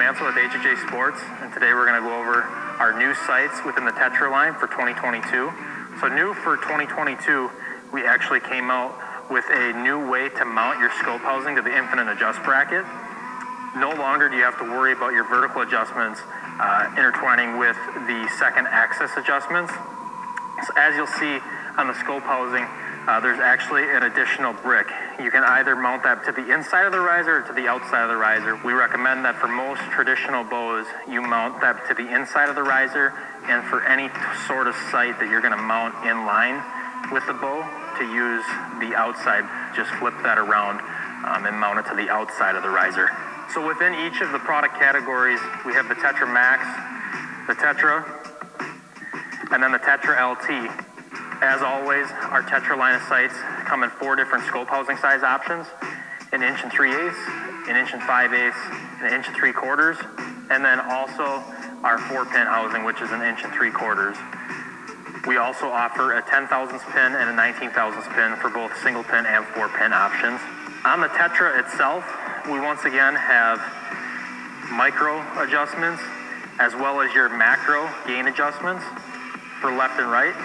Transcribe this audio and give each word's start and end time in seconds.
Mansell 0.00 0.32
with 0.32 0.36
HHA 0.36 0.88
Sports, 0.88 1.20
and 1.44 1.52
today 1.52 1.74
we're 1.76 1.84
going 1.84 2.00
to 2.00 2.08
go 2.08 2.16
over 2.16 2.40
our 2.80 2.96
new 2.96 3.12
sights 3.28 3.60
within 3.68 3.84
the 3.84 3.92
Tetra 3.92 4.32
line 4.32 4.54
for 4.56 4.64
2022. 4.64 5.28
So 6.00 6.08
new 6.08 6.32
for 6.40 6.56
2022, 6.56 7.20
we 7.92 8.08
actually 8.08 8.40
came 8.40 8.72
out 8.72 8.96
with 9.28 9.44
a 9.52 9.76
new 9.84 10.00
way 10.08 10.30
to 10.40 10.44
mount 10.46 10.80
your 10.80 10.88
scope 11.04 11.20
housing 11.20 11.54
to 11.54 11.60
the 11.60 11.68
infinite 11.68 12.08
adjust 12.08 12.42
bracket. 12.48 12.88
No 13.76 13.92
longer 13.92 14.32
do 14.32 14.40
you 14.40 14.42
have 14.42 14.56
to 14.56 14.64
worry 14.64 14.96
about 14.96 15.12
your 15.12 15.28
vertical 15.28 15.60
adjustments 15.60 16.24
uh, 16.24 16.88
intertwining 16.96 17.60
with 17.60 17.76
the 18.08 18.24
second 18.40 18.72
axis 18.72 19.12
adjustments. 19.20 19.68
So 20.64 20.72
as 20.80 20.96
you'll 20.96 21.12
see 21.20 21.44
on 21.76 21.92
the 21.92 21.94
scope 22.00 22.24
housing, 22.24 22.64
uh, 23.04 23.20
there's 23.20 23.38
actually 23.38 23.84
an 23.84 24.08
additional 24.08 24.54
brick. 24.64 24.88
You 25.22 25.30
can 25.30 25.44
either 25.44 25.76
mount 25.76 26.02
that 26.04 26.24
to 26.24 26.32
the 26.32 26.48
inside 26.48 26.88
of 26.88 26.92
the 26.92 27.00
riser 27.00 27.38
or 27.38 27.42
to 27.42 27.52
the 27.52 27.68
outside 27.68 28.02
of 28.02 28.08
the 28.08 28.16
riser. 28.16 28.56
We 28.64 28.72
recommend 28.72 29.24
that 29.28 29.36
for 29.36 29.48
most 29.48 29.80
traditional 29.92 30.44
bows, 30.44 30.86
you 31.04 31.20
mount 31.20 31.60
that 31.60 31.84
to 31.88 31.94
the 31.94 32.08
inside 32.08 32.48
of 32.48 32.56
the 32.56 32.62
riser, 32.62 33.12
and 33.44 33.60
for 33.68 33.84
any 33.84 34.08
sort 34.48 34.66
of 34.66 34.74
sight 34.88 35.20
that 35.20 35.28
you're 35.28 35.44
going 35.44 35.52
to 35.52 35.60
mount 35.60 35.92
in 36.08 36.24
line 36.24 36.56
with 37.12 37.26
the 37.28 37.36
bow, 37.36 37.60
to 38.00 38.04
use 38.08 38.44
the 38.80 38.96
outside, 38.96 39.44
just 39.76 39.92
flip 40.00 40.16
that 40.24 40.38
around 40.40 40.80
um, 41.28 41.44
and 41.44 41.52
mount 41.52 41.78
it 41.78 41.84
to 41.92 41.94
the 41.94 42.08
outside 42.08 42.56
of 42.56 42.62
the 42.62 42.72
riser. 42.72 43.12
So 43.52 43.60
within 43.60 43.92
each 44.08 44.24
of 44.24 44.32
the 44.32 44.40
product 44.40 44.80
categories, 44.80 45.40
we 45.66 45.74
have 45.76 45.88
the 45.88 46.00
Tetra 46.00 46.32
Max, 46.32 46.64
the 47.44 47.54
Tetra, 47.60 48.08
and 49.52 49.62
then 49.62 49.72
the 49.72 49.82
Tetra 49.84 50.16
LT. 50.16 50.89
As 51.42 51.62
always, 51.62 52.06
our 52.28 52.42
Tetra 52.42 52.76
line 52.76 52.94
of 52.94 53.02
sights 53.08 53.32
come 53.64 53.82
in 53.82 53.88
four 53.88 54.14
different 54.14 54.44
scope 54.44 54.68
housing 54.68 54.98
size 54.98 55.22
options, 55.22 55.66
an 56.32 56.42
inch 56.42 56.62
and 56.62 56.70
three 56.70 56.92
eighths, 56.92 57.16
an 57.66 57.76
inch 57.76 57.94
and 57.94 58.02
five 58.02 58.34
eighths, 58.34 58.60
an 59.00 59.14
inch 59.14 59.26
and 59.26 59.34
three 59.34 59.52
quarters, 59.52 59.96
and 60.50 60.62
then 60.62 60.78
also 60.80 61.42
our 61.82 61.96
four 61.96 62.26
pin 62.26 62.44
housing, 62.44 62.84
which 62.84 63.00
is 63.00 63.10
an 63.10 63.22
inch 63.22 63.42
and 63.42 63.54
three 63.54 63.70
quarters. 63.70 64.18
We 65.26 65.38
also 65.38 65.64
offer 65.64 66.12
a 66.12 66.22
10 66.22 66.48
thousandths 66.48 66.84
pin 66.92 67.16
and 67.16 67.30
a 67.30 67.32
19 67.32 67.70
thousandths 67.70 68.08
pin 68.12 68.36
for 68.36 68.50
both 68.50 68.76
single 68.82 69.02
pin 69.02 69.24
and 69.24 69.44
four 69.56 69.70
pin 69.70 69.94
options. 69.94 70.40
On 70.84 71.00
the 71.00 71.08
Tetra 71.08 71.58
itself, 71.58 72.04
we 72.52 72.60
once 72.60 72.84
again 72.84 73.14
have 73.14 73.60
micro 74.72 75.24
adjustments 75.40 76.02
as 76.58 76.74
well 76.74 77.00
as 77.00 77.14
your 77.14 77.30
macro 77.30 77.88
gain 78.06 78.28
adjustments 78.28 78.84
for 79.60 79.72
left 79.72 79.98
and 79.98 80.10
right. 80.10 80.36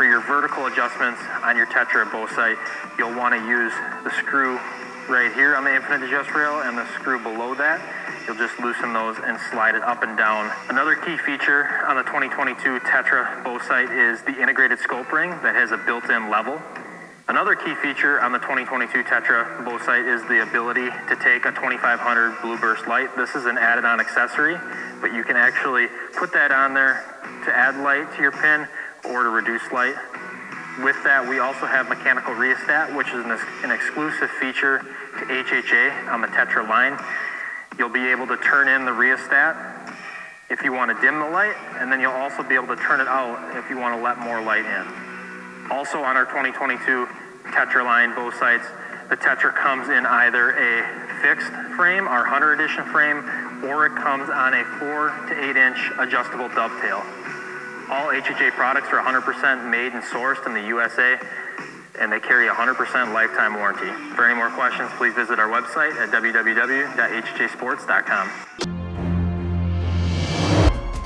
For 0.00 0.06
your 0.06 0.22
vertical 0.22 0.64
adjustments 0.64 1.20
on 1.44 1.58
your 1.58 1.66
Tetra 1.66 2.10
bow 2.10 2.26
sight, 2.28 2.56
you'll 2.96 3.12
want 3.12 3.34
to 3.34 3.46
use 3.46 3.70
the 4.02 4.08
screw 4.16 4.56
right 5.12 5.30
here 5.34 5.54
on 5.54 5.62
the 5.62 5.76
infinite 5.76 6.08
adjust 6.08 6.32
rail 6.32 6.62
and 6.62 6.78
the 6.78 6.86
screw 6.94 7.22
below 7.22 7.54
that. 7.56 7.84
You'll 8.24 8.40
just 8.40 8.58
loosen 8.60 8.94
those 8.94 9.18
and 9.18 9.38
slide 9.52 9.74
it 9.74 9.82
up 9.82 10.02
and 10.02 10.16
down. 10.16 10.50
Another 10.70 10.96
key 10.96 11.18
feature 11.18 11.84
on 11.84 11.96
the 11.96 12.02
2022 12.04 12.80
Tetra 12.80 13.44
bow 13.44 13.58
sight 13.58 13.92
is 13.92 14.22
the 14.22 14.40
integrated 14.40 14.78
scope 14.78 15.12
ring 15.12 15.28
that 15.44 15.54
has 15.54 15.70
a 15.70 15.76
built-in 15.76 16.30
level. 16.30 16.56
Another 17.28 17.54
key 17.54 17.74
feature 17.74 18.22
on 18.22 18.32
the 18.32 18.38
2022 18.38 19.04
Tetra 19.04 19.62
bow 19.66 19.76
sight 19.84 20.06
is 20.06 20.24
the 20.32 20.40
ability 20.48 20.88
to 21.12 21.16
take 21.20 21.44
a 21.44 21.52
2500 21.52 22.40
blue 22.40 22.56
burst 22.56 22.88
light. 22.88 23.14
This 23.18 23.34
is 23.34 23.44
an 23.44 23.58
added 23.58 23.84
on 23.84 24.00
accessory, 24.00 24.56
but 25.02 25.12
you 25.12 25.24
can 25.24 25.36
actually 25.36 25.88
put 26.16 26.32
that 26.32 26.52
on 26.52 26.72
there 26.72 27.04
to 27.44 27.54
add 27.54 27.76
light 27.84 28.10
to 28.16 28.22
your 28.22 28.32
pin 28.32 28.66
or 29.04 29.24
to 29.24 29.30
reduce 29.30 29.62
light. 29.72 29.96
With 30.82 30.96
that, 31.04 31.26
we 31.28 31.40
also 31.40 31.66
have 31.66 31.88
mechanical 31.88 32.32
rheostat, 32.32 32.94
which 32.94 33.08
is 33.08 33.24
an, 33.24 33.32
an 33.64 33.70
exclusive 33.70 34.30
feature 34.40 34.78
to 35.18 35.24
HHA 35.26 36.08
on 36.08 36.20
the 36.20 36.28
Tetra 36.28 36.66
line. 36.68 36.98
You'll 37.78 37.88
be 37.88 38.06
able 38.08 38.26
to 38.28 38.36
turn 38.38 38.68
in 38.68 38.84
the 38.84 38.92
rheostat 38.92 39.70
if 40.48 40.62
you 40.62 40.72
want 40.72 40.94
to 40.94 41.00
dim 41.00 41.18
the 41.18 41.28
light, 41.28 41.56
and 41.78 41.92
then 41.92 42.00
you'll 42.00 42.12
also 42.12 42.42
be 42.42 42.54
able 42.54 42.68
to 42.68 42.76
turn 42.76 43.00
it 43.00 43.08
out 43.08 43.56
if 43.56 43.68
you 43.70 43.78
want 43.78 43.96
to 43.96 44.02
let 44.02 44.18
more 44.18 44.42
light 44.42 44.64
in. 44.64 44.84
Also 45.70 46.02
on 46.02 46.16
our 46.16 46.24
2022 46.26 47.06
Tetra 47.52 47.84
line 47.84 48.14
bow 48.14 48.30
sights, 48.30 48.66
the 49.08 49.16
Tetra 49.16 49.54
comes 49.54 49.88
in 49.88 50.06
either 50.06 50.54
a 50.54 51.20
fixed 51.22 51.52
frame, 51.76 52.06
our 52.06 52.24
Hunter 52.24 52.52
Edition 52.52 52.84
frame, 52.86 53.18
or 53.64 53.86
it 53.86 53.94
comes 53.96 54.30
on 54.30 54.54
a 54.54 54.64
4 54.78 55.28
to 55.28 55.50
8 55.50 55.56
inch 55.56 55.92
adjustable 55.98 56.48
dovetail. 56.48 57.02
All 57.90 58.06
HHA 58.06 58.52
products 58.52 58.88
are 58.92 59.02
100% 59.02 59.68
made 59.68 59.92
and 59.92 60.02
sourced 60.04 60.46
in 60.46 60.54
the 60.54 60.62
USA, 60.68 61.18
and 61.98 62.12
they 62.12 62.20
carry 62.20 62.48
100% 62.48 63.12
lifetime 63.12 63.54
warranty. 63.54 63.90
For 64.14 64.24
any 64.24 64.36
more 64.36 64.50
questions, 64.50 64.88
please 64.96 65.14
visit 65.14 65.40
our 65.40 65.48
website 65.48 65.96
at 65.96 66.10
www.hhasports.com. 66.10 68.79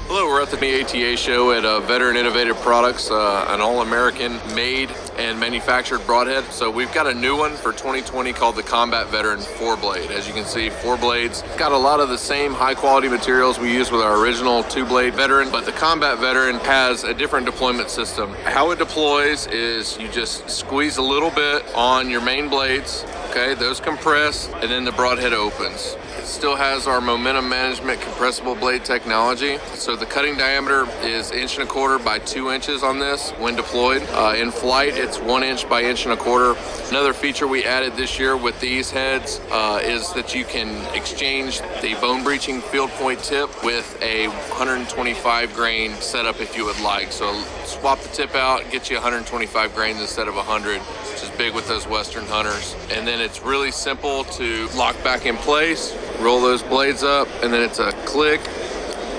Hello, 0.06 0.26
we're 0.26 0.42
at 0.42 0.50
the 0.50 0.82
ATA 0.82 1.16
show 1.16 1.52
at 1.52 1.64
uh, 1.64 1.80
Veteran 1.80 2.18
Innovative 2.18 2.58
Products, 2.58 3.10
uh, 3.10 3.46
an 3.48 3.62
all-American 3.62 4.36
made 4.54 4.90
and 5.16 5.40
manufactured 5.40 6.00
broadhead. 6.00 6.44
So 6.52 6.70
we've 6.70 6.92
got 6.92 7.06
a 7.06 7.14
new 7.14 7.34
one 7.38 7.56
for 7.56 7.72
2020 7.72 8.34
called 8.34 8.56
the 8.56 8.62
Combat 8.62 9.08
Veteran 9.08 9.38
4-blade. 9.38 10.10
As 10.10 10.28
you 10.28 10.34
can 10.34 10.44
see, 10.44 10.68
four 10.68 10.98
blades. 10.98 11.40
Got 11.56 11.72
a 11.72 11.78
lot 11.78 12.00
of 12.00 12.10
the 12.10 12.18
same 12.18 12.52
high-quality 12.52 13.08
materials 13.08 13.58
we 13.58 13.72
use 13.72 13.90
with 13.90 14.02
our 14.02 14.22
original 14.22 14.62
two-blade 14.64 15.14
Veteran, 15.14 15.50
but 15.50 15.64
the 15.64 15.72
Combat 15.72 16.18
Veteran 16.18 16.56
has 16.56 17.04
a 17.04 17.14
different 17.14 17.46
deployment 17.46 17.88
system. 17.88 18.30
How 18.44 18.72
it 18.72 18.78
deploys 18.78 19.46
is 19.46 19.98
you 19.98 20.08
just 20.08 20.50
squeeze 20.50 20.98
a 20.98 21.02
little 21.02 21.30
bit 21.30 21.64
on 21.74 22.10
your 22.10 22.20
main 22.20 22.50
blades, 22.50 23.06
okay? 23.30 23.54
Those 23.54 23.80
compress, 23.80 24.50
and 24.60 24.70
then 24.70 24.84
the 24.84 24.92
broadhead 24.92 25.32
opens. 25.32 25.96
It 26.18 26.26
still 26.26 26.56
has 26.56 26.86
our 26.86 27.00
momentum 27.00 27.48
management 27.48 28.00
compressible 28.00 28.54
blade 28.54 28.84
technology. 28.84 29.58
So 29.74 29.94
the 29.94 30.03
cutting 30.06 30.36
diameter 30.36 30.86
is 31.02 31.30
inch 31.30 31.58
and 31.58 31.64
a 31.64 31.70
quarter 31.70 31.98
by 31.98 32.18
two 32.18 32.50
inches 32.50 32.82
on 32.82 32.98
this 32.98 33.30
when 33.32 33.54
deployed. 33.56 34.02
Uh, 34.10 34.34
in 34.36 34.50
flight, 34.50 34.96
it's 34.96 35.18
one 35.18 35.42
inch 35.42 35.68
by 35.68 35.82
inch 35.82 36.04
and 36.04 36.12
a 36.12 36.16
quarter. 36.16 36.58
Another 36.88 37.12
feature 37.12 37.46
we 37.46 37.64
added 37.64 37.94
this 37.94 38.18
year 38.18 38.36
with 38.36 38.58
these 38.60 38.90
heads 38.90 39.40
uh, 39.50 39.80
is 39.82 40.12
that 40.12 40.34
you 40.34 40.44
can 40.44 40.68
exchange 40.94 41.60
the 41.82 41.96
bone 42.00 42.24
breaching 42.24 42.60
field 42.60 42.90
point 42.90 43.22
tip 43.22 43.48
with 43.64 43.98
a 44.02 44.28
125 44.28 45.54
grain 45.54 45.92
setup 45.94 46.40
if 46.40 46.56
you 46.56 46.64
would 46.64 46.80
like. 46.80 47.12
So 47.12 47.32
swap 47.64 48.00
the 48.00 48.08
tip 48.08 48.34
out, 48.34 48.70
get 48.70 48.90
you 48.90 48.96
125 48.96 49.74
grains 49.74 50.00
instead 50.00 50.28
of 50.28 50.34
100 50.34 50.80
which 50.80 51.22
is 51.22 51.30
big 51.30 51.54
with 51.54 51.68
those 51.68 51.86
Western 51.86 52.24
hunters. 52.26 52.74
And 52.90 53.06
then 53.06 53.20
it's 53.20 53.42
really 53.42 53.70
simple 53.70 54.24
to 54.24 54.66
lock 54.76 55.00
back 55.04 55.26
in 55.26 55.36
place, 55.36 55.96
roll 56.18 56.40
those 56.40 56.62
blades 56.62 57.04
up, 57.04 57.28
and 57.42 57.52
then 57.52 57.62
it's 57.62 57.78
a 57.78 57.92
click 58.04 58.40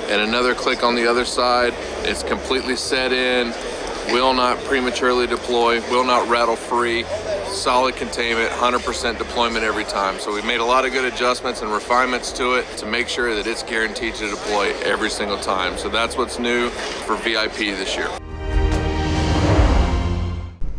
and 0.09 0.21
another 0.21 0.53
click 0.53 0.83
on 0.83 0.95
the 0.95 1.07
other 1.07 1.25
side. 1.25 1.73
It's 2.03 2.23
completely 2.23 2.75
set 2.75 3.11
in, 3.11 3.53
will 4.11 4.33
not 4.33 4.57
prematurely 4.65 5.27
deploy, 5.27 5.81
will 5.89 6.03
not 6.03 6.27
rattle 6.27 6.55
free, 6.55 7.03
solid 7.47 7.95
containment, 7.95 8.51
100% 8.51 9.17
deployment 9.17 9.63
every 9.63 9.85
time. 9.85 10.19
So 10.19 10.33
we've 10.33 10.45
made 10.45 10.59
a 10.59 10.65
lot 10.65 10.85
of 10.85 10.91
good 10.91 11.05
adjustments 11.05 11.61
and 11.61 11.71
refinements 11.71 12.31
to 12.33 12.53
it 12.55 12.65
to 12.77 12.85
make 12.85 13.07
sure 13.07 13.33
that 13.35 13.47
it's 13.47 13.63
guaranteed 13.63 14.15
to 14.15 14.29
deploy 14.29 14.73
every 14.83 15.09
single 15.09 15.39
time. 15.39 15.77
So 15.77 15.89
that's 15.89 16.17
what's 16.17 16.39
new 16.39 16.69
for 16.69 17.15
VIP 17.17 17.57
this 17.57 17.95
year. 17.95 18.09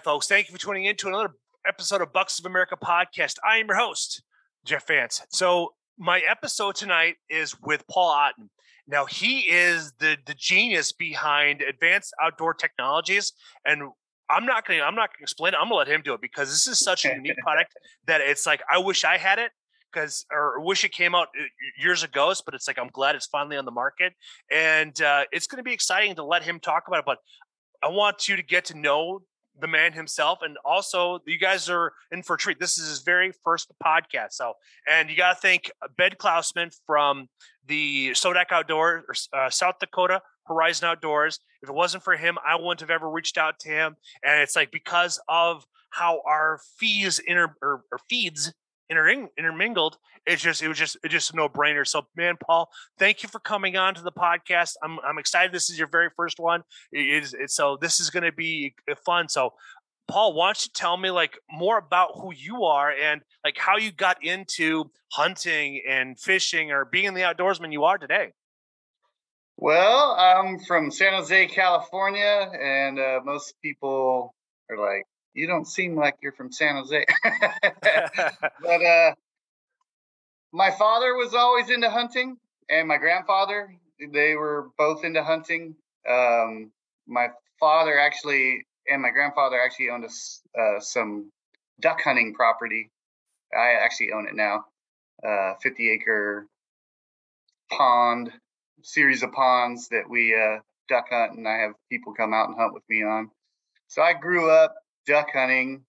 Right, 0.00 0.12
folks. 0.12 0.26
Thank 0.26 0.48
you 0.48 0.52
for 0.52 0.58
tuning 0.58 0.84
in 0.84 0.96
to 0.96 1.08
another 1.08 1.34
episode 1.66 2.00
of 2.00 2.10
Bucks 2.10 2.38
of 2.38 2.46
America 2.46 2.74
podcast. 2.74 3.34
I 3.46 3.58
am 3.58 3.66
your 3.66 3.76
host, 3.76 4.22
Jeff 4.64 4.86
Vance. 4.86 5.20
So, 5.28 5.74
my 5.98 6.22
episode 6.26 6.74
tonight 6.74 7.16
is 7.28 7.54
with 7.60 7.86
Paul 7.86 8.08
Otten. 8.08 8.48
Now, 8.88 9.04
he 9.04 9.40
is 9.40 9.92
the 9.98 10.16
the 10.26 10.34
genius 10.34 10.92
behind 10.92 11.60
advanced 11.60 12.14
outdoor 12.22 12.54
technologies, 12.54 13.32
and 13.66 13.82
I'm 14.30 14.46
not 14.46 14.66
going 14.66 14.78
to 14.78 14.86
I'm 14.86 14.94
not 14.94 15.10
going 15.10 15.18
to 15.18 15.22
explain 15.22 15.52
it. 15.52 15.58
I'm 15.60 15.68
going 15.68 15.84
to 15.84 15.90
let 15.90 15.94
him 15.94 16.00
do 16.02 16.14
it 16.14 16.22
because 16.22 16.48
this 16.48 16.66
is 16.66 16.78
such 16.78 17.04
a 17.04 17.08
unique 17.14 17.36
product 17.42 17.74
that 18.06 18.22
it's 18.22 18.46
like 18.46 18.62
I 18.72 18.78
wish 18.78 19.04
I 19.04 19.18
had 19.18 19.38
it 19.38 19.50
because 19.92 20.24
or 20.32 20.60
wish 20.60 20.82
it 20.82 20.92
came 20.92 21.14
out 21.14 21.28
uh, 21.38 21.44
years 21.78 22.02
ago, 22.04 22.32
but 22.46 22.54
it's 22.54 22.66
like 22.66 22.78
I'm 22.78 22.88
glad 22.88 23.16
it's 23.16 23.26
finally 23.26 23.58
on 23.58 23.66
the 23.66 23.70
market, 23.70 24.14
and 24.50 24.98
uh, 25.02 25.24
it's 25.30 25.46
going 25.46 25.58
to 25.58 25.62
be 25.62 25.74
exciting 25.74 26.14
to 26.14 26.24
let 26.24 26.42
him 26.42 26.58
talk 26.58 26.84
about 26.88 27.00
it. 27.00 27.04
But 27.04 27.18
I 27.82 27.88
want 27.88 28.28
you 28.28 28.36
to 28.36 28.42
get 28.42 28.66
to 28.66 28.78
know 28.78 29.20
the 29.60 29.68
man 29.68 29.92
himself, 29.92 30.40
and 30.42 30.56
also 30.64 31.20
you 31.26 31.38
guys 31.38 31.68
are 31.68 31.92
in 32.10 32.22
for 32.22 32.34
a 32.34 32.38
treat. 32.38 32.58
This 32.58 32.78
is 32.78 32.88
his 32.88 33.00
very 33.00 33.32
first 33.44 33.70
podcast, 33.84 34.32
so 34.32 34.54
and 34.90 35.10
you 35.10 35.16
got 35.16 35.34
to 35.34 35.40
thank 35.40 35.70
Bed 35.96 36.18
Klausman 36.18 36.70
from 36.86 37.28
the 37.66 38.10
Sodak 38.10 38.50
Outdoor 38.50 39.04
uh, 39.32 39.50
South 39.50 39.76
Dakota 39.80 40.20
Horizon 40.46 40.88
Outdoors. 40.88 41.40
If 41.62 41.68
it 41.68 41.74
wasn't 41.74 42.02
for 42.02 42.16
him, 42.16 42.38
I 42.46 42.56
wouldn't 42.56 42.80
have 42.80 42.90
ever 42.90 43.08
reached 43.08 43.38
out 43.38 43.58
to 43.60 43.68
him. 43.68 43.96
And 44.24 44.42
it's 44.42 44.56
like 44.56 44.70
because 44.70 45.20
of 45.28 45.64
how 45.90 46.22
our 46.26 46.60
fees 46.78 47.20
inter 47.20 47.54
or, 47.62 47.84
or 47.92 47.98
feeds 48.08 48.52
inter- 48.90 49.28
intermingled, 49.38 49.96
it's 50.26 50.42
just 50.42 50.62
it 50.62 50.68
was 50.68 50.76
just 50.76 50.98
it's 51.02 51.12
just 51.12 51.32
a 51.32 51.36
no 51.36 51.48
brainer. 51.48 51.86
So 51.86 52.02
man, 52.16 52.34
Paul, 52.44 52.68
thank 52.98 53.22
you 53.22 53.28
for 53.28 53.38
coming 53.38 53.76
on 53.76 53.94
to 53.94 54.02
the 54.02 54.12
podcast. 54.12 54.74
I'm 54.82 54.98
I'm 55.00 55.18
excited. 55.18 55.52
This 55.52 55.70
is 55.70 55.78
your 55.78 55.88
very 55.88 56.08
first 56.16 56.38
one. 56.38 56.62
It 56.92 57.22
is 57.22 57.34
it's, 57.34 57.54
so 57.54 57.78
this 57.80 58.00
is 58.00 58.10
going 58.10 58.24
to 58.24 58.32
be 58.32 58.74
fun. 59.06 59.28
So 59.28 59.54
Paul, 60.08 60.34
why 60.34 60.48
don't 60.48 60.64
you 60.64 60.70
tell 60.74 60.96
me 60.96 61.10
like 61.10 61.38
more 61.50 61.78
about 61.78 62.10
who 62.16 62.34
you 62.34 62.64
are 62.64 62.90
and 62.90 63.22
like 63.44 63.56
how 63.56 63.76
you 63.76 63.92
got 63.92 64.22
into 64.24 64.90
hunting 65.12 65.82
and 65.88 66.18
fishing 66.18 66.72
or 66.72 66.84
being 66.84 67.14
the 67.14 67.20
outdoorsman 67.20 67.72
you 67.72 67.84
are 67.84 67.96
today? 67.96 68.32
Well, 69.56 70.16
I'm 70.18 70.58
from 70.58 70.90
San 70.90 71.12
Jose, 71.12 71.46
California, 71.48 72.50
and 72.58 72.98
uh, 72.98 73.20
most 73.24 73.54
people 73.62 74.34
are 74.70 74.78
like, 74.78 75.04
"You 75.40 75.46
don't 75.46 75.66
seem 75.66 75.96
like 75.96 76.16
you're 76.20 76.32
from 76.32 76.52
San 76.52 76.76
Jose." 76.76 77.06
but 78.62 78.82
uh, 78.84 79.14
my 80.52 80.70
father 80.70 81.14
was 81.14 81.34
always 81.34 81.70
into 81.70 81.88
hunting, 81.88 82.36
and 82.68 82.86
my 82.86 82.98
grandfather. 82.98 83.74
They 84.12 84.34
were 84.34 84.68
both 84.78 85.04
into 85.04 85.22
hunting. 85.22 85.76
Um, 86.08 86.72
my 87.06 87.28
father 87.58 87.98
actually 87.98 88.64
and 88.90 89.00
my 89.00 89.10
grandfather 89.10 89.60
actually 89.60 89.90
owned 89.90 90.04
a, 90.04 90.60
uh, 90.60 90.80
some 90.80 91.30
duck 91.80 92.00
hunting 92.02 92.34
property. 92.34 92.90
I 93.56 93.72
actually 93.82 94.12
own 94.12 94.26
it 94.28 94.34
now, 94.34 94.64
uh, 95.26 95.54
50 95.62 95.90
acre 95.90 96.46
pond 97.70 98.32
series 98.82 99.22
of 99.22 99.32
ponds 99.32 99.88
that 99.88 100.08
we 100.08 100.34
uh, 100.34 100.58
duck 100.88 101.06
hunt, 101.10 101.36
and 101.36 101.46
I 101.48 101.58
have 101.58 101.72
people 101.90 102.14
come 102.14 102.34
out 102.34 102.48
and 102.48 102.58
hunt 102.58 102.74
with 102.74 102.82
me 102.88 103.02
on. 103.02 103.30
So 103.88 104.02
I 104.02 104.12
grew 104.12 104.50
up 104.50 104.74
duck 105.06 105.30
hunting. 105.32 105.84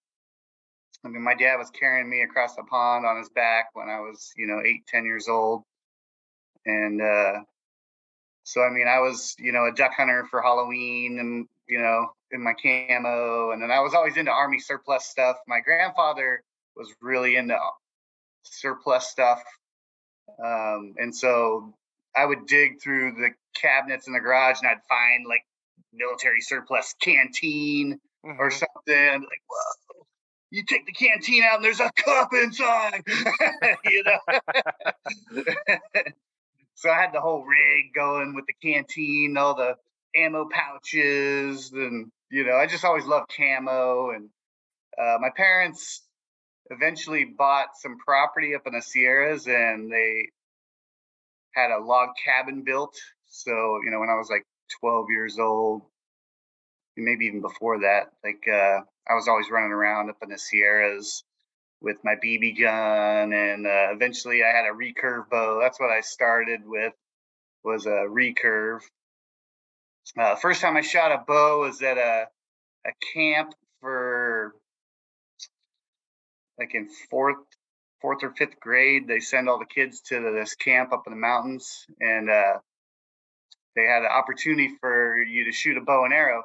I 1.03 1.07
mean, 1.07 1.23
my 1.23 1.33
dad 1.33 1.55
was 1.55 1.71
carrying 1.71 2.09
me 2.09 2.21
across 2.21 2.55
the 2.55 2.63
pond 2.63 3.05
on 3.05 3.17
his 3.17 3.29
back 3.29 3.69
when 3.73 3.89
I 3.89 3.99
was, 3.99 4.31
you 4.37 4.47
know, 4.47 4.61
eight, 4.65 4.85
ten 4.87 5.05
years 5.05 5.27
old, 5.27 5.63
and 6.65 7.01
uh, 7.01 7.39
so 8.43 8.61
I 8.61 8.69
mean, 8.69 8.87
I 8.87 8.99
was, 8.99 9.35
you 9.39 9.51
know, 9.51 9.65
a 9.65 9.71
duck 9.71 9.93
hunter 9.95 10.27
for 10.29 10.41
Halloween, 10.41 11.17
and 11.19 11.47
you 11.67 11.79
know, 11.79 12.13
in 12.31 12.43
my 12.43 12.53
camo, 12.53 13.51
and 13.51 13.61
then 13.61 13.71
I 13.71 13.79
was 13.79 13.93
always 13.93 14.17
into 14.17 14.31
army 14.31 14.59
surplus 14.59 15.05
stuff. 15.05 15.37
My 15.47 15.59
grandfather 15.59 16.43
was 16.75 16.93
really 17.01 17.35
into 17.35 17.57
surplus 18.43 19.07
stuff, 19.07 19.41
um, 20.43 20.93
and 20.97 21.15
so 21.15 21.73
I 22.15 22.25
would 22.25 22.45
dig 22.45 22.81
through 22.81 23.13
the 23.13 23.29
cabinets 23.55 24.07
in 24.07 24.13
the 24.13 24.19
garage 24.19 24.59
and 24.61 24.69
I'd 24.69 24.83
find 24.87 25.25
like 25.27 25.45
military 25.93 26.41
surplus 26.41 26.95
canteen 27.01 27.99
mm-hmm. 28.25 28.39
or 28.39 28.51
something. 28.51 29.21
Like, 29.21 29.43
whoa, 29.49 30.05
you 30.51 30.63
take 30.65 30.85
the 30.85 30.91
canteen 30.91 31.43
out 31.43 31.55
and 31.55 31.65
there's 31.65 31.79
a 31.79 31.91
cup 31.95 32.29
inside, 32.33 33.03
you 33.85 34.03
know. 34.03 34.19
so 36.75 36.89
I 36.89 37.01
had 37.01 37.13
the 37.13 37.21
whole 37.21 37.43
rig 37.43 37.93
going 37.95 38.35
with 38.35 38.45
the 38.45 38.53
canteen, 38.61 39.37
all 39.37 39.55
the 39.55 39.75
ammo 40.15 40.47
pouches, 40.51 41.71
and 41.71 42.11
you 42.29 42.45
know, 42.45 42.55
I 42.55 42.67
just 42.67 42.85
always 42.85 43.05
loved 43.05 43.31
camo. 43.35 44.11
And 44.11 44.29
uh, 45.01 45.17
my 45.19 45.29
parents 45.35 46.03
eventually 46.69 47.25
bought 47.25 47.77
some 47.79 47.97
property 47.97 48.55
up 48.55 48.67
in 48.67 48.73
the 48.73 48.81
Sierras, 48.81 49.47
and 49.47 49.91
they 49.91 50.29
had 51.53 51.71
a 51.71 51.83
log 51.83 52.09
cabin 52.23 52.63
built. 52.63 52.95
So, 53.27 53.79
you 53.83 53.91
know, 53.91 53.99
when 53.99 54.09
I 54.09 54.15
was 54.15 54.29
like 54.29 54.45
12 54.81 55.05
years 55.09 55.39
old, 55.39 55.83
maybe 56.97 57.25
even 57.25 57.41
before 57.41 57.79
that, 57.81 58.11
like 58.23 58.43
uh, 58.47 58.81
I 59.07 59.15
was 59.15 59.27
always 59.27 59.49
running 59.49 59.71
around 59.71 60.09
up 60.09 60.17
in 60.21 60.29
the 60.29 60.37
Sierras 60.37 61.23
with 61.81 61.97
my 62.03 62.15
BB 62.23 62.59
gun, 62.61 63.33
and 63.33 63.65
uh, 63.65 63.91
eventually 63.91 64.43
I 64.43 64.49
had 64.49 64.65
a 64.65 64.73
recurve 64.73 65.29
bow. 65.29 65.59
That's 65.61 65.79
what 65.79 65.89
I 65.89 66.01
started 66.01 66.61
with 66.65 66.93
was 67.63 67.85
a 67.85 68.05
recurve. 68.07 68.81
Uh, 70.17 70.35
first 70.35 70.61
time 70.61 70.77
I 70.77 70.81
shot 70.81 71.11
a 71.11 71.23
bow 71.25 71.61
was 71.61 71.81
at 71.81 71.97
a 71.97 72.27
a 72.85 72.91
camp 73.13 73.53
for 73.79 74.55
like 76.57 76.73
in 76.73 76.89
fourth 77.09 77.37
fourth 78.01 78.23
or 78.23 78.31
fifth 78.31 78.59
grade, 78.59 79.07
they 79.07 79.19
send 79.19 79.47
all 79.47 79.59
the 79.59 79.65
kids 79.65 80.01
to 80.01 80.19
this 80.19 80.55
camp 80.55 80.91
up 80.91 81.03
in 81.05 81.13
the 81.13 81.19
mountains, 81.19 81.85
and 81.99 82.29
uh, 82.29 82.57
they 83.75 83.83
had 83.83 84.01
an 84.01 84.11
opportunity 84.11 84.69
for 84.81 85.21
you 85.21 85.45
to 85.45 85.51
shoot 85.51 85.77
a 85.77 85.81
bow 85.81 86.03
and 86.03 86.13
arrow. 86.13 86.43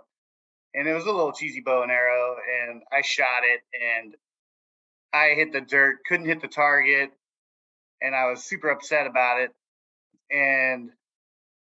And 0.76 0.86
it 0.86 0.94
was 0.94 1.04
a 1.04 1.12
little 1.12 1.32
cheesy 1.32 1.60
bow 1.60 1.82
and 1.82 1.90
arrow, 1.90 2.36
and 2.68 2.82
I 2.92 3.00
shot 3.00 3.42
it, 3.42 3.62
and 3.74 4.14
I 5.12 5.34
hit 5.34 5.52
the 5.52 5.62
dirt, 5.62 6.04
couldn't 6.06 6.26
hit 6.26 6.42
the 6.42 6.48
target, 6.48 7.10
and 8.02 8.14
I 8.14 8.30
was 8.30 8.44
super 8.44 8.68
upset 8.68 9.06
about 9.06 9.40
it. 9.40 9.50
And 10.30 10.90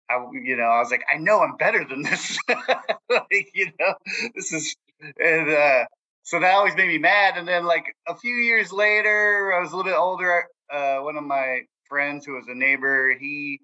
I, 0.09 0.25
you 0.33 0.55
know, 0.57 0.63
I 0.63 0.79
was 0.79 0.91
like, 0.91 1.03
I 1.13 1.17
know 1.17 1.41
I'm 1.41 1.57
better 1.57 1.85
than 1.85 2.01
this. 2.01 2.37
like, 2.49 3.51
you 3.53 3.71
know, 3.79 3.93
this 4.35 4.51
is, 4.51 4.75
and 5.19 5.49
uh, 5.49 5.85
so 6.23 6.39
that 6.39 6.55
always 6.55 6.75
made 6.75 6.87
me 6.87 6.97
mad. 6.97 7.37
And 7.37 7.47
then 7.47 7.65
like 7.65 7.95
a 8.07 8.15
few 8.15 8.35
years 8.35 8.71
later, 8.71 9.53
I 9.53 9.59
was 9.61 9.71
a 9.71 9.75
little 9.77 9.91
bit 9.91 9.97
older. 9.97 10.45
Uh, 10.71 10.97
one 10.97 11.17
of 11.17 11.23
my 11.23 11.61
friends 11.87 12.25
who 12.25 12.33
was 12.33 12.45
a 12.47 12.55
neighbor, 12.55 13.13
he 13.19 13.61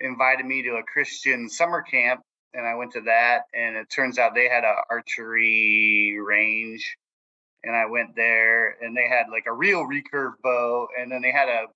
invited 0.00 0.46
me 0.46 0.62
to 0.62 0.76
a 0.76 0.82
Christian 0.82 1.48
summer 1.48 1.82
camp, 1.82 2.20
and 2.54 2.66
I 2.66 2.74
went 2.74 2.92
to 2.92 3.02
that. 3.02 3.42
And 3.54 3.76
it 3.76 3.90
turns 3.90 4.18
out 4.18 4.34
they 4.34 4.48
had 4.48 4.64
a 4.64 4.74
archery 4.90 6.18
range, 6.20 6.96
and 7.64 7.74
I 7.74 7.86
went 7.86 8.16
there, 8.16 8.76
and 8.82 8.96
they 8.96 9.08
had 9.08 9.26
like 9.30 9.44
a 9.46 9.52
real 9.52 9.86
recurve 9.86 10.34
bow, 10.42 10.88
and 10.98 11.10
then 11.10 11.22
they 11.22 11.32
had 11.32 11.48
a 11.48 11.66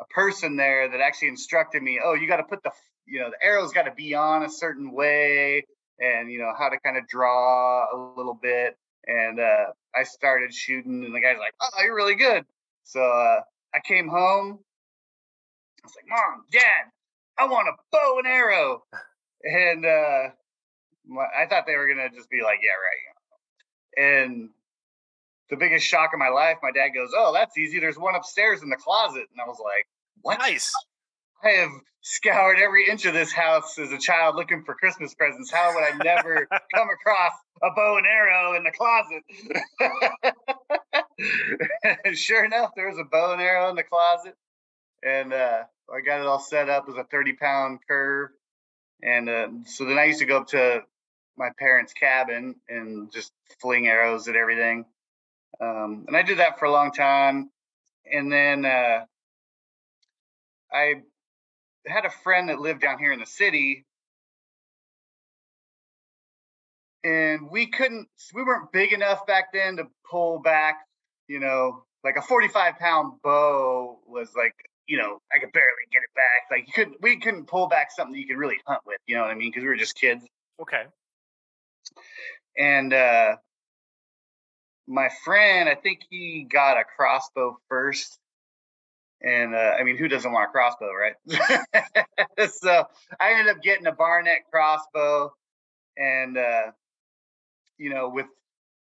a 0.00 0.04
person 0.14 0.56
there 0.56 0.88
that 0.90 1.00
actually 1.00 1.28
instructed 1.28 1.82
me, 1.82 2.00
oh, 2.02 2.14
you 2.14 2.28
got 2.28 2.36
to 2.36 2.44
put 2.44 2.62
the 2.62 2.70
you 3.06 3.20
know 3.20 3.30
the 3.30 3.44
arrow's 3.44 3.72
got 3.72 3.84
to 3.84 3.92
be 3.92 4.14
on 4.14 4.44
a 4.44 4.50
certain 4.50 4.92
way, 4.92 5.64
and 5.98 6.30
you 6.30 6.38
know 6.38 6.52
how 6.56 6.68
to 6.68 6.78
kind 6.80 6.96
of 6.96 7.06
draw 7.08 7.84
a 7.92 7.96
little 8.16 8.38
bit 8.40 8.76
and 9.08 9.40
uh, 9.40 9.66
I 9.94 10.04
started 10.04 10.54
shooting, 10.54 11.04
and 11.04 11.14
the 11.14 11.20
guy's 11.20 11.38
like, 11.38 11.54
"Oh, 11.60 11.82
you're 11.82 11.96
really 11.96 12.14
good." 12.14 12.44
So 12.84 13.00
uh, 13.00 13.40
I 13.74 13.80
came 13.84 14.08
home. 14.08 14.58
I 15.82 15.86
was 15.86 15.94
like, 15.96 16.08
"Mom, 16.08 16.44
Dad, 16.52 16.90
I 17.38 17.46
want 17.46 17.68
a 17.68 17.72
bow 17.90 18.18
and 18.18 18.26
arrow," 18.26 18.84
and 19.44 19.84
uh, 19.84 20.28
I 21.36 21.46
thought 21.48 21.64
they 21.66 21.76
were 21.76 21.88
gonna 21.88 22.10
just 22.10 22.30
be 22.30 22.42
like, 22.42 22.58
"Yeah, 22.62 22.70
right." 22.70 24.22
And 24.22 24.50
the 25.50 25.56
biggest 25.56 25.86
shock 25.86 26.10
of 26.12 26.18
my 26.18 26.28
life, 26.28 26.58
my 26.62 26.70
dad 26.70 26.90
goes, 26.90 27.10
"Oh, 27.16 27.32
that's 27.32 27.56
easy. 27.56 27.78
There's 27.80 27.98
one 27.98 28.14
upstairs 28.14 28.62
in 28.62 28.68
the 28.68 28.76
closet," 28.76 29.26
and 29.32 29.40
I 29.40 29.46
was 29.46 29.58
like, 29.62 29.86
"What?" 30.22 30.38
Nice. 30.38 30.72
I 31.44 31.50
have 31.50 31.70
scoured 32.00 32.58
every 32.58 32.88
inch 32.88 33.04
of 33.04 33.14
this 33.14 33.32
house 33.32 33.78
as 33.78 33.92
a 33.92 33.98
child 33.98 34.34
looking 34.36 34.64
for 34.64 34.74
Christmas 34.74 35.14
presents. 35.14 35.52
How 35.52 35.74
would 35.74 35.84
I 35.84 35.96
never 36.02 36.48
come 36.74 36.88
across 36.90 37.32
a 37.62 37.70
bow 37.76 37.96
and 37.96 38.06
arrow 38.06 38.56
in 38.56 38.64
the 38.64 38.72
closet? 38.72 39.22
sure 42.16 42.44
enough, 42.44 42.70
there 42.74 42.88
was 42.88 42.98
a 42.98 43.04
bow 43.04 43.32
and 43.32 43.42
arrow 43.42 43.68
in 43.70 43.76
the 43.76 43.82
closet. 43.82 44.34
And 45.04 45.32
uh, 45.32 45.64
I 45.94 46.00
got 46.00 46.20
it 46.20 46.26
all 46.26 46.40
set 46.40 46.68
up 46.68 46.86
as 46.88 46.96
a 46.96 47.04
30 47.04 47.34
pound 47.34 47.80
curve. 47.86 48.30
And 49.02 49.28
uh, 49.28 49.48
so 49.64 49.84
then 49.84 49.98
I 49.98 50.04
used 50.04 50.20
to 50.20 50.26
go 50.26 50.38
up 50.38 50.48
to 50.48 50.82
my 51.36 51.50
parents' 51.58 51.92
cabin 51.92 52.56
and 52.68 53.12
just 53.12 53.32
fling 53.60 53.86
arrows 53.86 54.28
at 54.28 54.36
everything. 54.36 54.84
Um, 55.60 56.04
and 56.08 56.16
I 56.16 56.22
did 56.22 56.38
that 56.38 56.58
for 56.58 56.64
a 56.64 56.72
long 56.72 56.92
time. 56.92 57.50
And 58.10 58.32
then 58.32 58.64
uh, 58.64 59.04
I 60.72 60.94
had 61.86 62.04
a 62.04 62.10
friend 62.10 62.48
that 62.48 62.58
lived 62.58 62.80
down 62.80 62.98
here 62.98 63.12
in 63.12 63.20
the 63.20 63.26
city 63.26 63.86
and 67.04 67.50
we 67.50 67.66
couldn't 67.66 68.08
we 68.34 68.42
weren't 68.42 68.72
big 68.72 68.92
enough 68.92 69.26
back 69.26 69.52
then 69.52 69.76
to 69.76 69.84
pull 70.10 70.40
back 70.40 70.86
you 71.28 71.38
know 71.38 71.84
like 72.04 72.16
a 72.16 72.22
45 72.22 72.78
pound 72.78 73.12
bow 73.22 73.98
was 74.06 74.30
like 74.36 74.54
you 74.88 74.96
know 74.96 75.20
i 75.32 75.38
could 75.38 75.52
barely 75.52 75.86
get 75.92 76.02
it 76.02 76.14
back. 76.14 76.50
Like 76.50 76.66
you 76.66 76.72
couldn't 76.72 76.96
we 77.00 77.18
couldn't 77.18 77.46
pull 77.46 77.68
back 77.68 77.90
something 77.94 78.18
you 78.18 78.26
could 78.26 78.38
really 78.38 78.58
hunt 78.66 78.80
with 78.86 78.98
you 79.06 79.14
know 79.14 79.22
what 79.22 79.30
i 79.30 79.34
mean? 79.34 79.50
Because 79.50 79.62
we 79.62 79.68
were 79.68 79.76
just 79.76 79.94
kids. 79.94 80.24
Okay. 80.60 80.84
And 82.56 82.92
uh 82.92 83.36
my 84.86 85.10
friend 85.24 85.68
i 85.68 85.74
think 85.74 86.00
he 86.10 86.46
got 86.50 86.76
a 86.78 86.84
crossbow 86.84 87.58
first. 87.68 88.18
And 89.20 89.52
uh, 89.52 89.74
I 89.78 89.82
mean, 89.82 89.96
who 89.98 90.06
doesn't 90.06 90.30
want 90.30 90.48
a 90.48 90.52
crossbow, 90.52 90.92
right? 90.92 91.14
so 92.52 92.84
I 93.18 93.32
ended 93.32 93.48
up 93.48 93.60
getting 93.64 93.86
a 93.88 93.92
Barnett 93.92 94.42
crossbow, 94.48 95.32
and 95.96 96.38
uh, 96.38 96.70
you 97.78 97.90
know, 97.90 98.10
with 98.10 98.26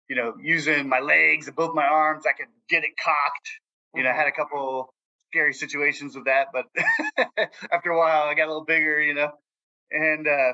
you 0.08 0.16
know, 0.16 0.34
using 0.40 0.88
my 0.88 1.00
legs 1.00 1.46
and 1.46 1.56
both 1.56 1.74
my 1.74 1.86
arms, 1.86 2.24
I 2.26 2.32
could 2.32 2.46
get 2.68 2.84
it 2.84 2.90
cocked. 3.02 3.50
You 3.94 4.02
know, 4.04 4.10
I 4.10 4.12
had 4.12 4.28
a 4.28 4.32
couple 4.32 4.94
scary 5.30 5.54
situations 5.54 6.14
with 6.14 6.24
that, 6.24 6.48
but 6.52 6.66
after 7.72 7.90
a 7.90 7.98
while, 7.98 8.24
I 8.24 8.34
got 8.34 8.46
a 8.46 8.52
little 8.52 8.64
bigger, 8.64 9.00
you 9.00 9.14
know, 9.14 9.30
and 9.90 10.26
uh, 10.26 10.52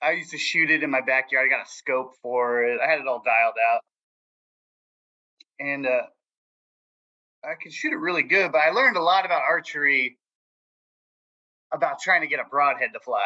I 0.00 0.12
used 0.12 0.30
to 0.30 0.38
shoot 0.38 0.70
it 0.70 0.82
in 0.82 0.90
my 0.90 1.00
backyard. 1.00 1.46
I 1.46 1.56
got 1.56 1.66
a 1.66 1.70
scope 1.70 2.12
for 2.22 2.62
it. 2.64 2.80
I 2.80 2.88
had 2.88 3.00
it 3.00 3.08
all 3.08 3.22
dialed 3.24 3.54
out, 3.72 3.80
and 5.58 5.86
uh, 5.86 6.02
I 7.44 7.54
could 7.60 7.72
shoot 7.72 7.92
it 7.92 7.96
really 7.98 8.22
good. 8.22 8.52
But 8.52 8.58
I 8.58 8.70
learned 8.70 8.96
a 8.96 9.02
lot 9.02 9.26
about 9.26 9.42
archery 9.42 10.16
about 11.72 12.00
trying 12.00 12.20
to 12.20 12.28
get 12.28 12.38
a 12.38 12.48
broadhead 12.48 12.90
to 12.92 13.00
fly. 13.00 13.20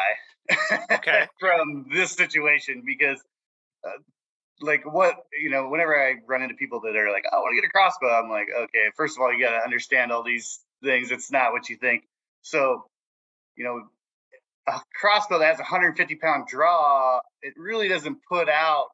Okay. 0.91 1.27
from 1.39 1.85
this 1.93 2.11
situation 2.11 2.81
because 2.85 3.21
uh, 3.85 3.91
like 4.61 4.83
what 4.91 5.15
you 5.39 5.49
know 5.49 5.69
whenever 5.69 5.95
i 5.95 6.15
run 6.27 6.41
into 6.41 6.55
people 6.55 6.81
that 6.81 6.95
are 6.95 7.11
like 7.11 7.23
oh, 7.31 7.37
i 7.37 7.39
want 7.39 7.51
to 7.55 7.61
get 7.61 7.67
a 7.67 7.71
crossbow 7.71 8.09
i'm 8.09 8.29
like 8.29 8.47
okay 8.55 8.91
first 8.95 9.17
of 9.17 9.21
all 9.21 9.33
you 9.33 9.43
got 9.43 9.51
to 9.51 9.63
understand 9.63 10.11
all 10.11 10.23
these 10.23 10.59
things 10.83 11.11
it's 11.11 11.31
not 11.31 11.51
what 11.51 11.69
you 11.69 11.77
think. 11.77 12.03
So 12.41 12.85
you 13.55 13.65
know 13.65 13.83
a 14.67 14.79
crossbow 14.99 15.39
that 15.39 15.47
has 15.47 15.59
a 15.59 15.63
150 15.63 16.15
pound 16.15 16.47
draw 16.47 17.19
it 17.41 17.53
really 17.57 17.87
doesn't 17.87 18.19
put 18.27 18.47
out 18.49 18.87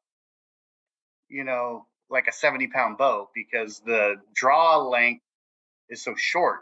you 1.28 1.44
know 1.44 1.86
like 2.10 2.26
a 2.26 2.32
70 2.32 2.68
pound 2.68 2.98
bow 2.98 3.28
because 3.34 3.80
the 3.84 4.16
draw 4.34 4.78
length 4.78 5.22
is 5.90 6.02
so 6.02 6.14
short. 6.16 6.60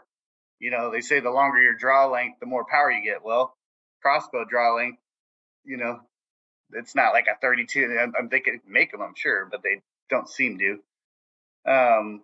You 0.59 0.71
know 0.71 0.91
they 0.91 1.01
say 1.01 1.19
the 1.19 1.31
longer 1.31 1.61
your 1.61 1.75
draw 1.75 2.07
length 2.07 2.39
the 2.39 2.45
more 2.45 2.65
power 2.69 2.91
you 2.91 3.03
get. 3.03 3.23
Well 3.23 3.55
crossbow 4.01 4.45
draw 4.49 4.75
length 4.75 4.99
you 5.65 5.77
know 5.77 5.99
it's 6.73 6.95
not 6.95 7.13
like 7.13 7.25
a 7.27 7.37
32. 7.39 7.97
I'm, 8.01 8.13
I'm 8.17 8.29
thinking 8.29 8.59
make 8.67 8.91
them, 8.91 9.01
I'm 9.01 9.15
sure, 9.15 9.47
but 9.49 9.63
they 9.63 9.81
don't 10.09 10.29
seem 10.29 10.59
to. 10.59 11.71
Um, 11.71 12.21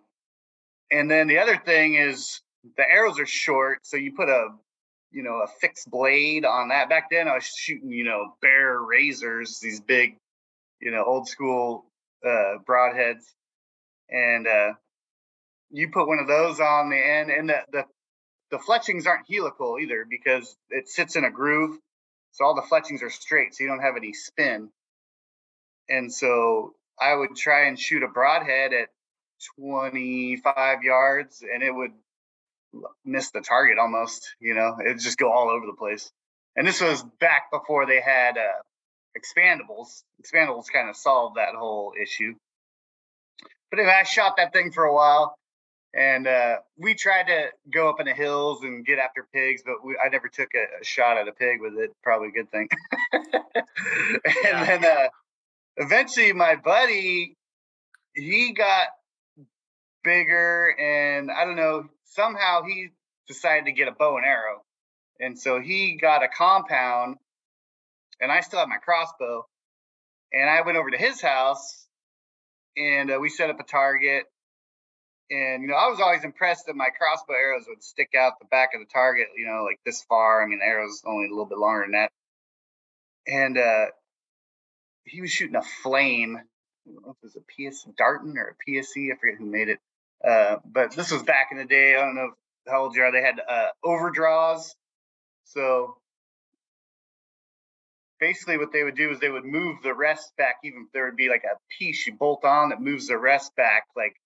and 0.90 1.10
then 1.10 1.28
the 1.28 1.38
other 1.38 1.56
thing 1.56 1.94
is 1.94 2.40
the 2.76 2.84
arrows 2.88 3.18
are 3.18 3.26
short, 3.26 3.86
so 3.86 3.96
you 3.96 4.12
put 4.12 4.28
a 4.28 4.48
you 5.10 5.22
know 5.22 5.42
a 5.42 5.46
fixed 5.60 5.90
blade 5.90 6.44
on 6.44 6.68
that. 6.68 6.88
Back 6.88 7.10
then, 7.10 7.28
I 7.28 7.34
was 7.34 7.44
shooting 7.44 7.90
you 7.90 8.04
know 8.04 8.34
Bear 8.40 8.80
razors, 8.80 9.58
these 9.60 9.80
big 9.80 10.16
you 10.80 10.90
know 10.90 11.04
old 11.04 11.28
school 11.28 11.84
uh, 12.24 12.58
broadheads, 12.66 13.24
and 14.10 14.46
uh, 14.46 14.72
you 15.70 15.90
put 15.90 16.08
one 16.08 16.18
of 16.18 16.28
those 16.28 16.60
on 16.60 16.90
the 16.90 16.96
end, 16.98 17.30
and 17.30 17.48
the 17.48 17.58
the 17.72 17.84
the 18.50 18.58
fletchings 18.58 19.06
aren't 19.06 19.30
helical 19.30 19.78
either 19.80 20.06
because 20.08 20.56
it 20.70 20.88
sits 20.88 21.16
in 21.16 21.24
a 21.24 21.30
groove 21.30 21.78
so 22.34 22.44
all 22.44 22.54
the 22.56 22.62
fletchings 22.62 23.02
are 23.02 23.10
straight, 23.10 23.54
so 23.54 23.62
you 23.62 23.70
don't 23.70 23.80
have 23.80 23.96
any 23.96 24.12
spin. 24.12 24.68
And 25.88 26.12
so 26.12 26.74
I 27.00 27.14
would 27.14 27.36
try 27.36 27.66
and 27.66 27.78
shoot 27.78 28.02
a 28.02 28.08
broadhead 28.08 28.72
at 28.72 28.88
25 29.60 30.82
yards 30.82 31.42
and 31.42 31.62
it 31.62 31.72
would 31.72 31.92
miss 33.04 33.30
the 33.30 33.40
target 33.40 33.78
almost, 33.78 34.34
you 34.40 34.54
know, 34.54 34.76
it'd 34.84 34.98
just 34.98 35.16
go 35.16 35.30
all 35.30 35.48
over 35.48 35.64
the 35.64 35.76
place. 35.76 36.10
And 36.56 36.66
this 36.66 36.80
was 36.80 37.04
back 37.20 37.52
before 37.52 37.86
they 37.86 38.00
had 38.00 38.36
uh, 38.36 38.62
expandables. 39.16 40.02
Expandables 40.20 40.66
kind 40.72 40.90
of 40.90 40.96
solved 40.96 41.36
that 41.36 41.54
whole 41.54 41.92
issue. 42.00 42.34
But 43.70 43.78
anyway, 43.78 43.94
I 44.00 44.02
shot 44.02 44.38
that 44.38 44.52
thing 44.52 44.72
for 44.72 44.84
a 44.84 44.94
while 44.94 45.36
and 45.94 46.26
uh, 46.26 46.56
we 46.76 46.94
tried 46.94 47.28
to 47.28 47.50
go 47.72 47.88
up 47.88 48.00
in 48.00 48.06
the 48.06 48.14
hills 48.14 48.64
and 48.64 48.84
get 48.84 48.98
after 48.98 49.26
pigs, 49.32 49.62
but 49.64 49.84
we, 49.84 49.96
I 50.04 50.08
never 50.08 50.28
took 50.28 50.48
a, 50.54 50.80
a, 50.80 50.84
shot 50.84 51.16
at 51.16 51.28
a 51.28 51.32
pig 51.32 51.60
with 51.60 51.74
it. 51.74 51.92
Probably 52.02 52.28
a 52.28 52.32
good 52.32 52.50
thing. 52.50 52.68
and 53.12 53.24
yeah. 54.42 54.64
then 54.64 54.84
uh, 54.84 55.08
eventually, 55.76 56.32
my 56.32 56.56
buddy 56.56 57.36
he 58.14 58.52
got 58.52 58.88
bigger, 60.02 60.74
and 60.78 61.30
I 61.30 61.44
don't 61.44 61.56
know. 61.56 61.84
Somehow 62.04 62.62
he 62.64 62.88
decided 63.28 63.66
to 63.66 63.72
get 63.72 63.88
a 63.88 63.92
bow 63.92 64.16
and 64.16 64.26
arrow, 64.26 64.62
and 65.20 65.38
so 65.38 65.60
he 65.60 65.96
got 66.00 66.24
a 66.24 66.28
compound, 66.28 67.16
and 68.20 68.32
I 68.32 68.40
still 68.40 68.58
have 68.58 68.68
my 68.68 68.78
crossbow. 68.78 69.46
And 70.32 70.50
I 70.50 70.62
went 70.62 70.76
over 70.76 70.90
to 70.90 70.98
his 70.98 71.20
house, 71.20 71.86
and 72.76 73.12
uh, 73.12 73.18
we 73.20 73.28
set 73.28 73.50
up 73.50 73.60
a 73.60 73.64
target 73.64 74.24
and 75.30 75.62
you 75.62 75.68
know, 75.68 75.74
I 75.74 75.88
was 75.88 76.00
always 76.00 76.24
impressed 76.24 76.66
that 76.66 76.76
my 76.76 76.88
crossbow 76.96 77.34
arrows 77.34 77.64
would 77.68 77.82
stick 77.82 78.10
out 78.18 78.38
the 78.38 78.46
back 78.46 78.70
of 78.74 78.80
the 78.80 78.86
target, 78.92 79.28
you 79.36 79.46
know, 79.46 79.64
like 79.64 79.80
this 79.84 80.02
far. 80.02 80.42
I 80.42 80.46
mean, 80.46 80.58
the 80.58 80.66
arrow's 80.66 81.02
only 81.06 81.26
a 81.26 81.30
little 81.30 81.46
bit 81.46 81.58
longer 81.58 81.82
than 81.82 81.92
that. 81.92 82.10
And 83.26 83.58
uh, 83.58 83.86
he 85.04 85.20
was 85.20 85.30
shooting 85.30 85.56
a 85.56 85.62
flame. 85.62 86.38
It 86.86 87.16
was 87.22 87.36
a 87.36 87.40
PS 87.40 87.86
Darton 87.96 88.36
or 88.36 88.54
a 88.54 88.70
psc 88.70 89.10
I 89.10 89.16
forget 89.18 89.38
who 89.38 89.46
made 89.46 89.68
it. 89.68 89.78
Uh, 90.26 90.56
but 90.64 90.92
this 90.92 91.10
was 91.10 91.22
back 91.22 91.48
in 91.50 91.58
the 91.58 91.64
day. 91.64 91.96
I 91.96 92.00
don't 92.00 92.14
know 92.14 92.30
how 92.68 92.82
old 92.82 92.96
you 92.96 93.02
are. 93.02 93.12
They 93.12 93.22
had 93.22 93.40
uh, 93.46 93.68
overdraws. 93.82 94.74
So 95.44 95.96
basically, 98.20 98.58
what 98.58 98.72
they 98.72 98.84
would 98.84 98.96
do 98.96 99.10
is 99.10 99.20
they 99.20 99.30
would 99.30 99.44
move 99.44 99.78
the 99.82 99.94
rest 99.94 100.36
back. 100.36 100.56
Even 100.64 100.84
if 100.86 100.92
there 100.92 101.06
would 101.06 101.16
be 101.16 101.28
like 101.28 101.44
a 101.44 101.56
piece 101.78 102.06
you 102.06 102.14
bolt 102.14 102.44
on 102.44 102.70
that 102.70 102.80
moves 102.80 103.08
the 103.08 103.18
rest 103.18 103.54
back, 103.56 103.84
like 103.96 104.16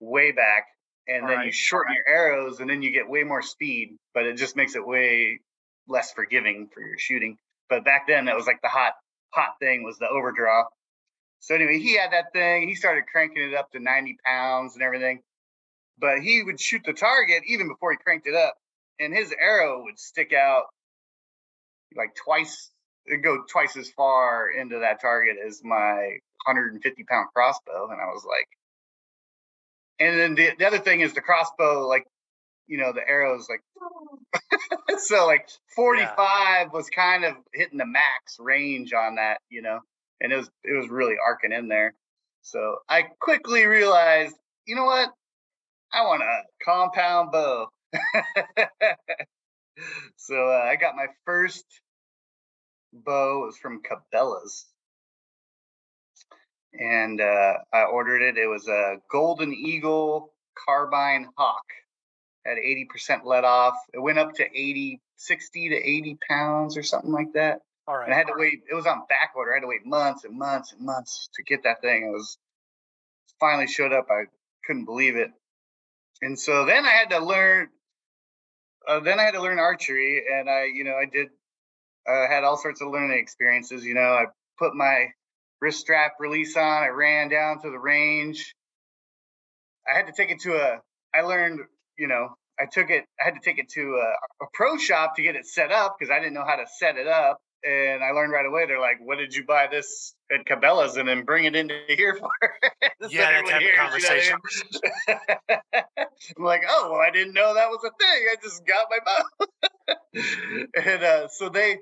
way 0.00 0.32
back 0.32 0.66
and 1.06 1.22
All 1.22 1.28
then 1.28 1.38
right. 1.38 1.46
you 1.46 1.52
shorten 1.52 1.92
right. 1.92 2.02
your 2.06 2.08
arrows 2.08 2.60
and 2.60 2.68
then 2.68 2.82
you 2.82 2.92
get 2.92 3.08
way 3.08 3.24
more 3.24 3.42
speed, 3.42 3.96
but 4.14 4.26
it 4.26 4.36
just 4.36 4.56
makes 4.56 4.76
it 4.76 4.86
way 4.86 5.40
less 5.88 6.12
forgiving 6.12 6.68
for 6.72 6.80
your 6.80 6.98
shooting. 6.98 7.38
But 7.68 7.84
back 7.84 8.06
then 8.06 8.26
that 8.26 8.36
was 8.36 8.46
like 8.46 8.60
the 8.62 8.68
hot 8.68 8.92
hot 9.32 9.54
thing 9.60 9.82
was 9.82 9.98
the 9.98 10.08
overdraw. 10.08 10.64
So 11.40 11.54
anyway, 11.54 11.78
he 11.78 11.96
had 11.96 12.12
that 12.12 12.32
thing. 12.32 12.68
He 12.68 12.74
started 12.74 13.04
cranking 13.10 13.42
it 13.42 13.54
up 13.54 13.70
to 13.72 13.80
90 13.80 14.16
pounds 14.24 14.74
and 14.74 14.82
everything. 14.82 15.20
But 15.98 16.20
he 16.20 16.42
would 16.42 16.60
shoot 16.60 16.82
the 16.84 16.92
target 16.92 17.42
even 17.46 17.68
before 17.68 17.90
he 17.92 17.96
cranked 17.96 18.26
it 18.26 18.34
up, 18.34 18.54
and 19.00 19.12
his 19.12 19.34
arrow 19.38 19.82
would 19.84 19.98
stick 19.98 20.32
out 20.32 20.64
like 21.96 22.14
twice, 22.14 22.70
it'd 23.06 23.22
go 23.22 23.42
twice 23.50 23.76
as 23.76 23.90
far 23.90 24.50
into 24.50 24.80
that 24.80 25.00
target 25.00 25.36
as 25.44 25.62
my 25.64 26.18
150 26.46 27.04
pound 27.04 27.28
crossbow. 27.34 27.88
And 27.90 28.00
I 28.00 28.06
was 28.06 28.24
like, 28.24 28.48
and 30.00 30.18
then 30.18 30.34
the, 30.34 30.50
the 30.58 30.66
other 30.66 30.78
thing 30.78 31.00
is 31.00 31.12
the 31.14 31.20
crossbow, 31.20 31.86
like, 31.86 32.06
you 32.66 32.78
know, 32.78 32.92
the 32.92 33.06
arrows, 33.06 33.48
like, 33.48 33.62
so 34.98 35.26
like 35.26 35.48
45 35.74 36.16
yeah. 36.16 36.64
was 36.72 36.88
kind 36.90 37.24
of 37.24 37.34
hitting 37.52 37.78
the 37.78 37.86
max 37.86 38.36
range 38.38 38.92
on 38.92 39.16
that, 39.16 39.38
you 39.48 39.62
know, 39.62 39.80
and 40.20 40.32
it 40.32 40.36
was, 40.36 40.50
it 40.64 40.76
was 40.78 40.88
really 40.88 41.16
arcing 41.24 41.52
in 41.52 41.68
there. 41.68 41.94
So 42.42 42.76
I 42.88 43.02
quickly 43.20 43.66
realized, 43.66 44.34
you 44.66 44.74
know 44.76 44.84
what? 44.84 45.10
I 45.92 46.02
want 46.02 46.22
a 46.22 46.42
compound 46.64 47.32
bow. 47.32 47.68
so 50.16 50.48
uh, 50.48 50.62
I 50.64 50.76
got 50.76 50.96
my 50.96 51.06
first 51.24 51.64
bow. 52.92 53.42
It 53.42 53.46
was 53.46 53.58
from 53.58 53.82
Cabela's 53.82 54.66
and 56.78 57.20
uh, 57.20 57.54
I 57.72 57.82
ordered 57.82 58.22
it. 58.22 58.38
It 58.38 58.46
was 58.46 58.68
a 58.68 58.96
Golden 59.10 59.52
Eagle 59.52 60.32
Carbine 60.66 61.28
Hawk. 61.36 61.64
at 62.46 62.56
80% 62.56 63.24
let 63.24 63.44
off. 63.44 63.74
It 63.92 64.00
went 64.00 64.18
up 64.18 64.34
to 64.34 64.44
80, 64.44 65.00
60 65.16 65.68
to 65.70 65.76
80 65.76 66.18
pounds 66.28 66.76
or 66.76 66.82
something 66.82 67.12
like 67.12 67.32
that. 67.34 67.60
All 67.86 67.96
right. 67.96 68.04
And 68.04 68.14
I 68.14 68.18
had 68.18 68.26
to 68.28 68.34
wait. 68.36 68.60
It 68.70 68.74
was 68.74 68.86
on 68.86 69.02
back 69.08 69.32
order. 69.34 69.52
I 69.52 69.56
had 69.56 69.60
to 69.62 69.66
wait 69.66 69.84
months 69.84 70.24
and 70.24 70.38
months 70.38 70.72
and 70.72 70.84
months 70.84 71.28
to 71.34 71.42
get 71.42 71.64
that 71.64 71.80
thing. 71.80 72.04
It 72.04 72.12
was 72.12 72.38
finally 73.40 73.66
showed 73.66 73.92
up. 73.92 74.06
I 74.10 74.24
couldn't 74.66 74.84
believe 74.84 75.16
it. 75.16 75.30
And 76.22 76.38
so 76.38 76.64
then 76.66 76.84
I 76.84 76.90
had 76.90 77.10
to 77.10 77.20
learn. 77.20 77.68
Uh, 78.86 79.00
then 79.00 79.20
I 79.20 79.24
had 79.24 79.34
to 79.34 79.42
learn 79.42 79.58
archery, 79.58 80.22
and 80.32 80.48
I, 80.48 80.64
you 80.72 80.84
know, 80.84 80.94
I 80.94 81.04
did. 81.04 81.28
I 82.06 82.24
uh, 82.24 82.28
had 82.28 82.44
all 82.44 82.56
sorts 82.56 82.80
of 82.80 82.88
learning 82.88 83.18
experiences. 83.18 83.84
You 83.84 83.94
know, 83.94 84.00
I 84.00 84.26
put 84.58 84.74
my 84.74 85.08
wrist 85.60 85.80
strap 85.80 86.12
release 86.18 86.56
on. 86.56 86.82
I 86.82 86.88
ran 86.88 87.28
down 87.28 87.60
to 87.62 87.70
the 87.70 87.78
range. 87.78 88.54
I 89.88 89.96
had 89.96 90.06
to 90.06 90.12
take 90.12 90.30
it 90.30 90.40
to 90.40 90.54
a. 90.56 90.80
I 91.14 91.22
learned, 91.22 91.60
you 91.98 92.08
know, 92.08 92.28
I 92.60 92.66
took 92.66 92.90
it. 92.90 93.04
I 93.20 93.24
had 93.24 93.34
to 93.34 93.40
take 93.40 93.58
it 93.58 93.68
to 93.70 93.80
a, 93.96 94.44
a 94.44 94.48
pro 94.52 94.76
shop 94.76 95.16
to 95.16 95.22
get 95.22 95.36
it 95.36 95.46
set 95.46 95.72
up 95.72 95.96
because 95.98 96.10
I 96.10 96.18
didn't 96.18 96.34
know 96.34 96.44
how 96.44 96.56
to 96.56 96.66
set 96.78 96.96
it 96.96 97.06
up. 97.06 97.38
And 97.64 98.04
I 98.04 98.10
learned 98.12 98.32
right 98.32 98.46
away. 98.46 98.66
They're 98.66 98.80
like, 98.80 98.98
"What 99.00 99.18
did 99.18 99.34
you 99.34 99.44
buy 99.44 99.66
this 99.66 100.14
at 100.32 100.46
Cabela's 100.46 100.96
and 100.96 101.08
then 101.08 101.24
bring 101.24 101.44
it 101.44 101.56
into 101.56 101.74
here 101.88 102.14
for?" 102.14 102.30
yeah, 103.10 103.42
that 103.42 103.46
type 103.46 103.62
of 103.62 103.76
conversation. 103.76 104.38
You 105.08 105.14
know 105.14 105.58
I'm 106.38 106.44
like, 106.44 106.62
"Oh, 106.68 106.90
well, 106.92 107.00
I 107.00 107.10
didn't 107.10 107.34
know 107.34 107.54
that 107.54 107.68
was 107.68 107.80
a 107.84 107.90
thing. 107.90 108.26
I 108.30 108.36
just 108.40 108.64
got 108.64 108.86
my 108.90 108.98
bow." 109.06 109.94
and 110.84 111.02
uh, 111.02 111.28
so 111.28 111.48
they 111.48 111.78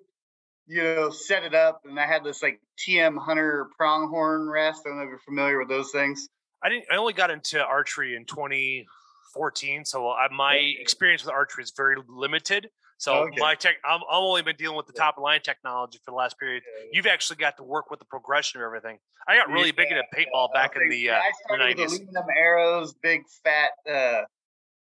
you 0.66 0.82
know, 0.82 1.10
set 1.10 1.44
it 1.44 1.54
up, 1.54 1.82
and 1.84 1.98
I 1.98 2.06
had 2.06 2.24
this 2.24 2.42
like 2.42 2.60
TM 2.78 3.18
Hunter 3.18 3.68
pronghorn 3.76 4.48
rest. 4.48 4.82
I 4.84 4.90
don't 4.90 4.98
know 4.98 5.04
if 5.04 5.10
you're 5.10 5.18
familiar 5.20 5.58
with 5.58 5.68
those 5.68 5.90
things. 5.92 6.28
I 6.62 6.68
didn't. 6.68 6.86
I 6.90 6.96
only 6.96 7.12
got 7.12 7.30
into 7.30 7.62
archery 7.64 8.16
in 8.16 8.24
2014, 8.24 9.84
so 9.84 10.10
I, 10.10 10.28
my 10.32 10.54
experience 10.56 11.22
with 11.24 11.32
archery 11.32 11.62
is 11.64 11.72
very 11.76 11.96
limited. 12.08 12.70
So 12.98 13.14
Okay. 13.14 13.36
my 13.38 13.54
tech, 13.54 13.76
I'm, 13.84 14.00
I've 14.10 14.22
only 14.22 14.40
been 14.42 14.56
dealing 14.56 14.76
with 14.76 14.86
the 14.86 14.94
top 14.94 15.18
of 15.18 15.22
line 15.22 15.42
technology 15.42 15.98
for 16.02 16.10
the 16.12 16.16
last 16.16 16.38
period. 16.38 16.62
You've 16.92 17.06
actually 17.06 17.36
got 17.36 17.58
to 17.58 17.62
work 17.62 17.90
with 17.90 17.98
the 17.98 18.06
progression 18.06 18.60
of 18.60 18.64
everything. 18.64 18.98
I 19.28 19.36
got 19.36 19.50
really 19.50 19.70
big 19.72 19.88
into 19.90 20.02
paintball 20.14 20.52
back 20.54 20.76
in 20.76 20.88
the 20.88 21.10
uh, 21.10 21.16
I 21.16 21.30
the 21.30 21.34
started 21.44 21.78
with 21.78 21.88
90s. 21.90 21.98
aluminum 21.98 22.24
arrows, 22.34 22.94
big 23.02 23.22
fat 23.44 23.72
uh, 23.90 24.22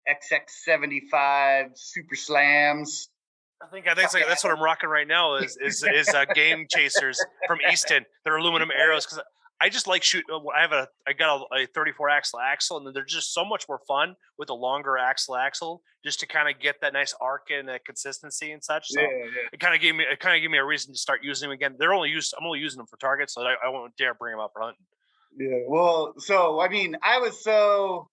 XX75 0.08 1.70
super 1.76 2.14
slams. 2.16 3.08
I 3.62 3.66
think 3.66 3.88
I 3.88 3.94
think 3.94 4.12
like, 4.12 4.26
that's 4.26 4.44
what 4.44 4.52
I'm 4.52 4.62
rocking 4.62 4.88
right 4.88 5.06
now 5.08 5.36
is 5.36 5.56
is 5.60 5.82
is 5.82 6.08
uh, 6.08 6.24
game 6.34 6.66
chasers 6.70 7.18
from 7.46 7.58
Easton. 7.70 8.04
They're 8.24 8.36
aluminum 8.36 8.70
arrows 8.70 9.04
because 9.04 9.20
I 9.60 9.68
just 9.68 9.86
like 9.86 10.02
shoot. 10.02 10.24
uh, 10.32 10.38
I 10.56 10.60
have 10.60 10.72
a 10.72 10.88
I 11.06 11.12
got 11.12 11.46
a, 11.52 11.62
a 11.62 11.66
34 11.66 12.10
axle 12.10 12.38
axle, 12.38 12.76
and 12.78 12.94
they're 12.94 13.04
just 13.04 13.34
so 13.34 13.44
much 13.44 13.68
more 13.68 13.80
fun 13.88 14.14
with 14.38 14.50
a 14.50 14.54
longer 14.54 14.96
axle 14.96 15.36
axle, 15.36 15.82
just 16.04 16.20
to 16.20 16.26
kind 16.26 16.48
of 16.48 16.60
get 16.60 16.80
that 16.82 16.92
nice 16.92 17.14
arc 17.20 17.48
and 17.50 17.68
uh, 17.68 17.78
consistency 17.84 18.52
and 18.52 18.62
such. 18.62 18.86
So 18.88 19.00
yeah. 19.00 19.08
it 19.52 19.58
kind 19.58 19.74
of 19.74 19.80
gave 19.80 19.94
me 19.96 20.04
it 20.10 20.20
kind 20.20 20.36
of 20.36 20.42
gave 20.42 20.50
me 20.50 20.58
a 20.58 20.64
reason 20.64 20.92
to 20.92 20.98
start 20.98 21.24
using 21.24 21.48
them 21.48 21.54
again. 21.54 21.74
They're 21.78 21.92
only 21.92 22.10
used. 22.10 22.34
I'm 22.38 22.46
only 22.46 22.60
using 22.60 22.78
them 22.78 22.86
for 22.86 22.96
targets, 22.98 23.34
so 23.34 23.42
I, 23.42 23.54
I 23.64 23.68
won't 23.68 23.96
dare 23.96 24.14
bring 24.14 24.32
them 24.32 24.40
up 24.40 24.52
for 24.52 24.62
hunting. 24.62 24.84
Yeah. 25.36 25.64
Well, 25.66 26.14
so 26.18 26.60
I 26.60 26.68
mean, 26.68 26.96
I 27.02 27.18
was 27.18 27.42
so, 27.42 28.08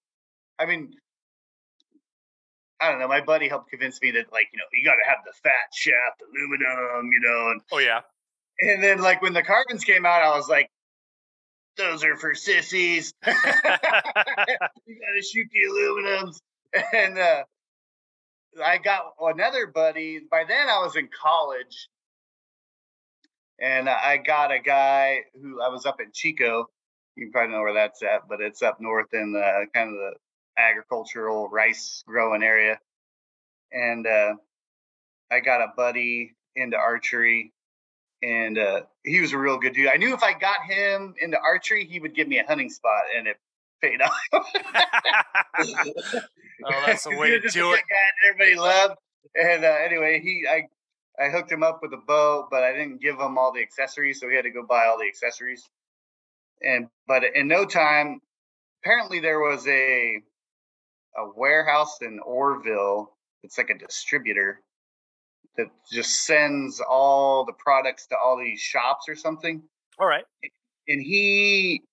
I 0.57 0.65
mean, 0.65 0.93
I 2.79 2.89
don't 2.89 2.99
know. 2.99 3.07
My 3.07 3.21
buddy 3.21 3.47
helped 3.47 3.69
convince 3.69 4.01
me 4.01 4.11
that, 4.11 4.31
like, 4.33 4.47
you 4.51 4.59
know, 4.59 4.65
you 4.73 4.83
got 4.85 4.95
to 4.95 5.09
have 5.09 5.19
the 5.25 5.33
fat 5.43 5.73
shaft 5.73 6.21
aluminum, 6.21 7.09
you 7.11 7.19
know, 7.21 7.51
and 7.51 7.61
Oh 7.71 7.77
yeah, 7.77 8.01
and 8.61 8.83
then 8.83 8.99
like 8.99 9.21
when 9.21 9.33
the 9.33 9.43
carbons 9.43 9.83
came 9.83 10.05
out, 10.05 10.21
I 10.21 10.35
was 10.35 10.47
like, 10.47 10.69
those 11.77 12.03
are 12.03 12.15
for 12.15 12.33
sissies. 12.33 13.13
you 13.27 13.33
gotta 13.33 15.21
shoot 15.21 15.47
the 15.51 15.69
aluminums. 15.69 16.39
And 16.93 17.17
uh, 17.17 17.43
I 18.63 18.77
got 18.77 19.13
another 19.21 19.67
buddy. 19.67 20.19
By 20.29 20.43
then, 20.47 20.69
I 20.69 20.79
was 20.79 20.95
in 20.95 21.09
college, 21.21 21.89
and 23.59 23.89
I 23.89 24.17
got 24.17 24.51
a 24.51 24.59
guy 24.59 25.21
who 25.41 25.61
I 25.61 25.69
was 25.69 25.85
up 25.85 26.01
in 26.01 26.07
Chico. 26.13 26.65
You 27.15 27.29
probably 27.31 27.53
know 27.53 27.61
where 27.61 27.73
that's 27.73 28.03
at, 28.03 28.27
but 28.27 28.41
it's 28.41 28.61
up 28.61 28.81
north 28.81 29.13
in 29.13 29.33
the 29.33 29.67
kind 29.73 29.89
of 29.89 29.95
the 29.95 30.13
agricultural 30.57 31.49
rice 31.49 32.03
growing 32.07 32.43
area. 32.43 32.79
And 33.71 34.05
uh, 34.07 34.33
I 35.31 35.39
got 35.39 35.61
a 35.61 35.67
buddy 35.75 36.35
into 36.55 36.77
archery, 36.77 37.51
and 38.23 38.57
uh, 38.57 38.81
he 39.03 39.19
was 39.19 39.33
a 39.33 39.37
real 39.37 39.57
good 39.57 39.73
dude. 39.73 39.89
I 39.89 39.97
knew 39.97 40.13
if 40.13 40.23
I 40.23 40.33
got 40.33 40.63
him 40.67 41.15
into 41.21 41.37
archery, 41.39 41.85
he 41.85 41.99
would 41.99 42.15
give 42.15 42.27
me 42.27 42.39
a 42.39 42.45
hunting 42.45 42.69
spot, 42.69 43.03
and 43.17 43.27
it 43.27 43.37
paid 43.81 43.99
off. 44.33 44.53
Oh, 46.63 46.83
that's 46.85 47.03
the 47.03 47.15
way 47.17 47.31
to 47.31 47.49
do 47.49 47.73
it. 47.73 47.81
guy 47.89 48.29
everybody 48.29 48.55
loved. 48.55 48.95
And 49.35 49.65
uh, 49.65 49.75
anyway, 49.83 50.21
he 50.21 50.45
I 50.49 50.67
I 51.23 51.29
hooked 51.29 51.51
him 51.51 51.63
up 51.63 51.79
with 51.81 51.93
a 51.93 51.97
bow, 51.97 52.47
but 52.49 52.63
I 52.63 52.71
didn't 52.71 53.01
give 53.01 53.19
him 53.19 53.37
all 53.37 53.51
the 53.51 53.61
accessories, 53.61 54.19
so 54.19 54.29
he 54.29 54.35
had 54.35 54.43
to 54.43 54.51
go 54.51 54.65
buy 54.65 54.85
all 54.85 54.97
the 54.97 55.05
accessories. 55.07 55.69
And 56.61 56.87
but 57.07 57.23
in 57.35 57.47
no 57.47 57.65
time, 57.65 58.21
apparently 58.81 59.19
there 59.19 59.39
was 59.39 59.67
a 59.67 60.21
a 61.17 61.27
warehouse 61.35 61.99
in 62.01 62.19
Oroville. 62.19 63.11
It's 63.43 63.57
like 63.57 63.69
a 63.69 63.77
distributor 63.77 64.61
that 65.57 65.67
just 65.91 66.25
sends 66.25 66.81
all 66.81 67.45
the 67.45 67.53
products 67.53 68.07
to 68.07 68.15
all 68.17 68.37
these 68.37 68.59
shops 68.59 69.05
or 69.07 69.15
something 69.15 69.61
All 69.99 70.07
right. 70.07 70.25
and 70.87 71.01
he 71.01 71.83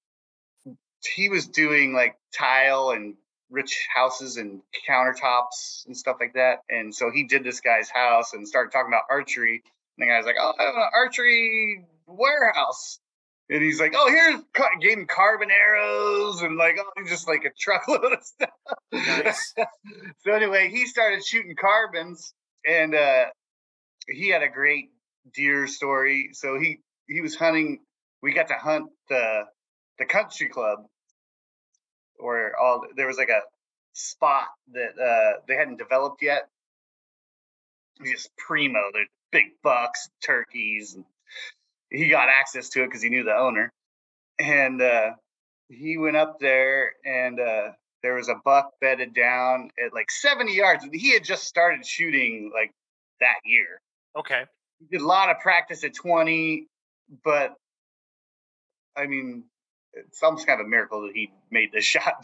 he 1.04 1.28
was 1.28 1.46
doing 1.46 1.92
like 1.92 2.16
tile 2.36 2.90
and 2.90 3.14
rich 3.50 3.86
houses 3.94 4.36
and 4.36 4.62
countertops 4.88 5.84
and 5.86 5.96
stuff 5.96 6.16
like 6.20 6.32
that. 6.34 6.60
And 6.70 6.94
so 6.94 7.10
he 7.12 7.24
did 7.24 7.44
this 7.44 7.60
guy's 7.60 7.90
house 7.90 8.32
and 8.32 8.46
started 8.48 8.72
talking 8.72 8.88
about 8.90 9.02
archery. 9.10 9.62
And 9.98 10.06
the 10.08 10.10
guy's 10.10 10.24
like, 10.24 10.36
"Oh, 10.40 10.54
I 10.58 10.62
have 10.62 10.74
an 10.74 10.88
archery 10.94 11.84
warehouse." 12.06 12.98
And 13.52 13.62
he's 13.62 13.78
like, 13.78 13.92
"Oh, 13.94 14.08
here's 14.08 14.40
ca- 14.54 14.78
gave 14.80 14.96
him 14.96 15.06
carbon 15.06 15.50
arrows 15.50 16.40
and 16.40 16.56
like, 16.56 16.78
oh, 16.80 17.02
just 17.06 17.28
like 17.28 17.44
a 17.44 17.50
truckload 17.50 18.14
of 18.14 18.22
stuff." 18.22 18.50
Nice. 18.92 19.54
so 20.24 20.32
anyway, 20.32 20.70
he 20.70 20.86
started 20.86 21.22
shooting 21.22 21.54
carbons, 21.54 22.32
and 22.66 22.94
uh, 22.94 23.26
he 24.08 24.28
had 24.30 24.42
a 24.42 24.48
great 24.48 24.86
deer 25.34 25.66
story. 25.66 26.30
So 26.32 26.58
he 26.58 26.78
he 27.06 27.20
was 27.20 27.34
hunting. 27.34 27.80
We 28.22 28.32
got 28.32 28.48
to 28.48 28.54
hunt 28.54 28.90
the 29.10 29.42
the 29.98 30.06
country 30.06 30.48
club, 30.48 30.86
where 32.16 32.58
all 32.58 32.86
there 32.96 33.06
was 33.06 33.18
like 33.18 33.28
a 33.28 33.42
spot 33.92 34.46
that 34.72 34.98
uh, 34.98 35.40
they 35.46 35.56
hadn't 35.56 35.76
developed 35.76 36.22
yet. 36.22 36.48
Just 38.02 38.30
primo, 38.38 38.80
they're 38.94 39.04
big 39.30 39.48
bucks, 39.62 40.08
turkeys, 40.24 40.94
and 40.94 41.04
he 41.92 42.08
got 42.08 42.28
access 42.28 42.68
to 42.70 42.82
it 42.82 42.86
because 42.86 43.02
he 43.02 43.10
knew 43.10 43.24
the 43.24 43.36
owner. 43.36 43.70
And 44.40 44.80
uh, 44.82 45.10
he 45.68 45.98
went 45.98 46.16
up 46.16 46.38
there, 46.40 46.92
and 47.04 47.38
uh, 47.38 47.68
there 48.02 48.14
was 48.14 48.28
a 48.28 48.34
buck 48.44 48.70
bedded 48.80 49.14
down 49.14 49.70
at 49.84 49.92
like 49.94 50.10
70 50.10 50.54
yards. 50.54 50.84
He 50.92 51.12
had 51.12 51.22
just 51.24 51.44
started 51.44 51.86
shooting 51.86 52.50
like 52.54 52.70
that 53.20 53.36
year 53.44 53.80
Okay. 54.16 54.44
he 54.80 54.86
did 54.98 55.02
a 55.02 55.06
lot 55.06 55.30
of 55.30 55.38
practice 55.38 55.84
at 55.84 55.94
20, 55.94 56.66
but 57.24 57.54
I 58.96 59.06
mean, 59.06 59.44
it's 59.94 60.22
almost 60.22 60.46
kind 60.46 60.60
of 60.60 60.66
a 60.66 60.68
miracle 60.68 61.02
that 61.02 61.12
he 61.14 61.30
made 61.50 61.70
this 61.72 61.84
shot. 61.94 62.14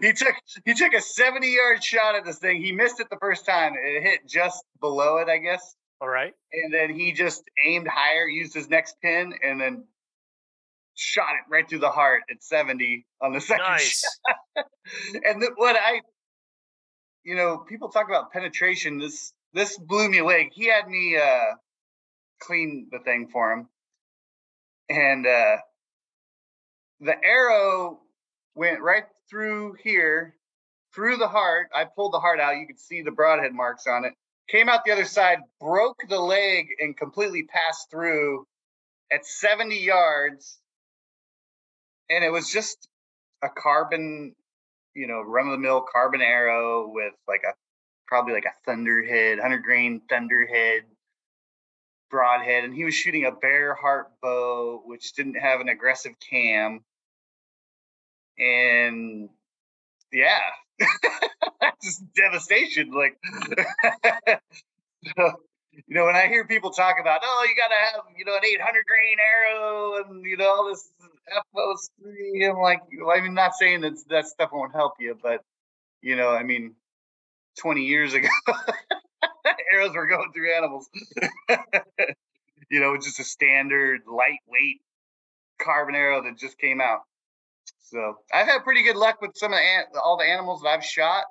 he 0.00 0.12
took 0.12 0.34
he 0.64 0.74
took 0.74 0.92
a 0.92 1.00
70 1.00 1.48
yard 1.54 1.82
shot 1.82 2.14
at 2.14 2.24
this 2.24 2.38
thing. 2.38 2.62
He 2.62 2.72
missed 2.72 3.00
it 3.00 3.08
the 3.10 3.18
first 3.20 3.46
time. 3.46 3.74
It 3.80 4.02
hit 4.02 4.26
just 4.28 4.62
below 4.80 5.18
it, 5.18 5.28
I 5.28 5.38
guess. 5.38 5.74
All 6.00 6.08
right. 6.08 6.32
And 6.52 6.72
then 6.72 6.94
he 6.94 7.12
just 7.12 7.42
aimed 7.66 7.88
higher, 7.88 8.28
used 8.28 8.54
his 8.54 8.68
next 8.68 8.96
pin, 9.02 9.32
and 9.42 9.60
then 9.60 9.84
shot 10.94 11.34
it 11.34 11.50
right 11.50 11.68
through 11.68 11.78
the 11.80 11.90
heart 11.90 12.22
at 12.30 12.42
70 12.42 13.06
on 13.22 13.32
the 13.32 13.40
second 13.42 13.64
Nice. 13.64 14.04
and 15.24 15.40
th- 15.40 15.52
what 15.56 15.76
I, 15.76 16.00
you 17.24 17.34
know, 17.34 17.58
people 17.58 17.88
talk 17.88 18.08
about 18.08 18.32
penetration. 18.32 18.98
This 18.98 19.32
this 19.52 19.78
blew 19.78 20.08
me 20.10 20.18
away. 20.18 20.50
He 20.52 20.66
had 20.66 20.86
me 20.86 21.16
uh, 21.16 21.54
clean 22.40 22.88
the 22.90 22.98
thing 22.98 23.28
for 23.32 23.52
him, 23.52 23.68
and 24.90 25.26
uh, 25.26 25.56
the 27.00 27.14
arrow 27.24 28.00
went 28.54 28.80
right 28.80 29.04
through 29.30 29.76
here, 29.82 30.36
through 30.94 31.16
the 31.16 31.28
heart. 31.28 31.68
I 31.74 31.84
pulled 31.84 32.12
the 32.12 32.20
heart 32.20 32.38
out. 32.38 32.58
You 32.58 32.66
could 32.66 32.78
see 32.80 33.02
the 33.02 33.10
broadhead 33.10 33.52
marks 33.54 33.86
on 33.86 34.04
it. 34.04 34.12
Came 34.48 34.68
out 34.68 34.84
the 34.84 34.92
other 34.92 35.04
side, 35.04 35.38
broke 35.60 36.02
the 36.08 36.20
leg, 36.20 36.68
and 36.78 36.96
completely 36.96 37.44
passed 37.44 37.90
through 37.90 38.46
at 39.10 39.26
70 39.26 39.76
yards. 39.76 40.58
And 42.08 42.24
it 42.24 42.30
was 42.30 42.50
just 42.50 42.88
a 43.42 43.48
carbon 43.48 44.34
you 44.96 45.06
know, 45.06 45.20
run 45.20 45.46
of 45.46 45.52
the 45.52 45.58
mill 45.58 45.82
carbon 45.92 46.22
arrow 46.22 46.88
with 46.88 47.12
like 47.28 47.42
a 47.44 47.52
probably 48.08 48.32
like 48.32 48.46
a 48.46 48.54
thunderhead, 48.64 49.38
100 49.38 49.62
grain 49.62 50.00
thunderhead 50.08 50.82
broadhead. 52.10 52.64
And 52.64 52.74
he 52.74 52.84
was 52.84 52.94
shooting 52.94 53.26
a 53.26 53.32
bear 53.32 53.74
heart 53.74 54.08
bow, 54.22 54.82
which 54.86 55.12
didn't 55.12 55.34
have 55.34 55.60
an 55.60 55.68
aggressive 55.68 56.12
cam. 56.18 56.80
And 58.38 59.28
yeah, 60.12 60.38
just 61.82 62.02
devastation. 62.14 62.90
Like, 62.90 63.16
so, 65.16 65.32
you 65.72 65.94
know, 65.94 66.06
when 66.06 66.16
I 66.16 66.26
hear 66.26 66.46
people 66.46 66.70
talk 66.70 66.96
about, 67.00 67.20
oh, 67.22 67.46
you 67.48 67.54
got 67.56 67.68
to 67.68 67.74
have, 67.74 68.04
you 68.16 68.24
know, 68.24 68.36
an 68.36 68.44
800 68.44 68.84
grain 68.86 69.16
arrow 69.20 70.02
and, 70.02 70.24
you 70.24 70.36
know, 70.36 70.48
all 70.48 70.68
this 70.68 70.90
FOS3, 71.54 72.50
I'm 72.50 72.58
like, 72.60 72.80
I'm 73.14 73.34
not 73.34 73.54
saying 73.54 73.82
that 73.82 73.94
that 74.08 74.26
stuff 74.26 74.50
won't 74.52 74.72
help 74.72 74.94
you, 74.98 75.16
but, 75.22 75.42
you 76.02 76.16
know, 76.16 76.30
I 76.30 76.42
mean, 76.42 76.74
20 77.58 77.84
years 77.84 78.14
ago, 78.14 78.28
arrows 79.72 79.94
were 79.94 80.06
going 80.06 80.32
through 80.32 80.54
animals. 80.54 80.88
you 82.70 82.80
know, 82.80 82.96
just 82.96 83.20
a 83.20 83.24
standard 83.24 84.02
lightweight 84.06 84.80
carbon 85.60 85.94
arrow 85.94 86.22
that 86.22 86.38
just 86.38 86.58
came 86.58 86.80
out. 86.80 87.00
So 87.90 88.18
I've 88.34 88.46
had 88.46 88.64
pretty 88.64 88.82
good 88.82 88.96
luck 88.96 89.20
with 89.20 89.32
some 89.36 89.52
of 89.52 89.58
the 89.92 90.00
all 90.00 90.16
the 90.16 90.24
animals 90.24 90.62
that 90.62 90.68
I've 90.68 90.84
shot. 90.84 91.24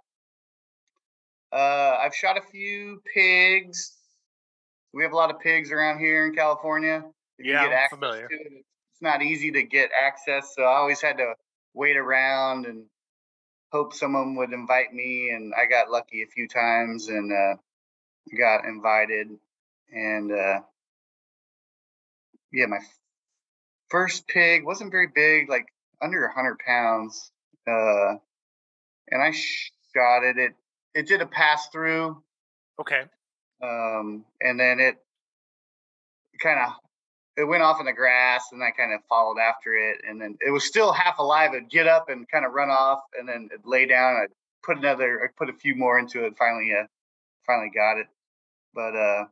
Uh, 1.51 1.97
I've 2.01 2.15
shot 2.15 2.37
a 2.37 2.41
few 2.41 3.01
pigs. 3.13 3.93
We 4.93 5.03
have 5.03 5.11
a 5.11 5.15
lot 5.15 5.31
of 5.31 5.39
pigs 5.41 5.71
around 5.71 5.99
here 5.99 6.25
in 6.25 6.33
California. 6.33 7.03
If 7.37 7.45
Yeah, 7.45 7.63
I'm 7.63 7.89
familiar. 7.89 8.27
it, 8.29 8.63
it's 8.91 9.01
not 9.01 9.21
easy 9.21 9.51
to 9.51 9.63
get 9.63 9.89
access, 9.99 10.53
so 10.55 10.63
I 10.63 10.77
always 10.77 11.01
had 11.01 11.17
to 11.17 11.33
wait 11.73 11.97
around 11.97 12.65
and 12.65 12.85
hope 13.73 13.93
someone 13.93 14.35
would 14.35 14.53
invite 14.53 14.93
me. 14.93 15.31
And 15.31 15.53
I 15.53 15.65
got 15.65 15.91
lucky 15.91 16.23
a 16.23 16.27
few 16.27 16.47
times 16.47 17.09
and 17.09 17.31
uh, 17.33 17.55
got 18.37 18.63
invited. 18.63 19.27
And 19.93 20.31
uh, 20.31 20.61
yeah, 22.53 22.67
my 22.67 22.79
first 23.89 24.25
pig 24.29 24.63
wasn't 24.63 24.91
very 24.91 25.07
big, 25.13 25.49
like 25.49 25.65
under 26.01 26.21
100 26.21 26.59
pounds. 26.59 27.31
Uh, 27.67 28.15
and 29.09 29.21
I 29.21 29.31
shot 29.31 30.23
it. 30.23 30.37
It 30.37 30.53
it 30.93 31.07
did 31.07 31.21
a 31.21 31.25
pass 31.25 31.67
through. 31.69 32.21
Okay. 32.79 33.03
Um, 33.61 34.25
and 34.41 34.59
then 34.59 34.79
it 34.79 34.97
kind 36.41 36.59
of 36.59 36.73
it 37.37 37.43
went 37.43 37.63
off 37.63 37.79
in 37.79 37.85
the 37.85 37.93
grass, 37.93 38.45
and 38.51 38.63
I 38.63 38.71
kind 38.71 38.93
of 38.93 39.01
followed 39.09 39.39
after 39.39 39.75
it, 39.75 40.01
and 40.07 40.21
then 40.21 40.37
it 40.45 40.51
was 40.51 40.65
still 40.65 40.93
half 40.93 41.19
alive. 41.19 41.53
It'd 41.53 41.69
get 41.69 41.87
up 41.87 42.09
and 42.09 42.29
kind 42.29 42.45
of 42.45 42.53
run 42.53 42.69
off, 42.69 43.01
and 43.17 43.27
then 43.27 43.49
it'd 43.51 43.65
lay 43.65 43.85
down. 43.85 44.15
I'd 44.15 44.31
put 44.63 44.77
another, 44.77 45.21
I 45.23 45.27
put 45.37 45.49
a 45.49 45.53
few 45.53 45.75
more 45.75 45.99
into 45.99 46.25
it. 46.25 46.37
Finally, 46.37 46.71
uh, 46.73 46.85
finally 47.45 47.71
got 47.73 47.97
it. 47.97 48.07
But 48.73 48.95
uh, 48.95 49.25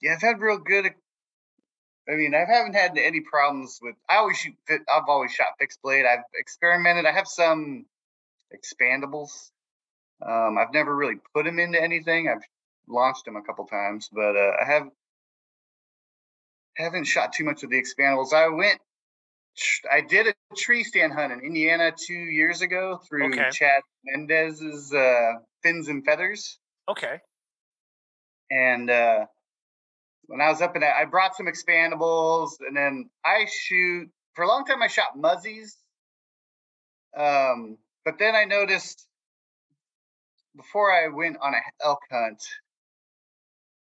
yeah, 0.00 0.14
I've 0.14 0.22
had 0.22 0.40
real 0.40 0.58
good. 0.58 0.86
I 2.10 2.14
mean, 2.14 2.34
I 2.34 2.44
haven't 2.50 2.74
had 2.74 2.96
any 2.96 3.20
problems 3.20 3.78
with. 3.82 3.94
I 4.08 4.16
always 4.16 4.38
shoot. 4.38 4.54
I've 4.70 5.08
always 5.08 5.32
shot 5.32 5.48
fixed 5.58 5.82
blade. 5.82 6.06
I've 6.06 6.24
experimented. 6.34 7.04
I 7.04 7.12
have 7.12 7.28
some 7.28 7.84
expandables. 8.54 9.50
Um, 10.26 10.56
I've 10.58 10.72
never 10.72 10.96
really 10.96 11.16
put 11.34 11.44
them 11.44 11.58
into 11.58 11.80
anything. 11.80 12.28
I've 12.28 12.42
launched 12.88 13.26
them 13.26 13.36
a 13.36 13.42
couple 13.42 13.66
times, 13.66 14.08
but 14.12 14.36
uh, 14.36 14.52
I 14.60 14.64
have 14.64 14.88
haven't 16.78 17.04
shot 17.04 17.32
too 17.32 17.44
much 17.44 17.62
of 17.62 17.70
the 17.70 17.82
expandables. 17.82 18.32
I 18.32 18.48
went, 18.48 18.80
I 19.90 20.00
did 20.00 20.28
a 20.28 20.34
tree 20.56 20.84
stand 20.84 21.12
hunt 21.12 21.32
in 21.32 21.40
Indiana 21.40 21.92
two 21.92 22.14
years 22.14 22.62
ago 22.62 23.00
through 23.08 23.26
okay. 23.28 23.50
Chad 23.50 23.82
Mendez's 24.04 24.92
uh, 24.94 25.32
Fins 25.62 25.88
and 25.88 26.04
Feathers. 26.04 26.58
Okay. 26.88 27.18
And 28.50 28.88
uh, 28.88 29.26
when 30.28 30.40
I 30.42 30.50
was 30.50 30.60
up 30.60 30.76
in 30.76 30.82
that, 30.82 30.96
I 30.96 31.06
brought 31.06 31.34
some 31.34 31.46
expandables, 31.46 32.50
and 32.60 32.76
then 32.76 33.08
I 33.24 33.46
shoot 33.50 34.08
for 34.34 34.44
a 34.44 34.48
long 34.48 34.64
time. 34.64 34.82
I 34.82 34.86
shot 34.86 35.18
muzzies, 35.18 35.76
um, 37.16 37.78
but 38.04 38.18
then 38.18 38.36
I 38.36 38.44
noticed 38.44 39.06
before 40.54 40.92
I 40.92 41.08
went 41.08 41.38
on 41.40 41.54
a 41.54 41.84
elk 41.84 42.00
hunt, 42.10 42.42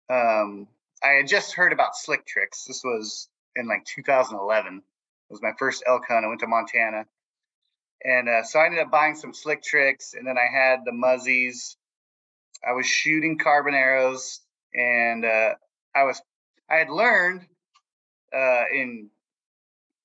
um, 0.09 0.69
I 1.03 1.11
had 1.19 1.27
just 1.27 1.55
heard 1.55 1.73
about 1.73 1.97
slick 1.97 2.25
tricks. 2.27 2.65
This 2.65 2.83
was 2.85 3.29
in 3.57 3.67
like 3.67 3.85
2011. 3.85 4.77
It 4.77 4.83
was 5.29 5.43
my 5.43 5.53
first 5.59 5.83
elk 5.87 6.05
hunt. 6.07 6.25
I 6.25 6.29
went 6.29 6.41
to 6.41 6.47
Montana. 6.47 7.07
And 8.05 8.29
uh, 8.29 8.45
so 8.45 8.61
I 8.61 8.67
ended 8.67 8.81
up 8.81 8.91
buying 8.91 9.17
some 9.17 9.35
slick 9.35 9.65
tricks, 9.65 10.15
and 10.15 10.27
then 10.27 10.37
I 10.39 10.47
had 10.53 10.81
the 10.85 10.93
muzzies. 10.93 11.77
I 12.67 12.73
was 12.73 12.87
shooting 12.87 13.37
carbon 13.37 13.75
arrows, 13.75 14.41
and 14.75 15.25
uh, 15.25 15.55
I 15.95 16.05
was 16.05 16.23
I 16.69 16.77
had 16.77 16.91
learned 16.91 17.47
uh, 18.35 18.65
in 18.73 19.11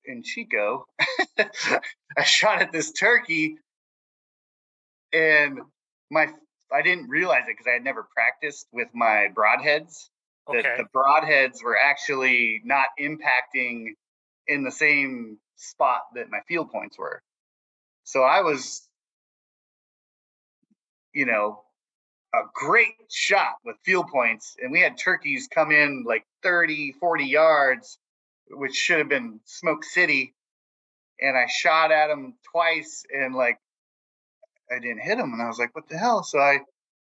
in 0.04 0.22
Chico. 0.22 0.86
I 1.38 2.24
shot 2.24 2.62
at 2.62 2.72
this 2.72 2.92
turkey, 2.92 3.58
and 5.12 5.60
my 6.10 6.28
I 6.72 6.82
didn't 6.82 7.08
realize 7.08 7.42
it 7.42 7.56
because 7.56 7.66
I 7.66 7.74
had 7.74 7.84
never 7.84 8.06
practiced 8.14 8.66
with 8.72 8.88
my 8.94 9.28
broadheads. 9.34 10.08
Okay. 10.48 10.62
That 10.62 10.78
the 10.78 10.84
broadheads 10.94 11.62
were 11.62 11.78
actually 11.78 12.62
not 12.64 12.86
impacting 13.00 13.92
in 14.48 14.64
the 14.64 14.72
same 14.72 15.38
spot 15.56 16.02
that 16.14 16.30
my 16.30 16.40
field 16.48 16.70
points 16.72 16.98
were. 16.98 17.22
So 18.04 18.22
I 18.22 18.40
was, 18.40 18.82
you 21.12 21.26
know, 21.26 21.62
a 22.34 22.40
great 22.54 22.94
shot 23.10 23.56
with 23.64 23.76
field 23.84 24.08
points. 24.08 24.56
And 24.60 24.72
we 24.72 24.80
had 24.80 24.98
turkeys 24.98 25.48
come 25.52 25.70
in 25.70 26.04
like 26.06 26.24
30, 26.42 26.92
40 26.92 27.24
yards, 27.24 27.98
which 28.50 28.74
should 28.74 28.98
have 28.98 29.08
been 29.08 29.40
Smoke 29.44 29.84
City. 29.84 30.34
And 31.20 31.36
I 31.36 31.46
shot 31.46 31.92
at 31.92 32.08
them 32.08 32.34
twice 32.50 33.04
and 33.12 33.34
like 33.34 33.58
I 34.70 34.78
didn't 34.78 35.02
hit 35.02 35.18
them. 35.18 35.32
And 35.32 35.42
I 35.42 35.46
was 35.46 35.58
like, 35.58 35.74
what 35.74 35.88
the 35.88 35.98
hell? 35.98 36.22
So 36.22 36.38
I 36.38 36.60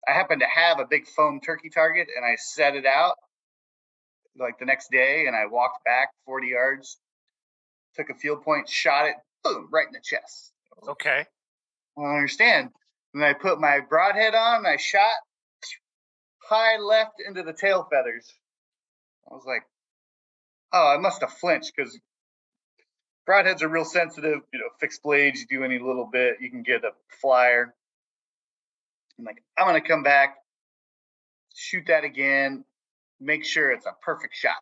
I 0.08 0.12
happened 0.12 0.40
to 0.40 0.46
have 0.46 0.78
a 0.78 0.86
big 0.86 1.06
foam 1.06 1.40
turkey 1.40 1.68
target 1.68 2.08
and 2.14 2.24
I 2.24 2.36
set 2.36 2.76
it 2.76 2.86
out 2.86 3.16
like 4.38 4.58
the 4.58 4.64
next 4.64 4.90
day 4.90 5.26
and 5.26 5.36
I 5.36 5.46
walked 5.46 5.84
back 5.84 6.10
40 6.24 6.48
yards, 6.48 6.98
took 7.94 8.08
a 8.08 8.14
field 8.14 8.42
point, 8.42 8.68
shot 8.68 9.06
it, 9.06 9.16
boom, 9.42 9.68
right 9.70 9.86
in 9.86 9.92
the 9.92 10.00
chest. 10.02 10.52
Okay. 10.88 11.24
I 11.98 12.00
don't 12.00 12.14
understand. 12.14 12.70
And 13.14 13.24
I 13.24 13.32
put 13.32 13.60
my 13.60 13.80
broadhead 13.80 14.34
on 14.34 14.58
and 14.58 14.66
I 14.66 14.76
shot 14.76 15.14
high 16.48 16.78
left 16.78 17.16
into 17.26 17.42
the 17.42 17.52
tail 17.52 17.86
feathers. 17.90 18.32
I 19.30 19.34
was 19.34 19.44
like, 19.46 19.62
oh, 20.72 20.94
I 20.94 20.98
must 20.98 21.20
have 21.20 21.32
flinched 21.32 21.72
because 21.76 21.98
broadheads 23.28 23.62
are 23.62 23.68
real 23.68 23.84
sensitive. 23.84 24.40
You 24.52 24.60
know, 24.60 24.68
fixed 24.80 25.02
blades, 25.02 25.40
you 25.40 25.58
do 25.58 25.64
any 25.64 25.78
little 25.78 26.08
bit, 26.10 26.36
you 26.40 26.50
can 26.50 26.62
get 26.62 26.84
a 26.84 26.90
flyer. 27.20 27.74
I'm 29.18 29.24
like, 29.24 29.42
I'm 29.58 29.66
gonna 29.66 29.80
come 29.80 30.02
back, 30.02 30.36
shoot 31.54 31.84
that 31.88 32.04
again, 32.04 32.64
make 33.20 33.44
sure 33.44 33.70
it's 33.70 33.86
a 33.86 33.94
perfect 34.02 34.36
shot. 34.36 34.56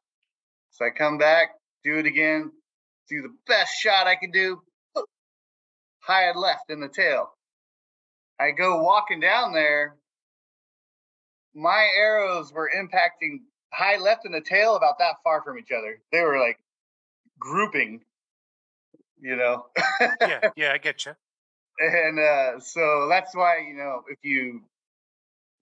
So 0.71 0.85
I 0.87 0.91
come 0.91 1.19
back, 1.19 1.51
do 1.85 1.99
it 1.99 2.07
again, 2.07 2.51
do 3.09 3.23
the 3.23 3.35
best 3.47 3.75
shot 3.79 4.07
I 4.07 4.17
can 4.17 4.31
do, 4.31 4.61
high 6.01 6.33
left 6.33 6.71
in 6.71 6.81
the 6.81 6.89
tail. 6.89 7.36
I 8.39 8.51
go 8.51 8.83
walking 8.83 9.21
down 9.21 9.53
there. 9.53 9.97
My 11.55 11.89
arrows 11.97 12.53
were 12.53 12.71
impacting 12.77 13.41
high 13.73 13.99
left 13.99 14.27
in 14.27 14.33
the 14.33 14.41
tail 14.41 14.77
about 14.77 14.99
that 14.99 15.17
far 15.25 15.43
from 15.43 15.59
each 15.59 15.73
other. 15.73 16.01
They 16.13 16.21
were 16.21 16.39
like 16.39 16.59
grouping, 17.39 18.03
you 19.21 19.37
know. 19.37 19.67
yeah, 20.21 20.51
yeah, 20.57 20.73
I 20.73 20.79
get 20.79 21.07
you 21.07 21.15
and 21.79 22.19
uh, 22.19 22.61
so 22.61 23.07
that's 23.09 23.35
why 23.35 23.59
you 23.67 23.75
know 23.75 24.03
if 24.09 24.19
you 24.23 24.63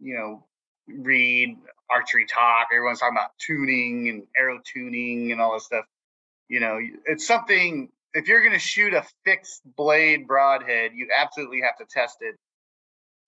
you 0.00 0.14
know 0.14 0.44
read 0.87 1.56
archery 1.90 2.26
talk 2.26 2.68
everyone's 2.72 3.00
talking 3.00 3.16
about 3.16 3.30
tuning 3.38 4.08
and 4.08 4.22
arrow 4.37 4.60
tuning 4.64 5.32
and 5.32 5.40
all 5.40 5.54
this 5.54 5.64
stuff 5.64 5.84
you 6.48 6.60
know 6.60 6.78
it's 7.06 7.26
something 7.26 7.88
if 8.12 8.28
you're 8.28 8.40
going 8.40 8.52
to 8.52 8.58
shoot 8.58 8.94
a 8.94 9.04
fixed 9.24 9.62
blade 9.76 10.26
broadhead 10.26 10.92
you 10.94 11.08
absolutely 11.16 11.60
have 11.60 11.76
to 11.76 11.84
test 11.88 12.18
it 12.20 12.37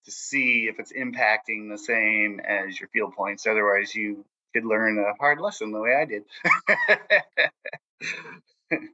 to 0.07 0.11
see 0.11 0.69
if 0.71 0.79
it's 0.79 0.93
impacting 0.93 1.71
the 1.71 1.79
same 1.79 2.41
as 2.41 2.81
your 2.81 2.89
field 2.89 3.15
points 3.15 3.47
otherwise 3.47 3.95
you 3.95 4.25
could 4.55 4.65
learn 4.65 4.99
a 4.99 5.13
hard 5.21 5.41
lesson 5.41 5.73
the 5.73 5.81
way 5.81 5.95
i 5.95 6.05
did 6.05 6.25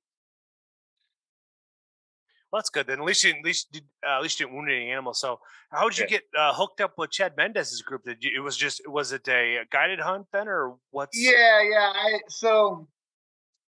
Well, 2.53 2.61
that's 2.61 2.69
good. 2.69 2.87
Then 2.87 2.99
at 2.99 3.05
least 3.07 3.25
you 3.25 3.31
at 3.31 3.43
least 3.43 3.73
did, 3.73 3.85
uh, 4.07 4.17
at 4.17 4.23
least 4.23 4.39
you 4.39 4.45
didn't 4.45 4.57
wound 4.57 4.71
any 4.71 4.91
animals. 4.91 5.19
So 5.19 5.41
how 5.71 5.89
did 5.89 5.99
you 5.99 6.07
get 6.07 6.25
uh, 6.39 6.53
hooked 6.53 6.83
up 6.83 6.99
with 6.99 7.11
Chad 7.11 7.35
Mendez's 7.35 7.81
group? 7.81 8.05
Did 8.05 8.23
you, 8.23 8.31
it 8.37 8.41
was 8.41 8.59
just 8.59 8.83
was 8.87 9.11
it 9.11 9.27
a 9.27 9.61
guided 9.73 10.01
hunt 10.01 10.27
then, 10.35 10.49
or 10.49 10.77
what's? 10.91 11.19
Yeah, 11.19 11.63
yeah. 11.63 11.91
I 11.95 12.19
so 12.29 12.89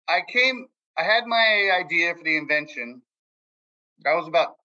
I 0.09 0.21
came. 0.27 0.65
I 0.97 1.03
had 1.03 1.27
my 1.27 1.69
idea 1.79 2.15
for 2.15 2.23
the 2.23 2.35
invention. 2.35 3.03
That 4.03 4.15
was 4.15 4.27
about 4.27 4.55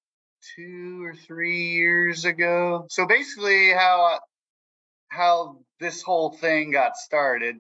two 0.54 1.04
or 1.04 1.14
three 1.14 1.72
years 1.72 2.24
ago. 2.24 2.86
So 2.90 3.06
basically, 3.06 3.72
how 3.72 4.20
how 5.08 5.58
this 5.80 6.02
whole 6.02 6.30
thing 6.30 6.72
got 6.72 6.96
started 6.96 7.56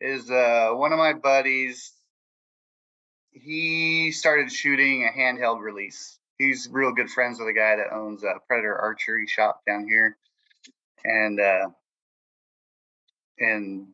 is 0.00 0.30
uh, 0.30 0.70
one 0.72 0.92
of 0.92 0.98
my 0.98 1.12
buddies 1.12 1.92
he 3.32 4.12
started 4.12 4.50
shooting 4.50 5.04
a 5.04 5.18
handheld 5.18 5.60
release. 5.60 6.18
He's 6.38 6.68
real 6.70 6.92
good 6.92 7.10
friends 7.10 7.38
with 7.38 7.48
a 7.48 7.52
guy 7.52 7.76
that 7.76 7.92
owns 7.92 8.22
a 8.22 8.34
Predator 8.46 8.76
Archery 8.76 9.26
shop 9.26 9.62
down 9.66 9.86
here, 9.88 10.16
and 11.04 11.40
uh, 11.40 11.68
and 13.38 13.88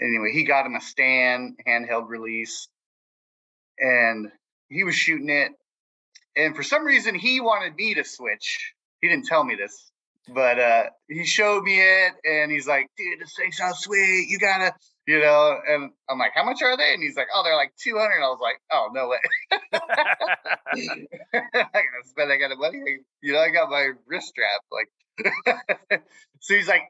anyway, 0.00 0.32
he 0.32 0.44
got 0.44 0.66
him 0.66 0.74
a 0.74 0.80
Stan 0.80 1.56
handheld 1.66 2.08
release, 2.08 2.68
and 3.78 4.30
he 4.68 4.84
was 4.84 4.94
shooting 4.94 5.28
it. 5.28 5.52
And 6.36 6.54
for 6.54 6.62
some 6.62 6.84
reason, 6.84 7.14
he 7.14 7.40
wanted 7.40 7.74
me 7.74 7.94
to 7.94 8.04
switch. 8.04 8.74
He 9.00 9.08
didn't 9.08 9.26
tell 9.26 9.42
me 9.42 9.54
this, 9.54 9.90
but 10.28 10.58
uh, 10.58 10.84
he 11.08 11.24
showed 11.24 11.62
me 11.62 11.80
it, 11.80 12.12
and 12.24 12.52
he's 12.52 12.66
like, 12.66 12.90
"Dude, 12.96 13.20
this 13.20 13.34
thing 13.36 13.52
sounds 13.52 13.78
sweet. 13.78 14.26
You 14.28 14.38
gotta." 14.38 14.74
you 15.06 15.20
know, 15.20 15.56
and 15.68 15.90
I'm 16.10 16.18
like, 16.18 16.32
how 16.34 16.44
much 16.44 16.62
are 16.62 16.76
they? 16.76 16.92
And 16.92 17.02
he's 17.02 17.16
like, 17.16 17.28
oh, 17.32 17.42
they're 17.44 17.54
like 17.54 17.72
200. 17.82 18.16
And 18.16 18.24
I 18.24 18.28
was 18.28 18.40
like, 18.42 18.60
oh, 18.72 18.88
no 18.92 19.08
way. 19.08 19.18
I 21.32 21.62
gotta 21.62 22.08
spend 22.08 22.30
that 22.30 22.40
kind 22.40 22.52
of 22.52 22.58
money. 22.58 22.82
You 23.22 23.32
know, 23.32 23.38
I 23.38 23.50
got 23.50 23.70
my 23.70 23.90
wrist 24.06 24.26
strap. 24.28 24.62
Like, 24.72 26.02
so 26.40 26.54
he's 26.54 26.66
like, 26.66 26.82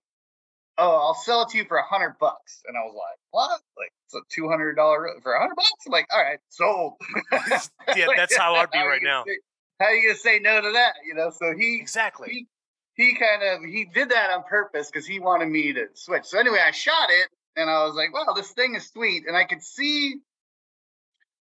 oh, 0.79 0.97
I'll 0.97 1.15
sell 1.15 1.43
it 1.43 1.49
to 1.51 1.59
you 1.59 1.65
for 1.65 1.79
a 1.79 1.85
hundred 1.85 2.17
bucks. 2.21 2.63
And 2.67 2.77
I 2.77 2.81
was 2.81 2.95
like, 2.95 3.19
what? 3.31 3.61
Like, 3.79 3.93
it's 4.07 4.15
a 4.15 4.41
$200 4.41 5.23
for 5.23 5.33
a 5.33 5.41
hundred 5.41 5.55
bucks? 5.55 5.71
I'm 5.87 5.93
like, 5.93 6.07
all 6.13 6.23
right, 6.23 6.39
sold. 6.49 6.95
yeah, 7.97 8.07
that's 8.17 8.37
how 8.37 8.55
I'd 8.55 8.71
be 8.71 8.79
right 8.79 9.03
now. 9.03 9.25
Say, 9.27 9.39
how 9.81 9.87
are 9.87 9.95
you 9.95 10.09
going 10.09 10.15
to 10.15 10.21
say 10.21 10.39
no 10.39 10.61
to 10.61 10.73
that? 10.73 10.95
You 11.07 11.15
know, 11.15 11.31
so 11.31 11.55
he, 11.57 11.79
exactly. 11.81 12.29
He, 12.31 12.47
he 12.95 13.15
kind 13.15 13.43
of 13.43 13.63
he 13.63 13.85
did 13.85 14.09
that 14.09 14.31
on 14.31 14.43
purpose 14.45 14.91
because 14.91 15.07
he 15.07 15.21
wanted 15.21 15.49
me 15.49 15.75
to 15.75 15.89
switch. 15.95 16.25
So 16.25 16.39
anyway, 16.39 16.61
I 16.67 16.71
shot 16.71 17.11
it 17.11 17.29
and 17.55 17.69
I 17.69 17.85
was 17.85 17.95
like, 17.95 18.13
wow, 18.13 18.33
this 18.35 18.51
thing 18.53 18.75
is 18.75 18.89
sweet. 18.89 19.25
And 19.27 19.37
I 19.37 19.45
could 19.45 19.63
see 19.63 20.17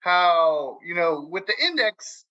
how, 0.01 0.79
you 0.87 0.95
know, 0.95 1.27
with 1.31 1.47
the 1.47 1.55
index, 1.65 2.25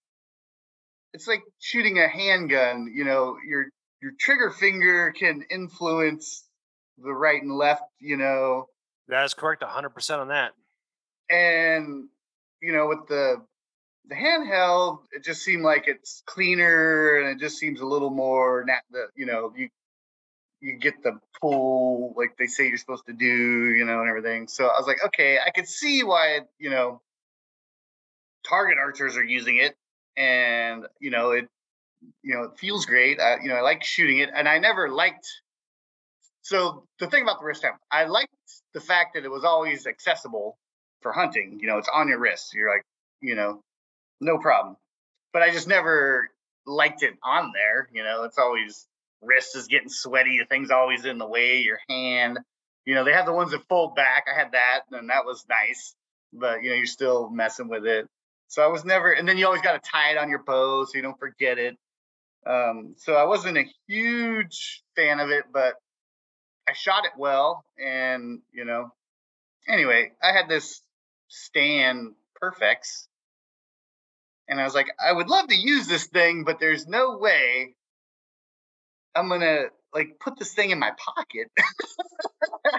it's 1.13 1.27
like 1.27 1.41
shooting 1.60 1.97
a 1.97 2.07
handgun. 2.07 2.93
You 2.93 3.05
know, 3.05 3.38
your 3.47 3.65
your 4.01 4.12
trigger 4.19 4.51
finger 4.51 5.12
can 5.17 5.43
influence 5.49 6.46
the 6.97 7.13
right 7.13 7.41
and 7.41 7.55
left. 7.55 7.83
You 7.99 8.17
know, 8.17 8.67
that 9.07 9.25
is 9.25 9.33
correct, 9.33 9.63
hundred 9.63 9.91
percent 9.91 10.21
on 10.21 10.29
that. 10.29 10.53
And 11.29 12.07
you 12.62 12.73
know, 12.73 12.88
with 12.88 13.07
the 13.07 13.41
the 14.10 14.15
handheld, 14.15 14.99
it 15.12 15.23
just 15.23 15.43
seemed 15.43 15.63
like 15.63 15.88
it's 15.88 16.23
cleaner 16.25 17.17
and 17.17 17.29
it 17.29 17.39
just 17.39 17.57
seems 17.57 17.81
a 17.81 17.86
little 17.86 18.10
more. 18.10 18.63
Nat- 18.65 18.83
the 18.91 19.07
you 19.15 19.25
know 19.25 19.53
you 19.55 19.69
you 20.62 20.77
get 20.77 21.03
the 21.03 21.19
pull 21.39 22.13
like 22.17 22.36
they 22.38 22.47
say 22.47 22.67
you're 22.67 22.77
supposed 22.77 23.05
to 23.05 23.13
do, 23.13 23.25
you 23.25 23.86
know, 23.86 24.01
and 24.01 24.10
everything. 24.10 24.47
So 24.47 24.65
I 24.65 24.77
was 24.77 24.88
like, 24.88 25.03
okay, 25.05 25.38
I 25.45 25.51
could 25.51 25.67
see 25.67 26.03
why 26.03 26.41
you 26.60 26.69
know 26.69 27.01
target 28.47 28.77
archers 28.77 29.17
are 29.17 29.23
using 29.23 29.57
it, 29.57 29.75
and 30.15 30.86
you 30.99 31.12
know 31.12 31.31
it 31.31 31.47
you 32.23 32.36
know 32.36 32.43
it 32.43 32.57
feels 32.57 32.86
great. 32.86 33.19
I, 33.19 33.38
you 33.41 33.49
know 33.49 33.55
I 33.55 33.62
like 33.62 33.83
shooting 33.83 34.19
it, 34.19 34.29
and 34.33 34.47
I 34.47 34.60
never 34.60 34.89
liked. 34.89 35.27
So 36.47 36.86
the 36.99 37.07
thing 37.07 37.23
about 37.23 37.41
the 37.41 37.45
wrist 37.45 37.60
strap, 37.60 37.77
I 37.91 38.05
liked 38.05 38.31
the 38.73 38.79
fact 38.79 39.15
that 39.15 39.25
it 39.25 39.29
was 39.29 39.43
always 39.43 39.86
accessible 39.86 40.57
for 41.01 41.12
hunting. 41.12 41.60
You 41.60 41.67
know, 41.67 41.77
it's 41.77 41.89
on 41.93 42.07
your 42.07 42.19
wrist. 42.19 42.53
You're 42.53 42.69
like, 42.69 42.86
you 43.19 43.36
know, 43.36 43.60
no 44.21 44.38
problem. 44.38 44.77
But 45.33 45.41
I 45.41 45.51
just 45.51 45.67
never 45.67 46.29
liked 46.65 47.03
it 47.03 47.15
on 47.21 47.51
there. 47.53 47.89
You 47.91 48.01
know, 48.01 48.23
it's 48.23 48.38
always 48.38 48.88
wrist 49.21 49.57
is 49.57 49.67
getting 49.67 49.89
sweaty. 49.89 50.39
The 50.39 50.45
thing's 50.45 50.71
always 50.71 51.03
in 51.03 51.17
the 51.17 51.27
way. 51.27 51.57
Your 51.57 51.79
hand. 51.89 52.39
You 52.86 52.95
know, 52.95 53.03
they 53.03 53.12
have 53.12 53.25
the 53.25 53.33
ones 53.33 53.51
that 53.51 53.67
fold 53.67 53.95
back. 53.95 54.27
I 54.33 54.39
had 54.39 54.53
that, 54.53 54.83
and 54.89 55.10
that 55.10 55.25
was 55.25 55.45
nice. 55.49 55.95
But 56.31 56.63
you 56.63 56.69
know, 56.69 56.77
you're 56.77 56.86
still 56.86 57.29
messing 57.29 57.67
with 57.67 57.86
it. 57.86 58.07
So 58.47 58.63
I 58.63 58.67
was 58.67 58.86
never. 58.86 59.12
And 59.12 59.27
then 59.27 59.38
you 59.38 59.45
always 59.47 59.62
got 59.62 59.83
to 59.83 59.89
tie 59.91 60.12
it 60.12 60.17
on 60.17 60.29
your 60.29 60.43
bow 60.43 60.86
so 60.86 60.95
you 60.95 61.01
don't 61.01 61.19
forget 61.19 61.57
it. 61.57 61.75
Um, 62.45 62.93
so 62.95 63.15
I 63.15 63.25
wasn't 63.25 63.57
a 63.57 63.65
huge 63.89 64.81
fan 64.95 65.19
of 65.19 65.29
it, 65.29 65.43
but 65.51 65.73
I 66.67 66.73
shot 66.73 67.06
it 67.06 67.12
well, 67.17 67.63
and 67.84 68.41
you 68.51 68.65
know, 68.65 68.91
anyway, 69.67 70.12
I 70.21 70.32
had 70.32 70.49
this 70.49 70.82
Stan 71.27 72.13
Perfex 72.41 73.08
and 74.47 74.60
I 74.60 74.63
was 74.63 74.73
like, 74.73 74.88
I 75.03 75.12
would 75.12 75.30
love 75.30 75.47
to 75.49 75.56
use 75.56 75.88
this 75.88 76.06
thing, 76.06 76.43
but 76.43 76.60
there's 76.60 76.88
no 76.88 77.17
way 77.17 77.75
I'm 79.15 79.30
gonna 79.30 79.65
like 79.93 80.19
put 80.19 80.38
this 80.38 80.53
thing 80.53 80.69
in 80.69 80.80
my 80.80 80.91
pocket. 80.97 81.51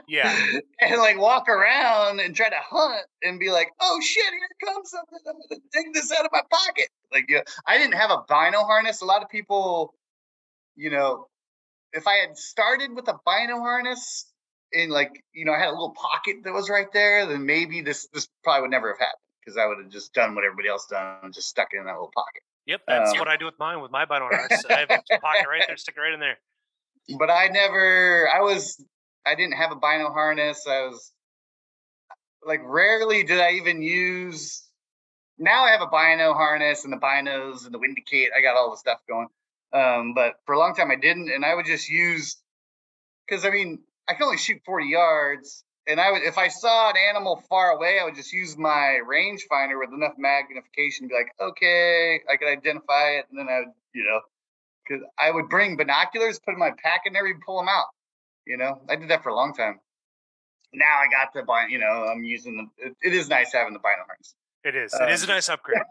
yeah. 0.08 0.34
And 0.80 0.98
like 0.98 1.18
walk 1.18 1.48
around 1.48 2.20
and 2.20 2.34
try 2.34 2.48
to 2.48 2.56
hunt 2.56 3.04
and 3.22 3.40
be 3.40 3.50
like, 3.50 3.68
oh 3.80 4.00
shit, 4.00 4.24
here 4.32 4.72
comes 4.72 4.90
something. 4.90 5.18
I'm 5.26 5.34
gonna 5.34 5.60
dig 5.72 5.92
this 5.92 6.12
out 6.12 6.24
of 6.24 6.30
my 6.32 6.42
pocket. 6.50 6.88
Like, 7.12 7.24
you 7.28 7.36
know, 7.36 7.42
I 7.66 7.78
didn't 7.78 7.94
have 7.94 8.10
a 8.10 8.24
bino 8.28 8.62
harness. 8.62 9.02
A 9.02 9.04
lot 9.04 9.22
of 9.22 9.28
people, 9.28 9.94
you 10.76 10.90
know, 10.90 11.26
if 11.92 12.06
I 12.06 12.16
had 12.16 12.36
started 12.36 12.94
with 12.94 13.08
a 13.08 13.18
bino 13.24 13.58
harness 13.58 14.26
and 14.72 14.90
like, 14.90 15.24
you 15.32 15.44
know, 15.44 15.52
I 15.52 15.58
had 15.58 15.68
a 15.68 15.72
little 15.72 15.94
pocket 15.94 16.36
that 16.44 16.52
was 16.52 16.68
right 16.68 16.92
there, 16.92 17.26
then 17.26 17.46
maybe 17.46 17.80
this 17.80 18.08
this 18.12 18.28
probably 18.44 18.62
would 18.62 18.70
never 18.70 18.88
have 18.88 18.98
happened 18.98 19.22
because 19.40 19.56
I 19.56 19.66
would 19.66 19.78
have 19.78 19.90
just 19.90 20.12
done 20.12 20.34
what 20.34 20.44
everybody 20.44 20.68
else 20.68 20.86
done 20.86 21.16
and 21.22 21.34
just 21.34 21.48
stuck 21.48 21.68
it 21.72 21.78
in 21.78 21.84
that 21.86 21.92
little 21.92 22.12
pocket. 22.14 22.42
Yep, 22.66 22.82
that's 22.86 23.12
um, 23.12 23.18
what 23.18 23.28
I 23.28 23.36
do 23.36 23.46
with 23.46 23.58
mine 23.58 23.80
with 23.80 23.90
my 23.90 24.04
bino 24.04 24.28
harness. 24.28 24.64
I 24.68 24.80
have 24.80 24.90
a 24.90 25.18
pocket 25.20 25.46
right 25.48 25.64
there, 25.66 25.76
stick 25.78 25.94
it 25.96 26.00
right 26.00 26.12
in 26.12 26.20
there. 26.20 26.38
But 27.18 27.30
I 27.30 27.48
never, 27.48 28.28
I 28.28 28.42
was, 28.42 28.84
I 29.24 29.34
didn't 29.34 29.54
have 29.54 29.72
a 29.72 29.76
bino 29.76 30.12
harness. 30.12 30.66
I 30.68 30.82
was 30.82 31.12
like, 32.46 32.60
rarely 32.62 33.24
did 33.24 33.40
I 33.40 33.52
even 33.52 33.80
use. 33.80 34.66
Now 35.38 35.64
I 35.64 35.70
have 35.70 35.80
a 35.80 35.86
bino 35.86 36.34
harness 36.34 36.84
and 36.84 36.92
the 36.92 36.98
binos 36.98 37.64
and 37.64 37.72
the 37.72 37.78
Windicate. 37.78 38.28
I 38.36 38.42
got 38.42 38.56
all 38.56 38.70
the 38.70 38.76
stuff 38.76 38.98
going. 39.08 39.28
Um, 39.72 40.14
but 40.14 40.34
for 40.46 40.54
a 40.54 40.58
long 40.58 40.74
time 40.74 40.90
I 40.90 40.96
didn't, 40.96 41.30
and 41.30 41.44
I 41.44 41.54
would 41.54 41.66
just 41.66 41.88
use 41.88 42.36
because 43.26 43.44
I 43.44 43.50
mean 43.50 43.80
I 44.08 44.14
can 44.14 44.24
only 44.24 44.38
shoot 44.38 44.62
40 44.64 44.86
yards, 44.86 45.64
and 45.86 46.00
I 46.00 46.10
would 46.10 46.22
if 46.22 46.38
I 46.38 46.48
saw 46.48 46.90
an 46.90 46.96
animal 46.96 47.42
far 47.48 47.70
away, 47.70 47.98
I 48.00 48.04
would 48.04 48.14
just 48.14 48.32
use 48.32 48.56
my 48.56 48.98
rangefinder 49.06 49.78
with 49.78 49.90
enough 49.92 50.14
magnification 50.16 51.04
to 51.04 51.08
be 51.08 51.14
like, 51.14 51.32
okay, 51.40 52.20
I 52.30 52.36
could 52.36 52.48
identify 52.48 53.18
it, 53.18 53.26
and 53.30 53.38
then 53.38 53.48
I 53.48 53.60
would, 53.60 53.74
you 53.94 54.04
know, 54.04 54.20
because 54.86 55.04
I 55.18 55.30
would 55.30 55.50
bring 55.50 55.76
binoculars, 55.76 56.38
put 56.38 56.54
in 56.54 56.58
my 56.58 56.70
pack, 56.82 57.02
and 57.04 57.12
never 57.12 57.26
even 57.26 57.42
pull 57.44 57.58
them 57.58 57.68
out. 57.68 57.86
You 58.46 58.56
know, 58.56 58.80
I 58.88 58.96
did 58.96 59.10
that 59.10 59.22
for 59.22 59.28
a 59.28 59.34
long 59.34 59.52
time. 59.52 59.78
Now 60.72 60.98
I 60.98 61.08
got 61.10 61.34
the 61.34 61.42
bin, 61.42 61.70
you 61.70 61.78
know, 61.78 62.06
I'm 62.10 62.24
using 62.24 62.56
the. 62.56 62.86
it, 62.86 62.96
it 63.02 63.12
is 63.12 63.28
nice 63.28 63.52
having 63.52 63.74
the 63.74 63.78
binoculars. 63.78 64.06
harness. 64.06 64.34
It 64.64 64.74
is. 64.74 64.94
Um, 64.94 65.08
it 65.08 65.12
is 65.12 65.24
a 65.24 65.26
nice 65.26 65.48
upgrade, 65.50 65.82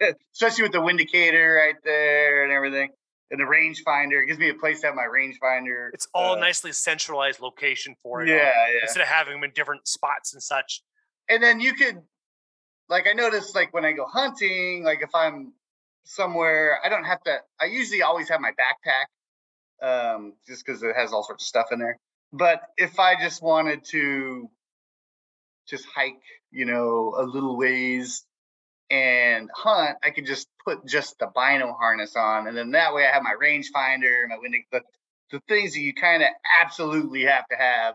especially 0.32 0.64
with 0.64 0.72
the 0.72 0.78
Windicator 0.78 1.56
right 1.56 1.76
there 1.84 2.42
and 2.42 2.52
everything 2.52 2.90
and 3.30 3.40
the 3.40 3.44
rangefinder. 3.44 4.22
It 4.22 4.26
gives 4.26 4.38
me 4.38 4.50
a 4.50 4.54
place 4.54 4.80
to 4.80 4.88
have 4.88 4.96
my 4.96 5.06
rangefinder. 5.06 5.90
It's 5.92 6.08
all 6.14 6.36
uh, 6.36 6.40
nicely 6.40 6.72
centralized 6.72 7.40
location 7.40 7.96
for 8.02 8.22
it. 8.22 8.28
Yeah, 8.28 8.36
yeah. 8.36 8.52
Instead 8.82 9.02
of 9.02 9.08
having 9.08 9.34
them 9.34 9.44
in 9.44 9.50
different 9.54 9.88
spots 9.88 10.34
and 10.34 10.42
such. 10.42 10.82
And 11.28 11.42
then 11.42 11.58
you 11.60 11.74
could, 11.74 12.02
like, 12.88 13.06
I 13.08 13.12
noticed, 13.14 13.54
like, 13.54 13.72
when 13.72 13.84
I 13.84 13.92
go 13.92 14.06
hunting, 14.06 14.84
like, 14.84 15.00
if 15.02 15.14
I'm 15.14 15.54
somewhere, 16.04 16.78
I 16.84 16.88
don't 16.88 17.04
have 17.04 17.22
to, 17.22 17.38
I 17.60 17.64
usually 17.64 18.02
always 18.02 18.28
have 18.28 18.40
my 18.40 18.50
backpack 18.50 19.06
um, 19.82 20.34
just 20.46 20.64
because 20.64 20.82
it 20.82 20.94
has 20.94 21.12
all 21.12 21.22
sorts 21.22 21.44
of 21.44 21.48
stuff 21.48 21.66
in 21.72 21.78
there. 21.78 21.98
But 22.32 22.60
if 22.76 22.98
I 22.98 23.18
just 23.18 23.42
wanted 23.42 23.84
to 23.86 24.50
just 25.66 25.86
hike, 25.86 26.20
you 26.50 26.66
know, 26.66 27.14
a 27.16 27.22
little 27.22 27.56
ways 27.56 28.24
and 28.90 29.50
hunt, 29.54 29.96
I 30.02 30.10
could 30.10 30.26
just 30.26 30.48
put 30.64 30.86
just 30.86 31.18
the 31.18 31.28
bino 31.34 31.72
harness 31.72 32.16
on, 32.16 32.46
and 32.46 32.56
then 32.56 32.72
that 32.72 32.94
way 32.94 33.06
I 33.06 33.12
have 33.12 33.22
my 33.22 33.34
rangefinder, 33.40 34.28
my 34.28 34.36
window, 34.40 34.58
the, 34.72 34.80
the 35.30 35.40
things 35.48 35.72
that 35.72 35.80
you 35.80 35.94
kind 35.94 36.22
of 36.22 36.28
absolutely 36.60 37.24
have 37.24 37.46
to 37.48 37.56
have, 37.56 37.94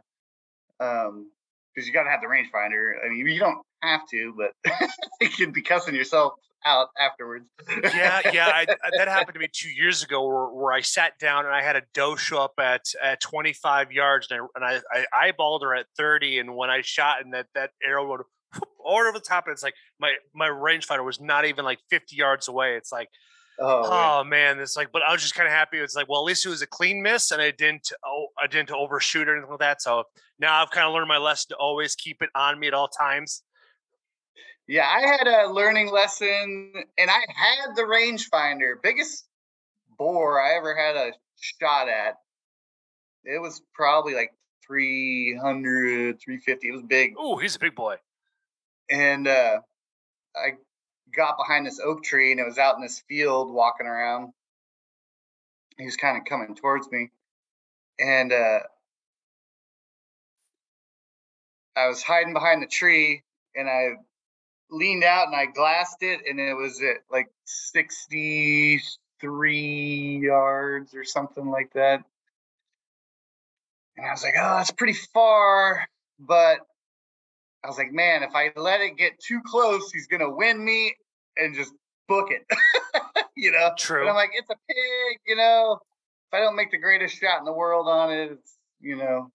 um, 0.80 1.32
because 1.74 1.88
you 1.88 1.94
got 1.94 2.04
to 2.04 2.10
have 2.10 2.22
the 2.22 2.28
rangefinder. 2.28 2.94
I 3.06 3.10
mean, 3.10 3.28
you 3.28 3.40
don't 3.40 3.60
have 3.82 4.02
to, 4.12 4.34
but 4.36 4.72
you 5.22 5.30
could 5.30 5.54
be 5.54 5.62
cussing 5.62 5.96
yourself 5.96 6.34
out 6.66 6.90
afterwards. 7.00 7.46
yeah, 7.84 8.20
yeah, 8.34 8.48
I, 8.48 8.66
that 8.98 9.08
happened 9.08 9.36
to 9.36 9.40
me 9.40 9.48
two 9.52 9.70
years 9.70 10.04
ago, 10.04 10.28
where, 10.28 10.48
where, 10.48 10.74
I 10.74 10.82
sat 10.82 11.18
down 11.20 11.46
and 11.46 11.54
I 11.54 11.64
had 11.64 11.76
a 11.76 11.84
doe 11.94 12.16
show 12.16 12.40
up 12.40 12.54
at 12.60 12.86
at 13.02 13.22
25 13.22 13.92
yards, 13.92 14.28
and 14.30 14.42
I, 14.42 14.46
and 14.56 14.82
I, 14.92 15.06
I 15.14 15.32
eyeballed 15.32 15.62
her 15.62 15.76
at 15.76 15.86
30, 15.98 16.40
and 16.40 16.56
when 16.56 16.70
I 16.70 16.82
shot, 16.82 17.22
and 17.24 17.34
that 17.34 17.48
that 17.56 17.72
arrow 17.86 18.10
would 18.10 18.22
all 18.22 18.26
over 18.86 19.12
the 19.12 19.20
top. 19.20 19.46
And 19.48 19.54
it's 19.54 19.64
like 19.64 19.76
my 20.00 20.14
my 20.34 20.48
rangefinder 20.48 21.04
was 21.04 21.20
not 21.20 21.46
even 21.46 21.66
like 21.66 21.80
50 21.90 22.16
yards 22.16 22.48
away. 22.48 22.76
It's 22.76 22.92
like, 22.92 23.10
oh, 23.60 23.84
oh 23.86 24.24
man. 24.24 24.58
man, 24.58 24.60
it's 24.60 24.76
like, 24.76 24.92
but 24.92 25.02
I 25.04 25.12
was 25.12 25.22
just 25.22 25.36
kind 25.36 25.48
of 25.48 25.54
happy. 25.54 25.78
It's 25.78 25.96
like, 25.96 26.10
well, 26.10 26.22
at 26.22 26.26
least 26.26 26.46
it 26.46 26.50
was 26.50 26.62
a 26.62 26.68
clean 26.68 27.02
miss, 27.02 27.32
and 27.32 27.42
I 27.42 27.52
didn't 27.52 27.92
oh, 28.06 28.28
I 28.42 28.48
didn't 28.48 28.72
overshoot 28.72 29.28
or 29.28 29.36
anything 29.36 29.50
like 29.50 29.60
that. 29.60 29.82
So 29.82 30.04
now 30.40 30.62
I've 30.62 30.72
kind 30.72 30.88
of 30.88 30.94
learned 30.94 31.08
my 31.08 31.18
lesson 31.18 31.50
to 31.50 31.56
always 31.56 31.96
keep 31.96 32.22
it 32.22 32.30
on 32.36 32.60
me 32.60 32.68
at 32.68 32.74
all 32.74 32.88
times. 32.88 33.44
Yeah, 34.68 34.86
I 34.86 35.00
had 35.00 35.28
a 35.28 35.52
learning 35.52 35.92
lesson, 35.92 36.72
and 37.00 37.10
I 37.10 37.26
had 37.36 37.76
the 37.76 37.82
rangefinder. 37.82 38.76
Biggest 38.84 39.28
boar 39.98 40.40
I 40.40 40.56
ever 40.58 40.76
had 40.76 40.96
a 40.96 41.12
shot 41.40 41.90
at. 41.90 42.16
It 43.24 43.42
was 43.42 43.64
probably 43.74 44.14
like 44.14 44.32
300, 44.68 46.20
350. 46.24 46.68
It 46.68 46.72
was 46.72 46.84
big. 46.84 47.16
Oh, 47.18 47.38
he's 47.38 47.56
a 47.56 47.60
big 47.60 47.74
boy 47.74 47.96
and 48.90 49.28
uh, 49.28 49.60
I 50.36 50.52
got 51.16 51.38
behind 51.38 51.66
this 51.66 51.80
oak 51.80 52.04
tree 52.04 52.32
and 52.32 52.40
it 52.40 52.46
was 52.46 52.58
out 52.58 52.76
in 52.76 52.82
this 52.82 53.04
field 53.08 53.52
walking 53.52 53.88
around. 53.88 54.34
He 55.78 55.86
was 55.86 55.96
kind 55.96 56.18
of 56.18 56.26
coming 56.26 56.56
towards 56.56 56.92
me, 56.92 57.12
and 58.00 58.34
uh, 58.34 58.60
I 61.76 61.88
was 61.88 62.04
hiding 62.04 62.34
behind 62.34 62.62
the 62.62 62.68
tree, 62.68 63.24
and 63.56 63.70
I 63.70 63.92
leaned 64.70 65.06
out 65.06 65.28
and 65.28 65.36
I 65.36 65.46
glassed 65.46 66.02
it, 66.02 66.22
and 66.30 66.40
it 66.40 66.54
was 66.54 66.82
at 66.82 66.98
like 67.10 67.30
sixty-three 67.46 70.20
yards 70.22 70.94
or 70.94 71.06
something 71.06 71.50
like 71.50 71.72
that. 71.74 72.04
And 73.96 74.06
I 74.06 74.12
was 74.12 74.24
like, 74.24 74.36
"Oh, 74.38 74.58
that's 74.58 74.72
pretty 74.72 74.98
far," 75.14 75.88
but 76.20 76.60
I 77.64 77.68
was 77.68 77.78
like, 77.78 77.92
man, 77.92 78.24
if 78.24 78.32
I 78.36 78.52
let 78.56 78.82
it 78.82 78.98
get 78.98 79.20
too 79.20 79.42
close, 79.46 79.92
he's 79.92 80.08
gonna 80.08 80.30
win 80.30 80.64
me 80.64 80.96
and 81.38 81.56
just 81.56 81.74
book 82.08 82.30
it. 82.32 82.46
you 83.36 83.52
know? 83.52 83.72
True. 83.78 84.02
And 84.02 84.10
I'm 84.10 84.16
like, 84.16 84.32
it's 84.34 84.50
a 84.50 84.56
pig, 84.68 85.20
you 85.28 85.36
know. 85.36 85.80
If 86.32 86.38
I 86.38 86.42
don't 86.42 86.56
make 86.56 86.72
the 86.72 86.78
greatest 86.78 87.18
shot 87.18 87.40
in 87.40 87.46
the 87.46 87.54
world 87.54 87.88
on 87.88 88.12
it, 88.12 88.32
it's 88.32 88.56
you 88.80 88.96
know. 88.96 89.32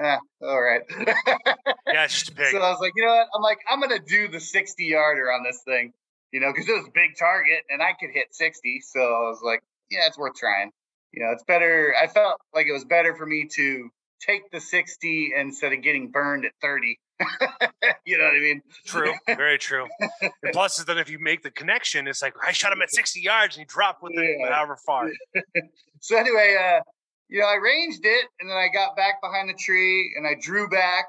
ah, 0.00 0.18
all 0.42 0.60
right. 0.60 0.82
yeah, 0.90 2.04
it's 2.04 2.14
just 2.14 2.30
a 2.30 2.32
pig. 2.36 2.52
So 2.52 2.58
I 2.58 2.70
was 2.70 2.80
like, 2.80 2.92
you 2.96 3.04
know 3.04 3.14
what? 3.14 3.28
I'm 3.34 3.42
like, 3.42 3.58
I'm 3.68 3.80
gonna 3.80 3.98
do 3.98 4.28
the 4.28 4.40
60 4.40 4.84
yarder 4.84 5.32
on 5.32 5.42
this 5.42 5.62
thing, 5.62 5.92
you 6.32 6.40
know, 6.40 6.52
because 6.52 6.68
it 6.68 6.72
was 6.72 6.86
a 6.86 6.92
big 6.92 7.16
target 7.18 7.62
and 7.70 7.82
I 7.82 7.92
could 7.98 8.10
hit 8.10 8.26
60. 8.34 8.80
So 8.80 9.00
I 9.00 9.28
was 9.28 9.40
like, 9.42 9.62
yeah, 9.90 10.06
it's 10.06 10.18
worth 10.18 10.34
trying. 10.34 10.70
You 11.12 11.24
know, 11.24 11.32
it's 11.32 11.44
better. 11.44 11.94
I 12.00 12.06
felt 12.08 12.38
like 12.54 12.66
it 12.66 12.72
was 12.72 12.84
better 12.84 13.14
for 13.14 13.24
me 13.24 13.48
to 13.54 13.88
take 14.20 14.50
the 14.50 14.60
60 14.60 15.32
instead 15.34 15.72
of 15.72 15.82
getting 15.82 16.10
burned 16.10 16.44
at 16.44 16.52
30 16.60 16.98
you 18.04 18.18
know 18.18 18.24
what 18.24 18.34
I 18.34 18.40
mean? 18.40 18.62
True, 18.86 19.12
very 19.26 19.58
true. 19.58 19.86
and 20.20 20.32
plus, 20.52 20.78
is 20.78 20.84
that 20.86 20.98
if 20.98 21.10
you 21.10 21.18
make 21.18 21.42
the 21.42 21.50
connection, 21.50 22.06
it's 22.06 22.22
like 22.22 22.34
I 22.44 22.52
shot 22.52 22.72
him 22.72 22.82
at 22.82 22.90
60 22.90 23.20
yards 23.20 23.56
and 23.56 23.62
he 23.62 23.66
dropped 23.66 24.02
with 24.02 24.12
it 24.14 24.38
Yeah. 24.40 24.52
however 24.54 24.76
far. 24.86 25.10
so 26.00 26.16
anyway, 26.16 26.56
uh, 26.60 26.80
you 27.28 27.40
know, 27.40 27.46
I 27.46 27.56
ranged 27.56 28.04
it 28.04 28.26
and 28.40 28.48
then 28.50 28.56
I 28.56 28.68
got 28.72 28.96
back 28.96 29.20
behind 29.20 29.48
the 29.48 29.54
tree 29.54 30.14
and 30.16 30.26
I 30.26 30.34
drew 30.40 30.68
back 30.68 31.06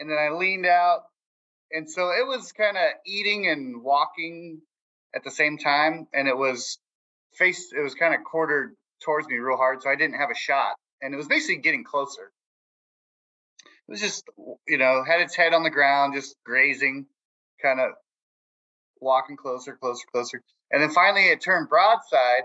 and 0.00 0.10
then 0.10 0.18
I 0.18 0.30
leaned 0.30 0.66
out. 0.66 1.02
And 1.70 1.88
so 1.90 2.10
it 2.10 2.26
was 2.26 2.52
kind 2.52 2.76
of 2.76 2.84
eating 3.06 3.46
and 3.48 3.82
walking 3.82 4.60
at 5.14 5.22
the 5.24 5.30
same 5.30 5.58
time. 5.58 6.06
And 6.14 6.26
it 6.28 6.36
was 6.36 6.78
face, 7.34 7.72
it 7.76 7.80
was 7.80 7.94
kind 7.94 8.14
of 8.14 8.20
quartered 8.24 8.74
towards 9.04 9.28
me 9.28 9.36
real 9.36 9.56
hard. 9.56 9.82
So 9.82 9.90
I 9.90 9.96
didn't 9.96 10.16
have 10.18 10.30
a 10.30 10.34
shot. 10.34 10.74
And 11.02 11.14
it 11.14 11.16
was 11.16 11.28
basically 11.28 11.62
getting 11.62 11.84
closer. 11.84 12.32
It 13.88 13.92
was 13.92 14.00
just, 14.00 14.24
you 14.66 14.76
know, 14.76 15.02
had 15.02 15.22
its 15.22 15.34
head 15.34 15.54
on 15.54 15.62
the 15.62 15.70
ground, 15.70 16.14
just 16.14 16.36
grazing, 16.44 17.06
kind 17.62 17.80
of 17.80 17.92
walking 19.00 19.36
closer, 19.36 19.76
closer, 19.80 20.04
closer. 20.12 20.42
And 20.70 20.82
then 20.82 20.90
finally 20.90 21.28
it 21.28 21.40
turned 21.40 21.70
broadside 21.70 22.42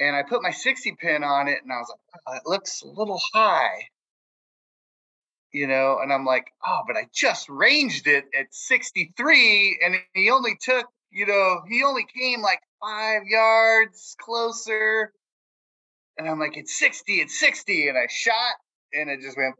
and 0.00 0.16
I 0.16 0.22
put 0.22 0.42
my 0.42 0.50
60 0.50 0.96
pin 0.98 1.22
on 1.22 1.48
it 1.48 1.58
and 1.62 1.70
I 1.70 1.76
was 1.76 1.90
like, 1.90 2.22
oh, 2.26 2.36
it 2.36 2.42
looks 2.46 2.82
a 2.82 2.88
little 2.88 3.20
high. 3.34 3.88
You 5.52 5.66
know, 5.66 5.98
and 6.00 6.12
I'm 6.12 6.24
like, 6.24 6.46
oh, 6.64 6.80
but 6.86 6.96
I 6.96 7.08
just 7.12 7.48
ranged 7.50 8.06
it 8.06 8.24
at 8.38 8.46
63 8.52 9.80
and 9.84 9.96
he 10.14 10.30
only 10.30 10.56
took, 10.58 10.86
you 11.10 11.26
know, 11.26 11.60
he 11.68 11.82
only 11.82 12.06
came 12.06 12.40
like 12.40 12.60
five 12.80 13.24
yards 13.24 14.16
closer. 14.18 15.12
And 16.16 16.28
I'm 16.28 16.38
like, 16.38 16.56
it's 16.56 16.78
60, 16.78 17.14
it's 17.14 17.38
60. 17.38 17.88
And 17.88 17.98
I 17.98 18.06
shot 18.08 18.54
and 18.92 19.10
it 19.10 19.20
just 19.20 19.36
went 19.36 19.54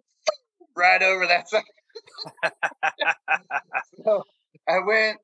right 0.76 1.02
over 1.02 1.26
that 1.26 1.48
side. 1.48 1.62
so 4.04 4.24
I 4.68 4.78
went 4.86 5.18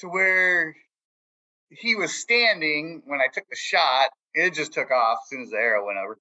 to 0.00 0.08
where 0.08 0.74
he 1.70 1.94
was 1.94 2.14
standing 2.14 3.02
when 3.06 3.20
I 3.20 3.26
took 3.32 3.44
the 3.48 3.56
shot. 3.56 4.08
It 4.34 4.54
just 4.54 4.72
took 4.72 4.90
off 4.90 5.18
as 5.24 5.28
soon 5.28 5.42
as 5.42 5.50
the 5.50 5.56
arrow 5.56 5.86
went 5.86 5.98
over. 5.98 6.18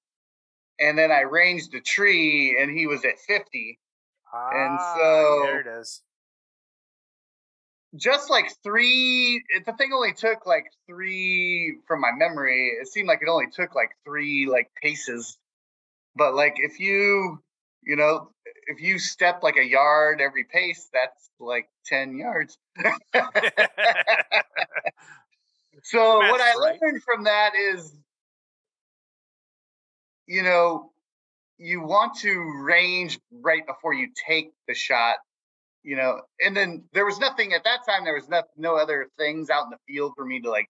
And 0.80 0.98
then 0.98 1.12
I 1.12 1.22
ranged 1.22 1.72
the 1.72 1.82
tree 1.82 2.58
and 2.60 2.70
he 2.72 2.88
was 2.88 3.04
at 3.06 3.20
50. 3.20 3.80
And 4.34 4.78
Ah, 4.80 4.96
so- 4.98 5.40
there 5.44 5.62
it 5.62 5.68
is. 5.82 6.02
Just 7.96 8.30
like 8.30 8.52
three, 8.64 9.42
the 9.66 9.72
thing 9.74 9.92
only 9.94 10.14
took 10.14 10.46
like 10.46 10.66
three 10.88 11.78
from 11.88 12.02
my 12.02 12.12
memory. 12.12 12.78
It 12.80 12.88
seemed 12.90 13.08
like 13.08 13.22
it 13.22 13.30
only 13.30 13.48
took 13.52 13.74
like 13.76 13.92
three 14.06 14.46
like 14.46 14.70
paces. 14.84 15.38
But 16.18 16.36
like 16.36 16.56
if 16.58 16.80
you, 16.80 17.42
you 17.84 17.96
know, 17.96 18.32
if 18.68 18.82
you 18.82 19.00
step 19.00 19.44
like 19.44 19.58
a 19.58 19.64
yard 19.64 20.20
every 20.22 20.44
pace, 20.44 20.90
that's 20.92 21.30
like 21.40 21.70
10 21.86 22.18
yards. 22.18 22.58
So 25.84 26.20
what 26.20 26.42
I 26.42 26.54
right. 26.60 26.80
learned 26.82 27.02
from 27.04 27.24
that 27.24 27.52
is, 27.56 27.94
you 30.26 30.44
know, 30.44 30.92
you 31.58 31.82
want 31.82 32.18
to 32.20 32.62
range 32.62 33.20
right 33.32 33.66
before 33.66 33.94
you 33.94 34.10
take 34.28 34.52
the 34.68 34.74
shot, 34.74 35.16
you 35.84 35.96
know, 35.96 36.22
and 36.42 36.56
then 36.56 36.84
there 36.94 37.06
was 37.06 37.20
nothing 37.20 37.54
at 37.54 37.64
that 37.64 37.86
time. 37.88 38.04
There 38.04 38.16
was 38.16 38.28
no, 38.28 38.44
no 38.58 38.76
other 38.76 39.10
things 39.18 39.50
out 39.50 39.64
in 39.66 39.70
the 39.70 39.78
field 39.88 40.14
for 40.18 40.26
me 40.26 40.42
to 40.42 40.50
like, 40.50 40.70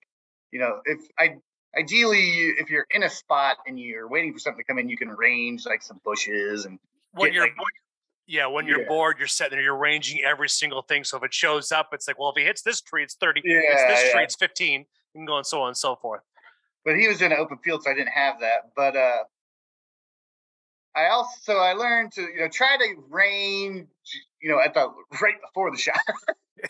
you 0.51 0.59
know, 0.59 0.81
if 0.85 0.99
I 1.17 1.37
ideally 1.77 2.21
you, 2.21 2.55
if 2.57 2.69
you're 2.69 2.87
in 2.91 3.03
a 3.03 3.09
spot 3.09 3.57
and 3.67 3.79
you're 3.79 4.07
waiting 4.07 4.33
for 4.33 4.39
something 4.39 4.63
to 4.63 4.67
come 4.67 4.79
in, 4.79 4.89
you 4.89 4.97
can 4.97 5.09
range 5.09 5.65
like 5.65 5.81
some 5.81 5.99
bushes 6.03 6.65
and 6.65 6.79
when 7.13 7.27
get, 7.29 7.35
you're 7.35 7.43
like- 7.45 7.55
yeah, 8.25 8.45
when 8.47 8.67
you're 8.67 8.81
Yeah. 8.81 8.87
bored, 8.89 9.17
you're 9.19 9.27
sitting 9.27 9.51
there, 9.51 9.61
you're 9.61 9.77
ranging 9.77 10.21
every 10.23 10.49
single 10.49 10.81
thing. 10.81 11.05
So 11.05 11.17
if 11.17 11.23
it 11.23 11.33
shows 11.33 11.71
up, 11.71 11.93
it's 11.93 12.07
like, 12.09 12.19
well, 12.19 12.29
if 12.29 12.35
he 12.35 12.43
hits 12.43 12.61
this 12.61 12.81
tree, 12.81 13.01
it's 13.03 13.15
30. 13.15 13.39
If 13.39 13.45
it's 13.45 13.81
Yeah, 13.83 13.87
this 13.87 14.11
tree, 14.11 14.23
it's 14.23 14.35
15. 14.35 14.85
And 15.15 15.25
go 15.25 15.37
and 15.37 15.45
so 15.47 15.61
on 15.61 15.69
and 15.69 15.77
so 15.77 15.95
forth. 15.95 16.21
but 16.83 16.97
he 16.97 17.07
was 17.07 17.21
in 17.21 17.31
an 17.31 17.37
open 17.37 17.57
field, 17.59 17.83
so 17.83 17.89
I 17.91 17.93
didn't 17.93 18.09
have 18.13 18.39
that. 18.41 18.71
But 18.75 18.95
uh, 18.95 19.23
I 20.95 21.07
also 21.07 21.57
I 21.57 21.73
learned 21.73 22.11
to 22.13 22.21
you 22.21 22.39
know 22.39 22.47
try 22.49 22.77
to 22.77 23.03
range 23.09 23.87
you 24.41 24.49
know 24.49 24.59
at 24.59 24.73
the 24.73 24.91
right 25.21 25.35
before 25.41 25.71
the 25.71 25.77
shot, 25.77 25.99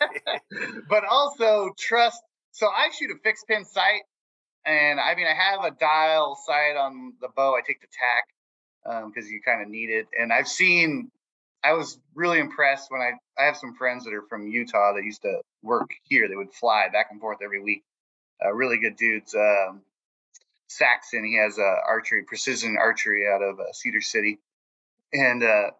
but 0.88 1.04
also 1.04 1.70
trust. 1.78 2.20
So 2.52 2.66
I 2.68 2.90
shoot 2.90 3.10
a 3.10 3.18
fixed 3.22 3.46
pin 3.46 3.64
sight, 3.64 4.02
and 4.68 5.00
I 5.00 5.14
mean 5.14 5.26
I 5.26 5.34
have 5.34 5.64
a 5.64 5.70
dial 5.70 6.38
sight 6.46 6.76
on 6.76 7.14
the 7.20 7.28
bow. 7.34 7.54
I 7.56 7.60
take 7.66 7.80
the 7.80 7.86
tack 7.86 9.04
because 9.06 9.30
you 9.30 9.40
kind 9.44 9.62
of 9.62 9.68
need 9.68 9.90
it, 9.90 10.06
and 10.18 10.32
I've 10.32 10.48
seen. 10.48 11.10
I 11.64 11.72
was 11.72 11.98
really 12.14 12.38
impressed 12.38 12.90
when 12.90 13.00
I 13.00 13.12
I 13.40 13.46
have 13.46 13.56
some 13.56 13.74
friends 13.74 14.04
that 14.04 14.14
are 14.14 14.22
from 14.28 14.46
Utah 14.46 14.92
that 14.94 15.04
used 15.04 15.22
to 15.22 15.40
work 15.62 15.90
here. 16.04 16.28
They 16.28 16.36
would 16.36 16.52
fly 16.52 16.88
back 16.92 17.08
and 17.10 17.20
forth 17.20 17.38
every 17.42 17.60
week. 17.60 17.82
Uh, 18.44 18.52
really 18.52 18.78
good 18.78 18.96
dudes. 18.96 19.34
Um, 19.34 19.80
Saxon, 20.68 21.24
he 21.24 21.36
has 21.36 21.58
a 21.58 21.76
archery, 21.86 22.22
precision 22.22 22.76
archery 22.78 23.26
out 23.26 23.42
of 23.42 23.58
uh, 23.58 23.72
Cedar 23.72 24.00
City, 24.00 24.38
and 25.12 25.42
uh, 25.42 25.70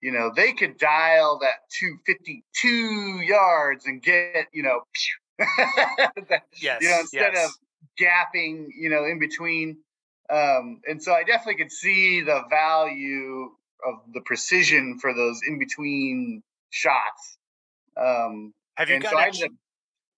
you 0.00 0.10
know 0.10 0.32
they 0.34 0.52
could 0.52 0.78
dial 0.78 1.38
that 1.42 1.70
252 1.78 3.20
yards 3.24 3.86
and 3.86 4.02
get 4.02 4.46
you 4.52 4.64
know, 4.64 4.80
Yes. 6.60 6.82
you 6.82 6.88
know 6.88 7.00
instead 7.00 7.34
yes. 7.34 7.46
of 7.46 7.67
gapping 8.00 8.68
you 8.76 8.90
know 8.90 9.04
in 9.04 9.18
between. 9.18 9.78
Um, 10.30 10.80
and 10.86 11.02
so 11.02 11.12
I 11.12 11.24
definitely 11.24 11.62
could 11.62 11.72
see 11.72 12.20
the 12.20 12.42
value 12.50 13.50
of 13.86 13.94
the 14.12 14.20
precision 14.22 14.98
for 15.00 15.14
those 15.14 15.40
in 15.48 15.58
between 15.58 16.42
shots. 16.70 17.38
Um, 17.96 18.52
have 18.76 18.88
you 18.88 18.96
and 18.96 19.04
so 19.04 19.18
a 19.18 19.30
ch- 19.30 19.40
have 19.42 19.50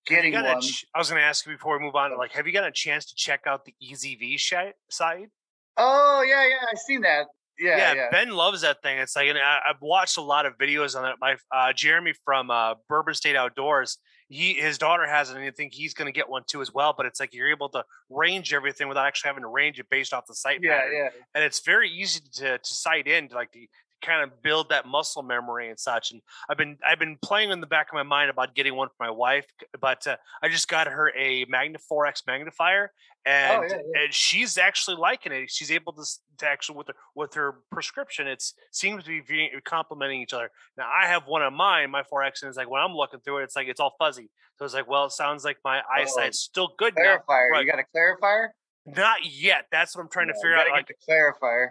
getting 0.06 0.34
a 0.34 0.42
one. 0.42 0.60
ch- 0.60 0.84
I 0.94 0.98
was 0.98 1.08
going 1.10 1.20
to 1.20 1.26
ask 1.26 1.46
you 1.46 1.52
before 1.52 1.78
we 1.78 1.84
move 1.84 1.94
on. 1.94 2.16
Like, 2.18 2.32
have 2.32 2.46
you 2.46 2.52
got 2.52 2.66
a 2.66 2.72
chance 2.72 3.06
to 3.06 3.14
check 3.14 3.42
out 3.46 3.64
the 3.64 3.74
EZV 3.82 4.38
shi- 4.38 4.72
site? 4.90 5.28
Oh 5.76 6.24
yeah, 6.26 6.46
yeah, 6.48 6.66
I've 6.70 6.78
seen 6.78 7.02
that. 7.02 7.26
Yeah, 7.58 7.92
yeah. 7.94 8.08
Ben 8.10 8.30
loves 8.30 8.62
that 8.62 8.82
thing. 8.82 8.98
It's 8.98 9.14
like, 9.14 9.28
and 9.28 9.38
I, 9.38 9.58
I've 9.68 9.80
watched 9.82 10.16
a 10.16 10.22
lot 10.22 10.46
of 10.46 10.56
videos 10.56 10.98
on 10.98 11.08
it. 11.08 11.16
My 11.20 11.36
uh, 11.54 11.72
Jeremy 11.74 12.14
from 12.24 12.50
uh, 12.50 12.74
Bourbon 12.88 13.14
State 13.14 13.36
Outdoors, 13.36 13.98
he 14.30 14.54
his 14.54 14.78
daughter 14.78 15.06
has 15.06 15.30
it, 15.30 15.36
and 15.36 15.44
I 15.44 15.50
think 15.50 15.74
he's 15.74 15.92
going 15.92 16.06
to 16.06 16.12
get 16.12 16.28
one 16.28 16.44
too 16.46 16.62
as 16.62 16.72
well. 16.72 16.94
But 16.96 17.04
it's 17.04 17.20
like 17.20 17.34
you're 17.34 17.50
able 17.50 17.68
to 17.70 17.84
range 18.08 18.54
everything 18.54 18.88
without 18.88 19.06
actually 19.06 19.28
having 19.28 19.42
to 19.42 19.48
range 19.48 19.78
it 19.80 19.90
based 19.90 20.14
off 20.14 20.26
the 20.26 20.34
site 20.34 20.60
Yeah, 20.62 20.78
pattern, 20.78 20.94
yeah. 20.96 21.08
and 21.34 21.44
it's 21.44 21.60
very 21.60 21.90
easy 21.90 22.20
to 22.34 22.58
to 22.58 22.74
sight 22.74 23.06
in 23.08 23.28
to 23.28 23.34
like 23.34 23.50
to 23.52 23.66
kind 24.00 24.22
of 24.22 24.42
build 24.42 24.68
that 24.70 24.86
muscle 24.86 25.22
memory 25.22 25.68
and 25.68 25.78
such. 25.78 26.12
And 26.12 26.20
I've 26.48 26.56
been 26.56 26.78
I've 26.86 26.98
been 26.98 27.18
playing 27.22 27.50
in 27.50 27.60
the 27.60 27.66
back 27.66 27.88
of 27.90 27.94
my 27.94 28.02
mind 28.02 28.30
about 28.30 28.54
getting 28.54 28.74
one 28.74 28.88
for 28.88 29.04
my 29.04 29.10
wife, 29.10 29.46
but 29.80 30.06
uh, 30.06 30.16
I 30.42 30.48
just 30.48 30.68
got 30.68 30.86
her 30.86 31.12
a 31.16 31.44
Magna 31.48 31.78
4X 31.90 32.26
magnifier, 32.26 32.92
and 33.24 33.58
Oh, 33.58 33.62
yeah, 33.62 33.76
yeah. 33.94 34.02
and 34.04 34.14
she's 34.14 34.58
actually 34.58 34.96
liking 34.96 35.32
it. 35.32 35.50
She's 35.50 35.70
able 35.70 35.92
to, 35.94 36.04
to 36.38 36.46
actually 36.48 36.78
with 36.78 36.88
her 36.88 36.94
with 37.14 37.34
her 37.34 37.56
prescription, 37.70 38.26
it 38.26 38.42
seems 38.70 39.04
to 39.04 39.22
be 39.22 39.50
complementing 39.64 40.22
each 40.22 40.32
other. 40.32 40.50
Now 40.76 40.88
I 40.90 41.06
have 41.06 41.26
one 41.26 41.42
of 41.42 41.52
mine, 41.52 41.90
my 41.90 42.02
4X, 42.02 42.42
and 42.42 42.48
it's 42.48 42.56
like 42.56 42.70
when 42.70 42.80
I'm 42.82 42.94
looking 42.94 43.20
through 43.20 43.38
it, 43.38 43.44
it's 43.44 43.56
like 43.56 43.68
it's 43.68 43.80
all 43.80 43.94
fuzzy. 43.98 44.30
So 44.58 44.64
it's 44.64 44.74
like, 44.74 44.88
well, 44.88 45.06
it 45.06 45.12
sounds 45.12 45.44
like 45.44 45.56
my 45.64 45.80
eyesight's 45.90 46.38
still 46.40 46.74
good 46.76 46.94
now. 46.96 47.16
Clarifier. 47.28 47.48
right. 47.50 47.64
You 47.64 47.70
got 47.72 47.78
a 47.80 47.84
clarifier? 47.96 48.48
Not 48.86 49.18
yet. 49.24 49.66
That's 49.70 49.94
what 49.96 50.02
I'm 50.02 50.08
trying 50.08 50.28
to 50.28 50.34
figure 50.34 50.54
out. 50.56 50.66
Like 50.70 50.86
the 50.88 50.94
clarifier. 51.08 51.70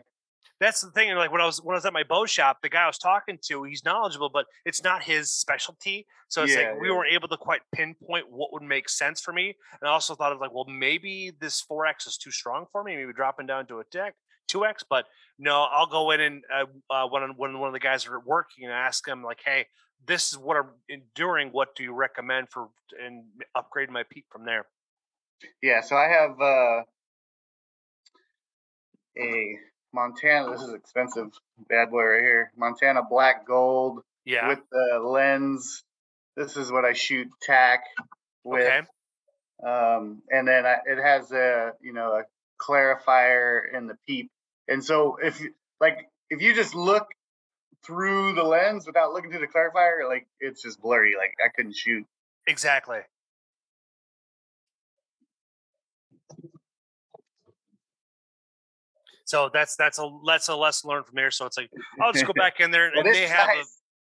That's 0.60 0.82
the 0.82 0.91
thing. 0.91 1.10
and, 1.10 1.17
Like 1.17 1.32
when 1.32 1.41
I 1.41 1.45
was 1.45 1.62
when 1.62 1.74
I 1.76 1.78
was 1.78 1.86
at 1.86 1.93
my 1.93 2.04
bow 2.04 2.26
shop, 2.26 2.60
the 2.62 2.69
guy 2.69 2.84
I 2.84 2.88
was 2.88 2.98
talking 2.98 3.39
to, 3.43 3.63
he's 3.63 3.84
knowledgeable, 3.86 4.30
but 4.30 4.45
it's 4.65 4.84
not 4.84 5.04
his 5.04 5.32
specialty. 5.32 6.06
So 6.28 6.43
it's 6.43 6.56
Yeah, 6.56 6.72
like 6.72 6.82
we 6.82 6.89
yeah. 6.89 6.95
weren't 6.95 7.13
able 7.13 7.28
to 7.30 7.38
quite 7.38 7.62
pinpoint 7.74 8.30
what 8.30 8.52
would 8.54 8.63
make 8.63 8.89
sense 8.89 9.22
for 9.22 9.34
me. 9.34 9.56
And 9.82 9.89
I 9.89 9.91
also 9.91 10.15
thought 10.15 10.32
of 10.32 10.39
like, 10.39 10.54
well, 10.54 10.65
maybe 10.65 11.32
this 11.39 11.63
4X 11.63 12.08
is 12.08 12.17
too 12.17 12.32
strong 12.32 12.65
for 12.72 12.84
me. 12.84 12.95
Maybe 12.95 13.13
dropping 13.13 13.48
down 13.48 13.67
to 13.67 13.80
a 13.80 13.84
deck 13.91 14.16
2X. 14.49 14.84
But 14.89 15.05
no, 15.38 15.64
I'll 15.72 15.88
go 15.88 16.12
in 16.12 16.20
and 16.22 16.43
uh, 16.53 16.66
uh, 16.89 17.07
when 17.07 17.36
when 17.38 17.60
one 17.60 17.68
of 17.68 17.74
the 17.74 17.80
guys 17.80 18.05
are 18.07 18.20
working 18.20 18.66
and 18.66 18.74
ask 18.74 19.05
them 19.05 19.24
like, 19.24 19.41
hey, 19.43 19.66
this 20.05 20.32
is 20.32 20.38
what 20.38 20.57
I'm 20.57 20.72
enduring. 20.89 21.49
What 21.49 21.76
do 21.76 21.84
you 21.84 21.93
recommend 21.93 22.49
for 22.49 22.70
and 23.01 23.26
upgrade 23.55 23.89
my 23.89 24.03
peak 24.10 24.26
from 24.30 24.45
there? 24.45 24.66
Yeah, 25.62 25.82
so 25.82 25.95
I 25.95 26.07
have 26.07 26.41
uh, 26.41 26.84
a 29.18 29.60
Montana. 29.94 30.52
This 30.52 30.62
is 30.62 30.74
expensive, 30.74 31.28
bad 31.70 31.90
boy 31.92 32.04
right 32.04 32.22
here. 32.22 32.52
Montana 32.58 33.02
black 33.10 33.46
gold 33.48 34.02
Yeah. 34.26 34.48
with 34.50 34.60
the 34.72 35.00
lens. 35.00 35.84
This 36.36 36.56
is 36.58 36.72
what 36.72 36.86
I 36.86 36.94
shoot 36.94 37.28
tack 37.42 37.84
with. 38.44 38.62
okay. 38.68 38.82
um, 39.68 40.22
and 40.30 40.48
then 40.48 40.66
I, 40.66 40.78
it 40.86 41.02
has 41.02 41.32
a 41.32 41.74
you 41.82 41.94
know 41.94 42.14
a 42.14 42.24
clarifier 42.62 43.62
in 43.74 43.88
the 43.88 43.98
peep. 44.08 44.30
And 44.68 44.84
so 44.84 45.18
if 45.22 45.42
you- 45.42 45.54
like 45.82 46.10
if 46.30 46.42
you 46.42 46.54
just 46.54 46.76
look 46.76 47.08
through 47.86 48.34
the 48.34 48.44
lens 48.44 48.86
without 48.86 49.14
looking 49.14 49.32
through 49.32 49.40
the 49.40 49.48
clarifier, 49.48 50.08
like 50.08 50.28
it's 50.40 50.62
just 50.62 50.80
blurry. 50.82 51.16
Like 51.18 51.34
I 51.44 51.50
couldn't 51.50 51.76
shoot. 51.76 52.06
Exactly. 52.48 53.00
So 59.30 59.47
that's 59.53 59.75
that's 59.75 59.99
a 59.99 60.09
that's 60.25 60.47
a 60.47 60.55
lesson 60.55 60.89
learned 60.89 61.05
from 61.05 61.13
there. 61.13 61.30
So 61.30 61.45
it's 61.45 61.55
like 61.55 61.69
I'll 62.01 62.11
just 62.11 62.25
go 62.25 62.34
back 62.36 62.59
in 62.59 62.71
there 62.71 62.88
and, 62.88 62.95
Well, 62.95 63.05
and 63.05 63.13
they 63.13 63.27
have 63.27 63.47
a 63.47 63.63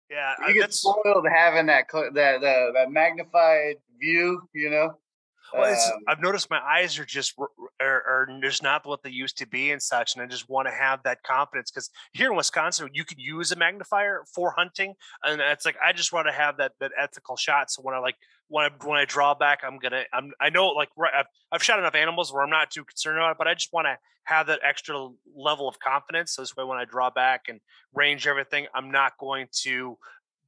yeah. 0.09 0.33
you 0.49 0.53
get 0.55 0.73
spoiled 0.73 1.25
having 1.33 1.67
that 1.67 1.85
that 2.13 2.43
uh, 2.43 2.71
that 2.73 2.91
magnified 2.91 3.77
view, 3.97 4.41
you 4.53 4.69
know. 4.69 4.97
Well, 5.53 5.73
it's, 5.73 5.89
Um, 5.89 5.99
I've 6.07 6.19
noticed 6.21 6.49
my 6.49 6.59
eyes 6.59 6.97
are 6.99 7.05
just 7.05 7.33
are, 7.37 7.47
are 7.81 8.27
just 8.41 8.63
not 8.63 8.85
what 8.85 9.03
they 9.03 9.09
used 9.09 9.37
to 9.37 9.47
be 9.47 9.71
and 9.71 9.81
such, 9.81 10.15
and 10.15 10.23
I 10.23 10.27
just 10.27 10.49
want 10.49 10.67
to 10.67 10.73
have 10.73 11.01
that 11.03 11.23
confidence 11.23 11.71
because 11.71 11.89
here 12.13 12.29
in 12.31 12.37
Wisconsin 12.37 12.89
you 12.93 13.05
could 13.05 13.19
use 13.19 13.51
a 13.51 13.55
magnifier 13.55 14.23
for 14.33 14.53
hunting, 14.57 14.95
and 15.23 15.41
it's 15.41 15.65
like 15.65 15.75
I 15.85 15.93
just 15.93 16.13
want 16.13 16.27
to 16.27 16.33
have 16.33 16.57
that 16.57 16.73
that 16.79 16.91
ethical 16.99 17.35
shot. 17.35 17.71
So 17.71 17.81
when 17.81 17.95
I 17.95 17.99
like 17.99 18.15
when 18.47 18.65
I 18.65 18.85
when 18.85 18.99
I 18.99 19.05
draw 19.05 19.33
back, 19.33 19.61
I'm 19.63 19.79
gonna 19.79 20.03
I'm 20.13 20.31
I 20.39 20.49
know 20.49 20.69
like 20.69 20.89
right, 20.97 21.13
I've 21.17 21.27
I've 21.51 21.63
shot 21.63 21.79
enough 21.79 21.95
animals 21.95 22.33
where 22.33 22.43
I'm 22.43 22.49
not 22.49 22.71
too 22.71 22.83
concerned 22.83 23.17
about 23.17 23.31
it, 23.31 23.37
but 23.37 23.47
I 23.47 23.53
just 23.53 23.71
want 23.73 23.87
to 23.87 23.97
have 24.25 24.47
that 24.47 24.59
extra 24.63 25.09
level 25.35 25.67
of 25.67 25.79
confidence. 25.79 26.33
So 26.35 26.41
this 26.41 26.55
way, 26.55 26.63
when 26.63 26.77
I 26.77 26.85
draw 26.85 27.09
back 27.09 27.43
and 27.49 27.59
range 27.93 28.25
everything, 28.27 28.67
I'm 28.73 28.89
not 28.89 29.17
going 29.17 29.47
to 29.63 29.97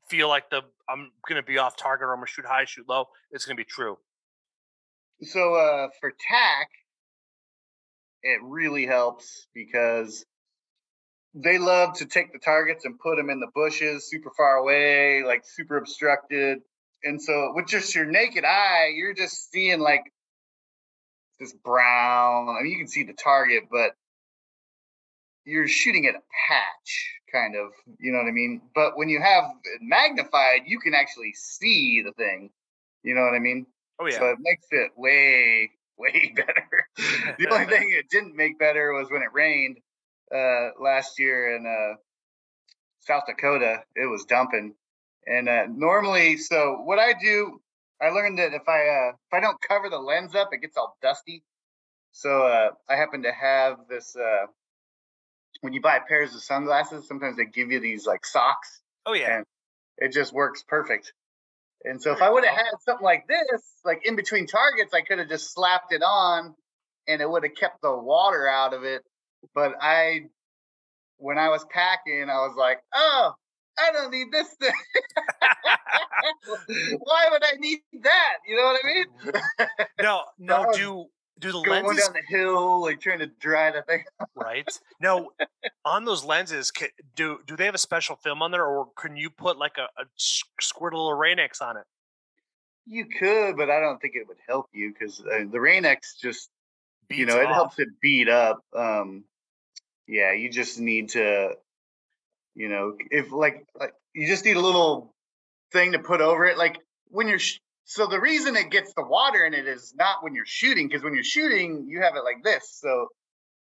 feel 0.08 0.30
like 0.30 0.50
the 0.50 0.62
I'm 0.90 1.12
gonna 1.28 1.44
be 1.44 1.58
off 1.58 1.76
target 1.76 2.06
or 2.06 2.14
I'm 2.14 2.18
gonna 2.18 2.28
shoot 2.28 2.46
high, 2.46 2.66
shoot 2.66 2.88
low. 2.88 3.06
It's 3.32 3.46
gonna 3.46 3.56
be 3.56 3.64
true. 3.64 3.98
So 5.24 5.56
uh, 5.56 5.88
for 6.00 6.12
tack, 6.30 6.70
it 8.24 8.40
really 8.44 8.86
helps 8.86 9.48
because 9.54 10.26
they 11.34 11.58
love 11.58 11.94
to 11.98 12.06
take 12.06 12.32
the 12.32 12.40
targets 12.40 12.86
and 12.86 13.00
put 13.00 13.18
them 13.18 13.30
in 13.30 13.40
the 13.40 13.48
bushes, 13.54 14.10
super 14.10 14.32
far 14.36 14.56
away, 14.56 15.24
like 15.24 15.44
super 15.46 15.78
obstructed. 15.78 16.60
And 17.04 17.22
so 17.22 17.52
with 17.54 17.68
just 17.68 17.94
your 17.94 18.06
naked 18.06 18.46
eye, 18.46 18.92
you're 18.96 19.14
just 19.14 19.52
seeing 19.52 19.80
like 19.80 20.04
this 21.40 21.54
brown. 21.54 22.50
I 22.50 22.64
mean, 22.64 22.72
you 22.72 22.78
can 22.78 22.88
see 22.88 23.04
the 23.04 23.14
target, 23.14 23.66
but 23.70 23.92
you're 25.44 25.68
shooting 25.68 26.08
at 26.08 26.16
a 26.16 26.24
patch, 26.48 27.20
kind 27.32 27.56
of. 27.56 27.72
You 28.00 28.12
know 28.12 28.20
what 28.20 28.28
I 28.28 28.32
mean? 28.32 28.62
But 28.74 28.98
when 28.98 29.10
you 29.10 29.22
have 29.22 29.52
magnified, 29.82 30.62
you 30.66 30.80
can 30.80 30.94
actually 30.94 31.34
see 31.34 32.02
the 32.02 32.14
thing. 32.14 32.50
You 33.04 33.14
know 33.14 33.22
what 33.22 33.36
I 33.36 33.40
mean? 33.40 33.68
Oh 34.00 34.08
yeah. 34.08 34.20
So 34.20 34.30
it 34.30 34.38
makes 34.40 34.66
it 34.72 34.92
way, 34.96 35.72
way 35.98 36.34
better. 36.36 37.36
the 37.40 37.48
only 37.52 37.66
thing 37.78 37.92
it 37.92 38.10
didn't 38.10 38.36
make 38.36 38.60
better 38.60 38.94
was 38.94 39.10
when 39.10 39.22
it 39.22 39.30
rained 39.34 39.78
uh, 40.34 40.70
last 40.82 41.20
year 41.20 41.56
in 41.56 41.66
uh, 41.66 41.96
South 43.02 43.24
Dakota. 43.28 43.84
It 43.96 44.10
was 44.10 44.26
dumping, 44.26 44.74
and 45.26 45.50
uh, 45.50 45.66
normally, 45.70 46.38
so 46.38 46.82
what 46.84 47.00
I 47.00 47.14
do, 47.14 47.62
I 48.02 48.10
learned 48.10 48.40
that 48.40 48.54
if 48.54 48.68
I 48.68 48.88
uh, 48.88 49.10
if 49.10 49.34
I 49.34 49.40
don't 49.40 49.58
cover 49.62 49.90
the 49.90 50.00
lens 50.00 50.36
up, 50.36 50.50
it 50.52 50.62
gets 50.62 50.78
all 50.78 50.98
dusty. 51.02 51.44
So 52.12 52.48
uh, 52.48 52.70
I 52.90 52.96
happen 52.96 53.24
to 53.24 53.32
have 53.32 53.78
this. 53.90 54.16
Uh, 54.16 54.48
when 55.62 55.74
you 55.74 55.82
buy 55.82 56.00
pairs 56.00 56.36
of 56.36 56.44
sunglasses, 56.44 57.08
sometimes 57.08 57.38
they 57.38 57.46
give 57.46 57.72
you 57.72 57.80
these 57.80 58.06
like 58.06 58.26
socks 58.26 58.82
oh 59.06 59.14
yeah. 59.14 59.38
and 59.38 59.46
it 59.98 60.12
just 60.12 60.34
works 60.34 60.64
perfect. 60.68 61.14
And 61.84 62.02
so 62.02 62.12
if 62.12 62.22
I 62.22 62.30
would 62.30 62.46
have 62.46 62.56
had 62.56 62.72
something 62.84 63.04
like 63.04 63.28
this, 63.28 63.62
like 63.84 64.06
in 64.06 64.16
between 64.16 64.48
targets, 64.48 64.94
I 64.94 65.02
could 65.02 65.20
have 65.20 65.30
just 65.30 65.54
slapped 65.54 65.94
it 65.94 66.02
on 66.02 66.56
and 67.08 67.22
it 67.22 67.30
would 67.30 67.44
have 67.44 67.56
kept 67.56 67.82
the 67.82 67.96
water 67.96 68.48
out 68.48 68.74
of 68.74 68.84
it. 68.84 69.04
But 69.54 69.74
I, 69.80 70.22
when 71.18 71.38
I 71.38 71.50
was 71.50 71.66
packing, 71.70 72.30
I 72.30 72.38
was 72.48 72.56
like, 72.58 72.80
oh, 72.94 73.34
I 73.78 73.92
don't 73.92 74.12
need 74.12 74.28
this 74.32 74.48
thing. 74.60 74.72
Why 77.00 77.28
would 77.32 77.44
I 77.44 77.54
need 77.60 77.80
that? 78.02 78.34
You 78.48 78.58
know 78.58 78.64
what 78.64 78.82
I 78.84 78.88
mean? 78.88 79.06
No, 80.02 80.24
no. 80.40 80.72
Do 80.74 81.06
do 81.40 81.52
the 81.52 81.62
Going 81.62 81.86
lenses 81.86 82.06
down 82.06 82.14
the 82.14 82.38
hill, 82.38 82.82
like 82.82 83.02
trying 83.02 83.20
to 83.20 83.28
dry 83.28 83.72
the 83.72 83.82
thing. 83.82 84.04
right 84.36 84.68
now 85.02 85.30
on 85.84 86.06
those 86.06 86.24
lenses? 86.24 86.72
Do 87.16 87.40
do 87.46 87.56
they 87.56 87.66
have 87.66 87.76
a 87.76 87.80
special 87.80 88.16
film 88.16 88.42
on 88.42 88.52
there, 88.52 88.66
or 88.66 88.90
can 88.96 89.18
you 89.18 89.30
put 89.30 89.58
like 89.58 89.78
a 89.78 89.88
squirt 90.18 90.94
a 90.94 90.98
little 90.98 91.14
Rain-X 91.14 91.62
on 91.62 91.78
it? 91.78 91.84
You 92.86 93.06
could, 93.08 93.58
but 93.58 93.70
I 93.70 93.80
don't 93.80 94.00
think 94.00 94.16
it 94.16 94.28
would 94.28 94.38
help 94.48 94.68
you 94.74 94.94
because 94.94 95.20
uh, 95.22 95.46
the 95.52 95.60
Rain-X 95.60 96.18
just 96.22 96.50
you 97.10 97.26
Beats 97.26 97.34
know 97.36 97.42
it 97.42 97.46
off. 97.48 97.54
helps 97.54 97.80
it 97.80 97.90
beat 98.02 98.30
up 98.30 98.64
um 98.76 99.26
yeah 100.08 100.32
you 100.34 100.50
just 100.50 100.80
need 100.80 101.10
to 101.10 101.52
you 102.56 102.68
know 102.70 102.96
if 103.12 103.32
like, 103.32 103.66
like 103.80 103.94
you 104.14 104.28
just 104.28 104.46
need 104.46 104.58
a 104.58 104.62
little 104.62 105.14
thing 105.72 105.92
to 105.92 106.00
put 106.00 106.22
over 106.22 106.46
it 106.46 106.58
like 106.58 106.80
when 107.10 107.28
you're 107.28 107.40
sh- 107.40 107.60
so 107.86 108.08
the 108.08 108.20
reason 108.20 108.56
it 108.56 108.72
gets 108.72 108.94
the 108.96 109.04
water 109.04 109.46
in 109.46 109.54
it 109.54 109.68
is 109.68 109.94
not 109.98 110.24
when 110.24 110.34
you're 110.34 110.46
shooting 110.46 110.88
because 110.88 111.04
when 111.04 111.14
you're 111.14 111.24
shooting 111.24 111.86
you 111.88 112.02
have 112.02 112.16
it 112.16 112.24
like 112.24 112.44
this 112.44 112.78
so 112.82 113.08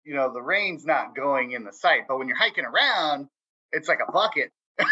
you 0.05 0.15
know 0.15 0.33
the 0.33 0.43
rain's 0.43 0.85
not 0.85 1.15
going 1.15 1.53
in 1.53 1.65
the 1.65 1.73
sight 1.73 2.03
but 2.09 2.19
when 2.19 2.27
you're 2.27 2.37
hiking 2.37 2.65
around 2.65 3.29
it's 3.73 3.89
like 3.89 4.01
a 4.07 4.11
bucket 4.11 4.51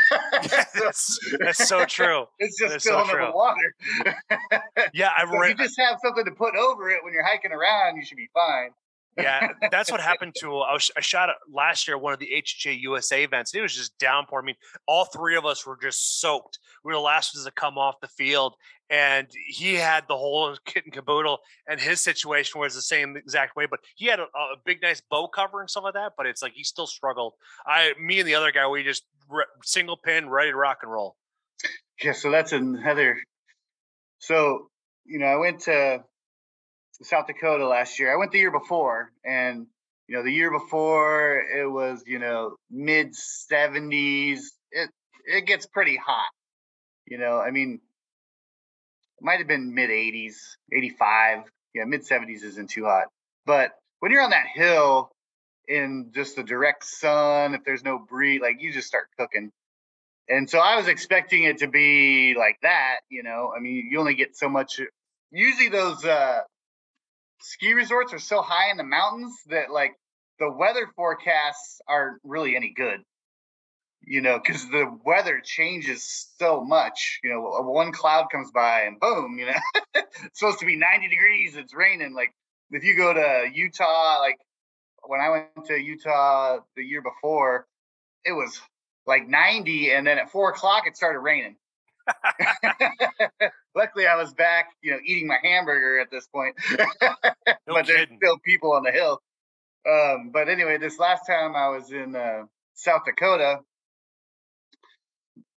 that's, 0.75 1.19
that's 1.41 1.69
so 1.69 1.85
true. 1.85 2.25
it's 2.39 2.57
just 2.57 2.85
so 2.85 3.05
filling 3.05 3.21
up 3.21 3.27
with 3.29 3.35
water 3.35 4.63
Yeah, 4.95 5.11
I 5.17 5.25
so 5.29 5.43
if 5.43 5.49
you 5.49 5.65
just 5.65 5.81
have 5.81 5.99
something 6.01 6.25
to 6.25 6.31
put 6.31 6.55
over 6.55 6.89
it 6.91 7.03
when 7.03 7.13
you're 7.13 7.27
hiking 7.27 7.51
around 7.51 7.97
you 7.97 8.05
should 8.05 8.17
be 8.17 8.29
fine 8.33 8.71
yeah, 9.17 9.49
that's 9.71 9.91
what 9.91 10.01
happened 10.01 10.35
to. 10.39 10.59
Uh, 10.59 10.61
I, 10.61 10.73
was, 10.73 10.91
I 10.97 11.01
shot 11.01 11.29
last 11.53 11.87
year 11.87 11.99
one 11.99 12.13
of 12.13 12.19
the 12.19 12.31
HJ 12.35 12.81
USA 12.81 13.23
events. 13.23 13.53
And 13.53 13.59
It 13.59 13.63
was 13.63 13.75
just 13.75 13.97
downpour. 13.99 14.41
I 14.41 14.45
mean, 14.45 14.55
all 14.87 15.05
three 15.05 15.37
of 15.37 15.45
us 15.45 15.67
were 15.67 15.79
just 15.81 16.21
soaked. 16.21 16.59
We 16.85 16.89
were 16.89 16.97
the 16.97 17.01
last 17.01 17.35
ones 17.35 17.45
to 17.45 17.53
come 17.53 17.77
off 17.77 18.01
the 18.01 18.09
field, 18.09 18.55
and 18.93 19.27
he 19.47 19.75
had 19.75 20.05
the 20.07 20.17
whole 20.17 20.55
kit 20.67 20.85
and 20.85 20.93
caboodle. 20.93 21.41
And 21.67 21.81
his 21.81 22.01
situation 22.01 22.61
was 22.61 22.75
the 22.75 22.83
same 22.83 23.17
exact 23.17 23.57
way, 23.57 23.67
but 23.67 23.81
he 23.97 24.07
had 24.07 24.21
a, 24.21 24.25
a 24.25 24.57
big, 24.65 24.83
nice 24.83 25.01
bow 25.01 25.27
cover 25.27 25.61
and 25.61 25.69
stuff 25.69 25.85
like 25.85 25.95
that. 25.95 26.13
But 26.17 26.27
it's 26.27 26.43
like 26.43 26.53
he 26.53 26.63
still 26.63 26.87
struggled. 26.87 27.33
I, 27.67 27.95
me, 27.99 28.21
and 28.21 28.29
the 28.29 28.35
other 28.35 28.53
guy, 28.53 28.69
we 28.69 28.85
just 28.85 29.05
re- 29.29 29.45
single 29.65 29.97
pin, 29.97 30.29
ready 30.29 30.51
to 30.51 30.57
rock 30.57 30.81
and 30.83 30.93
roll. 30.93 31.17
Yeah, 32.05 32.13
so 32.13 32.31
that's 32.31 32.53
another. 32.53 33.23
So, 34.19 34.69
you 35.07 35.19
know, 35.19 35.27
I 35.27 35.37
went 35.37 35.61
to 35.61 36.05
South 37.03 37.27
Dakota 37.27 37.67
last 37.67 37.99
year. 37.99 38.13
I 38.13 38.17
went 38.17 38.31
the 38.31 38.39
year 38.39 38.51
before, 38.51 39.11
and 39.25 39.67
you 40.07 40.17
know, 40.17 40.23
the 40.23 40.33
year 40.33 40.51
before 40.51 41.39
it 41.39 41.67
was, 41.71 42.03
you 42.07 42.19
know, 42.19 42.57
mid 42.71 43.15
70s. 43.15 44.41
It 44.71 44.91
it 45.27 45.47
gets 45.47 45.65
pretty 45.65 45.97
hot. 45.97 46.29
You 47.07 47.19
know, 47.19 47.39
I 47.39 47.51
mean, 47.51 47.81
might 49.23 49.39
have 49.39 49.49
been 49.49 49.75
mid 49.75 49.91
80s, 49.91 50.57
85. 50.73 51.45
Yeah, 51.75 51.85
mid 51.85 52.03
70s 52.03 52.45
isn't 52.45 52.71
too 52.71 52.85
hot. 52.85 53.07
But 53.47 53.73
when 54.01 54.13
you're 54.13 54.23
on 54.23 54.31
that 54.31 54.47
hill 54.55 55.11
in 55.69 56.11
just 56.15 56.37
the 56.37 56.43
direct 56.43 56.85
sun, 56.85 57.55
if 57.55 57.65
there's 57.65 57.85
no 57.85 57.99
breeze, 57.99 58.41
like 58.43 58.61
you 58.61 58.73
just 58.73 58.89
start 58.89 59.07
cooking. 59.19 59.51
And 60.29 60.49
so 60.49 60.59
I 60.59 60.77
was 60.77 60.89
expecting 60.89 61.45
it 61.45 61.59
to 61.59 61.69
be 61.69 62.35
like 62.37 62.59
that, 62.63 62.97
you 63.09 63.23
know. 63.23 63.53
I 63.57 63.61
mean, 63.61 63.89
you 63.91 63.99
only 63.99 64.15
get 64.15 64.37
so 64.37 64.49
much. 64.49 64.81
Usually, 65.31 65.69
those 65.69 66.05
uh, 66.05 66.41
ski 67.41 67.75
resorts 67.75 68.13
are 68.13 68.19
so 68.19 68.41
high 68.41 68.71
in 68.71 68.77
the 68.77 68.85
mountains 68.85 69.35
that 69.49 69.71
like 69.71 69.95
the 70.39 70.51
weather 70.51 70.89
forecasts 70.95 71.81
aren't 71.89 72.21
really 72.25 72.57
any 72.57 72.73
good, 72.75 73.01
you 74.05 74.21
know, 74.21 74.39
because 74.39 74.69
the 74.69 74.87
weather 75.05 75.41
changes 75.45 76.29
so 76.39 76.63
much. 76.63 77.21
You 77.23 77.31
know, 77.31 77.41
one 77.63 77.93
cloud 77.93 78.27
comes 78.31 78.51
by 78.51 78.83
and 78.83 78.99
boom, 78.99 79.39
you 79.39 79.47
know, 79.47 79.61
it's 79.95 80.39
supposed 80.39 80.61
to 80.61 80.67
be 80.67 80.77
90 80.77 81.09
degrees, 81.09 81.57
it's 81.57 81.75
raining. 81.75 82.15
Like 82.15 82.33
if 82.71 82.85
you 82.85 82.97
go 82.97 83.13
to 83.13 83.51
Utah, 83.53 84.19
like 84.21 84.39
when 85.07 85.21
I 85.21 85.31
went 85.31 85.67
to 85.67 85.79
Utah 85.79 86.59
the 86.77 86.83
year 86.83 87.03
before, 87.03 87.67
it 88.25 88.33
was 88.33 88.61
like 89.07 89.29
90 89.29 89.93
and 89.93 90.07
then 90.07 90.19
at 90.19 90.31
four 90.31 90.51
o'clock 90.51 90.87
it 90.87 90.97
started 90.97 91.21
raining 91.21 91.57
luckily 93.77 94.07
i 94.07 94.17
was 94.17 94.33
back 94.35 94.71
you 94.83 94.93
know 94.93 94.99
eating 95.05 95.27
my 95.27 95.39
hamburger 95.43 96.01
at 96.01 96.11
this 96.11 96.27
point 96.29 96.55
No 97.67 97.75
but 97.75 97.87
there's 97.87 98.09
still 98.17 98.39
people 98.45 98.73
on 98.73 98.83
the 98.83 98.91
hill 98.91 99.21
um, 99.89 100.31
but 100.33 100.49
anyway 100.49 100.79
this 100.79 100.99
last 100.99 101.27
time 101.27 101.55
i 101.57 101.69
was 101.69 101.91
in 101.91 102.15
uh, 102.15 102.45
south 102.75 103.03
dakota 103.05 103.61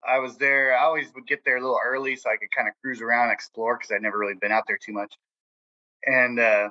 i 0.08 0.20
was 0.20 0.38
there 0.38 0.78
i 0.78 0.84
always 0.84 1.08
would 1.16 1.28
get 1.28 1.43
there 1.45 1.58
a 1.58 1.62
little 1.62 1.80
early 1.86 2.16
so 2.16 2.30
i 2.30 2.38
could 2.38 2.51
kind 2.56 2.68
of 2.68 2.74
cruise 2.82 3.01
around 3.01 3.26
and 3.26 3.34
explore 3.34 3.78
because 3.78 3.91
i'd 3.91 4.01
never 4.01 4.18
really 4.18 4.36
been 4.36 4.51
out 4.51 4.64
there 4.68 4.80
too 4.84 4.93
much 4.93 5.14
and 6.06 6.39
uh, 6.39 6.70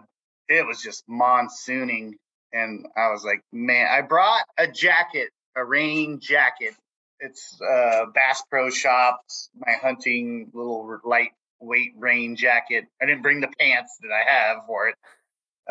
it 0.48 0.66
was 0.66 0.80
just 0.80 1.04
monsooning 1.08 2.12
and 2.52 2.86
i 2.96 3.10
was 3.10 3.24
like 3.24 3.40
man 3.52 3.86
i 3.90 4.00
brought 4.00 4.44
a 4.58 4.66
jacket 4.66 5.30
a 5.56 5.64
rain 5.64 6.20
jacket. 6.20 6.74
It's 7.20 7.58
uh, 7.60 8.06
Bass 8.14 8.42
Pro 8.50 8.70
Shops, 8.70 9.48
my 9.54 9.72
hunting 9.80 10.50
little 10.52 10.98
lightweight 11.04 11.92
rain 11.96 12.36
jacket. 12.36 12.84
I 13.00 13.06
didn't 13.06 13.22
bring 13.22 13.40
the 13.40 13.50
pants 13.58 13.98
that 14.02 14.10
I 14.12 14.30
have 14.30 14.66
for 14.66 14.88
it. 14.88 14.96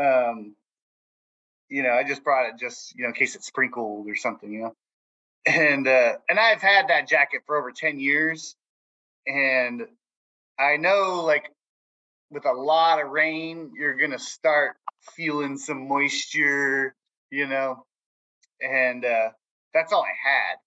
Um, 0.01 0.55
you 1.69 1.83
know, 1.83 1.91
I 1.91 2.03
just 2.03 2.23
brought 2.23 2.47
it 2.47 2.59
just 2.59 2.95
you 2.95 3.03
know 3.03 3.09
in 3.09 3.13
case 3.13 3.35
it 3.35 3.43
sprinkled 3.43 4.07
or 4.07 4.15
something, 4.15 4.51
you 4.51 4.61
know. 4.61 4.73
And 5.45 5.87
uh, 5.87 6.13
and 6.29 6.39
I've 6.39 6.61
had 6.61 6.87
that 6.87 7.07
jacket 7.07 7.41
for 7.45 7.57
over 7.57 7.71
ten 7.71 7.99
years, 7.99 8.55
and 9.27 9.83
I 10.57 10.77
know 10.77 11.23
like 11.25 11.51
with 12.31 12.45
a 12.45 12.53
lot 12.53 13.01
of 13.01 13.09
rain, 13.09 13.71
you're 13.77 13.95
gonna 13.95 14.19
start 14.19 14.77
feeling 15.15 15.57
some 15.57 15.87
moisture, 15.87 16.95
you 17.29 17.47
know 17.47 17.85
and 18.63 19.03
uh, 19.05 19.29
that's 19.73 19.93
all 19.93 20.03
I 20.03 20.15
had. 20.29 20.57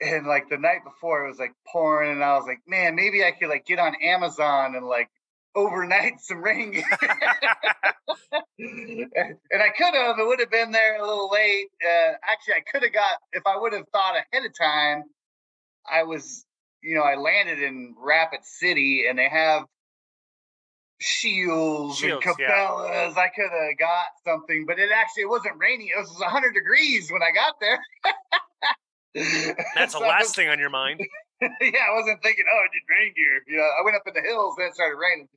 And 0.00 0.26
like 0.26 0.48
the 0.48 0.58
night 0.58 0.84
before, 0.84 1.24
it 1.24 1.28
was 1.28 1.38
like 1.38 1.54
pouring, 1.70 2.12
and 2.12 2.22
I 2.24 2.34
was 2.34 2.46
like, 2.46 2.60
man, 2.66 2.94
maybe 2.94 3.24
I 3.24 3.32
could 3.32 3.48
like 3.48 3.66
get 3.66 3.78
on 3.78 3.94
Amazon 4.02 4.76
and 4.76 4.86
like 4.86 5.10
overnight 5.54 6.20
some 6.20 6.42
rain 6.42 6.74
and 8.58 9.10
I 9.62 9.68
could 9.76 9.94
have. 9.94 10.18
It 10.18 10.26
would 10.26 10.40
have 10.40 10.50
been 10.50 10.70
there 10.72 10.98
a 10.98 11.06
little 11.06 11.30
late. 11.30 11.68
Uh, 11.84 12.12
actually, 12.30 12.54
I 12.54 12.62
could 12.70 12.82
have 12.82 12.92
got 12.92 13.18
if 13.32 13.42
I 13.46 13.56
would 13.58 13.72
have 13.72 13.84
thought 13.92 14.14
ahead 14.16 14.44
of 14.44 14.52
time. 14.58 15.04
I 15.90 16.02
was, 16.02 16.44
you 16.82 16.94
know, 16.96 17.02
I 17.02 17.14
landed 17.16 17.62
in 17.62 17.94
Rapid 17.98 18.40
City, 18.44 19.06
and 19.08 19.18
they 19.18 19.28
have 19.28 19.64
Scheels, 21.00 21.98
Scheels, 21.98 22.22
and 22.24 22.38
yeah. 22.40 23.12
I 23.16 23.28
could 23.34 23.50
have 23.50 23.78
got 23.78 24.06
something, 24.26 24.66
but 24.66 24.78
it 24.78 24.90
actually 24.94 25.22
it 25.22 25.30
wasn't 25.30 25.54
raining. 25.58 25.88
It 25.88 25.98
was 25.98 26.10
100 26.18 26.52
degrees 26.52 27.10
when 27.10 27.22
I 27.22 27.30
got 27.30 27.54
there. 27.60 27.78
That's 29.74 29.92
the 29.94 29.98
So 30.00 30.04
I 30.04 30.08
last 30.08 30.22
was- 30.24 30.34
thing 30.34 30.48
on 30.48 30.58
your 30.58 30.70
mind. 30.70 31.00
yeah, 31.60 31.84
I 31.88 31.94
wasn't 31.94 32.22
thinking, 32.22 32.44
oh, 32.52 32.58
I 32.58 32.68
did 32.72 32.82
rain 32.90 33.12
gear. 33.14 33.42
You 33.46 33.58
know, 33.58 33.62
I 33.62 33.84
went 33.84 33.96
up 33.96 34.02
in 34.06 34.14
the 34.14 34.20
hills, 34.20 34.54
then 34.58 34.68
it 34.68 34.74
started 34.74 34.96
raining. 34.96 35.28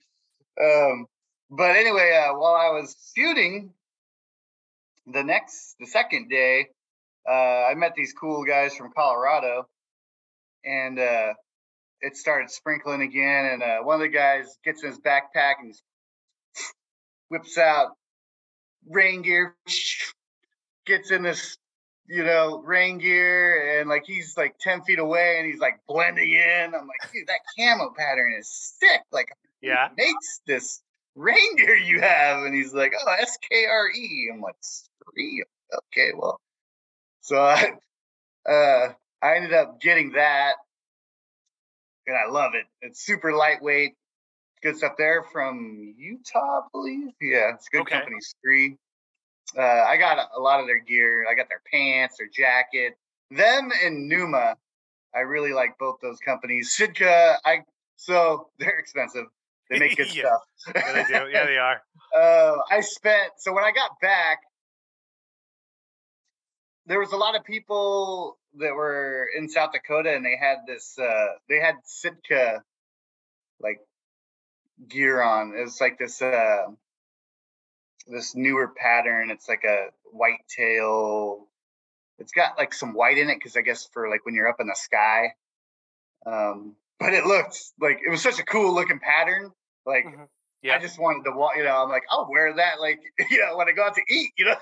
Um, 0.60 1.06
but 1.50 1.76
anyway, 1.76 2.12
uh, 2.12 2.34
while 2.34 2.56
I 2.56 2.70
was 2.72 2.96
shooting, 3.16 3.74
the 5.06 5.24
next, 5.24 5.76
the 5.80 5.86
second 5.86 6.30
day, 6.30 6.70
uh, 7.30 7.66
I 7.66 7.76
met 7.76 7.94
these 7.96 8.14
cool 8.14 8.46
guys 8.46 8.76
from 8.76 8.92
Colorado, 8.96 9.68
and 10.66 10.98
uh, 10.98 11.34
it 12.02 12.18
started 12.18 12.50
sprinkling 12.50 13.02
again. 13.02 13.46
And 13.46 13.64
uh, 13.64 13.80
one 13.84 13.96
of 13.96 14.02
the 14.02 14.08
guys 14.08 14.58
gets 14.64 14.84
in 14.84 14.90
his 14.90 15.00
backpack 15.00 15.56
and 15.60 15.76
whips 17.30 17.58
out 17.58 17.90
rain 18.90 19.22
gear, 19.22 19.56
gets 20.88 21.12
in 21.12 21.22
this 21.22 21.58
you 22.08 22.24
know, 22.24 22.62
rain 22.66 22.98
gear 22.98 23.80
and 23.80 23.90
like 23.90 24.04
he's 24.06 24.36
like 24.38 24.58
10 24.60 24.84
feet 24.84 25.00
away 25.00 25.38
and 25.38 25.46
he's 25.50 25.60
like 25.60 25.80
blending 25.88 26.32
in. 26.34 26.76
I'm 26.76 26.88
like, 26.88 27.12
dude, 27.14 27.28
that 27.28 27.40
camo 27.58 27.94
pattern 27.98 28.34
is 28.38 28.50
sick. 28.80 29.02
Like, 29.12 29.30
Yeah. 29.62 29.90
makes 29.96 30.42
this 30.46 30.82
rain 31.16 31.56
gear 31.56 31.76
you 31.76 32.02
have? 32.02 32.44
And 32.44 32.54
he's 32.54 32.74
like, 32.74 32.94
oh, 33.00 33.16
S 33.20 33.38
K 33.50 33.66
R 33.66 33.90
E. 33.90 34.30
I'm 34.34 34.42
like, 34.42 34.56
Skre? 34.62 35.42
Okay, 35.88 36.12
well. 36.16 36.40
So 37.22 37.40
I, 37.42 37.74
uh, 38.50 38.94
I 39.22 39.36
ended 39.36 39.54
up 39.54 39.80
getting 39.80 40.12
that 40.14 40.56
and 42.08 42.18
I 42.18 42.30
love 42.30 42.56
it. 42.56 42.66
It's 42.82 43.06
super 43.06 43.34
lightweight. 43.34 43.94
Good 44.64 44.78
stuff 44.78 44.94
there 44.98 45.24
from 45.32 45.96
Utah, 45.98 46.60
I 46.60 46.62
believe. 46.72 47.10
Yeah, 47.22 47.54
it's 47.56 47.68
a 47.68 47.72
good 47.72 47.82
Okay. 47.82 47.96
company, 47.96 48.18
SKRE. 48.18 48.78
Uh, 49.58 49.62
I 49.62 49.98
got 49.98 50.18
a, 50.18 50.28
a 50.38 50.42
lot 50.42 50.60
of 50.60 50.68
their 50.68 50.80
gear. 50.80 51.26
I 51.30 51.34
got 51.36 51.48
their 51.50 51.62
pants, 51.72 52.18
their 52.18 52.28
jacket. 52.28 52.98
Them 53.30 53.72
and 53.84 54.08
Numa, 54.08 54.56
I 55.16 55.20
really 55.20 55.54
like 55.54 55.78
both 55.78 55.98
those 56.02 56.20
companies. 56.20 56.72
Sitka, 56.76 57.38
I 57.46 57.60
so 57.98 58.50
they're 58.60 58.80
expensive. 58.80 59.26
They 59.70 59.80
make 59.80 59.98
good 59.98 60.08
Yeah. 60.16 60.24
stuff. 60.24 60.76
Yeah, 60.76 60.92
they 60.94 61.04
do. 61.04 61.32
Yeah, 61.32 61.46
they 61.46 61.58
are. 61.58 61.82
uh, 62.18 62.58
I 62.72 62.82
spent 62.82 63.32
so 63.38 63.54
when 63.54 63.64
I 63.64 63.72
got 63.72 63.92
back, 64.02 64.40
there 66.86 67.00
was 67.00 67.12
a 67.14 67.18
lot 67.18 67.36
of 67.36 67.44
people 67.44 68.38
that 68.60 68.74
were 68.74 69.28
in 69.38 69.48
South 69.48 69.72
Dakota, 69.72 70.14
and 70.14 70.26
they 70.26 70.36
had 70.40 70.58
this. 70.68 70.98
Uh, 71.00 71.28
they 71.48 71.58
had 71.60 71.76
Sitka 71.86 72.64
like 73.62 73.80
gear 74.88 75.22
on. 75.22 75.54
It 75.56 75.62
was 75.62 75.80
like 75.80 75.98
this. 76.00 76.22
Uh, 76.22 76.64
this 78.08 78.36
newer 78.36 78.68
pattern. 78.70 79.30
It's 79.32 79.48
like 79.50 79.64
a 79.64 79.88
white 80.12 80.42
tail. 80.56 81.48
It's 82.20 82.32
got 82.32 82.58
like 82.58 82.74
some 82.74 82.94
white 82.94 83.18
in 83.18 83.30
it 83.30 83.36
because 83.36 83.58
I 83.58 83.62
guess 83.62 83.88
for 83.94 84.10
like 84.10 84.26
when 84.26 84.36
you're 84.36 84.48
up 84.48 84.60
in 84.60 84.68
the 84.68 84.76
sky. 84.76 85.34
Um, 86.26 86.76
but 87.00 87.14
it 87.14 87.26
looked 87.26 87.58
like 87.80 88.00
it 88.06 88.10
was 88.12 88.22
such 88.22 88.40
a 88.40 88.44
cool 88.44 88.74
looking 88.76 89.00
pattern. 89.00 89.52
Like 89.86 90.06
Mhm. 90.06 90.28
Yeah. 90.62 90.76
I 90.76 90.80
just 90.80 91.00
wanted 91.00 91.24
to 91.24 91.32
walk, 91.36 91.54
you 91.58 91.64
know, 91.64 91.76
I'm 91.84 91.90
like, 91.90 92.04
I'll 92.10 92.30
wear 92.30 92.54
that, 92.54 92.80
like, 92.80 93.00
you 93.32 93.40
know, 93.40 93.58
when 93.58 93.68
I 93.68 93.72
go 93.72 93.84
out 93.84 93.96
to 93.96 94.02
eat, 94.08 94.32
you 94.38 94.46
know. 94.46 94.56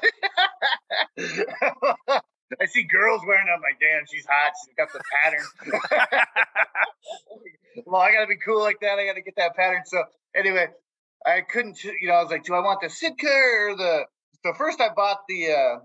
I 2.62 2.66
see 2.66 2.84
girls 2.84 3.22
wearing 3.28 3.48
it. 3.48 3.52
I'm 3.52 3.62
like, 3.62 3.80
damn, 3.80 4.06
she's 4.10 4.26
hot. 4.26 4.54
She's 4.66 4.74
got 4.76 4.92
the 4.94 5.02
pattern. 5.24 6.24
well, 7.86 8.02
I 8.02 8.12
got 8.12 8.22
to 8.22 8.28
be 8.28 8.38
cool 8.38 8.62
like 8.62 8.80
that. 8.82 8.98
I 8.98 9.06
got 9.06 9.16
to 9.16 9.22
get 9.22 9.36
that 9.36 9.56
pattern. 9.56 9.82
So, 9.86 10.04
anyway, 10.36 10.68
I 11.26 11.42
couldn't, 11.42 11.84
you 11.84 12.08
know, 12.08 12.14
I 12.14 12.22
was 12.24 12.32
like, 12.32 12.44
do 12.44 12.54
I 12.54 12.60
want 12.60 12.82
the 12.82 12.90
Sitka 12.90 13.28
or 13.28 13.76
the. 13.76 14.06
So, 14.46 14.54
first 14.54 14.80
I 14.80 14.90
bought 14.96 15.20
the 15.28 15.52
uh 15.52 15.80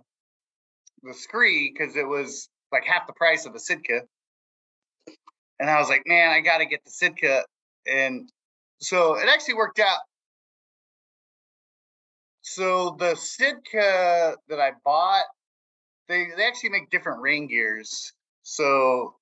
the 1.02 1.10
SKRE 1.10 1.72
because 1.72 1.96
it 1.96 2.06
was 2.06 2.48
like 2.72 2.84
half 2.84 3.06
the 3.06 3.12
price 3.12 3.46
of 3.46 3.54
a 3.54 3.58
Sitka. 3.58 4.02
And 5.60 5.70
I 5.70 5.78
was 5.78 5.88
like, 5.88 6.02
man, 6.06 6.30
I 6.30 6.40
got 6.40 6.58
to 6.58 6.66
get 6.66 6.84
the 6.84 6.90
Sitka. 6.90 7.44
And 7.86 8.28
so 8.80 9.14
it 9.14 9.28
actually 9.28 9.54
worked 9.54 9.78
out. 9.78 10.00
So 12.42 12.96
the 12.98 13.14
Sitka 13.14 14.36
that 14.48 14.60
I 14.60 14.72
bought, 14.84 15.24
they 16.08 16.26
they 16.36 16.46
actually 16.46 16.70
make 16.70 16.90
different 16.90 17.20
rain 17.20 17.48
gears. 17.48 18.12
So 18.42 19.16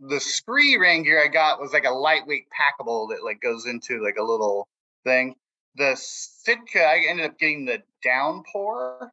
the 0.00 0.16
SKRE 0.16 0.78
rain 0.78 1.04
gear 1.04 1.22
I 1.22 1.28
got 1.28 1.60
was 1.60 1.72
like 1.72 1.84
a 1.84 1.90
lightweight 1.90 2.46
packable 2.48 3.08
that 3.10 3.24
like 3.24 3.40
goes 3.40 3.66
into 3.66 4.02
like 4.02 4.16
a 4.18 4.22
little 4.22 4.66
thing. 5.04 5.36
The 5.76 5.96
Sitka 5.96 6.82
I 6.82 7.06
ended 7.08 7.26
up 7.26 7.38
getting 7.38 7.64
the 7.64 7.82
downpour, 8.02 9.12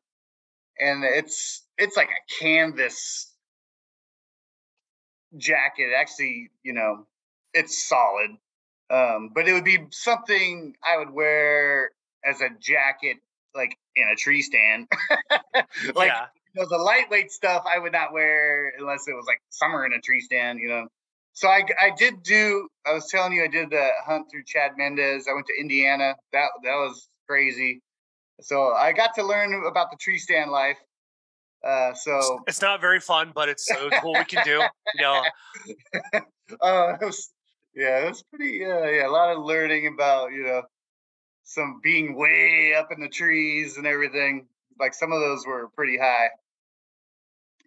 and 0.80 1.04
it's 1.04 1.66
it's 1.78 1.98
like 1.98 2.10
a 2.10 2.44
canvas 2.44 3.32
jacket. 5.38 5.90
Actually, 5.96 6.52
you 6.64 6.74
know, 6.74 7.06
it's 7.54 7.88
solid. 7.88 8.32
Um, 8.90 9.30
but 9.34 9.48
it 9.48 9.54
would 9.54 9.64
be 9.64 9.86
something 9.92 10.76
I 10.84 10.98
would 10.98 11.12
wear 11.12 11.92
as 12.26 12.42
a 12.42 12.50
jacket, 12.60 13.18
like 13.56 13.78
in 13.96 14.08
a 14.10 14.16
tree 14.16 14.42
stand. 14.42 14.88
like 15.96 16.10
yeah. 16.10 16.26
you 16.54 16.62
know, 16.62 16.68
the 16.68 16.78
lightweight 16.78 17.32
stuff 17.32 17.64
I 17.66 17.80
would 17.80 17.94
not 17.94 18.12
wear 18.12 18.74
unless 18.78 19.08
it 19.08 19.14
was 19.14 19.26
like 19.28 19.42
summer 19.50 19.86
in 19.86 19.94
a 19.94 20.02
tree 20.02 20.20
stand, 20.20 20.60
you 20.60 20.68
know. 20.68 20.88
So 21.34 21.48
I, 21.48 21.64
I 21.80 21.92
did 21.98 22.24
do. 22.24 22.68
I 22.86 22.94
was 22.94 23.08
telling 23.10 23.34
you 23.34 23.44
I 23.44 23.48
did 23.48 23.70
the 23.70 23.88
hunt 24.06 24.28
through 24.30 24.44
Chad 24.46 24.72
Mendez. 24.78 25.28
I 25.30 25.34
went 25.34 25.48
to 25.48 25.54
Indiana. 25.60 26.16
That 26.34 26.50
that 26.64 26.76
was 26.76 27.08
crazy. 27.28 27.82
So 28.42 28.74
I 28.74 28.92
got 28.92 29.16
to 29.16 29.24
learn 29.24 29.54
about 29.66 29.92
the 29.92 29.98
tree 29.98 30.18
stand 30.18 30.52
life. 30.52 30.78
Uh, 31.64 31.94
so 31.94 32.44
It's 32.48 32.62
not 32.62 32.82
very 32.82 33.00
fun, 33.00 33.32
but 33.36 33.48
it's, 33.48 33.68
so 33.68 33.90
cool 34.02 34.14
we 34.14 34.26
can 34.26 34.44
do. 34.44 34.62
You 34.96 35.02
know, 35.02 35.24
uh, 36.60 36.98
it 37.02 37.06
was, 37.06 37.30
yeah, 37.76 38.00
it 38.00 38.10
was 38.10 38.24
pretty. 38.24 38.66
Uh, 38.66 38.86
yeah, 38.86 39.08
a 39.08 39.12
lot 39.12 39.36
of 39.36 39.44
learning 39.44 39.88
about 39.88 40.32
you 40.32 40.44
know 40.44 40.64
some 41.44 41.80
being 41.84 42.16
way 42.18 42.74
up 42.78 42.92
in 42.92 43.00
the 43.00 43.10
trees 43.10 43.78
and 43.78 43.86
everything. 43.86 44.48
Like 44.80 44.96
some 44.96 45.12
of 45.12 45.20
those 45.20 45.46
were 45.46 45.70
pretty 45.76 45.98
high, 45.98 46.30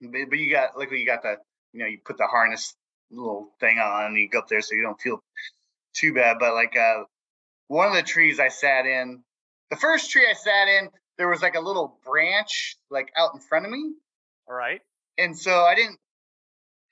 but, 0.02 0.28
but 0.28 0.38
you 0.38 0.50
got 0.50 0.76
luckily 0.76 1.00
you 1.00 1.06
got 1.06 1.22
the 1.22 1.36
you 1.72 1.80
know 1.80 1.86
you 1.86 1.98
put 2.04 2.18
the 2.18 2.26
harness 2.26 2.74
little 3.16 3.50
thing 3.60 3.78
on 3.78 4.16
you 4.16 4.28
go 4.28 4.40
up 4.40 4.48
there 4.48 4.60
so 4.60 4.74
you 4.74 4.82
don't 4.82 5.00
feel 5.00 5.22
too 5.94 6.14
bad. 6.14 6.38
But 6.40 6.54
like 6.54 6.76
uh, 6.76 7.04
one 7.68 7.88
of 7.88 7.94
the 7.94 8.02
trees 8.02 8.40
I 8.40 8.48
sat 8.48 8.86
in, 8.86 9.22
the 9.70 9.76
first 9.76 10.10
tree 10.10 10.26
I 10.28 10.34
sat 10.34 10.68
in, 10.68 10.88
there 11.18 11.28
was 11.28 11.42
like 11.42 11.54
a 11.54 11.60
little 11.60 11.98
branch 12.04 12.76
like 12.90 13.12
out 13.16 13.34
in 13.34 13.40
front 13.40 13.66
of 13.66 13.70
me 13.70 13.94
all 14.48 14.54
right. 14.54 14.80
and 15.18 15.36
so 15.36 15.60
I 15.62 15.74
didn't. 15.74 15.98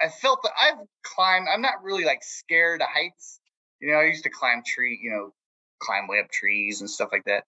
I 0.01 0.09
felt 0.09 0.43
that 0.43 0.53
I've 0.61 0.87
climbed. 1.05 1.47
I'm 1.53 1.63
not 1.63 1.83
really 1.83 2.05
like 2.05 2.25
scared 2.25 2.81
of 2.81 2.89
heights. 2.89 3.41
You 3.81 3.93
know, 3.93 3.99
I 3.99 4.05
used 4.05 4.25
to 4.25 4.31
climb 4.31 4.63
tree. 4.67 4.99
You 5.03 5.11
know, 5.11 5.33
climb 5.81 6.09
way 6.09 6.21
up 6.21 6.31
trees 6.31 6.81
and 6.81 6.89
stuff 6.91 7.11
like 7.13 7.25
that. 7.25 7.45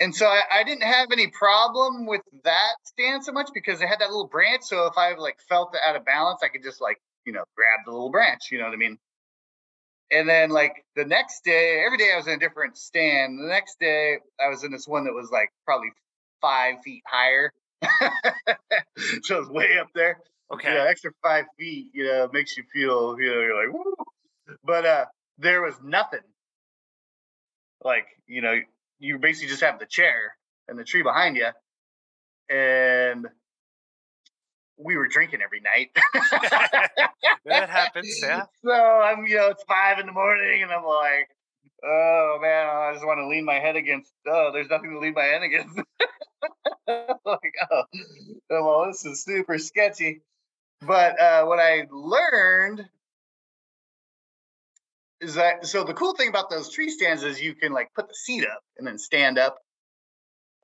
And 0.00 0.14
so 0.14 0.26
I, 0.26 0.42
I 0.50 0.64
didn't 0.64 0.82
have 0.82 1.08
any 1.12 1.28
problem 1.28 2.06
with 2.06 2.22
that 2.44 2.74
stand 2.84 3.24
so 3.24 3.32
much 3.32 3.50
because 3.54 3.80
it 3.80 3.88
had 3.88 4.00
that 4.00 4.10
little 4.10 4.26
branch. 4.26 4.62
So 4.64 4.86
if 4.86 4.98
I 4.98 5.14
like 5.14 5.38
felt 5.48 5.74
out 5.86 5.96
of 5.96 6.04
balance, 6.04 6.40
I 6.42 6.48
could 6.48 6.62
just 6.62 6.80
like 6.80 7.00
you 7.24 7.32
know 7.32 7.44
grab 7.56 7.80
the 7.84 7.92
little 7.92 8.10
branch. 8.10 8.50
You 8.50 8.58
know 8.58 8.64
what 8.64 8.74
I 8.74 8.76
mean? 8.76 8.98
And 10.10 10.28
then 10.28 10.50
like 10.50 10.84
the 10.94 11.04
next 11.04 11.42
day, 11.44 11.82
every 11.86 11.98
day 11.98 12.10
I 12.12 12.16
was 12.16 12.26
in 12.26 12.34
a 12.34 12.38
different 12.38 12.76
stand. 12.76 13.38
The 13.38 13.48
next 13.48 13.78
day 13.80 14.18
I 14.44 14.48
was 14.48 14.62
in 14.62 14.70
this 14.70 14.86
one 14.86 15.04
that 15.04 15.14
was 15.14 15.30
like 15.30 15.50
probably 15.64 15.88
five 16.40 16.76
feet 16.84 17.02
higher. 17.06 17.52
so 19.22 19.36
it 19.36 19.40
was 19.40 19.48
way 19.48 19.78
up 19.80 19.88
there. 19.94 20.20
Okay. 20.52 20.74
Yeah, 20.74 20.84
extra 20.88 21.12
five 21.22 21.46
feet, 21.58 21.88
you 21.94 22.04
know, 22.04 22.28
makes 22.32 22.56
you 22.58 22.64
feel, 22.72 23.16
you 23.18 23.30
know, 23.30 23.40
you're 23.40 23.66
like, 23.66 23.74
Woo. 23.74 23.94
but 24.64 24.84
uh 24.84 25.04
there 25.38 25.62
was 25.62 25.74
nothing. 25.82 26.20
Like, 27.82 28.06
you 28.26 28.42
know, 28.42 28.60
you 28.98 29.18
basically 29.18 29.48
just 29.48 29.62
have 29.62 29.78
the 29.78 29.86
chair 29.86 30.36
and 30.68 30.78
the 30.78 30.84
tree 30.84 31.02
behind 31.02 31.36
you. 31.36 31.48
And 32.54 33.26
we 34.84 34.96
were 34.96 35.08
drinking 35.08 35.40
every 35.42 35.60
night. 35.60 35.90
that 37.46 37.70
happens. 37.70 38.20
Yeah. 38.22 38.44
So 38.64 38.72
I'm, 38.72 39.26
you 39.26 39.36
know, 39.36 39.48
it's 39.48 39.64
five 39.64 39.98
in 39.98 40.06
the 40.06 40.12
morning 40.12 40.62
and 40.62 40.70
I'm 40.70 40.84
like, 40.84 41.28
oh 41.84 42.38
man, 42.40 42.68
I 42.68 42.92
just 42.92 43.04
want 43.04 43.18
to 43.18 43.26
lean 43.26 43.44
my 43.44 43.54
head 43.54 43.76
against, 43.76 44.12
oh, 44.26 44.50
there's 44.52 44.68
nothing 44.68 44.90
to 44.90 45.00
lean 45.00 45.14
my 45.14 45.24
head 45.24 45.42
against. 45.42 45.76
like, 46.86 47.54
oh, 47.70 47.82
well, 48.50 48.86
this 48.86 49.04
is 49.04 49.24
super 49.24 49.58
sketchy. 49.58 50.22
But 50.80 51.20
uh, 51.20 51.44
what 51.44 51.58
I 51.58 51.86
learned 51.90 52.84
is 55.20 55.34
that 55.34 55.64
so 55.66 55.84
the 55.84 55.94
cool 55.94 56.14
thing 56.14 56.28
about 56.28 56.50
those 56.50 56.70
tree 56.70 56.90
stands 56.90 57.22
is 57.22 57.40
you 57.40 57.54
can 57.54 57.72
like 57.72 57.94
put 57.94 58.08
the 58.08 58.14
seat 58.14 58.44
up 58.44 58.62
and 58.76 58.86
then 58.86 58.98
stand 58.98 59.38
up. 59.38 59.58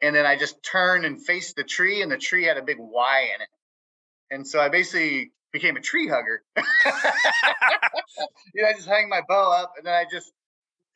And 0.02 0.14
then 0.14 0.26
I 0.26 0.36
just 0.36 0.62
turned 0.62 1.04
and 1.04 1.24
faced 1.24 1.56
the 1.56 1.64
tree, 1.64 2.02
and 2.02 2.12
the 2.12 2.18
tree 2.18 2.44
had 2.44 2.56
a 2.56 2.62
big 2.62 2.76
Y 2.78 3.30
in 3.34 3.40
it. 3.40 3.48
And 4.30 4.46
so 4.46 4.60
I 4.60 4.68
basically 4.68 5.32
became 5.52 5.76
a 5.76 5.80
tree 5.80 6.08
hugger. 6.08 6.42
you 8.54 8.62
know, 8.62 8.68
I 8.68 8.72
just 8.74 8.88
hang 8.88 9.08
my 9.08 9.22
bow 9.26 9.52
up 9.52 9.74
and 9.76 9.86
then 9.86 9.94
I 9.94 10.04
just, 10.10 10.30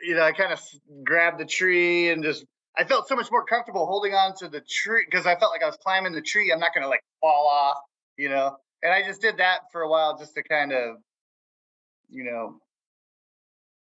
you 0.01 0.15
know, 0.15 0.23
I 0.23 0.33
kind 0.33 0.53
of 0.53 0.61
grabbed 1.05 1.39
the 1.39 1.47
tree 1.47 2.11
and 2.11 2.23
just, 2.23 2.45
I 2.77 2.85
felt 2.85 3.09
so 3.09 3.17
much 3.17 3.31
more 3.31 3.45
comfortable 3.45 3.87
holding 3.87 4.15
on 4.15 4.35
to 4.37 4.49
the 4.49 4.61
tree 4.61 5.05
because 5.09 5.27
I 5.27 5.37
felt 5.37 5.53
like 5.53 5.63
I 5.63 5.67
was 5.67 5.77
climbing 5.77 6.13
the 6.13 6.23
tree. 6.23 6.51
I'm 6.53 6.61
not 6.61 6.75
going 6.75 6.83
to 6.83 6.89
like 6.89 7.03
fall 7.21 7.47
off, 7.47 7.79
you 8.17 8.29
know. 8.29 8.57
And 8.83 8.93
I 8.93 9.03
just 9.07 9.21
did 9.21 9.39
that 9.39 9.61
for 9.71 9.83
a 9.83 9.89
while 9.89 10.19
just 10.19 10.35
to 10.35 10.43
kind 10.43 10.73
of, 10.73 10.97
you 12.11 12.25
know, 12.25 12.57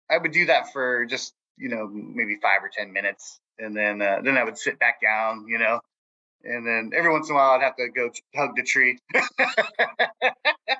I 0.09 0.17
would 0.17 0.31
do 0.31 0.45
that 0.45 0.71
for 0.71 1.05
just, 1.05 1.33
you 1.57 1.69
know, 1.69 1.87
maybe 1.91 2.37
five 2.41 2.63
or 2.63 2.69
10 2.75 2.93
minutes. 2.93 3.39
And 3.57 3.75
then, 3.75 4.01
uh, 4.01 4.19
then 4.23 4.37
I 4.37 4.43
would 4.43 4.57
sit 4.57 4.79
back 4.79 5.01
down, 5.01 5.45
you 5.47 5.57
know, 5.57 5.79
and 6.45 6.65
then 6.65 6.91
every 6.95 7.11
once 7.11 7.29
in 7.29 7.35
a 7.35 7.37
while 7.37 7.51
I'd 7.51 7.61
have 7.61 7.75
to 7.77 7.87
go 7.89 8.09
hug 8.35 8.55
the 8.55 8.63
tree. 8.63 8.99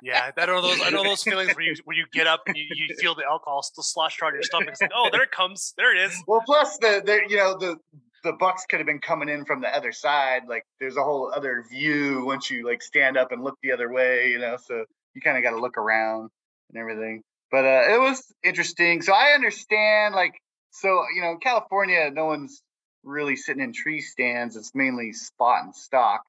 yeah, 0.02 0.30
I 0.36 0.46
know 0.46 0.62
those. 0.62 0.80
I 0.82 0.90
know 0.90 1.02
those 1.02 1.22
feelings 1.22 1.54
where 1.54 1.64
you 1.64 1.74
where 1.84 1.96
you 1.96 2.06
get 2.12 2.26
up 2.26 2.42
and 2.46 2.56
you, 2.56 2.64
you 2.74 2.94
feel 2.96 3.14
the 3.14 3.24
alcohol 3.24 3.62
still 3.62 3.82
slosh 3.82 4.20
around 4.22 4.34
your 4.34 4.42
stomach. 4.42 4.70
It's 4.70 4.80
like, 4.80 4.90
oh, 4.94 5.08
there 5.10 5.22
it 5.22 5.30
comes, 5.30 5.74
there 5.76 5.94
it 5.94 6.06
is. 6.06 6.22
Well, 6.26 6.42
plus 6.46 6.78
the 6.78 7.02
the 7.04 7.20
you 7.28 7.36
know 7.36 7.58
the 7.58 7.76
the 8.24 8.32
bucks 8.32 8.66
could 8.66 8.80
have 8.80 8.86
been 8.86 9.00
coming 9.00 9.28
in 9.28 9.44
from 9.44 9.60
the 9.60 9.68
other 9.68 9.92
side. 9.92 10.42
Like 10.48 10.64
there's 10.80 10.96
a 10.96 11.02
whole 11.02 11.32
other 11.34 11.64
view 11.70 12.24
once 12.26 12.50
you 12.50 12.66
like 12.66 12.82
stand 12.82 13.16
up 13.16 13.32
and 13.32 13.42
look 13.42 13.56
the 13.62 13.72
other 13.72 13.92
way. 13.92 14.30
You 14.30 14.38
know, 14.38 14.56
so 14.62 14.84
you 15.14 15.20
kind 15.20 15.36
of 15.36 15.42
got 15.42 15.50
to 15.50 15.60
look 15.60 15.78
around 15.78 16.30
and 16.70 16.78
everything. 16.78 17.22
But 17.50 17.64
uh, 17.64 17.94
it 17.94 18.00
was 18.00 18.22
interesting. 18.44 19.02
So 19.02 19.12
I 19.12 19.32
understand 19.34 20.14
like 20.14 20.34
so 20.70 21.04
you 21.14 21.22
know 21.22 21.36
California, 21.36 22.10
no 22.12 22.26
one's 22.26 22.62
really 23.06 23.36
sitting 23.36 23.62
in 23.62 23.72
tree 23.72 24.00
stands. 24.00 24.56
It's 24.56 24.74
mainly 24.74 25.12
spot 25.12 25.64
and 25.64 25.74
stalk. 25.74 26.24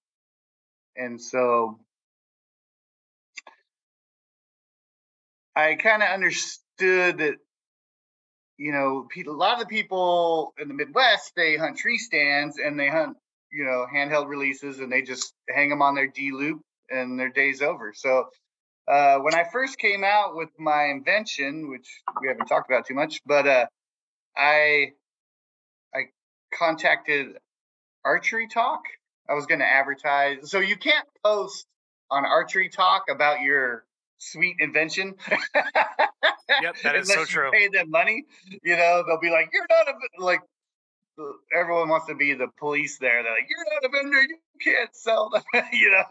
And 0.95 1.21
so 1.21 1.79
I 5.55 5.75
kind 5.75 6.03
of 6.03 6.09
understood 6.09 7.17
that, 7.17 7.35
you 8.57 8.71
know, 8.71 9.07
a 9.15 9.29
lot 9.31 9.53
of 9.53 9.59
the 9.59 9.65
people 9.65 10.53
in 10.59 10.67
the 10.67 10.73
Midwest, 10.73 11.33
they 11.35 11.57
hunt 11.57 11.77
tree 11.77 11.97
stands 11.97 12.57
and 12.57 12.79
they 12.79 12.89
hunt, 12.89 13.17
you 13.51 13.65
know, 13.65 13.85
handheld 13.93 14.27
releases 14.27 14.79
and 14.79 14.91
they 14.91 15.01
just 15.01 15.33
hang 15.49 15.69
them 15.69 15.81
on 15.81 15.95
their 15.95 16.07
D 16.07 16.31
loop 16.31 16.61
and 16.89 17.19
their 17.19 17.29
day's 17.29 17.61
over. 17.61 17.93
So 17.95 18.29
uh, 18.87 19.17
when 19.19 19.35
I 19.35 19.43
first 19.51 19.77
came 19.77 20.03
out 20.03 20.35
with 20.35 20.49
my 20.57 20.85
invention, 20.85 21.69
which 21.69 21.87
we 22.21 22.27
haven't 22.27 22.47
talked 22.47 22.69
about 22.69 22.85
too 22.85 22.95
much, 22.95 23.21
but 23.25 23.47
uh, 23.47 23.65
I 24.35 24.93
contacted 26.53 27.37
Archery 28.05 28.47
Talk. 28.47 28.81
I 29.29 29.33
was 29.33 29.45
going 29.45 29.59
to 29.59 29.65
advertise. 29.65 30.49
So 30.49 30.59
you 30.59 30.77
can't 30.77 31.05
post 31.23 31.65
on 32.09 32.25
Archery 32.25 32.69
Talk 32.69 33.03
about 33.09 33.41
your 33.41 33.85
sweet 34.17 34.55
invention. 34.59 35.15
yep, 36.61 36.75
that 36.83 36.95
is 36.95 37.11
so 37.11 37.25
true. 37.25 37.51
pay 37.51 37.67
them 37.67 37.89
money, 37.89 38.25
you 38.63 38.75
know, 38.75 39.03
they'll 39.05 39.19
be 39.19 39.29
like, 39.29 39.49
"You're 39.53 39.67
not 39.69 39.87
a 39.87 40.23
like." 40.23 40.41
Everyone 41.51 41.89
wants 41.89 42.05
to 42.07 42.15
be 42.15 42.35
the 42.35 42.47
police 42.59 42.99
there. 42.99 43.23
They're 43.23 43.31
like, 43.31 43.49
"You're 43.49 43.65
not 43.73 43.85
a 43.85 43.89
vendor. 43.89 44.21
You 44.21 44.37
can't 44.63 44.95
sell 44.95 45.29
them." 45.29 45.41
you 45.73 45.91
know. 45.91 46.03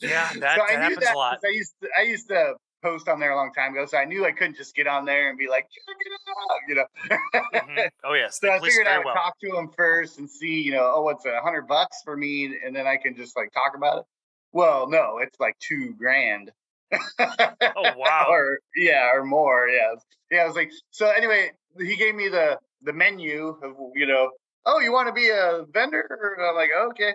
Yeah, 0.00 0.30
that, 0.34 0.56
so 0.56 0.64
that 0.68 0.82
happens 0.82 0.98
that 1.00 1.14
a 1.14 1.18
lot. 1.18 1.38
I 1.44 1.48
used 1.48 1.74
to, 1.82 1.88
I 1.98 2.02
used 2.02 2.28
to 2.28 2.54
post 2.82 3.08
on 3.08 3.20
there 3.20 3.32
a 3.32 3.36
long 3.36 3.52
time 3.52 3.72
ago, 3.72 3.86
so 3.86 3.98
I 3.98 4.04
knew 4.04 4.24
I 4.24 4.32
couldn't 4.32 4.56
just 4.56 4.74
get 4.74 4.86
on 4.86 5.04
there 5.04 5.28
and 5.28 5.38
be 5.38 5.48
like, 5.48 5.68
check 5.70 5.96
it 6.00 6.12
out, 6.28 6.58
you 6.68 6.74
know. 6.74 7.60
mm-hmm. 7.60 7.88
Oh 8.04 8.14
yes. 8.14 8.38
so 8.40 8.50
I 8.50 8.60
figured 8.60 8.86
I 8.86 8.98
would 8.98 9.06
well. 9.06 9.14
talk 9.14 9.38
to 9.40 9.50
them 9.52 9.70
first 9.76 10.18
and 10.18 10.28
see, 10.28 10.60
you 10.62 10.72
know, 10.72 10.92
oh, 10.96 11.02
what's 11.02 11.24
a 11.26 11.40
hundred 11.40 11.66
bucks 11.68 11.98
for 12.04 12.16
me, 12.16 12.56
and 12.64 12.74
then 12.74 12.86
I 12.86 12.96
can 12.96 13.16
just 13.16 13.36
like 13.36 13.52
talk 13.52 13.72
about 13.76 13.98
it. 13.98 14.04
Well, 14.52 14.88
no, 14.88 15.18
it's 15.18 15.38
like 15.38 15.58
two 15.60 15.94
grand. 15.98 16.50
oh 16.92 16.98
wow. 17.96 18.26
or 18.30 18.60
yeah, 18.76 19.10
or 19.14 19.24
more. 19.24 19.68
Yeah, 19.68 19.94
yeah. 20.30 20.40
I 20.40 20.46
was 20.46 20.56
like, 20.56 20.72
so 20.90 21.08
anyway, 21.08 21.52
he 21.78 21.96
gave 21.96 22.14
me 22.14 22.28
the 22.28 22.58
the 22.82 22.92
menu 22.92 23.56
of 23.62 23.76
you 23.94 24.06
know, 24.06 24.30
oh, 24.66 24.80
you 24.80 24.92
want 24.92 25.08
to 25.08 25.12
be 25.12 25.28
a 25.28 25.64
vendor? 25.72 26.36
And 26.36 26.46
I'm 26.46 26.56
like, 26.56 26.70
okay, 26.90 27.14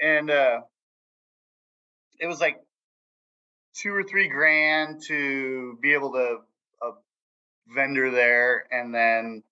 and 0.00 0.30
uh, 0.30 0.60
it 2.20 2.26
was 2.26 2.40
like 2.40 2.60
two 3.78 3.94
or 3.94 4.02
three 4.02 4.28
grand 4.28 5.02
to 5.06 5.78
be 5.80 5.94
able 5.94 6.12
to 6.12 6.38
a 6.82 6.90
vendor 7.74 8.10
there, 8.10 8.66
and 8.70 8.94
then 8.94 9.42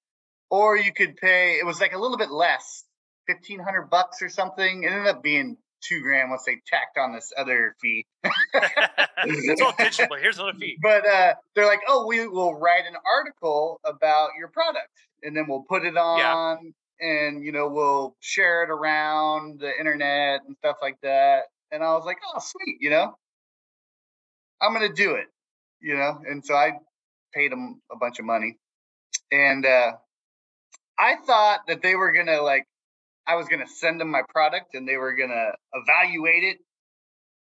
or 0.50 0.76
you 0.76 0.92
could 0.92 1.16
pay. 1.16 1.58
It 1.58 1.66
was 1.66 1.80
like 1.80 1.92
a 1.92 1.98
little 1.98 2.18
bit 2.18 2.30
less, 2.30 2.84
fifteen 3.26 3.60
hundred 3.60 3.90
bucks 3.90 4.22
or 4.22 4.28
something. 4.28 4.82
It 4.82 4.92
ended 4.92 5.06
up 5.06 5.22
being 5.22 5.56
two 5.80 6.00
grand 6.00 6.30
once 6.30 6.44
they 6.44 6.56
tacked 6.66 6.98
on 6.98 7.14
this 7.14 7.32
other 7.36 7.76
fee. 7.80 8.06
it's 9.24 9.60
all 9.60 9.74
digital, 9.76 10.06
but 10.08 10.20
here's 10.20 10.38
another 10.38 10.58
fee. 10.58 10.78
But 10.82 11.06
uh, 11.06 11.34
they're 11.54 11.66
like, 11.66 11.80
oh, 11.88 12.06
we 12.06 12.26
will 12.26 12.54
write 12.54 12.84
an 12.86 12.96
article 13.06 13.80
about 13.84 14.30
your 14.38 14.48
product, 14.48 14.90
and 15.22 15.36
then 15.36 15.46
we'll 15.48 15.64
put 15.68 15.84
it 15.84 15.96
on. 15.96 16.18
Yeah. 16.18 16.70
And 16.98 17.44
you 17.44 17.52
know 17.52 17.68
we'll 17.68 18.16
share 18.20 18.62
it 18.62 18.70
around 18.70 19.60
the 19.60 19.70
internet 19.78 20.40
and 20.46 20.56
stuff 20.56 20.76
like 20.80 20.98
that. 21.02 21.42
And 21.70 21.84
I 21.84 21.92
was 21.92 22.06
like, 22.06 22.16
oh, 22.34 22.40
sweet, 22.40 22.78
you 22.80 22.88
know. 22.88 23.14
I'm 24.60 24.74
going 24.74 24.88
to 24.88 24.94
do 24.94 25.14
it, 25.14 25.26
you 25.80 25.96
know? 25.96 26.20
And 26.28 26.44
so 26.44 26.54
I 26.54 26.72
paid 27.34 27.52
them 27.52 27.80
a 27.92 27.96
bunch 27.96 28.18
of 28.18 28.24
money. 28.24 28.58
And 29.30 29.66
uh, 29.66 29.92
I 30.98 31.16
thought 31.26 31.60
that 31.68 31.82
they 31.82 31.94
were 31.94 32.12
going 32.12 32.26
to, 32.26 32.42
like, 32.42 32.64
I 33.26 33.36
was 33.36 33.48
going 33.48 33.64
to 33.64 33.72
send 33.72 34.00
them 34.00 34.10
my 34.10 34.22
product 34.28 34.74
and 34.74 34.88
they 34.88 34.96
were 34.96 35.14
going 35.14 35.30
to 35.30 35.52
evaluate 35.72 36.44
it, 36.44 36.58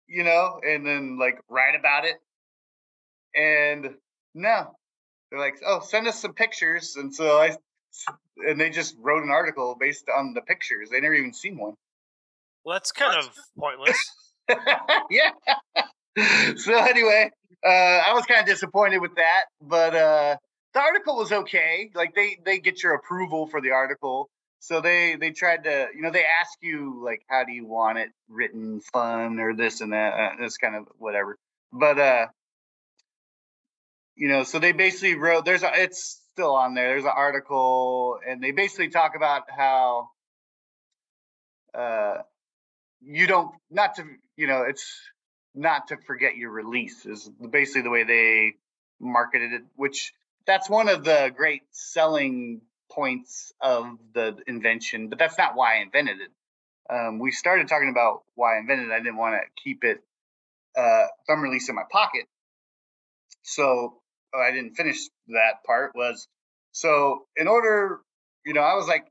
you 0.07 0.23
know, 0.23 0.59
and 0.65 0.85
then, 0.85 1.17
like, 1.19 1.39
write 1.49 1.75
about 1.77 2.05
it. 2.05 2.15
And 3.35 3.95
no, 4.35 4.75
they're 5.31 5.39
like, 5.39 5.55
oh, 5.65 5.79
send 5.81 6.07
us 6.07 6.21
some 6.21 6.33
pictures. 6.33 6.95
And 6.95 7.13
so 7.13 7.39
I, 7.39 7.57
and 8.37 8.59
they 8.59 8.69
just 8.69 8.95
wrote 8.99 9.23
an 9.23 9.31
article 9.31 9.75
based 9.79 10.05
on 10.15 10.33
the 10.33 10.41
pictures. 10.41 10.89
They 10.89 10.99
never 10.99 11.15
even 11.15 11.33
seen 11.33 11.57
one. 11.57 11.73
Well, 12.63 12.75
that's 12.75 12.91
kind 12.91 13.17
of 13.17 13.29
pointless. 13.57 13.99
yeah. 15.09 15.31
so 16.57 16.77
anyway, 16.77 17.31
uh, 17.65 17.69
I 17.69 18.13
was 18.13 18.25
kind 18.25 18.41
of 18.41 18.45
disappointed 18.45 18.99
with 18.99 19.15
that, 19.15 19.45
but 19.61 19.95
uh, 19.95 20.37
the 20.73 20.79
article 20.79 21.15
was 21.17 21.31
okay. 21.31 21.89
Like 21.95 22.13
they 22.13 22.37
they 22.45 22.59
get 22.59 22.83
your 22.83 22.93
approval 22.93 23.47
for 23.47 23.61
the 23.61 23.71
article, 23.71 24.29
so 24.59 24.81
they 24.81 25.15
they 25.15 25.31
tried 25.31 25.63
to 25.63 25.87
you 25.95 26.01
know 26.01 26.11
they 26.11 26.23
ask 26.39 26.51
you 26.61 27.01
like 27.03 27.21
how 27.27 27.43
do 27.45 27.51
you 27.51 27.65
want 27.65 27.97
it 27.97 28.09
written, 28.29 28.81
fun 28.91 29.39
or 29.39 29.55
this 29.55 29.81
and 29.81 29.93
that. 29.93 30.13
Uh, 30.13 30.45
it's 30.45 30.57
kind 30.57 30.75
of 30.75 30.87
whatever, 30.97 31.37
but 31.71 31.97
uh, 31.97 32.27
you 34.15 34.29
know, 34.29 34.43
so 34.43 34.59
they 34.59 34.71
basically 34.71 35.15
wrote. 35.15 35.45
There's 35.45 35.63
a 35.63 35.71
it's 35.73 36.21
still 36.31 36.55
on 36.55 36.75
there. 36.75 36.89
There's 36.89 37.05
an 37.05 37.11
article, 37.15 38.19
and 38.27 38.43
they 38.43 38.51
basically 38.51 38.89
talk 38.89 39.15
about 39.15 39.43
how 39.49 40.09
uh 41.73 42.17
you 43.01 43.25
don't 43.25 43.51
not 43.71 43.95
to 43.95 44.03
you 44.37 44.45
know 44.45 44.61
it's 44.61 44.85
not 45.55 45.87
to 45.87 45.97
forget 45.97 46.35
your 46.35 46.51
release 46.51 47.05
is 47.05 47.29
basically 47.49 47.81
the 47.81 47.89
way 47.89 48.03
they 48.03 48.53
marketed 48.99 49.53
it 49.53 49.61
which 49.75 50.13
that's 50.45 50.69
one 50.69 50.89
of 50.89 51.03
the 51.03 51.31
great 51.35 51.61
selling 51.71 52.61
points 52.91 53.53
of 53.61 53.97
the 54.13 54.37
invention 54.47 55.09
but 55.09 55.19
that's 55.19 55.37
not 55.37 55.55
why 55.55 55.77
i 55.77 55.81
invented 55.81 56.17
it. 56.19 56.31
Um, 56.93 57.19
we 57.19 57.31
started 57.31 57.67
talking 57.67 57.89
about 57.89 58.23
why 58.35 58.55
i 58.55 58.59
invented 58.59 58.87
it. 58.89 58.91
I 58.91 58.99
didn't 58.99 59.17
want 59.17 59.35
to 59.35 59.63
keep 59.63 59.83
it 59.83 60.03
uh, 60.77 61.05
thumb 61.27 61.41
release 61.41 61.69
in 61.69 61.75
my 61.75 61.83
pocket. 61.89 62.25
So 63.43 64.01
oh, 64.33 64.41
i 64.41 64.51
didn't 64.51 64.75
finish 64.75 64.97
that 65.27 65.63
part 65.65 65.91
was 65.95 66.27
so 66.71 67.25
in 67.37 67.47
order 67.47 67.99
you 68.45 68.53
know 68.53 68.61
i 68.61 68.75
was 68.75 68.87
like 68.87 69.05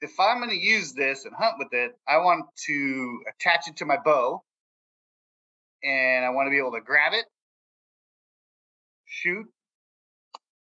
if 0.00 0.18
i'm 0.18 0.38
going 0.38 0.50
to 0.50 0.56
use 0.56 0.92
this 0.92 1.24
and 1.24 1.34
hunt 1.34 1.54
with 1.58 1.72
it 1.72 1.92
i 2.08 2.18
want 2.18 2.46
to 2.66 3.20
attach 3.28 3.68
it 3.68 3.76
to 3.76 3.84
my 3.84 3.96
bow 4.02 4.42
and 5.82 6.24
I 6.24 6.30
want 6.30 6.46
to 6.46 6.50
be 6.50 6.58
able 6.58 6.72
to 6.72 6.80
grab 6.80 7.12
it, 7.12 7.24
shoot, 9.06 9.46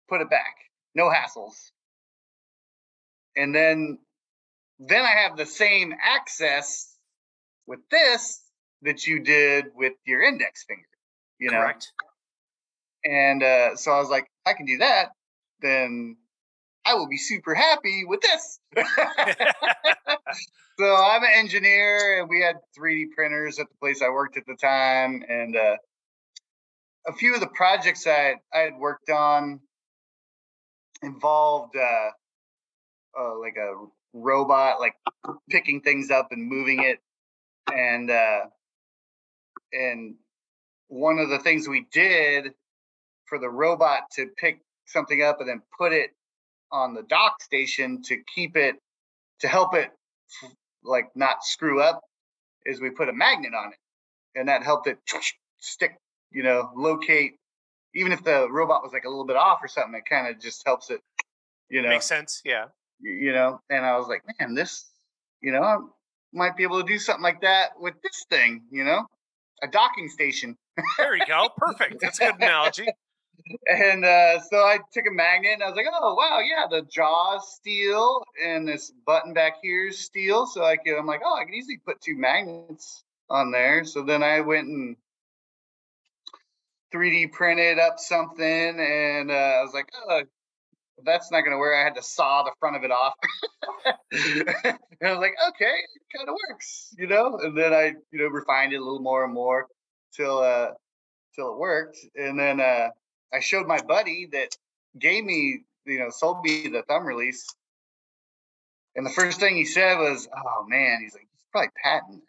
put 0.08 0.20
it 0.20 0.30
back. 0.30 0.56
No 0.94 1.10
hassles. 1.10 1.70
And 3.36 3.54
then 3.54 3.98
then 4.78 5.02
I 5.02 5.22
have 5.22 5.36
the 5.36 5.46
same 5.46 5.94
access 6.02 6.96
with 7.66 7.80
this 7.90 8.42
that 8.82 9.06
you 9.06 9.20
did 9.20 9.66
with 9.74 9.92
your 10.06 10.22
index 10.22 10.64
finger. 10.64 10.82
You 11.38 11.50
know? 11.50 11.60
Correct. 11.60 11.92
And 13.04 13.42
uh, 13.42 13.76
so 13.76 13.92
I 13.92 13.98
was 14.00 14.08
like, 14.08 14.26
I 14.46 14.54
can 14.54 14.66
do 14.66 14.78
that, 14.78 15.12
then 15.60 16.16
I 16.90 16.94
will 16.94 17.06
be 17.06 17.18
super 17.18 17.54
happy 17.54 18.04
with 18.04 18.20
this. 18.20 18.58
so 20.78 20.96
I'm 20.96 21.22
an 21.22 21.30
engineer, 21.36 22.20
and 22.20 22.28
we 22.28 22.40
had 22.40 22.56
3D 22.76 23.12
printers 23.14 23.60
at 23.60 23.68
the 23.68 23.74
place 23.80 24.02
I 24.02 24.08
worked 24.08 24.36
at 24.36 24.44
the 24.46 24.56
time, 24.56 25.22
and 25.28 25.56
uh, 25.56 25.76
a 27.06 27.12
few 27.12 27.34
of 27.34 27.40
the 27.40 27.46
projects 27.48 28.06
I 28.08 28.34
I 28.52 28.58
had 28.58 28.76
worked 28.78 29.08
on 29.08 29.60
involved 31.02 31.76
uh, 31.76 32.10
uh, 33.20 33.38
like 33.38 33.56
a 33.56 33.74
robot, 34.12 34.80
like 34.80 34.94
picking 35.48 35.80
things 35.82 36.10
up 36.10 36.28
and 36.32 36.48
moving 36.48 36.82
it, 36.82 36.98
and 37.72 38.10
uh, 38.10 38.40
and 39.72 40.16
one 40.88 41.20
of 41.20 41.28
the 41.28 41.38
things 41.38 41.68
we 41.68 41.86
did 41.92 42.52
for 43.26 43.38
the 43.38 43.48
robot 43.48 44.10
to 44.14 44.26
pick 44.36 44.60
something 44.86 45.22
up 45.22 45.38
and 45.38 45.48
then 45.48 45.62
put 45.78 45.92
it 45.92 46.10
on 46.72 46.94
the 46.94 47.02
dock 47.02 47.42
station 47.42 48.02
to 48.02 48.16
keep 48.34 48.56
it 48.56 48.76
to 49.40 49.48
help 49.48 49.74
it 49.74 49.90
like 50.84 51.06
not 51.14 51.44
screw 51.44 51.80
up 51.82 52.00
is 52.66 52.80
we 52.80 52.90
put 52.90 53.08
a 53.08 53.12
magnet 53.12 53.52
on 53.54 53.72
it 53.72 53.78
and 54.38 54.48
that 54.48 54.62
helped 54.62 54.86
it 54.86 54.98
stick 55.58 55.96
you 56.30 56.42
know 56.42 56.70
locate 56.76 57.32
even 57.94 58.12
if 58.12 58.22
the 58.24 58.48
robot 58.50 58.82
was 58.82 58.92
like 58.92 59.04
a 59.04 59.08
little 59.08 59.26
bit 59.26 59.36
off 59.36 59.58
or 59.62 59.68
something 59.68 59.94
it 59.94 60.04
kind 60.08 60.28
of 60.28 60.40
just 60.40 60.62
helps 60.64 60.90
it 60.90 61.00
you 61.68 61.82
know 61.82 61.88
Makes 61.88 62.06
sense. 62.06 62.40
Yeah. 62.44 62.66
you 63.00 63.32
know 63.32 63.60
and 63.70 63.84
i 63.84 63.96
was 63.96 64.08
like 64.08 64.22
man 64.38 64.54
this 64.54 64.86
you 65.42 65.52
know 65.52 65.62
i 65.62 65.76
might 66.32 66.56
be 66.56 66.62
able 66.62 66.80
to 66.80 66.86
do 66.86 66.98
something 66.98 67.22
like 67.22 67.40
that 67.42 67.70
with 67.80 67.94
this 68.02 68.24
thing 68.30 68.62
you 68.70 68.84
know 68.84 69.04
a 69.62 69.68
docking 69.68 70.08
station 70.08 70.56
There 70.98 71.16
you 71.16 71.26
go. 71.26 71.48
Perfect. 71.56 72.00
That's 72.00 72.20
a 72.20 72.26
good 72.26 72.36
analogy. 72.40 72.86
And 73.66 74.04
uh, 74.04 74.40
so 74.40 74.58
I 74.58 74.78
took 74.92 75.04
a 75.06 75.14
magnet 75.14 75.54
and 75.54 75.62
I 75.62 75.68
was 75.68 75.76
like, 75.76 75.86
oh 75.92 76.14
wow, 76.14 76.40
yeah, 76.40 76.66
the 76.70 76.86
jaw 76.90 77.38
steel 77.38 78.22
and 78.44 78.66
this 78.66 78.92
button 79.06 79.34
back 79.34 79.54
here 79.62 79.88
is 79.88 79.98
steel. 79.98 80.46
So 80.46 80.64
I 80.64 80.76
could, 80.76 80.98
I'm 80.98 81.06
like, 81.06 81.22
oh, 81.24 81.38
I 81.38 81.44
can 81.44 81.54
easily 81.54 81.80
put 81.84 82.00
two 82.00 82.16
magnets 82.16 83.02
on 83.28 83.50
there. 83.50 83.84
So 83.84 84.02
then 84.02 84.22
I 84.22 84.40
went 84.40 84.66
and 84.68 84.96
3D 86.92 87.32
printed 87.32 87.78
up 87.78 87.98
something, 87.98 88.44
and 88.80 89.30
uh, 89.30 89.34
I 89.34 89.62
was 89.62 89.72
like, 89.72 89.88
oh, 89.94 90.22
that's 91.04 91.30
not 91.30 91.42
gonna 91.42 91.58
work. 91.58 91.76
I 91.76 91.84
had 91.84 91.94
to 91.94 92.02
saw 92.02 92.42
the 92.42 92.52
front 92.58 92.76
of 92.76 92.84
it 92.84 92.90
off. 92.90 93.14
and 94.12 94.78
I 95.02 95.12
was 95.12 95.20
like, 95.20 95.34
okay, 95.50 95.64
it 95.64 96.16
kind 96.16 96.28
of 96.28 96.34
works, 96.48 96.94
you 96.98 97.06
know. 97.06 97.38
And 97.38 97.56
then 97.56 97.72
I, 97.72 97.94
you 98.10 98.18
know, 98.18 98.26
refined 98.26 98.72
it 98.72 98.76
a 98.76 98.84
little 98.84 99.00
more 99.00 99.24
and 99.24 99.32
more 99.32 99.66
till 100.14 100.38
uh 100.38 100.70
till 101.34 101.52
it 101.52 101.58
worked. 101.58 101.98
And 102.16 102.38
then 102.38 102.60
uh 102.60 102.88
I 103.32 103.40
showed 103.40 103.66
my 103.66 103.80
buddy 103.80 104.28
that 104.32 104.56
gave 104.98 105.24
me, 105.24 105.64
you 105.86 105.98
know, 105.98 106.10
sold 106.10 106.42
me 106.42 106.68
the 106.68 106.82
thumb 106.82 107.06
release. 107.06 107.46
And 108.96 109.06
the 109.06 109.10
first 109.10 109.38
thing 109.38 109.56
he 109.56 109.64
said 109.64 109.96
was, 109.98 110.28
"Oh 110.34 110.64
man," 110.66 110.98
he's 111.00 111.14
like, 111.14 111.28
"He's 111.30 111.44
probably 111.52 111.70
patent." 111.82 112.22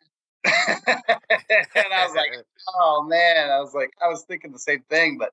and 1.75 1.93
I 1.93 2.05
was 2.05 2.15
like, 2.15 2.31
"Oh 2.79 3.03
man," 3.07 3.49
I 3.49 3.59
was 3.59 3.73
like, 3.73 3.91
I 4.03 4.07
was 4.07 4.23
thinking 4.23 4.51
the 4.51 4.59
same 4.59 4.83
thing, 4.89 5.17
but 5.17 5.31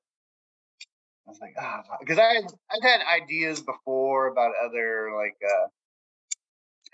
I 1.27 1.31
was 1.31 1.39
like, 1.39 1.53
ah, 1.59 1.83
because 1.99 2.17
I 2.17 2.37
I've 2.37 2.83
had 2.83 3.01
ideas 3.01 3.61
before 3.61 4.27
about 4.27 4.53
other 4.65 5.11
like 5.15 5.37
uh, 5.47 5.67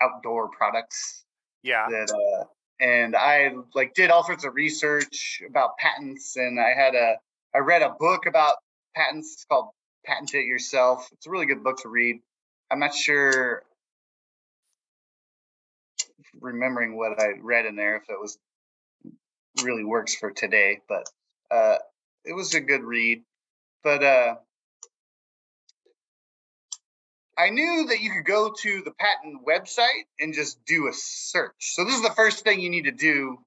outdoor 0.04 0.48
products 0.48 1.24
yeah. 1.62 1.86
that 1.88 2.10
uh 2.10 2.44
and 2.78 3.16
I 3.16 3.52
like 3.74 3.94
did 3.94 4.10
all 4.10 4.24
sorts 4.24 4.44
of 4.44 4.54
research 4.54 5.42
about 5.48 5.78
patents 5.78 6.36
and 6.36 6.60
I 6.60 6.74
had 6.76 6.94
a 6.94 7.16
I 7.54 7.58
read 7.58 7.80
a 7.80 7.90
book 7.98 8.26
about 8.26 8.56
patents 8.96 9.34
it's 9.34 9.44
called 9.44 9.68
Patent 10.04 10.34
It 10.34 10.46
Yourself. 10.46 11.08
It's 11.12 11.26
a 11.26 11.30
really 11.30 11.46
good 11.46 11.62
book 11.62 11.78
to 11.82 11.88
read. 11.88 12.20
I'm 12.70 12.80
not 12.80 12.94
sure 12.94 13.62
remembering 16.40 16.96
what 16.96 17.20
I 17.20 17.34
read 17.40 17.66
in 17.66 17.76
there 17.76 17.96
if 17.96 18.04
it 18.08 18.20
was 18.20 18.38
really 19.62 19.84
works 19.84 20.14
for 20.14 20.30
today, 20.30 20.80
but 20.88 21.08
uh 21.50 21.76
it 22.24 22.32
was 22.32 22.54
a 22.54 22.60
good 22.60 22.82
read. 22.82 23.22
But 23.84 24.02
uh 24.02 24.34
I 27.38 27.50
knew 27.50 27.86
that 27.88 28.00
you 28.00 28.10
could 28.10 28.24
go 28.24 28.54
to 28.62 28.82
the 28.82 28.92
patent 28.92 29.46
website 29.46 30.06
and 30.18 30.32
just 30.32 30.64
do 30.64 30.88
a 30.88 30.92
search. 30.94 31.52
So 31.60 31.84
this 31.84 31.94
is 31.94 32.02
the 32.02 32.14
first 32.16 32.44
thing 32.44 32.60
you 32.60 32.70
need 32.70 32.84
to 32.84 32.92
do. 32.92 33.38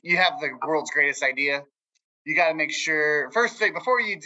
You 0.00 0.16
have 0.16 0.40
the 0.40 0.48
world's 0.66 0.90
greatest 0.90 1.22
idea. 1.22 1.62
You 2.24 2.34
got 2.34 2.48
to 2.48 2.54
make 2.54 2.72
sure 2.72 3.30
first 3.32 3.58
thing 3.58 3.74
before 3.74 4.00
you 4.00 4.18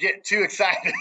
get 0.00 0.24
too 0.24 0.42
excited. 0.42 0.94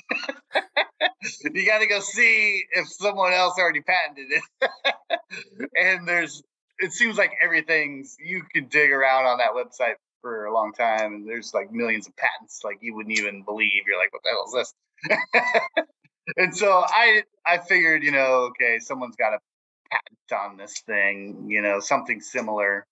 you 1.54 1.66
got 1.66 1.80
to 1.80 1.88
go 1.88 2.00
see 2.00 2.66
if 2.72 2.88
someone 2.88 3.34
else 3.34 3.56
already 3.58 3.82
patented 3.82 4.28
it. 4.32 5.70
and 5.78 6.08
there's 6.08 6.44
it 6.80 6.94
seems 6.94 7.18
like 7.18 7.34
everything's 7.44 8.16
you 8.24 8.44
can 8.54 8.68
dig 8.68 8.92
around 8.92 9.26
on 9.26 9.40
that 9.40 9.52
website 9.52 9.96
for 10.22 10.46
a 10.46 10.54
long 10.54 10.74
time 10.74 11.14
and 11.14 11.28
there's 11.28 11.54
like 11.54 11.72
millions 11.72 12.08
of 12.08 12.16
patents 12.16 12.62
like 12.64 12.78
you 12.82 12.96
wouldn't 12.96 13.18
even 13.18 13.44
believe. 13.44 13.84
You're 13.88 13.98
like 13.98 14.14
what 14.14 14.22
the 14.24 14.30
hell 14.30 14.46
is 14.48 14.54
this? 14.54 15.86
and 16.38 16.56
so 16.56 16.84
I 16.86 17.24
I 17.46 17.58
figured, 17.58 18.04
you 18.04 18.12
know, 18.12 18.52
okay, 18.52 18.80
someone's 18.80 19.16
got 19.16 19.34
a 19.34 19.40
patent 19.92 20.52
on 20.52 20.58
this 20.58 20.80
thing, 20.82 21.48
you 21.50 21.62
know, 21.62 21.80
something 21.80 22.22
similar. 22.22 22.86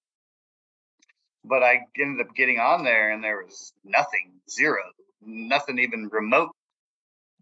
But 1.43 1.63
I 1.63 1.81
ended 1.97 2.27
up 2.27 2.35
getting 2.35 2.59
on 2.59 2.83
there 2.83 3.11
and 3.11 3.23
there 3.23 3.37
was 3.37 3.71
nothing, 3.85 4.33
zero, 4.49 4.81
nothing 5.21 5.79
even 5.79 6.09
remote, 6.11 6.51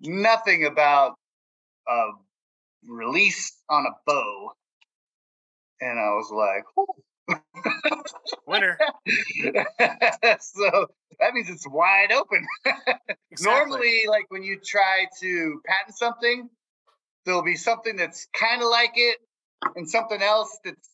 nothing 0.01 0.65
about 0.65 1.15
a 1.87 2.07
release 2.87 3.53
on 3.69 3.85
a 3.85 3.91
bow. 4.05 4.51
And 5.81 5.99
I 5.99 6.09
was 6.15 6.31
like, 6.31 6.65
"Whew." 6.75 6.87
Winner. 8.47 8.77
so 10.39 10.87
that 11.19 11.33
means 11.33 11.49
it's 11.49 11.67
wide 11.67 12.11
open. 12.11 12.45
Exactly. 13.31 13.69
Normally, 13.69 14.03
like 14.07 14.25
when 14.29 14.43
you 14.43 14.59
try 14.63 15.07
to 15.19 15.61
patent 15.65 15.97
something, 15.97 16.49
there'll 17.25 17.43
be 17.43 17.57
something 17.57 17.97
that's 17.97 18.27
kind 18.33 18.61
of 18.61 18.69
like 18.69 18.93
it 18.95 19.17
and 19.75 19.89
something 19.89 20.21
else 20.21 20.57
that's 20.63 20.89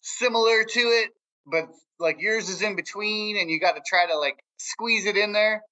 similar 0.00 0.64
to 0.64 0.80
it, 0.80 1.10
but 1.50 1.68
like 1.98 2.20
yours 2.20 2.48
is 2.48 2.62
in 2.62 2.76
between 2.76 3.36
and 3.38 3.50
you 3.50 3.58
got 3.58 3.76
to 3.76 3.82
try 3.86 4.06
to 4.06 4.18
like 4.18 4.38
squeeze 4.58 5.06
it 5.06 5.16
in 5.16 5.32
there. 5.32 5.62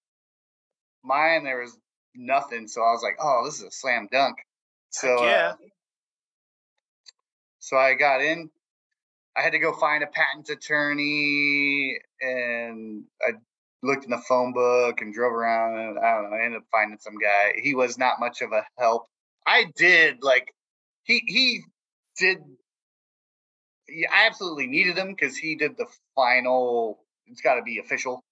Mine, 1.05 1.45
there 1.45 1.61
was 1.61 1.77
nothing. 2.15 2.67
So 2.67 2.83
I 2.83 2.93
was 2.93 3.03
like, 3.03 3.17
oh, 3.21 3.43
this 3.45 3.57
is 3.57 3.65
a 3.65 3.71
slam 3.71 4.09
dunk. 4.11 4.37
So, 4.91 5.25
yeah. 5.25 5.53
uh, 5.53 5.57
so 7.59 7.77
I 7.77 7.95
got 7.95 8.21
in. 8.21 8.51
I 9.37 9.43
had 9.43 9.53
to 9.53 9.59
go 9.59 9.73
find 9.73 10.03
a 10.03 10.07
patent 10.07 10.49
attorney 10.49 11.99
and 12.21 13.05
I 13.21 13.33
looked 13.83 14.05
in 14.05 14.11
the 14.11 14.23
phone 14.29 14.53
book 14.53 15.01
and 15.03 15.13
drove 15.13 15.33
around 15.33 15.79
and 15.79 15.99
I 15.99 16.15
don't 16.15 16.31
know, 16.31 16.37
I 16.37 16.45
ended 16.45 16.63
up 16.63 16.67
finding 16.73 16.99
some 16.99 17.19
guy. 17.19 17.53
He 17.63 17.75
was 17.75 17.99
not 17.99 18.19
much 18.19 18.41
of 18.41 18.53
a 18.53 18.65
help. 18.79 19.07
I 19.47 19.67
did 19.77 20.23
like 20.23 20.55
he 21.05 21.23
he 21.27 21.63
did 22.19 22.39
I 23.89 24.27
absolutely 24.27 24.67
needed 24.67 24.97
him 24.97 25.09
because 25.09 25.37
he 25.37 25.55
did 25.55 25.77
the 25.77 25.87
final 26.15 26.99
it's 27.27 27.41
gotta 27.41 27.63
be 27.63 27.79
official 27.79 28.23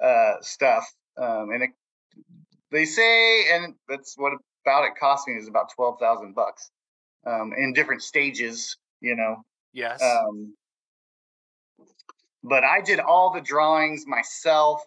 uh 0.00 0.34
stuff. 0.40 0.92
Um 1.16 1.50
and 1.52 1.62
it, 1.64 1.70
they 2.70 2.84
say 2.84 3.54
and 3.54 3.74
that's 3.88 4.16
what 4.16 4.32
about 4.64 4.84
it 4.84 4.92
cost 4.98 5.28
me 5.28 5.34
is 5.34 5.48
about 5.48 5.72
twelve 5.74 5.98
thousand 5.98 6.34
bucks. 6.34 6.70
Um 7.26 7.52
in 7.56 7.72
different 7.72 8.02
stages, 8.02 8.76
you 9.00 9.16
know. 9.16 9.44
Yes. 9.72 10.02
Um, 10.02 10.54
but 12.42 12.64
I 12.64 12.80
did 12.80 13.00
all 13.00 13.32
the 13.32 13.40
drawings 13.40 14.06
myself, 14.06 14.84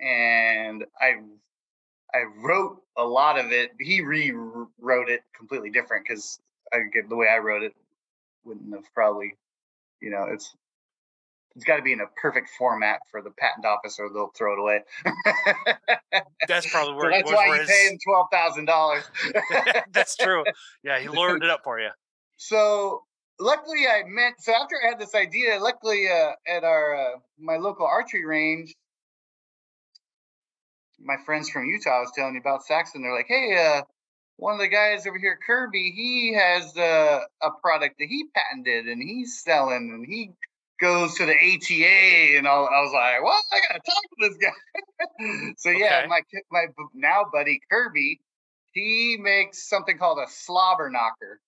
and 0.00 0.84
I 1.00 1.16
I 2.12 2.24
wrote 2.38 2.82
a 2.96 3.04
lot 3.04 3.38
of 3.38 3.52
it. 3.52 3.72
He 3.80 4.00
rewrote 4.02 5.08
it 5.08 5.22
completely 5.36 5.70
different 5.70 6.06
because 6.06 6.38
I 6.72 6.80
get 6.92 7.08
the 7.08 7.16
way 7.16 7.28
I 7.28 7.38
wrote 7.38 7.62
it 7.62 7.74
wouldn't 8.44 8.72
have 8.74 8.84
probably, 8.94 9.36
you 10.00 10.10
know, 10.10 10.24
it's 10.32 10.54
it's 11.56 11.64
got 11.64 11.76
to 11.76 11.82
be 11.82 11.92
in 11.92 12.00
a 12.00 12.06
perfect 12.20 12.48
format 12.56 13.00
for 13.10 13.22
the 13.22 13.30
patent 13.30 13.66
office, 13.66 13.98
or 13.98 14.08
they'll 14.12 14.30
throw 14.36 14.52
it 14.54 14.58
away. 14.60 14.80
That's 16.46 16.70
probably 16.70 16.92
So 16.94 16.96
where. 16.98 17.10
that's 17.10 17.24
was 17.24 17.34
why 17.34 17.48
where 17.48 17.54
you 17.56 17.60
his- 17.62 17.70
pay 17.70 17.88
him 17.88 17.98
twelve 18.06 18.26
thousand 18.32 18.66
dollars. 18.66 19.04
That's 19.92 20.16
true. 20.16 20.44
Yeah, 20.84 21.00
he 21.00 21.08
lowered 21.08 21.42
it 21.42 21.50
up 21.50 21.60
for 21.64 21.80
you. 21.80 21.88
So 22.42 23.02
luckily, 23.38 23.86
I 23.86 24.02
met. 24.06 24.34
So 24.38 24.54
after 24.54 24.76
I 24.82 24.88
had 24.88 24.98
this 24.98 25.14
idea, 25.14 25.58
luckily 25.60 26.08
uh, 26.08 26.30
at 26.48 26.64
our 26.64 26.94
uh, 26.94 27.18
my 27.38 27.56
local 27.58 27.84
archery 27.84 28.24
range, 28.24 28.74
my 30.98 31.16
friends 31.26 31.50
from 31.50 31.66
Utah, 31.66 31.98
I 31.98 32.00
was 32.00 32.12
telling 32.14 32.32
you 32.34 32.40
about 32.40 32.64
Saxon. 32.64 33.02
They're 33.02 33.12
like, 33.14 33.26
"Hey, 33.28 33.54
uh, 33.76 33.82
one 34.40 34.54
of 34.54 34.58
the 34.60 34.68
guys 34.68 35.06
over 35.06 35.18
here, 35.18 35.38
Kirby, 35.46 35.92
he 35.94 36.34
has 36.34 36.74
uh, 36.76 37.20
a 37.42 37.50
product 37.62 37.96
that 37.98 38.08
he 38.08 38.24
patented 38.34 38.86
and 38.86 39.02
he's 39.02 39.42
selling, 39.42 39.92
and 39.94 40.06
he 40.06 40.32
goes 40.80 41.14
to 41.16 41.26
the 41.26 41.34
ATA." 41.34 42.38
And 42.38 42.46
all, 42.46 42.66
I 42.66 42.80
was 42.80 42.92
like, 42.92 43.22
well, 43.22 43.40
I 43.52 43.60
gotta 43.68 43.80
talk 43.84 44.02
to 44.02 44.28
this 44.28 44.38
guy." 44.38 45.52
so 45.58 45.70
yeah, 45.70 45.98
Okay. 45.98 46.06
my 46.08 46.22
my 46.50 46.66
now 46.94 47.26
buddy 47.30 47.60
Kirby, 47.70 48.20
he 48.72 49.18
makes 49.20 49.68
something 49.68 49.98
called 49.98 50.18
a 50.18 50.30
slobber 50.30 50.88
knocker, 50.88 51.40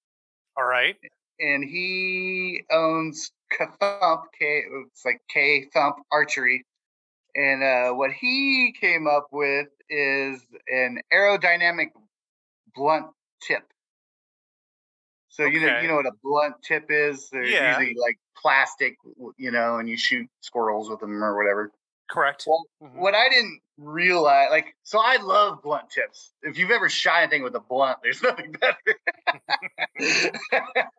All 0.57 0.65
right. 0.65 0.97
and 1.41 1.65
he 1.65 2.63
owns 2.71 3.33
K-Thump, 3.57 4.25
K, 4.39 4.65
it's 4.87 5.05
like 5.05 5.23
K 5.33 5.65
Thump 5.73 5.97
Archery, 6.11 6.67
and 7.35 7.63
uh, 7.63 7.93
what 7.95 8.11
he 8.13 8.75
came 8.79 9.07
up 9.07 9.29
with 9.33 9.69
is 9.89 10.43
an 10.69 11.01
aerodynamic 11.13 11.89
blunt 12.75 13.07
tip. 13.41 13.63
So 15.29 15.45
you 15.47 15.61
know 15.61 15.81
you 15.81 15.89
know 15.89 15.97
what 15.97 16.07
a 16.07 16.13
blunt 16.23 16.57
tip 16.63 16.87
is. 16.91 17.31
They're 17.31 17.45
Yeah. 17.45 17.79
usually 17.81 17.95
like 17.99 18.19
plastic, 18.37 18.97
you 19.39 19.51
know, 19.51 19.79
and 19.79 19.89
you 19.89 19.97
shoot 19.97 20.29
squirrels 20.41 20.91
with 20.91 21.01
them 21.01 21.23
or 21.25 21.37
whatever. 21.37 21.73
Correct. 22.11 22.45
Well, 22.47 22.67
Mhm. 22.83 22.97
what 22.97 23.15
I 23.15 23.31
didn't 23.31 23.63
realize, 23.79 24.51
like, 24.51 24.77
so 24.83 25.01
I 25.01 25.17
love 25.17 25.63
blunt 25.63 25.89
tips. 25.91 26.35
If 26.43 26.59
you've 26.59 26.71
ever 26.71 26.91
shot 26.91 27.23
anything 27.23 27.43
with 27.43 27.55
a 27.55 27.61
blunt, 27.61 27.99
there's 28.03 28.23
nothing 28.23 28.53
better. 28.53 28.77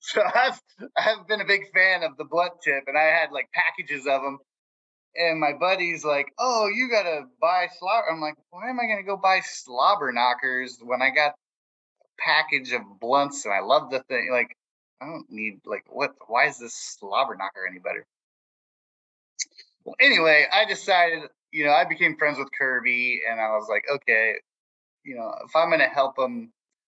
so 0.00 0.22
I've 0.34 0.60
I've 0.96 1.28
been 1.28 1.40
a 1.40 1.44
big 1.44 1.72
fan 1.72 2.02
of 2.02 2.16
the 2.16 2.24
blunt 2.24 2.54
tip, 2.62 2.84
and 2.88 2.98
I 2.98 3.02
had 3.04 3.30
like 3.30 3.48
packages 3.52 4.06
of 4.08 4.22
them. 4.22 4.38
And 5.16 5.38
my 5.38 5.52
buddy's 5.52 6.04
like, 6.04 6.32
"Oh, 6.38 6.66
you 6.66 6.88
gotta 6.90 7.26
buy 7.40 7.68
slobber." 7.78 8.10
I'm 8.10 8.20
like, 8.20 8.36
"Why 8.50 8.68
am 8.68 8.80
I 8.80 8.86
gonna 8.86 9.02
go 9.02 9.16
buy 9.16 9.40
slobber 9.40 10.12
knockers 10.12 10.78
when 10.82 11.02
I 11.02 11.10
got 11.10 11.34
a 12.02 12.04
package 12.18 12.72
of 12.72 12.82
blunts 13.00 13.44
and 13.44 13.54
I 13.54 13.60
love 13.60 13.90
the 13.90 14.02
thing?" 14.04 14.30
Like, 14.32 14.56
I 15.00 15.06
don't 15.06 15.30
need 15.30 15.60
like 15.64 15.84
what? 15.88 16.14
Why 16.26 16.46
is 16.46 16.58
this 16.58 16.74
slobber 16.74 17.36
knocker 17.36 17.66
any 17.66 17.78
better? 17.78 18.06
Well, 19.84 19.96
anyway, 20.00 20.46
I 20.50 20.64
decided, 20.64 21.24
you 21.52 21.64
know, 21.64 21.72
I 21.72 21.84
became 21.84 22.16
friends 22.16 22.38
with 22.38 22.48
Kirby, 22.58 23.20
and 23.28 23.40
I 23.40 23.50
was 23.50 23.68
like, 23.68 23.84
okay, 23.90 24.36
you 25.04 25.14
know, 25.14 25.32
if 25.44 25.54
I'm 25.54 25.70
gonna 25.70 25.88
help 25.88 26.18
him, 26.18 26.52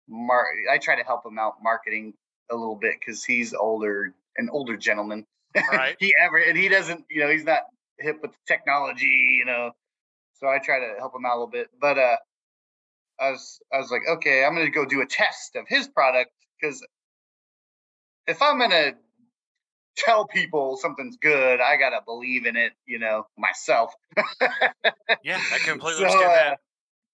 mar- 0.07 0.47
I 0.69 0.77
try 0.79 0.95
to 0.95 1.03
help 1.03 1.25
him 1.25 1.37
out 1.39 1.57
marketing 1.61 2.13
a 2.51 2.55
little 2.55 2.75
bit 2.75 2.95
because 2.99 3.23
he's 3.23 3.53
older, 3.53 4.13
an 4.37 4.49
older 4.51 4.75
gentleman. 4.77 5.25
Right. 5.71 5.95
he 5.99 6.13
ever, 6.23 6.37
and 6.37 6.55
he 6.55 6.69
doesn't, 6.69 7.05
you 7.09 7.21
know, 7.21 7.29
he's 7.29 7.43
not 7.43 7.63
hip 7.99 8.19
with 8.21 8.31
technology, 8.47 9.37
you 9.39 9.45
know. 9.45 9.71
So 10.35 10.47
I 10.47 10.59
try 10.59 10.79
to 10.79 10.95
help 10.99 11.15
him 11.15 11.25
out 11.25 11.33
a 11.33 11.39
little 11.39 11.47
bit, 11.47 11.67
but 11.79 11.97
uh, 11.97 12.17
I 13.19 13.31
was, 13.31 13.59
I 13.73 13.77
was 13.77 13.91
like, 13.91 14.01
okay, 14.07 14.43
I'm 14.45 14.55
gonna 14.55 14.69
go 14.71 14.85
do 14.85 15.01
a 15.01 15.05
test 15.05 15.55
of 15.55 15.65
his 15.67 15.87
product 15.87 16.31
because 16.61 16.85
if 18.27 18.41
I'm 18.41 18.59
gonna 18.59 18.93
tell 19.97 20.27
people 20.27 20.77
something's 20.77 21.17
good, 21.17 21.59
I 21.59 21.77
gotta 21.77 21.99
believe 22.05 22.45
in 22.45 22.55
it, 22.55 22.73
you 22.85 22.99
know, 22.99 23.27
myself. 23.37 23.93
Yeah, 25.23 25.37
I 25.53 25.57
completely 25.65 26.03
So, 26.03 26.05
understand 26.05 26.31
uh, 26.31 26.35
that. 26.35 26.59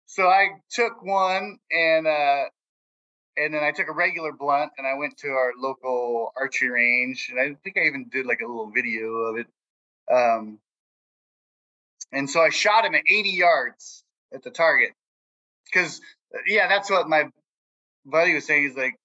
So 0.07 0.27
I 0.27 0.47
took 0.71 1.03
one 1.03 1.57
and 1.71 2.07
uh 2.07 2.43
and 3.38 3.53
then 3.53 3.63
I 3.63 3.71
took 3.71 3.89
a 3.89 3.93
regular 3.93 4.31
blunt 4.31 4.71
and 4.77 4.88
I 4.88 4.93
went 4.95 5.17
to 5.19 5.29
our 5.29 5.51
local 5.57 6.31
archery 6.38 6.69
range 6.69 7.29
and 7.29 7.39
I 7.39 7.57
think 7.63 7.77
I 7.77 7.88
even 7.88 8.07
did 8.09 8.25
like 8.25 8.41
a 8.41 8.47
little 8.47 8.71
video 8.71 9.07
of 9.13 9.38
it. 9.38 9.47
Um 10.11 10.59
and 12.12 12.30
so 12.30 12.41
I 12.41 12.49
shot 12.49 12.86
him 12.86 12.95
at 12.95 13.03
80 13.10 13.30
yards 13.30 14.03
at 14.34 14.43
the 14.43 14.51
target. 14.51 14.91
Cause 15.74 15.99
uh, 16.34 16.39
yeah, 16.47 16.68
that's 16.68 16.89
what 16.89 17.08
my 17.08 17.30
buddy 18.06 18.34
was 18.34 18.45
saying. 18.45 18.64
He's 18.64 18.78
like, 18.78 18.95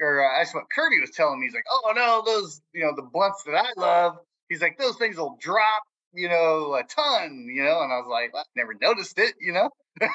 or 0.00 0.24
uh, 0.24 0.38
that's 0.38 0.54
what 0.54 0.64
Kirby 0.74 1.00
was 1.00 1.10
telling 1.10 1.40
me. 1.40 1.46
He's 1.46 1.54
like, 1.54 1.64
oh 1.70 1.92
no, 1.94 2.22
those, 2.24 2.60
you 2.72 2.82
know, 2.82 2.92
the 2.94 3.02
blunts 3.02 3.42
that 3.44 3.54
I 3.54 3.80
love. 3.80 4.18
He's 4.48 4.60
like, 4.60 4.78
those 4.78 4.96
things 4.96 5.16
will 5.16 5.36
drop, 5.40 5.82
you 6.12 6.28
know, 6.28 6.74
a 6.74 6.82
ton, 6.82 7.46
you 7.52 7.62
know. 7.62 7.82
And 7.82 7.92
I 7.92 7.98
was 7.98 8.08
like, 8.10 8.32
well, 8.32 8.42
I 8.42 8.50
never 8.56 8.74
noticed 8.80 9.18
it, 9.18 9.34
you 9.40 9.52
know. 9.52 9.70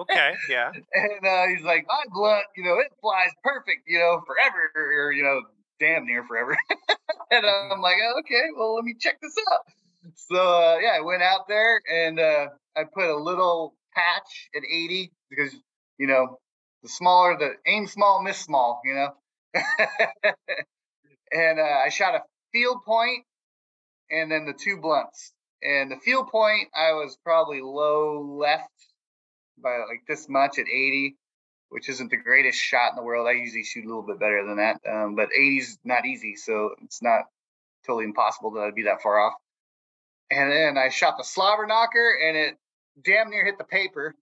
Okay. 0.00 0.32
Yeah. 0.48 0.70
And 0.94 1.26
uh, 1.26 1.46
he's 1.46 1.64
like, 1.64 1.84
my 1.86 2.02
blunt, 2.10 2.44
you 2.56 2.64
know, 2.64 2.78
it 2.78 2.90
flies 3.00 3.30
perfect, 3.44 3.82
you 3.86 3.98
know, 3.98 4.22
forever, 4.26 4.70
or 4.74 5.12
you 5.12 5.22
know, 5.22 5.42
damn 5.78 6.06
near 6.06 6.24
forever. 6.24 6.56
and 7.30 7.44
uh, 7.44 7.68
I'm 7.70 7.80
like, 7.80 7.96
oh, 8.02 8.20
okay, 8.20 8.44
well, 8.56 8.74
let 8.74 8.84
me 8.84 8.94
check 8.98 9.20
this 9.20 9.36
out. 9.52 9.60
So 10.14 10.36
uh, 10.36 10.78
yeah, 10.80 10.96
I 10.96 11.00
went 11.00 11.22
out 11.22 11.48
there 11.48 11.82
and 11.90 12.18
uh, 12.18 12.46
I 12.76 12.84
put 12.84 13.08
a 13.08 13.16
little 13.16 13.74
patch 13.94 14.48
at 14.54 14.62
80 14.62 15.12
because 15.28 15.54
you 15.98 16.06
know 16.06 16.38
the 16.82 16.88
smaller 16.88 17.36
the 17.38 17.52
aim 17.66 17.86
small, 17.86 18.22
miss 18.22 18.38
small, 18.38 18.80
you 18.84 18.94
know. 18.94 19.14
and 21.32 21.58
uh, 21.58 21.80
I 21.84 21.88
shot 21.88 22.14
a 22.14 22.22
field 22.52 22.82
point 22.84 23.24
and 24.10 24.30
then 24.30 24.46
the 24.46 24.52
two 24.52 24.78
blunts. 24.78 25.32
And 25.62 25.90
the 25.90 25.96
field 25.96 26.28
point, 26.28 26.68
I 26.74 26.92
was 26.92 27.18
probably 27.22 27.60
low 27.60 28.22
left 28.40 28.70
by 29.62 29.78
like 29.88 30.02
this 30.08 30.28
much 30.28 30.58
at 30.58 30.66
80, 30.66 31.16
which 31.68 31.88
isn't 31.88 32.10
the 32.10 32.16
greatest 32.16 32.58
shot 32.58 32.92
in 32.92 32.96
the 32.96 33.02
world. 33.02 33.28
I 33.28 33.32
usually 33.32 33.64
shoot 33.64 33.84
a 33.84 33.88
little 33.88 34.02
bit 34.02 34.18
better 34.18 34.46
than 34.46 34.56
that, 34.56 34.80
um, 34.90 35.16
but 35.16 35.28
80's 35.38 35.78
not 35.84 36.06
easy, 36.06 36.36
so 36.36 36.70
it's 36.82 37.02
not 37.02 37.24
totally 37.86 38.04
impossible 38.04 38.52
that 38.52 38.62
I'd 38.62 38.74
be 38.74 38.84
that 38.84 39.02
far 39.02 39.18
off. 39.20 39.34
And 40.30 40.50
then 40.50 40.78
I 40.78 40.88
shot 40.88 41.18
the 41.18 41.24
slobber 41.24 41.66
knocker, 41.66 42.18
and 42.24 42.36
it 42.36 42.56
damn 43.04 43.30
near 43.30 43.44
hit 43.44 43.58
the 43.58 43.64
paper. 43.64 44.14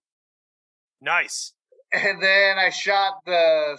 Nice. 1.01 1.53
And 1.91 2.21
then 2.21 2.57
I 2.57 2.69
shot 2.69 3.19
the 3.25 3.77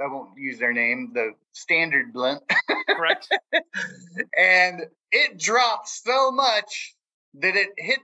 I 0.00 0.06
won't 0.06 0.36
use 0.36 0.58
their 0.58 0.72
name, 0.72 1.12
the 1.14 1.32
standard 1.52 2.12
blunt, 2.12 2.42
Correct. 2.88 3.28
and 4.36 4.82
it 5.12 5.38
dropped 5.38 5.88
so 5.88 6.32
much 6.32 6.94
that 7.34 7.54
it 7.54 7.68
hit 7.76 8.00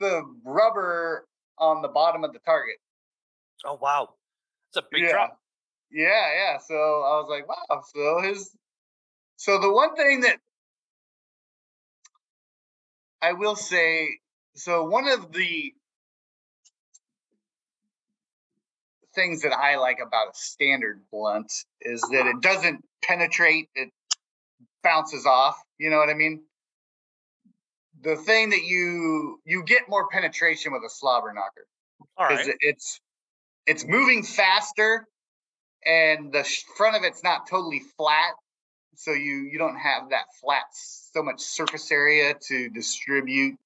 the 0.00 0.22
rubber 0.44 1.26
on 1.58 1.82
the 1.82 1.88
bottom 1.88 2.24
of 2.24 2.32
the 2.32 2.38
target. 2.40 2.76
Oh 3.64 3.78
wow. 3.80 4.10
It's 4.68 4.76
a 4.76 4.82
big 4.90 5.04
yeah. 5.04 5.12
drop. 5.12 5.38
Yeah, 5.90 6.32
yeah. 6.34 6.58
So 6.58 6.74
I 6.74 7.20
was 7.20 7.26
like, 7.28 7.48
wow. 7.48 7.82
So 7.94 8.20
his, 8.20 8.54
so 9.36 9.58
the 9.58 9.72
one 9.72 9.96
thing 9.96 10.20
that 10.20 10.38
I 13.22 13.32
will 13.34 13.56
say, 13.56 14.18
so 14.54 14.84
one 14.84 15.08
of 15.08 15.32
the 15.32 15.74
things 19.14 19.42
that 19.42 19.52
I 19.52 19.76
like 19.76 19.98
about 20.04 20.28
a 20.28 20.34
standard 20.34 21.00
blunt 21.10 21.52
is 21.80 22.00
that 22.12 22.26
it 22.26 22.40
doesn't 22.40 22.84
penetrate; 23.02 23.68
it 23.74 23.90
bounces 24.82 25.26
off. 25.26 25.56
You 25.78 25.90
know 25.90 25.98
what 25.98 26.08
I 26.08 26.14
mean? 26.14 26.42
The 28.02 28.16
thing 28.16 28.50
that 28.50 28.62
you 28.62 29.40
you 29.44 29.62
get 29.64 29.88
more 29.88 30.08
penetration 30.08 30.72
with 30.72 30.82
a 30.86 30.90
slobber 30.90 31.32
knocker 31.32 31.66
All 32.16 32.28
because 32.28 32.48
it's 32.60 33.00
it's 33.66 33.84
moving 33.86 34.22
faster 34.22 35.06
and 35.84 36.32
the 36.32 36.44
front 36.76 36.96
of 36.96 37.04
it's 37.04 37.22
not 37.22 37.48
totally 37.48 37.82
flat 37.96 38.34
so 39.00 39.12
you 39.12 39.48
you 39.50 39.58
don't 39.58 39.76
have 39.76 40.10
that 40.10 40.24
flat 40.40 40.64
so 40.72 41.22
much 41.22 41.40
surface 41.40 41.90
area 41.90 42.34
to 42.34 42.68
distribute 42.68 43.56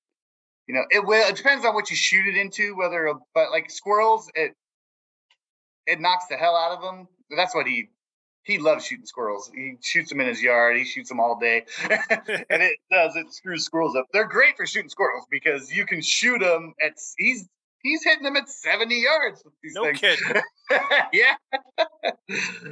you 0.69 0.75
know 0.75 0.85
it 0.91 1.05
will 1.05 1.29
it 1.29 1.37
depends 1.37 1.65
on 1.65 1.75
what 1.75 1.91
you 1.91 1.97
shoot 1.97 2.27
it 2.27 2.37
into 2.37 2.77
whether 2.77 3.13
but 3.35 3.51
like 3.51 3.69
squirrels 3.71 4.31
it 4.35 4.55
it 5.87 6.01
knocks 6.01 6.27
the 6.29 6.37
hell 6.37 6.57
out 6.57 6.77
of 6.77 6.83
them 6.83 7.09
that's 7.37 7.55
what 7.55 7.67
he 7.67 7.89
he 8.45 8.59
loves 8.59 8.85
shooting 8.85 9.07
squirrels. 9.07 9.51
He 9.55 9.79
shoots 9.81 10.11
them 10.11 10.21
in 10.21 10.27
his 10.27 10.43
yard 10.43 10.77
he 10.77 10.85
shoots 10.85 11.09
them 11.09 11.19
all 11.19 11.39
day 11.39 11.65
and 11.91 11.99
it 12.51 12.79
does 12.91 13.17
it 13.17 13.33
screws 13.33 13.65
squirrels 13.65 13.97
up. 13.97 14.07
They're 14.13 14.29
great 14.29 14.57
for 14.57 14.67
shooting 14.67 14.91
squirrels 14.91 15.25
because 15.31 15.73
you 15.73 15.87
can 15.87 16.03
shoot 16.03 16.41
them 16.41 16.75
at 16.81 16.93
he's 17.17 17.49
he's 17.85 18.03
hitting 18.03 18.25
them 18.25 18.35
at 18.35 18.49
70 18.49 18.97
yards 18.97 19.43
with 19.45 19.55
these 19.63 19.75
No 19.75 19.85
things 19.85 20.01
kidding. 20.01 20.43
yeah. 21.13 21.35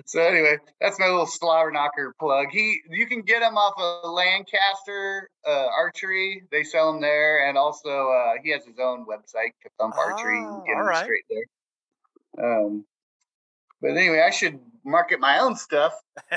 so 0.06 0.22
anyway, 0.22 0.56
that's 0.80 0.98
my 0.98 1.06
little 1.06 1.26
slobber 1.26 1.70
knocker 1.70 2.14
plug. 2.18 2.46
He, 2.50 2.80
you 2.90 3.06
can 3.06 3.22
get 3.22 3.42
him 3.42 3.56
off 3.56 3.74
of 3.78 4.10
Lancaster 4.10 5.28
uh, 5.46 5.66
Archery. 5.76 6.42
They 6.50 6.64
sell 6.64 6.90
them 6.90 7.00
there, 7.00 7.46
and 7.46 7.56
also 7.56 8.08
uh, 8.08 8.32
he 8.42 8.50
has 8.50 8.64
his 8.64 8.78
own 8.80 9.06
website, 9.06 9.52
to 9.62 9.70
Thump 9.78 9.94
Archery. 9.96 10.40
You 10.40 10.46
can 10.46 10.64
get 10.66 10.72
him 10.72 10.78
alright. 10.78 11.04
straight 11.04 11.24
there. 11.30 12.44
Um, 12.44 12.84
but 13.80 13.90
anyway, 13.90 14.24
I 14.26 14.30
should 14.30 14.58
market 14.84 15.20
my 15.20 15.38
own 15.38 15.56
stuff. 15.56 15.94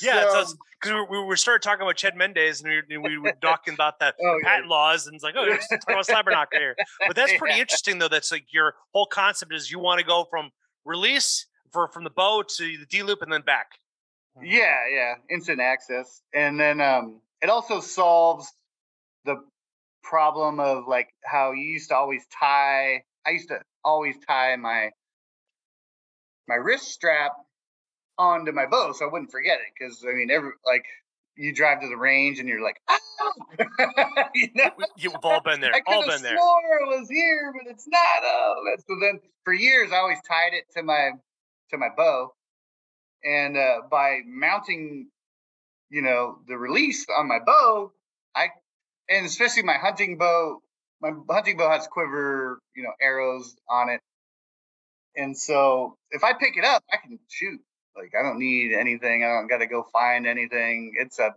yeah, 0.00 0.30
So- 0.30 0.54
because 0.82 1.06
we, 1.10 1.22
we 1.24 1.36
started 1.36 1.62
talking 1.62 1.82
about 1.82 1.96
Chad 1.96 2.16
Mendez 2.16 2.62
and 2.62 2.72
we, 2.88 2.96
we 2.96 3.18
were 3.18 3.32
talking 3.42 3.74
about 3.74 3.98
that 4.00 4.14
Oh, 4.22 4.38
yeah. 4.42 4.48
patent 4.48 4.68
laws 4.68 5.06
and 5.06 5.14
it's 5.14 5.22
like, 5.22 5.34
oh, 5.36 5.42
let's 5.48 5.68
talk 5.68 5.80
about 5.88 6.06
slobber 6.06 6.30
knocker 6.30 6.58
here. 6.58 6.76
But 7.06 7.14
that's 7.16 7.34
pretty 7.36 7.54
Yeah. 7.56 7.60
interesting 7.62 7.98
though. 7.98 8.08
That's 8.08 8.32
like 8.32 8.46
your 8.52 8.74
whole 8.94 9.04
concept 9.06 9.52
is 9.54 9.70
you 9.70 9.78
want 9.78 10.00
to 10.00 10.06
go 10.06 10.24
from 10.30 10.50
release 10.86 11.46
for 11.70 11.88
from 11.88 12.04
the 12.04 12.10
bow 12.10 12.42
to 12.56 12.78
the 12.78 12.86
D 12.86 13.02
loop 13.02 13.20
and 13.22 13.30
then 13.32 13.42
back. 13.42 13.72
Yeah, 14.42 14.76
yeah, 14.90 15.14
instant 15.28 15.60
access, 15.60 16.22
and 16.32 16.58
then 16.58 16.80
um, 16.80 17.20
it 17.42 17.50
also 17.50 17.80
solves 17.80 18.50
the 19.26 19.36
problem 20.02 20.60
of 20.60 20.84
like 20.88 21.08
how 21.24 21.52
you 21.52 21.62
used 21.64 21.90
to 21.90 21.96
always 21.96 22.22
tie. 22.28 23.02
I 23.26 23.30
used 23.30 23.48
to 23.48 23.60
always 23.84 24.14
tie 24.26 24.56
my 24.56 24.90
my 26.48 26.54
wrist 26.54 26.88
strap 26.88 27.32
onto 28.20 28.52
my 28.52 28.66
bow 28.66 28.92
so 28.92 29.06
I 29.06 29.08
wouldn't 29.10 29.30
forget 29.30 29.58
it 29.60 29.72
because 29.78 30.04
I 30.08 30.12
mean 30.12 30.30
every 30.30 30.50
like 30.66 30.84
you 31.40 31.54
drive 31.54 31.80
to 31.80 31.88
the 31.88 31.96
range 31.96 32.38
and 32.38 32.48
you're 32.48 32.62
like, 32.62 32.80
oh! 32.88 33.32
you 34.34 34.48
know? 34.54 34.70
You've 34.96 35.14
all 35.22 35.40
been 35.40 35.60
there. 35.60 35.74
I 35.74 35.80
all 35.86 36.06
been 36.06 36.22
there. 36.22 36.36
Swore 36.36 36.78
it 36.82 36.98
was 37.00 37.08
here, 37.08 37.52
but 37.56 37.70
it's 37.70 37.88
not. 37.88 38.22
Oh, 38.22 38.76
so 38.86 38.96
then 39.00 39.20
for 39.44 39.54
years 39.54 39.90
I 39.92 39.96
always 39.96 40.18
tied 40.28 40.52
it 40.52 40.64
to 40.76 40.82
my 40.82 41.12
to 41.70 41.78
my 41.78 41.88
bow, 41.96 42.34
and 43.24 43.56
uh, 43.56 43.82
by 43.90 44.20
mounting, 44.26 45.08
you 45.88 46.02
know, 46.02 46.38
the 46.46 46.56
release 46.56 47.06
on 47.16 47.28
my 47.28 47.38
bow, 47.44 47.92
I 48.34 48.48
and 49.08 49.26
especially 49.26 49.62
my 49.62 49.78
hunting 49.78 50.18
bow. 50.18 50.60
My 51.00 51.12
hunting 51.30 51.56
bow 51.56 51.70
has 51.70 51.86
quiver, 51.86 52.60
you 52.76 52.82
know, 52.82 52.92
arrows 53.00 53.56
on 53.70 53.88
it, 53.88 54.00
and 55.16 55.36
so 55.36 55.96
if 56.10 56.22
I 56.22 56.34
pick 56.34 56.58
it 56.58 56.64
up, 56.64 56.84
I 56.92 56.98
can 56.98 57.18
shoot 57.28 57.60
like 57.96 58.12
I 58.18 58.22
don't 58.22 58.38
need 58.38 58.74
anything. 58.74 59.24
I 59.24 59.28
don't 59.28 59.48
got 59.48 59.58
to 59.58 59.66
go 59.66 59.84
find 59.92 60.26
anything. 60.26 60.92
It's 60.98 61.18
a, 61.18 61.34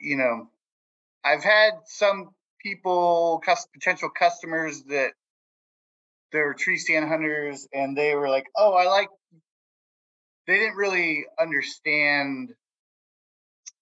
you 0.00 0.16
know, 0.16 0.48
I've 1.24 1.42
had 1.42 1.72
some 1.86 2.30
people, 2.62 3.42
potential 3.74 4.10
customers 4.10 4.82
that 4.84 5.12
they're 6.32 6.54
tree 6.54 6.76
stand 6.76 7.08
hunters, 7.08 7.66
and 7.72 7.96
they 7.96 8.14
were 8.14 8.28
like, 8.28 8.46
"Oh, 8.56 8.72
I 8.72 8.84
like." 8.84 9.08
They 10.46 10.58
didn't 10.58 10.76
really 10.76 11.26
understand. 11.38 12.54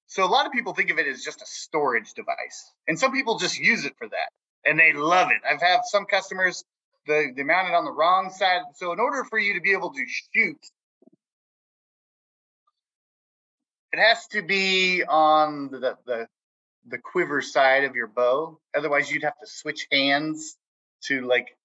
So 0.09 0.25
a 0.25 0.27
lot 0.27 0.47
of 0.47 0.53
people 0.53 0.75
think 0.75 0.91
of 0.91 0.99
it 0.99 1.07
as 1.07 1.23
just 1.23 1.43
a 1.43 1.47
storage 1.47 2.13
device, 2.15 2.73
and 2.89 2.99
some 2.99 3.13
people 3.13 3.39
just 3.39 3.59
use 3.59 3.85
it 3.85 3.95
for 3.99 4.09
that, 4.09 4.31
and 4.65 4.79
they 4.79 4.93
love 4.93 5.31
it. 5.31 5.43
I've 5.49 5.61
had 5.61 5.81
some 5.85 6.07
customers 6.07 6.65
the 7.07 7.33
they 7.35 7.43
mount 7.43 7.69
it 7.69 7.75
on 7.75 7.85
the 7.85 7.93
wrong 7.93 8.31
side. 8.31 8.63
So 8.75 8.93
in 8.93 9.01
order 9.01 9.25
for 9.25 9.39
you 9.39 9.55
to 9.55 9.61
be 9.61 9.73
able 9.73 9.93
to 9.93 10.05
shoot 10.07 10.59
It 13.97 14.03
has 14.03 14.27
to 14.29 14.43
be 14.43 15.03
on 15.05 15.71
the, 15.71 15.97
the 16.05 16.27
the 16.89 16.99
quiver 16.99 17.41
side 17.41 17.85
of 17.85 17.95
your 17.97 18.07
bow. 18.07 18.59
Otherwise, 18.77 19.11
you'd 19.11 19.23
have 19.23 19.39
to 19.41 19.47
switch 19.47 19.87
hands 19.91 20.57
to 21.05 21.23
like 21.23 21.57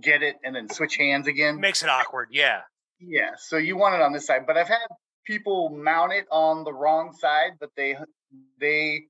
get 0.00 0.22
it 0.22 0.36
and 0.44 0.56
then 0.56 0.68
switch 0.68 0.96
hands 0.96 1.28
again. 1.28 1.60
Makes 1.60 1.82
it 1.84 1.88
awkward. 1.88 2.28
Yeah. 2.32 2.62
Yeah. 2.98 3.30
So 3.38 3.56
you 3.56 3.76
want 3.76 3.94
it 3.94 4.00
on 4.02 4.12
this 4.12 4.26
side, 4.26 4.46
but 4.46 4.56
I've 4.56 4.68
had 4.68 4.86
people 5.24 5.70
mount 5.70 6.12
it 6.12 6.26
on 6.30 6.64
the 6.64 6.72
wrong 6.72 7.12
side, 7.12 7.52
but 7.60 7.70
they 7.76 7.96
they 8.58 9.04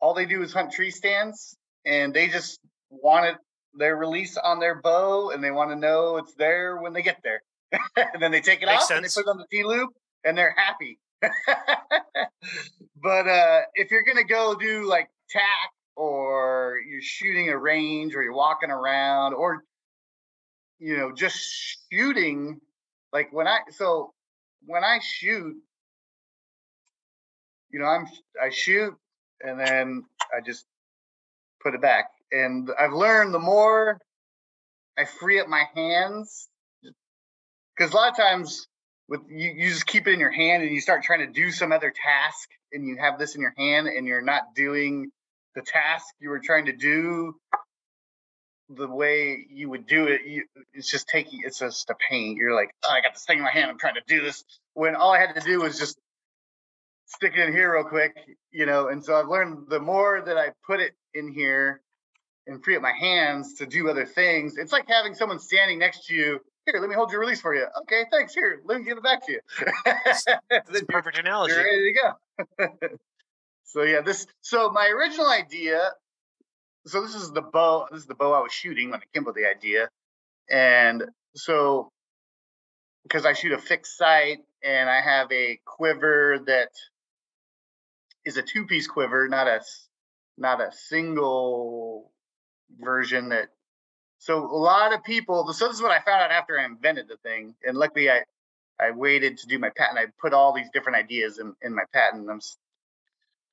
all 0.00 0.14
they 0.14 0.26
do 0.26 0.42
is 0.42 0.52
hunt 0.52 0.72
tree 0.72 0.90
stands 0.90 1.56
and 1.84 2.14
they 2.14 2.28
just 2.28 2.60
want 2.90 3.26
it 3.26 3.36
their 3.76 3.96
release 3.96 4.36
on 4.36 4.60
their 4.60 4.80
bow 4.80 5.30
and 5.30 5.42
they 5.42 5.50
want 5.50 5.70
to 5.70 5.76
know 5.76 6.18
it's 6.18 6.34
there 6.34 6.76
when 6.76 6.92
they 6.92 7.02
get 7.02 7.18
there. 7.24 7.42
and 7.96 8.22
then 8.22 8.30
they 8.30 8.40
take 8.40 8.62
it 8.62 8.66
Makes 8.66 8.82
off 8.84 8.88
sense. 8.88 8.96
and 8.98 9.04
they 9.04 9.08
put 9.08 9.28
it 9.28 9.30
on 9.32 9.38
the 9.38 9.46
D 9.50 9.64
loop 9.64 9.90
and 10.24 10.38
they're 10.38 10.54
happy. 10.56 10.98
but 13.02 13.28
uh, 13.28 13.60
if 13.74 13.90
you're 13.90 14.04
gonna 14.04 14.24
go 14.24 14.54
do 14.54 14.86
like 14.86 15.08
TAC 15.30 15.70
or 15.96 16.78
you're 16.88 17.00
shooting 17.02 17.50
a 17.50 17.58
range 17.58 18.14
or 18.14 18.22
you're 18.22 18.34
walking 18.34 18.70
around 18.70 19.34
or 19.34 19.62
you 20.78 20.96
know 20.96 21.12
just 21.12 21.38
shooting 21.92 22.60
like 23.12 23.32
when 23.32 23.46
i 23.46 23.60
so 23.70 24.12
when 24.66 24.82
i 24.82 24.98
shoot 25.00 25.54
you 27.70 27.78
know 27.78 27.86
i'm 27.86 28.06
i 28.42 28.50
shoot 28.50 28.94
and 29.40 29.58
then 29.58 30.04
i 30.36 30.40
just 30.44 30.64
put 31.62 31.74
it 31.74 31.80
back. 31.80 32.10
And 32.32 32.68
i've 32.78 32.92
learned 32.92 33.32
the 33.32 33.38
more 33.38 34.00
i 34.98 35.04
free 35.04 35.40
up 35.40 35.48
my 35.48 35.64
hands 35.74 36.48
because 37.76 37.92
a 37.92 37.96
lot 37.96 38.10
of 38.10 38.16
times 38.16 38.66
with 39.08 39.20
you, 39.28 39.50
you 39.56 39.68
just 39.68 39.86
keep 39.86 40.06
it 40.06 40.12
in 40.12 40.20
your 40.20 40.30
hand 40.30 40.62
and 40.62 40.72
you 40.72 40.80
start 40.80 41.02
trying 41.02 41.20
to 41.20 41.32
do 41.32 41.50
some 41.50 41.72
other 41.72 41.90
task 41.90 42.48
and 42.72 42.86
you 42.86 42.96
have 42.96 43.18
this 43.18 43.34
in 43.34 43.40
your 43.40 43.54
hand 43.56 43.86
and 43.86 44.06
you're 44.06 44.22
not 44.22 44.54
doing 44.54 45.10
the 45.54 45.62
task 45.62 46.06
you 46.20 46.30
were 46.30 46.40
trying 46.40 46.66
to 46.66 46.72
do 46.72 47.34
the 48.70 48.88
way 48.88 49.46
you 49.50 49.68
would 49.68 49.86
do 49.86 50.06
it 50.06 50.22
you, 50.26 50.44
it's 50.72 50.90
just 50.90 51.06
taking 51.06 51.42
it's 51.44 51.58
just 51.58 51.90
a 51.90 51.94
pain. 52.10 52.36
You're 52.36 52.54
like 52.54 52.70
oh, 52.84 52.90
i 52.90 53.00
got 53.00 53.14
this 53.14 53.24
thing 53.24 53.38
in 53.38 53.44
my 53.44 53.50
hand 53.50 53.70
i'm 53.70 53.78
trying 53.78 53.94
to 53.94 54.02
do 54.06 54.22
this 54.22 54.42
when 54.72 54.94
all 54.94 55.12
i 55.12 55.18
had 55.18 55.34
to 55.34 55.40
do 55.40 55.60
was 55.60 55.78
just 55.78 55.98
stick 57.06 57.34
it 57.36 57.46
in 57.46 57.52
here 57.52 57.74
real 57.74 57.84
quick 57.84 58.16
you 58.50 58.66
know 58.66 58.88
and 58.88 59.04
so 59.04 59.14
i've 59.14 59.28
learned 59.28 59.68
the 59.68 59.78
more 59.78 60.22
that 60.24 60.38
i 60.38 60.48
put 60.66 60.80
it 60.80 60.92
in 61.12 61.32
here 61.32 61.80
and 62.46 62.64
free 62.64 62.74
up 62.74 62.82
my 62.82 62.92
hands 62.92 63.54
to 63.54 63.66
do 63.66 63.88
other 63.88 64.06
things 64.06 64.56
it's 64.56 64.72
like 64.72 64.88
having 64.88 65.14
someone 65.14 65.38
standing 65.38 65.78
next 65.78 66.06
to 66.06 66.14
you 66.14 66.40
here, 66.66 66.80
let 66.80 66.88
me 66.88 66.94
hold 66.94 67.10
your 67.10 67.20
release 67.20 67.40
for 67.40 67.54
you. 67.54 67.66
Okay, 67.82 68.04
thanks. 68.10 68.34
Here, 68.34 68.60
let 68.64 68.78
me 68.78 68.84
give 68.84 68.98
it 68.98 69.04
back 69.04 69.26
to 69.26 69.32
you. 69.32 69.40
That's 69.84 70.26
a 70.82 70.84
perfect 70.86 71.18
analogy. 71.18 71.54
You're 71.54 71.64
ready 71.64 71.92
to 71.92 72.00
go. 72.00 72.98
so 73.64 73.82
yeah, 73.82 74.00
this. 74.00 74.26
So 74.40 74.70
my 74.70 74.86
original 74.86 75.28
idea. 75.28 75.90
So 76.86 77.02
this 77.02 77.14
is 77.14 77.32
the 77.32 77.42
bow. 77.42 77.88
This 77.90 78.00
is 78.00 78.06
the 78.06 78.14
bow 78.14 78.32
I 78.32 78.40
was 78.40 78.52
shooting 78.52 78.90
when 78.90 79.00
I 79.00 79.04
came 79.12 79.22
up 79.22 79.34
with 79.34 79.36
the 79.36 79.48
idea, 79.48 79.88
and 80.50 81.04
so 81.34 81.90
because 83.04 83.24
I 83.24 83.32
shoot 83.34 83.52
a 83.52 83.58
fixed 83.58 83.96
sight 83.96 84.38
and 84.62 84.88
I 84.88 85.00
have 85.00 85.30
a 85.30 85.60
quiver 85.64 86.38
that 86.46 86.70
is 88.24 88.36
a 88.38 88.42
two-piece 88.42 88.86
quiver, 88.86 89.28
not 89.28 89.46
a 89.46 89.60
not 90.36 90.60
a 90.60 90.70
single 90.72 92.10
version 92.80 93.28
that 93.28 93.50
so 94.24 94.42
a 94.42 94.56
lot 94.56 94.94
of 94.94 95.04
people. 95.04 95.52
So 95.52 95.68
this 95.68 95.76
is 95.76 95.82
what 95.82 95.90
I 95.90 96.00
found 96.00 96.22
out 96.22 96.30
after 96.30 96.58
I 96.58 96.64
invented 96.64 97.08
the 97.08 97.18
thing, 97.18 97.54
and 97.62 97.76
luckily 97.76 98.10
I 98.10 98.22
I 98.80 98.90
waited 98.90 99.36
to 99.36 99.46
do 99.46 99.58
my 99.58 99.68
patent. 99.76 99.98
I 99.98 100.06
put 100.18 100.32
all 100.32 100.54
these 100.54 100.70
different 100.72 100.96
ideas 100.96 101.38
in, 101.38 101.54
in 101.60 101.74
my 101.74 101.82
patent. 101.92 102.42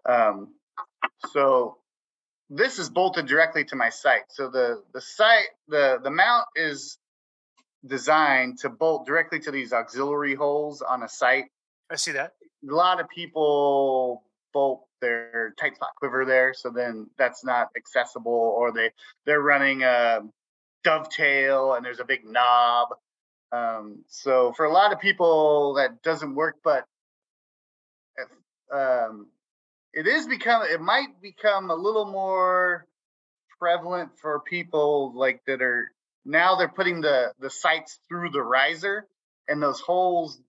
Um, 0.07 0.53
so 1.31 1.75
this 2.49 2.79
is 2.79 2.89
bolted 2.89 3.25
directly 3.25 3.65
to 3.65 3.75
my 3.75 3.89
sight. 3.89 4.21
So 4.29 4.49
the 4.49 4.81
the 4.93 5.01
sight 5.01 5.47
the 5.67 5.99
the 6.01 6.09
mount 6.09 6.45
is 6.55 6.97
designed 7.85 8.59
to 8.59 8.69
bolt 8.69 9.05
directly 9.05 9.41
to 9.41 9.51
these 9.51 9.73
auxiliary 9.73 10.35
holes 10.35 10.81
on 10.81 11.03
a 11.03 11.09
sight. 11.09 11.45
I 11.89 11.97
see 11.97 12.13
that. 12.13 12.31
A 12.69 12.73
lot 12.73 13.01
of 13.01 13.09
people 13.09 14.23
bolt 14.53 14.85
their 15.01 15.53
tight 15.59 15.75
spot 15.75 15.89
quiver 15.97 16.23
there, 16.23 16.53
so 16.53 16.69
then 16.69 17.09
that's 17.17 17.43
not 17.43 17.67
accessible, 17.75 18.55
or 18.57 18.71
they 18.71 18.91
they're 19.25 19.41
running 19.41 19.83
a 19.83 20.21
dovetail 20.83 21.73
and 21.73 21.85
there's 21.85 21.99
a 21.99 22.05
big 22.05 22.25
knob. 22.25 22.89
Um, 23.51 24.03
so 24.07 24.53
for 24.53 24.65
a 24.65 24.71
lot 24.71 24.93
of 24.93 24.99
people 24.99 25.75
that 25.75 26.01
doesn't 26.03 26.35
work, 26.35 26.57
but 26.63 26.85
um, 28.73 29.27
it 29.93 30.07
is 30.07 30.27
become 30.27 30.63
it 30.63 30.81
might 30.81 31.21
become 31.21 31.69
a 31.69 31.75
little 31.75 32.05
more 32.05 32.87
prevalent 33.59 34.11
for 34.19 34.39
people 34.39 35.13
like 35.15 35.41
that 35.45 35.61
are 35.61 35.91
now 36.25 36.55
they're 36.55 36.69
putting 36.69 37.01
the 37.01 37.33
the 37.39 37.49
sights 37.49 37.99
through 38.07 38.29
the 38.29 38.41
riser 38.41 39.05
and 39.47 39.61
those 39.61 39.79
holes 39.79 40.39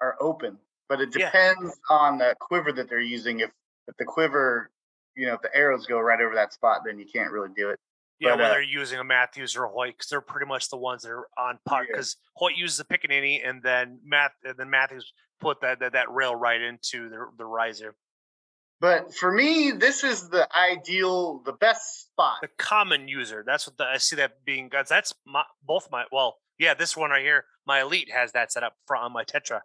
are 0.00 0.16
open 0.20 0.58
but 0.88 1.00
it 1.00 1.12
depends 1.12 1.78
yeah. 1.90 1.96
on 1.96 2.18
the 2.18 2.34
quiver 2.40 2.72
that 2.72 2.88
they're 2.88 3.00
using 3.00 3.40
if 3.40 3.50
if 3.88 3.96
the 3.96 4.04
quiver 4.04 4.70
you 5.14 5.26
know 5.26 5.34
if 5.34 5.42
the 5.42 5.54
arrows 5.54 5.86
go 5.86 5.98
right 5.98 6.20
over 6.20 6.34
that 6.34 6.52
spot 6.52 6.80
then 6.84 6.98
you 6.98 7.06
can't 7.10 7.30
really 7.30 7.50
do 7.56 7.70
it 7.70 7.78
yeah, 8.22 8.30
but, 8.30 8.38
whether 8.38 8.54
uh, 8.54 8.58
you're 8.58 8.80
using 8.80 8.98
a 8.98 9.04
Mathews 9.04 9.56
or 9.56 9.64
a 9.64 9.68
Hoyt, 9.68 9.94
because 9.94 10.08
they're 10.08 10.20
pretty 10.20 10.46
much 10.46 10.70
the 10.70 10.76
ones 10.76 11.02
that 11.02 11.10
are 11.10 11.26
on 11.36 11.58
par. 11.66 11.84
Because 11.86 12.16
yeah. 12.18 12.30
Hoyt 12.36 12.56
uses 12.56 12.80
a 12.80 12.84
Picatinny, 12.84 13.46
and 13.46 13.62
then 13.62 13.98
Math, 14.04 14.32
and 14.44 14.56
then 14.56 14.70
Mathews 14.70 15.12
put 15.40 15.60
that, 15.62 15.80
that 15.80 15.92
that 15.94 16.10
rail 16.10 16.34
right 16.34 16.60
into 16.60 17.08
the 17.08 17.26
the 17.36 17.44
riser. 17.44 17.94
But 18.80 19.14
for 19.14 19.30
me, 19.30 19.70
this 19.70 20.02
is 20.02 20.28
the 20.28 20.48
ideal, 20.56 21.40
the 21.44 21.52
best 21.52 22.02
spot. 22.02 22.38
The 22.42 22.48
common 22.58 23.06
user. 23.06 23.44
That's 23.46 23.66
what 23.66 23.76
the, 23.76 23.84
I 23.84 23.98
see 23.98 24.16
that 24.16 24.44
being. 24.44 24.70
That's 24.72 25.14
my 25.24 25.44
both 25.64 25.88
my 25.90 26.04
well, 26.10 26.38
yeah, 26.58 26.74
this 26.74 26.96
one 26.96 27.10
right 27.10 27.22
here, 27.22 27.44
my 27.66 27.82
Elite 27.82 28.10
has 28.12 28.32
that 28.32 28.52
set 28.52 28.62
up 28.62 28.74
front 28.86 29.04
on 29.04 29.12
my 29.12 29.24
Tetra. 29.24 29.60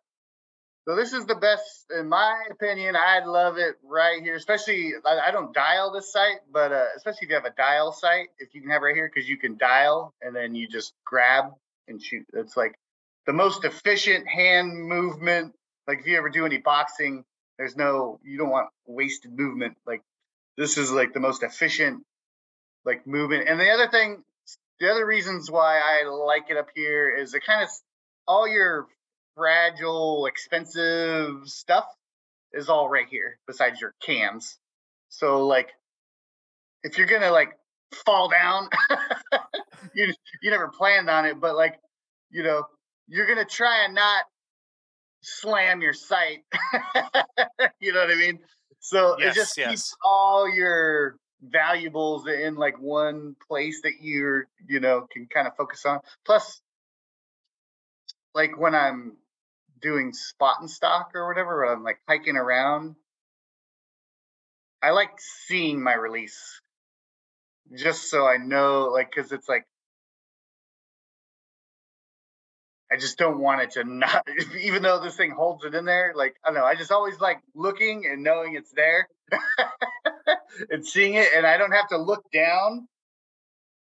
So 0.88 0.96
this 0.96 1.12
is 1.12 1.26
the 1.26 1.36
best, 1.36 1.86
in 1.92 2.08
my 2.08 2.46
opinion. 2.50 2.96
I 2.96 3.20
love 3.26 3.58
it 3.58 3.76
right 3.84 4.24
here, 4.24 4.36
especially 4.36 4.94
I, 5.06 5.32
don't 5.32 5.54
dial 5.54 5.92
this 5.92 6.14
sight, 6.14 6.38
but 6.50 6.72
uh, 6.72 6.86
especially 6.96 7.24
if 7.24 7.30
you 7.30 7.36
have 7.36 7.44
a 7.44 7.54
dial 7.58 7.92
sight, 7.92 8.30
if 8.40 8.56
you 8.56 8.62
can 8.62 8.70
have 8.70 8.82
right 8.82 8.96
here, 8.96 9.12
because 9.14 9.28
you 9.28 9.36
can 9.36 9.58
dial 9.58 10.14
and 10.22 10.34
then 10.34 10.56
you 10.56 10.66
just 10.66 10.94
grab 11.04 11.52
and 11.90 12.02
shoot. 12.02 12.26
It's 12.32 12.56
like 12.56 12.76
the 13.26 13.34
most 13.34 13.66
efficient 13.66 14.30
hand 14.30 14.88
movement. 14.88 15.54
Like 15.90 16.00
if 16.00 16.08
you 16.08 16.18
ever 16.18 16.30
do 16.30 16.46
any 16.46 16.60
boxing, 16.60 17.26
there's 17.58 17.76
no 17.76 18.22
you 18.24 18.38
don't 18.38 18.50
want 18.50 18.70
wasted 18.86 19.38
movement. 19.38 19.76
Like 19.86 20.04
this 20.56 20.78
is 20.78 20.90
like 20.90 21.14
the 21.14 21.20
most 21.20 21.44
efficient 21.44 22.04
like 22.86 23.06
movement. 23.06 23.50
And 23.50 23.60
the 23.60 23.72
other 23.72 23.90
thing, 23.90 24.24
the 24.80 24.90
other 24.90 25.06
reasons 25.06 25.52
why 25.52 25.80
I 25.80 26.08
like 26.08 26.46
it 26.50 26.56
up 26.56 26.70
here 26.74 27.14
is 27.14 27.34
it 27.34 27.44
kind 27.46 27.62
of 27.62 27.70
all 28.26 28.48
your 28.48 28.88
fragile, 29.38 30.26
expensive 30.26 31.42
stuff 31.46 31.86
is 32.54 32.70
all 32.70 32.90
right 32.90 33.08
here 33.10 33.38
besides 33.46 33.80
your 33.80 33.94
cans. 34.04 34.58
So 35.10 35.46
like 35.46 35.70
if 36.84 36.98
you're 36.98 37.08
gonna 37.08 37.32
like 37.32 37.58
fall 38.06 38.30
down, 38.30 38.68
you 39.94 40.14
you 40.42 40.52
never 40.52 40.70
planned 40.70 41.10
on 41.10 41.26
it, 41.26 41.40
but 41.40 41.56
like, 41.56 41.80
you 42.32 42.44
know, 42.44 42.64
you're 43.08 43.28
gonna 43.28 43.46
try 43.46 43.86
and 43.86 43.96
not 43.96 44.24
slam 45.22 45.82
your 45.82 45.94
sight. 45.94 46.40
you 47.80 47.94
know 47.94 48.00
what 48.02 48.12
I 48.12 48.16
mean? 48.16 48.40
so 48.80 49.18
Yes, 49.20 49.36
it 49.36 49.40
just 49.40 49.58
yes. 49.58 49.70
keeps 49.70 49.96
all 50.04 50.50
your 50.54 51.18
valuables 51.42 52.28
in 52.28 52.56
like 52.56 52.80
one 52.80 53.36
place 53.48 53.82
that 53.84 53.94
you're 54.02 54.48
you 54.68 54.80
know 54.80 55.06
can 55.12 55.28
kind 55.28 55.48
of 55.48 55.56
focus 55.56 55.86
on. 55.86 56.00
Plus, 56.26 56.62
like 58.34 58.58
when 58.58 58.76
I'm 58.76 59.18
doing 59.82 60.14
spot 60.14 60.58
and 60.60 60.70
stalk 60.70 61.12
or 61.16 61.28
whatever, 61.28 61.66
when 61.66 61.76
I'm 61.76 61.84
like 61.84 62.00
hiking 62.08 62.38
around, 62.38 62.96
I 64.82 64.92
like 64.92 65.12
seeing 65.48 65.82
my 65.82 65.94
release 65.94 66.62
just 67.76 68.10
so 68.10 68.26
I 68.26 68.38
know, 68.38 68.90
like, 68.94 69.12
because 69.14 69.32
it's 69.32 69.50
like 69.50 69.66
I 72.92 72.96
just 72.96 73.18
don't 73.18 73.40
want 73.40 73.62
it 73.62 73.72
to 73.72 73.84
not, 73.84 74.28
even 74.60 74.82
though 74.82 75.00
this 75.00 75.16
thing 75.16 75.32
holds 75.32 75.66
it 75.66 75.76
in 75.76 75.86
there. 75.86 76.14
Like, 76.16 76.36
I 76.44 76.50
don't 76.50 76.56
know. 76.56 76.66
I 76.66 76.76
just 76.76 76.92
always 76.92 77.20
like 77.20 77.40
looking 77.54 78.06
and 78.10 78.24
knowing 78.24 78.56
it's 78.56 78.72
there 78.72 79.10
and 80.70 80.86
seeing 80.86 81.16
it. 81.16 81.28
And 81.36 81.46
I 81.46 81.58
don't 81.58 81.72
have 81.72 81.90
to 81.90 81.98
look 81.98 82.24
down 82.32 82.88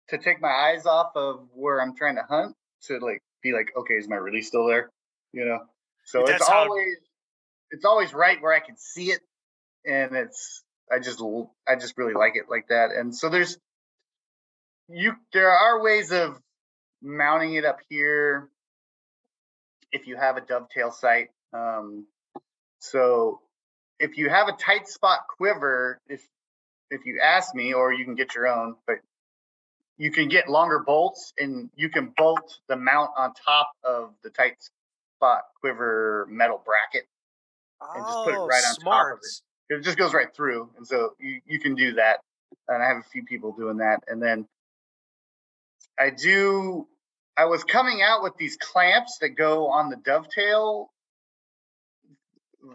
to 0.09 0.17
take 0.17 0.41
my 0.41 0.49
eyes 0.49 0.85
off 0.85 1.11
of 1.15 1.47
where 1.53 1.81
I'm 1.81 1.95
trying 1.95 2.15
to 2.15 2.23
hunt 2.23 2.55
to 2.83 2.97
like 2.99 3.21
be 3.43 3.53
like, 3.53 3.71
okay, 3.77 3.95
is 3.95 4.07
my 4.07 4.15
release 4.15 4.47
still 4.47 4.67
there? 4.67 4.89
You 5.31 5.45
know? 5.45 5.59
So 6.07 6.25
it's 6.25 6.47
how- 6.47 6.69
always, 6.69 6.97
it's 7.69 7.85
always 7.85 8.13
right 8.13 8.41
where 8.41 8.53
I 8.53 8.59
can 8.59 8.77
see 8.77 9.11
it. 9.11 9.19
And 9.85 10.15
it's, 10.15 10.63
I 10.91 10.99
just, 10.99 11.21
I 11.67 11.75
just 11.75 11.97
really 11.97 12.13
like 12.13 12.35
it 12.35 12.45
like 12.49 12.69
that. 12.69 12.91
And 12.91 13.15
so 13.15 13.29
there's, 13.29 13.57
you, 14.87 15.13
there 15.33 15.51
are 15.51 15.81
ways 15.81 16.11
of 16.11 16.41
mounting 17.01 17.55
it 17.55 17.65
up 17.65 17.79
here 17.89 18.49
if 19.91 20.07
you 20.07 20.15
have 20.15 20.37
a 20.37 20.41
dovetail 20.41 20.91
sight. 20.91 21.29
Um, 21.53 22.07
so 22.79 23.41
if 23.99 24.17
you 24.17 24.29
have 24.29 24.47
a 24.47 24.53
tight 24.53 24.87
spot 24.87 25.19
quiver, 25.37 25.99
if 26.07 26.25
if 26.89 27.05
you 27.05 27.19
ask 27.21 27.53
me, 27.53 27.73
or 27.73 27.91
you 27.91 28.05
can 28.05 28.15
get 28.15 28.33
your 28.33 28.47
own, 28.47 28.75
but 28.85 28.99
you 29.97 30.09
can 30.09 30.29
get 30.29 30.47
longer 30.47 30.79
bolts 30.79 31.33
and 31.37 31.69
you 31.75 31.89
can 31.89 32.13
bolt 32.15 32.59
the 32.69 32.77
mount 32.77 33.11
on 33.17 33.33
top 33.33 33.71
of 33.83 34.13
the 34.23 34.29
tight 34.29 34.55
spot 35.17 35.41
quiver 35.59 36.27
metal 36.29 36.61
bracket. 36.65 37.07
and 37.95 38.05
just 38.05 38.23
put 38.23 38.33
it 38.33 38.37
Oh, 38.37 38.47
right 38.47 38.63
on 38.69 38.75
top 38.75 39.13
of 39.13 39.19
it. 39.19 39.75
It 39.75 39.83
just 39.83 39.97
goes 39.97 40.13
right 40.13 40.33
through, 40.33 40.69
and 40.77 40.87
so 40.87 41.13
you 41.19 41.41
you 41.45 41.59
can 41.59 41.75
do 41.75 41.93
that. 41.93 42.19
And 42.69 42.81
I 42.81 42.87
have 42.87 42.97
a 42.97 43.03
few 43.11 43.23
people 43.23 43.51
doing 43.51 43.77
that, 43.77 44.03
and 44.07 44.21
then 44.21 44.47
I 45.99 46.09
do. 46.11 46.87
I 47.37 47.45
was 47.45 47.63
coming 47.63 48.01
out 48.01 48.23
with 48.23 48.35
these 48.37 48.57
clamps 48.57 49.17
that 49.19 49.29
go 49.29 49.67
on 49.67 49.89
the 49.89 49.97
dovetail. 49.97 50.91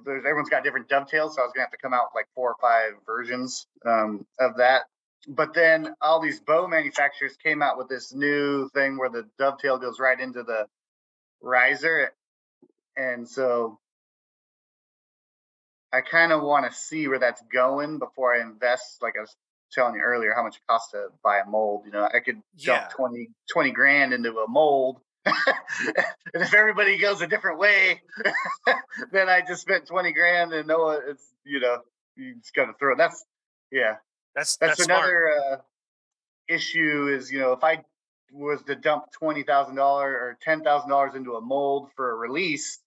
There's 0.04 0.24
everyone's 0.24 0.50
got 0.50 0.64
different 0.64 0.88
dovetails, 0.88 1.34
so 1.34 1.42
I 1.42 1.44
was 1.44 1.52
gonna 1.54 1.64
have 1.64 1.72
to 1.72 1.78
come 1.78 1.94
out 1.94 2.08
with 2.10 2.20
like 2.20 2.28
four 2.34 2.50
or 2.50 2.56
five 2.60 2.92
versions 3.06 3.66
um, 3.86 4.26
of 4.38 4.56
that. 4.58 4.82
But 5.28 5.54
then 5.54 5.94
all 6.00 6.20
these 6.20 6.40
bow 6.40 6.66
manufacturers 6.66 7.36
came 7.36 7.62
out 7.62 7.78
with 7.78 7.88
this 7.88 8.12
new 8.12 8.68
thing 8.70 8.98
where 8.98 9.08
the 9.10 9.28
dovetail 9.38 9.78
goes 9.78 9.98
right 10.00 10.18
into 10.18 10.42
the 10.42 10.66
riser, 11.40 12.12
and 12.96 13.28
so 13.28 13.78
I 15.92 16.00
kind 16.00 16.32
of 16.32 16.42
want 16.42 16.70
to 16.70 16.76
see 16.76 17.06
where 17.06 17.18
that's 17.18 17.42
going 17.52 17.98
before 17.98 18.34
I 18.34 18.40
invest. 18.40 19.02
Like 19.02 19.14
I 19.16 19.20
was 19.20 19.36
telling 19.72 19.94
you 19.94 20.00
earlier, 20.00 20.34
how 20.34 20.42
much 20.42 20.56
it 20.56 20.62
costs 20.68 20.92
to 20.92 21.08
buy 21.22 21.38
a 21.38 21.46
mold. 21.48 21.82
You 21.84 21.92
know, 21.92 22.08
I 22.12 22.20
could 22.20 22.40
Yeah. 22.56 22.80
dump 22.80 22.90
20, 22.90 23.28
20 23.50 23.70
grand 23.72 24.12
into 24.12 24.30
a 24.38 24.48
mold. 24.48 25.00
and 25.24 25.34
if 26.34 26.54
everybody 26.54 26.98
goes 26.98 27.20
a 27.20 27.26
different 27.26 27.58
way, 27.58 28.00
then 29.12 29.28
I 29.28 29.42
just 29.42 29.62
spent 29.62 29.86
20 29.86 30.12
grand 30.12 30.52
and 30.52 30.66
no, 30.66 30.90
it's, 30.90 31.24
you 31.44 31.60
know, 31.60 31.78
you 32.16 32.34
just 32.36 32.54
got 32.54 32.66
to 32.66 32.72
throw 32.74 32.92
it. 32.92 32.98
That's, 32.98 33.24
yeah, 33.70 33.96
That's 34.34 34.56
that's, 34.56 34.78
that's, 34.78 34.88
another 34.88 35.28
uh, 35.28 35.56
issue 36.48 37.08
is, 37.08 37.30
you 37.30 37.38
know, 37.40 37.52
if 37.52 37.62
I 37.64 37.84
was 38.32 38.62
to 38.64 38.74
dump 38.74 39.04
$20,000 39.20 39.78
or 39.78 40.38
$10,000 40.44 41.16
into 41.16 41.34
a 41.34 41.40
mold 41.40 41.90
for 41.94 42.12
a 42.12 42.14
release, 42.14 42.78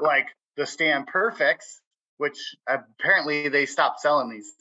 like 0.00 0.28
the 0.56 0.66
Stan 0.66 1.04
PerfectX, 1.04 1.80
which 2.18 2.56
apparently 2.66 3.48
they 3.48 3.66
stopped 3.66 4.00
selling 4.00 4.30
these. 4.30 4.52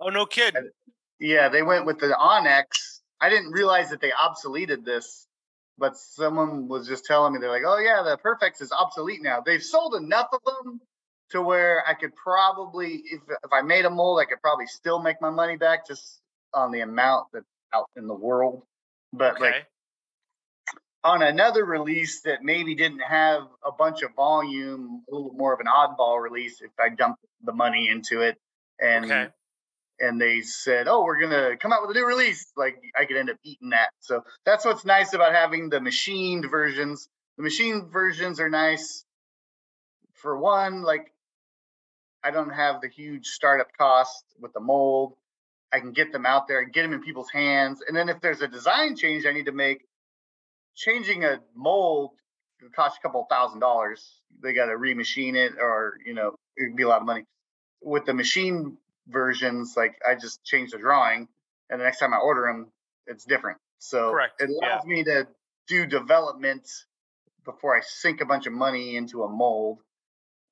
Oh 0.00 0.08
no, 0.08 0.26
kid. 0.26 0.56
Yeah, 1.18 1.48
they 1.48 1.62
went 1.62 1.86
with 1.86 1.98
the 1.98 2.16
Onyx. 2.16 3.00
I 3.20 3.30
didn't 3.30 3.52
realize 3.52 3.90
that 3.90 4.00
they 4.00 4.10
obsoleted 4.10 4.84
this, 4.84 5.26
but 5.78 5.96
someone 5.96 6.66
was 6.68 6.88
just 6.88 7.04
telling 7.04 7.32
me 7.32 7.38
they're 7.38 7.50
like, 7.50 7.62
"Oh 7.64 7.78
yeah, 7.78 8.02
the 8.02 8.18
PerfectX 8.18 8.60
is 8.60 8.72
obsolete 8.72 9.22
now." 9.22 9.40
They've 9.40 9.62
sold 9.62 9.94
enough 9.94 10.26
of 10.32 10.40
them 10.44 10.80
to 11.30 11.40
where 11.40 11.84
I 11.86 11.94
could 11.94 12.14
probably, 12.16 13.02
if 13.04 13.22
if 13.28 13.52
I 13.52 13.62
made 13.62 13.84
a 13.84 13.90
mold, 13.90 14.20
I 14.20 14.24
could 14.24 14.42
probably 14.42 14.66
still 14.66 15.00
make 15.00 15.20
my 15.20 15.30
money 15.30 15.56
back 15.56 15.86
just 15.86 16.20
on 16.52 16.72
the 16.72 16.80
amount 16.80 17.28
that's 17.32 17.46
out 17.72 17.88
in 17.96 18.08
the 18.08 18.14
world. 18.14 18.64
But 19.12 19.34
Okay. 19.34 19.44
like 19.52 19.66
on 21.04 21.22
another 21.22 21.64
release 21.64 22.22
that 22.22 22.42
maybe 22.42 22.74
didn't 22.74 23.00
have 23.00 23.48
a 23.64 23.72
bunch 23.72 24.02
of 24.02 24.14
volume, 24.14 25.04
a 25.10 25.14
little 25.14 25.32
more 25.34 25.52
of 25.52 25.60
an 25.60 25.66
oddball 25.66 26.22
release, 26.22 26.62
if 26.62 26.70
I 26.78 26.90
dumped 26.90 27.24
the 27.42 27.52
money 27.52 27.88
into 27.88 28.22
it 28.22 28.38
and 28.80 29.04
Okay. 29.04 29.28
and 30.00 30.20
they 30.20 30.40
said, 30.42 30.88
"Oh, 30.88 31.04
we're 31.04 31.20
gonna 31.20 31.56
come 31.56 31.72
out 31.72 31.82
with 31.86 31.96
a 31.96 32.00
new 32.00 32.06
release," 32.06 32.52
like 32.56 32.82
I 32.96 33.04
could 33.04 33.16
end 33.16 33.30
up 33.30 33.38
eating 33.44 33.70
that. 33.70 33.90
So 34.00 34.24
that's 34.44 34.64
what's 34.64 34.84
nice 34.84 35.12
about 35.14 35.32
having 35.32 35.68
the 35.68 35.80
machined 35.80 36.50
versions. 36.50 37.08
The 37.36 37.44
machined 37.44 37.92
versions 37.92 38.40
are 38.40 38.50
nice. 38.50 39.04
For 40.14 40.36
one, 40.38 40.82
like 40.82 41.12
I 42.24 42.30
don't 42.30 42.50
have 42.50 42.80
the 42.80 42.88
huge 42.88 43.26
startup 43.28 43.68
cost 43.76 44.24
with 44.40 44.52
the 44.52 44.60
mold. 44.60 45.16
I 45.72 45.80
can 45.80 45.92
get 45.92 46.12
them 46.12 46.26
out 46.26 46.48
there 46.48 46.60
and 46.60 46.72
get 46.72 46.82
them 46.82 46.92
in 46.92 47.00
people's 47.00 47.30
hands. 47.30 47.82
And 47.86 47.96
then 47.96 48.08
if 48.08 48.20
there's 48.20 48.42
a 48.42 48.48
design 48.48 48.96
change 48.96 49.26
I 49.26 49.32
need 49.32 49.46
to 49.46 49.52
make, 49.52 49.84
changing 50.76 51.24
a 51.24 51.40
mold 51.54 52.10
cost 52.70 52.98
a 52.98 53.02
couple 53.02 53.26
thousand 53.28 53.60
dollars. 53.60 54.20
They 54.42 54.52
got 54.52 54.66
to 54.66 54.72
remachine 54.72 55.34
it, 55.34 55.54
or 55.60 55.94
you 56.04 56.14
know, 56.14 56.34
it'd 56.56 56.76
be 56.76 56.82
a 56.82 56.88
lot 56.88 57.00
of 57.00 57.06
money. 57.06 57.24
With 57.82 58.04
the 58.06 58.14
machine 58.14 58.76
versions, 59.08 59.74
like 59.76 59.94
I 60.06 60.14
just 60.14 60.44
change 60.44 60.70
the 60.72 60.78
drawing, 60.78 61.28
and 61.70 61.80
the 61.80 61.84
next 61.84 61.98
time 61.98 62.14
I 62.14 62.18
order 62.18 62.42
them, 62.42 62.68
it's 63.06 63.24
different. 63.24 63.58
So 63.78 64.10
Correct, 64.10 64.40
it 64.40 64.50
yeah. 64.50 64.76
allows 64.76 64.84
me 64.86 65.04
to 65.04 65.26
do 65.66 65.86
development 65.86 66.68
before 67.44 67.76
I 67.76 67.80
sink 67.82 68.20
a 68.20 68.26
bunch 68.26 68.46
of 68.46 68.52
money 68.52 68.96
into 68.96 69.24
a 69.24 69.28
mold. 69.28 69.78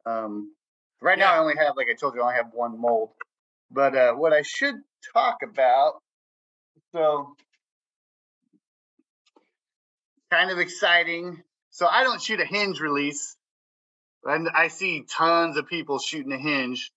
Um, 0.06 0.54
right 1.00 1.18
now, 1.18 1.34
I 1.34 1.38
only 1.38 1.54
have, 1.56 1.76
like 1.76 1.88
I 1.88 1.94
told 1.94 2.14
you, 2.14 2.22
I 2.22 2.24
only 2.24 2.36
have 2.36 2.50
one 2.52 2.80
mold. 2.80 3.10
But 3.70 3.94
uh, 3.94 4.14
what 4.14 4.32
I 4.32 4.42
should 4.42 4.74
talk 5.12 5.38
about, 5.42 5.94
so 6.94 7.34
kind 10.30 10.50
of 10.50 10.58
exciting. 10.58 11.42
So 11.70 11.86
I 11.86 12.02
don't 12.04 12.20
shoot 12.20 12.40
a 12.40 12.44
hinge 12.44 12.80
release, 12.80 13.36
and 14.24 14.48
I 14.54 14.68
see 14.68 15.04
tons 15.08 15.56
of 15.56 15.66
people 15.68 15.98
shooting 15.98 16.32
a 16.32 16.38
hinge. 16.38 16.90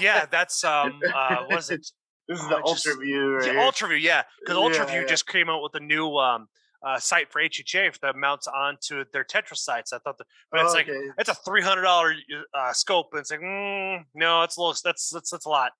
yeah, 0.00 0.26
that's 0.26 0.64
um 0.64 1.00
uh 1.14 1.44
what 1.44 1.58
is 1.58 1.70
it? 1.70 1.86
This 2.28 2.38
is 2.40 2.46
Oh, 2.46 2.48
the 2.48 2.56
I 2.56 2.60
just- 2.72 2.86
Ultra 2.86 3.04
View 3.04 3.34
right 3.34 3.46
Yeah, 3.46 3.52
here. 3.52 3.60
Ultraview, 3.60 4.00
yeah. 4.00 4.22
Because 4.40 4.56
Yeah, 4.56 4.84
Ultraview 4.84 5.00
yeah. 5.02 5.06
just 5.06 5.26
came 5.26 5.48
out 5.50 5.62
with 5.62 5.74
a 5.74 5.80
new 5.80 6.16
um 6.16 6.48
uh, 6.82 6.98
site 6.98 7.30
for 7.30 7.42
HHA 7.42 7.98
that 8.00 8.16
mounts 8.16 8.46
onto 8.48 9.04
their 9.12 9.22
Tetra 9.22 9.54
sights. 9.54 9.92
I 9.92 9.98
thought 9.98 10.16
that, 10.16 10.26
but 10.50 10.62
it's 10.62 10.72
like 10.72 10.88
Okay. 10.88 11.10
it's 11.18 11.28
a 11.28 11.34
three 11.34 11.60
hundred 11.60 11.82
dollar 11.82 12.14
uh, 12.54 12.72
scope, 12.72 13.08
and 13.12 13.20
it's 13.20 13.30
like 13.30 13.40
mm, 13.40 14.02
no, 14.14 14.42
it's 14.44 14.56
a 14.56 14.60
little 14.60 14.74
that's 14.82 15.10
that's 15.10 15.28
that's 15.30 15.44
a 15.44 15.48
lot. 15.50 15.72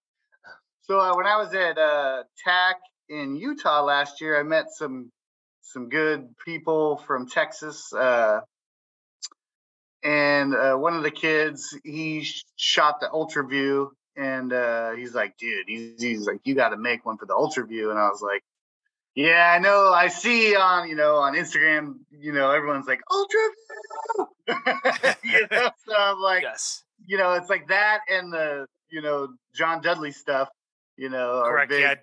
So 0.82 0.98
uh, 0.98 1.16
when 1.16 1.26
I 1.26 1.36
was 1.36 1.54
at 1.54 1.78
uh, 1.78 2.24
TAC 2.44 2.76
in 3.08 3.36
Utah 3.36 3.82
last 3.82 4.20
year, 4.20 4.38
I 4.38 4.42
met 4.42 4.66
some 4.70 5.10
some 5.62 5.88
good 5.88 6.34
people 6.44 6.96
from 7.06 7.28
Texas. 7.28 7.92
Uh, 7.92 8.40
and 10.02 10.54
uh, 10.54 10.74
one 10.76 10.96
of 10.96 11.02
the 11.02 11.10
kids, 11.10 11.76
he 11.84 12.26
shot 12.56 13.00
the 13.00 13.12
Ultra 13.12 13.46
View, 13.46 13.92
and 14.16 14.52
uh, 14.52 14.92
he's 14.92 15.14
like, 15.14 15.36
"Dude, 15.36 15.66
he's, 15.68 16.02
he's 16.02 16.26
like, 16.26 16.40
you 16.44 16.54
got 16.54 16.70
to 16.70 16.76
make 16.76 17.04
one 17.04 17.18
for 17.18 17.26
the 17.26 17.34
Ultra 17.34 17.66
View." 17.66 17.90
And 17.90 17.98
I 17.98 18.08
was 18.08 18.22
like, 18.22 18.42
"Yeah, 19.14 19.52
I 19.54 19.58
know. 19.58 19.92
I 19.92 20.08
see 20.08 20.56
on 20.56 20.88
you 20.88 20.96
know 20.96 21.16
on 21.16 21.34
Instagram, 21.34 21.96
you 22.10 22.32
know, 22.32 22.50
everyone's 22.50 22.86
like 22.86 23.00
Ultra 23.10 23.40
View." 23.40 24.26
you 25.24 25.46
know, 25.50 25.70
so 25.86 25.94
I'm 25.96 26.20
like, 26.20 26.42
yes, 26.42 26.82
you 27.06 27.18
know, 27.18 27.34
it's 27.34 27.50
like 27.50 27.68
that 27.68 28.00
and 28.10 28.32
the, 28.32 28.66
you 28.90 29.02
know, 29.02 29.28
John 29.54 29.80
Dudley 29.80 30.12
stuff, 30.12 30.48
you 31.00 31.08
know, 31.08 31.40
are 31.40 31.48
correct. 31.48 31.70
big, 31.70 31.80
Yeah. 31.80 31.94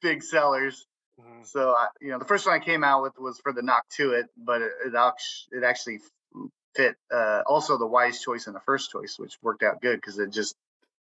big 0.00 0.22
sellers. 0.22 0.86
Mhm. 1.20 1.44
So, 1.44 1.70
I, 1.70 1.88
you 2.00 2.10
know, 2.10 2.20
the 2.20 2.24
first 2.24 2.46
one 2.46 2.54
I 2.54 2.64
came 2.64 2.84
out 2.84 3.02
with 3.02 3.18
was 3.18 3.40
for 3.40 3.52
the 3.52 3.62
Knock 3.62 3.84
to 3.96 4.12
It, 4.12 4.26
but 4.36 4.62
it, 4.62 4.70
it, 4.86 4.94
it 5.50 5.64
actually 5.64 5.98
fit 6.76 6.96
uh, 7.12 7.42
also 7.46 7.78
the 7.78 7.86
wise 7.86 8.20
choice 8.20 8.46
and 8.46 8.54
the 8.54 8.60
first 8.60 8.92
choice, 8.92 9.18
which 9.18 9.36
worked 9.42 9.64
out 9.64 9.82
good 9.82 9.96
because 9.96 10.20
it 10.20 10.30
just, 10.30 10.54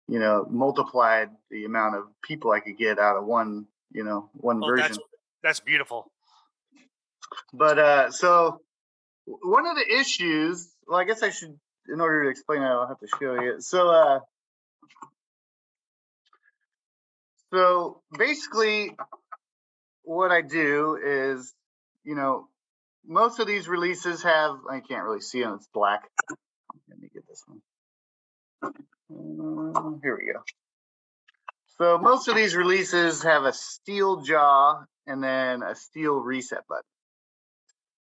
you 0.09 0.19
know, 0.19 0.47
multiplied 0.49 1.29
the 1.51 1.67
amount 1.67 1.97
of 1.97 2.05
people 2.23 2.53
I 2.53 2.61
could 2.61 2.79
get 2.79 2.99
out 2.99 3.19
of 3.19 3.27
one, 3.27 3.67
you 3.93 4.03
know, 4.03 4.31
one 4.33 4.63
Oh, 4.63 4.69
version. 4.69 4.97
that's 4.97 4.99
that's 5.43 5.61
beautiful. 5.61 6.11
But 7.53 7.79
uh, 7.79 8.11
so 8.13 8.63
one 9.27 9.67
of 9.67 9.77
the 9.77 9.87
issues, 10.01 10.73
well, 10.87 10.99
I 10.99 11.05
guess 11.05 11.23
I 11.23 11.31
should, 11.31 11.59
in 11.87 12.01
order 12.01 12.25
to 12.25 12.31
explain 12.31 12.63
it, 12.63 12.67
I'll 12.67 12.89
have 12.89 13.01
to 13.01 13.09
show 13.09 13.35
you. 13.35 13.61
So 13.61 13.89
uh, 13.91 14.21
So 17.53 18.03
basically, 18.17 18.97
what 20.03 20.31
I 20.31 20.43
do 20.43 20.99
is, 21.03 21.55
you 22.05 22.15
know, 22.15 22.49
most 23.07 23.39
of 23.39 23.47
these 23.47 23.69
releases 23.69 24.23
have, 24.23 24.57
I 24.69 24.81
can't 24.81 25.05
really 25.05 25.21
see 25.21 25.43
them, 25.43 25.55
it's 25.55 25.69
black. 25.73 26.09
Let 26.89 26.99
me 26.99 27.09
get 27.13 27.27
this 27.29 27.45
one. 27.47 27.61
Uh, 28.63 29.99
here 30.03 30.19
we 30.19 30.33
go. 30.33 30.43
So 31.79 31.99
most 31.99 32.29
of 32.29 32.37
these 32.37 32.57
releases 32.57 33.23
have 33.23 33.45
a 33.45 33.53
steel 33.53 34.23
jaw 34.23 34.85
and 35.07 35.23
then 35.23 35.63
a 35.63 35.75
steel 35.75 36.17
reset 36.17 36.67
button. 36.69 36.83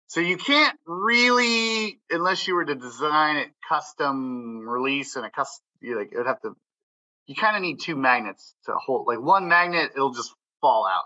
So 0.08 0.22
you 0.22 0.38
can't 0.38 0.78
really, 0.86 2.00
unless 2.10 2.48
you 2.48 2.56
were 2.56 2.66
to 2.66 2.76
design 2.76 3.38
it 3.38 3.50
custom 3.68 4.68
release 4.68 5.16
and 5.16 5.26
a 5.26 5.32
custom, 5.32 5.64
you 5.82 5.98
like 5.98 6.12
it 6.12 6.18
would 6.18 6.28
have 6.28 6.42
to. 6.42 6.56
You 7.28 7.36
kind 7.36 7.56
of 7.56 7.62
need 7.62 7.80
two 7.80 7.96
magnets 7.96 8.54
to 8.66 8.74
hold. 8.74 9.08
Like 9.08 9.20
one 9.20 9.48
magnet, 9.48 9.92
it'll 9.96 10.14
just 10.14 10.34
fall 10.62 10.86
out. 10.88 11.06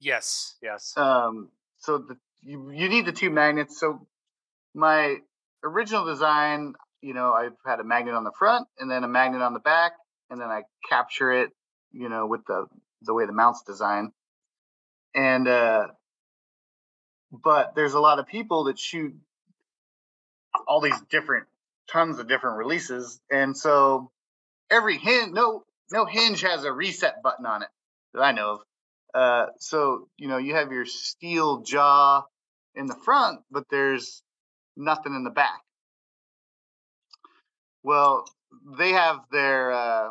Yes, 0.00 0.56
yes. 0.62 0.94
Um, 0.96 1.50
so 1.78 1.98
the, 1.98 2.16
you 2.42 2.70
you 2.70 2.88
need 2.88 3.04
the 3.06 3.12
two 3.12 3.30
magnets. 3.30 3.78
So 3.78 4.06
my 4.74 5.16
original 5.62 6.06
design, 6.06 6.74
you 7.02 7.12
know, 7.12 7.32
I've 7.32 7.56
had 7.66 7.80
a 7.80 7.84
magnet 7.84 8.14
on 8.14 8.24
the 8.24 8.32
front 8.38 8.66
and 8.78 8.90
then 8.90 9.04
a 9.04 9.08
magnet 9.08 9.42
on 9.42 9.52
the 9.52 9.60
back, 9.60 9.92
and 10.30 10.40
then 10.40 10.48
I 10.48 10.62
capture 10.88 11.32
it, 11.32 11.50
you 11.92 12.08
know, 12.08 12.26
with 12.26 12.44
the 12.46 12.66
the 13.02 13.14
way 13.14 13.26
the 13.26 13.32
mount's 13.32 13.62
designed. 13.62 14.12
And 15.14 15.46
uh, 15.46 15.88
but 17.30 17.74
there's 17.74 17.94
a 17.94 18.00
lot 18.00 18.18
of 18.18 18.26
people 18.26 18.64
that 18.64 18.78
shoot 18.78 19.14
all 20.66 20.80
these 20.80 21.00
different 21.10 21.46
tons 21.90 22.18
of 22.18 22.28
different 22.28 22.56
releases, 22.56 23.20
and 23.30 23.56
so 23.56 24.10
every 24.70 24.98
hinge, 24.98 25.32
no 25.32 25.64
no 25.90 26.04
hinge 26.06 26.42
has 26.42 26.64
a 26.64 26.72
reset 26.72 27.22
button 27.22 27.46
on 27.46 27.62
it 27.62 27.68
that 28.14 28.22
I 28.22 28.32
know 28.32 28.54
of. 28.54 28.60
Uh, 29.12 29.46
so 29.58 30.08
you 30.16 30.28
know 30.28 30.38
you 30.38 30.54
have 30.54 30.72
your 30.72 30.86
steel 30.86 31.62
jaw 31.62 32.24
in 32.74 32.86
the 32.86 32.94
front, 32.94 33.40
but 33.50 33.64
there's 33.70 34.22
nothing 34.76 35.14
in 35.14 35.24
the 35.24 35.30
back. 35.30 35.60
Well, 37.82 38.24
they 38.78 38.90
have 38.90 39.20
their 39.32 39.72
uh, 39.72 40.08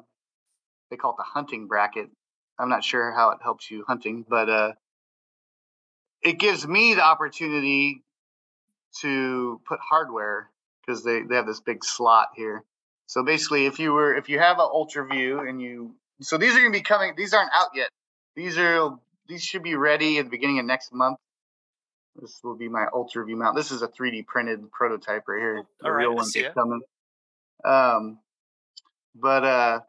they 0.90 0.98
call 0.98 1.12
it 1.12 1.18
the 1.18 1.24
hunting 1.24 1.68
bracket. 1.68 2.10
I'm 2.58 2.70
not 2.70 2.84
sure 2.84 3.12
how 3.12 3.32
it 3.32 3.40
helps 3.42 3.72
you 3.72 3.86
hunting, 3.88 4.26
but 4.28 4.50
uh, 4.50 4.74
it 6.22 6.40
gives 6.40 6.68
me 6.68 6.94
the 6.94 7.04
opportunity 7.04 8.04
to 9.02 9.62
put 9.66 9.80
hardware 9.80 10.50
because 10.82 11.04
they, 11.04 11.22
they 11.22 11.36
have 11.36 11.46
this 11.46 11.62
big 11.62 11.86
slot 11.86 12.30
here. 12.36 12.64
So 13.10 13.24
basically, 13.24 13.66
if 13.66 13.80
you 13.80 13.92
were 13.92 14.16
if 14.16 14.30
you 14.30 14.38
have 14.38 14.60
an 14.60 14.68
ultra 14.72 15.04
view 15.08 15.40
and 15.40 15.60
you 15.60 15.96
so 16.22 16.38
these 16.38 16.56
are 16.56 16.60
gonna 16.60 16.70
be 16.70 16.82
coming. 16.82 17.14
These 17.18 17.34
aren't 17.34 17.50
out 17.56 17.70
yet. 17.74 17.90
These 18.36 18.56
are 18.60 18.92
these 19.28 19.42
should 19.42 19.64
be 19.64 19.74
ready 19.74 20.20
at 20.20 20.26
the 20.26 20.30
beginning 20.30 20.60
of 20.60 20.66
next 20.66 20.94
month. 20.94 21.18
This 22.22 22.40
will 22.44 22.56
be 22.56 22.70
my 22.70 22.86
ultra 22.94 23.26
view 23.26 23.36
mount. 23.36 23.56
This 23.56 23.72
is 23.72 23.82
a 23.82 23.88
3D 23.88 24.28
printed 24.28 24.72
prototype 24.72 25.24
right 25.28 25.40
here. 25.40 25.64
The 25.80 25.88
All 25.88 25.92
right, 25.92 26.02
real 26.04 26.12
I 26.12 26.14
one's 26.14 26.38
coming. 26.54 26.82
Um, 27.66 28.20
but 29.16 29.44
uh, 29.44 29.80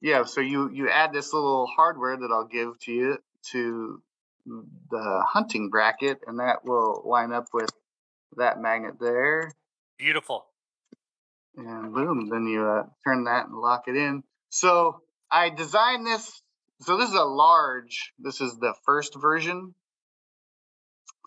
yeah. 0.00 0.24
So 0.24 0.40
you 0.40 0.70
you 0.72 0.90
add 0.90 1.12
this 1.12 1.32
little 1.32 1.68
hardware 1.68 2.16
that 2.16 2.32
I'll 2.32 2.48
give 2.48 2.80
to 2.80 2.92
you 2.92 3.18
to 3.52 4.02
the 4.90 5.24
hunting 5.24 5.70
bracket, 5.70 6.18
and 6.26 6.40
that 6.40 6.64
will 6.64 7.04
line 7.06 7.32
up 7.32 7.46
with 7.52 7.70
that 8.36 8.60
magnet 8.60 8.94
there. 8.98 9.52
Beautiful. 9.98 10.46
And 11.58 11.92
boom, 11.92 12.28
then 12.30 12.46
you 12.46 12.64
uh, 12.64 12.84
turn 13.04 13.24
that 13.24 13.46
and 13.46 13.56
lock 13.56 13.88
it 13.88 13.96
in. 13.96 14.22
So 14.50 15.02
I 15.30 15.50
designed 15.50 16.06
this. 16.06 16.40
So 16.82 16.96
this 16.96 17.08
is 17.08 17.16
a 17.16 17.24
large. 17.24 18.12
This 18.18 18.40
is 18.40 18.56
the 18.58 18.74
first 18.84 19.16
version. 19.20 19.74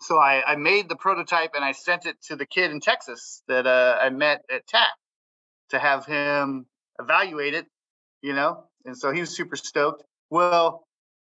So 0.00 0.16
I, 0.16 0.42
I 0.44 0.56
made 0.56 0.88
the 0.88 0.96
prototype 0.96 1.50
and 1.54 1.62
I 1.64 1.72
sent 1.72 2.06
it 2.06 2.16
to 2.28 2.36
the 2.36 2.46
kid 2.46 2.70
in 2.70 2.80
Texas 2.80 3.42
that 3.46 3.66
uh, 3.66 3.98
I 4.00 4.08
met 4.08 4.42
at 4.50 4.66
TAC 4.66 4.88
to 5.70 5.78
have 5.78 6.06
him 6.06 6.66
evaluate 6.98 7.54
it, 7.54 7.66
you 8.22 8.32
know. 8.32 8.64
And 8.86 8.96
so 8.96 9.12
he 9.12 9.20
was 9.20 9.36
super 9.36 9.54
stoked. 9.56 10.02
Well, 10.30 10.86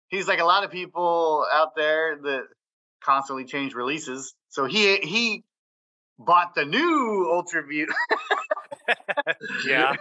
he's 0.07 0.27
like 0.27 0.39
a 0.39 0.45
lot 0.45 0.63
of 0.63 0.71
people 0.71 1.45
out 1.51 1.75
there 1.75 2.15
that 2.15 2.43
constantly 3.03 3.45
change 3.45 3.73
releases. 3.73 4.33
So 4.49 4.65
he 4.65 4.97
he 4.97 5.43
bought 6.19 6.55
the 6.55 6.65
new 6.65 7.29
Ultra 7.31 7.65
View. 7.65 7.87
Yeah. 9.65 9.95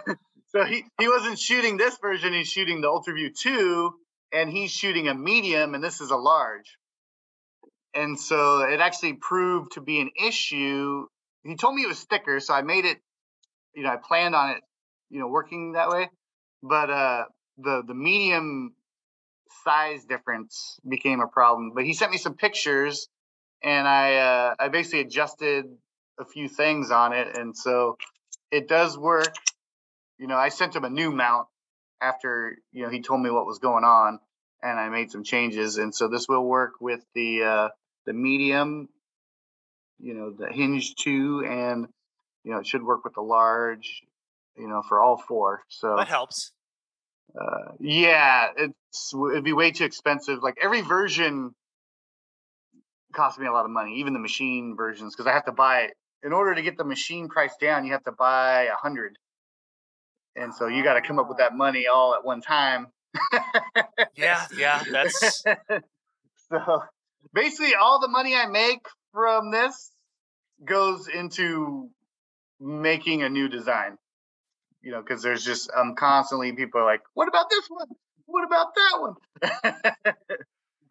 so 0.49 0.65
he, 0.65 0.83
he 0.99 1.07
wasn't 1.07 1.39
shooting 1.39 1.77
this 1.77 1.97
version, 2.01 2.33
he's 2.33 2.49
shooting 2.49 2.81
the 2.81 2.89
Ultra 2.89 3.13
View 3.13 3.31
2, 3.31 3.93
and 4.33 4.49
he's 4.49 4.71
shooting 4.71 5.07
a 5.07 5.13
medium, 5.13 5.73
and 5.73 5.83
this 5.83 6.01
is 6.01 6.11
a 6.11 6.17
large. 6.17 6.77
And 7.93 8.19
so 8.19 8.61
it 8.61 8.79
actually 8.79 9.13
proved 9.13 9.73
to 9.73 9.81
be 9.81 9.99
an 9.99 10.09
issue. 10.21 11.05
He 11.43 11.55
told 11.55 11.75
me 11.75 11.83
it 11.83 11.87
was 11.87 12.03
thicker, 12.03 12.39
so 12.39 12.53
I 12.53 12.61
made 12.61 12.85
it, 12.85 12.97
you 13.75 13.83
know, 13.83 13.89
I 13.89 13.97
planned 13.97 14.35
on 14.35 14.51
it, 14.51 14.61
you 15.09 15.19
know, 15.19 15.27
working 15.27 15.73
that 15.73 15.89
way. 15.89 16.09
But 16.61 16.89
uh 16.89 17.23
the 17.57 17.83
the 17.85 17.93
medium 17.93 18.73
size 19.63 20.05
difference 20.05 20.79
became 20.87 21.19
a 21.21 21.27
problem. 21.27 21.71
But 21.75 21.85
he 21.85 21.93
sent 21.93 22.11
me 22.11 22.17
some 22.17 22.35
pictures 22.35 23.07
and 23.63 23.87
I 23.87 24.15
uh 24.15 24.55
I 24.59 24.69
basically 24.69 25.01
adjusted 25.01 25.65
a 26.19 26.25
few 26.25 26.47
things 26.47 26.91
on 26.91 27.13
it 27.13 27.37
and 27.37 27.55
so 27.57 27.97
it 28.51 28.67
does 28.67 28.97
work. 28.97 29.33
You 30.19 30.27
know, 30.27 30.37
I 30.37 30.49
sent 30.49 30.75
him 30.75 30.83
a 30.83 30.89
new 30.89 31.11
mount 31.11 31.47
after, 32.01 32.57
you 32.71 32.83
know, 32.83 32.89
he 32.89 33.01
told 33.01 33.21
me 33.21 33.29
what 33.31 33.45
was 33.45 33.59
going 33.59 33.83
on 33.83 34.19
and 34.61 34.79
I 34.79 34.89
made 34.89 35.11
some 35.11 35.23
changes 35.23 35.77
and 35.77 35.93
so 35.93 36.07
this 36.07 36.27
will 36.27 36.45
work 36.45 36.73
with 36.79 37.03
the 37.15 37.43
uh 37.43 37.69
the 38.05 38.13
medium, 38.13 38.89
you 39.99 40.13
know, 40.13 40.31
the 40.31 40.47
hinge 40.51 40.95
2 40.95 41.45
and 41.47 41.87
you 42.43 42.51
know, 42.51 42.59
it 42.59 42.67
should 42.67 42.83
work 42.83 43.03
with 43.05 43.13
the 43.13 43.21
large, 43.21 44.03
you 44.57 44.67
know, 44.67 44.81
for 44.87 45.01
all 45.01 45.17
four. 45.17 45.63
So 45.69 45.95
That 45.95 46.09
helps. 46.09 46.51
uh, 47.39 47.71
yeah, 47.79 48.47
it's 48.55 49.13
it'd 49.13 49.43
be 49.43 49.53
way 49.53 49.71
too 49.71 49.85
expensive. 49.85 50.43
Like 50.43 50.57
every 50.61 50.81
version 50.81 51.55
cost 53.13 53.39
me 53.39 53.47
a 53.47 53.51
lot 53.51 53.65
of 53.65 53.71
money, 53.71 53.99
even 53.99 54.13
the 54.13 54.19
machine 54.19 54.75
versions, 54.75 55.15
because 55.15 55.27
I 55.27 55.33
have 55.33 55.45
to 55.45 55.51
buy. 55.51 55.89
In 56.23 56.31
order 56.31 56.55
to 56.55 56.61
get 56.61 56.77
the 56.77 56.85
machine 56.85 57.27
price 57.27 57.55
down, 57.59 57.85
you 57.85 57.91
have 57.91 58.03
to 58.05 58.13
buy 58.13 58.63
a 58.63 58.75
hundred, 58.75 59.17
and 60.35 60.53
so 60.53 60.67
you 60.67 60.83
got 60.83 60.93
to 60.93 61.01
come 61.01 61.19
up 61.19 61.27
with 61.27 61.39
that 61.39 61.53
money 61.53 61.87
all 61.87 62.15
at 62.15 62.23
one 62.23 62.41
time. 62.41 62.87
Yeah, 64.15 64.45
yeah. 64.57 64.83
That's 64.89 65.43
so 66.49 66.83
basically, 67.33 67.75
all 67.75 67.99
the 67.99 68.07
money 68.07 68.35
I 68.35 68.45
make 68.47 68.85
from 69.11 69.51
this 69.51 69.91
goes 70.63 71.07
into 71.07 71.89
making 72.59 73.23
a 73.23 73.29
new 73.29 73.49
design. 73.49 73.97
You 74.81 74.91
know, 74.91 75.01
because 75.01 75.23
there's 75.23 75.43
just 75.43 75.69
um 75.75 75.95
constantly 75.95 76.51
people 76.53 76.81
are 76.81 76.85
like, 76.85 77.01
"What 77.13 77.27
about 77.27 77.49
this 77.49 77.65
one? 77.67 77.87
What 78.25 78.45
about 78.45 78.67
that 78.75 79.01
one?" 79.01 79.15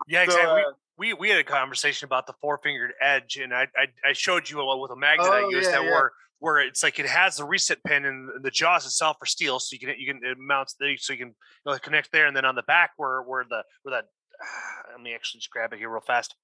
yeah, 0.08 0.24
So, 0.24 0.24
exactly. 0.24 0.62
uh, 0.62 0.72
we, 0.98 1.14
we 1.14 1.28
had 1.30 1.38
a 1.38 1.44
conversation 1.44 2.06
about 2.06 2.26
the 2.26 2.34
four 2.40 2.58
fingered 2.62 2.92
edge, 3.00 3.36
and 3.36 3.54
I, 3.54 3.68
I 3.76 3.86
I 4.10 4.12
showed 4.12 4.48
you 4.50 4.60
a, 4.60 4.78
with 4.80 4.90
a 4.90 4.96
magnet 4.96 5.32
I 5.32 5.40
Oh, 5.40 5.48
used 5.50 5.70
yeah, 5.70 5.72
that 5.72 5.82
yeah. 5.82 5.90
where 5.90 6.12
where 6.38 6.58
it's 6.60 6.82
like 6.82 6.98
it 6.98 7.06
has 7.06 7.36
the 7.36 7.44
reset 7.44 7.82
pin 7.84 8.04
and 8.04 8.44
the 8.44 8.50
jaws 8.50 8.84
itself 8.84 9.16
are 9.22 9.26
steel, 9.26 9.58
so 9.58 9.74
you 9.74 9.78
can 9.80 9.94
you 9.98 10.12
can 10.12 10.20
it 10.24 10.36
mounts 10.38 10.74
the 10.78 10.96
so 10.98 11.12
you 11.12 11.18
can 11.18 11.28
you 11.28 11.72
know, 11.72 11.78
connect 11.78 12.12
there, 12.12 12.26
and 12.26 12.36
then 12.36 12.44
on 12.44 12.54
the 12.54 12.62
back 12.64 12.90
where 12.96 13.22
where 13.22 13.44
the 13.48 13.64
where 13.82 13.94
that 14.02 14.06
let 14.90 15.00
me 15.00 15.14
actually 15.14 15.38
just 15.38 15.50
grab 15.50 15.72
it 15.72 15.78
here 15.78 15.90
real 15.90 16.00
fast. 16.00 16.34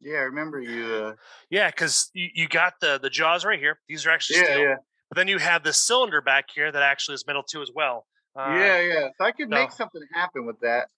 Yeah, 0.00 0.18
I 0.18 0.22
remember 0.22 0.60
you. 0.60 0.94
Uh, 0.94 1.14
Yeah, 1.50 1.70
because 1.70 2.10
you, 2.14 2.28
you 2.34 2.48
got 2.48 2.74
the 2.80 2.98
the 2.98 3.10
jaws 3.10 3.44
right 3.44 3.58
here. 3.58 3.78
These 3.88 4.06
are 4.06 4.10
actually 4.10 4.38
yeah, 4.38 4.44
steel. 4.44 4.62
yeah, 4.62 4.76
But 5.08 5.16
then 5.16 5.28
you 5.28 5.38
have 5.38 5.62
the 5.62 5.72
cylinder 5.72 6.20
back 6.20 6.46
here 6.54 6.70
that 6.70 6.82
actually 6.82 7.14
is 7.14 7.26
metal 7.26 7.42
too 7.42 7.62
as 7.62 7.70
well. 7.74 8.06
Uh, 8.38 8.54
yeah, 8.58 8.80
yeah. 8.80 9.08
So 9.18 9.24
I 9.24 9.32
could 9.32 9.48
make 9.48 9.72
something 9.72 10.02
happen 10.12 10.46
with 10.46 10.60
that. 10.60 10.88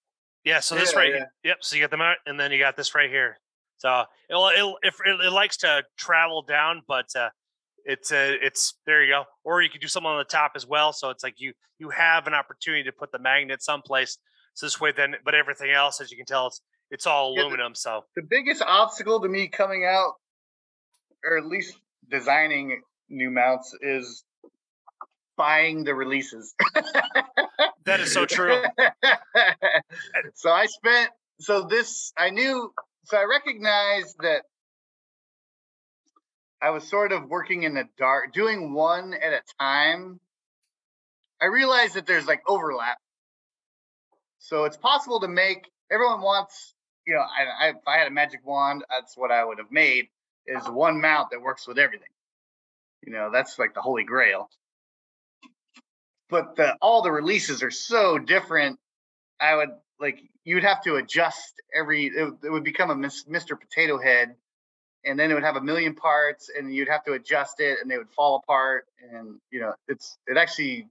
Yeah, 0.45 0.61
so 0.61 0.75
this 0.75 0.93
Yeah, 0.93 0.99
right, 0.99 1.15
yeah. 1.15 1.25
yep. 1.45 1.59
So 1.61 1.77
you 1.77 1.83
got 1.83 1.91
them 1.91 2.01
out, 2.03 2.17
and 2.27 2.39
then 2.39 2.53
you 2.53 2.59
got 2.59 2.77
this 2.77 2.95
right 2.95 3.09
here. 3.11 3.39
So 3.79 4.05
it'll, 4.29 4.49
it'll 4.49 4.79
if 4.83 4.97
it, 5.05 5.21
it 5.21 5.33
likes 5.33 5.57
to 5.59 5.83
travel 5.97 6.43
down, 6.43 6.83
but 6.87 7.07
uh, 7.17 7.31
it's 7.85 8.13
uh, 8.13 8.37
it's 8.41 8.75
there 8.87 9.03
you 9.03 9.13
go. 9.13 9.25
Or 9.45 9.63
you 9.63 9.71
could 9.71 9.81
do 9.81 9.89
something 9.89 10.11
on 10.11 10.19
the 10.19 10.25
top 10.25 10.53
as 10.55 10.67
well. 10.67 10.93
So 10.93 11.11
it's 11.11 11.25
like 11.25 11.35
you 11.39 11.53
you 11.79 11.91
have 11.91 12.27
an 12.27 12.35
opportunity 12.35 12.85
to 12.85 12.93
put 12.93 13.13
the 13.13 13.19
magnet 13.19 13.63
someplace. 13.63 14.19
So 14.55 14.67
this 14.67 14.81
way, 14.81 14.93
then, 14.93 15.17
but 15.25 15.35
everything 15.35 15.71
else, 15.71 16.01
as 16.01 16.11
you 16.11 16.17
can 16.17 16.27
tell, 16.27 16.49
it's 16.49 16.61
it's 16.93 17.07
all 17.07 17.33
Yeah, 17.35 17.43
the- 17.43 17.49
aluminum. 17.49 17.75
So 17.75 18.05
The 18.15 18.23
biggest 18.23 18.63
obstacle 18.63 19.21
to 19.21 19.29
me 19.29 19.49
coming 19.49 19.85
out, 19.85 20.15
or 21.25 21.39
at 21.39 21.47
least 21.47 21.77
designing 22.09 22.83
new 23.09 23.31
mounts, 23.31 23.75
is 23.81 24.25
buying 25.37 25.83
the 25.85 25.95
releases. 25.95 26.55
that 27.85 27.99
is 28.01 28.13
so 28.13 28.27
true. 28.27 28.63
so 30.35 30.51
I 30.51 30.67
spent 30.67 31.11
so 31.41 31.63
this 31.63 32.13
I 32.17 32.31
knew 32.31 32.73
so 33.05 33.17
I 33.17 33.25
recognized 33.25 34.17
that 34.21 34.43
I 36.61 36.71
was 36.71 36.87
sort 36.87 37.11
of 37.11 37.29
working 37.29 37.65
in 37.65 37.75
the 37.75 37.89
dark, 37.99 38.33
doing 38.33 38.73
one 38.73 39.15
at 39.15 39.33
a 39.33 39.41
time. 39.59 40.21
I 41.41 41.47
realized 41.47 41.95
that 41.95 42.07
there's 42.07 42.27
like 42.27 42.43
overlap. 42.47 42.99
So 44.39 44.65
it's 44.65 44.77
possible 44.77 45.19
to 45.21 45.29
make 45.29 45.69
everyone 45.91 46.21
wants, 46.21 46.75
you 47.07 47.15
know, 47.15 47.21
I, 47.21 47.67
I, 47.67 47.69
if 47.71 47.87
I 47.87 47.99
had 47.99 48.07
a 48.07 48.11
magic 48.11 48.47
wand, 48.47 48.85
that's 48.91 49.17
what 49.17 49.31
I 49.31 49.45
would 49.45 49.59
have 49.59 49.71
made 49.71 50.09
is 50.47 50.69
one 50.69 51.01
mount 51.01 51.31
that 51.31 51.41
works 51.41 51.67
with 51.67 51.79
everything. 51.79 52.09
You 53.05 53.13
know, 53.13 53.31
that's 53.33 53.59
like 53.59 53.75
the 53.75 53.81
holy 53.81 54.05
grail. 54.05 54.49
But 56.29 56.57
the, 56.57 56.77
all 56.81 57.03
the 57.03 57.13
releases 57.13 57.63
are 57.63 57.71
so 57.71 58.19
different. 58.19 58.79
I 59.41 59.57
would 59.57 59.71
like 60.01 60.23
you 60.45 60.57
would 60.57 60.65
have 60.65 60.83
to 60.85 60.97
adjust 60.97 61.55
every. 61.75 62.07
It, 62.07 62.35
it 62.45 62.51
would 62.51 62.65
become 62.65 62.91
a 62.91 62.95
Mr. 62.95 63.59
Potato 63.59 63.99
Head, 63.99 64.35
and 65.05 65.19
then 65.19 65.31
it 65.31 65.35
would 65.35 65.43
have 65.43 65.57
a 65.57 65.61
million 65.61 65.95
parts, 65.95 66.49
and 66.57 66.75
you'd 66.75 66.89
have 66.89 67.05
to 67.05 67.13
adjust 67.13 67.61
it, 67.61 67.79
and 67.83 67.91
they 67.91 67.99
would 67.99 68.11
fall 68.11 68.37
apart. 68.37 68.87
And 69.13 69.39
you 69.51 69.61
know, 69.61 69.75
it's 69.89 70.17
it 70.27 70.37
actually 70.37 70.89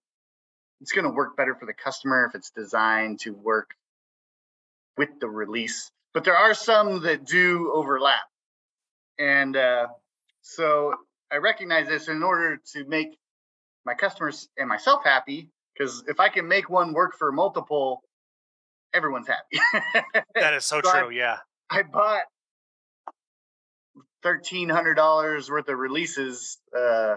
it's 0.82 0.92
going 0.92 1.06
to 1.06 1.12
work 1.12 1.38
better 1.38 1.56
for 1.56 1.66
the 1.66 1.74
customer 1.74 2.26
if 2.28 2.36
it's 2.36 2.52
designed 2.52 3.20
to 3.22 3.34
work 3.34 3.72
with 4.98 5.10
the 5.20 5.30
release. 5.30 5.92
But 6.14 6.24
there 6.24 6.36
are 6.36 6.54
some 6.54 7.04
that 7.04 7.26
do 7.26 7.72
overlap, 7.74 8.22
and 9.18 9.56
uh, 9.56 9.88
so 10.42 10.94
I 11.32 11.38
recognize 11.38 11.88
this 11.88 12.10
in 12.10 12.22
order 12.24 12.60
to 12.74 12.86
make 12.86 13.18
my 13.86 13.94
customers 13.94 14.50
and 14.58 14.68
myself 14.68 15.04
happy. 15.04 15.50
Because 15.74 16.04
if 16.08 16.20
I 16.20 16.28
can 16.28 16.48
make 16.48 16.70
one 16.70 16.94
work 16.94 17.18
for 17.18 17.32
multiple, 17.32 18.04
everyone's 18.94 19.28
happy. 19.28 19.60
that 20.36 20.54
is 20.54 20.66
so, 20.66 20.82
so 20.84 20.92
true. 20.92 21.10
I, 21.10 21.14
yeah. 21.14 21.38
I 21.70 21.84
bought 21.84 22.24
thirteen 24.22 24.68
hundred 24.68 24.96
dollars 24.96 25.50
worth 25.50 25.70
of 25.70 25.78
releases, 25.78 26.58
uh, 26.78 27.16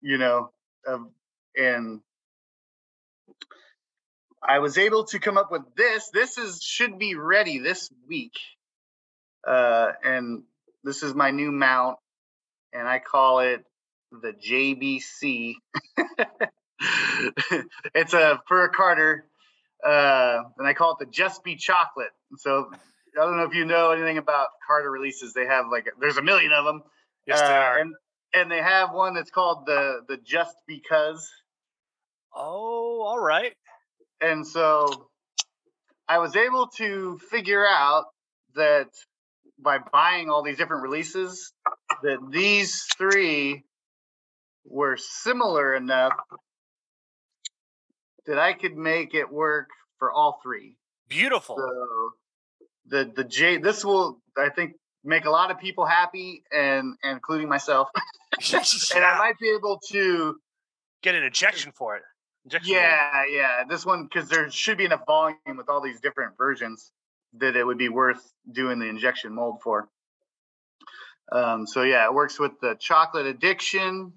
you 0.00 0.18
know, 0.18 0.50
of 0.86 1.08
and 1.56 2.00
I 4.48 4.60
was 4.60 4.78
able 4.78 5.04
to 5.06 5.18
come 5.18 5.36
up 5.38 5.50
with 5.50 5.62
this. 5.76 6.10
This 6.12 6.38
is 6.38 6.62
should 6.62 6.98
be 6.98 7.14
ready 7.16 7.58
this 7.58 7.90
week, 8.08 8.38
uh, 9.46 9.88
and 10.04 10.44
this 10.84 11.02
is 11.02 11.14
my 11.14 11.30
new 11.30 11.50
mount, 11.50 11.98
and 12.72 12.86
I 12.86 13.00
call 13.00 13.40
it 13.40 13.64
the 14.12 14.32
JBC. 14.32 15.54
it's 17.94 18.14
a 18.14 18.40
for 18.46 18.64
a 18.64 18.68
Carter, 18.68 19.24
uh, 19.84 20.42
and 20.58 20.66
I 20.66 20.74
call 20.74 20.92
it 20.92 20.98
the 21.00 21.10
Just 21.10 21.42
Be 21.42 21.56
Chocolate. 21.56 22.12
So 22.36 22.70
I 22.72 23.24
don't 23.24 23.36
know 23.36 23.44
if 23.44 23.54
you 23.54 23.64
know 23.64 23.90
anything 23.90 24.18
about 24.18 24.48
Carter 24.66 24.90
releases. 24.90 25.34
They 25.34 25.46
have 25.46 25.66
like 25.70 25.88
there's 26.00 26.18
a 26.18 26.22
million 26.22 26.52
of 26.52 26.64
them. 26.64 26.82
Yes, 27.26 27.40
uh, 27.40 27.48
they 27.48 27.54
are. 27.54 27.78
And, 27.78 27.94
and 28.32 28.50
they 28.50 28.62
have 28.62 28.92
one 28.92 29.14
that's 29.14 29.30
called 29.30 29.66
the 29.66 30.02
the 30.08 30.18
Just 30.18 30.54
Because. 30.68 31.28
Oh, 32.38 33.02
all 33.02 33.18
right. 33.18 33.54
And 34.20 34.46
so 34.46 35.08
I 36.08 36.18
was 36.18 36.36
able 36.36 36.68
to 36.78 37.18
figure 37.30 37.66
out 37.66 38.04
that 38.54 38.88
by 39.58 39.78
buying 39.78 40.30
all 40.30 40.42
these 40.42 40.56
different 40.56 40.82
releases, 40.82 41.52
that 42.02 42.18
these 42.30 42.84
three 42.96 43.64
were 44.64 44.96
similar 44.96 45.74
enough 45.74 46.12
that 48.26 48.38
I 48.38 48.52
could 48.52 48.76
make 48.76 49.14
it 49.14 49.30
work 49.30 49.68
for 49.98 50.12
all 50.12 50.40
three. 50.42 50.76
Beautiful. 51.08 51.56
So 51.56 52.10
the 52.86 53.12
the 53.14 53.24
J 53.24 53.58
this 53.58 53.84
will 53.84 54.20
I 54.36 54.48
think 54.50 54.74
make 55.04 55.24
a 55.24 55.30
lot 55.30 55.50
of 55.50 55.58
people 55.58 55.86
happy 55.86 56.42
and, 56.52 56.96
and 57.02 57.12
including 57.12 57.48
myself. 57.48 57.88
and 58.52 59.04
I 59.04 59.18
might 59.18 59.38
be 59.38 59.50
able 59.50 59.80
to 59.90 60.36
get 61.02 61.14
an 61.14 61.22
injection 61.22 61.72
for 61.72 61.96
it. 61.96 62.02
Injection 62.46 62.74
yeah, 62.74 63.24
yeah. 63.28 63.64
This 63.68 63.84
one 63.84 64.04
because 64.04 64.28
there 64.28 64.48
should 64.50 64.78
be 64.78 64.84
enough 64.84 65.04
volume 65.06 65.36
with 65.56 65.68
all 65.68 65.80
these 65.80 66.00
different 66.00 66.38
versions 66.38 66.90
that 67.38 67.56
it 67.56 67.64
would 67.64 67.78
be 67.78 67.88
worth 67.88 68.32
doing 68.50 68.78
the 68.78 68.86
injection 68.86 69.34
mold 69.34 69.60
for. 69.62 69.88
Um, 71.30 71.66
so 71.66 71.82
yeah, 71.82 72.04
it 72.06 72.14
works 72.14 72.38
with 72.38 72.52
the 72.60 72.76
chocolate 72.78 73.26
addiction, 73.26 74.12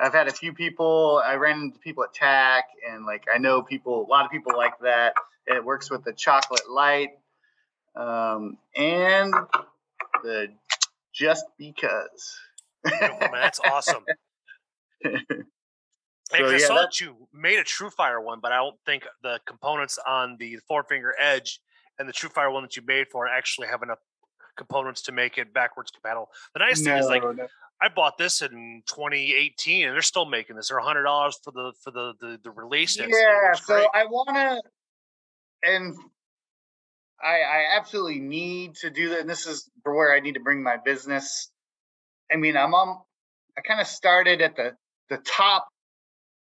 I've 0.00 0.14
had 0.14 0.28
a 0.28 0.32
few 0.32 0.52
people. 0.52 1.22
I 1.24 1.34
ran 1.34 1.60
into 1.60 1.78
people 1.78 2.04
at 2.04 2.14
TAC, 2.14 2.64
and 2.90 3.04
like 3.04 3.24
I 3.32 3.38
know 3.38 3.62
people. 3.62 4.06
A 4.06 4.08
lot 4.08 4.24
of 4.24 4.30
people 4.30 4.56
like 4.56 4.78
that. 4.80 5.14
It 5.46 5.64
works 5.64 5.90
with 5.90 6.04
the 6.04 6.12
chocolate 6.12 6.70
light, 6.70 7.10
um, 7.96 8.56
and 8.74 9.34
the 10.22 10.48
just 11.12 11.44
because. 11.58 12.38
man, 12.84 13.30
that's 13.32 13.60
awesome. 13.60 14.04
so, 16.30 16.46
I 16.46 16.58
saw 16.58 16.74
that 16.76 17.00
you 17.00 17.28
made 17.32 17.58
a 17.58 17.64
TruFire 17.64 18.22
one, 18.22 18.40
but 18.40 18.52
I 18.52 18.56
don't 18.56 18.76
think 18.86 19.04
the 19.22 19.40
components 19.46 19.98
on 20.06 20.36
the 20.38 20.58
four 20.68 20.84
finger 20.84 21.14
edge 21.20 21.60
and 21.98 22.08
the 22.08 22.12
TruFire 22.12 22.52
one 22.52 22.62
that 22.62 22.76
you 22.76 22.82
made 22.86 23.08
for 23.08 23.26
actually 23.26 23.68
have 23.68 23.82
enough 23.82 23.98
components 24.56 25.02
to 25.02 25.12
make 25.12 25.38
it 25.38 25.52
backwards 25.52 25.90
compatible. 25.90 26.28
The 26.54 26.60
nice 26.60 26.80
no, 26.80 26.92
thing 26.92 27.02
is 27.02 27.06
like 27.06 27.22
no. 27.22 27.46
I 27.82 27.88
bought 27.88 28.18
this 28.18 28.42
in 28.42 28.82
2018, 28.86 29.86
and 29.86 29.94
they're 29.94 30.02
still 30.02 30.26
making 30.26 30.56
this. 30.56 30.68
They're 30.68 30.78
hundred 30.80 31.04
dollars 31.04 31.38
for 31.42 31.50
the 31.50 31.72
for 31.82 31.90
the 31.90 32.12
the, 32.20 32.38
the 32.42 32.50
release. 32.50 32.98
Yeah, 32.98 33.06
so 33.54 33.74
great. 33.74 33.86
I 33.94 34.04
want 34.04 34.28
to, 34.28 34.62
and 35.62 35.96
I 37.22 37.40
I 37.40 37.76
absolutely 37.76 38.20
need 38.20 38.74
to 38.76 38.90
do 38.90 39.08
that. 39.10 39.20
And 39.20 39.30
this 39.30 39.46
is 39.46 39.70
for 39.82 39.94
where 39.94 40.14
I 40.14 40.20
need 40.20 40.34
to 40.34 40.40
bring 40.40 40.62
my 40.62 40.76
business. 40.84 41.50
I 42.30 42.36
mean, 42.36 42.56
I'm 42.56 42.74
on. 42.74 42.98
I 43.56 43.62
kind 43.62 43.80
of 43.80 43.86
started 43.86 44.42
at 44.42 44.56
the 44.56 44.76
the 45.08 45.18
top, 45.18 45.66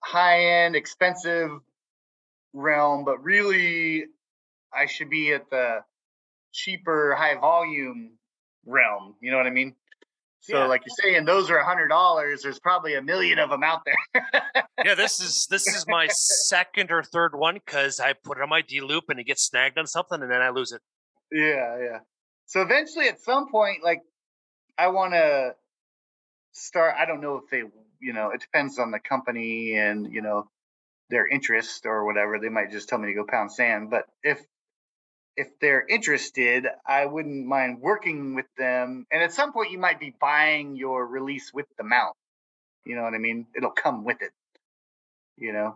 high 0.03 0.64
end, 0.64 0.76
expensive 0.76 1.52
realm, 2.53 3.06
but 3.06 3.23
really, 3.23 4.06
I 4.73 4.86
should 4.86 5.10
be 5.10 5.34
at 5.34 5.49
the 5.49 5.80
cheaper, 6.52 7.15
high 7.15 7.36
volume 7.36 8.11
realm. 8.65 9.15
You 9.22 9.32
know 9.32 9.38
what 9.38 9.48
I 9.48 9.52
mean? 9.52 9.76
So, 10.41 10.57
yeah. 10.57 10.65
like 10.65 10.82
you're 10.88 11.14
saying, 11.14 11.26
those 11.26 11.52
are 11.52 11.57
a 11.57 11.65
hundred 11.65 11.90
dollars. 11.90 12.41
There's 12.41 12.60
probably 12.60 12.95
a 12.95 13.02
million 13.02 13.38
of 13.38 13.52
them 13.52 13.61
out 13.64 13.82
there. 13.86 14.64
yeah, 14.84 14.95
this 14.95 15.19
is 15.22 15.48
this 15.52 15.68
is 15.68 15.86
my 15.88 16.07
second 16.07 16.91
or 16.91 17.03
third 17.03 17.36
one 17.36 17.56
because 17.56 17.99
I 17.99 18.14
put 18.14 18.40
it 18.40 18.41
on 18.41 18.49
my 18.49 18.61
D 18.61 18.82
loop 18.82 19.06
and 19.10 19.19
it 19.19 19.26
gets 19.26 19.44
snagged 19.44 19.78
on 19.78 19.86
something 19.86 20.19
and 20.19 20.32
then 20.32 20.41
I 20.41 20.49
lose 20.49 20.72
it. 20.72 20.82
Yeah, 21.32 21.78
yeah. 21.80 21.99
So 22.48 22.61
eventually, 22.61 23.07
at 23.07 23.19
some 23.22 23.52
point, 23.52 23.84
like 23.84 24.02
I 24.80 24.88
want 24.88 25.14
to 25.14 25.53
start. 26.53 26.95
I 26.98 27.06
don't 27.06 27.22
know 27.22 27.36
if 27.36 27.49
they, 27.52 27.61
you 28.02 28.14
know, 28.14 28.32
it 28.32 28.41
depends 28.41 28.80
on 28.80 28.91
the 28.91 28.99
company 28.99 29.76
and 29.76 30.11
you 30.11 30.22
know 30.22 30.48
their 31.10 31.28
interest 31.28 31.86
or 31.86 32.06
whatever. 32.06 32.40
They 32.40 32.49
might 32.49 32.72
just 32.72 32.90
tell 32.90 32.99
me 32.99 33.07
to 33.07 33.14
go 33.14 33.26
pound 33.26 33.52
sand. 33.52 33.90
But 33.90 34.06
if 34.23 34.41
if 35.38 35.48
they're 35.60 35.86
interested, 35.88 36.68
I 36.86 37.06
wouldn't 37.06 37.45
mind 37.45 37.80
working 37.80 38.36
with 38.36 38.48
them. 38.57 39.06
And 39.11 39.23
at 39.23 39.34
some 39.34 39.53
point, 39.53 39.72
you 39.72 39.80
might 39.80 39.99
be 39.99 40.14
buying 40.19 40.76
your 40.76 41.06
release 41.06 41.53
with 41.53 41.68
the 41.78 41.84
mount. 41.84 42.15
You 42.86 42.95
know 42.95 43.03
what 43.03 43.14
I 43.14 43.19
mean? 43.19 43.48
It'll 43.56 43.72
come 43.72 44.03
with 44.03 44.22
it. 44.22 44.32
You 45.38 45.53
know. 45.53 45.76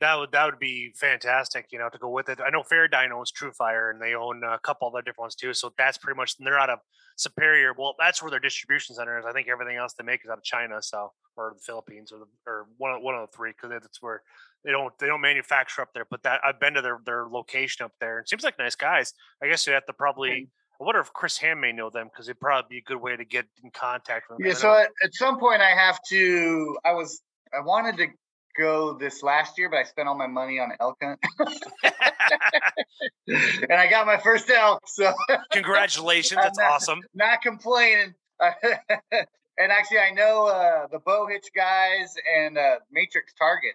That 0.00 0.16
would 0.16 0.32
that 0.32 0.46
would 0.46 0.58
be 0.58 0.92
fantastic, 0.96 1.66
you 1.70 1.78
know, 1.78 1.88
to 1.88 1.98
go 1.98 2.08
with 2.08 2.28
it. 2.28 2.40
I 2.44 2.50
know 2.50 2.62
Feradyne 2.62 3.12
owns 3.12 3.32
TruFire, 3.32 3.90
and 3.90 4.02
they 4.02 4.14
own 4.14 4.42
a 4.42 4.58
couple 4.58 4.88
other 4.88 5.02
different 5.02 5.20
ones 5.20 5.34
too. 5.34 5.54
So 5.54 5.72
that's 5.78 5.98
pretty 5.98 6.16
much 6.16 6.36
they're 6.38 6.58
out 6.58 6.70
of 6.70 6.80
Superior. 7.16 7.72
Well, 7.78 7.94
that's 7.96 8.20
where 8.20 8.30
their 8.30 8.40
distribution 8.40 8.96
center 8.96 9.18
is. 9.18 9.24
I 9.24 9.32
think 9.32 9.46
everything 9.48 9.76
else 9.76 9.94
they 9.94 10.04
make 10.04 10.22
is 10.24 10.30
out 10.30 10.38
of 10.38 10.44
China, 10.44 10.82
so 10.82 11.12
or 11.36 11.54
the 11.56 11.62
Philippines, 11.62 12.10
or 12.10 12.18
the, 12.18 12.26
or 12.44 12.66
one 12.76 12.92
of 12.92 13.02
one 13.02 13.14
of 13.14 13.30
the 13.30 13.36
three, 13.36 13.52
because 13.52 13.70
that's 13.70 14.02
where 14.02 14.22
they 14.64 14.72
don't 14.72 14.92
they 14.98 15.06
don't 15.06 15.20
manufacture 15.20 15.80
up 15.82 15.90
there. 15.94 16.06
But 16.10 16.24
that 16.24 16.40
I've 16.44 16.58
been 16.58 16.74
to 16.74 16.82
their 16.82 16.98
their 17.06 17.26
location 17.28 17.84
up 17.84 17.92
there. 18.00 18.18
It 18.18 18.28
seems 18.28 18.42
like 18.42 18.58
nice 18.58 18.74
guys. 18.74 19.12
I 19.40 19.46
guess 19.46 19.64
you 19.66 19.72
have 19.74 19.86
to 19.86 19.92
probably. 19.92 20.50
I 20.80 20.82
wonder 20.82 21.00
if 21.00 21.12
Chris 21.12 21.38
Ham 21.38 21.60
may 21.60 21.70
know 21.70 21.88
them 21.88 22.08
because 22.12 22.28
it'd 22.28 22.40
probably 22.40 22.66
be 22.68 22.78
a 22.78 22.82
good 22.82 23.00
way 23.00 23.16
to 23.16 23.24
get 23.24 23.46
in 23.62 23.70
contact 23.70 24.28
with 24.28 24.38
them. 24.38 24.46
Yeah. 24.48 24.54
So 24.54 24.74
at, 24.74 24.88
at 25.04 25.14
some 25.14 25.38
point, 25.38 25.62
I 25.62 25.70
have 25.70 26.00
to. 26.08 26.76
I 26.84 26.92
was. 26.94 27.20
I 27.56 27.64
wanted 27.64 27.96
to 27.98 28.08
go 28.56 28.94
this 28.94 29.22
last 29.22 29.58
year, 29.58 29.68
but 29.68 29.78
I 29.78 29.84
spent 29.84 30.08
all 30.08 30.16
my 30.16 30.26
money 30.26 30.58
on 30.58 30.72
elk 30.80 30.96
hunt, 31.02 31.20
and 33.26 33.72
I 33.72 33.88
got 33.88 34.06
my 34.06 34.16
first 34.18 34.50
elk. 34.50 34.82
So 34.86 35.12
congratulations, 35.50 36.40
that's 36.42 36.58
not, 36.58 36.72
awesome. 36.72 37.00
Not 37.14 37.42
complaining. 37.42 38.14
and 38.40 39.72
actually, 39.72 39.98
I 39.98 40.10
know 40.10 40.46
uh, 40.46 40.86
the 40.88 40.98
bow 40.98 41.26
hitch 41.26 41.48
guys 41.54 42.14
and 42.36 42.58
uh, 42.58 42.76
Matrix 42.90 43.32
Target. 43.34 43.74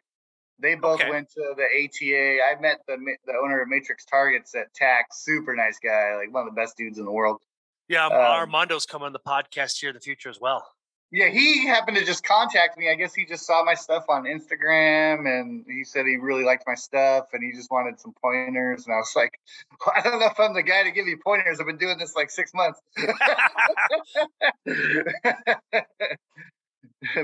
They 0.62 0.76
both 0.76 1.00
okay. 1.00 1.10
went 1.10 1.30
to 1.30 1.54
the 1.56 1.64
ATA. 1.64 2.40
I 2.44 2.60
met 2.60 2.82
the 2.88 2.98
the 3.26 3.34
owner 3.42 3.62
of 3.62 3.70
Matrix 3.70 4.06
Targets 4.06 4.54
at 4.56 4.74
TAC. 4.74 5.08
Super 5.14 5.56
nice 5.56 5.80
guy, 5.82 6.16
like 6.18 6.34
one 6.34 6.48
of 6.48 6.54
the 6.54 6.60
best 6.60 6.76
dudes 6.78 6.98
in 6.98 7.06
the 7.06 7.12
world. 7.12 7.38
Yeah, 7.88 8.06
um, 8.06 8.12
Armando's 8.12 8.86
coming 8.86 9.08
on 9.08 9.14
the 9.14 9.20
podcast 9.20 9.80
here 9.80 9.90
in 9.90 9.96
the 9.96 10.02
future 10.02 10.30
as 10.30 10.40
well. 10.40 10.66
Yeah, 11.12 11.30
he 11.30 11.66
happened 11.66 11.98
to 11.98 12.06
just 12.06 12.24
contact 12.24 12.78
me. 12.78 12.88
I 12.90 12.96
guess 12.96 13.16
he 13.16 13.26
just 13.26 13.46
saw 13.46 13.64
my 13.64 13.74
stuff 13.74 14.06
on 14.10 14.26
Instagram 14.26 15.26
and 15.26 15.66
he 15.68 15.84
said 15.84 16.06
he 16.06 16.18
really 16.18 16.44
liked 16.44 16.66
my 16.68 16.76
stuff 16.76 17.30
and 17.34 17.44
he 17.44 17.52
just 17.52 17.72
wanted 17.72 18.00
some 18.00 18.14
pointers. 18.22 18.86
And 18.86 18.94
I 18.94 18.98
was 18.98 19.14
like, 19.16 19.40
well, 19.86 19.96
I 19.98 20.02
don't 20.02 20.20
know 20.20 20.28
if 20.28 20.40
I'm 20.40 20.54
the 20.54 20.62
guy 20.62 20.84
to 20.84 20.92
give 20.92 21.08
you 21.08 21.18
pointers. 21.18 21.60
I've 21.60 21.66
been 21.66 21.78
doing 21.78 21.98
this 21.98 22.16
like 22.16 22.30
six 22.30 22.54
months. 22.54 22.80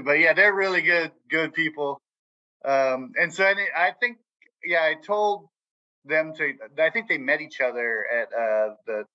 but 0.04 0.20
yeah, 0.20 0.34
they're 0.34 0.56
really 0.56 0.82
good, 0.82 1.12
good 1.30 1.54
people. 1.54 2.02
Um, 2.64 3.12
and 3.22 3.32
so 3.32 3.44
I, 3.44 3.54
I 3.78 3.92
think, 4.00 4.18
yeah, 4.66 4.82
I 4.82 4.96
told 4.96 5.48
them 6.06 6.34
to. 6.36 6.54
I 6.80 6.90
think 6.90 7.08
they 7.08 7.18
met 7.18 7.42
each 7.42 7.62
other 7.62 8.06
at 8.12 8.34
uh, 8.34 8.76
the 8.88 9.06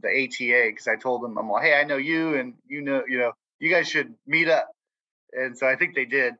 the 0.00 0.08
ATA 0.08 0.70
because 0.70 0.88
I 0.88 0.96
told 0.96 1.22
them 1.22 1.36
I'm 1.38 1.50
like, 1.50 1.64
hey, 1.64 1.74
I 1.74 1.84
know 1.84 1.96
you, 1.96 2.34
and 2.34 2.54
you 2.66 2.82
know, 2.82 3.02
you 3.06 3.18
know, 3.18 3.32
you 3.58 3.70
guys 3.70 3.88
should 3.88 4.14
meet 4.26 4.48
up. 4.48 4.68
And 5.32 5.56
so 5.56 5.66
I 5.66 5.76
think 5.76 5.94
they 5.94 6.04
did. 6.04 6.34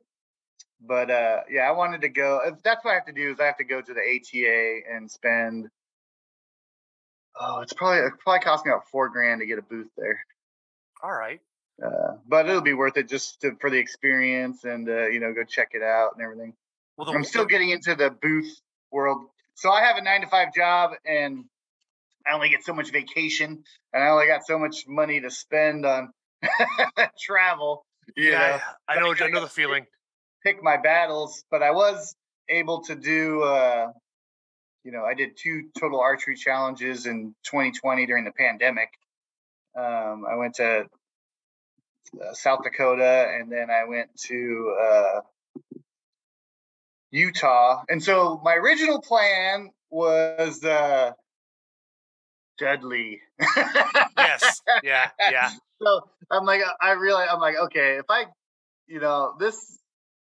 But 0.79 1.09
uh, 1.09 1.39
yeah, 1.49 1.61
I 1.61 1.71
wanted 1.71 2.01
to 2.01 2.09
go. 2.09 2.39
That's 2.63 2.83
what 2.85 2.91
I 2.91 2.95
have 2.95 3.05
to 3.07 3.13
do 3.13 3.31
is 3.31 3.39
I 3.39 3.45
have 3.45 3.57
to 3.57 3.63
go 3.63 3.81
to 3.81 3.93
the 3.93 3.99
ATA 3.99 4.79
and 4.95 5.09
spend. 5.09 5.69
Oh, 7.39 7.61
it's 7.61 7.73
probably 7.73 7.99
it 7.99 8.13
probably 8.19 8.41
cost 8.41 8.65
me 8.65 8.71
about 8.71 8.87
four 8.89 9.09
grand 9.09 9.41
to 9.41 9.47
get 9.47 9.57
a 9.57 9.63
booth 9.63 9.89
there. 9.97 10.19
All 11.01 11.11
right. 11.11 11.39
Uh, 11.83 12.17
but 12.27 12.47
it'll 12.47 12.61
be 12.61 12.73
worth 12.73 12.97
it 12.97 13.07
just 13.07 13.41
to, 13.41 13.55
for 13.59 13.69
the 13.69 13.77
experience 13.77 14.63
and 14.63 14.89
uh, 14.89 15.07
you 15.07 15.19
know 15.19 15.33
go 15.33 15.43
check 15.43 15.69
it 15.73 15.83
out 15.83 16.11
and 16.15 16.23
everything. 16.23 16.53
Well, 16.95 17.05
the, 17.05 17.13
I'm 17.13 17.23
still 17.23 17.45
getting 17.45 17.69
into 17.69 17.95
the 17.95 18.09
booth 18.09 18.59
world. 18.91 19.25
So 19.55 19.71
I 19.71 19.81
have 19.81 19.97
a 19.97 20.01
nine 20.01 20.21
to 20.21 20.27
five 20.27 20.53
job 20.53 20.91
and 21.05 21.45
I 22.27 22.33
only 22.33 22.49
get 22.49 22.63
so 22.63 22.73
much 22.73 22.91
vacation 22.91 23.63
and 23.93 24.03
I 24.03 24.09
only 24.09 24.27
got 24.27 24.45
so 24.45 24.59
much 24.59 24.87
money 24.87 25.21
to 25.21 25.31
spend 25.31 25.85
on 25.85 26.13
travel. 27.19 27.85
yeah, 28.15 28.31
know? 28.31 28.59
I 28.87 28.99
know. 28.99 29.15
I 29.19 29.29
know 29.29 29.41
the 29.41 29.47
feeling. 29.47 29.85
Pick 30.43 30.63
my 30.63 30.77
battles, 30.77 31.43
but 31.49 31.63
I 31.63 31.71
was 31.71 32.15
able 32.49 32.81
to 32.83 32.95
do. 32.95 33.43
Uh, 33.43 33.91
you 34.83 34.91
know, 34.91 35.03
I 35.03 35.13
did 35.13 35.35
two 35.35 35.69
total 35.77 35.99
archery 35.99 36.35
challenges 36.35 37.05
in 37.05 37.35
2020 37.43 38.05
during 38.05 38.23
the 38.23 38.31
pandemic. 38.31 38.89
Um, 39.77 40.25
I 40.29 40.35
went 40.35 40.55
to 40.55 40.85
uh, 42.15 42.33
South 42.33 42.63
Dakota, 42.63 43.27
and 43.37 43.51
then 43.51 43.69
I 43.69 43.83
went 43.83 44.09
to 44.27 44.75
uh, 44.81 45.21
Utah. 47.11 47.83
And 47.89 48.01
so 48.01 48.39
my 48.43 48.53
original 48.53 49.01
plan 49.01 49.71
was 49.89 50.63
uh, 50.63 51.11
Dudley. 52.57 53.21
yes. 54.17 54.61
Yeah. 54.83 55.09
Yeah. 55.31 55.49
So 55.81 56.09
I'm 56.31 56.45
like, 56.45 56.61
I 56.81 56.91
realize 56.93 57.29
I'm 57.31 57.39
like, 57.39 57.55
okay, 57.65 57.97
if 57.97 58.05
I, 58.09 58.25
you 58.87 58.99
know, 58.99 59.33
this 59.39 59.77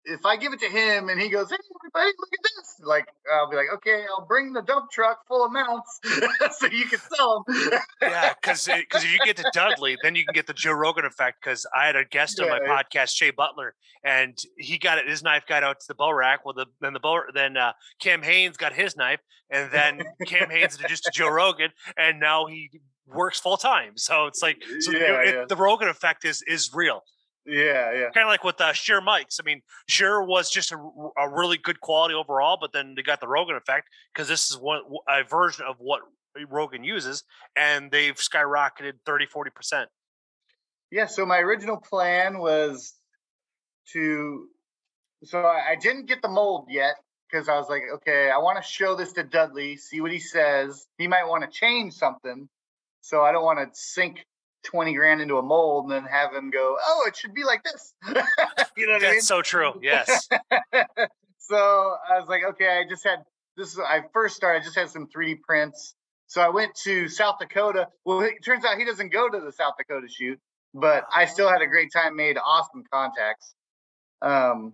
if 0.06 0.26
I 0.26 0.38
give 0.38 0.54
it 0.54 0.60
to 0.60 0.70
him 0.70 1.10
and 1.10 1.20
he 1.20 1.30
goes, 1.30 1.50
"Hey, 1.50 1.58
everybody, 1.80 2.16
look 2.18 2.30
at 2.34 2.40
this," 2.44 2.80
like 2.84 3.08
I'll 3.32 3.50
be 3.50 3.56
like, 3.56 3.68
"Okay, 3.76 4.06
I'll 4.08 4.26
bring 4.26 4.54
the 4.54 4.62
dump 4.62 4.92
truck 4.92 5.28
full 5.28 5.46
of 5.46 5.52
mounts 5.52 6.00
so 6.58 6.68
you 6.68 6.86
can 6.86 7.00
sell 7.00 7.44
them." 7.48 7.80
yeah, 8.02 8.34
because 8.40 8.66
because 8.66 9.04
if 9.04 9.12
you 9.12 9.20
get 9.26 9.38
to 9.38 9.50
Dudley, 9.54 9.98
then 10.04 10.16
you 10.16 10.24
can 10.26 10.34
get 10.34 10.48
the 10.48 10.54
Joe 10.54 10.74
Rogan 10.74 11.06
effect. 11.06 11.42
Because 11.42 11.66
I 11.76 11.88
had 11.88 11.96
a 11.96 12.06
guest 12.06 12.40
yeah, 12.40 12.46
on 12.46 12.50
my 12.52 12.60
podcast, 12.60 13.16
Shay 13.16 13.32
Butler, 13.32 13.76
and 14.04 14.38
he 14.58 14.78
got 14.78 15.00
it. 15.00 15.08
His 15.08 15.24
knife 15.24 15.46
got 15.48 15.64
out 15.64 15.80
to 15.80 15.88
the 15.88 15.96
bow 15.96 16.12
rack. 16.12 16.46
Well, 16.46 16.54
the 16.54 16.68
then 16.82 16.94
the 16.94 17.00
bow 17.00 17.22
then 17.34 17.58
uh, 17.58 17.74
Cam 18.00 18.22
Hanes 18.22 18.58
got 18.58 18.74
his 18.74 18.96
knife, 18.96 19.20
and 19.50 19.72
then 19.72 20.04
Cam 20.28 20.50
Hanes 20.50 20.76
introduced 20.76 21.04
to 21.06 21.12
Joe 21.12 21.30
Rogan, 21.30 21.72
and 21.98 22.20
now 22.20 22.46
he 22.46 22.70
works 23.08 23.40
full 23.40 23.58
time. 23.58 23.94
So 23.96 24.28
it's 24.28 24.42
like 24.42 24.64
so 24.80 24.92
yeah, 24.92 25.22
it, 25.22 25.36
it, 25.36 25.50
the 25.50 25.56
Rogan 25.56 25.88
effect 25.88 26.26
is 26.26 26.44
is 26.48 26.72
real. 26.74 27.04
Yeah, 27.46 27.94
yeah. 27.94 28.10
Kind 28.12 28.26
of 28.26 28.30
like 28.30 28.44
with 28.44 28.60
uh, 28.60 28.74
Shure 28.74 29.02
mics. 29.02 29.40
I 29.40 29.44
mean, 29.46 29.62
Shure 29.88 30.24
was 30.24 30.50
just 30.50 30.72
a, 30.72 30.78
a, 31.16 31.30
really 31.30 31.58
good 31.58 31.80
quality 31.80 32.16
overall, 32.16 32.58
but 32.60 32.74
then 32.74 32.96
they 32.96 33.04
got 33.04 33.22
the 33.22 33.28
Rogan 33.28 33.56
effect 33.56 33.88
because 34.12 34.28
this 34.28 34.50
is 34.50 34.58
one 34.58 34.82
a 35.08 35.24
version 35.24 35.64
of 35.68 35.76
what 35.78 36.02
Rogan 36.50 36.84
uses, 36.84 37.24
and 37.56 37.92
they've 37.92 38.16
skyrocketed 38.16 38.94
30, 39.06 39.28
40%. 39.28 39.86
Yeah, 40.92 41.06
so 41.06 41.26
my 41.26 41.38
original 41.38 41.78
plan 41.78 42.40
was 42.40 42.94
to, 43.94 44.48
so 45.24 45.42
I, 45.42 45.72
I 45.72 45.76
didn't 45.76 46.08
get 46.08 46.22
the 46.22 46.28
mold 46.28 46.68
yet 46.70 46.96
because 47.30 47.48
I 47.48 47.58
was 47.58 47.70
like, 47.70 47.84
okay, 47.96 48.32
I 48.32 48.38
want 48.38 48.62
to 48.62 48.68
show 48.68 48.96
this 48.96 49.14
to 49.14 49.24
Dudley, 49.24 49.78
see 49.78 50.02
what 50.02 50.12
he 50.12 50.20
says. 50.20 50.88
He 50.98 51.08
might 51.08 51.26
want 51.26 51.44
to 51.44 51.50
change 51.50 51.94
something. 51.94 52.50
So 53.06 53.22
I 53.22 53.32
don't 53.32 53.44
want 53.44 53.60
to 53.60 53.70
sink 53.80 54.26
20 54.64 54.96
grand 54.96 55.22
into 55.22 55.38
a 55.38 55.44
mold 55.44 55.84
and 55.84 55.94
then 55.94 56.12
have 56.12 56.34
him 56.34 56.50
go, 56.50 56.76
oh, 56.84 57.06
it 57.08 57.16
should 57.16 57.36
be 57.36 57.44
like 57.44 57.64
this. 57.64 57.94
you 58.76 58.88
know 58.88 58.94
what 58.94 59.02
That's 59.02 59.04
I 59.04 59.12
mean? 59.12 59.22
so 59.22 59.44
true. 59.44 59.74
Yes. 59.80 60.28
so 61.38 61.56
I 61.56 62.20
was 62.20 62.28
like, 62.28 62.42
okay, 62.50 62.80
I 62.80 62.90
just 62.90 63.04
had 63.04 63.20
this. 63.58 63.78
I 63.78 64.02
first 64.12 64.36
started, 64.36 64.62
I 64.62 64.64
just 64.64 64.76
had 64.76 64.90
some 64.90 65.08
3D 65.16 65.42
prints. 65.42 65.94
So 66.26 66.42
I 66.42 66.50
went 66.50 66.74
to 66.84 67.08
South 67.08 67.36
Dakota. 67.40 67.90
Well, 68.06 68.22
it 68.22 68.44
turns 68.44 68.66
out 68.66 68.80
he 68.80 68.86
doesn't 68.86 69.14
go 69.14 69.30
to 69.30 69.40
the 69.40 69.52
South 69.52 69.76
Dakota 69.78 70.08
shoot, 70.10 70.40
but 70.74 71.04
I 71.14 71.26
still 71.26 71.48
had 71.48 71.62
a 71.62 71.68
great 71.68 71.92
time, 71.94 72.16
made 72.16 72.38
awesome 72.44 72.86
contacts. 72.92 73.54
Um, 74.24 74.74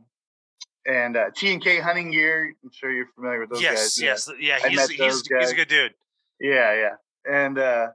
and 0.86 1.18
uh, 1.18 1.32
T 1.36 1.52
and 1.52 1.62
K 1.62 1.82
Hunting 1.82 2.12
Gear. 2.12 2.56
I'm 2.64 2.72
sure 2.72 2.94
you're 2.94 3.10
familiar 3.14 3.41
with 3.41 3.49
those 3.49 3.62
yes, 3.62 3.99
guys. 3.99 4.02
Yes, 4.02 4.30
yes, 4.40 4.62
yeah. 4.64 4.70
He's 4.70 4.90
he's, 4.90 5.28
he's 5.28 5.52
a 5.52 5.56
good 5.56 5.68
dude. 5.68 5.94
Yeah, 6.40 6.74
yeah. 6.74 6.95
And 7.30 7.60
uh, 7.60 7.88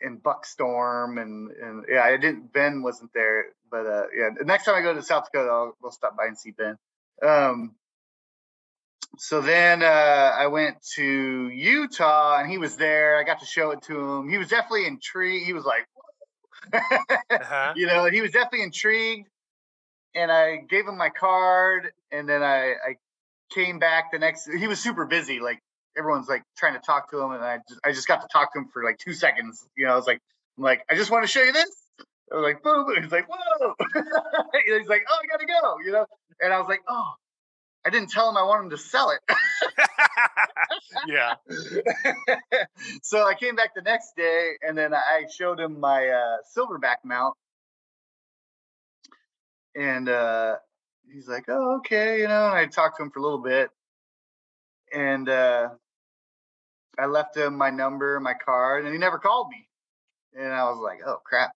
in 0.00 0.18
Buckstorm 0.18 1.18
and 1.18 1.50
and 1.50 1.84
yeah, 1.88 2.02
I 2.02 2.16
didn't. 2.16 2.52
Ben 2.52 2.82
wasn't 2.82 3.12
there, 3.14 3.46
but 3.70 3.86
uh, 3.86 4.04
yeah. 4.16 4.30
The 4.38 4.44
next 4.44 4.64
time 4.64 4.74
I 4.74 4.82
go 4.82 4.94
to 4.94 5.02
South 5.02 5.24
Dakota, 5.24 5.50
I'll 5.50 5.76
we'll 5.82 5.92
stop 5.92 6.16
by 6.16 6.26
and 6.26 6.38
see 6.38 6.52
Ben. 6.52 6.76
Um, 7.22 7.74
so 9.16 9.40
then 9.40 9.82
uh, 9.82 9.86
I 10.38 10.46
went 10.48 10.80
to 10.94 11.48
Utah 11.48 12.38
and 12.38 12.50
he 12.50 12.58
was 12.58 12.76
there. 12.76 13.18
I 13.18 13.24
got 13.24 13.40
to 13.40 13.46
show 13.46 13.70
it 13.70 13.82
to 13.82 13.98
him. 13.98 14.28
He 14.28 14.38
was 14.38 14.48
definitely 14.48 14.86
intrigued. 14.86 15.46
He 15.46 15.52
was 15.52 15.64
like, 15.64 15.86
uh-huh. 16.72 17.72
you 17.74 17.86
know, 17.86 18.04
he 18.06 18.20
was 18.20 18.30
definitely 18.30 18.62
intrigued. 18.62 19.28
And 20.14 20.30
I 20.30 20.56
gave 20.56 20.86
him 20.86 20.96
my 20.96 21.10
card, 21.10 21.92
and 22.10 22.28
then 22.28 22.42
I, 22.42 22.72
I 22.72 22.96
came 23.50 23.78
back 23.78 24.10
the 24.10 24.18
next. 24.18 24.48
He 24.50 24.66
was 24.66 24.80
super 24.80 25.04
busy. 25.04 25.38
Like 25.38 25.60
everyone's 25.96 26.28
like 26.28 26.42
trying 26.56 26.74
to 26.74 26.80
talk 26.80 27.10
to 27.10 27.20
him, 27.20 27.32
and 27.32 27.44
I 27.44 27.58
just 27.68 27.80
I 27.84 27.92
just 27.92 28.08
got 28.08 28.22
to 28.22 28.28
talk 28.32 28.52
to 28.52 28.60
him 28.60 28.68
for 28.72 28.84
like 28.84 28.98
two 28.98 29.14
seconds. 29.14 29.66
You 29.76 29.86
know, 29.86 29.92
I 29.92 29.96
was 29.96 30.06
like, 30.06 30.20
I'm 30.56 30.64
like, 30.64 30.84
I 30.90 30.94
just 30.94 31.10
want 31.10 31.24
to 31.24 31.28
show 31.28 31.42
you 31.42 31.52
this. 31.52 31.70
I 32.32 32.36
was 32.36 32.44
like, 32.44 32.62
boom. 32.62 32.86
He's 33.00 33.12
like, 33.12 33.26
whoa. 33.28 33.74
He's 34.66 34.88
like, 34.88 35.02
oh, 35.08 35.18
I 35.22 35.26
gotta 35.30 35.46
go. 35.46 35.76
You 35.84 35.92
know, 35.92 36.06
and 36.40 36.52
I 36.52 36.58
was 36.58 36.68
like, 36.68 36.82
oh, 36.88 37.12
I 37.86 37.90
didn't 37.90 38.10
tell 38.10 38.28
him 38.28 38.36
I 38.36 38.42
wanted 38.42 38.64
him 38.64 38.70
to 38.70 38.78
sell 38.78 39.10
it. 39.10 39.20
yeah. 41.06 41.34
so 43.02 43.24
I 43.24 43.34
came 43.34 43.56
back 43.56 43.74
the 43.74 43.82
next 43.82 44.14
day, 44.16 44.52
and 44.62 44.76
then 44.76 44.92
I 44.94 45.24
showed 45.34 45.60
him 45.60 45.80
my 45.80 46.08
uh, 46.08 46.36
silverback 46.56 46.96
mount, 47.04 47.34
and 49.74 50.08
uh, 50.08 50.56
he's 51.12 51.28
like, 51.28 51.44
"Oh, 51.48 51.76
okay," 51.78 52.20
you 52.20 52.28
know. 52.28 52.46
And 52.48 52.54
I 52.54 52.66
talked 52.66 52.98
to 52.98 53.04
him 53.04 53.10
for 53.10 53.20
a 53.20 53.22
little 53.22 53.42
bit, 53.42 53.70
and 54.92 55.28
uh, 55.28 55.68
I 56.98 57.06
left 57.06 57.36
him 57.36 57.56
my 57.56 57.70
number, 57.70 58.18
my 58.20 58.34
card, 58.34 58.84
and 58.84 58.92
he 58.92 58.98
never 58.98 59.18
called 59.18 59.48
me. 59.48 59.68
And 60.38 60.52
I 60.52 60.64
was 60.64 60.78
like, 60.82 61.00
oh 61.06 61.18
crap. 61.24 61.52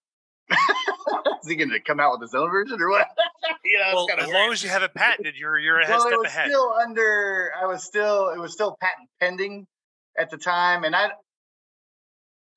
Is 0.51 1.49
he 1.49 1.55
going 1.55 1.69
to 1.69 1.79
come 1.79 1.99
out 1.99 2.11
with 2.11 2.21
his 2.21 2.33
own 2.33 2.49
version 2.49 2.81
or 2.81 2.89
what? 2.89 3.07
you 3.65 3.79
know, 3.79 3.91
well, 3.93 4.07
as 4.17 4.25
weird. 4.25 4.35
long 4.35 4.51
as 4.51 4.63
you 4.63 4.69
have 4.69 4.83
it 4.83 4.93
patented, 4.93 5.35
you're 5.37 5.57
you're 5.57 5.79
a 5.79 5.85
well, 5.87 6.01
step 6.01 6.13
it 6.13 6.17
was 6.17 6.27
ahead. 6.27 6.49
Still 6.49 6.73
under, 6.73 7.51
I 7.61 7.65
was 7.65 7.83
still, 7.83 8.29
it 8.29 8.39
was 8.39 8.53
still 8.53 8.77
patent 8.79 9.09
pending 9.19 9.67
at 10.17 10.29
the 10.29 10.37
time, 10.37 10.83
and 10.83 10.95
I, 10.95 11.11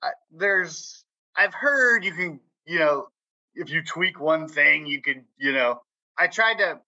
I 0.03 0.11
there's, 0.31 1.05
I've 1.37 1.55
heard 1.55 2.05
you 2.05 2.13
can, 2.13 2.41
you 2.67 2.79
know, 2.79 3.09
if 3.55 3.71
you 3.71 3.83
tweak 3.83 4.21
one 4.21 4.49
thing, 4.49 4.87
you 4.87 5.01
could, 5.01 5.25
you 5.39 5.53
know, 5.53 5.81
I 6.19 6.27
tried 6.27 6.59
to 6.59 6.81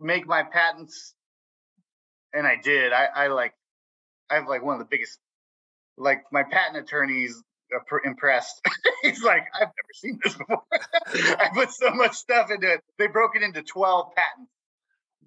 make 0.00 0.26
my 0.26 0.42
patents 0.42 1.14
and 2.32 2.46
I 2.46 2.56
did. 2.62 2.92
I, 2.92 3.06
I 3.14 3.26
like, 3.28 3.54
I 4.30 4.36
have 4.36 4.48
like 4.48 4.62
one 4.62 4.74
of 4.74 4.78
the 4.80 4.88
biggest, 4.90 5.18
like 5.96 6.24
my 6.32 6.42
patent 6.42 6.84
attorney's 6.84 7.42
impressed. 8.04 8.60
He's 9.02 9.22
like, 9.22 9.44
I've 9.54 9.68
never 9.68 9.94
seen 9.94 10.18
this 10.22 10.34
before. 10.34 10.62
I 11.38 11.50
put 11.54 11.70
so 11.70 11.90
much 11.90 12.14
stuff 12.14 12.50
into 12.50 12.72
it. 12.72 12.80
They 12.98 13.06
broke 13.06 13.36
it 13.36 13.42
into 13.42 13.62
12 13.62 14.14
patents. 14.14 14.52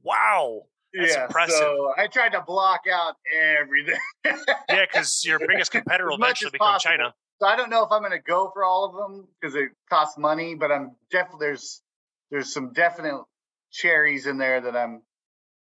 Wow. 0.03 0.63
That's 0.93 1.15
yeah, 1.15 1.25
impressive. 1.25 1.55
So 1.55 1.91
I 1.97 2.07
tried 2.07 2.33
to 2.33 2.41
block 2.41 2.81
out 2.91 3.15
everything. 3.59 3.97
yeah, 4.25 4.35
because 4.69 5.23
your 5.25 5.39
biggest 5.39 5.71
competitor 5.71 6.09
will 6.09 6.17
eventually 6.17 6.51
become 6.51 6.73
possible. 6.73 6.91
China. 6.91 7.13
So 7.41 7.47
I 7.47 7.55
don't 7.55 7.69
know 7.69 7.83
if 7.83 7.91
I'm 7.91 8.01
going 8.01 8.11
to 8.11 8.19
go 8.19 8.51
for 8.53 8.63
all 8.63 8.85
of 8.85 8.95
them 8.95 9.27
because 9.41 9.55
it 9.55 9.69
costs 9.89 10.17
money, 10.17 10.55
but 10.55 10.71
I'm 10.71 10.95
definitely 11.11 11.47
there's 11.47 11.81
there's 12.29 12.53
some 12.53 12.73
definite 12.73 13.23
cherries 13.71 14.27
in 14.27 14.37
there 14.37 14.61
that 14.61 14.75
I'm 14.75 15.01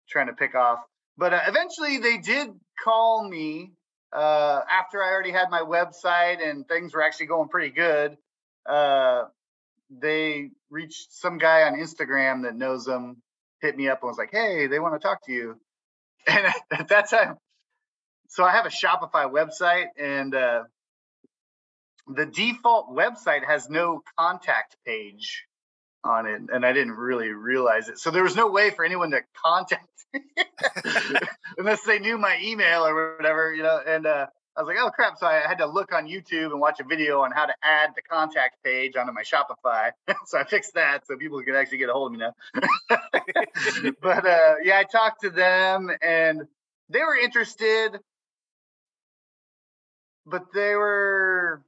trying 0.08 0.26
to 0.26 0.34
pick 0.34 0.54
off. 0.54 0.80
But 1.18 1.32
uh, 1.32 1.40
eventually, 1.46 1.98
they 1.98 2.18
did 2.18 2.50
call 2.82 3.26
me 3.28 3.72
uh, 4.12 4.60
after 4.70 5.02
I 5.02 5.10
already 5.10 5.32
had 5.32 5.50
my 5.50 5.60
website 5.60 6.46
and 6.46 6.66
things 6.68 6.94
were 6.94 7.02
actually 7.02 7.26
going 7.26 7.48
pretty 7.48 7.70
good. 7.70 8.16
Uh, 8.68 9.24
they 9.90 10.50
reached 10.70 11.12
some 11.12 11.38
guy 11.38 11.62
on 11.62 11.74
Instagram 11.74 12.42
that 12.42 12.56
knows 12.56 12.84
them, 12.84 13.22
hit 13.60 13.76
me 13.76 13.88
up 13.88 14.02
and 14.02 14.08
was 14.08 14.18
like, 14.18 14.30
"Hey, 14.32 14.66
they 14.66 14.78
want 14.78 14.94
to 14.94 15.06
talk 15.06 15.24
to 15.26 15.32
you." 15.32 15.60
And 16.28 16.44
at 16.72 16.88
that 16.88 17.08
time, 17.08 17.36
so 18.28 18.42
I 18.42 18.50
have 18.50 18.66
a 18.66 18.68
Shopify 18.68 19.30
website, 19.30 19.86
and 19.96 20.34
uh, 20.34 20.64
the 22.08 22.26
default 22.26 22.90
website 22.90 23.46
has 23.46 23.70
no 23.70 24.02
contact 24.18 24.76
page 24.84 25.46
on 26.06 26.26
it, 26.26 26.42
and 26.52 26.64
I 26.64 26.72
didn't 26.72 26.94
really 26.94 27.30
realize 27.30 27.88
it. 27.88 27.98
So 27.98 28.10
there 28.10 28.22
was 28.22 28.36
no 28.36 28.50
way 28.50 28.70
for 28.70 28.84
anyone 28.84 29.10
to 29.10 29.20
contact 29.44 29.88
me 30.12 30.20
unless 31.58 31.82
they 31.84 31.98
knew 31.98 32.18
my 32.18 32.38
email 32.42 32.86
or 32.86 33.16
whatever, 33.16 33.54
you 33.54 33.62
know. 33.62 33.80
And 33.86 34.06
uh, 34.06 34.26
I 34.56 34.62
was 34.62 34.68
like, 34.68 34.78
oh 34.80 34.90
crap! 34.90 35.18
So 35.18 35.26
I 35.26 35.40
had 35.46 35.58
to 35.58 35.66
look 35.66 35.92
on 35.92 36.06
YouTube 36.06 36.52
and 36.52 36.60
watch 36.60 36.80
a 36.80 36.84
video 36.84 37.20
on 37.20 37.32
how 37.32 37.46
to 37.46 37.54
add 37.62 37.90
the 37.94 38.02
contact 38.02 38.62
page 38.64 38.96
onto 38.96 39.12
my 39.12 39.22
Shopify. 39.22 39.90
so 40.26 40.38
I 40.38 40.44
fixed 40.44 40.74
that 40.74 41.06
so 41.06 41.16
people 41.16 41.42
could 41.42 41.54
actually 41.54 41.78
get 41.78 41.90
a 41.90 41.92
hold 41.92 42.14
of 42.14 42.18
me 42.18 42.24
now. 42.24 43.92
but 44.00 44.26
uh, 44.26 44.54
yeah, 44.62 44.78
I 44.78 44.84
talked 44.84 45.22
to 45.22 45.30
them 45.30 45.90
and 46.00 46.42
they 46.88 47.00
were 47.00 47.16
interested, 47.16 47.98
but 50.24 50.44
they 50.54 50.74
were 50.74 51.62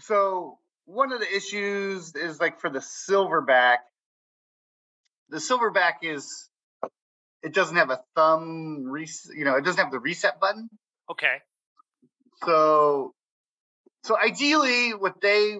so 0.00 0.58
one 0.92 1.12
of 1.12 1.20
the 1.20 1.36
issues 1.36 2.14
is 2.14 2.40
like 2.40 2.60
for 2.60 2.68
the 2.68 2.80
silverback. 2.80 3.78
The 5.28 5.38
silverback 5.38 6.02
is 6.02 6.48
it 7.42 7.54
doesn't 7.54 7.76
have 7.76 7.90
a 7.90 8.00
thumb 8.14 8.84
res- 8.84 9.30
you 9.34 9.44
know 9.44 9.56
it 9.56 9.64
doesn't 9.64 9.82
have 9.82 9.92
the 9.92 9.98
reset 10.00 10.40
button 10.40 10.68
Okay. 11.10 11.38
so 12.44 13.14
so 14.04 14.16
ideally 14.18 14.90
what 14.94 15.20
they 15.20 15.56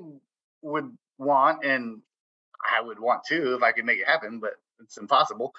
would 0.63 0.97
want 1.19 1.65
and 1.65 2.01
i 2.77 2.81
would 2.81 2.99
want 3.01 3.23
too 3.27 3.55
if 3.55 3.63
i 3.63 3.73
could 3.73 3.85
make 3.85 3.99
it 3.99 4.07
happen 4.07 4.41
but 4.41 4.53
it's 4.81 4.97
impossible 4.97 5.55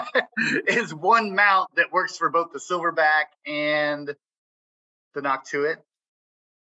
is 0.66 0.94
one 0.94 1.34
mount 1.34 1.68
that 1.76 1.92
works 1.92 2.16
for 2.16 2.30
both 2.30 2.52
the 2.52 2.58
silverback 2.58 3.24
and 3.46 4.14
the 5.14 5.20
Noctuit. 5.20 5.76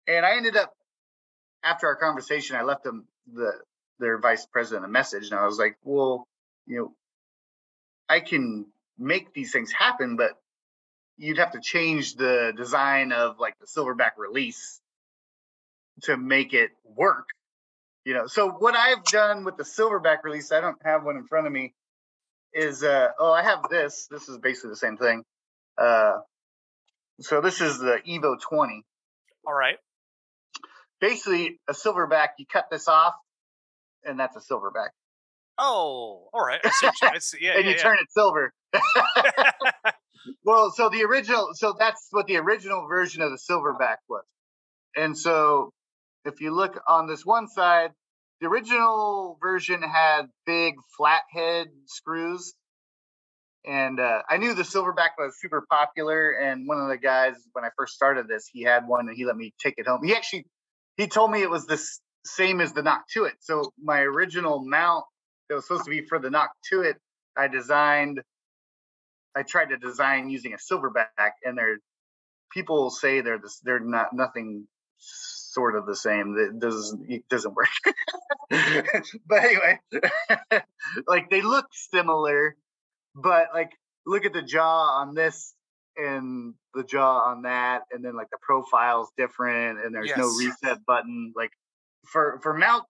and 0.06 0.24
i 0.26 0.36
ended 0.36 0.56
up 0.56 0.74
after 1.64 1.86
our 1.86 1.96
conversation 1.96 2.56
i 2.56 2.62
left 2.62 2.84
them 2.84 3.06
the 3.32 3.52
their 3.98 4.18
vice 4.18 4.46
president 4.46 4.84
a 4.84 4.88
message 4.88 5.30
and 5.30 5.38
i 5.38 5.44
was 5.44 5.58
like 5.58 5.76
well 5.84 6.26
you 6.66 6.76
know 6.78 6.94
i 8.08 8.20
can 8.20 8.66
make 8.98 9.32
these 9.32 9.52
things 9.52 9.72
happen, 9.72 10.16
but 10.16 10.32
you'd 11.16 11.38
have 11.38 11.52
to 11.52 11.60
change 11.60 12.14
the 12.16 12.52
design 12.56 13.12
of 13.12 13.38
like 13.38 13.54
the 13.58 13.66
silverback 13.66 14.12
release 14.16 14.80
to 16.02 16.16
make 16.16 16.52
it 16.54 16.70
work. 16.84 17.28
You 18.04 18.14
know, 18.14 18.26
so 18.26 18.50
what 18.50 18.74
I've 18.74 19.04
done 19.04 19.44
with 19.44 19.56
the 19.56 19.62
silverback 19.62 20.24
release, 20.24 20.52
I 20.52 20.60
don't 20.60 20.76
have 20.84 21.04
one 21.04 21.16
in 21.16 21.24
front 21.24 21.46
of 21.46 21.52
me, 21.52 21.72
is 22.52 22.82
uh 22.84 23.08
oh 23.18 23.32
I 23.32 23.42
have 23.42 23.68
this. 23.70 24.06
This 24.10 24.28
is 24.28 24.38
basically 24.38 24.70
the 24.70 24.76
same 24.76 24.96
thing. 24.96 25.24
Uh 25.78 26.18
so 27.20 27.40
this 27.40 27.60
is 27.60 27.78
the 27.78 28.00
Evo 28.06 28.40
20. 28.40 28.82
All 29.46 29.54
right. 29.54 29.76
Basically 31.08 31.60
a 31.68 31.74
silverback, 31.74 32.28
you 32.38 32.46
cut 32.50 32.64
this 32.70 32.88
off, 32.88 33.14
and 34.04 34.18
that's 34.18 34.36
a 34.36 34.40
silverback. 34.40 34.88
Oh, 35.58 36.28
all 36.32 36.44
right. 36.44 36.60
I 36.64 36.70
see 36.70 36.88
I 37.02 37.18
see- 37.18 37.38
Yeah, 37.42 37.56
and 37.56 37.64
yeah, 37.64 37.70
you 37.70 37.76
yeah. 37.76 37.82
turn 37.82 37.98
it 38.00 38.10
silver. 38.10 38.52
well, 40.44 40.70
so 40.70 40.88
the 40.88 41.04
original, 41.04 41.50
so 41.52 41.74
that's 41.78 42.08
what 42.10 42.26
the 42.26 42.38
original 42.38 42.86
version 42.88 43.20
of 43.20 43.30
the 43.30 43.38
silverback 43.38 43.96
was. 44.08 44.24
And 44.96 45.16
so 45.16 45.72
if 46.24 46.40
you 46.40 46.54
look 46.54 46.80
on 46.88 47.06
this 47.06 47.24
one 47.26 47.48
side, 47.48 47.90
the 48.40 48.46
original 48.46 49.36
version 49.42 49.82
had 49.82 50.22
big 50.46 50.74
flathead 50.96 51.66
screws. 51.86 52.54
And 53.66 54.00
uh, 54.00 54.22
I 54.28 54.38
knew 54.38 54.54
the 54.54 54.62
silverback 54.62 55.10
was 55.18 55.34
super 55.38 55.66
popular. 55.70 56.32
And 56.32 56.66
one 56.66 56.80
of 56.80 56.88
the 56.88 56.96
guys, 56.98 57.34
when 57.52 57.64
I 57.64 57.68
first 57.76 57.94
started 57.94 58.26
this, 58.26 58.48
he 58.50 58.62
had 58.62 58.86
one 58.86 59.08
and 59.08 59.16
he 59.16 59.26
let 59.26 59.36
me 59.36 59.52
take 59.58 59.74
it 59.76 59.86
home. 59.86 60.02
He 60.02 60.14
actually, 60.14 60.46
he 60.96 61.06
told 61.06 61.30
me 61.30 61.42
it 61.42 61.50
was 61.50 61.66
the 61.66 61.82
same 62.24 62.60
as 62.60 62.72
the 62.72 62.82
Noctuit. 62.82 63.32
So 63.40 63.72
my 63.82 64.00
original 64.00 64.64
mount 64.64 65.04
that 65.48 65.56
was 65.56 65.66
supposed 65.66 65.84
to 65.84 65.90
be 65.90 66.06
for 66.06 66.18
the 66.18 66.28
Noctuit, 66.28 66.94
I 67.36 67.48
designed 67.48 68.22
I 69.34 69.42
tried 69.42 69.70
to 69.70 69.76
design 69.76 70.28
using 70.28 70.54
a 70.54 70.56
silverback, 70.56 71.32
and 71.44 71.58
they're 71.58 71.78
people 72.52 72.90
say 72.90 73.20
they're 73.20 73.38
this 73.38 73.60
they're 73.64 73.80
not 73.80 74.12
nothing 74.12 74.66
sort 74.98 75.76
of 75.76 75.86
the 75.86 75.96
same. 75.96 76.34
That 76.34 76.58
doesn't 76.58 77.10
it 77.10 77.28
doesn't 77.28 77.54
work. 77.54 77.68
but 79.26 79.44
anyway, 79.44 79.80
like 81.08 81.30
they 81.30 81.42
look 81.42 81.66
similar, 81.72 82.56
but 83.14 83.48
like 83.52 83.72
look 84.06 84.24
at 84.24 84.32
the 84.32 84.42
jaw 84.42 85.00
on 85.00 85.14
this 85.14 85.54
and 85.96 86.54
the 86.74 86.84
jaw 86.84 87.30
on 87.30 87.42
that, 87.42 87.82
and 87.92 88.04
then 88.04 88.16
like 88.16 88.30
the 88.30 88.38
profile's 88.40 89.10
different, 89.16 89.84
and 89.84 89.94
there's 89.94 90.16
no 90.16 90.26
reset 90.26 90.84
button. 90.86 91.32
Like 91.36 91.50
for 92.06 92.40
for 92.42 92.54
mount 92.54 92.84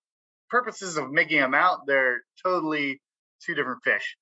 purposes 0.50 0.96
of 0.96 1.10
making 1.10 1.40
a 1.40 1.48
mount, 1.48 1.82
they're 1.86 2.22
totally 2.42 3.00
two 3.44 3.54
different 3.54 3.82
fish. 3.82 4.16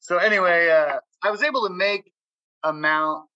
So 0.00 0.18
anyway, 0.18 0.68
uh, 0.70 0.98
I 1.22 1.30
was 1.30 1.42
able 1.42 1.66
to 1.66 1.74
make 1.74 2.10
a 2.62 2.72
mount 2.72 3.28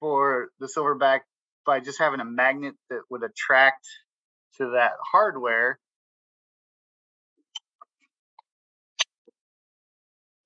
for 0.00 0.48
the 0.60 0.66
silverback 0.66 1.20
by 1.64 1.80
just 1.80 1.98
having 1.98 2.20
a 2.20 2.24
magnet 2.24 2.74
that 2.90 3.00
would 3.10 3.22
attract 3.22 3.86
to 4.58 4.70
that 4.76 4.92
hardware. 5.02 5.78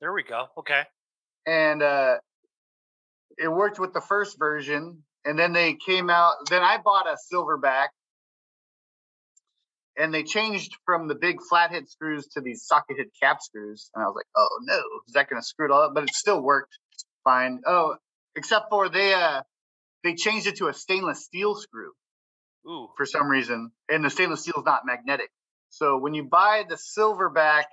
There 0.01 0.13
we 0.13 0.23
go. 0.23 0.47
Okay. 0.59 0.83
And 1.47 1.83
uh, 1.83 2.19
it 3.41 3.49
worked 3.49 3.79
with 3.79 3.93
the 3.93 4.01
first 4.01 4.39
version. 4.39 5.03
And 5.25 5.39
then 5.39 5.53
they 5.53 5.75
came 5.75 6.09
out, 6.09 6.35
then 6.49 6.63
I 6.63 6.79
bought 6.79 7.07
a 7.07 7.17
silverback 7.33 7.89
and 9.97 10.15
they 10.15 10.23
changed 10.23 10.77
from 10.87 11.09
the 11.09 11.15
big 11.15 11.37
flathead 11.47 11.89
screws 11.89 12.27
to 12.29 12.41
these 12.41 12.65
socket 12.65 12.97
head 12.97 13.09
cap 13.23 13.43
screws. 13.43 13.91
And 13.95 14.03
I 14.03 14.07
was 14.07 14.15
like, 14.17 14.27
oh 14.37 14.59
no, 14.63 14.79
is 15.07 15.15
that 15.15 15.29
going 15.29 15.41
to 15.41 15.47
screw 15.47 15.67
it 15.67 15.73
all 15.73 15.83
up? 15.83 15.95
But 15.95 16.05
it 16.05 16.15
still 16.15 16.41
worked 16.41 16.79
fine. 17.25 17.61
Oh, 17.67 17.97
except 18.37 18.71
for 18.71 18.89
they 18.89 19.13
uh 19.13 19.43
they 20.05 20.15
changed 20.15 20.47
it 20.47 20.57
to 20.57 20.69
a 20.69 20.73
stainless 20.73 21.25
steel 21.25 21.55
screw 21.55 21.93
Ooh. 22.67 22.89
for 22.97 23.05
some 23.05 23.29
reason, 23.29 23.73
and 23.91 24.05
the 24.05 24.11
stainless 24.11 24.43
steel 24.43 24.55
is 24.59 24.65
not 24.65 24.87
magnetic. 24.87 25.29
So 25.69 25.99
when 25.99 26.15
you 26.15 26.25
buy 26.25 26.65
the 26.69 26.77
silverback 26.77 27.65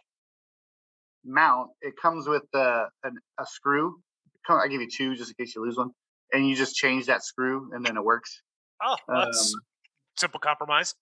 mount, 1.23 1.69
it 1.81 1.93
comes 2.01 2.27
with 2.27 2.43
uh, 2.53 2.85
an, 3.03 3.17
a 3.39 3.45
screw. 3.45 4.01
Come- 4.47 4.59
I 4.63 4.67
give 4.67 4.81
you 4.81 4.89
two 4.89 5.15
just 5.15 5.29
in 5.31 5.35
case 5.45 5.53
you 5.55 5.61
lose 5.63 5.77
one, 5.77 5.91
and 6.33 6.47
you 6.47 6.55
just 6.55 6.75
change 6.75 7.05
that 7.07 7.23
screw, 7.23 7.69
and 7.73 7.85
then 7.85 7.97
it 7.97 8.03
works. 8.03 8.41
Oh, 8.81 8.95
that's 9.07 9.53
Um, 9.53 9.61
simple 10.15 10.39
compromise. 10.39 10.95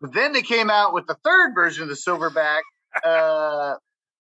But 0.00 0.14
then 0.14 0.32
they 0.32 0.42
came 0.42 0.70
out 0.70 0.92
with 0.94 1.06
the 1.06 1.16
third 1.24 1.54
version 1.54 1.82
of 1.82 1.88
the 1.88 1.96
Silverback, 1.96 2.60
uh, 3.04 3.76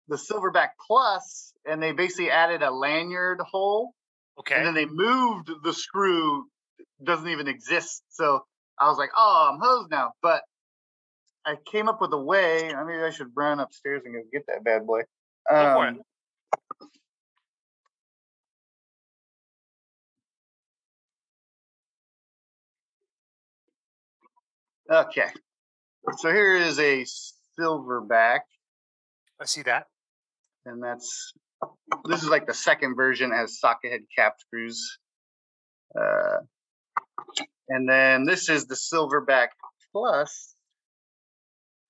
the 0.09 0.17
Silverback 0.17 0.71
Plus, 0.87 1.53
and 1.67 1.83
they 1.83 1.93
basically 1.93 2.31
added 2.31 2.63
a 2.63 2.71
lanyard 2.71 3.41
hole, 3.41 3.95
Okay. 4.39 4.55
and 4.57 4.67
then 4.67 4.75
they 4.75 4.87
moved 4.87 5.51
the 5.63 5.73
screw. 5.73 6.47
Doesn't 7.03 7.29
even 7.29 7.47
exist. 7.49 8.03
So 8.11 8.45
I 8.79 8.89
was 8.89 8.99
like, 8.99 9.11
oh, 9.17 9.51
I'm 9.53 9.61
hosed 9.61 9.91
now. 9.91 10.13
But 10.23 10.43
I 11.47 11.57
came 11.71 11.89
up 11.89 12.01
with 12.01 12.13
a 12.13 12.19
way. 12.21 12.75
I 12.75 12.85
mean, 12.85 13.01
I 13.01 13.11
should 13.11 13.31
run 13.35 13.61
upstairs 13.61 14.03
and 14.05 14.15
go 14.15 14.21
get 14.33 14.47
that 14.49 14.65
bad 14.65 14.87
boy. 14.87 15.03
Go 15.51 15.75
for 15.75 15.87
it. 15.87 15.91
Um, 15.91 16.03
Okay. 24.91 25.29
So 26.19 26.33
here 26.33 26.57
is 26.57 26.81
a 26.81 27.05
silverback, 27.59 28.41
I 29.41 29.45
see 29.45 29.63
that. 29.63 29.87
and 30.67 30.83
that's 30.83 31.33
this 32.09 32.23
is 32.23 32.29
like 32.29 32.47
the 32.47 32.55
second 32.55 32.97
version 32.97 33.33
as 33.33 33.61
socket 33.61 33.93
head 33.93 34.01
cap 34.17 34.35
screws. 34.41 34.99
Uh, 35.97 36.39
and 37.69 37.89
then 37.89 38.25
this 38.25 38.49
is 38.49 38.67
the 38.67 38.75
silverback 38.75 39.49
plus. 39.93 40.55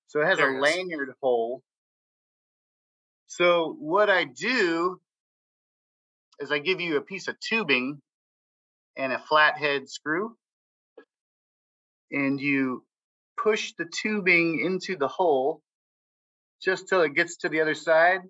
So 0.07 0.21
it 0.21 0.25
has 0.25 0.37
There 0.37 0.53
a 0.53 0.57
it 0.57 0.61
lanyard 0.61 1.13
hole. 1.21 1.63
So 3.27 3.75
what 3.79 4.09
I 4.09 4.25
do 4.25 4.99
is 6.39 6.51
I 6.51 6.59
give 6.59 6.81
you 6.81 6.97
a 6.97 7.01
piece 7.01 7.27
of 7.27 7.39
tubing 7.39 8.01
and 8.97 9.13
a 9.13 9.19
flathead 9.19 9.89
screw, 9.89 10.35
and 12.11 12.39
you 12.39 12.83
push 13.41 13.73
the 13.77 13.85
tubing 13.85 14.59
into 14.59 14.95
the 14.95 15.07
hole 15.07 15.61
just 16.61 16.87
till 16.87 17.01
it 17.01 17.15
gets 17.15 17.37
to 17.37 17.49
the 17.49 17.59
other 17.61 17.73
side, 17.73 18.21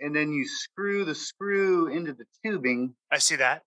and 0.00 0.14
then 0.14 0.32
you 0.32 0.46
screw 0.46 1.04
the 1.04 1.14
screw 1.14 1.86
into 1.88 2.12
the 2.12 2.24
tubing, 2.44 2.94
I 3.10 3.18
see 3.18 3.36
that. 3.36 3.62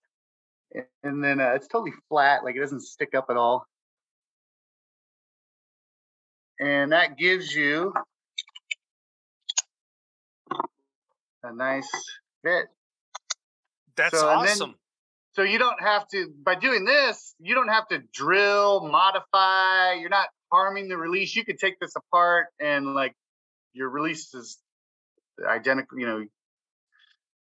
and 1.04 1.24
then 1.24 1.40
uh, 1.40 1.54
it's 1.56 1.68
totally 1.68 1.94
flat, 2.10 2.44
like 2.44 2.56
it 2.56 2.60
doesn't 2.60 2.82
stick 2.82 3.16
up 3.16 3.28
at 3.30 3.38
all. 3.38 3.66
and 6.62 6.92
that 6.92 7.18
gives 7.18 7.54
you 7.56 7.94
a 11.44 11.54
nice 11.54 11.90
fit. 12.44 12.66
That's 13.96 14.12
So, 14.20 14.30
and 14.30 14.46
then- 14.46 14.52
awesome. 14.54 14.76
So 15.36 15.44
you 15.44 15.58
don't 15.58 15.80
have 15.82 16.06
to 16.10 16.28
by 16.44 16.56
doing 16.56 16.84
this, 16.84 17.34
you 17.40 17.56
don't 17.56 17.70
have 17.70 17.88
to 17.90 18.00
drill, 18.14 18.86
modify, 18.90 19.94
you're 19.94 20.10
not 20.10 20.28
harming 20.52 20.90
the 20.90 20.98
release. 20.98 21.36
You 21.36 21.46
could 21.46 21.60
take 21.60 21.80
this 21.80 21.96
apart 21.96 22.48
and 22.60 22.94
like 22.94 23.16
your 23.74 23.90
release 23.90 24.34
is 24.34 24.58
identical, 25.48 26.00
you 26.00 26.06
know, 26.06 26.26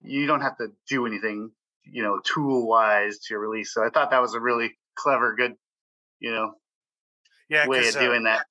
you 0.02 0.28
don't 0.28 0.42
have 0.42 0.58
to 0.58 0.68
do 0.90 1.06
anything, 1.06 1.52
you 1.84 2.04
know, 2.04 2.20
tool 2.24 2.68
wise 2.68 3.20
to 3.20 3.34
your 3.34 3.40
release. 3.40 3.74
So 3.74 3.86
I 3.86 3.90
thought 3.90 4.12
that 4.12 4.22
was 4.22 4.34
a 4.34 4.40
really 4.40 4.78
clever, 4.96 5.36
good, 5.36 5.56
you 6.20 6.32
know, 6.32 6.54
yeah, 7.50 7.68
way 7.68 7.88
of 7.88 7.96
uh, 7.96 8.00
doing 8.00 8.24
that. 8.24 8.46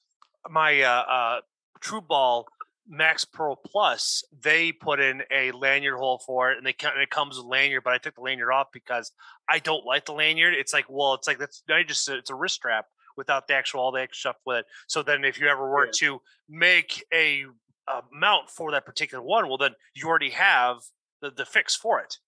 my 0.48 0.80
uh, 0.82 0.88
uh, 0.88 1.40
TruBall 1.80 2.44
Max 2.86 3.24
Pro 3.24 3.56
Plus, 3.56 4.24
they 4.42 4.72
put 4.72 5.00
in 5.00 5.22
a 5.32 5.52
lanyard 5.52 5.98
hole 5.98 6.18
for 6.24 6.52
it, 6.52 6.58
and 6.58 6.66
they 6.66 6.74
and 6.84 7.02
it 7.02 7.10
comes 7.10 7.36
with 7.36 7.46
lanyard. 7.46 7.82
But 7.84 7.94
I 7.94 7.98
took 7.98 8.14
the 8.14 8.20
lanyard 8.20 8.52
off 8.52 8.68
because 8.72 9.12
I 9.48 9.58
don't 9.58 9.84
like 9.84 10.06
the 10.06 10.12
lanyard. 10.12 10.54
It's 10.54 10.72
like, 10.72 10.86
well, 10.88 11.14
it's 11.14 11.26
like 11.26 11.38
that's 11.38 11.62
I 11.68 11.82
just 11.82 12.08
it's 12.08 12.30
a 12.30 12.34
wrist 12.34 12.56
strap 12.56 12.86
without 13.16 13.46
the 13.46 13.54
actual 13.54 13.80
all 13.80 13.92
the 13.92 14.00
extra 14.00 14.30
stuff 14.30 14.40
with 14.46 14.58
it. 14.58 14.66
So 14.88 15.02
then, 15.02 15.24
if 15.24 15.40
you 15.40 15.48
ever 15.48 15.70
were 15.70 15.86
Yeah. 15.86 15.92
to 16.00 16.22
make 16.48 17.04
a, 17.12 17.44
a 17.88 18.02
mount 18.12 18.50
for 18.50 18.72
that 18.72 18.84
particular 18.84 19.22
one, 19.22 19.48
well, 19.48 19.58
then 19.58 19.74
you 19.94 20.08
already 20.08 20.30
have 20.30 20.78
the, 21.20 21.30
the 21.30 21.44
fix 21.44 21.74
for 21.74 22.00
it. 22.00 22.18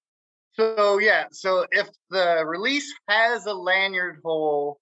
So 0.55 0.99
yeah, 0.99 1.27
so 1.33 1.67
if 1.71 1.87
the 2.09 2.43
release 2.47 2.91
has 3.09 3.45
a 3.45 3.53
lanyard 3.53 4.21
hole, 4.25 4.81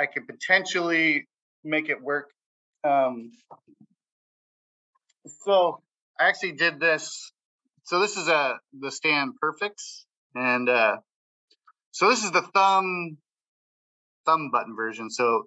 I 0.00 0.06
could 0.06 0.26
potentially 0.26 1.28
make 1.62 1.88
it 1.88 2.02
work. 2.02 2.30
Um, 2.82 3.30
so 5.44 5.82
I 6.18 6.28
actually 6.28 6.52
did 6.52 6.80
this. 6.80 7.32
So 7.84 8.00
this 8.00 8.16
is 8.16 8.26
a 8.26 8.58
the 8.78 8.90
Stan 8.90 9.32
PerfectX, 9.42 10.04
and 10.34 10.68
uh, 10.68 10.96
so 11.92 12.08
this 12.08 12.24
is 12.24 12.32
the 12.32 12.42
thumb 12.42 13.16
thumb 14.30 14.50
button 14.50 14.76
version. 14.76 15.10
So 15.10 15.44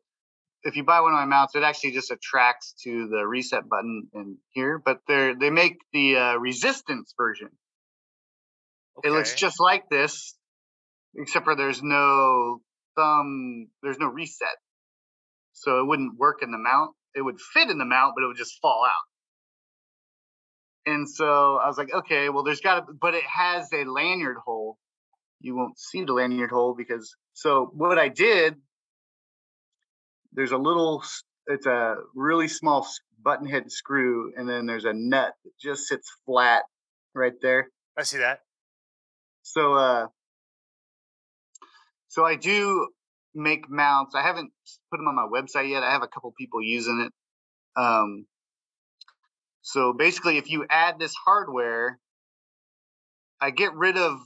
if 0.64 0.76
you 0.76 0.84
buy 0.84 1.02
one 1.02 1.14
of 1.14 1.20
my 1.20 1.26
mounts, 1.26 1.56
it 1.56 1.64
actually 1.64 1.92
just 1.92 2.12
attracts 2.12 2.74
to 2.84 3.08
the 3.08 3.26
reset 3.26 3.68
button 3.70 4.08
in 4.14 4.38
here. 4.52 4.82
But 4.84 5.00
they 5.08 5.34
they 5.40 5.50
make 5.50 5.78
the 5.92 6.18
uh, 6.18 6.36
resistance 6.36 7.14
version. 7.18 7.50
It 9.04 9.12
looks 9.12 9.34
just 9.36 9.60
like 9.60 9.90
this, 9.90 10.36
except 11.16 11.46
for 11.46 11.56
there's 11.56 11.82
no 11.82 12.62
thumb, 12.96 13.68
there's 13.82 13.98
no 13.98 14.08
reset. 14.08 14.56
So 15.54 15.80
it 15.80 15.88
wouldn't 15.88 16.18
work 16.18 16.44
in 16.44 16.52
the 16.52 16.58
mount. 16.58 16.92
It 17.16 17.22
would 17.22 17.40
fit 17.40 17.70
in 17.70 17.78
the 17.78 17.86
mount, 17.86 18.14
but 18.16 18.24
it 18.24 18.28
would 18.28 18.38
just 18.38 18.60
fall 18.62 18.86
out. 18.86 19.08
And 20.86 21.10
so 21.10 21.58
I 21.58 21.68
was 21.68 21.78
like, 21.78 21.94
okay, 21.94 22.30
well, 22.30 22.44
there's 22.44 22.60
got 22.60 22.76
to, 22.76 22.94
but 23.00 23.14
it 23.14 23.24
has 23.24 23.72
a 23.74 23.86
lanyard 23.86 24.38
hole. 24.44 24.78
You 25.40 25.56
won't 25.56 25.80
see 25.80 26.04
the 26.04 26.14
lanyard 26.14 26.52
hole 26.52 26.76
because, 26.78 27.16
so 27.34 27.70
what 27.74 27.98
I 27.98 28.10
did, 28.10 28.56
there's 30.34 30.52
a 30.52 30.58
little, 30.58 31.04
it's 31.48 31.66
a 31.66 31.96
really 32.16 32.48
small 32.48 32.88
button 33.24 33.48
head 33.48 33.72
screw, 33.72 34.34
and 34.36 34.48
then 34.48 34.66
there's 34.66 34.86
a 34.86 34.94
nut 34.94 35.34
that 35.44 35.52
just 35.62 35.88
sits 35.88 36.12
flat 36.26 36.64
right 37.16 37.34
there. 37.42 37.70
I 37.98 38.04
see 38.04 38.18
that. 38.18 38.40
So 39.44 39.74
uh 39.74 40.08
so 42.08 42.26
I 42.26 42.36
do 42.36 42.88
make 43.34 43.70
mounts. 43.70 44.16
I 44.16 44.22
haven't 44.22 44.52
put 44.92 44.98
them 44.98 45.08
on 45.08 45.16
my 45.16 45.28
website 45.28 45.70
yet. 45.70 45.84
I 45.84 45.92
have 45.92 46.04
a 46.04 46.08
couple 46.08 46.32
people 46.38 46.62
using 46.62 47.02
it. 47.08 47.82
Um 47.82 48.26
so 49.62 49.94
basically 49.94 50.38
if 50.38 50.50
you 50.50 50.66
add 50.70 51.00
this 51.00 51.14
hardware, 51.26 52.00
I 53.40 53.52
get 53.52 53.74
rid 53.74 53.98
of 53.98 54.20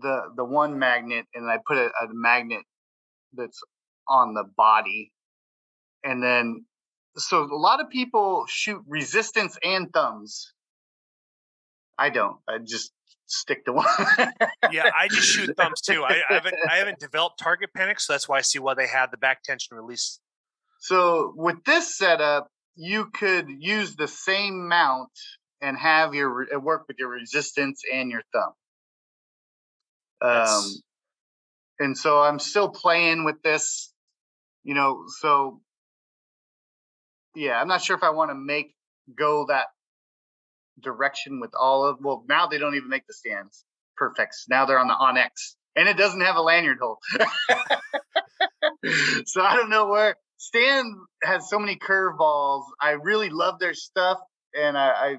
the 0.00 0.22
the 0.36 0.44
one 0.44 0.78
magnet 0.78 1.26
and 1.34 1.50
I 1.50 1.58
put 1.66 1.78
a, 1.78 1.86
a 1.86 2.08
magnet 2.12 2.62
that's 3.32 3.60
on 4.08 4.34
the 4.34 4.44
body. 4.44 5.12
And 6.04 6.22
then 6.22 6.64
so 7.16 7.42
a 7.42 7.56
lot 7.56 7.80
of 7.80 7.90
people 7.90 8.44
shoot 8.48 8.82
resistance 8.86 9.58
and 9.62 9.92
thumbs. 9.92 10.52
I 11.98 12.10
don't. 12.10 12.36
I 12.48 12.58
just 12.58 12.92
stick 13.26 13.64
to 13.66 13.72
one. 13.74 13.86
Yeah, 14.70 14.90
I 14.96 15.08
just 15.08 15.26
shoot 15.28 15.56
thumbs 15.56 15.80
too. 15.80 16.04
I, 16.04 16.22
I 16.28 16.34
haven't 16.34 16.54
I 16.70 16.76
haven't 16.76 17.00
developed 17.00 17.38
target 17.38 17.70
panic, 17.74 18.00
so 18.00 18.12
that's 18.12 18.28
why 18.28 18.38
I 18.38 18.42
see 18.42 18.58
why 18.58 18.74
they 18.74 18.86
have 18.86 19.10
the 19.10 19.16
back 19.16 19.42
tension 19.42 19.76
release. 19.76 20.20
So 20.80 21.32
with 21.36 21.64
this 21.64 21.96
setup, 21.96 22.48
you 22.76 23.06
could 23.06 23.48
use 23.48 23.96
the 23.96 24.06
same 24.06 24.68
mount 24.68 25.10
and 25.60 25.76
have 25.76 26.14
your 26.14 26.46
work 26.60 26.84
with 26.86 26.98
your 27.00 27.08
resistance 27.08 27.82
and 27.92 28.10
your 28.10 28.22
thumb. 28.32 28.52
Um, 30.20 30.30
That's- 30.30 30.82
and 31.80 31.96
so 31.98 32.20
I'm 32.20 32.38
still 32.40 32.68
playing 32.68 33.24
with 33.24 33.40
this, 33.42 33.92
you 34.68 34.74
know. 34.74 35.04
So 35.20 35.62
yeah, 37.34 37.58
I'm 37.58 37.68
not 37.68 37.82
sure 37.82 37.96
if 37.96 38.02
I 38.02 38.10
want 38.10 38.30
to 38.30 38.34
make 38.34 38.74
go 39.16 39.46
that 39.48 39.68
direction 40.78 41.40
with 41.40 41.52
all 41.58 41.86
of. 41.86 41.96
Well, 42.00 42.24
now 42.28 42.48
they 42.48 42.58
don't 42.58 42.74
even 42.74 42.90
make 42.90 43.06
the 43.06 43.14
Stan's 43.14 43.64
PerfectX. 43.98 44.48
Now 44.50 44.66
they're 44.66 44.78
on 44.78 44.88
the 44.88 44.94
OnneX, 44.94 45.56
and 45.74 45.88
it 45.88 45.96
doesn't 45.96 46.20
have 46.20 46.36
a 46.36 46.42
lanyard 46.42 46.78
hole. 46.80 46.98
so 49.24 49.40
I 49.40 49.56
don't 49.56 49.70
know 49.70 49.88
where 49.88 50.16
Stan 50.36 50.94
has 51.22 51.48
so 51.48 51.58
many 51.58 51.76
curveballs. 51.76 52.64
I 52.78 52.90
really 52.90 53.30
love 53.30 53.58
their 53.58 53.74
stuff, 53.74 54.18
and 54.54 54.76
I, 54.76 54.88
I 54.90 55.16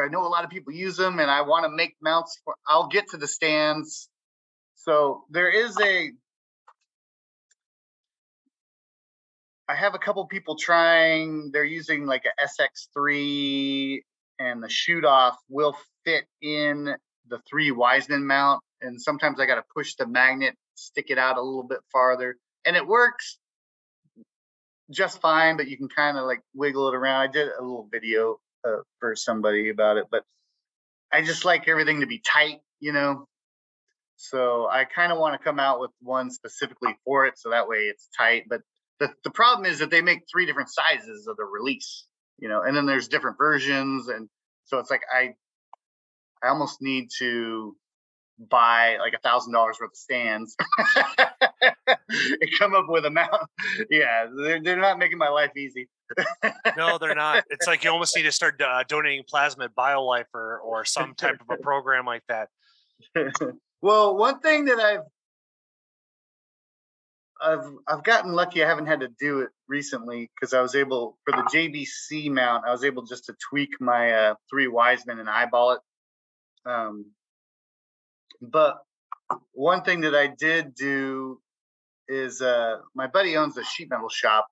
I 0.00 0.08
know 0.08 0.24
a 0.24 0.28
lot 0.28 0.44
of 0.44 0.50
people 0.50 0.72
use 0.72 0.96
them, 0.96 1.18
and 1.18 1.28
I 1.28 1.42
want 1.42 1.64
to 1.64 1.68
make 1.68 1.96
mounts. 2.00 2.40
For, 2.44 2.54
I'll 2.68 2.86
get 2.86 3.08
to 3.10 3.16
the 3.16 3.26
stands. 3.26 4.08
So 4.76 5.24
there 5.30 5.50
is 5.50 5.76
a. 5.80 6.12
I 9.68 9.74
have 9.74 9.94
a 9.94 9.98
couple 9.98 10.26
people 10.26 10.56
trying. 10.56 11.50
They're 11.52 11.64
using 11.64 12.06
like 12.06 12.24
a 12.26 12.44
SX3, 12.44 14.02
and 14.38 14.62
the 14.62 14.68
Shootoff 14.68 15.36
will 15.48 15.76
fit 16.04 16.24
in 16.42 16.94
the 17.28 17.38
three 17.48 17.70
Wiseman 17.70 18.26
mount. 18.26 18.62
And 18.82 19.00
sometimes 19.00 19.40
I 19.40 19.46
got 19.46 19.54
to 19.54 19.64
push 19.74 19.94
the 19.94 20.06
magnet, 20.06 20.54
stick 20.74 21.06
it 21.08 21.18
out 21.18 21.38
a 21.38 21.42
little 21.42 21.62
bit 21.62 21.78
farther, 21.90 22.36
and 22.66 22.76
it 22.76 22.86
works 22.86 23.38
just 24.90 25.20
fine. 25.22 25.56
But 25.56 25.68
you 25.68 25.78
can 25.78 25.88
kind 25.88 26.18
of 26.18 26.24
like 26.24 26.42
wiggle 26.54 26.88
it 26.88 26.94
around. 26.94 27.22
I 27.22 27.32
did 27.32 27.48
a 27.48 27.62
little 27.62 27.88
video 27.90 28.38
uh, 28.66 28.82
for 29.00 29.16
somebody 29.16 29.70
about 29.70 29.96
it, 29.96 30.06
but 30.10 30.24
I 31.10 31.22
just 31.22 31.46
like 31.46 31.68
everything 31.68 32.00
to 32.00 32.06
be 32.06 32.18
tight, 32.20 32.60
you 32.80 32.92
know. 32.92 33.26
So 34.16 34.68
I 34.70 34.84
kind 34.84 35.10
of 35.10 35.18
want 35.18 35.40
to 35.40 35.42
come 35.42 35.58
out 35.58 35.80
with 35.80 35.90
one 36.02 36.30
specifically 36.30 36.96
for 37.04 37.24
it, 37.26 37.38
so 37.38 37.50
that 37.50 37.66
way 37.66 37.84
it's 37.84 38.08
tight. 38.16 38.44
But 38.48 38.60
the 39.00 39.12
the 39.24 39.30
problem 39.30 39.66
is 39.66 39.78
that 39.78 39.90
they 39.90 40.02
make 40.02 40.22
three 40.30 40.46
different 40.46 40.70
sizes 40.70 41.26
of 41.26 41.36
the 41.36 41.44
release, 41.44 42.06
you 42.38 42.48
know, 42.48 42.62
and 42.62 42.76
then 42.76 42.86
there's 42.86 43.08
different 43.08 43.38
versions, 43.38 44.08
and 44.08 44.28
so 44.64 44.78
it's 44.78 44.90
like 44.90 45.02
I 45.12 45.34
I 46.42 46.48
almost 46.48 46.80
need 46.80 47.08
to 47.18 47.76
buy 48.38 48.96
like 48.98 49.14
a 49.14 49.18
thousand 49.18 49.52
dollars 49.52 49.76
worth 49.80 49.90
of 49.90 49.96
stands 49.96 50.56
and 52.08 52.58
come 52.58 52.74
up 52.74 52.86
with 52.88 53.04
a 53.04 53.10
mount. 53.10 53.30
Yeah, 53.90 54.26
they're 54.36 54.62
they're 54.62 54.76
not 54.80 54.98
making 54.98 55.18
my 55.18 55.28
life 55.28 55.56
easy. 55.56 55.88
No, 56.76 56.98
they're 56.98 57.14
not. 57.14 57.44
It's 57.50 57.66
like 57.66 57.84
you 57.84 57.90
almost 57.90 58.16
need 58.16 58.24
to 58.24 58.32
start 58.32 58.60
uh, 58.60 58.84
donating 58.88 59.24
plasma 59.28 59.64
at 59.64 59.74
BioLife 59.74 60.24
or 60.34 60.58
or 60.58 60.84
some 60.84 61.14
type 61.14 61.36
of 61.40 61.46
a 61.50 61.56
program 61.62 62.06
like 62.06 62.22
that. 62.28 62.48
well, 63.82 64.16
one 64.16 64.40
thing 64.40 64.66
that 64.66 64.78
I've 64.78 65.00
I've 67.42 67.64
I've 67.86 68.04
gotten 68.04 68.32
lucky. 68.32 68.62
I 68.64 68.68
haven't 68.68 68.86
had 68.86 69.00
to 69.00 69.08
do 69.20 69.40
it 69.40 69.50
recently 69.68 70.30
because 70.34 70.54
I 70.54 70.60
was 70.60 70.74
able 70.74 71.18
for 71.24 71.32
the 71.32 71.42
JBC 71.52 72.30
mount. 72.30 72.64
I 72.66 72.70
was 72.70 72.84
able 72.84 73.04
just 73.04 73.26
to 73.26 73.34
tweak 73.50 73.70
my 73.80 74.12
uh, 74.12 74.34
three 74.50 74.68
Wiseman 74.68 75.18
and 75.18 75.28
eyeball 75.28 75.72
it. 75.72 75.80
Um, 76.66 77.06
but 78.40 78.78
one 79.52 79.82
thing 79.82 80.02
that 80.02 80.14
I 80.14 80.28
did 80.28 80.74
do 80.74 81.40
is 82.08 82.40
uh, 82.40 82.76
my 82.94 83.06
buddy 83.06 83.36
owns 83.36 83.56
a 83.56 83.64
sheet 83.64 83.90
metal 83.90 84.08
shop, 84.08 84.46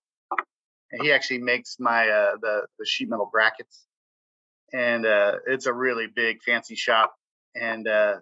and 0.90 1.02
he 1.02 1.12
actually 1.12 1.38
makes 1.38 1.76
my 1.78 2.08
uh, 2.08 2.32
the 2.40 2.66
the 2.78 2.86
sheet 2.86 3.08
metal 3.08 3.28
brackets, 3.30 3.86
and 4.72 5.06
uh, 5.06 5.36
it's 5.46 5.66
a 5.66 5.72
really 5.72 6.06
big 6.06 6.42
fancy 6.42 6.74
shop. 6.74 7.14
And 7.54 7.86
uh, 7.86 8.16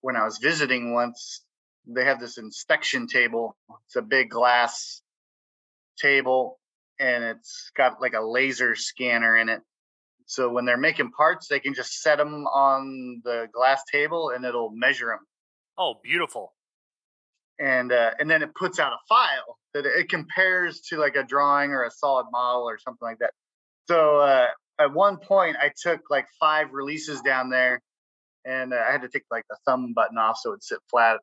when 0.00 0.16
I 0.16 0.24
was 0.24 0.38
visiting 0.38 0.92
once, 0.92 1.44
they 1.88 2.04
have 2.04 2.20
this 2.20 2.38
inspection 2.38 3.06
table. 3.06 3.56
It's 3.86 3.96
a 3.96 4.02
big 4.02 4.30
glass 4.30 5.02
table 6.00 6.58
and 7.00 7.24
it's 7.24 7.70
got 7.76 8.00
like 8.00 8.14
a 8.14 8.20
laser 8.20 8.74
scanner 8.74 9.36
in 9.36 9.48
it. 9.48 9.60
So 10.26 10.50
when 10.50 10.66
they're 10.66 10.76
making 10.76 11.12
parts, 11.12 11.48
they 11.48 11.60
can 11.60 11.74
just 11.74 12.02
set 12.02 12.18
them 12.18 12.46
on 12.46 13.22
the 13.24 13.46
glass 13.52 13.82
table 13.90 14.30
and 14.34 14.44
it'll 14.44 14.70
measure 14.70 15.06
them. 15.06 15.26
Oh, 15.78 15.94
beautiful. 16.02 16.52
And 17.58 17.90
uh, 17.90 18.10
and 18.18 18.30
then 18.30 18.42
it 18.42 18.54
puts 18.54 18.78
out 18.78 18.92
a 18.92 18.98
file 19.08 19.58
that 19.74 19.86
it 19.86 20.08
compares 20.08 20.80
to 20.90 20.98
like 20.98 21.16
a 21.16 21.24
drawing 21.24 21.70
or 21.70 21.84
a 21.84 21.90
solid 21.90 22.26
model 22.30 22.62
or 22.62 22.78
something 22.78 23.06
like 23.06 23.18
that. 23.18 23.32
So 23.88 24.18
uh, 24.18 24.46
at 24.78 24.92
one 24.92 25.16
point, 25.16 25.56
I 25.60 25.72
took 25.82 26.02
like 26.10 26.26
five 26.38 26.72
releases 26.72 27.20
down 27.22 27.50
there, 27.50 27.82
and 28.44 28.72
uh, 28.72 28.76
I 28.76 28.92
had 28.92 29.02
to 29.02 29.08
take 29.08 29.24
like 29.30 29.44
the 29.48 29.56
thumb 29.66 29.92
button 29.94 30.18
off 30.18 30.36
so 30.40 30.50
it'd 30.50 30.62
sit 30.62 30.78
flat, 30.90 31.18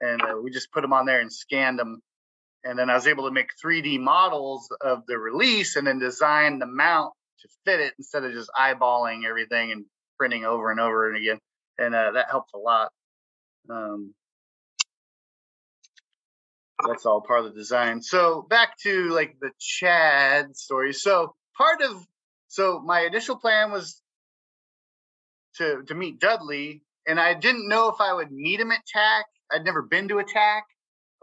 and 0.00 0.22
uh, 0.22 0.34
we 0.42 0.50
just 0.50 0.72
put 0.72 0.82
them 0.82 0.92
on 0.92 1.06
there 1.06 1.20
and 1.20 1.32
scanned 1.32 1.78
them, 1.78 2.00
and 2.64 2.78
then 2.78 2.90
I 2.90 2.94
was 2.94 3.06
able 3.06 3.24
to 3.26 3.32
make 3.32 3.48
3D 3.64 4.00
models 4.00 4.68
of 4.80 5.02
the 5.06 5.18
release 5.18 5.76
and 5.76 5.86
then 5.86 5.98
design 5.98 6.58
the 6.58 6.66
mount 6.66 7.12
to 7.40 7.48
fit 7.64 7.80
it 7.80 7.94
instead 7.98 8.24
of 8.24 8.32
just 8.32 8.50
eyeballing 8.58 9.24
everything 9.26 9.72
and 9.72 9.84
printing 10.18 10.44
over 10.44 10.70
and 10.70 10.80
over 10.80 11.08
and 11.08 11.16
again, 11.16 11.38
and 11.78 11.94
uh, 11.94 12.12
that 12.12 12.30
helped 12.30 12.50
a 12.54 12.58
lot. 12.58 12.90
Um, 13.70 14.14
that's 16.86 17.06
all 17.06 17.20
part 17.20 17.44
of 17.44 17.46
the 17.46 17.58
design. 17.58 18.02
So 18.02 18.42
back 18.42 18.78
to 18.82 19.10
like 19.10 19.36
the 19.40 19.50
Chad 19.58 20.56
story. 20.56 20.92
So 20.92 21.34
part 21.56 21.82
of 21.82 22.04
so 22.48 22.80
my 22.84 23.00
initial 23.00 23.36
plan 23.36 23.72
was 23.72 24.00
to 25.56 25.82
to 25.86 25.94
meet 25.94 26.20
Dudley, 26.20 26.82
and 27.06 27.18
I 27.18 27.34
didn't 27.34 27.68
know 27.68 27.88
if 27.88 28.00
I 28.00 28.12
would 28.12 28.30
meet 28.30 28.60
him 28.60 28.72
at 28.72 28.84
TAC. 28.86 29.24
I'd 29.50 29.64
never 29.64 29.82
been 29.82 30.08
to 30.08 30.18
a 30.18 30.24
TAC. 30.24 30.64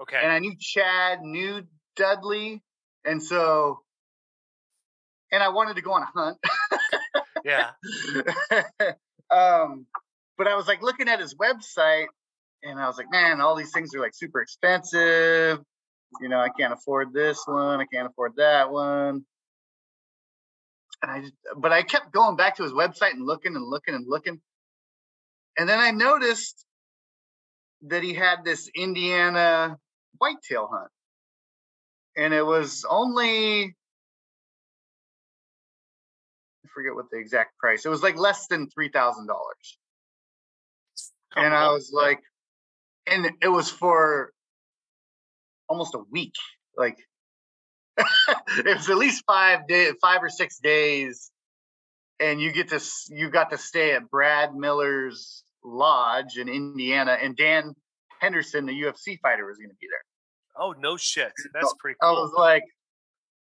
Okay. 0.01 0.19
And 0.21 0.31
I 0.31 0.39
knew 0.39 0.53
Chad 0.59 1.21
knew 1.21 1.63
Dudley, 1.95 2.61
and 3.05 3.21
so 3.21 3.79
and 5.33 5.41
I 5.41 5.49
wanted 5.49 5.75
to 5.75 5.81
go 5.81 5.93
on 5.93 6.03
a 6.03 6.05
hunt. 6.05 6.37
yeah. 7.43 7.71
um, 9.31 9.87
but 10.37 10.47
I 10.47 10.55
was 10.55 10.67
like 10.67 10.83
looking 10.83 11.09
at 11.09 11.19
his 11.19 11.33
website, 11.35 12.05
and 12.61 12.79
I 12.79 12.87
was 12.87 12.97
like, 12.97 13.11
man, 13.11 13.41
all 13.41 13.55
these 13.55 13.71
things 13.71 13.93
are 13.95 13.99
like 13.99 14.13
super 14.13 14.41
expensive. 14.41 15.59
You 16.21 16.29
know, 16.29 16.37
I 16.37 16.49
can't 16.49 16.71
afford 16.71 17.13
this 17.13 17.41
one. 17.45 17.81
I 17.81 17.85
can't 17.85 18.07
afford 18.07 18.33
that 18.37 18.71
one. 18.71 19.25
And 21.01 21.11
I 21.11 21.21
just, 21.21 21.33
but 21.57 21.71
I 21.71 21.81
kept 21.81 22.11
going 22.13 22.35
back 22.35 22.57
to 22.57 22.63
his 22.63 22.71
website 22.71 23.11
and 23.11 23.25
looking 23.25 23.55
and 23.55 23.67
looking 23.67 23.95
and 23.95 24.05
looking. 24.07 24.39
And 25.57 25.67
then 25.67 25.79
I 25.79 25.91
noticed 25.91 26.63
that 27.87 28.03
he 28.03 28.13
had 28.13 28.43
this 28.43 28.69
Indiana 28.75 29.77
whitetail 30.17 30.69
hunt. 30.71 30.89
And 32.15 32.33
it 32.33 32.45
was 32.45 32.85
only, 32.89 33.75
I 36.63 36.67
forget 36.73 36.95
what 36.95 37.09
the 37.11 37.17
exact 37.17 37.57
price. 37.57 37.85
It 37.85 37.89
was 37.89 38.03
like 38.03 38.17
less 38.17 38.47
than 38.47 38.67
$3,000. 38.67 39.27
And 41.35 41.53
I 41.53 41.65
oh, 41.65 41.73
was 41.73 41.91
like, 41.91 42.21
and 43.07 43.29
it 43.41 43.47
was 43.47 43.69
for 43.69 44.31
almost 45.67 45.95
a 45.95 46.03
week. 46.11 46.35
Like 46.77 46.97
it 47.97 48.77
was 48.77 48.89
at 48.89 48.97
least 48.97 49.23
five 49.25 49.67
days, 49.67 49.93
five 50.01 50.23
or 50.23 50.29
six 50.29 50.59
days, 50.59 51.31
and 52.19 52.41
you 52.41 52.51
get 52.51 52.69
to 52.69 52.79
you 53.09 53.29
got 53.29 53.49
to 53.51 53.57
stay 53.57 53.91
at 53.93 54.09
Brad 54.09 54.55
Miller's 54.55 55.42
lodge 55.63 56.37
in 56.37 56.47
Indiana, 56.49 57.17
and 57.21 57.35
Dan 57.35 57.73
Henderson, 58.19 58.65
the 58.65 58.73
UFC 58.73 59.19
fighter, 59.21 59.45
was 59.45 59.57
going 59.57 59.69
to 59.69 59.75
be 59.79 59.87
there. 59.89 60.03
Oh 60.57 60.73
no 60.77 60.97
shit! 60.97 61.31
That's 61.53 61.73
pretty 61.79 61.97
cool. 62.01 62.09
I 62.09 62.13
was 62.13 62.33
like, 62.37 62.63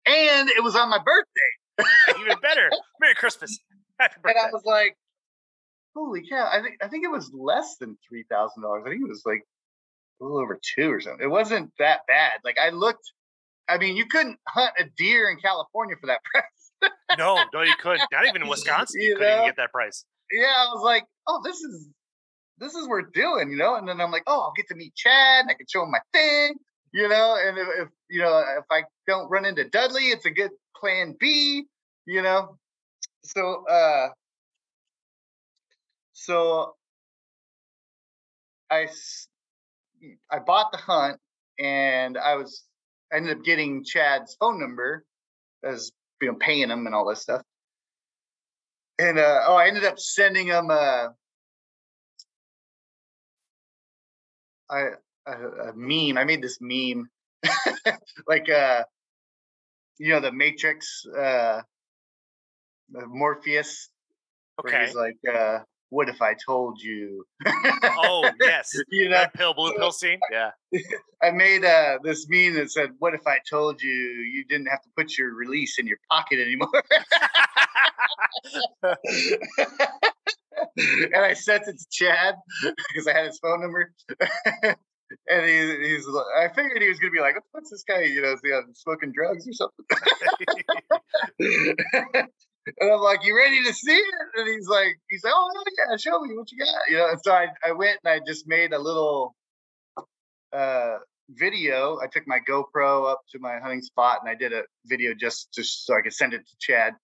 and 0.06 0.48
it 0.50 0.62
was 0.62 0.76
on 0.76 0.90
my 0.90 0.98
birthday. 0.98 2.20
Even 2.20 2.38
better. 2.42 2.68
Merry 3.00 3.14
Christmas. 3.14 3.58
Happy 4.00 4.16
birthday. 4.22 4.38
And 4.40 4.48
I 4.48 4.52
was 4.52 4.64
like, 4.66 4.96
holy 5.96 6.22
cow! 6.28 6.48
I 6.52 6.60
think 6.62 6.76
I 6.82 6.88
think 6.88 7.04
it 7.04 7.10
was 7.10 7.30
less 7.32 7.76
than 7.80 7.96
three 8.08 8.24
thousand 8.30 8.62
dollars. 8.62 8.82
I 8.86 8.90
think 8.90 9.02
it 9.02 9.08
was 9.08 9.22
like 9.24 9.42
a 10.20 10.24
little 10.24 10.38
over 10.40 10.58
two 10.76 10.90
or 10.92 11.00
something. 11.00 11.24
It 11.24 11.30
wasn't 11.30 11.72
that 11.78 12.00
bad. 12.06 12.32
Like 12.44 12.58
I 12.62 12.70
looked. 12.70 13.12
I 13.68 13.78
mean, 13.78 13.96
you 13.96 14.04
couldn't 14.06 14.36
hunt 14.48 14.72
a 14.80 14.84
deer 14.98 15.30
in 15.30 15.38
California 15.38 15.94
for 16.00 16.08
that 16.08 16.20
price. 16.34 16.90
no, 17.18 17.42
no, 17.54 17.62
you 17.62 17.74
couldn't. 17.80 18.02
Not 18.12 18.26
even 18.26 18.42
in 18.42 18.48
Wisconsin, 18.50 19.00
you, 19.00 19.10
You 19.10 19.16
couldn't 19.16 19.32
even 19.32 19.46
get 19.46 19.56
that 19.56 19.70
price. 19.72 20.04
yeah, 20.32 20.52
I 20.58 20.64
was 20.74 20.82
like, 20.84 21.04
oh, 21.28 21.40
this 21.44 21.56
is 21.56 21.88
this 22.60 22.74
is 22.74 22.86
worth 22.86 23.12
doing, 23.12 23.50
you 23.50 23.56
know. 23.56 23.76
And 23.76 23.88
then 23.88 24.00
I'm 24.00 24.10
like, 24.10 24.24
oh, 24.26 24.40
I'll 24.40 24.52
get 24.56 24.68
to 24.68 24.74
meet 24.74 24.94
Chad. 24.94 25.42
And 25.42 25.50
I 25.50 25.54
can 25.54 25.66
show 25.68 25.82
him 25.82 25.90
my 25.90 26.00
thing, 26.12 26.54
you 26.92 27.08
know. 27.08 27.38
And 27.42 27.58
if, 27.58 27.68
if 27.78 27.88
you 28.08 28.20
know 28.20 28.38
if 28.58 28.64
I 28.70 28.82
don't 29.06 29.30
run 29.30 29.44
into 29.44 29.68
Dudley, 29.68 30.04
it's 30.04 30.26
a 30.26 30.30
good 30.30 30.50
plan 30.76 31.16
B, 31.18 31.64
you 32.06 32.22
know. 32.22 32.58
So 33.24 33.66
uh, 33.66 34.08
so 36.12 36.74
I, 38.70 38.88
I 40.30 40.38
bought 40.38 40.70
the 40.70 40.78
hunt 40.78 41.18
and 41.58 42.18
I 42.18 42.36
was 42.36 42.64
I 43.12 43.16
ended 43.16 43.38
up 43.38 43.44
getting 43.44 43.84
Chad's 43.84 44.36
phone 44.38 44.60
number 44.60 45.04
as 45.64 45.90
you 46.20 46.28
know 46.28 46.34
paying 46.34 46.70
him 46.70 46.86
and 46.86 46.94
all 46.94 47.08
this 47.08 47.22
stuff. 47.22 47.42
And 48.98 49.18
uh, 49.18 49.40
oh, 49.46 49.56
I 49.56 49.66
ended 49.66 49.84
up 49.84 49.98
sending 49.98 50.48
him 50.48 50.70
a 50.70 51.14
a, 54.70 54.90
a, 55.26 55.32
a 55.32 55.72
meme. 55.74 56.18
I 56.18 56.24
made 56.24 56.42
this 56.42 56.58
meme, 56.60 57.08
like 58.26 58.48
uh, 58.48 58.84
you 59.98 60.10
know, 60.10 60.20
the 60.20 60.32
Matrix, 60.32 61.04
uh, 61.06 61.62
Morpheus, 62.90 63.90
where 64.60 64.72
Okay. 64.72 64.86
he's 64.86 64.94
like, 64.94 65.18
uh, 65.32 65.60
"What 65.90 66.08
if 66.08 66.22
I 66.22 66.34
told 66.34 66.80
you?" 66.80 67.24
Oh 67.46 68.32
yes. 68.40 68.72
you 68.90 69.08
know, 69.08 69.16
Red 69.16 69.34
pill, 69.34 69.54
blue 69.54 69.74
pill 69.74 69.92
scene. 69.92 70.20
Yeah. 70.30 70.50
I 71.22 71.30
made 71.32 71.64
uh, 71.64 71.98
this 72.02 72.26
meme 72.28 72.54
that 72.54 72.70
said, 72.70 72.90
"What 72.98 73.14
if 73.14 73.26
I 73.26 73.38
told 73.48 73.82
you 73.82 73.90
you 73.90 74.44
didn't 74.44 74.66
have 74.66 74.82
to 74.82 74.88
put 74.96 75.18
your 75.18 75.34
release 75.34 75.78
in 75.78 75.86
your 75.86 75.98
pocket 76.10 76.40
anymore?" 76.40 76.70
and 80.76 81.16
I 81.16 81.34
sent 81.34 81.68
it 81.68 81.78
to 81.78 81.86
Chad 81.90 82.34
because 82.62 83.06
I 83.06 83.12
had 83.12 83.26
his 83.26 83.38
phone 83.38 83.60
number. 83.60 83.92
and 85.28 85.46
he, 85.46 85.88
he's, 85.88 86.06
I 86.36 86.48
figured 86.48 86.82
he 86.82 86.88
was 86.88 86.98
gonna 86.98 87.12
be 87.12 87.20
like, 87.20 87.36
"What's 87.52 87.70
this 87.70 87.84
guy? 87.86 88.02
You 88.02 88.22
know, 88.22 88.36
smoking 88.74 89.12
drugs 89.12 89.48
or 89.48 89.52
something?" 89.52 89.86
and 92.78 92.92
I'm 92.92 93.00
like, 93.00 93.24
"You 93.24 93.36
ready 93.36 93.64
to 93.64 93.72
see 93.72 93.96
it?" 93.96 94.14
And 94.36 94.48
he's 94.48 94.68
like, 94.68 94.98
"He's 95.08 95.24
like, 95.24 95.32
oh 95.34 95.50
yeah, 95.88 95.96
show 95.96 96.20
me 96.20 96.36
what 96.36 96.50
you 96.52 96.58
got." 96.58 96.88
You 96.88 96.98
know, 96.98 97.08
and 97.10 97.20
so 97.22 97.32
I, 97.32 97.48
I 97.66 97.72
went 97.72 97.98
and 98.04 98.12
I 98.12 98.20
just 98.26 98.46
made 98.46 98.72
a 98.72 98.78
little 98.78 99.34
uh, 100.52 100.98
video. 101.30 101.98
I 102.02 102.06
took 102.06 102.26
my 102.26 102.38
GoPro 102.48 103.10
up 103.10 103.20
to 103.32 103.38
my 103.38 103.58
hunting 103.58 103.82
spot 103.82 104.18
and 104.20 104.30
I 104.30 104.34
did 104.34 104.52
a 104.52 104.62
video 104.86 105.14
just 105.14 105.52
just 105.52 105.86
so 105.86 105.96
I 105.96 106.02
could 106.02 106.12
send 106.12 106.34
it 106.34 106.46
to 106.46 106.56
Chad. 106.60 106.94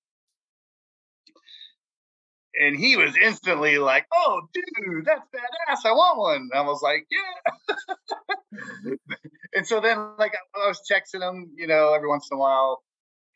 And 2.59 2.77
he 2.77 2.97
was 2.97 3.17
instantly 3.17 3.79
like, 3.79 4.07
"Oh, 4.13 4.43
dude, 4.55 5.05
that's 5.05 5.29
badass! 5.35 5.85
I 5.85 5.93
want 5.93 6.19
one." 6.19 6.49
And 6.53 6.53
I 6.55 6.63
was 6.63 6.81
like, 6.83 7.07
"Yeah." 7.11 8.95
and 9.55 9.67
so 9.67 9.81
then, 9.81 9.99
like, 10.19 10.35
I 10.55 10.69
was 10.69 10.81
texting 10.91 11.21
him, 11.29 11.53
you 11.57 11.67
know, 11.67 11.93
every 11.95 12.09
once 12.09 12.29
in 12.31 12.37
a 12.37 12.41
while 12.41 12.83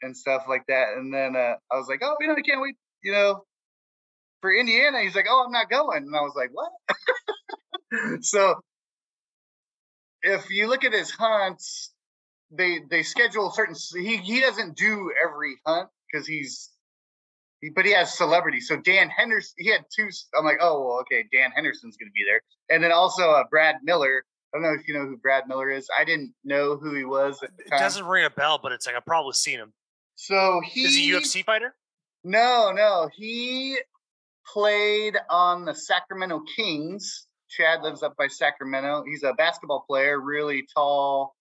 and 0.03 0.17
stuff 0.17 0.45
like 0.49 0.65
that. 0.69 0.95
And 0.97 1.13
then 1.13 1.37
uh, 1.37 1.55
I 1.71 1.77
was 1.77 1.89
like, 1.89 2.01
"Oh, 2.03 2.17
you 2.21 2.29
know, 2.29 2.35
I 2.35 2.41
can't 2.43 2.61
wait," 2.63 2.77
you 3.03 3.13
know, 3.13 3.45
for 4.41 4.55
Indiana. 4.55 5.03
He's 5.03 5.15
like, 5.15 5.27
"Oh, 5.29 5.45
I'm 5.45 5.53
not 5.53 5.71
going," 5.71 6.05
and 6.05 6.17
I 6.17 6.21
was 6.21 6.35
like, 6.37 6.51
"What?" 6.53 6.73
so 8.25 8.55
if 10.23 10.51
you 10.51 10.69
look 10.69 10.85
at 10.85 10.93
his 10.93 11.11
hunts, 11.11 11.93
they 12.51 12.81
they 12.91 13.03
schedule 13.03 13.51
certain. 13.51 13.75
He 13.95 14.17
he 14.19 14.41
doesn't 14.41 14.77
do 14.77 15.13
every 15.23 15.57
hunt 15.67 15.89
because 16.11 16.27
he's, 16.27 16.71
he, 16.73 16.80
but 17.75 17.85
he 17.85 17.93
has 17.93 18.17
celebrities. 18.17 18.69
So 18.69 18.77
Dan 18.77 19.11
Henderson, 19.11 19.55
he 19.59 19.71
had 19.71 19.85
two. 19.95 20.09
I'm 20.37 20.45
like, 20.45 20.59
oh, 20.61 20.85
well, 20.85 20.99
okay, 21.01 21.27
Dan 21.33 21.51
Henderson's 21.55 21.97
going 21.97 22.09
to 22.09 22.13
be 22.13 22.25
there, 22.25 22.43
and 22.71 22.83
then 22.83 22.93
also 22.93 23.31
uh, 23.31 23.45
Brad 23.51 23.77
Miller. 23.83 24.25
I 24.53 24.57
don't 24.57 24.63
know 24.63 24.77
if 24.81 24.89
you 24.89 24.95
know 24.95 25.07
who 25.07 25.17
Brad 25.17 25.47
Miller 25.47 25.71
is. 25.71 25.89
I 25.97 26.05
didn't 26.05 26.35
know 26.43 26.77
who 26.77 26.93
he 26.95 27.05
was 27.05 27.41
It 27.41 27.53
doesn't 27.71 28.05
ring 28.05 28.25
a 28.25 28.31
bell, 28.31 28.59
but 28.61 28.73
it's 28.73 28.85
like 28.85 28.97
I've 28.97 29.07
probably 29.07 29.35
seen 29.35 29.61
him. 29.61 29.73
So 30.17 30.61
he 30.65 30.83
Is 30.83 30.97
he 30.97 31.13
a 31.13 31.21
UFC 31.21 31.45
fighter? 31.45 31.75
No, 32.25 32.73
no. 32.75 33.09
He 33.15 33.79
played 34.53 35.17
on 35.29 35.65
the 35.65 35.75
Sacramento 35.75 36.43
Kings. 36.57 37.27
Chad 37.49 37.83
lives 37.83 38.03
up 38.03 38.17
by 38.17 38.27
Sacramento. 38.27 39.05
He's 39.07 39.23
a 39.23 39.33
basketball 39.35 39.85
player, 39.89 40.21
really 40.21 40.67
tall, 40.75 41.35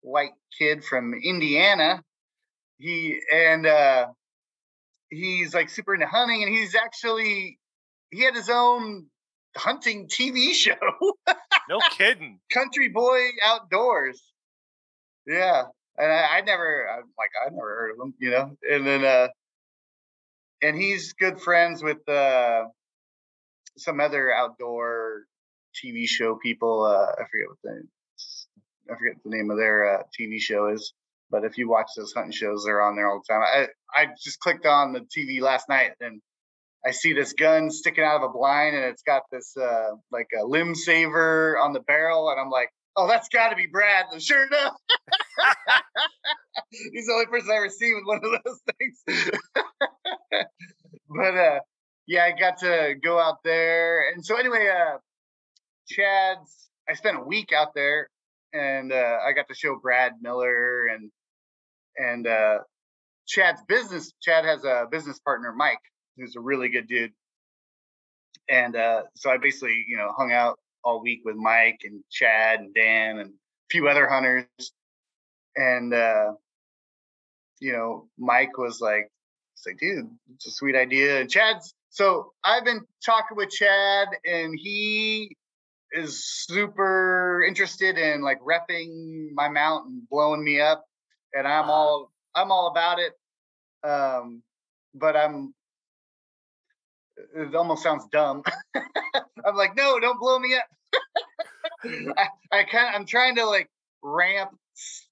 white 0.00 0.32
kid 0.56 0.84
from 0.84 1.14
Indiana. 1.14 2.02
He 2.78 3.20
and 3.32 3.66
uh 3.66 4.06
he's 5.10 5.54
like 5.54 5.68
super 5.68 5.94
into 5.94 6.06
hunting 6.06 6.42
and 6.42 6.54
he's 6.54 6.74
actually 6.74 7.58
he 8.10 8.22
had 8.22 8.34
his 8.34 8.48
own 8.48 9.06
hunting 9.56 10.08
TV 10.08 10.52
show, 10.52 10.74
No 11.68 11.78
kidding. 11.96 12.40
Country 12.52 12.88
Boy 12.88 13.30
Outdoors. 13.42 14.22
Yeah. 15.26 15.64
And 15.98 16.12
I, 16.12 16.38
I 16.38 16.40
never 16.42 16.88
I'm 16.88 17.04
like 17.18 17.30
I 17.44 17.50
never 17.50 17.68
heard 17.68 17.90
of 17.92 18.06
him, 18.06 18.14
you 18.18 18.30
know. 18.30 18.56
And 18.70 18.86
then 18.86 19.04
uh 19.04 19.28
and 20.62 20.76
he's 20.76 21.12
good 21.14 21.40
friends 21.40 21.82
with 21.82 22.06
uh 22.08 22.64
some 23.76 24.00
other 24.00 24.32
outdoor 24.32 25.24
TV 25.74 26.08
show 26.08 26.36
people. 26.36 26.84
Uh, 26.84 27.12
I 27.12 27.24
forget 27.30 27.48
what 27.48 27.58
the 27.62 27.82
I 28.90 28.96
forget 28.96 29.16
the 29.24 29.30
name 29.30 29.50
of 29.50 29.58
their 29.58 29.98
uh, 29.98 30.02
TV 30.18 30.40
show 30.40 30.68
is, 30.68 30.92
but 31.30 31.44
if 31.44 31.58
you 31.58 31.68
watch 31.68 31.88
those 31.96 32.12
hunting 32.12 32.32
shows, 32.32 32.64
they're 32.64 32.82
on 32.82 32.96
there 32.96 33.08
all 33.08 33.22
the 33.26 33.32
time. 33.32 33.42
I 33.42 33.68
I 33.94 34.08
just 34.22 34.40
clicked 34.40 34.66
on 34.66 34.92
the 34.92 35.00
TV 35.00 35.40
last 35.40 35.68
night 35.68 35.92
and 36.00 36.20
I 36.86 36.92
see 36.92 37.12
this 37.12 37.32
gun 37.32 37.70
sticking 37.70 38.04
out 38.04 38.22
of 38.22 38.30
a 38.30 38.32
blind 38.32 38.76
and 38.76 38.84
it's 38.84 39.02
got 39.02 39.22
this 39.32 39.56
uh, 39.56 39.90
like 40.12 40.28
a 40.40 40.44
limb 40.44 40.74
saver 40.76 41.58
on 41.58 41.72
the 41.72 41.80
barrel, 41.80 42.30
and 42.30 42.40
I'm 42.40 42.50
like, 42.50 42.70
oh, 42.96 43.08
that's 43.08 43.28
got 43.28 43.48
to 43.50 43.56
be 43.56 43.66
Brad. 43.66 44.06
And 44.12 44.22
sure 44.22 44.46
enough, 44.46 44.74
he's 46.70 47.06
the 47.06 47.12
only 47.12 47.26
person 47.26 47.50
I 47.50 47.56
ever 47.56 47.68
seen 47.68 47.96
with 47.96 48.06
one 48.06 48.20
of 48.22 48.40
those 48.44 48.60
things. 48.78 49.02
but 51.08 51.36
uh, 51.36 51.58
yeah, 52.06 52.24
I 52.24 52.38
got 52.38 52.58
to 52.58 52.94
go 53.02 53.18
out 53.18 53.38
there, 53.42 54.08
and 54.12 54.24
so 54.24 54.36
anyway, 54.36 54.68
uh, 54.68 54.98
Chad's. 55.88 56.68
I 56.88 56.94
spent 56.94 57.16
a 57.16 57.20
week 57.20 57.52
out 57.52 57.74
there, 57.74 58.08
and 58.52 58.92
uh, 58.92 59.16
I 59.26 59.32
got 59.32 59.48
to 59.48 59.54
show 59.56 59.76
Brad 59.82 60.12
Miller 60.22 60.86
and 60.86 61.10
and 61.96 62.26
uh, 62.26 62.58
Chad's 63.26 63.60
business. 63.68 64.12
Chad 64.20 64.44
has 64.44 64.64
a 64.64 64.86
business 64.90 65.18
partner, 65.18 65.52
Mike, 65.52 65.80
who's 66.16 66.36
a 66.36 66.40
really 66.40 66.68
good 66.68 66.86
dude. 66.88 67.12
And 68.48 68.76
uh, 68.76 69.02
so 69.14 69.30
I 69.30 69.38
basically, 69.38 69.84
you 69.88 69.96
know, 69.96 70.12
hung 70.16 70.32
out 70.32 70.58
all 70.84 71.02
week 71.02 71.22
with 71.24 71.36
Mike 71.36 71.80
and 71.84 72.02
Chad 72.10 72.60
and 72.60 72.74
Dan 72.74 73.18
and 73.18 73.30
a 73.30 73.68
few 73.70 73.88
other 73.88 74.08
hunters. 74.08 74.46
And 75.56 75.92
uh, 75.92 76.32
you 77.60 77.72
know, 77.72 78.08
Mike 78.18 78.58
was 78.58 78.80
like, 78.80 79.08
"It's 79.54 79.66
like, 79.66 79.78
dude, 79.78 80.10
it's 80.34 80.46
a 80.46 80.50
sweet 80.50 80.76
idea." 80.76 81.20
And 81.20 81.30
Chad's 81.30 81.74
so 81.96 82.32
I've 82.44 82.64
been 82.64 82.82
talking 83.04 83.38
with 83.38 83.48
Chad, 83.48 84.08
and 84.24 84.54
he 84.54 85.34
is 85.92 86.26
super 86.46 87.42
interested 87.48 87.96
in 87.96 88.20
like 88.20 88.38
repping 88.42 89.30
my 89.32 89.48
mount 89.48 89.86
and 89.86 90.08
blowing 90.08 90.44
me 90.44 90.60
up, 90.60 90.84
and 91.36 91.46
I'm 91.46 91.70
all 91.70 92.12
I'm 92.34 92.50
all 92.52 92.68
about 92.68 92.98
it. 93.00 93.12
Um, 93.88 94.42
but 94.94 95.16
I'm 95.16 95.54
it 97.36 97.54
almost 97.54 97.82
sounds 97.82 98.04
dumb. 98.12 98.42
I'm 99.44 99.56
like, 99.56 99.76
no, 99.76 100.00
don't 100.00 100.20
blow 100.20 100.38
me 100.38 100.54
up. 100.56 100.66
I, 102.16 102.28
I 102.52 102.64
kind 102.64 102.94
I'm 102.94 103.06
trying 103.06 103.36
to 103.36 103.46
like 103.46 103.68
ramp, 104.02 104.50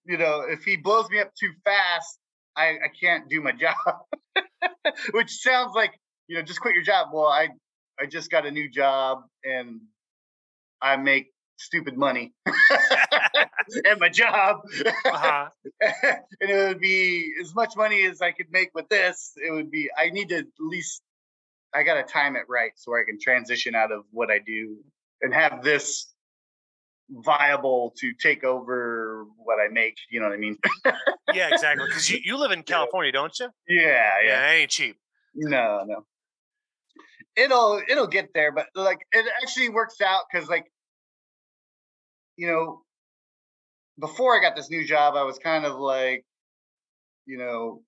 you 0.07 0.19
know, 0.19 0.43
if 0.49 0.65
he 0.65 0.77
blows 0.77 1.09
me 1.11 1.21
up 1.21 1.33
too 1.39 1.53
fast, 1.65 2.19
I, 2.57 2.71
I 2.71 2.89
can't 3.01 3.29
do 3.29 3.41
my 3.43 3.53
job. 3.53 3.75
Which 5.13 5.31
sounds 5.31 5.73
like, 5.75 5.93
you 6.29 6.37
know, 6.37 6.43
just 6.43 6.61
quit 6.61 6.75
your 6.75 6.85
job. 6.85 7.09
Well, 7.13 7.27
I 7.27 7.49
I 8.01 8.07
just 8.07 8.31
got 8.31 8.47
a 8.47 8.51
new 8.51 8.71
job 8.71 9.23
and 9.45 9.81
I 10.83 10.97
make 10.97 11.34
stupid 11.57 11.97
money 11.97 12.33
at 13.87 13.99
my 13.99 14.09
job. 14.09 14.61
Uh-huh. 15.05 15.49
and 16.41 16.51
it 16.51 16.69
would 16.69 16.81
be 16.81 17.33
as 17.41 17.55
much 17.55 17.77
money 17.77 18.05
as 18.05 18.21
I 18.21 18.33
could 18.33 18.51
make 18.51 18.71
with 18.75 18.89
this. 18.89 19.33
It 19.37 19.53
would 19.53 19.71
be, 19.71 19.91
I 19.97 20.11
need 20.11 20.29
to 20.31 20.39
at 20.39 20.47
least, 20.59 21.03
I 21.75 21.83
got 21.83 21.95
to 21.95 22.03
time 22.03 22.37
it 22.37 22.45
right 22.49 22.73
so 22.77 22.95
I 22.95 23.03
can 23.05 23.19
transition 23.21 23.75
out 23.75 23.93
of 23.93 24.05
what 24.11 24.31
I 24.31 24.39
do 24.39 24.77
and 25.23 25.33
have 25.35 25.63
this 25.63 26.15
viable 27.11 27.93
to 27.99 28.13
take 28.15 28.45
over 28.45 29.27
what 29.37 29.59
I 29.61 29.69
make. 29.73 29.97
You 30.11 30.21
know 30.21 30.27
what 30.27 30.35
I 30.35 30.39
mean? 30.39 30.59
yeah, 31.33 31.49
exactly. 31.53 31.87
Because 31.87 32.11
you, 32.11 32.21
you 32.25 32.37
live 32.39 32.53
in 32.53 32.63
California, 32.63 33.13
don't 33.13 33.33
you? 33.39 33.49
Yeah, 33.69 33.83
yeah. 33.83 34.29
Yeah, 34.29 34.51
it 34.51 34.55
ain't 34.55 34.71
cheap. 34.71 34.97
No, 35.35 35.85
no. 35.87 36.05
It'll 37.37 37.83
it'll 37.89 38.07
get 38.07 38.29
there, 38.33 38.53
but 38.53 38.67
like 38.77 38.99
it 39.11 39.27
actually 39.43 39.69
works 39.69 40.01
out 40.01 40.23
because 40.31 40.49
like 40.49 40.67
you 42.37 42.49
know, 42.49 42.83
before 43.99 44.37
I 44.37 44.41
got 44.41 44.57
this 44.57 44.71
new 44.71 44.85
job, 44.87 45.15
I 45.17 45.23
was 45.23 45.39
kind 45.39 45.65
of 45.65 45.79
like, 45.79 46.25
you 47.27 47.39
know, 47.39 47.83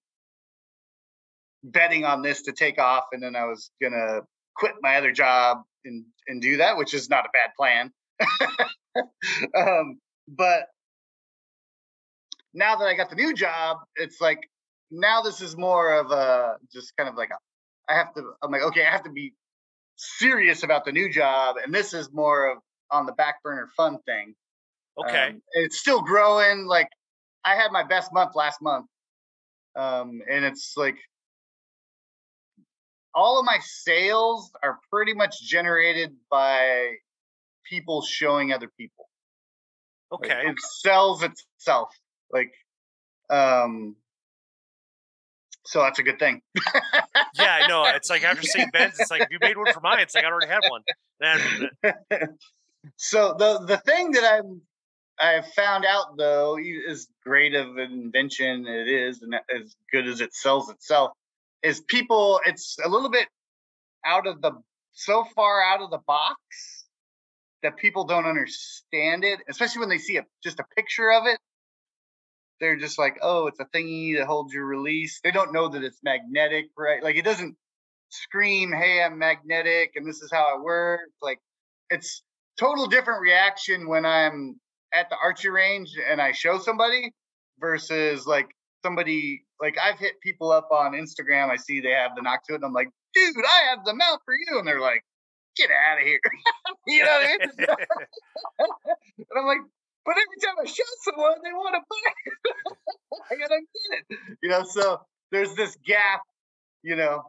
betting 1.63 2.05
on 2.05 2.23
this 2.23 2.43
to 2.43 2.53
take 2.53 2.79
off, 2.79 3.05
and 3.13 3.23
then 3.23 3.35
I 3.37 3.45
was 3.45 3.71
gonna 3.83 4.21
quit 4.57 4.75
my 4.81 4.97
other 4.97 5.13
job 5.13 5.63
and 5.85 6.05
and 6.29 6.41
do 6.41 6.59
that, 6.59 6.77
which 6.77 6.95
is 6.95 7.11
not 7.11 7.27
a 7.27 7.29
bad 7.33 7.51
plan. 7.57 7.93
um, 9.57 9.99
but 10.29 10.69
now 12.55 12.77
that 12.77 12.87
I 12.87 12.95
got 12.95 13.11
the 13.11 13.17
new 13.17 13.35
job, 13.35 13.79
it's 13.97 14.21
like 14.21 14.49
now 14.91 15.23
this 15.23 15.41
is 15.41 15.57
more 15.57 15.93
of 15.95 16.11
a 16.11 16.57
just 16.73 16.97
kind 16.97 17.09
of 17.09 17.17
like 17.17 17.31
a, 17.31 17.93
I 17.93 17.97
have 17.97 18.15
to. 18.15 18.33
I'm 18.43 18.51
like, 18.51 18.63
okay, 18.63 18.87
I 18.87 18.91
have 18.91 19.05
to 19.05 19.11
be 19.11 19.35
serious 19.97 20.63
about 20.63 20.85
the 20.85 20.93
new 20.93 21.13
job, 21.13 21.57
and 21.63 21.75
this 21.75 21.95
is 21.95 22.11
more 22.13 22.53
of 22.53 22.59
on 22.91 23.07
the 23.07 23.13
back 23.13 23.43
burner 23.43 23.69
fun 23.77 23.99
thing. 24.07 24.35
Okay. 24.99 25.29
Um, 25.29 25.43
it's 25.53 25.79
still 25.79 26.01
growing. 26.01 26.67
Like 26.67 26.89
I 27.45 27.55
had 27.55 27.73
my 27.73 27.83
best 27.83 28.13
month 28.13 28.35
last 28.35 28.63
month. 28.63 28.87
Um, 29.77 30.21
and 30.31 30.45
it's 30.45 30.75
like 30.77 30.97
all 33.15 33.39
of 33.39 33.47
my 33.47 33.59
sales 33.63 34.51
are 34.63 34.79
pretty 34.91 35.15
much 35.15 35.35
generated 35.43 36.15
by 36.31 36.95
people 37.69 38.03
showing 38.03 38.53
other 38.53 38.71
people. 38.79 39.07
Okay. 40.13 40.47
Like, 40.47 40.49
it 40.49 40.57
sells 40.81 41.23
itself. 41.23 41.89
Like 42.33 42.53
um 43.31 43.97
so 45.67 45.81
that's 45.81 45.99
a 45.99 46.03
good 46.03 46.19
thing. 46.19 46.41
yeah, 47.35 47.59
I 47.63 47.67
know. 47.67 47.85
It's 47.87 48.09
like 48.09 48.23
after 48.23 48.43
seeing 48.43 48.71
Ben's, 48.73 49.01
it's 49.01 49.11
like 49.11 49.23
if 49.23 49.29
you 49.31 49.39
made 49.41 49.57
one 49.57 49.73
for 49.73 49.81
mine, 49.81 49.99
it's 49.99 50.15
like 50.15 50.25
I 50.25 50.29
already 50.29 50.47
had 50.47 50.61
one. 50.69 50.83
And 51.21 51.71
so 52.97 53.35
the 53.39 53.59
the 53.67 53.79
thing 53.79 54.13
that 54.13 54.25
I'm 54.25 54.63
I 55.19 55.43
found 55.55 55.85
out 55.85 56.17
though, 56.19 56.59
as 56.89 57.09
great 57.25 57.55
of 57.55 57.77
an 57.79 57.93
invention 57.93 58.67
it 58.67 58.89
is, 58.89 59.23
and 59.23 59.35
as 59.35 59.75
good 59.93 60.07
as 60.07 60.21
it 60.21 60.35
sells 60.35 60.71
itself, 60.71 61.13
is 61.63 61.81
people. 61.81 62.41
It's 62.47 62.77
a 62.85 62.89
little 62.89 63.11
bit 63.11 63.29
out 64.05 64.27
of 64.27 64.41
the 64.43 64.53
so 64.93 65.25
far 65.35 65.63
out 65.63 65.83
of 65.83 65.91
the 65.91 66.01
box 66.07 66.37
that 67.63 67.77
people 67.77 68.05
don't 68.05 68.27
understand 68.27 69.25
it, 69.25 69.41
especially 69.49 69.81
when 69.81 69.89
they 69.89 69.99
see 69.99 70.17
a 70.19 70.25
just 70.43 70.61
a 70.61 70.65
picture 70.77 71.13
of 71.13 71.27
it. 71.27 71.39
They're 72.61 72.77
just 72.77 72.99
like, 72.99 73.19
oh, 73.23 73.49
it's 73.49 73.61
a 73.61 73.67
thingy 73.67 74.17
that 74.17 74.27
holds 74.27 74.53
your 74.53 74.65
release. 74.67 75.21
They 75.23 75.31
don't 75.31 75.53
know 75.53 75.69
that 75.69 75.83
it's 75.83 75.99
magnetic, 76.03 76.67
right? 76.77 77.03
Like 77.03 77.17
it 77.17 77.25
doesn't 77.25 77.55
scream, 78.11 78.73
hey, 78.73 79.03
I'm 79.03 79.19
magnetic 79.19 79.93
and 79.97 80.07
this 80.07 80.23
is 80.23 80.31
how 80.33 80.57
it 80.57 80.63
works. 80.63 81.13
Like 81.21 81.39
it's 81.91 82.23
total 82.59 82.87
different 82.87 83.21
reaction 83.21 83.89
when 83.89 84.05
I'm 84.07 84.59
at 84.95 85.11
the 85.11 85.17
archery 85.23 85.51
range 85.51 85.91
and 86.11 86.21
I 86.21 86.33
show 86.33 86.59
somebody 86.59 87.13
versus 87.59 88.27
like 88.27 88.49
somebody 88.83 89.45
like 89.61 89.77
I've 89.83 89.99
hit 89.99 90.21
people 90.23 90.53
up 90.53 90.69
on 90.71 90.93
Instagram. 90.93 91.51
I 91.51 91.57
see 91.57 91.81
they 91.81 91.91
have 91.91 92.13
the 92.15 92.23
Noctuit, 92.23 92.57
and 92.57 92.65
I'm 92.65 92.73
like, 92.73 92.89
dude, 93.15 93.35
I 93.37 93.71
have 93.71 93.85
the 93.85 93.95
mount 93.95 94.21
for 94.25 94.35
you, 94.35 94.59
and 94.59 94.67
they're 94.67 94.81
like, 94.81 95.03
get 95.57 95.71
out 95.71 95.99
of 95.99 96.07
here. 96.07 96.21
you 96.87 97.05
know 97.05 97.11
what 97.11 97.27
I 97.27 97.31
mean? 97.31 97.51
and 99.19 99.39
I'm 99.39 99.47
like, 99.47 99.61
but 100.05 100.15
every 100.15 100.39
time 100.45 100.55
I 100.63 100.67
show 100.67 100.85
someone, 101.03 101.35
they 101.43 101.53
want 101.53 101.75
to 101.75 101.81
buy 101.89 102.11
it. 102.27 102.77
I 103.31 103.35
gotta 103.37 103.61
get 103.61 104.05
it. 104.11 104.37
You 104.43 104.51
know, 104.51 104.65
so 104.65 105.01
there's 105.33 105.55
this 105.55 105.77
gap. 105.85 106.23
You 106.83 106.97
know, 106.97 107.23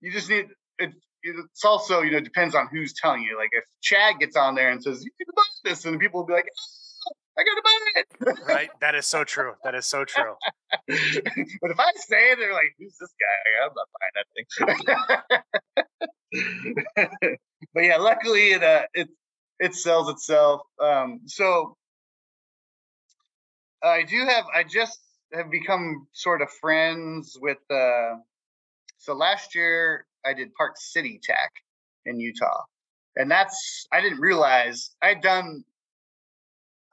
you 0.00 0.10
just 0.10 0.28
need 0.28 0.48
it. 0.78 0.92
It's 1.24 1.64
also, 1.64 2.02
you 2.02 2.12
know, 2.12 2.20
depends 2.20 2.54
on 2.54 2.68
who's 2.70 2.92
telling 2.92 3.22
you. 3.22 3.36
Like 3.38 3.50
if 3.52 3.64
Chad 3.80 4.18
gets 4.20 4.36
on 4.36 4.54
there 4.54 4.70
and 4.70 4.82
says, 4.82 5.02
you 5.02 5.10
need 5.18 5.24
to 5.24 5.32
buy 5.34 5.70
this, 5.70 5.84
and 5.86 5.98
people 5.98 6.20
will 6.20 6.26
be 6.26 6.34
like, 6.34 6.48
I 7.36 7.42
gotta 7.42 7.62
buy 7.64 7.78
it. 7.96 8.38
right. 8.46 8.70
That 8.80 8.94
is 8.94 9.06
so 9.06 9.24
true. 9.24 9.54
That 9.64 9.74
is 9.74 9.86
so 9.86 10.04
true. 10.04 10.34
but 10.70 10.86
if 10.86 11.80
I 11.80 11.90
say 11.96 12.30
it, 12.30 12.38
they're 12.38 12.52
like, 12.52 12.76
"Who's 12.78 12.96
this 13.00 13.12
guy?" 13.18 13.42
I'm 13.64 13.72
not 13.74 13.88
buying 13.98 14.12
that 14.14 14.26
thing. 17.14 17.26
but 17.74 17.80
yeah, 17.82 17.96
luckily 17.96 18.52
it 18.52 18.62
uh, 18.62 18.82
it 18.94 19.08
it 19.58 19.74
sells 19.74 20.08
itself. 20.10 20.62
Um, 20.80 21.22
so 21.26 21.76
I 23.82 24.04
do 24.04 24.24
have. 24.26 24.44
I 24.54 24.62
just 24.62 25.00
have 25.32 25.50
become 25.50 26.06
sort 26.12 26.40
of 26.40 26.50
friends 26.60 27.36
with. 27.40 27.58
Uh, 27.68 28.16
so 28.98 29.14
last 29.14 29.54
year 29.54 30.06
I 30.24 30.34
did 30.34 30.54
Park 30.54 30.74
City 30.76 31.20
TAC 31.22 31.52
in 32.06 32.20
Utah, 32.20 32.62
and 33.16 33.30
that's 33.30 33.86
I 33.92 34.00
didn't 34.00 34.20
realize 34.20 34.90
I'd 35.02 35.20
done 35.20 35.64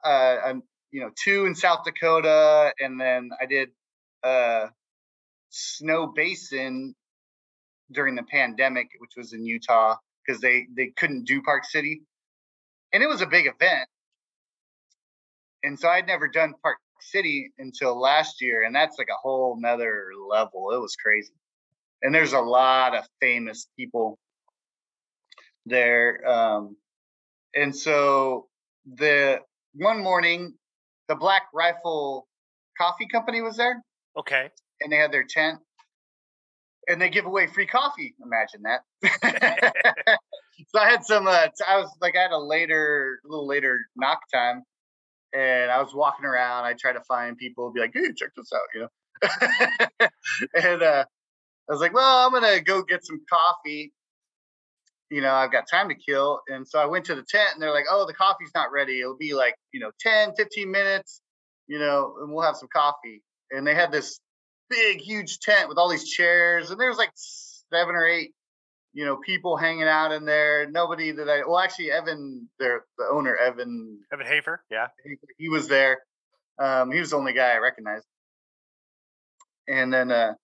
uh, 0.04 0.36
um, 0.44 0.62
you 0.90 1.00
know, 1.00 1.10
two 1.16 1.46
in 1.46 1.54
South 1.54 1.84
Dakota, 1.84 2.72
and 2.78 3.00
then 3.00 3.30
I 3.40 3.46
did 3.46 3.70
uh, 4.22 4.66
Snowbasin 5.50 6.94
during 7.90 8.14
the 8.14 8.22
pandemic, 8.22 8.88
which 8.98 9.12
was 9.16 9.32
in 9.32 9.44
Utah 9.44 9.96
because 10.26 10.40
they 10.40 10.66
they 10.76 10.92
couldn't 10.96 11.26
do 11.26 11.42
Park 11.42 11.64
City, 11.64 12.02
and 12.92 13.02
it 13.02 13.06
was 13.06 13.22
a 13.22 13.26
big 13.26 13.46
event. 13.46 13.88
And 15.64 15.78
so 15.78 15.88
I'd 15.88 16.06
never 16.06 16.28
done 16.28 16.54
Park 16.62 16.78
City 17.00 17.52
until 17.58 17.98
last 17.98 18.42
year, 18.42 18.62
and 18.64 18.74
that's 18.74 18.98
like 18.98 19.08
a 19.10 19.20
whole 19.20 19.56
nother 19.60 20.08
level. 20.28 20.72
It 20.72 20.80
was 20.80 20.96
crazy, 20.96 21.32
and 22.02 22.14
there's 22.14 22.32
a 22.32 22.40
lot 22.40 22.94
of 22.94 23.04
famous 23.20 23.68
people 23.78 24.18
there. 25.66 26.26
Um, 26.28 26.76
and 27.54 27.74
so 27.74 28.48
the 28.96 29.40
one 29.74 30.02
morning, 30.02 30.54
the 31.08 31.14
Black 31.14 31.42
Rifle 31.54 32.26
Coffee 32.78 33.06
Company 33.06 33.40
was 33.42 33.56
there, 33.56 33.82
Okay. 34.16 34.50
and 34.80 34.92
they 34.92 34.96
had 34.96 35.12
their 35.12 35.24
tent, 35.28 35.58
and 36.88 37.00
they 37.00 37.08
give 37.10 37.26
away 37.26 37.46
free 37.46 37.66
coffee. 37.66 38.14
Imagine 38.24 38.62
that. 38.62 38.80
so 40.68 40.80
I 40.80 40.90
had 40.90 41.04
some. 41.04 41.26
Uh, 41.26 41.48
I 41.68 41.76
was 41.76 41.90
like, 42.00 42.16
I 42.16 42.22
had 42.22 42.32
a 42.32 42.38
later, 42.38 43.20
a 43.24 43.28
little 43.28 43.46
later 43.46 43.80
knock 43.96 44.20
time, 44.32 44.62
and 45.34 45.70
I 45.70 45.80
was 45.82 45.94
walking 45.94 46.24
around. 46.24 46.64
I 46.64 46.74
tried 46.74 46.94
to 46.94 47.02
find 47.02 47.36
people, 47.36 47.72
be 47.72 47.80
like, 47.80 47.92
"Hey, 47.94 48.12
check 48.16 48.30
this 48.36 48.50
out," 48.52 48.60
you 48.74 48.80
know. 48.80 50.08
and 50.54 50.82
uh, 50.82 51.04
I 51.68 51.72
was 51.72 51.80
like, 51.80 51.94
"Well, 51.94 52.26
I'm 52.26 52.32
gonna 52.32 52.60
go 52.60 52.82
get 52.82 53.04
some 53.04 53.20
coffee." 53.30 53.92
You 55.10 55.20
know, 55.20 55.34
I've 55.34 55.52
got 55.52 55.68
time 55.70 55.90
to 55.90 55.94
kill. 55.94 56.40
And 56.48 56.66
so 56.66 56.78
I 56.78 56.86
went 56.86 57.04
to 57.06 57.14
the 57.14 57.22
tent 57.22 57.50
and 57.52 57.62
they're 57.62 57.70
like, 57.72 57.84
oh, 57.90 58.06
the 58.06 58.14
coffee's 58.14 58.50
not 58.54 58.72
ready. 58.72 59.00
It'll 59.00 59.14
be 59.14 59.34
like, 59.34 59.54
you 59.70 59.78
know, 59.78 59.90
10, 60.00 60.32
15 60.38 60.70
minutes, 60.70 61.20
you 61.66 61.78
know, 61.78 62.14
and 62.22 62.32
we'll 62.32 62.44
have 62.46 62.56
some 62.56 62.70
coffee. 62.72 63.22
And 63.50 63.66
they 63.66 63.74
had 63.74 63.92
this 63.92 64.20
big, 64.70 65.02
huge 65.02 65.38
tent 65.40 65.68
with 65.68 65.76
all 65.76 65.90
these 65.90 66.08
chairs. 66.08 66.70
And 66.70 66.80
there 66.80 66.88
was 66.88 66.96
like 66.96 67.10
seven 67.14 67.94
or 67.94 68.06
eight, 68.06 68.32
you 68.94 69.04
know, 69.04 69.16
people 69.16 69.58
hanging 69.58 69.82
out 69.82 70.12
in 70.12 70.24
there. 70.24 70.66
Nobody 70.70 71.12
that 71.12 71.28
I, 71.28 71.42
well, 71.46 71.58
actually, 71.58 71.92
Evan, 71.92 72.48
their, 72.58 72.86
the 72.96 73.04
owner, 73.12 73.36
Evan, 73.36 74.00
Evan 74.12 74.26
Hafer. 74.26 74.62
Yeah. 74.70 74.86
he, 75.04 75.16
he 75.36 75.48
was 75.50 75.68
there. 75.68 75.98
Um, 76.58 76.90
he 76.90 77.00
was 77.00 77.10
the 77.10 77.16
only 77.16 77.34
guy 77.34 77.52
I 77.52 77.58
recognized. 77.58 78.06
And 79.68 79.92
then, 79.92 80.10
uh, 80.10 80.34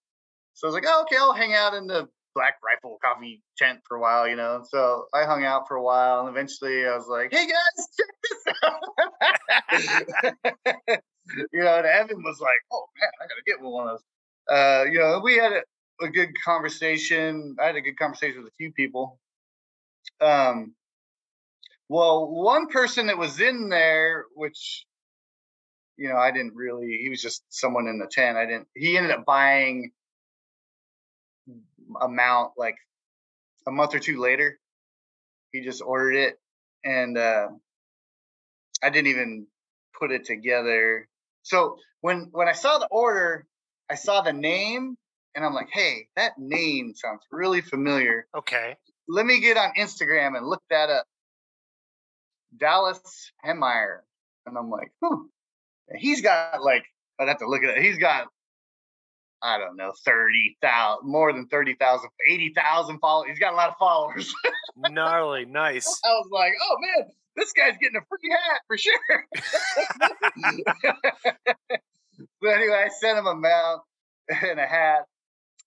so 0.59 0.67
I 0.67 0.69
was 0.71 0.75
like, 0.75 0.87
oh, 0.89 1.03
okay, 1.03 1.15
I'll 1.17 1.33
hang 1.33 1.55
out 1.55 1.73
in 1.75 1.87
the 1.87 2.09
Black 2.35 2.55
Rifle 2.65 2.99
coffee 3.01 3.45
tent 3.57 3.79
for 3.87 3.97
a 3.97 4.01
while, 4.01 4.27
you 4.27 4.35
know. 4.35 4.65
So 4.69 5.05
I 5.15 5.25
hung 5.25 5.45
out 5.45 5.69
for 5.69 5.77
a 5.77 5.83
while, 5.83 6.19
and 6.19 6.29
eventually 6.29 6.85
I 6.85 6.97
was 6.97 7.07
like, 7.07 7.33
hey 7.33 7.47
guys, 7.47 7.89
check 7.97 8.11
this 8.25 8.45
out. 10.91 11.01
you 11.53 11.63
know, 11.63 11.77
and 11.77 11.87
Evan 11.87 12.25
was 12.25 12.41
like, 12.41 12.59
oh 12.73 12.87
man, 13.01 13.09
I 13.21 13.27
gotta 13.29 13.43
get 13.47 13.61
one 13.61 13.87
of 13.87 13.99
those. 13.99 14.03
Uh, 14.53 14.85
you 14.91 14.99
know, 14.99 15.21
we 15.23 15.37
had 15.37 15.53
a, 15.53 15.63
a 16.05 16.09
good 16.09 16.31
conversation. 16.45 17.55
I 17.63 17.67
had 17.67 17.77
a 17.77 17.81
good 17.81 17.97
conversation 17.97 18.43
with 18.43 18.51
a 18.53 18.57
few 18.57 18.73
people. 18.73 19.21
Um, 20.21 20.75
well, 21.89 22.29
one 22.29 22.67
person 22.67 23.07
that 23.07 23.17
was 23.17 23.39
in 23.41 23.69
there, 23.69 24.25
which 24.35 24.87
you 25.97 26.09
know, 26.09 26.17
I 26.17 26.33
didn't 26.33 26.57
really. 26.57 26.99
He 27.01 27.11
was 27.11 27.23
just 27.23 27.45
someone 27.49 27.87
in 27.87 28.01
the 28.01 28.09
tent. 28.11 28.37
I 28.37 28.45
didn't. 28.45 28.67
He 28.75 28.97
ended 28.97 29.13
up 29.13 29.25
buying 29.25 29.93
amount 32.01 32.53
like 32.57 32.77
a 33.67 33.71
month 33.71 33.95
or 33.95 33.99
two 33.99 34.21
later. 34.21 34.59
He 35.53 35.63
just 35.63 35.83
ordered 35.83 36.15
it, 36.15 36.39
and 36.85 37.17
uh, 37.17 37.49
I 38.83 38.91
didn't 38.91 39.09
even 39.09 39.47
put 39.99 40.13
it 40.13 40.25
together. 40.25 41.09
So 41.43 41.77
when 42.01 42.29
when 42.33 42.49
I 42.49 42.53
saw 42.53 42.79
the 42.79 42.89
order, 42.91 43.47
I 43.91 43.95
saw 43.95 44.21
the 44.21 44.33
name, 44.33 44.97
and 45.35 45.45
I'm 45.45 45.55
like, 45.55 45.71
"Hey, 45.73 46.09
that 46.17 46.33
name 46.39 46.95
sounds 46.95 47.23
really 47.31 47.61
familiar." 47.61 48.27
Okay. 48.37 48.77
Let 49.09 49.25
me 49.25 49.41
get 49.41 49.57
on 49.57 49.73
Instagram 49.79 50.37
and 50.37 50.47
look 50.47 50.63
that 50.71 50.91
up. 50.91 51.07
Dallas 52.57 53.33
Hemmeyer, 53.45 54.01
and 54.47 54.57
I'm 54.59 54.71
like, 54.71 54.93
"Hmm." 55.03 55.27
He's 55.97 56.21
got 56.21 56.63
like 56.63 56.85
I'd 57.19 57.29
have 57.29 57.39
to 57.39 57.49
look 57.49 57.65
at 57.65 57.79
it. 57.79 57.83
He's 57.83 57.99
got 57.99 58.29
I 59.43 59.59
don't 59.59 59.77
know, 59.77 59.93
30,000, 60.05 61.09
more 61.09 61.33
than 61.33 61.47
30,000, 61.47 62.09
80,000 62.29 62.99
followers. 62.99 63.31
He's 63.31 63.39
got 63.39 63.53
a 63.53 63.57
lot 63.57 63.69
of 63.69 63.77
followers. 63.79 64.35
Gnarly. 64.77 65.45
Nice. 65.45 66.01
I 66.05 66.09
was 66.09 66.29
like, 66.33 66.53
oh 66.63 66.77
man, 66.81 67.11
this 67.37 67.53
guy's 67.53 67.77
getting 67.81 67.97
a 67.97 68.05
free 68.09 68.31
hat 68.31 68.61
for 68.67 68.77
sure. 68.77 69.27
but 72.41 72.49
anyway, 72.49 72.85
I 72.87 72.89
sent 72.89 73.19
him 73.19 73.27
a 73.27 73.35
mount 73.35 73.83
and 74.29 74.59
a 74.59 74.67
hat. 74.67 75.05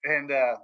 And 0.03 0.31
uh, 0.31 0.55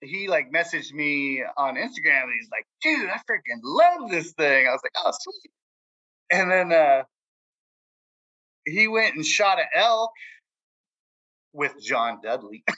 he 0.00 0.28
like 0.28 0.50
messaged 0.52 0.92
me 0.92 1.44
on 1.56 1.76
Instagram 1.76 2.24
and 2.24 2.32
he's 2.38 2.50
like, 2.50 2.66
dude, 2.82 3.08
I 3.08 3.18
freaking 3.18 3.60
love 3.62 4.10
this 4.10 4.32
thing. 4.32 4.66
I 4.66 4.72
was 4.72 4.80
like, 4.82 4.92
oh, 5.04 5.12
sweet. 5.20 5.52
And 6.30 6.50
then 6.50 6.72
uh, 6.72 7.02
he 8.66 8.88
went 8.88 9.14
and 9.14 9.24
shot 9.24 9.58
an 9.58 9.66
elk 9.74 10.10
with 11.52 11.74
John 11.80 12.20
Dudley. 12.22 12.64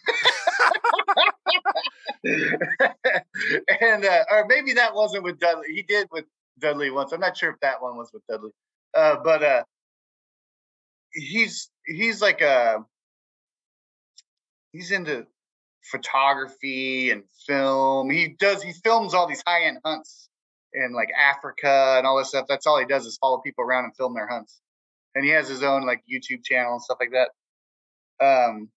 and 2.24 4.04
uh, 4.04 4.24
or 4.30 4.46
maybe 4.48 4.74
that 4.74 4.94
wasn't 4.94 5.24
with 5.24 5.38
Dudley. 5.38 5.68
He 5.74 5.82
did 5.82 6.08
with 6.10 6.24
Dudley 6.58 6.90
once. 6.90 7.12
I'm 7.12 7.20
not 7.20 7.36
sure 7.36 7.50
if 7.50 7.60
that 7.60 7.82
one 7.82 7.96
was 7.96 8.10
with 8.12 8.22
Dudley. 8.28 8.50
Uh, 8.94 9.16
but 9.22 9.42
uh, 9.42 9.64
he's 11.12 11.70
he's 11.86 12.22
like 12.22 12.40
a 12.40 12.78
he's 14.72 14.90
into 14.90 15.26
photography 15.82 17.10
and 17.10 17.24
film. 17.46 18.10
He 18.10 18.28
does 18.38 18.62
he 18.62 18.72
films 18.72 19.14
all 19.14 19.26
these 19.26 19.42
high 19.46 19.64
end 19.64 19.78
hunts 19.84 20.28
in 20.72 20.92
like 20.92 21.10
Africa 21.18 21.94
and 21.98 22.06
all 22.06 22.18
this 22.18 22.28
stuff. 22.28 22.46
That's 22.48 22.66
all 22.66 22.78
he 22.78 22.86
does 22.86 23.06
is 23.06 23.16
follow 23.18 23.38
people 23.38 23.64
around 23.64 23.84
and 23.84 23.96
film 23.96 24.14
their 24.14 24.28
hunts. 24.28 24.60
And 25.14 25.24
he 25.24 25.30
has 25.30 25.48
his 25.48 25.62
own 25.62 25.86
like 25.86 26.02
YouTube 26.10 26.44
channel 26.44 26.72
and 26.72 26.82
stuff 26.82 26.98
like 27.00 27.12
that. 27.12 27.30
Um, 28.20 28.70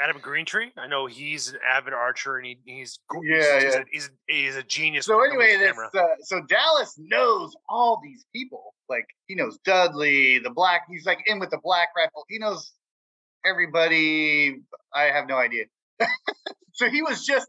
Adam 0.00 0.20
Greentree. 0.20 0.70
I 0.78 0.86
know 0.86 1.06
he's 1.06 1.48
an 1.48 1.58
avid 1.66 1.92
archer 1.92 2.38
and 2.38 2.46
he, 2.46 2.58
he's 2.64 2.98
Yeah, 3.22 3.60
he's, 3.60 3.74
yeah. 3.74 3.80
A, 3.80 3.84
he's, 3.90 4.10
he's 4.26 4.56
a 4.56 4.62
genius. 4.62 5.04
so 5.04 5.18
when 5.18 5.26
it 5.26 5.32
comes 5.32 5.44
anyway, 5.44 5.58
this 5.58 6.00
uh, 6.00 6.06
so 6.22 6.40
Dallas 6.48 6.94
knows 6.98 7.54
all 7.68 8.00
these 8.02 8.24
people. 8.34 8.74
Like 8.88 9.06
he 9.26 9.34
knows 9.34 9.58
Dudley, 9.64 10.38
the 10.38 10.50
black. 10.50 10.82
He's 10.90 11.04
like 11.04 11.18
in 11.26 11.38
with 11.38 11.50
the 11.50 11.60
black 11.62 11.90
rifle. 11.96 12.24
He 12.28 12.38
knows 12.38 12.72
everybody. 13.44 14.62
I 14.94 15.04
have 15.04 15.28
no 15.28 15.36
idea. 15.36 15.64
so 16.72 16.88
he 16.88 17.02
was 17.02 17.24
just 17.24 17.46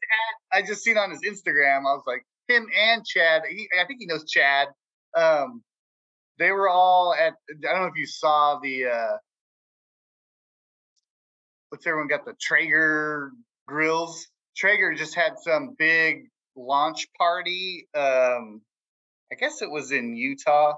at. 0.52 0.60
I 0.60 0.62
just 0.62 0.84
seen 0.84 0.98
on 0.98 1.10
his 1.10 1.22
Instagram. 1.22 1.80
I 1.80 1.94
was 1.94 2.04
like 2.06 2.26
him 2.50 2.68
and 2.78 3.06
Chad. 3.06 3.44
He, 3.50 3.70
I 3.82 3.86
think 3.86 4.02
he 4.02 4.08
knows 4.08 4.30
Chad. 4.30 4.68
Um, 5.16 5.64
they 6.38 6.52
were 6.52 6.68
all 6.68 7.16
at. 7.18 7.34
I 7.50 7.74
don't 7.74 7.82
know 7.82 7.88
if 7.88 7.96
you 7.96 8.06
saw 8.06 8.60
the. 8.62 8.88
uh 8.88 9.18
What's 11.72 11.88
everyone 11.88 12.10
got 12.10 12.26
the 12.26 12.34
Traeger 12.34 13.32
grills? 13.66 14.28
Traeger 14.58 14.94
just 14.94 15.16
had 15.16 15.40
some 15.40 15.74
big 15.80 16.28
launch 16.54 17.08
party. 17.18 17.88
Um, 17.96 18.62
I 19.32 19.36
guess 19.40 19.62
it 19.62 19.72
was 19.72 19.94
in 19.94 20.14
Utah. 20.14 20.74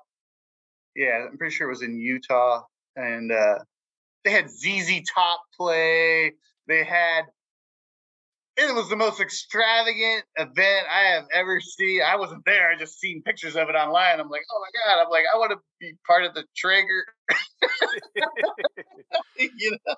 Yeah, 0.95 1.26
I'm 1.28 1.40
pretty 1.40 1.56
sure 1.56 1.65
it 1.65 1.72
was 1.72 1.82
in 1.82 1.99
Utah, 1.99 2.61
and 2.95 3.32
uh, 3.32 3.56
they 4.24 4.30
had 4.30 4.52
ZZ 4.52 5.02
Top 5.11 5.41
play. 5.57 6.34
They 6.68 6.84
had. 6.84 7.24
It 8.55 8.75
was 8.75 8.88
the 8.88 8.95
most 8.95 9.19
extravagant 9.19 10.25
event 10.38 10.85
I 10.91 11.15
have 11.15 11.25
ever 11.34 11.59
seen. 11.59 12.01
I 12.05 12.17
wasn't 12.17 12.45
there. 12.45 12.69
I 12.69 12.77
just 12.77 12.99
seen 12.99 13.23
pictures 13.23 13.55
of 13.55 13.67
it 13.69 13.73
online. 13.73 14.19
I'm 14.19 14.30
like, 14.30 14.43
oh 14.51 14.61
my 14.61 14.69
god! 14.80 15.01
I'm 15.01 15.09
like, 15.09 15.25
I 15.34 15.38
want 15.38 15.51
to 15.51 15.57
be 15.80 15.93
part 16.05 16.23
of 16.23 16.35
the 16.35 16.43
Traeger. 16.55 17.03
you 19.39 19.71
know. 19.71 19.95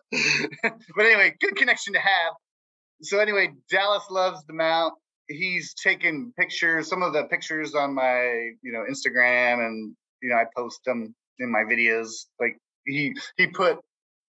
but 0.95 1.05
anyway, 1.05 1.35
good 1.41 1.57
connection 1.57 1.93
to 1.93 1.99
have. 1.99 2.33
So 3.01 3.19
anyway, 3.19 3.51
Dallas 3.69 4.05
loves 4.09 4.45
the 4.45 4.53
mount. 4.53 4.93
He's 5.27 5.73
taken 5.73 6.31
pictures, 6.37 6.87
some 6.87 7.01
of 7.01 7.11
the 7.11 7.25
pictures 7.25 7.75
on 7.75 7.93
my, 7.93 8.51
you 8.61 8.71
know, 8.71 8.85
Instagram, 8.89 9.65
and 9.65 9.93
you 10.21 10.29
know, 10.29 10.37
I 10.37 10.45
post 10.55 10.79
them 10.85 11.13
in 11.39 11.51
my 11.51 11.63
videos. 11.63 12.27
Like 12.39 12.57
he 12.85 13.17
he 13.35 13.47
put 13.47 13.79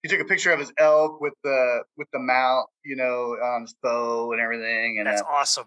he 0.07 0.17
took 0.17 0.25
a 0.25 0.29
picture 0.29 0.53
of 0.53 0.61
his 0.61 0.73
elk 0.79 1.21
with 1.21 1.35
the 1.43 1.83
with 1.97 2.09
the 2.13 2.19
mount, 2.19 2.69
you 2.85 2.97
know, 2.97 3.37
on 3.43 3.63
his 3.63 3.75
bow 3.83 4.33
and 4.33 4.41
everything, 4.41 4.99
and 4.99 5.07
That's 5.07 5.23
uh, 5.23 5.27
awesome. 5.27 5.67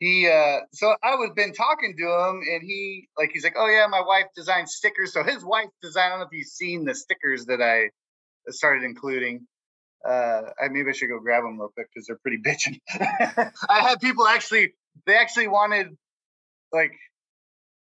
he 0.00 0.28
uh 0.28 0.60
so 0.72 0.94
I 1.02 1.14
was 1.14 1.30
been 1.36 1.52
talking 1.52 1.94
to 1.96 2.04
him 2.04 2.42
and 2.50 2.62
he 2.62 3.08
like 3.16 3.30
he's 3.32 3.44
like, 3.44 3.54
Oh 3.56 3.68
yeah, 3.68 3.86
my 3.88 4.00
wife 4.00 4.26
designed 4.34 4.68
stickers. 4.68 5.12
So 5.12 5.22
his 5.22 5.44
wife 5.44 5.68
designed 5.82 6.06
I 6.06 6.08
don't 6.10 6.18
know 6.20 6.26
if 6.26 6.32
you've 6.32 6.48
seen 6.48 6.84
the 6.84 6.94
stickers 6.94 7.46
that 7.46 7.62
I 7.62 7.90
started 8.50 8.82
including. 8.82 9.46
Uh 10.08 10.42
I 10.60 10.68
maybe 10.68 10.90
I 10.90 10.92
should 10.92 11.08
go 11.08 11.20
grab 11.20 11.44
them 11.44 11.60
real 11.60 11.68
quick 11.68 11.88
because 11.94 12.06
they're 12.06 12.18
pretty 12.18 12.38
bitching. 12.48 12.80
I 13.68 13.80
had 13.80 14.00
people 14.00 14.26
actually 14.26 14.74
they 15.06 15.16
actually 15.16 15.48
wanted 15.48 15.96
like 16.72 16.92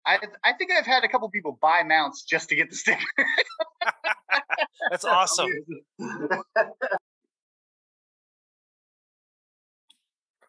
I 0.05 0.19
I 0.43 0.53
think 0.53 0.71
I've 0.71 0.85
had 0.85 1.03
a 1.03 1.07
couple 1.07 1.29
people 1.29 1.57
buy 1.61 1.83
mounts 1.83 2.23
just 2.23 2.49
to 2.49 2.55
get 2.55 2.69
the 2.69 2.75
sticker. 2.75 2.99
That's 4.89 5.05
awesome. 5.05 5.49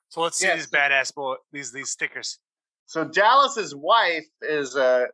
So 0.09 0.21
let's 0.21 0.39
see 0.39 0.47
Yeah, 0.47 0.57
these 0.57 0.69
so- 0.69 0.77
badass 0.77 1.15
boy 1.15 1.35
these 1.53 1.73
these 1.73 1.91
stickers. 1.91 2.39
So 2.87 3.05
Dallas's 3.05 3.75
wife 3.75 4.27
is 4.43 4.77
uh 4.77 5.07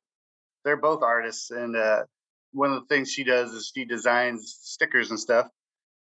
they're 0.65 0.77
both 0.77 1.03
artists 1.03 1.51
and 1.51 1.77
uh 1.77 2.05
one 2.53 2.73
of 2.73 2.81
the 2.83 2.87
things 2.95 3.13
she 3.13 3.25
does 3.25 3.53
is 3.53 3.71
she 3.75 3.85
designs 3.85 4.59
stickers 4.63 5.11
and 5.11 5.21
stuff. 5.21 5.49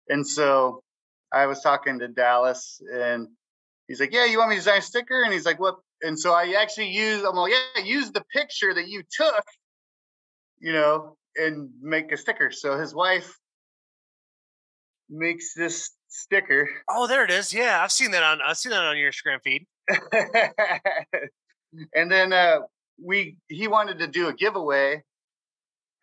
And 0.07 0.25
so 0.25 0.83
I 1.33 1.47
was 1.47 1.61
talking 1.61 1.99
to 1.99 2.07
Dallas 2.07 2.79
and 2.93 3.27
he's 3.87 3.99
like, 3.99 4.13
Yeah, 4.13 4.25
you 4.25 4.37
want 4.37 4.51
me 4.51 4.55
to 4.55 4.59
design 4.61 4.77
a 4.79 4.81
sticker? 4.81 5.23
And 5.23 5.33
he's 5.33 5.45
like, 5.45 5.59
What 5.59 5.75
and 6.01 6.19
so 6.19 6.33
I 6.33 6.55
actually 6.59 6.89
use 6.89 7.23
I'm 7.23 7.35
like, 7.35 7.53
Yeah, 7.75 7.83
use 7.83 8.11
the 8.11 8.23
picture 8.33 8.73
that 8.73 8.87
you 8.87 9.03
took 9.09 9.43
you 10.59 10.73
know, 10.73 11.17
and 11.35 11.69
make 11.81 12.11
a 12.11 12.17
sticker. 12.17 12.51
So 12.51 12.77
his 12.77 12.93
wife 12.93 13.37
makes 15.09 15.53
this 15.53 15.91
sticker. 16.07 16.69
Oh, 16.89 17.07
there 17.07 17.23
it 17.23 17.31
is. 17.31 17.53
Yeah, 17.53 17.81
I've 17.81 17.91
seen 17.91 18.11
that 18.11 18.23
on 18.23 18.41
I've 18.41 18.57
seen 18.57 18.71
that 18.71 18.83
on 18.83 18.97
your 18.97 19.11
Instagram 19.11 19.41
feed. 19.43 19.67
and 21.93 22.11
then 22.11 22.33
uh, 22.33 22.59
we 23.01 23.37
he 23.47 23.67
wanted 23.67 23.99
to 23.99 24.07
do 24.07 24.27
a 24.27 24.33
giveaway, 24.33 25.03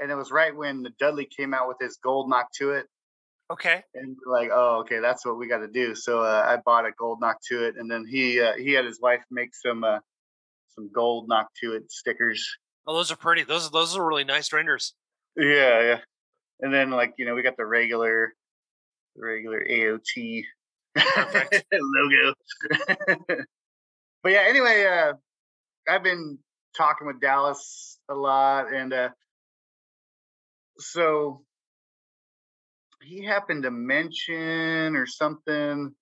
and 0.00 0.10
it 0.10 0.14
was 0.14 0.30
right 0.30 0.54
when 0.54 0.82
the 0.82 0.92
Dudley 0.98 1.26
came 1.26 1.52
out 1.52 1.68
with 1.68 1.78
his 1.80 1.98
gold 2.02 2.30
Noctuit. 2.30 2.84
Okay. 3.50 3.82
And 3.94 4.16
like, 4.26 4.50
oh, 4.52 4.80
okay, 4.80 5.00
that's 5.00 5.26
what 5.26 5.38
we 5.38 5.46
got 5.46 5.58
to 5.58 5.68
do. 5.68 5.94
So 5.94 6.20
uh, 6.20 6.44
I 6.46 6.56
bought 6.64 6.86
a 6.86 6.92
gold 6.92 7.20
Noctuit, 7.20 7.78
and 7.78 7.90
then 7.90 8.06
he 8.06 8.40
uh, 8.40 8.54
he 8.54 8.72
had 8.72 8.84
his 8.84 9.00
wife 9.00 9.22
make 9.30 9.54
some 9.54 9.84
uh, 9.84 9.98
some 10.74 10.90
gold 10.92 11.28
Noctuit 11.28 11.90
stickers. 11.90 12.46
Oh, 12.86 12.94
those 12.94 13.12
are 13.12 13.16
pretty. 13.16 13.44
Those 13.44 13.70
those 13.70 13.96
are 13.96 14.06
really 14.06 14.24
nice 14.24 14.52
renders. 14.52 14.94
Yeah, 15.36 15.82
yeah. 15.82 15.98
And 16.60 16.72
then 16.72 16.90
like 16.90 17.14
you 17.18 17.26
know 17.26 17.34
we 17.34 17.42
got 17.42 17.56
the 17.56 17.66
regular, 17.66 18.32
the 19.14 19.26
regular 19.26 19.62
AOT 19.70 20.44
logo. 21.72 22.34
but 24.22 24.32
yeah, 24.32 24.44
anyway, 24.46 24.86
uh, 24.86 25.12
I've 25.86 26.02
been 26.02 26.38
talking 26.74 27.06
with 27.06 27.20
Dallas 27.20 27.98
a 28.08 28.14
lot, 28.14 28.72
and 28.72 28.92
uh, 28.92 29.08
so 30.78 31.42
he 33.04 33.24
happened 33.24 33.64
to 33.64 33.70
mention 33.70 34.96
or 34.96 35.06
something. 35.06 35.94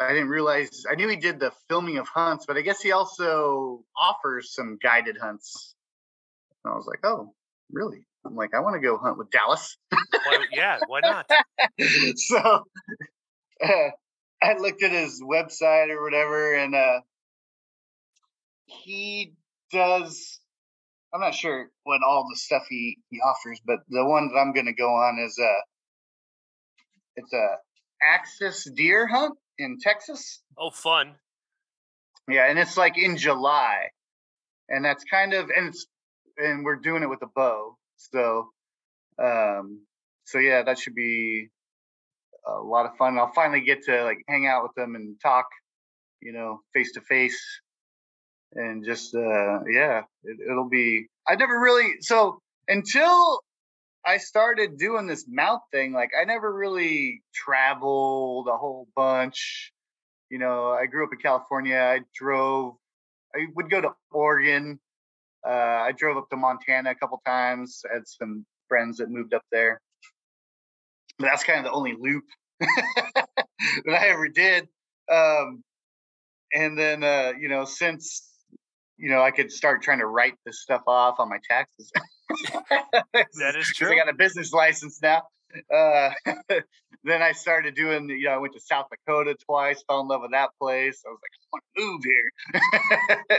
I 0.00 0.12
didn't 0.12 0.28
realize. 0.28 0.84
I 0.90 0.94
knew 0.94 1.08
he 1.08 1.16
did 1.16 1.38
the 1.38 1.52
filming 1.68 1.98
of 1.98 2.08
hunts, 2.08 2.46
but 2.46 2.56
I 2.56 2.62
guess 2.62 2.80
he 2.80 2.92
also 2.92 3.84
offers 3.96 4.54
some 4.54 4.78
guided 4.82 5.16
hunts. 5.18 5.74
And 6.64 6.72
I 6.72 6.76
was 6.76 6.86
like, 6.86 7.00
oh, 7.04 7.34
really? 7.70 8.06
I'm 8.24 8.36
like, 8.36 8.54
I 8.54 8.60
want 8.60 8.74
to 8.74 8.80
go 8.80 8.96
hunt 8.96 9.18
with 9.18 9.30
Dallas. 9.30 9.76
Why, 9.90 10.46
yeah, 10.52 10.78
why 10.86 11.00
not? 11.00 11.30
so 12.16 12.38
uh, 13.62 13.88
I 14.42 14.54
looked 14.58 14.82
at 14.82 14.92
his 14.92 15.22
website 15.22 15.90
or 15.90 16.02
whatever, 16.02 16.54
and 16.54 16.74
uh, 16.74 17.00
he 18.66 19.34
does. 19.72 20.40
I'm 21.14 21.20
not 21.20 21.34
sure 21.34 21.68
what 21.84 22.00
all 22.06 22.26
the 22.28 22.36
stuff 22.36 22.62
he 22.68 22.98
he 23.10 23.20
offers, 23.20 23.60
but 23.64 23.80
the 23.88 24.04
one 24.04 24.28
that 24.28 24.38
I'm 24.38 24.52
going 24.52 24.66
to 24.66 24.72
go 24.72 24.88
on 24.88 25.18
is 25.18 25.38
a. 25.38 25.54
It's 27.16 27.32
a 27.34 27.56
axis 28.02 28.66
deer 28.74 29.06
hunt 29.06 29.38
in 29.58 29.78
Texas. 29.78 30.40
Oh, 30.58 30.70
fun! 30.70 31.14
Yeah, 32.28 32.48
and 32.48 32.58
it's 32.58 32.76
like 32.76 32.96
in 32.96 33.18
July, 33.18 33.90
and 34.68 34.84
that's 34.84 35.04
kind 35.04 35.34
of 35.34 35.50
and 35.54 35.68
it's 35.68 35.86
and 36.38 36.64
we're 36.64 36.76
doing 36.76 37.02
it 37.02 37.10
with 37.10 37.22
a 37.22 37.28
bow. 37.34 37.76
So, 37.96 38.48
um, 39.22 39.82
so 40.24 40.38
yeah, 40.38 40.62
that 40.62 40.78
should 40.78 40.94
be 40.94 41.48
a 42.46 42.58
lot 42.60 42.86
of 42.86 42.96
fun. 42.96 43.18
I'll 43.18 43.32
finally 43.32 43.60
get 43.60 43.82
to 43.84 44.04
like 44.04 44.18
hang 44.28 44.46
out 44.46 44.62
with 44.62 44.74
them 44.74 44.94
and 44.94 45.20
talk, 45.20 45.46
you 46.20 46.32
know, 46.32 46.60
face 46.72 46.92
to 46.92 47.00
face, 47.00 47.40
and 48.54 48.84
just 48.84 49.14
uh, 49.14 49.60
yeah, 49.70 50.02
it, 50.24 50.38
it'll 50.50 50.68
be. 50.68 51.06
I 51.28 51.36
never 51.36 51.58
really 51.58 51.94
so 52.00 52.40
until 52.68 53.40
I 54.04 54.18
started 54.18 54.78
doing 54.78 55.06
this 55.06 55.26
mount 55.28 55.62
thing. 55.72 55.92
Like 55.92 56.10
I 56.20 56.24
never 56.24 56.52
really 56.52 57.22
traveled 57.34 58.48
a 58.48 58.56
whole 58.56 58.88
bunch. 58.96 59.72
You 60.30 60.38
know, 60.38 60.70
I 60.70 60.86
grew 60.86 61.04
up 61.04 61.10
in 61.12 61.18
California. 61.18 61.76
I 61.76 62.00
drove. 62.14 62.74
I 63.34 63.46
would 63.54 63.70
go 63.70 63.80
to 63.80 63.90
Oregon 64.10 64.78
uh, 65.46 65.50
I 65.50 65.92
drove 65.92 66.16
up 66.16 66.28
to 66.30 66.36
Montana 66.36 66.90
a 66.90 66.94
couple 66.94 67.20
times. 67.26 67.82
I 67.90 67.94
had 67.94 68.06
some 68.06 68.46
friends 68.68 68.98
that 68.98 69.10
moved 69.10 69.34
up 69.34 69.42
there. 69.50 69.80
But 71.18 71.26
that's 71.26 71.44
kind 71.44 71.58
of 71.58 71.64
the 71.64 71.72
only 71.72 71.96
loop 71.98 72.24
that 72.60 73.26
I 73.88 74.08
ever 74.08 74.28
did. 74.28 74.68
Um, 75.10 75.62
and 76.52 76.78
then, 76.78 77.02
uh, 77.02 77.32
you 77.38 77.48
know, 77.48 77.64
since 77.64 78.28
you 79.02 79.08
know, 79.08 79.20
I 79.20 79.32
could 79.32 79.50
start 79.50 79.82
trying 79.82 79.98
to 79.98 80.06
write 80.06 80.34
this 80.46 80.62
stuff 80.62 80.82
off 80.86 81.18
on 81.18 81.28
my 81.28 81.38
taxes. 81.50 81.90
that 83.12 83.56
is 83.56 83.66
true. 83.74 83.92
I 83.92 83.96
got 83.96 84.08
a 84.08 84.14
business 84.14 84.52
license 84.52 85.02
now. 85.02 85.22
Uh, 85.74 86.10
then 87.04 87.20
I 87.20 87.32
started 87.32 87.74
doing, 87.74 88.08
you 88.08 88.26
know, 88.26 88.30
I 88.30 88.36
went 88.36 88.54
to 88.54 88.60
South 88.60 88.86
Dakota 88.90 89.34
twice, 89.44 89.82
fell 89.88 90.02
in 90.02 90.06
love 90.06 90.20
with 90.22 90.30
that 90.30 90.50
place. 90.56 91.02
I 91.04 91.10
was 91.10 91.18
like, 91.20 91.32
I 91.34 91.48
want 91.52 91.64
to 91.74 91.82
move 91.82 92.00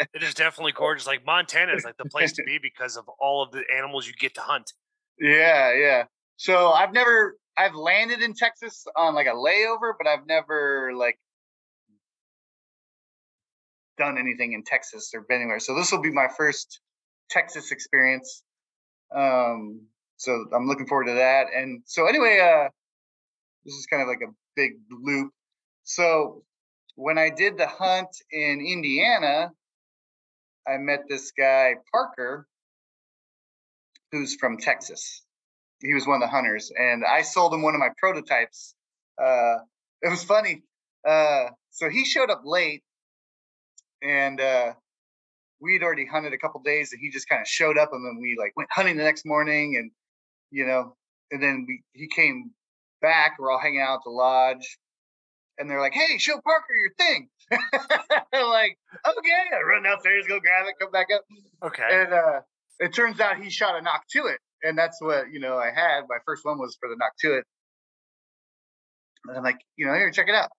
here. 0.01 0.07
it 0.13 0.21
is 0.21 0.33
definitely 0.33 0.73
gorgeous. 0.73 1.07
Like 1.07 1.25
Montana 1.25 1.73
is 1.73 1.85
like 1.85 1.95
the 1.95 2.09
place 2.09 2.33
to 2.33 2.43
be 2.43 2.59
because 2.61 2.97
of 2.97 3.05
all 3.17 3.41
of 3.41 3.51
the 3.51 3.63
animals 3.73 4.05
you 4.05 4.13
get 4.13 4.35
to 4.35 4.41
hunt. 4.41 4.73
Yeah, 5.17 5.73
yeah. 5.73 6.03
So 6.35 6.71
I've 6.71 6.91
never, 6.91 7.37
I've 7.57 7.73
landed 7.73 8.21
in 8.21 8.33
Texas 8.33 8.85
on 8.97 9.15
like 9.15 9.27
a 9.27 9.29
layover, 9.29 9.93
but 9.97 10.07
I've 10.07 10.27
never 10.27 10.91
like 10.93 11.17
done 13.97 14.17
anything 14.17 14.53
in 14.53 14.63
Texas 14.63 15.11
or 15.13 15.21
been 15.21 15.41
anywhere. 15.41 15.59
So 15.59 15.75
this 15.75 15.91
will 15.91 16.01
be 16.01 16.11
my 16.11 16.27
first 16.37 16.79
Texas 17.29 17.71
experience. 17.71 18.43
Um, 19.15 19.87
so 20.17 20.45
I'm 20.53 20.67
looking 20.67 20.87
forward 20.87 21.05
to 21.05 21.13
that. 21.13 21.47
And 21.55 21.83
so 21.85 22.07
anyway, 22.07 22.39
uh, 22.39 22.69
this 23.65 23.75
is 23.75 23.85
kind 23.85 24.01
of 24.01 24.07
like 24.07 24.21
a 24.21 24.31
big 24.55 24.73
loop. 24.89 25.31
So 25.83 26.43
when 26.95 27.17
I 27.17 27.29
did 27.29 27.57
the 27.57 27.67
hunt 27.67 28.09
in 28.31 28.61
Indiana, 28.65 29.51
I 30.67 30.77
met 30.77 31.01
this 31.09 31.31
guy 31.31 31.75
Parker, 31.91 32.47
who's 34.11 34.35
from 34.35 34.57
Texas. 34.57 35.23
He 35.81 35.93
was 35.93 36.07
one 36.07 36.15
of 36.15 36.21
the 36.21 36.31
hunters, 36.31 36.71
and 36.77 37.03
I 37.03 37.23
sold 37.23 37.53
him 37.53 37.61
one 37.61 37.75
of 37.75 37.79
my 37.79 37.89
prototypes. 37.97 38.73
Uh, 39.21 39.57
it 40.01 40.09
was 40.09 40.23
funny. 40.23 40.63
Uh, 41.05 41.47
so 41.71 41.89
he 41.89 42.05
showed 42.05 42.29
up 42.29 42.43
late, 42.45 42.83
and 44.03 44.39
uh, 44.39 44.73
we'd 45.61 45.81
already 45.81 46.05
hunted 46.05 46.33
a 46.33 46.37
couple 46.37 46.61
days, 46.61 46.91
and 46.91 46.99
he 47.01 47.09
just 47.09 47.27
kind 47.27 47.41
of 47.41 47.47
showed 47.47 47.77
up, 47.77 47.89
and 47.93 48.05
then 48.05 48.19
we 48.21 48.35
like 48.37 48.53
went 48.55 48.69
hunting 48.71 48.97
the 48.97 49.03
next 49.03 49.25
morning, 49.25 49.77
and 49.77 49.91
you 50.51 50.65
know, 50.65 50.95
and 51.31 51.41
then 51.41 51.65
we 51.67 51.81
he 51.93 52.07
came 52.07 52.51
back. 53.01 53.37
We're 53.39 53.51
all 53.51 53.59
hanging 53.59 53.81
out 53.81 53.95
at 53.95 54.01
the 54.05 54.11
lodge, 54.11 54.77
and 55.57 55.69
they're 55.69 55.81
like, 55.81 55.93
"Hey, 55.93 56.17
show 56.17 56.39
Parker 56.43 56.75
your 56.75 56.93
thing." 56.97 57.29
I'm 57.51 58.49
like, 58.49 58.77
okay, 59.07 59.55
I 59.55 59.61
run 59.61 59.83
downstairs, 59.83 60.25
go 60.27 60.39
grab 60.39 60.65
it, 60.67 60.75
come 60.79 60.91
back 60.91 61.07
up. 61.13 61.21
Okay. 61.63 61.83
And 61.89 62.13
uh, 62.13 62.39
it 62.79 62.93
turns 62.93 63.19
out 63.19 63.37
he 63.37 63.49
shot 63.49 63.75
a 63.79 63.83
Noctuit, 63.83 64.37
and 64.63 64.77
that's 64.77 65.01
what 65.01 65.31
you 65.31 65.39
know 65.39 65.57
I 65.57 65.67
had. 65.67 66.01
My 66.09 66.17
first 66.25 66.45
one 66.45 66.57
was 66.57 66.77
for 66.79 66.89
the 66.89 66.95
Noctuit. 66.95 67.43
And 69.27 69.37
I'm 69.37 69.43
like, 69.43 69.59
you 69.77 69.85
know, 69.85 69.93
here, 69.93 70.11
check 70.11 70.27
it 70.27 70.35
out. 70.35 70.49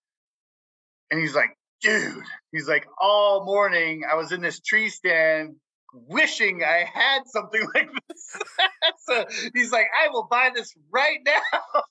And 1.11 1.21
he's 1.21 1.35
like, 1.35 1.51
dude, 1.85 2.25
he's 2.51 2.67
like, 2.67 2.87
all 3.01 3.45
morning 3.45 4.03
I 4.11 4.17
was 4.17 4.33
in 4.33 4.41
this 4.41 4.61
tree 4.61 4.89
stand 4.89 5.57
wishing 5.93 6.65
I 6.65 6.85
had 6.93 7.23
something 7.27 7.61
like 7.75 7.89
this. 8.09 8.37
so 9.07 9.25
he's 9.55 9.71
like, 9.71 9.87
I 10.03 10.09
will 10.09 10.27
buy 10.31 10.51
this 10.55 10.75
right 10.91 11.19
now. 11.25 11.83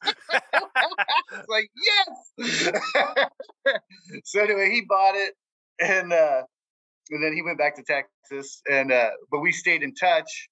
it's 1.32 1.48
like, 1.48 1.70
yes. 2.38 2.80
so 4.26 4.42
anyway, 4.42 4.72
he 4.72 4.82
bought 4.82 5.16
it 5.16 5.34
and 5.80 6.12
uh 6.12 6.42
and 7.10 7.24
then 7.24 7.34
he 7.34 7.42
went 7.42 7.58
back 7.58 7.76
to 7.76 7.84
Texas 7.84 8.62
and 8.70 8.92
uh 8.92 9.10
but 9.32 9.40
we 9.40 9.52
stayed 9.52 9.84
in 9.84 9.94
touch 9.94 10.50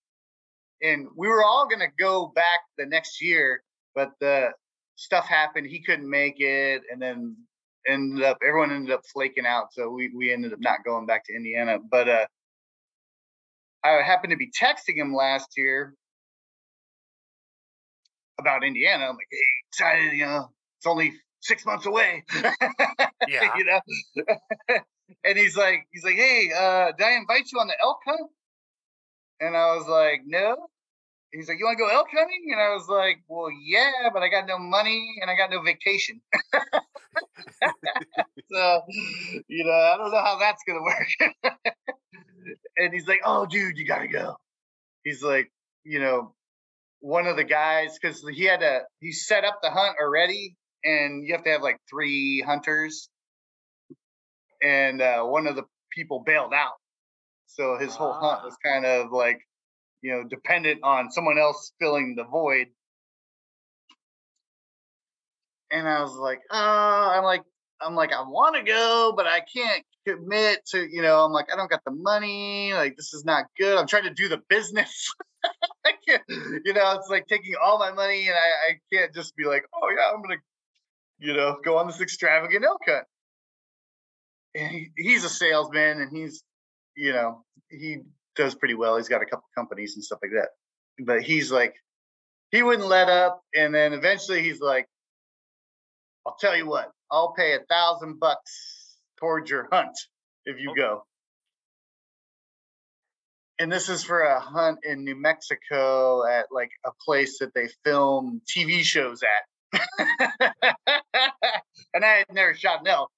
and 0.82 1.08
we 1.16 1.28
were 1.28 1.44
all 1.44 1.68
gonna 1.70 1.92
go 2.00 2.32
back 2.36 2.60
the 2.78 2.86
next 2.86 3.22
year, 3.22 3.64
but 3.96 4.12
the 4.20 4.52
stuff 4.96 5.26
happened, 5.28 5.68
he 5.68 5.82
couldn't 5.82 6.10
make 6.10 6.40
it, 6.40 6.84
and 6.92 7.02
then 7.02 7.36
ended 7.88 8.24
up 8.24 8.38
everyone 8.46 8.72
ended 8.72 8.94
up 8.94 9.02
flaking 9.12 9.46
out. 9.46 9.74
So 9.74 9.90
we 9.90 10.12
we 10.16 10.32
ended 10.32 10.54
up 10.54 10.60
not 10.60 10.84
going 10.86 11.06
back 11.06 11.26
to 11.26 11.36
Indiana. 11.36 11.78
But 11.80 12.10
uh 12.10 12.26
I 13.84 14.02
happened 14.04 14.32
to 14.32 14.38
be 14.38 14.52
texting 14.52 14.96
him 14.96 15.14
last 15.14 15.50
year 15.58 15.96
about 18.40 18.64
Indiana. 18.64 19.06
I'm 19.06 19.16
like, 19.16 19.28
hey, 19.32 19.38
excited, 19.70 20.14
you 20.18 20.26
know, 20.26 20.50
it's 20.78 20.86
only 20.86 21.14
six 21.40 21.66
months 21.66 21.86
away. 21.86 22.24
Yeah. 23.28 23.56
you 23.56 23.66
know? 23.66 23.80
and 25.24 25.38
he's 25.38 25.56
like, 25.56 25.86
he's 25.92 26.04
like, 26.04 26.16
hey, 26.16 26.50
uh, 26.58 26.92
did 26.98 27.06
I 27.06 27.12
invite 27.12 27.46
you 27.54 27.60
on 27.60 27.68
the 27.68 27.76
elk 27.80 28.00
hunt? 28.06 28.32
And 29.40 29.56
I 29.56 29.76
was 29.76 29.88
like, 29.88 30.22
no. 30.26 30.58
He's 31.34 31.48
like, 31.48 31.60
you 31.60 31.66
want 31.66 31.78
to 31.78 31.84
go 31.84 31.90
elk 31.90 32.08
hunting? 32.12 32.50
And 32.52 32.60
I 32.60 32.74
was 32.74 32.88
like, 32.90 33.24
well, 33.28 33.50
yeah, 33.64 34.10
but 34.14 34.22
I 34.22 34.28
got 34.30 34.48
no 34.48 34.60
money 34.60 35.16
and 35.22 35.32
I 35.32 35.36
got 35.36 35.50
no 35.50 35.62
vacation. 35.62 36.22
so, 38.52 38.82
you 39.48 39.64
know, 39.64 39.72
I 39.72 39.96
don't 39.98 40.12
know 40.12 40.22
how 40.22 40.38
that's 40.40 40.64
going 40.68 40.80
to 40.80 40.84
work 40.84 41.08
and 42.78 42.94
he's 42.94 43.08
like, 43.08 43.22
"Oh, 43.26 43.46
dude, 43.46 43.78
you 43.78 43.86
gotta 43.86 44.08
go." 44.08 44.36
He's 45.04 45.24
like, 45.24 45.52
you 45.84 46.00
know, 46.00 46.34
one 47.00 47.28
of 47.28 47.36
the 47.36 47.44
guys 47.44 47.98
because 48.00 48.24
he 48.34 48.44
had 48.46 48.64
a 48.64 48.82
he 49.00 49.12
set 49.12 49.44
up 49.44 49.60
the 49.62 49.70
hunt 49.70 49.96
already, 50.02 50.56
and 50.84 51.26
you 51.26 51.34
have 51.34 51.44
to 51.46 51.52
have 51.52 51.62
like 51.62 51.78
three 51.90 52.42
hunters, 52.42 53.10
and 54.62 55.02
uh, 55.02 55.24
one 55.24 55.48
of 55.48 55.56
the 55.56 55.64
people 55.92 56.24
bailed 56.26 56.54
out, 56.54 56.74
so 57.48 57.78
his 57.78 57.96
whole 57.96 58.14
hunt 58.14 58.44
was 58.44 58.56
kind 58.64 58.86
of 58.86 59.12
like 59.12 59.42
you 60.02 60.12
know, 60.12 60.24
dependent 60.28 60.80
on 60.84 61.12
someone 61.12 61.38
else 61.38 61.72
filling 61.80 62.16
the 62.16 62.24
void. 62.24 62.68
And 65.72 65.88
I 65.88 66.02
was 66.02 66.16
like, 66.16 66.40
oh, 66.52 67.14
I'm 67.16 67.24
like, 67.24 67.44
I'm 67.82 67.96
like, 67.96 68.12
I 68.14 68.22
want 68.22 68.56
to 68.56 68.64
go, 68.64 69.14
but 69.16 69.26
I 69.26 69.42
can't 69.42 69.84
commit 70.08 70.66
to, 70.68 70.88
you 70.92 71.02
know, 71.02 71.24
I'm 71.24 71.32
like, 71.32 71.48
I 71.52 71.56
don't 71.56 71.70
got 71.70 71.84
the 71.86 71.92
money. 71.92 72.74
Like, 72.74 72.96
this 72.98 73.14
is 73.14 73.24
not 73.26 73.46
good. 73.58 73.78
I'm 73.78 73.88
trying 73.88 74.04
to 74.04 74.14
do 74.14 74.28
the 74.28 74.42
business. 74.50 75.12
You 76.08 76.74
know, 76.74 76.94
it's 76.98 77.10
like 77.10 77.26
taking 77.28 77.56
all 77.64 77.80
my 77.80 77.92
money 77.92 78.28
and 78.28 78.36
I, 78.36 78.72
I 78.72 78.80
can't 78.94 79.14
just 79.14 79.36
be 79.36 79.46
like, 79.46 79.64
oh 79.74 79.88
yeah, 79.90 80.12
I'm 80.14 80.22
to, 80.24 80.38
you 81.20 81.34
know, 81.34 81.58
go 81.64 81.78
on 81.78 81.88
this 81.88 82.02
extravagant 82.02 82.66
elk 82.66 82.82
hunt. 82.86 83.06
And 84.54 84.72
he, 84.72 84.92
he's 84.98 85.24
a 85.24 85.30
salesman 85.30 86.02
and 86.02 86.16
he's, 86.16 86.44
you 86.96 87.14
know, 87.14 87.44
he 87.70 88.00
does 88.36 88.56
pretty 88.56 88.76
well. 88.76 88.98
He's 88.98 89.10
got 89.10 89.22
a 89.22 89.26
couple 89.26 89.46
companies 89.56 89.96
and 89.96 90.04
stuff 90.04 90.20
like 90.22 90.32
that. 90.32 90.50
But 91.06 91.22
he's 91.22 91.52
like, 91.52 91.76
he 92.52 92.64
wouldn't 92.64 92.88
let 92.88 93.10
up. 93.10 93.42
And 93.56 93.74
then 93.74 93.94
eventually 93.94 94.44
he's 94.44 94.60
like, 94.60 94.88
I'll 96.26 96.38
tell 96.40 96.56
you 96.56 96.68
what, 96.68 96.92
I'll 97.10 97.34
pay 97.34 97.56
a 97.56 97.60
thousand 97.70 98.20
bucks 98.20 98.98
towards 99.20 99.50
your 99.50 99.68
hunt 99.72 99.98
if 100.46 100.60
you 100.60 100.74
go. 100.76 101.04
And 103.60 103.72
this 103.72 103.90
is 103.90 104.04
for 104.04 104.22
a 104.22 104.40
hunt 104.40 104.80
in 104.84 105.04
New 105.04 105.16
Mexico 105.16 106.26
at 106.26 106.48
like 106.52 106.72
a 106.86 106.92
place 107.06 107.40
that 107.40 107.54
they 107.54 107.70
film 107.84 108.42
TV 108.48 108.82
shows 108.84 109.22
at. 109.24 109.82
and 111.94 112.04
I 112.04 112.18
had 112.18 112.26
never 112.32 112.54
shot 112.56 112.82
an 112.82 112.88
elk. 112.88 113.12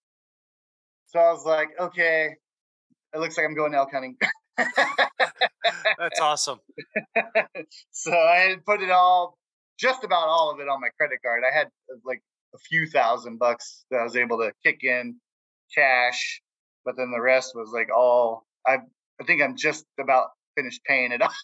So 1.07 1.19
I 1.19 1.31
was 1.31 1.45
like, 1.45 1.69
okay, 1.79 2.35
it 3.13 3.17
looks 3.19 3.37
like 3.37 3.45
I'm 3.45 3.55
going 3.55 3.73
elk 3.73 3.91
hunting. 3.93 4.17
That's 5.97 6.19
awesome. 6.19 6.59
so 7.91 8.11
I 8.11 8.55
put 8.65 8.81
it 8.81 8.91
all, 8.91 9.37
just 9.79 10.03
about 10.03 10.27
all 10.27 10.51
of 10.51 10.59
it 10.59 10.67
on 10.67 10.81
my 10.81 10.89
credit 10.97 11.19
card. 11.23 11.43
I 11.49 11.55
had 11.55 11.67
like 12.05 12.21
a 12.53 12.57
few 12.59 12.87
thousand 12.87 13.39
bucks 13.39 13.85
that 13.91 13.97
I 13.97 14.03
was 14.03 14.15
able 14.15 14.37
to 14.39 14.51
kick 14.63 14.83
in 14.83 15.15
cash, 15.73 16.41
but 16.85 16.95
then 16.97 17.11
the 17.11 17.21
rest 17.21 17.53
was 17.55 17.71
like 17.73 17.89
all 17.95 18.45
I 18.65 18.77
I 19.19 19.23
think 19.25 19.41
I'm 19.41 19.55
just 19.55 19.85
about 19.99 20.27
finished 20.55 20.83
paying 20.85 21.11
it 21.11 21.21
off. 21.21 21.35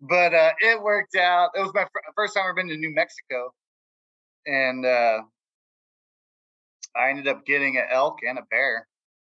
but 0.00 0.34
uh, 0.34 0.52
it 0.60 0.82
worked 0.82 1.16
out. 1.16 1.50
It 1.54 1.60
was 1.60 1.72
my 1.74 1.84
fr- 1.84 2.12
first 2.14 2.34
time 2.34 2.44
I've 2.48 2.56
been 2.56 2.68
to 2.68 2.76
New 2.76 2.94
Mexico, 2.94 3.52
and 4.46 4.84
uh, 4.86 5.20
I 6.96 7.10
ended 7.10 7.28
up 7.28 7.44
getting 7.46 7.76
an 7.78 7.84
elk 7.90 8.18
and 8.26 8.38
a 8.38 8.42
bear. 8.50 8.86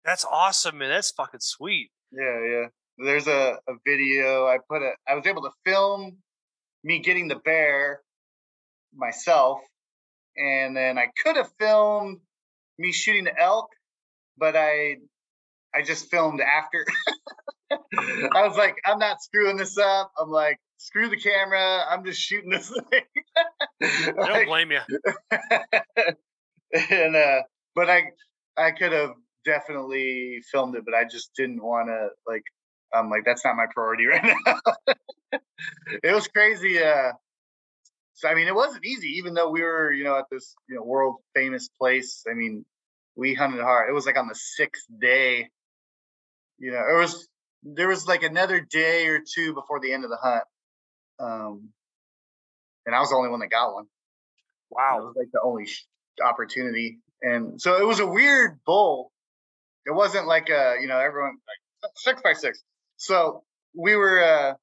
That's 0.04 0.24
awesome, 0.24 0.78
man. 0.78 0.90
That's 0.90 1.10
fucking 1.10 1.40
sweet. 1.40 1.90
Yeah, 2.12 2.40
yeah. 2.44 2.66
There's 2.98 3.26
a, 3.26 3.58
a 3.68 3.72
video 3.86 4.46
I 4.46 4.58
put 4.68 4.82
it. 4.82 4.94
I 5.08 5.14
was 5.14 5.26
able 5.26 5.42
to 5.42 5.50
film 5.64 6.18
me 6.84 7.00
getting 7.00 7.28
the 7.28 7.36
bear 7.36 8.02
myself, 8.94 9.60
and 10.36 10.76
then 10.76 10.98
I 10.98 11.08
could 11.22 11.36
have 11.36 11.50
filmed 11.58 12.20
me 12.78 12.92
shooting 12.92 13.24
the 13.24 13.40
elk, 13.40 13.68
but 14.36 14.54
I 14.56 14.98
I 15.74 15.82
just 15.82 16.10
filmed 16.10 16.40
after. 16.40 16.86
I 17.72 18.46
was 18.46 18.56
like, 18.56 18.76
I'm 18.84 18.98
not 18.98 19.22
screwing 19.22 19.56
this 19.56 19.76
up. 19.78 20.12
I'm 20.20 20.30
like, 20.30 20.58
screw 20.78 21.08
the 21.08 21.16
camera. 21.16 21.84
I'm 21.88 22.04
just 22.04 22.20
shooting 22.20 22.50
this 22.50 22.68
thing. 22.90 23.02
I 23.82 24.28
don't 24.28 24.46
blame 24.46 24.70
you. 24.70 24.80
and 26.90 27.16
uh, 27.16 27.42
but 27.74 27.90
I 27.90 28.04
I 28.56 28.70
could 28.70 28.92
have 28.92 29.14
definitely 29.44 30.40
filmed 30.50 30.76
it, 30.76 30.84
but 30.84 30.94
I 30.94 31.04
just 31.04 31.30
didn't 31.36 31.62
want 31.62 31.88
to 31.88 32.08
like. 32.26 32.44
I'm 32.92 33.10
like, 33.10 33.24
that's 33.24 33.44
not 33.44 33.56
my 33.56 33.66
priority 33.74 34.06
right 34.06 34.22
now. 34.46 35.40
it 36.02 36.14
was 36.14 36.28
crazy. 36.28 36.80
Uh, 36.80 37.12
so 38.14 38.28
I 38.28 38.34
mean, 38.34 38.46
it 38.46 38.54
wasn't 38.54 38.84
easy, 38.86 39.08
even 39.18 39.34
though 39.34 39.50
we 39.50 39.62
were, 39.62 39.92
you 39.92 40.04
know, 40.04 40.16
at 40.16 40.26
this 40.30 40.54
you 40.68 40.76
know 40.76 40.82
world 40.82 41.16
famous 41.34 41.68
place. 41.68 42.24
I 42.30 42.34
mean, 42.34 42.64
we 43.16 43.34
hunted 43.34 43.60
hard. 43.60 43.90
It 43.90 43.92
was 43.92 44.06
like 44.06 44.16
on 44.16 44.28
the 44.28 44.34
sixth 44.34 44.86
day. 45.00 45.50
You 46.58 46.70
know, 46.70 46.78
it 46.88 46.98
was 46.98 47.28
there 47.64 47.88
was 47.88 48.06
like 48.06 48.22
another 48.22 48.60
day 48.60 49.08
or 49.08 49.20
two 49.20 49.54
before 49.54 49.80
the 49.80 49.92
end 49.92 50.04
of 50.04 50.10
the 50.10 50.16
hunt, 50.16 50.44
um, 51.18 51.68
and 52.86 52.94
I 52.94 53.00
was 53.00 53.10
the 53.10 53.16
only 53.16 53.30
one 53.30 53.40
that 53.40 53.50
got 53.50 53.74
one. 53.74 53.86
Wow, 54.70 54.98
it 54.98 55.04
was 55.04 55.14
like 55.16 55.32
the 55.32 55.40
only 55.42 55.66
opportunity, 56.24 56.98
and 57.22 57.60
so 57.60 57.76
it 57.80 57.86
was 57.86 58.00
a 58.00 58.06
weird 58.06 58.60
bull. 58.64 59.10
It 59.86 59.92
wasn't 59.92 60.26
like 60.26 60.48
a 60.48 60.76
you 60.80 60.86
know 60.86 60.98
everyone 60.98 61.36
like 61.82 61.90
six 61.96 62.22
by 62.22 62.32
six. 62.32 62.62
So 62.96 63.42
we 63.74 63.96
were 63.96 64.22
uh, 64.22 64.54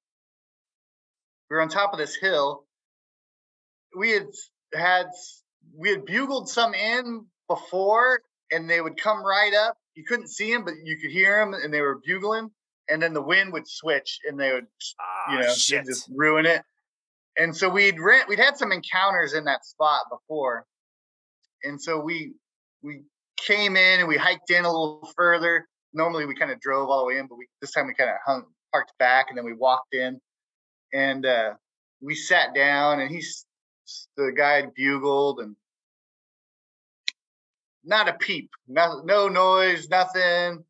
we 1.50 1.56
were 1.56 1.62
on 1.62 1.70
top 1.70 1.94
of 1.94 2.00
this 2.00 2.16
hill. 2.16 2.66
We 3.98 4.12
had 4.12 4.28
had 4.74 5.08
we 5.78 5.90
had 5.90 6.06
bugled 6.06 6.50
some 6.50 6.74
in 6.74 7.26
before, 7.48 8.22
and 8.52 8.70
they 8.70 8.82
would 8.82 8.98
come 8.98 9.24
right 9.26 9.54
up. 9.54 9.78
You 9.96 10.04
couldn't 10.06 10.30
see 10.30 10.54
them, 10.54 10.64
but 10.64 10.76
you 10.84 10.98
could 10.98 11.12
hear 11.12 11.40
them, 11.40 11.54
and 11.54 11.74
they 11.74 11.82
were 11.82 12.00
bugling. 12.06 12.50
And 12.90 13.02
then 13.02 13.14
the 13.14 13.22
wind 13.22 13.54
would 13.54 13.68
switch, 13.68 14.20
and 14.28 14.40
they 14.40 14.52
would, 14.52 14.68
Ah, 15.00 15.34
you 15.34 15.40
know, 15.40 15.54
just 15.54 16.10
ruin 16.14 16.46
it. 16.46 16.64
And 17.38 17.56
so 17.56 17.70
we'd 17.70 18.00
rent, 18.00 18.28
we'd 18.28 18.40
had 18.40 18.58
some 18.58 18.72
encounters 18.72 19.34
in 19.34 19.46
that 19.46 19.66
spot 19.66 20.02
before, 20.10 20.66
and 21.64 21.82
so 21.82 22.00
we 22.00 22.34
we 22.82 23.04
came 23.46 23.76
in 23.76 24.00
and 24.00 24.08
we 24.08 24.18
hiked 24.18 24.50
in 24.50 24.66
a 24.66 24.68
little 24.68 25.10
further. 25.16 25.68
Normally 25.94 26.26
we 26.26 26.36
kind 26.36 26.52
of 26.52 26.60
drove 26.60 26.90
all 26.90 27.00
the 27.00 27.08
way 27.08 27.18
in, 27.18 27.28
but 27.28 27.38
we 27.38 27.48
this 27.62 27.72
time 27.72 27.88
we 27.88 27.94
kind 27.94 28.10
of 28.10 28.18
hung 28.26 28.44
parked 28.72 28.94
back 29.00 29.28
and 29.30 29.38
then 29.38 29.46
we 29.46 29.54
walked 29.54 29.94
in 29.94 30.20
and 30.94 31.26
uh, 31.26 31.54
we 32.02 32.16
sat 32.16 32.56
down 32.56 33.00
and 33.00 33.12
he's 33.12 33.46
the 34.16 34.32
guy 34.36 34.54
had 34.56 34.74
bugled 34.74 35.40
and 35.40 35.56
not 37.84 38.08
a 38.08 38.14
peep, 38.14 38.52
no, 38.68 39.02
no 39.04 39.28
noise, 39.28 39.90
nothing. 39.90 40.64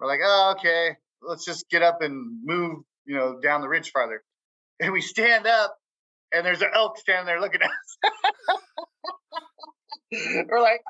We're 0.00 0.06
like, 0.06 0.20
oh, 0.22 0.54
okay, 0.56 0.96
let's 1.22 1.44
just 1.44 1.68
get 1.68 1.82
up 1.82 2.00
and 2.00 2.40
move, 2.44 2.82
you 3.04 3.16
know, 3.16 3.38
down 3.40 3.60
the 3.60 3.68
ridge 3.68 3.90
farther. 3.90 4.22
And 4.80 4.92
we 4.92 5.00
stand 5.00 5.46
up 5.46 5.76
and 6.32 6.44
there's 6.44 6.62
an 6.62 6.70
elk 6.74 6.98
standing 6.98 7.26
there 7.26 7.40
looking 7.40 7.60
at 7.62 7.70
us. 7.70 8.12
We're 10.48 10.60
like, 10.60 10.80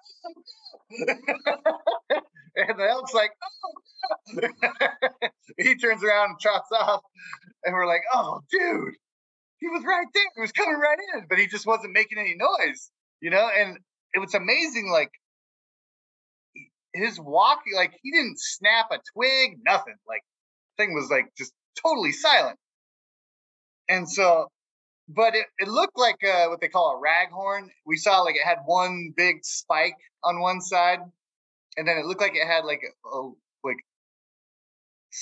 and 0.91 2.79
the 2.79 2.89
elk's 2.89 3.15
like, 3.15 3.31
oh. 3.43 4.49
he 5.59 5.77
turns 5.77 6.03
around 6.03 6.31
and 6.31 6.41
trots 6.41 6.69
off, 6.73 7.03
and 7.65 7.75
we're 7.75 7.87
like, 7.87 8.03
oh, 8.13 8.41
dude, 8.51 8.95
he 9.59 9.69
was 9.69 9.83
right 9.85 10.07
there. 10.15 10.25
He 10.37 10.41
was 10.41 10.53
coming 10.53 10.79
right 10.79 10.99
in, 11.15 11.27
but 11.29 11.39
he 11.39 11.47
just 11.47 11.67
wasn't 11.67 11.93
making 11.93 12.19
any 12.19 12.37
noise, 12.37 12.91
you 13.21 13.31
know. 13.31 13.49
And 13.49 13.79
it 14.15 14.21
was 14.21 14.35
amazing, 14.35 14.91
like 14.91 15.11
his 16.95 17.21
walking, 17.21 17.75
like 17.75 17.93
he 18.03 18.11
didn't 18.11 18.39
snap 18.39 18.87
a 18.93 18.99
twig, 19.15 19.59
nothing. 19.65 19.95
Like 20.09 20.23
thing 20.79 20.95
was 20.95 21.11
like 21.11 21.27
just 21.37 21.53
totally 21.83 22.13
silent. 22.13 22.59
And 23.89 24.09
so 24.09 24.49
but 25.09 25.35
it, 25.35 25.47
it 25.59 25.69
looked 25.69 25.99
like 25.99 26.23
uh, 26.25 26.47
what 26.49 26.61
they 26.61 26.69
call 26.69 26.97
a 26.97 27.01
raghorn. 27.01 27.69
We 27.87 27.97
saw 27.97 28.21
like 28.21 28.37
it 28.37 28.45
had 28.45 28.59
one 28.67 29.13
big 29.17 29.45
spike 29.45 29.97
on 30.23 30.41
one 30.41 30.61
side, 30.61 31.01
and 31.77 31.89
then 31.89 31.97
it 31.97 32.05
looked 32.05 32.21
like 32.21 32.35
it 32.35 32.47
had 32.47 32.65
like 32.65 32.83
a, 32.83 33.09
a 33.09 33.33
like 33.65 33.79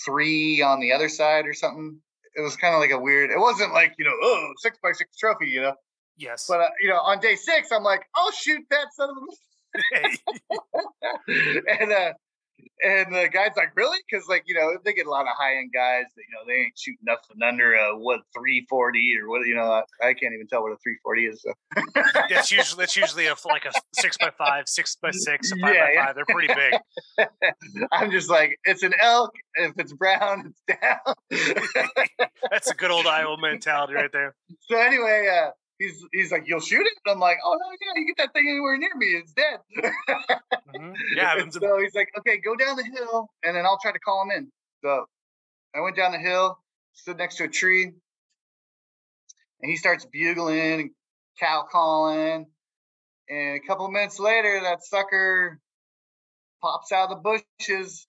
three 0.04 0.60
on 0.62 0.80
the 0.80 0.92
other 0.92 1.08
side 1.08 1.46
or 1.46 1.54
something. 1.54 2.00
It 2.34 2.40
was 2.42 2.56
kind 2.56 2.74
of 2.74 2.80
like 2.80 2.90
a 2.90 2.98
weird. 2.98 3.30
It 3.30 3.38
wasn't 3.38 3.72
like 3.72 3.94
you 3.98 4.04
know, 4.04 4.14
oh, 4.20 4.52
six 4.58 4.78
by 4.82 4.92
six 4.92 5.16
trophy, 5.16 5.48
you 5.48 5.62
know. 5.62 5.74
Yes. 6.16 6.46
But 6.48 6.60
uh, 6.60 6.68
you 6.80 6.88
know, 6.88 6.98
on 6.98 7.20
day 7.20 7.36
six, 7.36 7.70
I'm 7.70 7.84
like, 7.84 8.02
I'll 8.14 8.32
shoot 8.32 8.64
that 8.70 8.92
son 8.94 9.10
of 9.10 9.16
a. 9.16 9.20
and 11.80 11.92
uh, 11.92 12.12
and 12.82 13.14
the 13.14 13.28
guy's 13.32 13.56
like, 13.56 13.72
really? 13.76 13.98
Because 14.08 14.26
like 14.28 14.44
you 14.46 14.54
know 14.54 14.76
they 14.84 14.92
get 14.92 15.06
a 15.06 15.10
lot 15.10 15.22
of 15.22 15.32
high 15.36 15.56
end 15.56 15.70
guys 15.72 16.04
that 16.14 16.22
you 16.22 16.34
know 16.34 16.44
they 16.46 16.64
ain't 16.64 16.78
shooting 16.78 17.04
nothing 17.04 17.42
under 17.42 17.74
a 17.74 17.96
what 17.98 18.20
three 18.36 18.66
forty 18.68 19.14
or 19.20 19.28
what 19.28 19.46
you 19.46 19.54
know 19.54 19.70
I, 19.70 19.82
I 20.02 20.14
can't 20.14 20.34
even 20.34 20.46
tell 20.46 20.62
what 20.62 20.72
a 20.72 20.76
three 20.82 20.96
forty 21.02 21.26
is. 21.26 21.42
So. 21.42 21.52
that's 22.28 22.50
usually 22.50 22.82
that's 22.82 22.96
usually 22.96 23.26
a 23.26 23.34
like 23.46 23.64
a 23.64 23.72
six 23.94 24.16
by 24.18 24.30
five, 24.36 24.68
six 24.68 24.96
by 25.00 25.10
six, 25.10 25.52
a 25.52 25.56
five 25.56 25.74
Yeah, 25.74 25.84
by 25.86 25.92
yeah. 25.92 26.06
five. 26.06 26.14
They're 26.14 26.24
pretty 26.26 26.54
big. 26.54 27.28
I'm 27.92 28.10
just 28.10 28.30
like 28.30 28.58
it's 28.64 28.82
an 28.82 28.94
elk. 29.00 29.32
If 29.54 29.72
it's 29.78 29.92
brown, 29.92 30.52
it's 30.68 30.80
down. 30.80 31.14
That's 32.50 32.70
a 32.70 32.74
good 32.74 32.90
old 32.90 33.06
Iowa 33.06 33.36
mentality 33.40 33.94
right 33.94 34.12
there. 34.12 34.34
so 34.60 34.78
anyway, 34.78 35.28
uh, 35.32 35.50
he's 35.78 36.04
he's 36.12 36.32
like, 36.32 36.44
you'll 36.46 36.60
shoot 36.60 36.86
it. 36.86 36.92
And 37.04 37.14
I'm 37.14 37.20
like, 37.20 37.38
oh 37.44 37.52
no, 37.58 37.70
yeah, 37.80 38.00
you 38.00 38.06
get 38.06 38.16
that 38.18 38.32
thing 38.32 38.46
anywhere 38.48 38.78
near 38.78 38.94
me, 38.96 39.06
it's 39.06 39.32
dead. 39.32 39.60
Mhm. 40.74 40.94
Yeah, 41.16 41.48
so 41.50 41.78
he's 41.80 41.94
like, 41.94 42.08
okay, 42.18 42.38
go 42.38 42.56
down 42.56 42.76
the 42.76 42.84
hill, 42.84 43.28
and 43.44 43.56
then 43.56 43.64
I'll 43.64 43.78
try 43.80 43.92
to 43.92 43.98
call 43.98 44.22
him 44.22 44.30
in. 44.36 44.52
So 44.82 45.06
I 45.74 45.80
went 45.80 45.96
down 45.96 46.12
the 46.12 46.18
hill, 46.18 46.58
stood 46.94 47.18
next 47.18 47.36
to 47.36 47.44
a 47.44 47.48
tree, 47.48 47.84
and 47.84 49.70
he 49.70 49.76
starts 49.76 50.06
bugling 50.06 50.80
and 50.80 50.90
cow 51.40 51.66
calling. 51.70 52.46
And 53.28 53.56
a 53.56 53.66
couple 53.66 53.86
of 53.86 53.92
minutes 53.92 54.18
later, 54.18 54.60
that 54.62 54.84
sucker 54.84 55.60
pops 56.62 56.92
out 56.92 57.10
of 57.10 57.22
the 57.22 57.40
bushes 57.60 58.06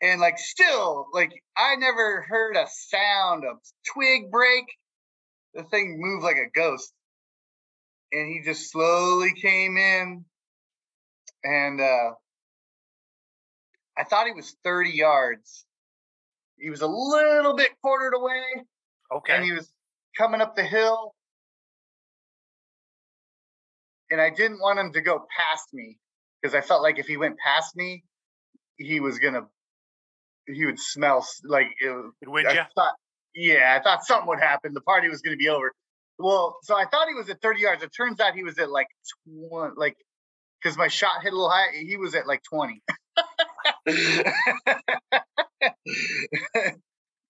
and 0.00 0.20
like 0.20 0.38
still 0.38 1.06
like 1.12 1.32
I 1.56 1.76
never 1.76 2.22
heard 2.22 2.56
a 2.56 2.66
sound 2.70 3.44
of 3.44 3.58
twig 3.94 4.30
break. 4.30 4.64
The 5.54 5.64
thing 5.64 5.96
moved 6.00 6.22
like 6.22 6.36
a 6.36 6.50
ghost, 6.54 6.92
and 8.12 8.28
he 8.28 8.42
just 8.44 8.70
slowly 8.70 9.32
came 9.34 9.76
in, 9.76 10.24
and 11.44 11.80
uh, 11.80 12.10
I 13.96 14.04
thought 14.04 14.26
he 14.26 14.32
was 14.32 14.54
thirty 14.64 14.90
yards. 14.90 15.64
He 16.58 16.70
was 16.70 16.80
a 16.82 16.86
little 16.86 17.54
bit 17.54 17.70
quartered 17.82 18.14
away, 18.14 18.42
Okay. 19.12 19.34
and 19.34 19.44
he 19.44 19.52
was 19.52 19.72
coming 20.16 20.40
up 20.40 20.56
the 20.56 20.64
hill, 20.64 21.14
and 24.10 24.20
I 24.20 24.30
didn't 24.30 24.60
want 24.60 24.78
him 24.78 24.92
to 24.92 25.00
go 25.00 25.26
past 25.36 25.72
me 25.72 25.98
because 26.40 26.54
I 26.54 26.60
felt 26.60 26.82
like 26.82 26.98
if 26.98 27.06
he 27.06 27.16
went 27.16 27.38
past 27.38 27.76
me, 27.76 28.04
he 28.76 29.00
was 29.00 29.18
gonna 29.18 29.46
he 30.46 30.64
would 30.64 30.78
smell 30.80 31.26
like 31.44 31.68
it, 31.80 32.04
It 32.22 32.28
win 32.28 32.46
I 32.46 32.66
thought 32.74 32.94
yeah 33.38 33.76
I 33.78 33.82
thought 33.82 34.04
something 34.04 34.28
would 34.28 34.40
happen. 34.40 34.74
The 34.74 34.80
party 34.80 35.08
was 35.08 35.22
gonna 35.22 35.36
be 35.36 35.48
over. 35.48 35.72
Well, 36.18 36.56
so 36.62 36.76
I 36.76 36.84
thought 36.84 37.08
he 37.08 37.14
was 37.14 37.30
at 37.30 37.40
30 37.40 37.60
yards. 37.60 37.82
It 37.82 37.90
turns 37.96 38.20
out 38.20 38.34
he 38.34 38.42
was 38.42 38.58
at 38.58 38.70
like 38.70 38.88
20, 39.50 39.74
like 39.76 39.96
because 40.60 40.76
my 40.76 40.88
shot 40.88 41.22
hit 41.22 41.32
a 41.32 41.36
little 41.36 41.50
high. 41.50 41.68
He 41.72 41.96
was 41.96 42.14
at 42.14 42.26
like 42.26 42.42
20. 42.42 42.82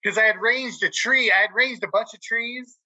Because 0.03 0.17
I 0.17 0.25
had 0.25 0.37
ranged 0.41 0.83
a 0.85 0.91
tree. 0.91 1.33
I 1.33 1.41
had 1.41 1.51
ranged 1.55 1.83
a 1.83 1.89
bunch 1.89 2.15
of 2.15 2.23
trees, 2.23 2.79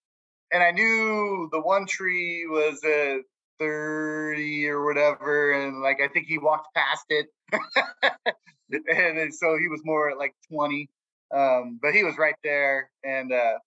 and 0.52 0.62
I 0.62 0.70
knew 0.70 1.48
the 1.52 1.60
one 1.60 1.86
tree 1.86 2.46
was 2.48 2.82
at 2.84 3.20
30 3.58 4.68
or 4.68 4.84
whatever. 4.84 5.52
And 5.52 5.82
like, 5.82 5.98
I 6.02 6.08
think 6.08 6.26
he 6.26 6.38
walked 6.38 6.68
past 6.74 7.04
it. 7.10 7.26
and 8.72 9.34
so 9.34 9.58
he 9.58 9.68
was 9.68 9.82
more 9.84 10.10
at 10.10 10.18
like 10.18 10.34
20. 10.50 10.88
Um, 11.34 11.78
but 11.80 11.94
he 11.94 12.04
was 12.04 12.16
right 12.18 12.34
there. 12.44 12.90
And 13.04 13.32
uh, 13.32 13.58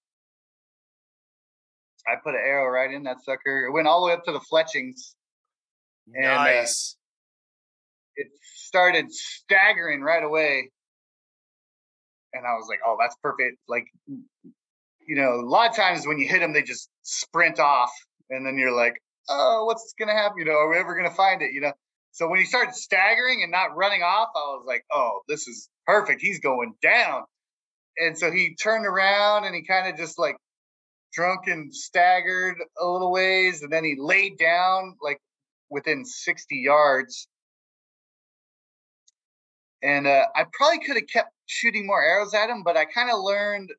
I 2.07 2.15
put 2.23 2.35
an 2.35 2.41
arrow 2.45 2.69
right 2.69 2.91
in 2.91 3.03
that 3.03 3.23
sucker. 3.23 3.67
It 3.67 3.73
went 3.73 3.87
all 3.87 4.01
the 4.01 4.07
way 4.07 4.13
up 4.13 4.23
to 4.25 4.31
the 4.31 4.39
fletchings. 4.39 5.15
and, 6.13 6.25
uh, 6.25 6.35
nice. 6.35 6.95
It 8.15 8.27
started 8.55 9.11
staggering 9.11 10.01
right 10.01 10.23
away. 10.23 10.71
And 12.33 12.45
I 12.45 12.53
was 12.53 12.67
like, 12.69 12.79
oh, 12.85 12.97
that's 12.99 13.15
perfect. 13.21 13.57
Like, 13.67 13.85
you 14.07 15.15
know, 15.15 15.39
a 15.39 15.47
lot 15.47 15.69
of 15.69 15.75
times 15.75 16.05
when 16.05 16.17
you 16.19 16.27
hit 16.27 16.39
them, 16.39 16.53
they 16.53 16.63
just 16.63 16.89
sprint 17.03 17.59
off. 17.59 17.91
And 18.29 18.45
then 18.45 18.57
you're 18.57 18.75
like, 18.75 18.95
oh, 19.29 19.65
what's 19.65 19.93
going 19.97 20.09
to 20.09 20.15
happen? 20.15 20.37
You 20.39 20.45
know, 20.45 20.51
are 20.51 20.69
we 20.69 20.77
ever 20.77 20.95
going 20.95 21.09
to 21.09 21.15
find 21.15 21.41
it? 21.41 21.51
You 21.51 21.61
know? 21.61 21.73
So 22.11 22.27
when 22.27 22.39
he 22.39 22.45
started 22.45 22.75
staggering 22.75 23.41
and 23.43 23.51
not 23.51 23.75
running 23.75 24.01
off, 24.01 24.29
I 24.35 24.39
was 24.39 24.63
like, 24.65 24.85
oh, 24.91 25.21
this 25.27 25.47
is 25.47 25.69
perfect. 25.85 26.21
He's 26.21 26.39
going 26.39 26.73
down. 26.81 27.23
And 27.97 28.17
so 28.17 28.31
he 28.31 28.55
turned 28.55 28.85
around 28.85 29.45
and 29.45 29.55
he 29.55 29.63
kind 29.63 29.87
of 29.87 29.97
just 29.97 30.19
like 30.19 30.35
drunk 31.13 31.47
and 31.47 31.73
staggered 31.73 32.57
a 32.79 32.85
little 32.85 33.11
ways. 33.11 33.61
And 33.61 33.71
then 33.71 33.83
he 33.83 33.95
laid 33.97 34.37
down 34.37 34.95
like 35.01 35.19
within 35.69 36.05
60 36.05 36.55
yards. 36.57 37.27
And 39.81 40.07
uh, 40.07 40.25
I 40.35 40.45
probably 40.53 40.79
could 40.79 40.95
have 40.95 41.07
kept 41.07 41.31
shooting 41.45 41.85
more 41.85 42.03
arrows 42.03 42.33
at 42.33 42.49
him, 42.49 42.63
but 42.63 42.75
I 42.75 42.85
kind 42.85 43.09
of 43.11 43.19
learned 43.19 43.69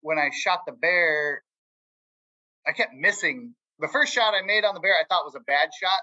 when 0.00 0.18
I 0.18 0.30
shot 0.32 0.60
the 0.66 0.72
bear, 0.72 1.42
I 2.66 2.72
kept 2.72 2.92
missing. 2.94 3.54
The 3.80 3.88
first 3.88 4.12
shot 4.12 4.34
I 4.34 4.42
made 4.46 4.64
on 4.64 4.74
the 4.74 4.80
bear, 4.80 4.94
I 4.94 5.04
thought 5.08 5.24
was 5.24 5.34
a 5.34 5.40
bad 5.40 5.70
shot 5.80 5.98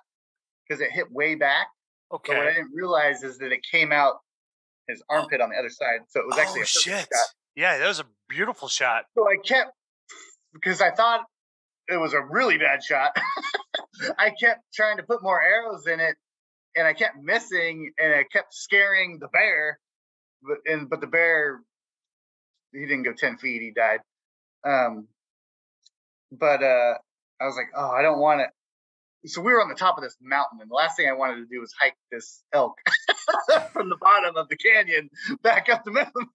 because 0.67 0.81
it 0.81 0.91
hit 0.91 1.11
way 1.11 1.35
back. 1.35 1.67
But 2.11 2.27
what 2.27 2.47
I 2.47 2.53
didn't 2.53 2.71
realize 2.73 3.23
is 3.23 3.37
that 3.37 3.51
it 3.51 3.59
came 3.71 3.91
out 3.91 4.15
his 4.87 5.03
armpit 5.09 5.41
on 5.41 5.49
the 5.49 5.55
other 5.55 5.69
side. 5.69 5.99
So 6.09 6.19
it 6.19 6.25
was 6.27 6.37
actually 6.37 6.61
oh 6.61 6.63
a 6.63 6.67
shit! 6.67 6.99
shot. 6.99 7.27
Yeah, 7.59 7.77
that 7.77 7.87
was 7.89 7.99
a 7.99 8.05
beautiful 8.29 8.69
shot. 8.69 9.03
So 9.17 9.25
I 9.27 9.35
kept 9.45 9.73
because 10.53 10.79
I 10.79 10.91
thought 10.91 11.25
it 11.89 11.97
was 11.97 12.13
a 12.13 12.21
really 12.21 12.57
bad 12.57 12.81
shot. 12.81 13.11
I 14.17 14.29
kept 14.29 14.61
trying 14.73 14.95
to 14.95 15.03
put 15.03 15.21
more 15.21 15.41
arrows 15.41 15.85
in 15.85 15.99
it, 15.99 16.15
and 16.77 16.87
I 16.87 16.93
kept 16.93 17.17
missing, 17.21 17.91
and 17.99 18.13
I 18.13 18.23
kept 18.31 18.53
scaring 18.53 19.19
the 19.19 19.27
bear. 19.27 19.77
But 20.41 20.59
and 20.71 20.89
but 20.89 21.01
the 21.01 21.07
bear, 21.07 21.59
he 22.71 22.79
didn't 22.79 23.03
go 23.03 23.11
ten 23.11 23.37
feet. 23.37 23.61
He 23.61 23.73
died. 23.75 23.99
Um, 24.65 25.09
but 26.31 26.63
uh, 26.63 26.93
I 27.41 27.45
was 27.45 27.57
like, 27.57 27.71
oh, 27.75 27.89
I 27.89 28.01
don't 28.03 28.19
want 28.19 28.39
it. 28.39 28.51
So 29.25 29.41
we 29.41 29.51
were 29.51 29.61
on 29.61 29.67
the 29.67 29.75
top 29.75 29.97
of 29.97 30.03
this 30.05 30.15
mountain, 30.21 30.59
and 30.61 30.71
the 30.71 30.75
last 30.75 30.95
thing 30.95 31.09
I 31.09 31.13
wanted 31.13 31.41
to 31.41 31.45
do 31.53 31.59
was 31.59 31.73
hike 31.77 31.97
this 32.09 32.41
elk 32.53 32.77
from 33.73 33.89
the 33.89 33.97
bottom 33.97 34.35
of 34.35 34.49
the 34.49 34.55
canyon 34.55 35.09
back 35.43 35.69
up 35.69 35.83
the 35.83 35.91
mountain. 35.91 36.27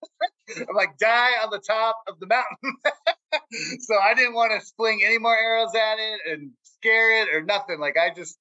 I'm 0.57 0.77
like, 0.77 0.99
die 0.99 1.33
on 1.43 1.51
the 1.51 1.59
top 1.59 1.97
of 2.09 2.21
the 2.21 2.27
mountain. 2.27 2.77
so 3.81 3.95
I 4.03 4.15
didn't 4.15 4.35
want 4.35 4.53
to 4.59 4.73
fling 4.77 5.03
any 5.05 5.19
more 5.19 5.37
arrows 5.37 5.75
at 5.75 5.99
it 5.99 6.21
and 6.33 6.51
scare 6.63 7.23
it 7.23 7.35
or 7.35 7.43
nothing. 7.43 7.81
Like 7.81 7.97
I 7.97 8.15
just 8.15 8.37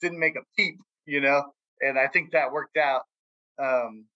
didn't 0.00 0.20
make 0.20 0.36
a 0.36 0.42
peep, 0.56 0.78
you 1.06 1.20
know. 1.20 1.42
And 1.80 1.98
I 1.98 2.08
think 2.08 2.32
that 2.32 2.52
worked 2.52 2.76
out. 2.76 3.02
Um, 3.60 4.06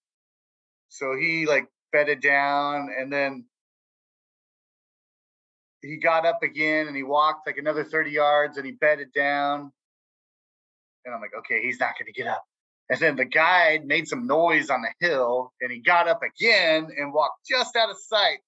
so 0.88 1.16
he 1.16 1.46
like 1.46 1.66
bedded 1.92 2.20
down, 2.20 2.88
and 2.98 3.12
then 3.12 3.44
he 5.80 5.96
got 5.96 6.26
up 6.26 6.42
again, 6.42 6.86
and 6.86 6.96
he 6.96 7.02
walked 7.02 7.46
like 7.46 7.58
another 7.58 7.84
30 7.84 8.10
yards, 8.10 8.56
and 8.56 8.66
he 8.66 8.72
bedded 8.72 9.12
down. 9.12 9.72
And 11.04 11.14
I'm 11.14 11.20
like, 11.20 11.32
okay, 11.40 11.60
he's 11.62 11.80
not 11.80 11.94
going 11.98 12.06
to 12.06 12.12
get 12.12 12.28
up. 12.28 12.44
And 12.92 13.00
then 13.00 13.16
the 13.16 13.24
guide 13.24 13.86
made 13.86 14.06
some 14.06 14.26
noise 14.26 14.68
on 14.68 14.82
the 14.82 15.08
hill, 15.08 15.50
and 15.62 15.72
he 15.72 15.78
got 15.78 16.08
up 16.08 16.20
again 16.22 16.88
and 16.94 17.14
walked 17.14 17.46
just 17.48 17.74
out 17.74 17.88
of 17.88 17.96
sight. 17.96 18.40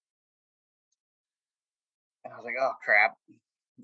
And 2.23 2.35
I 2.35 2.37
was 2.37 2.45
like, 2.45 2.57
oh 2.61 2.73
crap. 2.85 3.15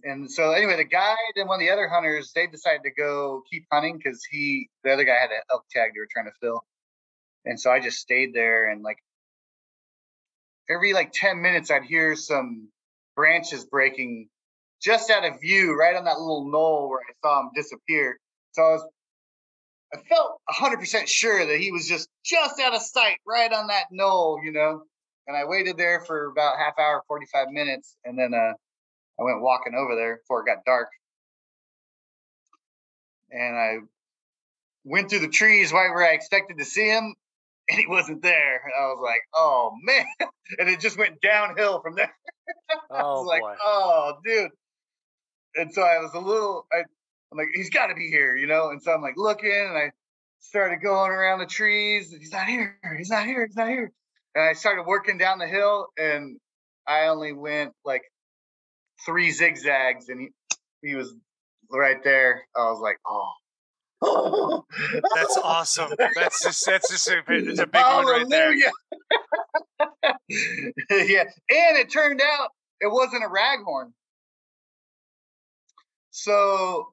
And 0.05 0.31
so 0.31 0.53
anyway, 0.53 0.77
the 0.77 0.85
guide 0.85 1.17
and 1.37 1.49
one 1.49 1.61
of 1.61 1.67
the 1.67 1.73
other 1.73 1.89
hunters, 1.89 2.33
they 2.35 2.47
decided 2.47 2.83
to 2.83 2.91
go 2.91 3.43
keep 3.51 3.65
hunting 3.73 3.97
because 3.97 4.23
he 4.31 4.69
the 4.85 4.93
other 4.93 5.05
guy 5.05 5.15
had 5.15 5.31
an 5.31 5.41
elk 5.51 5.65
tag 5.71 5.93
they 5.95 6.01
were 6.01 6.07
trying 6.13 6.27
to 6.27 6.39
fill. 6.43 6.63
And 7.47 7.59
so 7.59 7.71
I 7.71 7.81
just 7.81 7.97
stayed 7.97 8.35
there 8.35 8.69
and 8.69 8.83
like 8.83 8.99
every 10.69 10.93
like 10.93 11.11
10 11.15 11.41
minutes 11.41 11.71
I'd 11.71 11.85
hear 11.85 12.17
some 12.17 12.69
branches 13.17 13.65
breaking 13.65 14.29
just 14.83 15.11
out 15.11 15.25
of 15.25 15.41
view, 15.41 15.75
right 15.75 15.97
on 15.97 16.05
that 16.05 16.19
little 16.19 16.51
knoll 16.51 16.91
where 16.91 17.01
I 17.01 17.13
saw 17.25 17.41
him 17.41 17.51
disappear. 17.55 18.19
So 18.53 18.63
I 18.63 18.73
was 18.73 18.85
I 19.93 19.99
felt 20.09 20.41
100% 20.51 21.09
sure 21.09 21.47
that 21.47 21.59
he 21.59 21.73
was 21.73 21.89
just 21.89 22.09
just 22.25 22.61
out 22.61 22.75
of 22.75 22.83
sight 22.83 23.19
right 23.27 23.53
on 23.53 23.69
that 23.69 23.87
knoll, 23.91 24.41
you 24.43 24.53
know. 24.53 24.83
And 25.27 25.37
I 25.37 25.45
waited 25.45 25.77
there 25.77 26.01
for 26.01 26.27
about 26.27 26.59
half 26.59 26.79
hour, 26.79 27.03
45 27.09 27.49
minutes, 27.51 27.97
and 28.05 28.19
then 28.19 28.35
uh, 28.35 28.53
I 29.21 29.23
went 29.23 29.43
walking 29.43 29.75
over 29.75 29.95
there 29.95 30.19
before 30.19 30.41
it 30.43 30.47
got 30.47 30.65
dark. 30.65 30.89
And 33.31 33.57
I 33.57 33.77
went 34.85 35.11
through 35.11 35.21
the 35.21 35.29
trees 35.29 35.73
right 35.73 35.91
where 35.91 36.07
I 36.09 36.15
expected 36.15 36.59
to 36.59 36.65
see 36.65 36.89
him, 36.89 37.15
and 37.69 37.79
he 37.79 37.87
wasn't 37.87 38.23
there. 38.23 38.63
And 38.65 38.73
I 38.79 38.87
was 38.87 39.01
like, 39.03 39.21
"Oh 39.35 39.73
man!" 39.83 40.05
And 40.59 40.69
it 40.69 40.81
just 40.81 40.99
went 40.99 41.21
downhill 41.21 41.81
from 41.81 41.95
there. 41.95 42.13
I 42.71 42.75
Oh 42.91 43.21
was 43.21 43.27
like, 43.27 43.43
boy. 43.43 43.55
"Oh, 43.63 44.15
dude!" 44.25 44.51
And 45.55 45.73
so 45.73 45.83
I 45.83 45.99
was 45.99 46.13
a 46.15 46.19
little. 46.19 46.67
I, 46.73 46.83
I'm 47.33 47.39
like, 47.39 47.49
"He's 47.55 47.71
got 47.71 47.89
to 47.89 47.95
be 47.95 48.09
here," 48.09 48.37
you 48.37 48.47
know. 48.47 48.71
And 48.71 48.83
so 48.83 48.93
I'm 48.93 49.03
like 49.03 49.17
looking, 49.17 49.51
and 49.51 49.77
I 49.77 49.93
started 50.41 50.81
going 50.83 51.11
around 51.11 51.41
the 51.41 51.47
trees. 51.47 52.13
And 52.13 52.21
he's 52.21 52.33
not 52.33 52.47
here. 52.47 52.79
He's 52.97 53.11
not 53.11 53.27
here. 53.27 53.47
He's 53.47 53.57
not 53.57 53.69
here. 53.69 53.93
And 54.35 54.45
I 54.45 54.53
started 54.53 54.85
working 54.87 55.19
down 55.19 55.39
the 55.39 55.47
hill, 55.47 55.89
and 55.99 56.39
I 56.87 57.07
only 57.07 57.33
went 57.33 57.73
like 57.85 58.03
three 59.05 59.31
zigzags, 59.31 60.09
and 60.09 60.21
he 60.21 60.29
he 60.83 60.95
was 60.95 61.15
right 61.71 62.03
there. 62.03 62.47
I 62.57 62.71
was 62.71 62.81
like, 62.81 62.99
"Oh." 63.07 63.31
That's 65.15 65.37
awesome. 65.37 65.93
That's 65.99 66.43
just 66.43 66.65
that's 66.65 66.91
just 66.91 67.07
a, 67.09 67.23
it's 67.29 67.61
a 67.61 67.67
big 67.67 67.85
one 67.85 68.07
right 68.07 68.29
there. 68.29 68.55
Yeah, 70.31 71.25
and 71.25 71.79
it 71.79 71.91
turned 71.91 72.23
out 72.23 72.51
it 72.81 72.91
wasn't 72.91 73.25
a 73.25 73.29
raghorn. 73.29 73.93
So 76.11 76.93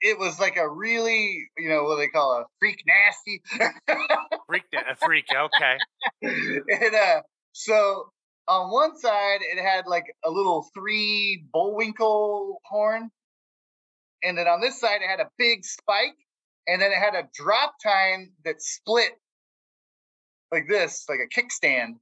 it 0.00 0.18
was 0.18 0.38
like 0.38 0.56
a 0.56 0.68
really, 0.68 1.48
you 1.56 1.68
know, 1.68 1.84
what 1.84 1.96
they 1.96 2.08
call 2.08 2.32
a 2.32 2.44
freak 2.58 2.82
nasty. 2.86 3.42
Freak, 4.46 4.64
a 4.72 4.96
freak. 4.96 5.24
Okay. 5.34 5.78
and 6.22 6.94
uh, 6.94 7.20
so 7.52 8.10
on 8.48 8.70
one 8.70 8.96
side 8.96 9.40
it 9.40 9.60
had 9.60 9.86
like 9.86 10.04
a 10.24 10.30
little 10.30 10.66
three 10.74 11.44
bullwinkle 11.52 12.60
horn, 12.64 13.10
and 14.22 14.38
then 14.38 14.46
on 14.46 14.60
this 14.60 14.80
side 14.80 15.00
it 15.02 15.08
had 15.08 15.20
a 15.20 15.30
big 15.38 15.64
spike, 15.64 16.16
and 16.66 16.80
then 16.80 16.92
it 16.92 16.98
had 16.98 17.14
a 17.14 17.28
drop 17.34 17.74
tine 17.82 18.30
that 18.44 18.62
split 18.62 19.10
like 20.52 20.68
this, 20.68 21.04
like 21.08 21.18
a 21.20 21.40
kickstand. 21.40 21.94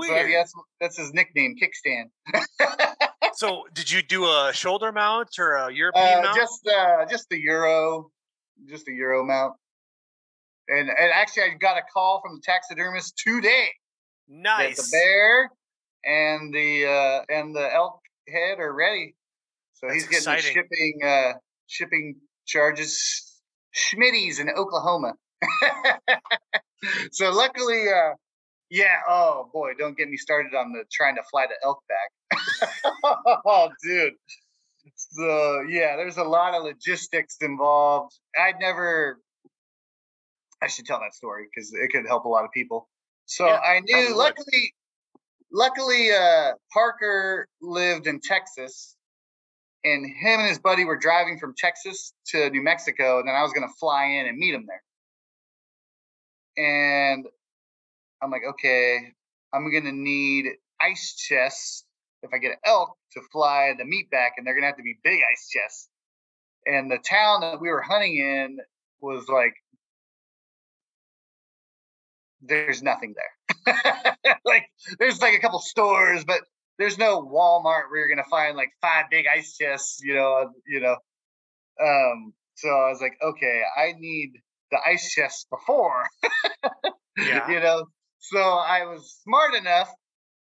So 0.00 0.12
I 0.12 0.14
Weird. 0.14 0.30
guess 0.30 0.52
that's 0.80 0.96
his 0.98 1.12
nickname, 1.12 1.56
kickstand. 1.60 2.10
So, 3.36 3.64
did 3.74 3.90
you 3.90 4.02
do 4.02 4.24
a 4.24 4.52
shoulder 4.54 4.92
mount 4.92 5.38
or 5.38 5.54
a 5.54 5.72
European 5.72 6.18
Uh, 6.18 6.22
mount? 6.22 6.36
just 6.36 6.66
uh, 6.66 7.04
just 7.06 7.28
the 7.30 7.38
euro, 7.40 8.10
just 8.66 8.84
the 8.86 8.92
euro 8.94 9.24
mount. 9.24 9.54
And 10.68 10.88
and 10.88 11.12
actually, 11.12 11.44
I 11.44 11.48
got 11.60 11.76
a 11.76 11.82
call 11.92 12.20
from 12.22 12.36
the 12.36 12.42
taxidermist 12.42 13.16
today. 13.18 13.68
Nice. 14.28 14.76
The 14.76 14.96
bear 14.96 15.50
and 16.04 16.54
the 16.54 16.86
uh, 16.86 17.24
and 17.28 17.54
the 17.54 17.72
elk 17.74 18.00
head 18.28 18.58
are 18.60 18.72
ready. 18.72 19.14
So 19.74 19.86
That's 19.88 19.94
he's 19.94 20.04
getting 20.04 20.32
exciting. 20.32 20.54
shipping 20.54 21.00
uh, 21.04 21.32
shipping 21.66 22.16
charges. 22.46 23.30
Schmitty's 23.74 24.38
in 24.38 24.48
Oklahoma. 24.50 25.14
so 27.10 27.30
luckily, 27.30 27.88
uh, 27.88 28.14
yeah. 28.74 28.96
Oh 29.08 29.48
boy, 29.52 29.74
don't 29.78 29.96
get 29.96 30.08
me 30.08 30.16
started 30.16 30.52
on 30.54 30.72
the 30.72 30.82
trying 30.90 31.14
to 31.14 31.22
fly 31.30 31.46
the 31.46 31.54
elk 31.64 31.78
back. 31.88 32.40
oh, 33.46 33.68
dude. 33.84 34.14
So 34.96 35.60
yeah, 35.68 35.94
there's 35.96 36.16
a 36.16 36.24
lot 36.24 36.54
of 36.54 36.64
logistics 36.64 37.36
involved. 37.40 38.18
I'd 38.36 38.56
never. 38.60 39.20
I 40.60 40.66
should 40.66 40.86
tell 40.86 40.98
that 41.00 41.14
story 41.14 41.46
because 41.54 41.72
it 41.72 41.88
could 41.92 42.04
help 42.06 42.24
a 42.24 42.28
lot 42.28 42.44
of 42.44 42.50
people. 42.50 42.88
So 43.26 43.46
Yeah, 43.46 43.58
I 43.58 43.80
knew. 43.80 44.16
Luckily, 44.16 44.74
luckily, 45.52 46.10
uh, 46.10 46.54
Parker 46.72 47.46
lived 47.62 48.08
in 48.08 48.18
Texas, 48.20 48.96
and 49.84 50.04
him 50.04 50.40
and 50.40 50.48
his 50.48 50.58
buddy 50.58 50.84
were 50.84 50.98
driving 50.98 51.38
from 51.38 51.54
Texas 51.56 52.12
to 52.28 52.50
New 52.50 52.62
Mexico, 52.62 53.20
and 53.20 53.28
then 53.28 53.36
I 53.36 53.42
was 53.42 53.52
going 53.52 53.68
to 53.68 53.74
fly 53.78 54.04
in 54.04 54.26
and 54.26 54.36
meet 54.36 54.52
him 54.52 54.66
there. 54.66 54.82
And 56.56 57.26
I'm 58.24 58.30
like, 58.30 58.42
okay, 58.48 59.12
I'm 59.52 59.70
to 59.84 59.92
need 59.92 60.46
ice 60.80 61.14
chests 61.14 61.84
if 62.22 62.30
I 62.32 62.38
get 62.38 62.52
an 62.52 62.58
elk 62.64 62.96
to 63.12 63.20
fly 63.30 63.74
the 63.76 63.84
meat 63.84 64.10
back, 64.10 64.32
and 64.36 64.46
they're 64.46 64.54
to 64.62 64.68
have 64.68 64.78
to 64.78 64.82
be 64.82 64.98
big 65.04 65.20
ice 65.30 65.48
chests. 65.50 65.88
And 66.64 66.90
the 66.90 66.98
town 66.98 67.42
that 67.42 67.60
we 67.60 67.68
were 67.68 67.82
hunting 67.82 68.16
in 68.16 68.58
was 69.02 69.28
like, 69.28 69.52
there's 72.40 72.82
nothing 72.82 73.14
there. 73.14 74.16
like, 74.46 74.64
there's 74.98 75.20
like 75.20 75.34
a 75.34 75.40
couple 75.40 75.58
stores, 75.58 76.24
but 76.24 76.40
there's 76.78 76.96
no 76.96 77.22
Walmart 77.22 77.90
where 77.90 77.98
you're 77.98 78.08
gonna 78.08 78.24
find 78.30 78.56
like 78.56 78.70
five 78.80 79.06
big 79.10 79.26
ice 79.26 79.56
chests, 79.58 80.00
you 80.02 80.14
know, 80.14 80.50
you 80.66 80.80
know. 80.80 80.96
Um, 81.80 82.32
so 82.54 82.68
I 82.68 82.88
was 82.88 83.02
like, 83.02 83.18
okay, 83.22 83.62
I 83.76 83.92
need 83.98 84.32
the 84.70 84.78
ice 84.86 85.12
chests 85.12 85.46
before, 85.50 86.04
Yeah. 87.18 87.50
you 87.50 87.60
know. 87.60 87.84
So 88.30 88.38
I 88.38 88.86
was 88.86 89.20
smart 89.22 89.54
enough, 89.54 89.92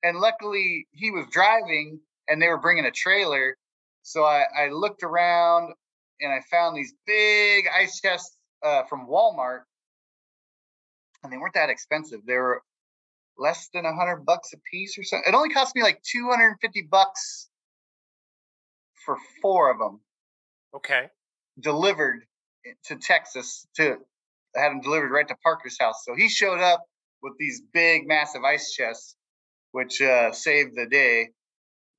and 0.03 0.19
luckily 0.19 0.89
he 0.93 1.13
was 1.13 1.27
driving, 1.31 2.01
and 2.29 2.43
they 2.43 2.49
were 2.49 2.59
bringing 2.59 2.87
a 2.87 2.91
trailer. 2.91 3.57
So 4.03 4.25
I, 4.25 4.45
I 4.59 4.69
looked 4.71 5.05
around, 5.05 5.75
and 6.21 6.33
I 6.33 6.41
found 6.51 6.77
these 6.77 6.95
big 7.07 7.67
ice 7.77 8.01
chests 8.01 8.37
uh, 8.65 8.83
from 8.89 9.07
Walmart, 9.07 9.61
and 11.23 11.33
they 11.33 11.37
weren't 11.39 11.55
that 11.55 11.71
expensive. 11.71 12.21
They 12.27 12.37
were 12.37 12.63
less 13.39 13.69
than 13.73 13.87
a 13.87 13.95
hundred 13.95 14.25
bucks 14.27 14.53
a 14.55 14.59
piece 14.71 14.99
or 14.99 15.05
something. 15.05 15.33
It 15.33 15.37
only 15.37 15.51
cost 15.55 15.77
me 15.77 15.83
like 15.83 16.03
two 16.03 16.29
hundred 16.31 16.49
and 16.49 16.61
fifty 16.61 16.83
bucks 16.83 17.49
for 19.07 19.17
four 19.41 19.71
of 19.71 19.79
them 19.79 20.01
Okay. 20.75 21.09
delivered 21.61 22.25
to 22.87 22.97
Texas. 22.97 23.67
To 23.77 23.99
I 24.57 24.61
had 24.61 24.71
them 24.71 24.81
delivered 24.81 25.13
right 25.13 25.29
to 25.29 25.37
Parker's 25.45 25.79
house. 25.79 26.05
So 26.05 26.15
he 26.17 26.29
showed 26.29 26.61
up 26.61 26.85
with 27.23 27.35
these 27.39 27.63
big, 27.73 28.07
massive 28.07 28.43
ice 28.45 28.73
chests, 28.73 29.17
which 29.73 30.01
uh, 30.01 30.33
saved 30.33 30.73
the 30.77 30.87
day 30.87 31.29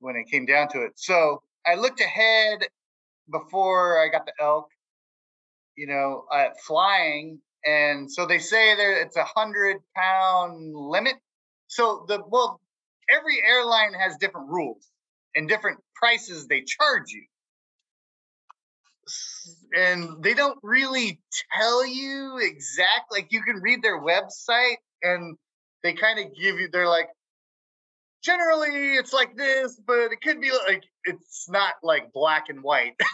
when 0.00 0.16
it 0.16 0.30
came 0.30 0.46
down 0.46 0.68
to 0.68 0.82
it. 0.82 0.92
So 0.96 1.42
I 1.66 1.74
looked 1.74 2.00
ahead 2.00 2.66
before 3.30 4.02
I 4.02 4.08
got 4.08 4.26
the 4.26 4.32
elk, 4.40 4.68
you 5.76 5.86
know, 5.86 6.24
uh, 6.32 6.48
flying, 6.66 7.40
and 7.64 8.10
so 8.10 8.26
they 8.26 8.38
say 8.38 8.74
there 8.76 9.02
it's 9.02 9.16
a 9.16 9.24
hundred 9.24 9.76
pound 9.94 10.74
limit. 10.74 11.14
So 11.68 12.04
the 12.08 12.22
well, 12.26 12.60
every 13.10 13.42
airline 13.46 13.92
has 13.94 14.16
different 14.16 14.48
rules 14.48 14.88
and 15.36 15.48
different 15.48 15.78
prices 15.94 16.46
they 16.48 16.62
charge 16.62 17.10
you 17.10 17.24
and 19.76 20.22
they 20.22 20.34
don't 20.34 20.58
really 20.62 21.20
tell 21.56 21.86
you 21.86 22.38
exact 22.38 23.10
like 23.10 23.28
you 23.30 23.42
can 23.42 23.60
read 23.62 23.82
their 23.82 24.00
website 24.00 24.76
and 25.02 25.36
they 25.82 25.92
kind 25.92 26.18
of 26.18 26.34
give 26.34 26.58
you 26.58 26.68
they're 26.70 26.88
like 26.88 27.08
generally 28.22 28.94
it's 28.94 29.12
like 29.12 29.36
this 29.36 29.80
but 29.86 30.12
it 30.12 30.20
could 30.22 30.40
be 30.40 30.50
like 30.66 30.82
it's 31.04 31.48
not 31.48 31.74
like 31.82 32.12
black 32.12 32.46
and 32.48 32.62
white. 32.62 32.94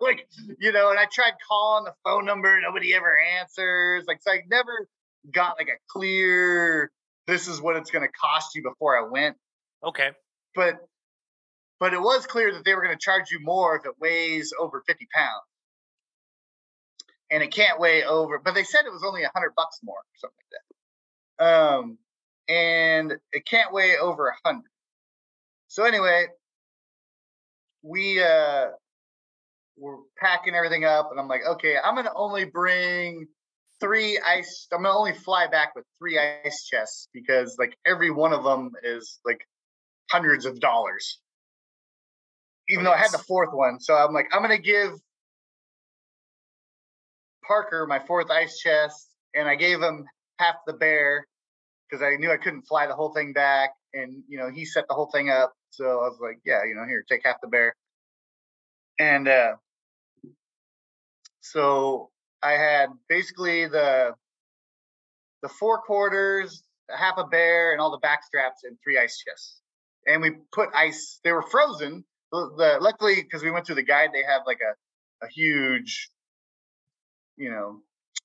Like 0.00 0.26
you 0.58 0.72
know 0.72 0.90
and 0.90 0.98
i 0.98 1.04
tried 1.12 1.34
calling 1.46 1.84
the 1.84 1.92
phone 2.04 2.24
number 2.24 2.58
nobody 2.60 2.94
ever 2.94 3.18
answers 3.38 4.04
like 4.06 4.22
so 4.22 4.30
i 4.30 4.38
never 4.48 4.88
got 5.30 5.56
like 5.58 5.68
a 5.68 5.78
clear 5.90 6.90
this 7.26 7.48
is 7.48 7.60
what 7.60 7.76
it's 7.76 7.90
going 7.90 8.06
to 8.06 8.12
cost 8.12 8.54
you 8.54 8.62
before 8.62 8.96
i 8.96 9.06
went. 9.10 9.36
Okay. 9.84 10.10
but 10.54 10.76
but 11.80 11.92
it 11.92 12.00
was 12.00 12.26
clear 12.26 12.52
that 12.52 12.64
they 12.64 12.74
were 12.74 12.82
going 12.82 12.96
to 12.96 13.04
charge 13.04 13.30
you 13.30 13.40
more 13.40 13.76
if 13.76 13.84
it 13.84 13.92
weighs 14.00 14.52
over 14.58 14.82
50 14.86 15.06
pounds. 15.14 15.42
And 17.30 17.42
it 17.42 17.50
can't 17.50 17.78
weigh 17.80 18.04
over 18.04 18.38
but 18.38 18.54
they 18.54 18.64
said 18.64 18.82
it 18.86 18.92
was 18.92 19.04
only 19.04 19.22
100 19.22 19.54
bucks 19.54 19.80
more 19.82 19.98
or 19.98 20.16
something 20.16 20.36
like 20.38 20.50
that 20.52 20.69
um 21.40 21.98
and 22.48 23.14
it 23.32 23.46
can't 23.46 23.72
weigh 23.72 23.96
over 23.96 24.28
a 24.28 24.34
100 24.42 24.62
so 25.68 25.84
anyway 25.84 26.26
we 27.82 28.22
uh 28.22 28.66
were 29.76 29.98
packing 30.18 30.54
everything 30.54 30.84
up 30.84 31.10
and 31.10 31.18
i'm 31.18 31.28
like 31.28 31.42
okay 31.48 31.76
i'm 31.82 31.96
to 31.96 32.12
only 32.14 32.44
bring 32.44 33.26
three 33.80 34.20
ice 34.26 34.68
i'm 34.72 34.82
to 34.82 34.90
only 34.90 35.14
fly 35.14 35.46
back 35.46 35.74
with 35.74 35.84
three 35.98 36.18
ice 36.18 36.66
chests 36.70 37.08
because 37.14 37.56
like 37.58 37.76
every 37.86 38.10
one 38.10 38.32
of 38.32 38.44
them 38.44 38.72
is 38.82 39.18
like 39.24 39.40
hundreds 40.10 40.44
of 40.44 40.60
dollars 40.60 41.20
even 42.70 42.84
though 42.84 42.92
I 42.92 42.98
had 42.98 43.10
the 43.10 43.18
fourth 43.18 43.52
one. 43.52 43.80
So 43.80 43.94
I'm 43.94 44.14
like, 44.14 44.28
I'm 44.32 44.42
gonna 44.42 44.58
give 44.58 44.92
Parker 47.46 47.86
my 47.86 47.98
fourth 47.98 48.30
ice 48.30 48.58
chest, 48.58 49.10
and 49.34 49.48
I 49.48 49.56
gave 49.56 49.80
him 49.80 50.06
half 50.40 50.56
the 50.66 50.72
bear 50.72 51.26
because 51.88 52.02
I 52.02 52.16
knew 52.16 52.30
I 52.30 52.36
couldn't 52.36 52.62
fly 52.62 52.86
the 52.86 52.94
whole 52.94 53.12
thing 53.12 53.32
back, 53.32 53.70
and 53.94 54.22
you 54.28 54.38
know 54.38 54.50
he 54.50 54.64
set 54.64 54.86
the 54.88 54.94
whole 54.94 55.10
thing 55.12 55.30
up. 55.30 55.52
So 55.70 55.84
I 55.84 56.08
was 56.08 56.18
like, 56.20 56.38
yeah, 56.44 56.64
you 56.64 56.74
know, 56.74 56.84
here, 56.86 57.04
take 57.08 57.22
half 57.24 57.36
the 57.42 57.48
bear, 57.48 57.74
and 58.98 59.28
uh, 59.28 59.52
so 61.40 62.10
I 62.42 62.52
had 62.52 62.88
basically 63.08 63.66
the 63.66 64.14
the 65.42 65.48
four 65.48 65.82
quarters, 65.82 66.62
half 66.90 67.18
a 67.18 67.24
bear, 67.24 67.72
and 67.72 67.80
all 67.80 67.90
the 67.90 67.98
back 67.98 68.24
straps, 68.24 68.64
and 68.64 68.76
three 68.82 68.98
ice 68.98 69.22
chests. 69.26 69.60
And 70.06 70.22
we 70.22 70.32
put 70.52 70.70
ice. 70.74 71.20
They 71.22 71.32
were 71.32 71.42
frozen, 71.42 72.04
the, 72.32 72.50
the 72.56 72.78
luckily 72.80 73.16
because 73.16 73.42
we 73.42 73.50
went 73.50 73.66
through 73.66 73.76
the 73.76 73.82
guide 73.82 74.10
they 74.12 74.22
have 74.22 74.42
like 74.46 74.60
a, 74.60 75.26
a 75.26 75.28
huge 75.28 76.10
you 77.36 77.50
know 77.50 77.80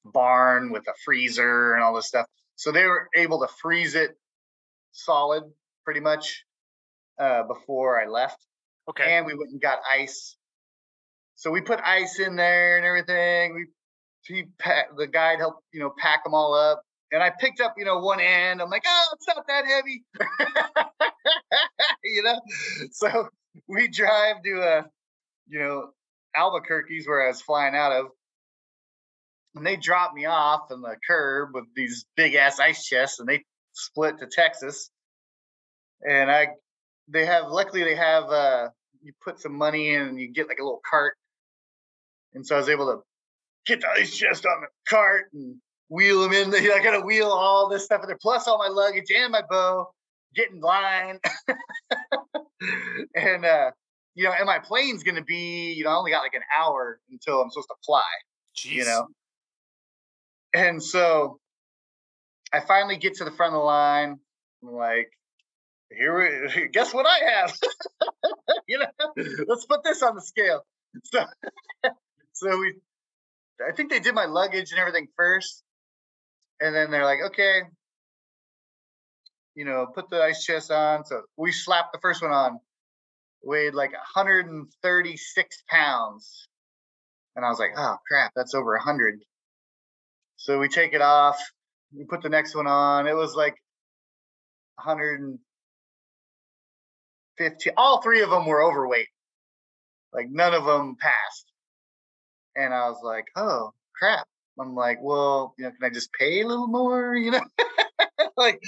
barn 0.05 0.71
with 0.71 0.87
a 0.87 0.93
freezer 1.03 1.73
and 1.73 1.83
all 1.83 1.95
this 1.95 2.07
stuff. 2.07 2.27
So 2.55 2.71
they 2.71 2.85
were 2.85 3.09
able 3.15 3.41
to 3.41 3.47
freeze 3.61 3.95
it 3.95 4.11
solid 4.91 5.43
pretty 5.83 5.99
much 5.99 6.45
uh, 7.19 7.43
before 7.43 8.01
i 8.01 8.07
left. 8.07 8.37
Okay. 8.89 9.17
and 9.17 9.25
we 9.25 9.33
went 9.33 9.51
and 9.51 9.61
got 9.61 9.79
ice. 9.91 10.37
So 11.35 11.49
we 11.49 11.61
put 11.61 11.79
ice 11.81 12.19
in 12.19 12.35
there 12.35 12.77
and 12.77 12.85
everything. 12.85 13.55
We 13.55 13.65
he 14.21 14.45
the 14.97 15.07
guide 15.07 15.39
helped 15.39 15.63
you 15.73 15.79
know 15.79 15.91
pack 15.97 16.23
them 16.23 16.33
all 16.33 16.53
up. 16.53 16.81
And 17.11 17.21
i 17.21 17.31
picked 17.31 17.61
up 17.61 17.75
you 17.77 17.85
know 17.85 17.99
one 17.99 18.19
end. 18.19 18.61
I'm 18.61 18.69
like 18.69 18.83
oh 18.87 19.07
it's 19.13 19.27
not 19.27 19.45
that 19.47 19.65
heavy. 19.65 20.03
You 22.03 22.21
know? 22.21 22.39
So 22.91 23.29
we 23.67 23.87
drive 23.87 24.43
to 24.43 24.61
uh 24.61 24.83
you 25.47 25.59
know 25.59 25.89
albuquerque's 26.35 27.07
where 27.07 27.25
i 27.25 27.27
was 27.29 27.41
flying 27.41 27.75
out 27.75 27.91
of 27.91 28.07
and 29.55 29.65
they 29.65 29.75
drop 29.75 30.13
me 30.13 30.25
off 30.25 30.71
in 30.71 30.81
the 30.81 30.95
curb 31.07 31.49
with 31.53 31.65
these 31.75 32.05
big 32.15 32.35
ass 32.35 32.59
ice 32.59 32.85
chests 32.85 33.19
and 33.19 33.27
they 33.27 33.43
split 33.73 34.17
to 34.19 34.27
texas 34.27 34.89
and 36.07 36.31
i 36.31 36.47
they 37.07 37.25
have 37.25 37.47
luckily 37.47 37.83
they 37.83 37.95
have 37.95 38.25
uh 38.25 38.69
you 39.01 39.11
put 39.23 39.39
some 39.39 39.55
money 39.55 39.89
in 39.89 40.01
and 40.01 40.19
you 40.19 40.31
get 40.31 40.47
like 40.47 40.59
a 40.59 40.63
little 40.63 40.81
cart 40.89 41.15
and 42.33 42.45
so 42.45 42.55
i 42.55 42.59
was 42.59 42.69
able 42.69 42.85
to 42.85 43.01
get 43.65 43.81
the 43.81 43.89
ice 43.89 44.15
chest 44.15 44.45
on 44.45 44.61
the 44.61 44.67
cart 44.89 45.25
and 45.33 45.57
wheel 45.89 46.21
them 46.21 46.33
in. 46.33 46.53
I 46.73 46.81
got 46.83 46.91
to 46.91 47.01
wheel 47.01 47.27
all 47.27 47.69
this 47.69 47.85
stuff 47.85 48.01
in 48.01 48.07
there, 48.07 48.17
plus 48.21 48.47
all 48.47 48.57
my 48.57 48.67
luggage 48.67 49.11
and 49.15 49.31
my 49.31 49.41
bow, 49.49 49.89
get 50.35 50.51
in 50.51 50.59
line. 50.59 51.19
and, 53.15 53.45
uh, 53.45 53.71
you 54.13 54.23
know, 54.23 54.33
and 54.37 54.45
my 54.45 54.59
plane's 54.59 55.03
going 55.03 55.15
to 55.15 55.23
be, 55.23 55.73
you 55.73 55.83
know, 55.83 55.91
I 55.91 55.95
only 55.95 56.11
got 56.11 56.21
like 56.21 56.33
an 56.33 56.43
hour 56.57 56.99
until 57.11 57.41
I'm 57.41 57.49
supposed 57.49 57.69
to 57.69 57.75
fly, 57.85 58.03
Jeez. 58.57 58.71
you 58.71 58.85
know. 58.85 59.07
And 60.55 60.81
so 60.81 61.37
I 62.53 62.61
finally 62.61 62.95
get 62.95 63.15
to 63.15 63.25
the 63.25 63.31
front 63.31 63.53
of 63.53 63.59
the 63.59 63.65
line. 63.65 64.17
I'm 64.63 64.73
like, 64.73 65.09
here 65.91 66.49
we 66.53 66.67
guess 66.73 66.93
what 66.93 67.05
I 67.05 67.31
have. 67.31 67.53
you 68.67 68.79
know, 68.79 69.13
let's 69.47 69.65
put 69.65 69.83
this 69.83 70.01
on 70.01 70.15
the 70.15 70.21
scale. 70.21 70.65
So 71.03 71.25
so 72.33 72.57
we 72.57 72.75
I 73.67 73.73
think 73.75 73.89
they 73.89 73.99
did 73.99 74.15
my 74.15 74.25
luggage 74.25 74.71
and 74.71 74.79
everything 74.79 75.09
first. 75.17 75.61
And 76.61 76.73
then 76.73 76.89
they're 76.89 77.03
like, 77.03 77.19
okay, 77.31 77.63
you 79.55 79.65
know, 79.65 79.87
put 79.93 80.09
the 80.09 80.21
ice 80.21 80.41
chest 80.45 80.71
on. 80.71 81.03
So 81.03 81.23
we 81.35 81.51
slapped 81.51 81.91
the 81.91 81.99
first 82.01 82.21
one 82.21 82.31
on, 82.31 82.59
weighed 83.43 83.73
like 83.73 83.91
136 83.91 85.63
pounds. 85.69 86.47
And 87.35 87.43
I 87.43 87.49
was 87.49 87.59
like, 87.59 87.71
oh 87.75 87.97
crap, 88.07 88.31
that's 88.37 88.53
over 88.53 88.71
100. 88.75 89.19
So 90.37 90.59
we 90.59 90.67
take 90.67 90.93
it 90.93 91.01
off, 91.01 91.39
we 91.95 92.05
put 92.05 92.21
the 92.21 92.29
next 92.29 92.55
one 92.55 92.67
on. 92.67 93.07
It 93.07 93.15
was 93.15 93.35
like 93.35 93.55
150. 94.75 97.71
All 97.77 98.01
three 98.01 98.21
of 98.21 98.29
them 98.29 98.45
were 98.45 98.63
overweight. 98.63 99.07
Like 100.13 100.29
none 100.29 100.53
of 100.53 100.65
them 100.65 100.97
passed. 100.99 101.51
And 102.55 102.73
I 102.73 102.87
was 102.89 102.99
like, 103.03 103.25
oh 103.35 103.73
crap. 103.97 104.25
I'm 104.59 104.75
like, 104.75 104.99
well, 105.01 105.53
you 105.57 105.65
know, 105.65 105.71
can 105.71 105.83
I 105.83 105.89
just 105.93 106.11
pay 106.13 106.41
a 106.41 106.47
little 106.47 106.67
more? 106.67 107.15
You 107.17 107.31
know, 107.31 107.41
like, 108.37 108.61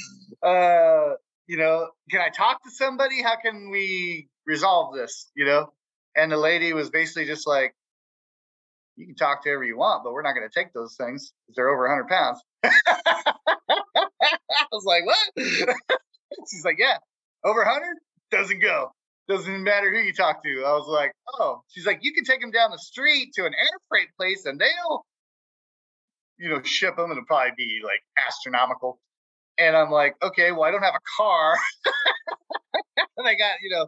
uh, 0.43 1.15
you 1.47 1.57
know, 1.57 1.89
can 2.09 2.21
I 2.21 2.29
talk 2.29 2.63
to 2.63 2.71
somebody? 2.71 3.21
How 3.21 3.35
can 3.37 3.69
we 3.71 4.27
resolve 4.45 4.95
this? 4.95 5.31
You 5.35 5.45
know? 5.45 5.73
And 6.15 6.31
the 6.31 6.37
lady 6.37 6.73
was 6.73 6.89
basically 6.89 7.25
just 7.25 7.45
like, 7.47 7.75
you 8.97 9.05
can 9.05 9.15
talk 9.15 9.43
to 9.43 9.49
whoever 9.49 9.63
you 9.63 9.77
want, 9.77 10.03
but 10.03 10.11
we're 10.11 10.23
not 10.23 10.33
going 10.33 10.47
to 10.47 10.53
take 10.53 10.73
those 10.73 10.95
things 10.95 11.31
because 11.45 11.55
they're 11.55 11.69
over 11.69 11.87
100 11.87 12.07
pounds. 12.07 12.41
I 13.97 14.65
was 14.71 14.83
like, 14.85 15.05
what? 15.05 15.17
She's 16.51 16.65
like, 16.65 16.77
yeah, 16.79 16.97
over 17.45 17.59
100 17.63 17.85
doesn't 18.31 18.59
go. 18.59 18.91
Doesn't 19.29 19.63
matter 19.63 19.91
who 19.93 19.99
you 19.99 20.13
talk 20.13 20.43
to. 20.43 20.63
I 20.65 20.71
was 20.71 20.87
like, 20.87 21.11
oh. 21.39 21.61
She's 21.67 21.85
like, 21.85 21.99
you 22.01 22.13
can 22.13 22.23
take 22.23 22.41
them 22.41 22.51
down 22.51 22.71
the 22.71 22.79
street 22.79 23.33
to 23.35 23.45
an 23.45 23.53
air 23.53 23.79
freight 23.89 24.07
place 24.17 24.45
and 24.45 24.59
they'll, 24.59 25.05
you 26.37 26.49
know, 26.49 26.61
ship 26.63 26.95
them. 26.95 27.05
and 27.05 27.13
It'll 27.13 27.25
probably 27.25 27.51
be 27.57 27.79
like 27.83 28.01
astronomical. 28.27 28.99
And 29.57 29.75
I'm 29.75 29.91
like, 29.91 30.15
okay, 30.23 30.51
well, 30.51 30.63
I 30.63 30.71
don't 30.71 30.83
have 30.83 30.95
a 30.95 31.21
car. 31.21 31.55
and 33.17 33.27
I 33.27 33.35
got, 33.35 33.57
you 33.61 33.69
know, 33.75 33.87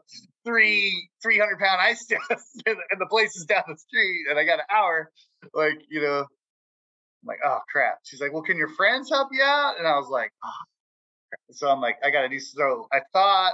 three 0.50 1.10
300 1.22 1.60
pound 1.60 1.80
ice 1.82 2.06
chests 2.10 2.58
and, 2.66 2.78
the 3.00 3.06
place 3.06 3.36
is 3.36 3.46
down 3.46 3.64
the 3.68 3.78
street 3.78 4.26
and 4.30 4.40
I 4.40 4.44
got 4.44 4.60
an 4.60 4.66
hour. 4.74 5.12
Like, 5.54 5.80
you 5.90 6.02
know, 6.02 6.20
I'm 6.20 7.28
like, 7.28 7.40
oh 7.46 7.60
crap. 7.72 8.00
She's 8.04 8.22
like, 8.22 8.34
well, 8.34 8.44
can 8.44 8.58
your 8.58 8.70
friends 8.70 9.10
help 9.10 9.30
you 9.32 9.44
out? 9.44 9.76
And 9.78 9.88
I 9.88 9.96
was 9.98 10.10
like, 10.10 10.32
oh. 10.44 11.52
so 11.52 11.70
I'm 11.70 11.82
like, 11.82 11.98
I 12.04 12.10
got 12.10 12.24
to 12.24 12.30
do 12.30 12.40
so. 12.40 12.88
I 12.92 13.00
thought, 13.14 13.54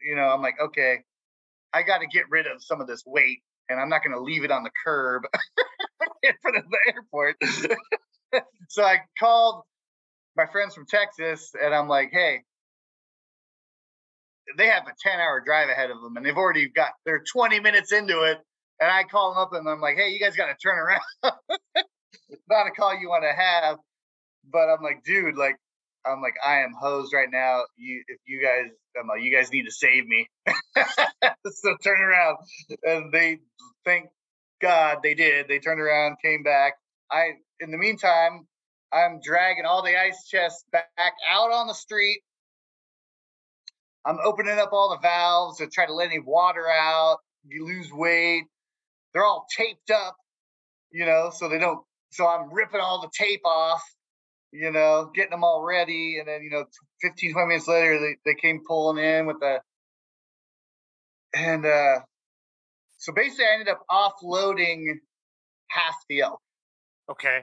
you 0.00 0.16
know, 0.16 0.22
I'm 0.22 0.42
like, 0.42 0.54
okay, 0.60 0.98
I 1.72 1.82
got 1.82 1.98
to 1.98 2.06
get 2.06 2.24
rid 2.30 2.46
of 2.46 2.62
some 2.62 2.80
of 2.80 2.86
this 2.86 3.02
weight 3.06 3.40
and 3.68 3.80
I'm 3.80 3.88
not 3.88 4.02
going 4.04 4.14
to 4.14 4.22
leave 4.22 4.44
it 4.44 4.50
on 4.50 4.62
the 4.62 4.70
curb 4.84 5.22
in 6.22 6.32
front 6.42 6.58
of 6.58 6.64
the 6.70 6.92
airport. 6.94 7.36
so 8.68 8.82
I 8.84 8.98
called 9.18 9.62
my 10.36 10.46
friends 10.46 10.74
from 10.74 10.86
Texas 10.86 11.52
and 11.60 11.74
I'm 11.74 11.88
like, 11.88 12.10
hey, 12.12 12.42
they 14.56 14.66
have 14.66 14.84
a 14.86 14.92
10 15.00 15.20
hour 15.20 15.42
drive 15.44 15.68
ahead 15.68 15.90
of 15.90 16.00
them 16.00 16.16
and 16.16 16.24
they've 16.24 16.36
already 16.36 16.68
got, 16.68 16.90
they're 17.04 17.22
20 17.32 17.60
minutes 17.60 17.92
into 17.92 18.22
it. 18.22 18.38
And 18.80 18.90
I 18.90 19.04
call 19.04 19.32
them 19.32 19.38
up 19.42 19.52
and 19.52 19.68
I'm 19.68 19.80
like, 19.80 19.96
hey, 19.96 20.08
you 20.08 20.18
guys 20.18 20.36
got 20.36 20.46
to 20.46 20.54
turn 20.54 20.78
around. 20.78 21.02
Not 22.48 22.66
a 22.66 22.70
call 22.70 22.98
you 22.98 23.08
want 23.08 23.24
to 23.24 23.32
have. 23.32 23.76
But 24.50 24.68
I'm 24.68 24.82
like, 24.82 25.04
dude, 25.04 25.36
like, 25.36 25.56
I'm 26.04 26.20
like, 26.20 26.34
I 26.44 26.62
am 26.62 26.72
hosed 26.78 27.12
right 27.12 27.28
now. 27.30 27.62
You, 27.76 28.02
if 28.08 28.18
you 28.26 28.42
guys, 28.42 28.70
I'm 29.00 29.06
like, 29.06 29.22
you 29.22 29.34
guys 29.34 29.52
need 29.52 29.64
to 29.64 29.70
save 29.70 30.06
me. 30.06 30.28
so 31.46 31.76
turn 31.82 32.00
around, 32.00 32.38
and 32.82 33.12
they, 33.12 33.38
thank 33.84 34.08
God 34.60 34.98
they 35.02 35.14
did. 35.14 35.46
They 35.48 35.60
turned 35.60 35.80
around, 35.80 36.16
came 36.22 36.42
back. 36.42 36.74
I, 37.10 37.32
in 37.60 37.70
the 37.70 37.78
meantime, 37.78 38.46
I'm 38.92 39.20
dragging 39.22 39.64
all 39.64 39.82
the 39.82 39.98
ice 39.98 40.26
chests 40.28 40.64
back 40.72 40.86
out 41.30 41.52
on 41.52 41.66
the 41.66 41.74
street. 41.74 42.22
I'm 44.04 44.18
opening 44.24 44.58
up 44.58 44.70
all 44.72 44.90
the 44.90 45.00
valves 45.00 45.58
to 45.58 45.68
try 45.68 45.86
to 45.86 45.94
let 45.94 46.08
any 46.08 46.18
water 46.18 46.66
out. 46.68 47.18
You 47.46 47.66
lose 47.66 47.90
weight. 47.92 48.44
They're 49.12 49.24
all 49.24 49.46
taped 49.56 49.90
up, 49.90 50.16
you 50.90 51.06
know, 51.06 51.30
so 51.32 51.48
they 51.48 51.58
don't. 51.58 51.80
So 52.10 52.26
I'm 52.26 52.52
ripping 52.52 52.80
all 52.80 53.00
the 53.00 53.10
tape 53.16 53.44
off, 53.44 53.82
you 54.52 54.70
know, 54.70 55.10
getting 55.14 55.30
them 55.30 55.44
all 55.44 55.62
ready. 55.62 56.18
And 56.18 56.28
then, 56.28 56.42
you 56.42 56.50
know, 56.50 56.64
15, 57.00 57.32
20 57.32 57.46
minutes 57.46 57.68
later, 57.68 57.98
they, 57.98 58.16
they 58.32 58.34
came 58.34 58.62
pulling 58.66 59.02
in 59.02 59.26
with 59.26 59.40
the. 59.40 59.60
And 61.34 61.64
uh, 61.64 62.00
so 62.98 63.12
basically, 63.12 63.46
I 63.46 63.54
ended 63.54 63.68
up 63.68 63.82
offloading 63.90 64.84
half 65.68 65.94
the 66.08 66.20
elk. 66.20 66.40
Okay. 67.10 67.40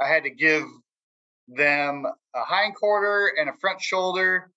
I 0.00 0.08
had 0.08 0.24
to 0.24 0.30
give 0.30 0.64
them 1.48 2.04
a 2.34 2.44
hind 2.44 2.74
quarter 2.74 3.32
and 3.38 3.48
a 3.48 3.52
front 3.60 3.80
shoulder 3.80 4.50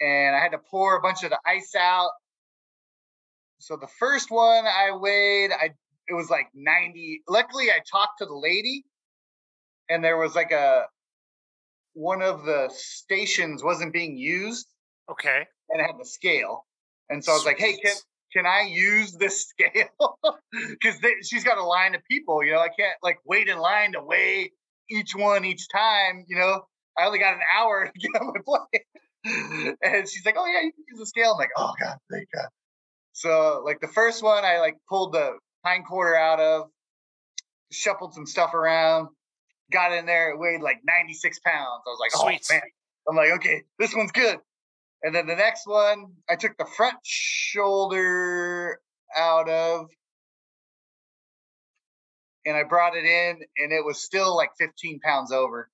and 0.00 0.36
I 0.36 0.40
had 0.40 0.52
to 0.52 0.60
pour 0.70 0.96
a 0.96 1.00
bunch 1.00 1.22
of 1.24 1.30
the 1.30 1.38
ice 1.46 1.74
out. 1.78 2.10
So 3.58 3.76
the 3.76 3.88
first 3.98 4.30
one 4.30 4.64
I 4.66 4.96
weighed, 4.96 5.50
I 5.52 5.70
it 6.08 6.14
was 6.14 6.28
like 6.30 6.48
90. 6.54 7.22
Luckily, 7.28 7.70
I 7.70 7.80
talked 7.90 8.18
to 8.18 8.26
the 8.26 8.34
lady, 8.34 8.84
and 9.88 10.04
there 10.04 10.16
was 10.16 10.34
like 10.34 10.50
a 10.50 10.84
one 11.94 12.22
of 12.22 12.44
the 12.44 12.70
stations 12.74 13.62
wasn't 13.62 13.92
being 13.92 14.16
used. 14.16 14.66
Okay. 15.10 15.46
And 15.70 15.80
it 15.80 15.84
had 15.84 15.98
the 15.98 16.04
scale, 16.04 16.66
and 17.08 17.24
so 17.24 17.32
I 17.32 17.34
was 17.36 17.46
like, 17.46 17.58
"Hey, 17.58 17.76
can 17.76 17.94
can 18.32 18.46
I 18.46 18.68
use 18.70 19.12
this 19.12 19.46
scale? 19.48 20.18
Because 20.52 20.96
she's 21.22 21.44
got 21.44 21.56
a 21.56 21.64
line 21.64 21.94
of 21.94 22.02
people. 22.10 22.44
You 22.44 22.52
know, 22.52 22.60
I 22.60 22.68
can't 22.68 22.96
like 23.02 23.18
wait 23.24 23.48
in 23.48 23.58
line 23.58 23.92
to 23.92 24.02
weigh 24.02 24.52
each 24.90 25.14
one 25.14 25.44
each 25.44 25.68
time. 25.70 26.24
You 26.28 26.36
know, 26.36 26.66
I 26.98 27.06
only 27.06 27.18
got 27.18 27.34
an 27.34 27.40
hour 27.56 27.86
to 27.94 27.98
get 27.98 28.20
on 28.20 28.26
my 28.28 28.40
plane." 28.44 28.82
and 29.82 30.08
she's 30.08 30.24
like, 30.26 30.36
"Oh 30.38 30.46
yeah, 30.46 30.62
you 30.62 30.72
can 30.72 30.84
use 30.88 30.98
the 30.98 31.06
scale." 31.06 31.32
I'm 31.32 31.38
like, 31.38 31.50
"Oh 31.56 31.72
god, 31.80 31.96
thank 32.10 32.28
God." 32.34 32.48
So 33.12 33.62
like 33.64 33.80
the 33.80 33.88
first 33.88 34.22
one, 34.22 34.44
I 34.44 34.58
like 34.58 34.76
pulled 34.88 35.12
the 35.14 35.38
hind 35.64 35.86
quarter 35.86 36.14
out 36.14 36.40
of, 36.40 36.70
shuffled 37.72 38.14
some 38.14 38.26
stuff 38.26 38.54
around, 38.54 39.08
got 39.72 39.92
in 39.92 40.06
there. 40.06 40.30
It 40.32 40.38
weighed 40.38 40.60
like 40.60 40.80
96 40.84 41.38
pounds. 41.40 41.82
I 41.86 41.90
was 41.90 41.98
like, 42.00 42.10
"Oh 42.16 42.26
Sweet. 42.26 42.46
man!" 42.50 42.62
I'm 43.08 43.16
like, 43.16 43.30
"Okay, 43.36 43.62
this 43.78 43.94
one's 43.94 44.12
good." 44.12 44.38
And 45.02 45.14
then 45.14 45.26
the 45.26 45.36
next 45.36 45.66
one, 45.66 46.14
I 46.28 46.36
took 46.36 46.56
the 46.58 46.66
front 46.76 46.96
shoulder 47.04 48.80
out 49.16 49.48
of, 49.48 49.88
and 52.46 52.56
I 52.56 52.64
brought 52.64 52.96
it 52.96 53.04
in, 53.04 53.40
and 53.58 53.72
it 53.72 53.84
was 53.84 54.02
still 54.02 54.36
like 54.36 54.50
15 54.58 55.00
pounds 55.00 55.32
over 55.32 55.70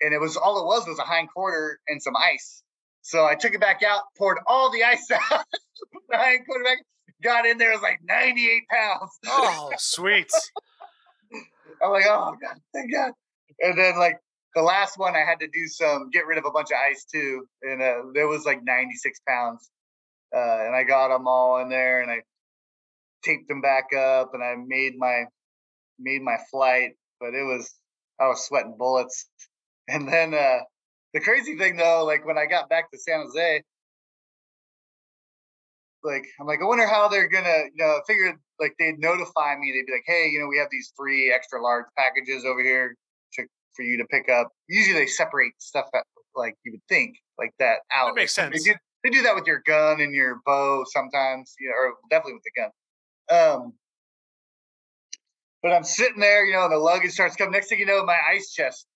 and 0.00 0.12
it 0.12 0.20
was 0.20 0.36
all 0.36 0.60
it 0.60 0.66
was 0.66 0.86
was 0.86 0.98
a 0.98 1.02
hind 1.02 1.28
quarter 1.34 1.78
and 1.88 2.02
some 2.02 2.14
ice. 2.16 2.62
So 3.02 3.26
I 3.26 3.34
took 3.34 3.54
it 3.54 3.60
back 3.60 3.82
out, 3.82 4.02
poured 4.16 4.38
all 4.46 4.72
the 4.72 4.82
ice 4.82 5.10
out, 5.32 5.44
the 6.08 6.16
hind 6.16 6.46
quarter 6.46 6.64
back, 6.64 6.78
got 7.22 7.46
in 7.46 7.58
there, 7.58 7.70
it 7.70 7.74
was 7.74 7.82
like 7.82 8.00
98 8.04 8.62
pounds. 8.70 9.10
Oh, 9.26 9.70
sweet. 9.76 10.30
I'm 11.82 11.90
like, 11.90 12.04
oh 12.06 12.36
god, 12.40 12.58
thank 12.72 12.92
God. 12.92 13.12
And 13.60 13.78
then 13.78 13.98
like 13.98 14.18
the 14.54 14.62
last 14.62 14.98
one, 14.98 15.16
I 15.16 15.20
had 15.20 15.40
to 15.40 15.46
do 15.46 15.66
some 15.66 16.10
get 16.10 16.26
rid 16.26 16.38
of 16.38 16.44
a 16.46 16.50
bunch 16.50 16.70
of 16.70 16.76
ice 16.88 17.04
too, 17.04 17.46
and 17.62 17.82
uh, 17.82 18.02
there 18.14 18.28
was 18.28 18.44
like 18.44 18.62
96 18.62 19.20
pounds, 19.28 19.70
uh, 20.34 20.66
and 20.66 20.74
I 20.74 20.84
got 20.84 21.08
them 21.08 21.26
all 21.26 21.60
in 21.60 21.68
there, 21.68 22.02
and 22.02 22.10
I 22.10 22.22
taped 23.24 23.48
them 23.48 23.60
back 23.60 23.92
up, 23.92 24.30
and 24.34 24.42
I 24.42 24.54
made 24.56 24.96
my 24.96 25.24
made 25.98 26.22
my 26.22 26.36
flight, 26.50 26.92
but 27.20 27.34
it 27.34 27.44
was 27.44 27.74
I 28.20 28.28
was 28.28 28.46
sweating 28.46 28.76
bullets. 28.78 29.28
And 29.88 30.08
then 30.08 30.34
uh, 30.34 30.58
the 31.12 31.20
crazy 31.20 31.56
thing 31.56 31.76
though, 31.76 32.04
like 32.04 32.26
when 32.26 32.38
I 32.38 32.46
got 32.46 32.68
back 32.68 32.90
to 32.90 32.98
San 32.98 33.22
Jose, 33.22 33.62
like 36.02 36.24
I'm 36.40 36.46
like, 36.46 36.60
I 36.60 36.64
wonder 36.64 36.86
how 36.86 37.08
they're 37.08 37.28
gonna, 37.28 37.64
you 37.74 37.84
know, 37.84 38.00
figure 38.06 38.38
like 38.60 38.74
they'd 38.78 38.98
notify 38.98 39.56
me. 39.56 39.72
They'd 39.72 39.86
be 39.86 39.92
like, 39.92 40.04
hey, 40.06 40.28
you 40.30 40.40
know, 40.40 40.46
we 40.46 40.58
have 40.58 40.68
these 40.70 40.92
three 40.98 41.32
extra 41.34 41.62
large 41.62 41.86
packages 41.96 42.44
over 42.44 42.62
here 42.62 42.94
to 43.34 43.44
for 43.74 43.82
you 43.82 43.98
to 43.98 44.04
pick 44.06 44.28
up. 44.28 44.48
Usually 44.68 45.00
they 45.00 45.06
separate 45.06 45.52
stuff 45.58 45.86
like 46.34 46.54
you 46.64 46.72
would 46.72 46.82
think 46.88 47.16
like 47.38 47.52
that 47.58 47.78
out. 47.92 48.08
That 48.08 48.14
makes 48.16 48.32
sense. 48.32 48.64
They 48.64 48.72
do, 48.72 48.78
they 49.02 49.10
do 49.10 49.22
that 49.22 49.34
with 49.34 49.46
your 49.46 49.62
gun 49.66 50.00
and 50.00 50.14
your 50.14 50.40
bow 50.46 50.84
sometimes, 50.92 51.54
you 51.58 51.68
know, 51.68 51.74
or 51.74 51.94
definitely 52.10 52.34
with 52.34 52.44
the 52.44 52.60
gun. 52.60 52.70
Um, 53.30 53.72
but 55.62 55.72
I'm 55.72 55.84
sitting 55.84 56.20
there, 56.20 56.44
you 56.44 56.52
know, 56.52 56.64
and 56.64 56.72
the 56.72 56.78
luggage 56.78 57.12
starts 57.12 57.36
coming. 57.36 57.52
Next 57.52 57.68
thing 57.68 57.78
you 57.78 57.86
know, 57.86 58.04
my 58.04 58.18
ice 58.30 58.52
chest 58.52 58.86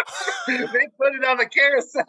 they 0.46 0.86
put 0.96 1.14
it 1.14 1.24
on 1.24 1.36
the 1.38 1.46
carousel. 1.46 2.04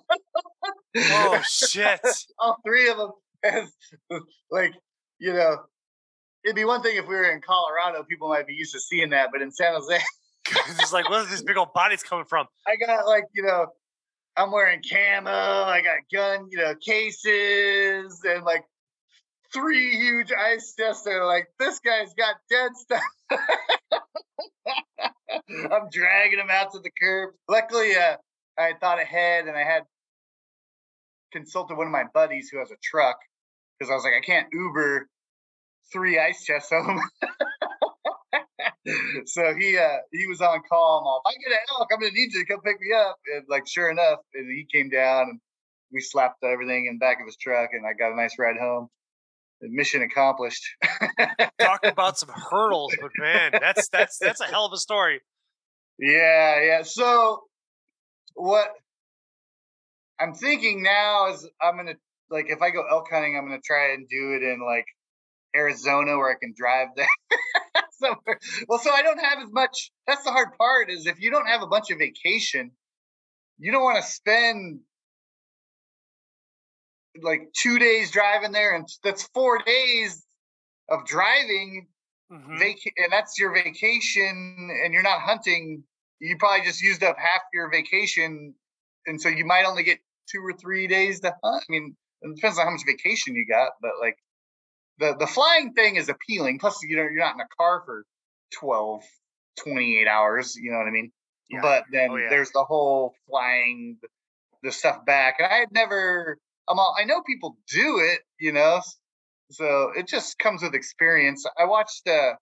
oh 0.98 1.42
shit! 1.48 2.00
All 2.40 2.58
three 2.66 2.90
of 2.90 2.98
them, 2.98 3.12
and 3.44 3.68
like 4.52 4.74
you 5.20 5.34
know, 5.34 5.58
it'd 6.44 6.56
be 6.56 6.66
one 6.66 6.82
thing 6.82 6.98
if 6.98 7.08
we 7.08 7.16
were 7.16 7.32
in 7.32 7.42
Colorado, 7.42 8.04
people 8.04 8.30
might 8.30 8.48
be 8.48 8.54
used 8.54 8.74
to 8.74 8.80
seeing 8.80 9.10
that, 9.12 9.30
but 9.32 9.42
in 9.42 9.52
San 9.52 9.74
Jose, 9.74 10.00
it's 10.80 10.94
like, 10.94 11.10
where's 11.10 11.30
these 11.30 11.44
big 11.44 11.58
old 11.58 11.74
bodies 11.74 12.04
coming 12.04 12.26
from? 12.26 12.48
I 12.68 12.76
got 12.86 13.08
like 13.08 13.26
you 13.34 13.44
know, 13.44 13.68
I'm 14.38 14.52
wearing 14.52 14.82
camo. 14.90 15.30
I 15.30 15.82
got 15.82 15.98
gun, 16.14 16.48
you 16.50 16.58
know, 16.58 16.76
cases, 16.76 18.22
and 18.24 18.44
like 18.44 18.64
three 19.54 19.98
huge 19.98 20.32
ice 20.32 20.74
chests. 20.78 21.04
They're 21.04 21.26
like, 21.26 21.48
this 21.60 21.80
guy's 21.80 22.14
got 22.14 22.36
dead 22.50 22.72
stuff. 22.76 23.02
I'm 25.72 25.90
dragging 25.92 26.40
him 26.40 26.50
out 26.50 26.72
to 26.74 26.80
the 26.80 26.92
curb. 27.00 27.34
Luckily, 27.50 27.96
uh, 27.96 28.18
I 28.58 28.74
thought 28.80 29.02
ahead 29.02 29.48
and 29.48 29.58
I 29.58 29.64
had 29.64 29.84
consulted 31.32 31.78
one 31.78 31.88
of 31.88 31.92
my 31.92 32.04
buddies 32.14 32.50
who 32.50 32.60
has 32.60 32.72
a 32.72 32.78
truck 32.84 33.18
because 33.78 33.92
I 33.92 33.96
was 33.96 34.04
like, 34.04 34.14
I 34.14 34.22
can't 34.22 34.48
Uber 34.52 35.08
three 35.92 36.20
ice 36.20 36.44
chests 36.44 36.70
home. 36.70 37.02
so 39.26 39.54
he 39.58 39.78
uh 39.78 39.98
he 40.12 40.28
was 40.28 40.42
on 40.42 40.62
call. 40.70 41.22
I'm 41.26 41.32
if 41.32 41.36
I 41.36 41.40
get 41.44 41.54
an 41.54 41.60
elk, 41.78 41.88
I'm 41.92 42.00
gonna 42.00 42.12
need 42.12 42.34
you 42.34 42.42
to 42.42 42.46
come 42.46 42.62
pick 42.62 42.80
me 42.80 42.94
up. 42.96 43.18
And 43.34 43.46
like 43.50 43.68
sure 43.68 43.90
enough, 43.90 44.20
and 44.34 44.52
he 44.52 44.68
came 44.72 44.90
down 44.90 45.30
and 45.30 45.40
we 45.92 46.02
slapped 46.02 46.44
everything 46.44 46.88
in 46.88 46.96
the 46.96 47.00
back 47.00 47.20
of 47.20 47.26
his 47.26 47.38
truck 47.38 47.72
and 47.74 47.86
I 47.86 47.94
got 47.94 48.14
a 48.14 48.16
nice 48.16 48.38
ride 48.40 48.58
home. 48.60 48.90
Mission 49.70 50.02
accomplished. 50.02 50.64
Talk 51.60 51.86
about 51.86 52.18
some 52.18 52.30
hurdles, 52.30 52.96
but 53.00 53.12
man, 53.18 53.52
that's 53.54 53.90
that's 53.90 54.18
that's 54.18 54.42
a 54.42 54.46
hell 54.46 54.66
of 54.66 54.74
a 54.74 54.78
story. 54.78 55.22
Yeah, 56.00 56.64
yeah. 56.64 56.82
So 56.84 57.44
what 58.34 58.68
I'm 60.20 60.34
thinking 60.34 60.84
now 60.84 61.32
is 61.32 61.48
I'm 61.62 61.78
gonna 61.78 61.96
like 62.30 62.46
if 62.50 62.62
I 62.62 62.72
go 62.72 62.84
elk 62.90 63.08
hunting, 63.12 63.38
I'm 63.38 63.46
gonna 63.46 63.62
try 63.64 63.94
and 63.94 64.08
do 64.10 64.34
it 64.34 64.44
in 64.44 64.64
like 64.66 64.86
Arizona 65.56 66.18
where 66.18 66.32
I 66.32 66.40
can 66.40 66.54
drive 66.56 66.90
there. 66.96 67.08
Somewhere. 67.92 68.40
Well, 68.68 68.80
so 68.80 68.92
I 68.92 69.04
don't 69.04 69.20
have 69.20 69.40
as 69.44 69.52
much. 69.52 69.92
That's 70.08 70.24
the 70.24 70.32
hard 70.32 70.58
part 70.58 70.90
is 70.90 71.06
if 71.06 71.20
you 71.20 71.30
don't 71.30 71.48
have 71.48 71.62
a 71.62 71.68
bunch 71.68 71.92
of 71.92 72.00
vacation, 72.00 72.72
you 73.60 73.72
don't 73.72 73.84
want 73.84 74.04
to 74.04 74.10
spend 74.10 74.80
like 77.22 77.50
two 77.54 77.80
days 77.80 78.12
driving 78.12 78.52
there, 78.52 78.76
and 78.76 78.88
that's 79.04 79.24
four 79.34 79.60
days 79.66 80.26
of 80.90 81.06
driving. 81.06 81.88
Mm-hmm. 82.32 82.58
Vac- 82.58 82.94
and 82.98 83.12
that's 83.12 83.38
your 83.38 83.54
vacation, 83.54 84.70
and 84.84 84.94
you're 84.94 85.04
not 85.04 85.22
hunting. 85.22 85.84
You 86.20 86.38
probably 86.38 86.66
just 86.66 86.82
used 86.82 87.04
up 87.04 87.18
half 87.18 87.42
your 87.54 87.70
vacation, 87.70 88.54
and 89.08 89.20
so 89.20 89.30
you 89.30 89.46
might 89.46 89.66
only 89.66 89.84
get 89.84 90.00
two 90.32 90.40
or 90.40 90.54
three 90.54 90.88
days 90.88 91.20
to 91.22 91.36
hunt. 91.44 91.64
I 91.68 91.72
mean, 91.72 91.96
it 92.22 92.36
depends 92.36 92.58
on 92.58 92.66
how 92.66 92.72
much 92.72 92.84
vacation 92.86 93.36
you 93.36 93.46
got, 93.46 93.72
but 93.82 93.92
like 94.00 94.18
the 95.00 95.16
the 95.18 95.28
flying 95.28 95.74
thing 95.74 95.96
is 95.98 96.10
appealing. 96.10 96.60
Plus, 96.60 96.82
you 96.84 96.96
know, 96.96 97.04
you're 97.04 97.16
not 97.16 97.36
in 97.36 97.42
a 97.42 97.48
car 97.58 97.82
for 97.86 98.06
12, 98.60 99.04
28 99.64 100.08
hours. 100.08 100.56
You 100.56 100.72
know 100.72 100.78
what 100.78 100.88
I 100.88 100.92
mean? 100.92 101.12
Yeah. 101.50 101.62
But 101.62 101.86
then 101.92 102.12
oh, 102.12 102.16
yeah. 102.16 102.30
there's 102.30 102.52
the 102.52 102.64
whole 102.64 103.14
flying 103.28 103.98
the 104.64 104.72
stuff 104.72 105.06
back. 105.06 105.36
And 105.40 105.48
I 105.52 105.56
had 105.58 105.72
never. 105.72 106.38
I'm 106.70 106.80
all, 106.80 106.96
I 107.00 107.06
know 107.06 107.22
people 107.24 107.58
do 107.72 108.00
it, 108.00 108.22
you 108.40 108.54
know. 108.54 108.82
So 109.52 109.92
it 109.96 110.08
just 110.08 110.40
comes 110.40 110.64
with 110.64 110.76
experience. 110.76 111.46
I 111.58 111.66
watched 111.66 112.08
uh, 112.08 112.34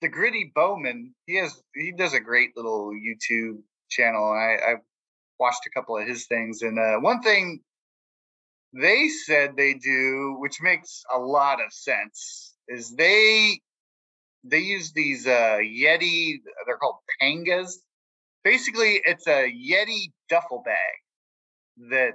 the 0.00 0.08
Gritty 0.08 0.52
Bowman. 0.54 1.14
He 1.26 1.36
has 1.36 1.60
he 1.74 1.92
does 1.96 2.14
a 2.14 2.20
great 2.20 2.50
little 2.56 2.92
YouTube 2.92 3.58
channel. 3.90 4.30
I, 4.30 4.72
I 4.72 4.74
watched 5.38 5.66
a 5.66 5.70
couple 5.70 5.98
of 5.98 6.06
his 6.06 6.26
things, 6.26 6.62
and 6.62 6.78
uh, 6.78 6.98
one 7.00 7.22
thing 7.22 7.60
they 8.74 9.08
said 9.08 9.56
they 9.56 9.74
do, 9.74 10.36
which 10.38 10.60
makes 10.62 11.02
a 11.14 11.18
lot 11.18 11.60
of 11.64 11.72
sense, 11.72 12.54
is 12.68 12.94
they 12.96 13.60
they 14.44 14.60
use 14.60 14.92
these 14.92 15.26
uh, 15.26 15.58
Yeti. 15.60 16.36
They're 16.66 16.78
called 16.78 16.96
pangas. 17.20 17.72
Basically, 18.44 19.00
it's 19.04 19.26
a 19.26 19.50
Yeti 19.52 20.12
duffel 20.28 20.62
bag 20.64 21.90
that 21.90 22.12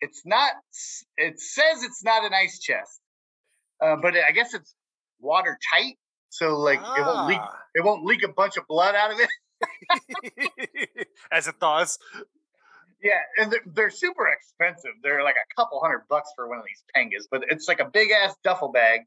it's 0.00 0.22
not. 0.24 0.52
It 1.16 1.40
says 1.40 1.82
it's 1.82 2.02
not 2.04 2.24
an 2.24 2.32
ice 2.34 2.58
chest, 2.58 3.00
uh, 3.80 3.96
but 4.00 4.14
I 4.16 4.32
guess 4.32 4.54
it's 4.54 4.74
watertight. 5.20 5.96
So 6.30 6.58
like 6.58 6.80
ah. 6.82 6.94
it 6.96 7.02
won't 7.02 7.28
leak. 7.28 7.40
Ah. 7.40 7.58
It 7.74 7.84
won't 7.84 8.04
leak 8.04 8.22
a 8.22 8.28
bunch 8.28 8.56
of 8.56 8.66
blood 8.66 8.94
out 8.94 9.12
of 9.12 9.18
it. 9.20 11.08
As 11.32 11.48
it 11.48 11.56
thaws. 11.60 11.98
Yeah, 13.02 13.20
and 13.38 13.52
they're, 13.52 13.60
they're, 13.66 13.90
super 13.90 14.26
expensive. 14.28 14.92
They're 15.02 15.22
like 15.22 15.34
a 15.34 15.60
couple 15.60 15.78
hundred 15.78 16.04
bucks 16.08 16.30
for 16.34 16.48
one 16.48 16.58
of 16.58 16.64
these 16.64 16.82
pangas, 16.96 17.26
but 17.30 17.42
it's 17.50 17.68
like 17.68 17.78
a 17.78 17.84
big 17.84 18.10
ass 18.10 18.34
duffel 18.42 18.72
bag. 18.72 19.00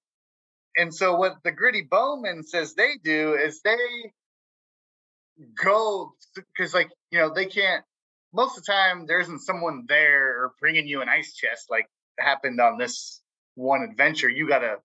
And 0.77 0.93
so 0.93 1.15
what 1.15 1.37
the 1.43 1.51
Gritty 1.51 1.81
Bowman 1.81 2.43
says 2.43 2.75
they 2.75 2.97
do 3.03 3.33
is 3.33 3.61
they 3.63 3.75
go 5.61 6.13
because 6.35 6.73
like 6.73 6.89
you 7.11 7.19
know 7.19 7.33
they 7.33 7.45
can't 7.45 7.83
most 8.33 8.57
of 8.57 8.63
the 8.63 8.71
time 8.71 9.05
there 9.07 9.19
isn't 9.19 9.39
someone 9.39 9.85
there 9.87 10.43
or 10.43 10.53
bringing 10.59 10.87
you 10.87 11.01
an 11.01 11.09
ice 11.09 11.33
chest 11.33 11.65
like 11.69 11.87
happened 12.19 12.59
on 12.59 12.77
this 12.77 13.21
one 13.55 13.81
adventure. 13.81 14.29
You 14.29 14.47
gotta 14.47 14.75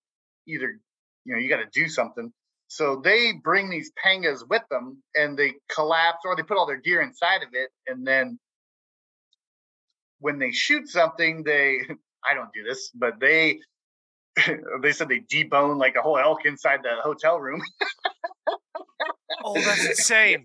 either 0.47 0.79
you 1.25 1.35
know 1.35 1.41
you 1.41 1.49
gotta 1.49 1.69
do 1.73 1.89
something. 1.89 2.33
So 2.69 3.03
they 3.05 3.33
bring 3.33 3.69
these 3.69 3.93
pangas 4.03 4.49
with 4.49 4.62
them 4.71 5.03
and 5.15 5.37
they 5.37 5.53
collapse 5.75 6.21
or 6.25 6.37
they 6.37 6.43
put 6.43 6.57
all 6.57 6.67
their 6.67 6.81
gear 6.81 7.03
inside 7.03 7.43
of 7.43 7.51
it 7.53 7.71
and 7.87 8.07
then 8.07 8.39
when 10.23 10.39
they 10.39 10.53
shoot 10.53 10.89
something, 10.89 11.43
they 11.45 11.81
I 12.31 12.35
don't 12.35 12.53
do 12.55 12.62
this, 12.62 12.91
but 12.95 13.21
they 13.21 13.59
they 14.83 14.93
said 14.93 15.09
they 15.09 15.21
debone 15.21 15.79
like 15.79 15.97
a 15.97 16.03
whole 16.03 16.19
elk 16.19 16.47
inside 16.47 16.81
the 16.83 17.03
hotel 17.03 17.39
room. 17.39 17.61
oh, 19.45 19.61
that's 19.61 19.87
insane. 19.99 20.45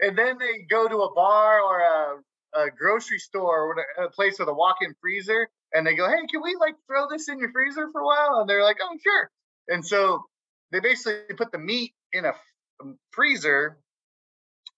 And 0.00 0.18
then 0.18 0.38
they 0.38 0.66
go 0.70 0.88
to 0.88 0.96
a 0.98 1.14
bar 1.14 1.60
or 1.60 1.80
a, 1.80 2.60
a 2.60 2.70
grocery 2.70 3.18
store 3.18 3.74
or 3.98 4.04
a 4.04 4.10
place 4.10 4.38
with 4.38 4.48
a 4.48 4.54
walk-in 4.54 4.94
freezer, 5.00 5.48
and 5.72 5.86
they 5.86 5.94
go, 5.94 6.08
"Hey, 6.08 6.26
can 6.30 6.42
we 6.42 6.56
like 6.60 6.74
throw 6.86 7.08
this 7.08 7.28
in 7.28 7.38
your 7.38 7.52
freezer 7.52 7.88
for 7.92 8.00
a 8.00 8.06
while?" 8.06 8.40
And 8.40 8.48
they're 8.48 8.64
like, 8.64 8.78
"Oh, 8.82 8.96
sure." 9.02 9.30
And 9.68 9.84
so 9.84 10.24
they 10.72 10.80
basically 10.80 11.34
put 11.36 11.52
the 11.52 11.58
meat 11.58 11.92
in 12.12 12.24
a 12.24 12.32
um, 12.80 12.98
freezer, 13.10 13.78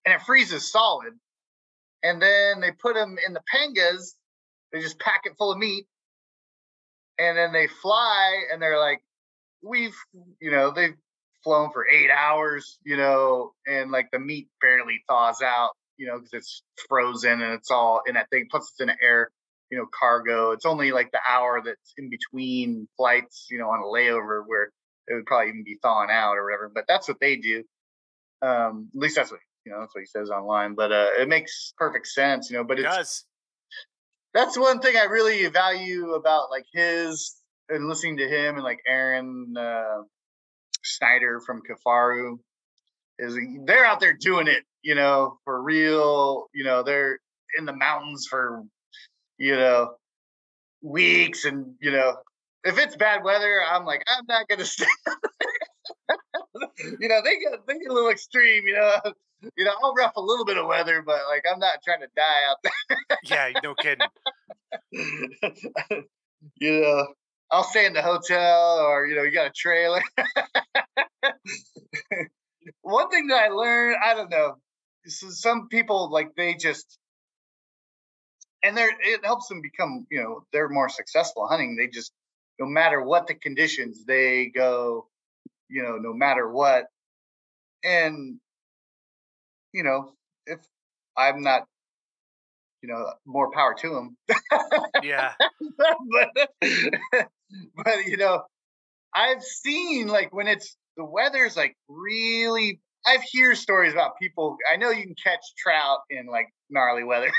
and 0.05 0.15
it 0.15 0.23
freezes 0.23 0.71
solid 0.71 1.15
and 2.05 2.21
then 2.21 2.61
they 2.61 2.71
put 2.71 2.95
them 2.95 3.17
in 3.27 3.33
the 3.33 3.41
pangas. 3.53 4.13
They 4.73 4.81
just 4.81 5.01
pack 5.01 5.23
it 5.25 5.37
full 5.39 5.53
of 5.53 5.59
meat, 5.59 5.87
and 7.19 7.37
then 7.37 7.53
they 7.53 7.67
fly, 7.67 8.43
and 8.53 8.61
they're 8.61 8.79
like, 8.79 9.03
we've, 9.63 9.97
you 10.41 10.51
know, 10.51 10.71
they've 10.71 10.95
flown 11.45 11.71
for 11.73 11.87
eight 11.89 12.11
hours, 12.11 12.79
you 12.85 12.97
know, 12.97 13.53
and 13.67 13.91
like 13.91 14.11
the 14.11 14.19
meat 14.19 14.49
barely 14.61 15.03
thaws 15.09 15.43
out, 15.43 15.71
you 15.99 16.07
know, 16.07 16.17
because 16.19 16.33
it's 16.33 16.63
frozen 16.89 17.43
and 17.43 17.53
it's 17.53 17.71
all 17.71 18.01
in 18.07 18.15
that 18.15 18.31
thing. 18.31 18.47
Plus, 18.51 18.71
it's 18.71 18.81
in 18.81 18.89
an 18.89 18.97
air, 19.01 19.31
you 19.71 19.79
know, 19.79 19.87
cargo. 19.99 20.53
It's 20.53 20.67
only 20.67 20.91
like 20.91 21.13
the 21.13 21.21
hour 21.29 21.63
that's 21.65 21.95
in 21.99 22.11
between 22.11 22.89
flights, 22.97 23.47
you 23.51 23.59
know, 23.59 23.69
on 23.69 23.81
a 23.81 23.85
layover 23.85 24.43
where 24.47 24.71
it 25.07 25.15
would 25.15 25.27
probably 25.27 25.51
even 25.51 25.65
be 25.65 25.79
thawing 25.83 26.11
out 26.11 26.37
or 26.37 26.45
whatever. 26.45 26.71
But 26.75 26.85
that's 26.89 27.07
what 27.07 27.21
they 27.21 27.37
do. 27.37 27.63
Um, 28.43 28.89
at 28.95 29.01
least 29.01 29.17
that's 29.17 29.31
what 29.31 29.41
you 29.65 29.73
know, 29.73 29.81
that's 29.81 29.95
what 29.95 30.03
he 30.03 30.07
says 30.07 30.31
online. 30.31 30.75
But 30.75 30.93
uh, 30.93 31.09
it 31.19 31.29
makes 31.29 31.73
perfect 31.79 32.07
sense, 32.07 32.51
you 32.51 32.57
know. 32.57 32.65
But 32.65 32.79
it 32.79 32.83
does. 32.83 33.25
That's 34.35 34.59
one 34.59 34.81
thing 34.81 34.97
I 34.97 35.05
really 35.05 35.47
value 35.47 36.13
about 36.15 36.51
like 36.51 36.67
his 36.73 37.37
and 37.69 37.89
listening 37.89 38.19
to 38.19 38.29
him 38.29 38.57
and 38.57 38.65
like 38.65 38.81
Aaron 38.87 39.55
uh, 39.57 40.03
Snyder 40.85 41.41
from 41.41 41.63
Kifaru 41.63 42.39
is 43.19 43.39
they're 43.65 43.85
out 43.85 44.01
there 44.01 44.15
doing 44.15 44.49
it, 44.49 44.65
you 44.83 44.95
know, 44.95 45.39
for 45.45 45.63
real. 45.63 46.47
You 46.53 46.65
know, 46.65 46.83
they're 46.83 47.19
in 47.59 47.65
the 47.65 47.73
mountains 47.73 48.27
for 48.29 48.63
you 49.39 49.57
know 49.57 49.95
weeks, 50.83 51.45
and 51.45 51.75
you 51.81 51.91
know, 51.91 52.17
if 52.65 52.79
it's 52.79 52.97
bad 52.97 53.25
weather, 53.25 53.61
I'm 53.63 53.85
like, 53.85 54.05
I'm 54.07 54.25
not 54.27 54.49
gonna 54.49 54.65
stay. 54.65 54.87
you 57.01 57.09
know, 57.09 57.21
they 57.25 57.39
get 57.39 57.67
they 57.67 57.79
get 57.79 57.91
a 57.91 57.95
little 57.95 58.11
extreme. 58.11 58.67
You 58.67 58.75
know, 58.75 58.97
you 59.57 59.65
know, 59.65 59.73
I'll 59.83 59.95
rough 59.95 60.17
a 60.17 60.21
little 60.21 60.45
bit 60.45 60.59
of 60.59 60.67
weather, 60.67 61.03
but 61.03 61.23
like 61.29 61.45
I'm 61.51 61.59
not 61.59 61.79
trying 61.85 62.01
to 62.01 62.09
die 62.17 62.43
out 62.49 62.57
there. 62.63 63.19
yeah, 63.25 63.61
no 63.63 63.75
kidding. 63.75 64.09
you 66.61 66.81
know, 66.81 67.07
I'll 67.55 67.63
stay 67.63 67.87
in 67.87 67.93
the 67.93 68.03
hotel 68.03 68.79
or 68.81 69.07
you 69.07 69.15
know, 69.15 69.23
you 69.23 69.31
got 69.31 69.47
a 69.47 69.53
trailer. 69.55 70.03
One 72.83 73.11
thing 73.11 73.29
that 73.29 73.45
I 73.45 73.49
learned, 73.49 73.97
I 74.05 74.15
don't 74.15 74.31
know, 74.31 74.57
some 75.07 75.69
people 75.69 76.11
like 76.11 76.35
they 76.37 76.55
just 76.55 76.99
and 78.65 78.77
they're 78.77 78.91
it 79.01 79.25
helps 79.25 79.47
them 79.47 79.61
become, 79.63 80.05
you 80.11 80.21
know, 80.21 80.45
they're 80.53 80.69
more 80.69 80.89
successful 80.89 81.47
hunting. 81.47 81.77
They 81.77 81.87
just 81.87 82.13
no 82.59 82.67
matter 82.67 83.01
what 83.03 83.29
the 83.29 83.35
conditions, 83.35 84.05
they 84.05 84.47
go, 84.47 85.07
you 85.69 85.85
know, 85.85 85.97
no 85.97 86.13
matter 86.13 86.51
what. 86.51 86.87
And 87.85 88.41
you 89.73 89.85
know, 89.85 90.13
if 90.47 90.59
I'm 91.17 91.43
not, 91.43 91.69
you 92.85 92.93
know, 92.93 93.11
more 93.25 93.51
power 93.51 93.75
to 93.79 93.97
him. 93.97 94.17
yeah. 95.03 95.33
but, 95.79 96.51
but, 97.83 98.05
you 98.05 98.19
know, 98.19 98.43
I've 99.15 99.43
seen 99.43 100.09
like 100.09 100.35
when 100.35 100.49
it's 100.49 100.77
the 100.99 101.05
weather's 101.05 101.57
like 101.57 101.77
really 101.89 102.81
I've 103.07 103.23
hear 103.23 103.55
stories 103.55 103.93
about 103.93 104.19
people. 104.21 104.57
I 104.71 104.77
know 104.77 104.91
you 104.91 105.03
can 105.03 105.15
catch 105.23 105.41
trout 105.57 106.01
in 106.11 106.27
like 106.27 106.49
gnarly 106.71 107.05
weather, 107.05 107.31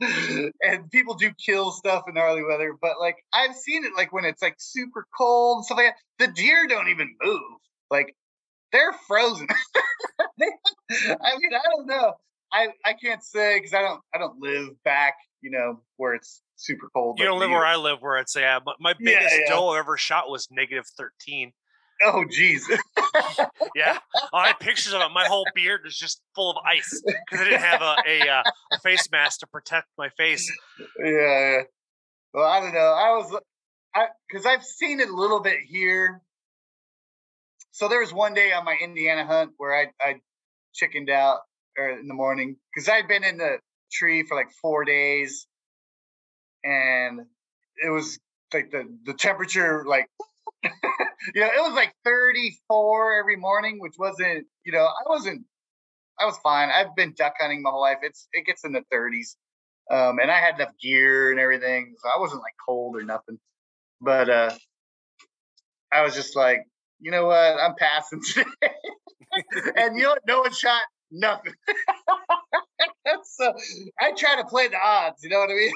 and 0.00 0.90
people 0.90 1.14
do 1.14 1.30
kill 1.44 1.70
stuff 1.72 2.04
in 2.08 2.14
gnarly 2.14 2.42
weather. 2.42 2.74
But 2.80 3.00
like 3.00 3.16
I've 3.32 3.54
seen 3.54 3.84
it 3.84 3.92
like 3.96 4.12
when 4.12 4.24
it's 4.24 4.42
like 4.42 4.56
super 4.58 5.06
cold 5.16 5.58
and 5.58 5.64
stuff 5.64 5.78
like 5.78 5.94
that. 6.18 6.26
The 6.26 6.32
deer 6.32 6.66
don't 6.66 6.88
even 6.88 7.14
move. 7.22 7.40
Like 7.90 8.14
they're 8.72 8.94
frozen. 9.06 9.46
I 10.20 10.26
mean, 10.40 11.52
I 11.54 11.68
don't 11.76 11.86
know. 11.86 12.14
I 12.52 12.68
I 12.84 12.94
can't 12.94 13.22
say 13.22 13.58
because 13.58 13.74
I 13.74 13.82
don't 13.82 14.00
I 14.14 14.18
don't 14.18 14.40
live 14.40 14.70
back 14.84 15.14
you 15.40 15.50
know 15.50 15.80
where 15.96 16.14
it's 16.14 16.42
super 16.56 16.88
cold. 16.94 17.18
You 17.18 17.24
like 17.24 17.30
don't 17.30 17.40
live 17.40 17.50
you. 17.50 17.56
where 17.56 17.66
I 17.66 17.76
live, 17.76 17.98
where 18.00 18.18
it's 18.18 18.34
yeah. 18.36 18.58
My, 18.64 18.74
my 18.80 18.94
biggest 18.98 19.34
yeah. 19.38 19.54
doe 19.54 19.70
I 19.70 19.78
ever 19.78 19.96
shot 19.96 20.28
was 20.28 20.48
negative 20.50 20.84
thirteen. 20.96 21.52
Oh, 22.04 22.24
geez. 22.30 22.68
Yeah, 23.74 23.98
I 24.32 24.48
had 24.48 24.60
pictures 24.60 24.92
of 24.92 25.00
it. 25.00 25.08
My 25.12 25.24
whole 25.26 25.46
beard 25.54 25.82
was 25.84 25.96
just 25.96 26.20
full 26.34 26.50
of 26.50 26.56
ice 26.64 27.02
because 27.04 27.40
I 27.40 27.44
didn't 27.44 27.60
have 27.60 27.82
a 27.82 27.96
a, 28.06 28.20
uh, 28.28 28.42
a 28.72 28.80
face 28.80 29.08
mask 29.10 29.40
to 29.40 29.46
protect 29.46 29.86
my 29.96 30.08
face. 30.10 30.50
yeah, 30.98 31.10
yeah. 31.10 31.60
Well, 32.32 32.46
I 32.46 32.60
don't 32.60 32.72
know. 32.72 32.80
I 32.80 33.10
was, 33.16 33.40
I 33.94 34.06
because 34.28 34.46
I've 34.46 34.64
seen 34.64 35.00
it 35.00 35.08
a 35.08 35.14
little 35.14 35.40
bit 35.40 35.58
here. 35.66 36.22
So 37.72 37.88
there 37.88 38.00
was 38.00 38.12
one 38.12 38.34
day 38.34 38.52
on 38.52 38.64
my 38.64 38.76
Indiana 38.80 39.24
hunt 39.26 39.52
where 39.58 39.74
I 39.74 39.86
I 40.00 40.20
chickened 40.74 41.10
out 41.10 41.40
or 41.78 41.90
in 41.90 42.08
the 42.08 42.14
morning 42.14 42.56
because 42.74 42.88
I'd 42.88 43.08
been 43.08 43.24
in 43.24 43.38
the 43.38 43.58
tree 43.92 44.24
for 44.24 44.36
like 44.36 44.50
four 44.60 44.84
days, 44.84 45.46
and 46.64 47.20
it 47.82 47.90
was 47.90 48.18
like 48.52 48.70
the 48.70 48.84
the 49.04 49.14
temperature 49.14 49.84
like. 49.86 50.06
you 51.34 51.40
know, 51.40 51.46
it 51.46 51.60
was 51.60 51.74
like 51.74 51.94
34 52.04 53.18
every 53.20 53.36
morning, 53.36 53.78
which 53.80 53.94
wasn't, 53.98 54.46
you 54.64 54.72
know, 54.72 54.84
I 54.84 55.08
wasn't, 55.08 55.44
I 56.18 56.24
was 56.24 56.36
fine. 56.38 56.68
I've 56.68 56.96
been 56.96 57.14
duck 57.16 57.34
hunting 57.38 57.62
my 57.62 57.70
whole 57.70 57.80
life. 57.80 57.98
It's, 58.02 58.28
it 58.32 58.44
gets 58.44 58.64
in 58.64 58.72
the 58.72 58.82
30s. 58.92 59.36
Um, 59.90 60.18
and 60.18 60.30
I 60.30 60.38
had 60.38 60.56
enough 60.56 60.72
gear 60.82 61.30
and 61.30 61.40
everything, 61.40 61.94
so 61.98 62.08
I 62.08 62.18
wasn't 62.18 62.42
like 62.42 62.54
cold 62.66 62.96
or 62.96 63.04
nothing. 63.04 63.38
But 64.00 64.28
uh, 64.28 64.50
I 65.92 66.02
was 66.02 66.14
just 66.14 66.36
like, 66.36 66.64
you 67.00 67.10
know 67.10 67.26
what, 67.26 67.36
I'm 67.60 67.74
passing 67.76 68.22
today. 68.34 68.46
and 69.76 69.96
you 69.96 70.02
know 70.02 70.10
what? 70.10 70.22
No 70.26 70.40
one 70.40 70.52
shot 70.52 70.82
nothing. 71.10 71.54
so 73.24 73.52
I 74.00 74.12
try 74.12 74.36
to 74.36 74.44
play 74.44 74.68
the 74.68 74.78
odds. 74.78 75.22
You 75.22 75.30
know 75.30 75.38
what 75.38 75.50
I 75.50 75.54
mean? 75.54 75.72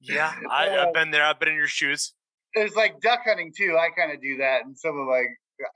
Yeah, 0.00 0.32
I. 0.50 0.78
I've 0.78 0.94
been 0.94 1.10
there. 1.10 1.24
I've 1.24 1.38
been 1.38 1.50
in 1.50 1.56
your 1.56 1.66
shoes. 1.66 2.12
It's 2.54 2.76
like 2.76 3.00
duck 3.00 3.20
hunting 3.24 3.52
too. 3.56 3.78
I 3.78 3.88
kind 3.98 4.12
of 4.12 4.20
do 4.20 4.38
that, 4.38 4.64
and 4.64 4.78
some 4.78 4.98
of 4.98 5.06
my 5.06 5.24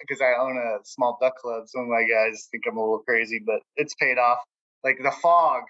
because 0.01 0.21
I 0.21 0.35
own 0.41 0.57
a 0.57 0.79
small 0.85 1.19
duck 1.21 1.37
club. 1.37 1.69
Some 1.69 1.83
of 1.83 1.89
my 1.89 2.03
guys 2.03 2.49
think 2.51 2.65
I'm 2.69 2.77
a 2.77 2.81
little 2.81 2.99
crazy, 2.99 3.41
but 3.45 3.61
it's 3.77 3.95
paid 3.95 4.19
off. 4.19 4.39
Like 4.85 4.99
the 5.03 5.13
fog, 5.23 5.63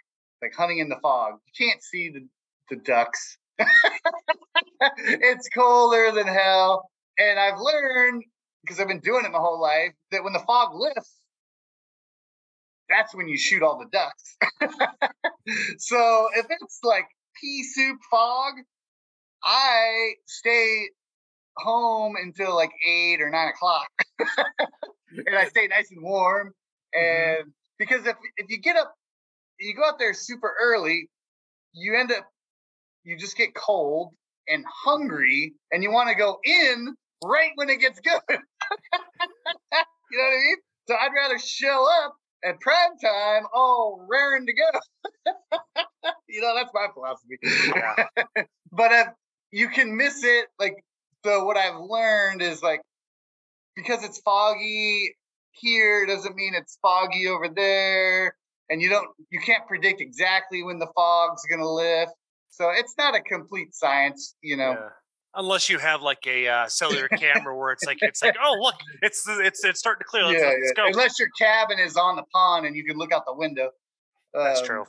like 0.43 0.55
hunting 0.55 0.79
in 0.79 0.89
the 0.89 0.99
fog. 1.03 1.35
You 1.47 1.67
can't 1.67 1.83
see 1.83 2.11
the 2.11 2.27
the 2.71 2.77
ducks. 2.77 3.39
it's 4.81 5.49
colder 5.51 6.13
than 6.13 6.27
hell, 6.27 6.89
and 7.19 7.39
I've 7.39 7.59
learned 7.59 8.25
because 8.63 8.81
I've 8.81 8.89
been 8.89 9.01
doing 9.01 9.25
it 9.25 9.31
my 9.31 9.39
whole 9.39 9.61
life 9.61 9.93
that 10.11 10.25
when 10.25 10.33
the 10.33 10.41
fog 10.41 10.75
lifts, 10.75 11.21
that's 12.89 13.15
when 13.15 13.29
you 13.29 13.37
shoot 13.37 13.63
all 13.63 13.79
the 13.79 13.87
ducks. 13.91 14.37
so 15.79 16.29
if 16.35 16.47
it's 16.49 16.81
like 16.83 17.07
pea 17.41 17.63
soup 17.63 17.99
fog, 18.11 18.55
I 19.43 20.13
stay 20.27 20.89
home 21.57 22.17
until 22.21 22.55
like 22.55 22.73
eight 22.87 23.21
or 23.21 23.31
nine 23.31 23.49
o'clock, 23.49 23.89
and 25.11 25.37
I 25.37 25.49
stay 25.49 25.67
nice 25.69 25.91
and 25.91 26.03
warm. 26.03 26.53
Mm-hmm. 26.97 27.41
And 27.43 27.53
because 27.79 28.07
if 28.07 28.17
if 28.37 28.51
you 28.51 28.59
get 28.59 28.77
up, 28.77 28.95
you 29.61 29.75
go 29.75 29.85
out 29.85 29.99
there 29.99 30.15
super 30.15 30.53
early, 30.61 31.09
you 31.73 31.99
end 31.99 32.13
up 32.13 32.27
you 33.05 33.17
just 33.17 33.37
get 33.37 33.55
cold 33.55 34.13
and 34.49 34.65
hungry, 34.85 35.55
and 35.73 35.83
you 35.83 35.91
want 35.91 36.09
to 36.09 36.15
go 36.15 36.39
in 36.45 36.95
right 37.25 37.51
when 37.55 37.71
it 37.71 37.81
gets 37.81 38.01
good. 38.05 38.21
you 38.29 38.39
know 40.19 40.25
what 40.25 40.35
I 40.35 40.41
mean? 40.41 40.57
So 40.89 40.95
I'd 40.95 41.13
rather 41.15 41.39
show 41.39 41.87
up 42.05 42.17
at 42.47 42.61
prime 42.61 42.97
time, 43.03 43.43
all 43.53 44.07
raring 44.09 44.47
to 44.47 44.53
go. 44.53 45.33
you 46.29 46.41
know, 46.41 46.55
that's 46.55 46.71
my 46.73 46.87
philosophy. 46.95 47.39
Yeah. 47.43 48.45
but 48.73 48.93
if 48.93 49.09
you 49.51 49.69
can 49.69 49.97
miss 49.97 50.23
it, 50.23 50.47
like 50.59 50.85
so 51.25 51.45
what 51.45 51.57
I've 51.57 51.81
learned 51.81 52.43
is 52.43 52.63
like 52.63 52.81
because 53.75 54.05
it's 54.05 54.21
foggy 54.21 55.15
here 55.51 56.07
doesn't 56.07 56.37
mean 56.37 56.55
it's 56.55 56.79
foggy 56.81 57.27
over 57.29 57.49
there. 57.49 58.37
And 58.69 58.83
you 58.83 58.89
don't 58.89 59.09
you 59.31 59.41
can't 59.41 59.67
predict 59.67 60.01
exactly 60.01 60.63
when 60.63 60.79
the 60.79 60.89
fog's 60.95 61.43
gonna 61.51 61.69
lift. 61.69 62.13
So 62.51 62.71
it's 62.71 62.95
not 62.97 63.15
a 63.15 63.21
complete 63.21 63.75
science, 63.75 64.35
you 64.41 64.57
know. 64.57 64.71
Yeah. 64.71 64.89
Unless 65.37 65.69
you 65.69 65.79
have 65.79 66.03
like 66.03 66.27
a 66.27 66.49
uh, 66.49 66.69
cellular 66.69 67.09
camera 67.19 67.57
where 67.57 67.71
it's 67.71 67.85
like 67.85 67.99
it's 68.01 68.23
like 68.23 68.37
oh 68.43 68.57
look 68.61 68.75
it's 69.03 69.27
it's 69.29 69.65
it's 69.65 69.79
starting 69.79 70.01
to 70.01 70.05
clear. 70.05 70.25
Let's, 70.25 70.41
yeah, 70.41 70.49
let's 70.49 70.73
yeah. 70.77 70.83
go. 70.85 70.87
Unless 70.89 71.19
your 71.19 71.29
cabin 71.39 71.79
is 71.79 71.97
on 71.97 72.17
the 72.17 72.25
pond 72.33 72.67
and 72.67 72.75
you 72.75 72.85
can 72.85 72.97
look 72.97 73.13
out 73.13 73.25
the 73.27 73.35
window. 73.35 73.71
That's 74.35 74.61
Um, 74.61 74.67
true. 74.67 74.85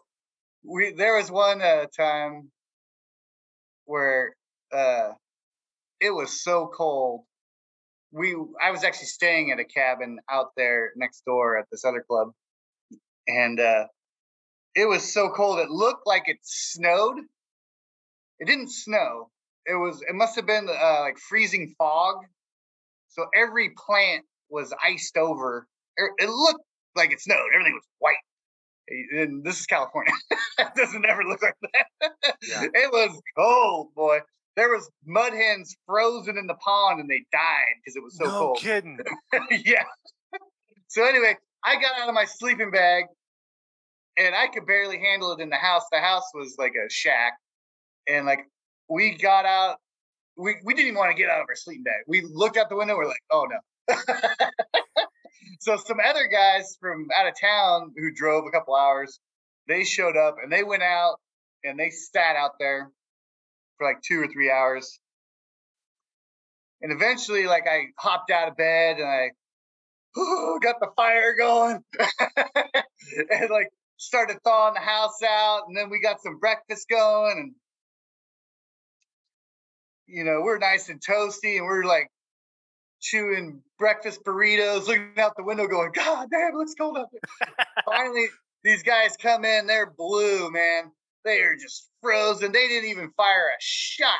we 0.63 0.93
there 0.93 1.15
was 1.17 1.29
one 1.29 1.61
uh, 1.61 1.85
time 1.95 2.51
where 3.85 4.35
uh 4.73 5.11
it 6.01 6.11
was 6.11 6.43
so 6.43 6.69
cold 6.75 7.21
we 8.11 8.35
i 8.61 8.69
was 8.71 8.83
actually 8.83 9.05
staying 9.07 9.51
at 9.51 9.59
a 9.59 9.63
cabin 9.65 10.19
out 10.29 10.47
there 10.57 10.91
next 10.97 11.23
door 11.25 11.57
at 11.57 11.65
this 11.71 11.85
other 11.85 12.03
club 12.07 12.31
and 13.27 13.59
uh 13.59 13.85
it 14.75 14.85
was 14.85 15.13
so 15.13 15.29
cold 15.29 15.59
it 15.59 15.69
looked 15.69 16.05
like 16.05 16.23
it 16.27 16.37
snowed 16.43 17.17
it 18.39 18.45
didn't 18.45 18.69
snow 18.69 19.29
it 19.67 19.75
was 19.75 20.01
it 20.07 20.15
must 20.15 20.35
have 20.35 20.45
been 20.45 20.67
uh, 20.69 21.01
like 21.01 21.17
freezing 21.17 21.73
fog 21.77 22.15
so 23.09 23.25
every 23.35 23.71
plant 23.85 24.23
was 24.49 24.73
iced 24.83 25.17
over 25.17 25.67
it 25.97 26.11
it 26.17 26.29
looked 26.29 26.63
like 26.95 27.11
it 27.11 27.19
snowed 27.19 27.37
everything 27.53 27.73
was 27.73 27.83
white 27.99 28.15
and 29.11 29.43
this 29.43 29.59
is 29.59 29.65
California. 29.65 30.13
it 30.59 30.75
doesn't 30.75 31.05
ever 31.05 31.23
look 31.23 31.41
like 31.41 31.55
that. 31.61 32.11
Yeah. 32.41 32.63
It 32.73 32.91
was 32.91 33.19
cold, 33.37 33.93
boy. 33.95 34.19
There 34.55 34.69
was 34.69 34.89
mud 35.05 35.33
hens 35.33 35.75
frozen 35.85 36.37
in 36.37 36.47
the 36.47 36.55
pond 36.55 36.99
and 36.99 37.09
they 37.09 37.25
died 37.31 37.75
because 37.83 37.95
it 37.95 38.03
was 38.03 38.17
so 38.17 38.25
no 38.25 38.31
cold. 38.31 38.57
kidding. 38.57 38.97
yeah. 39.65 39.83
So 40.87 41.05
anyway, 41.05 41.37
I 41.63 41.75
got 41.75 41.99
out 42.01 42.09
of 42.09 42.15
my 42.15 42.25
sleeping 42.25 42.71
bag 42.71 43.05
and 44.17 44.33
I 44.33 44.47
could 44.47 44.65
barely 44.65 44.99
handle 44.99 45.31
it 45.33 45.41
in 45.41 45.49
the 45.49 45.57
house. 45.57 45.83
The 45.91 45.99
house 45.99 46.25
was 46.33 46.55
like 46.57 46.73
a 46.73 46.89
shack. 46.89 47.33
And 48.07 48.25
like 48.25 48.39
we 48.89 49.15
got 49.15 49.45
out, 49.45 49.77
we, 50.37 50.55
we 50.63 50.73
didn't 50.73 50.87
even 50.87 50.97
want 50.97 51.15
to 51.15 51.21
get 51.21 51.29
out 51.29 51.41
of 51.41 51.47
our 51.49 51.55
sleeping 51.55 51.83
bag. 51.83 52.03
We 52.07 52.21
looked 52.21 52.57
out 52.57 52.69
the 52.69 52.75
window, 52.75 52.95
we're 52.95 53.07
like, 53.07 53.23
oh 53.31 53.47
no. 53.49 53.95
so 55.59 55.77
some 55.77 55.97
other 56.03 56.27
guys 56.27 56.77
from 56.79 57.07
out 57.17 57.27
of 57.27 57.33
town 57.39 57.93
who 57.97 58.11
drove 58.13 58.45
a 58.47 58.51
couple 58.51 58.75
hours, 58.75 59.19
they 59.67 59.83
showed 59.83 60.17
up 60.17 60.37
and 60.41 60.51
they 60.51 60.63
went 60.63 60.83
out 60.83 61.15
and 61.63 61.79
they 61.79 61.89
sat 61.89 62.35
out 62.35 62.51
there 62.59 62.91
for 63.77 63.87
like 63.87 64.01
two 64.01 64.21
or 64.21 64.27
three 64.27 64.51
hours. 64.51 64.99
And 66.81 66.91
eventually, 66.91 67.47
like 67.47 67.65
I 67.69 67.85
hopped 67.97 68.31
out 68.31 68.49
of 68.49 68.57
bed 68.57 68.97
and 68.97 69.07
I 69.07 69.29
got 70.61 70.79
the 70.79 70.89
fire 70.95 71.35
going 71.35 71.83
and 73.31 73.49
like 73.49 73.69
started 73.97 74.37
thawing 74.43 74.75
the 74.75 74.79
house 74.79 75.21
out. 75.27 75.63
And 75.67 75.75
then 75.75 75.89
we 75.89 75.99
got 75.99 76.21
some 76.21 76.39
breakfast 76.39 76.87
going 76.89 77.37
and 77.37 77.55
you 80.07 80.23
know, 80.23 80.41
we're 80.41 80.57
nice 80.57 80.89
and 80.89 81.01
toasty 81.01 81.57
and 81.57 81.65
we're 81.65 81.83
like 81.83 82.09
chewing 83.01 83.61
breakfast 83.77 84.23
burritos, 84.23 84.87
looking 84.87 85.11
out 85.17 85.35
the 85.37 85.43
window 85.43 85.67
going, 85.67 85.91
God 85.93 86.29
damn, 86.31 86.53
it 86.53 86.55
looks 86.55 86.73
cold 86.73 86.97
out 86.97 87.09
there. 87.11 87.49
Finally, 87.85 88.27
these 88.63 88.83
guys 88.83 89.15
come 89.17 89.45
in, 89.45 89.67
they're 89.67 89.93
blue, 89.97 90.49
man. 90.51 90.91
They 91.23 91.41
are 91.41 91.55
just 91.55 91.89
frozen. 92.01 92.51
They 92.51 92.67
didn't 92.67 92.89
even 92.89 93.11
fire 93.17 93.49
a 93.49 93.57
shot. 93.59 94.13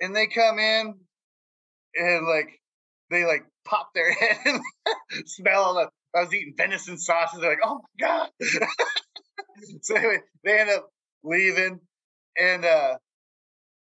And 0.00 0.14
they 0.14 0.26
come 0.26 0.58
in 0.58 0.94
and 1.94 2.26
like 2.26 2.60
they 3.10 3.24
like 3.24 3.44
pop 3.64 3.90
their 3.94 4.12
head 4.20 4.38
and 4.44 4.62
smell 5.26 5.62
all 5.62 5.74
the 5.74 5.88
I 6.16 6.22
was 6.22 6.34
eating 6.34 6.54
venison 6.56 6.98
sausages. 6.98 7.40
They're 7.40 7.50
like, 7.50 7.58
oh 7.64 7.80
my 8.00 8.06
God. 8.06 8.28
so 9.82 9.94
anyway, 9.94 10.18
they 10.44 10.58
end 10.58 10.70
up 10.70 10.88
leaving. 11.22 11.80
And 12.38 12.64
uh, 12.64 12.96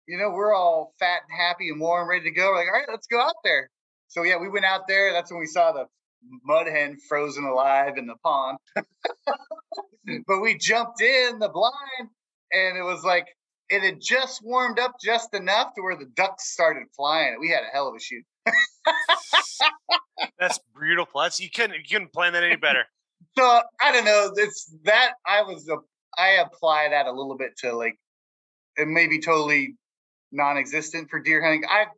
you 0.09 0.17
know, 0.17 0.31
we're 0.31 0.55
all 0.55 0.95
fat 0.99 1.20
and 1.28 1.39
happy 1.39 1.69
and 1.69 1.78
warm, 1.78 2.09
ready 2.09 2.25
to 2.25 2.31
go. 2.31 2.49
We're 2.49 2.57
like, 2.57 2.67
all 2.67 2.73
right, 2.73 2.89
let's 2.91 3.07
go 3.07 3.20
out 3.20 3.37
there. 3.45 3.70
So 4.09 4.23
yeah, 4.23 4.39
we 4.39 4.49
went 4.49 4.65
out 4.65 4.89
there. 4.89 5.12
That's 5.12 5.31
when 5.31 5.39
we 5.39 5.47
saw 5.47 5.70
the 5.73 5.85
mud 6.45 6.67
hen 6.67 6.97
frozen 7.09 7.45
alive 7.45 7.99
in 7.99 8.07
the 8.07 8.17
pond. 8.25 8.57
but 8.75 10.41
we 10.41 10.57
jumped 10.57 11.03
in 11.03 11.39
the 11.39 11.51
blind 11.51 12.09
and 12.53 12.78
it 12.78 12.83
was 12.83 13.05
like 13.05 13.27
it 13.69 13.83
had 13.83 14.01
just 14.01 14.43
warmed 14.43 14.78
up 14.78 14.95
just 15.03 15.35
enough 15.35 15.75
to 15.75 15.83
where 15.83 15.97
the 15.97 16.07
ducks 16.17 16.51
started 16.51 16.85
flying. 16.97 17.37
We 17.39 17.51
had 17.51 17.65
a 17.65 17.70
hell 17.70 17.89
of 17.89 17.95
a 17.95 18.01
shoot. 18.01 18.25
That's 20.41 20.59
beautiful. 20.81 21.20
That's 21.20 21.39
you 21.39 21.51
couldn't 21.51 21.77
you 21.77 21.89
couldn't 21.91 22.15
plan 22.15 22.33
that 22.33 22.43
any 22.43 22.57
better. 22.57 22.85
So 23.37 23.61
I 23.83 23.93
don't 23.93 24.05
know. 24.05 24.31
It's 24.37 24.73
that 24.85 25.15
I 25.27 25.43
was 25.43 25.69
a 25.69 25.77
I 26.17 26.41
apply 26.41 26.89
that 26.91 27.07
a 27.07 27.11
little 27.11 27.37
bit 27.37 27.57
to 27.59 27.73
like 27.73 27.99
it 28.77 28.87
may 28.87 29.09
be 29.09 29.20
totally 29.20 29.75
non-existent 30.33 31.11
for 31.11 31.21
deer 31.21 31.43
hunting. 31.43 31.65
I've 31.71 31.89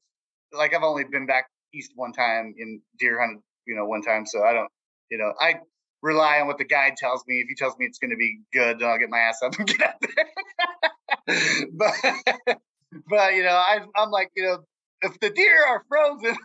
like 0.53 0.75
I've 0.75 0.83
only 0.83 1.05
been 1.05 1.27
back 1.27 1.47
east 1.75 1.93
one 1.95 2.13
time 2.13 2.55
in 2.59 2.81
deer 2.99 3.21
hunting, 3.21 3.43
you 3.67 3.77
know, 3.77 3.85
one 3.85 4.03
time. 4.03 4.27
So 4.27 4.43
I 4.43 4.53
don't, 4.53 4.71
you 5.11 5.19
know, 5.19 5.33
I 5.41 5.61
rely 6.03 6.41
on 6.41 6.47
what 6.47 6.59
the 6.59 6.65
guide 6.65 6.97
tells 6.97 7.25
me. 7.27 7.41
If 7.41 7.49
he 7.49 7.55
tells 7.55 7.77
me 7.79 7.87
it's 7.87 7.99
going 7.99 8.11
to 8.11 8.17
be 8.17 8.41
good, 8.53 8.79
then 8.79 8.89
I'll 8.89 8.99
get 8.99 9.11
my 9.11 9.19
ass 9.19 9.41
up 9.43 9.59
and 9.59 9.69
get 9.79 9.83
out 9.83 9.95
there. 10.01 11.67
but, 11.73 11.95
but 13.09 13.35
you 13.35 13.43
know, 13.43 13.51
I, 13.51 13.81
I'm 13.97 14.11
like, 14.11 14.31
you 14.37 14.45
know, 14.45 14.59
if 15.03 15.19
the 15.21 15.31
deer 15.31 15.65
are 15.67 15.85
frozen, 15.89 16.37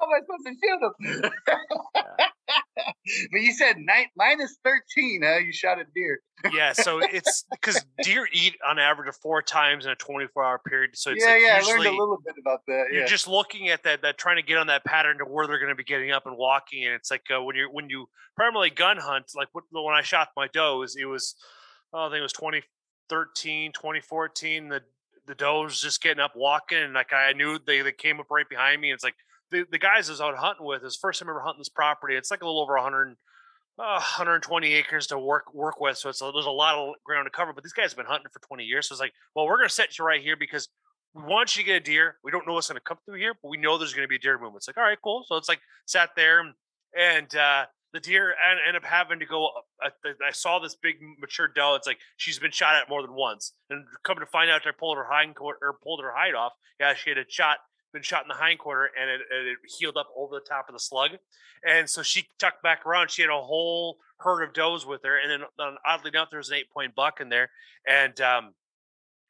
how 0.00 0.06
am 0.06 0.14
I 0.14 0.20
supposed 0.20 0.46
to 0.46 0.54
shoot 0.62 0.80
them? 0.80 2.30
but 3.32 3.40
you 3.40 3.52
said 3.52 3.76
nine, 3.78 4.06
minus 4.16 4.56
13, 4.64 5.22
huh? 5.24 5.38
You 5.38 5.52
shot 5.52 5.78
a 5.80 5.84
deer. 5.94 6.20
yeah, 6.52 6.72
so 6.72 6.98
it's 7.00 7.44
because 7.50 7.84
deer 8.02 8.26
eat 8.32 8.56
on 8.68 8.78
average 8.78 9.08
of 9.08 9.16
four 9.16 9.42
times 9.42 9.84
in 9.86 9.92
a 9.92 9.96
24 9.96 10.44
hour 10.44 10.58
period. 10.66 10.90
So 10.94 11.10
it's 11.10 11.24
yeah, 11.24 11.32
like 11.32 11.42
yeah, 11.42 11.56
usually, 11.58 11.72
I 11.72 11.76
learned 11.76 11.86
a 11.86 12.00
little 12.00 12.18
bit 12.24 12.34
about 12.40 12.60
that. 12.66 12.86
you're 12.92 13.00
Yeah. 13.02 13.06
just 13.06 13.28
looking 13.28 13.68
at 13.68 13.82
that 13.84 14.02
that 14.02 14.18
trying 14.18 14.36
to 14.36 14.42
get 14.42 14.56
on 14.58 14.66
that 14.68 14.84
pattern 14.84 15.18
to 15.18 15.24
where 15.24 15.46
they're 15.46 15.58
going 15.58 15.68
to 15.70 15.74
be 15.74 15.84
getting 15.84 16.10
up 16.12 16.26
and 16.26 16.36
walking 16.36 16.84
and 16.84 16.94
it's 16.94 17.10
like 17.10 17.22
uh, 17.34 17.42
when 17.42 17.56
you're 17.56 17.70
when 17.70 17.88
you 17.90 18.08
primarily 18.36 18.70
gun 18.70 18.96
hunt 18.96 19.26
like 19.36 19.48
when 19.52 19.94
i 19.94 20.00
shot 20.02 20.28
my 20.36 20.48
does 20.52 20.96
it 20.98 21.04
was 21.04 21.34
oh, 21.92 22.06
i 22.06 22.08
think 22.08 22.20
it 22.20 22.22
was 22.22 22.32
2013 23.08 23.72
2014 23.72 24.68
the 24.68 24.80
the 25.26 25.34
doe 25.34 25.62
was 25.62 25.80
just 25.80 26.02
getting 26.02 26.20
up 26.22 26.32
walking 26.34 26.78
and 26.78 26.94
like 26.94 27.12
i 27.12 27.32
knew 27.32 27.58
they, 27.66 27.82
they 27.82 27.92
came 27.92 28.18
up 28.20 28.30
right 28.30 28.48
behind 28.48 28.80
me 28.80 28.88
and 28.90 28.94
it's 28.94 29.04
like 29.04 29.14
the, 29.50 29.66
the 29.70 29.78
guys 29.78 30.08
I 30.08 30.12
was 30.12 30.20
out 30.20 30.36
hunting 30.36 30.66
with 30.66 30.84
is 30.84 30.96
first 30.96 31.20
time 31.20 31.28
ever 31.28 31.40
hunting 31.40 31.60
this 31.60 31.68
property 31.68 32.14
it's 32.14 32.30
like 32.30 32.42
a 32.42 32.46
little 32.46 32.60
over 32.60 32.74
100 32.74 33.16
uh, 33.80 33.96
120 33.96 34.74
acres 34.74 35.06
to 35.06 35.18
work 35.18 35.54
work 35.54 35.80
with, 35.80 35.96
so 35.96 36.10
it's 36.10 36.20
a, 36.20 36.30
there's 36.34 36.44
a 36.44 36.50
lot 36.50 36.76
of 36.76 36.94
ground 37.04 37.26
to 37.26 37.30
cover. 37.30 37.52
But 37.52 37.64
these 37.64 37.72
guys 37.72 37.92
have 37.92 37.96
been 37.96 38.06
hunting 38.06 38.28
for 38.30 38.40
20 38.40 38.64
years, 38.64 38.88
so 38.88 38.92
it's 38.92 39.00
like, 39.00 39.14
well, 39.34 39.46
we're 39.46 39.56
gonna 39.56 39.70
set 39.70 39.98
you 39.98 40.04
right 40.04 40.20
here 40.20 40.36
because 40.36 40.68
we 41.14 41.22
want 41.22 41.56
you 41.56 41.62
to 41.62 41.66
get 41.66 41.76
a 41.76 41.80
deer. 41.80 42.16
We 42.22 42.30
don't 42.30 42.46
know 42.46 42.52
what's 42.52 42.68
gonna 42.68 42.80
come 42.80 42.98
through 43.06 43.18
here, 43.18 43.32
but 43.42 43.48
we 43.48 43.56
know 43.56 43.78
there's 43.78 43.94
gonna 43.94 44.06
be 44.06 44.16
a 44.16 44.20
deer 44.20 44.34
movement. 44.34 44.56
It's 44.56 44.68
like, 44.68 44.76
all 44.76 44.84
right, 44.84 44.98
cool. 45.02 45.24
So 45.26 45.36
it's 45.36 45.48
like 45.48 45.60
sat 45.86 46.10
there 46.14 46.40
and, 46.40 46.52
and 46.98 47.34
uh, 47.34 47.66
the 47.94 48.00
deer 48.00 48.34
end 48.68 48.76
up 48.76 48.84
having 48.84 49.18
to 49.18 49.26
go. 49.26 49.50
uh, 49.82 49.88
I 50.26 50.32
saw 50.32 50.58
this 50.58 50.76
big 50.76 50.96
mature 51.18 51.48
doe. 51.48 51.74
It's 51.74 51.86
like 51.86 51.98
she's 52.18 52.38
been 52.38 52.52
shot 52.52 52.74
at 52.74 52.88
more 52.90 53.00
than 53.00 53.14
once, 53.14 53.54
and 53.70 53.86
coming 54.04 54.20
to 54.20 54.30
find 54.30 54.50
out, 54.50 54.66
I 54.66 54.72
pulled 54.78 54.98
her 54.98 55.06
quarter 55.34 55.58
or 55.62 55.78
pulled 55.82 56.02
her 56.02 56.12
hide 56.14 56.34
off. 56.34 56.52
Yeah, 56.78 56.94
she 56.94 57.10
had 57.10 57.18
a 57.18 57.24
shot 57.28 57.58
been 57.92 58.02
shot 58.02 58.22
in 58.22 58.28
the 58.28 58.34
hind 58.34 58.58
quarter 58.58 58.90
and 59.00 59.10
it, 59.10 59.20
it 59.30 59.58
healed 59.78 59.96
up 59.96 60.08
over 60.16 60.36
the 60.36 60.46
top 60.48 60.68
of 60.68 60.74
the 60.74 60.80
slug. 60.80 61.12
And 61.66 61.88
so 61.88 62.02
she 62.02 62.28
tucked 62.38 62.62
back 62.62 62.86
around. 62.86 63.10
She 63.10 63.22
had 63.22 63.30
a 63.30 63.40
whole 63.40 63.98
herd 64.18 64.42
of 64.42 64.52
does 64.52 64.86
with 64.86 65.02
her. 65.04 65.18
And 65.18 65.30
then 65.30 65.76
oddly 65.86 66.10
enough, 66.10 66.30
there 66.30 66.38
was 66.38 66.50
an 66.50 66.56
eight 66.56 66.70
point 66.70 66.94
buck 66.94 67.20
in 67.20 67.28
there. 67.28 67.50
And 67.86 68.20
um, 68.20 68.54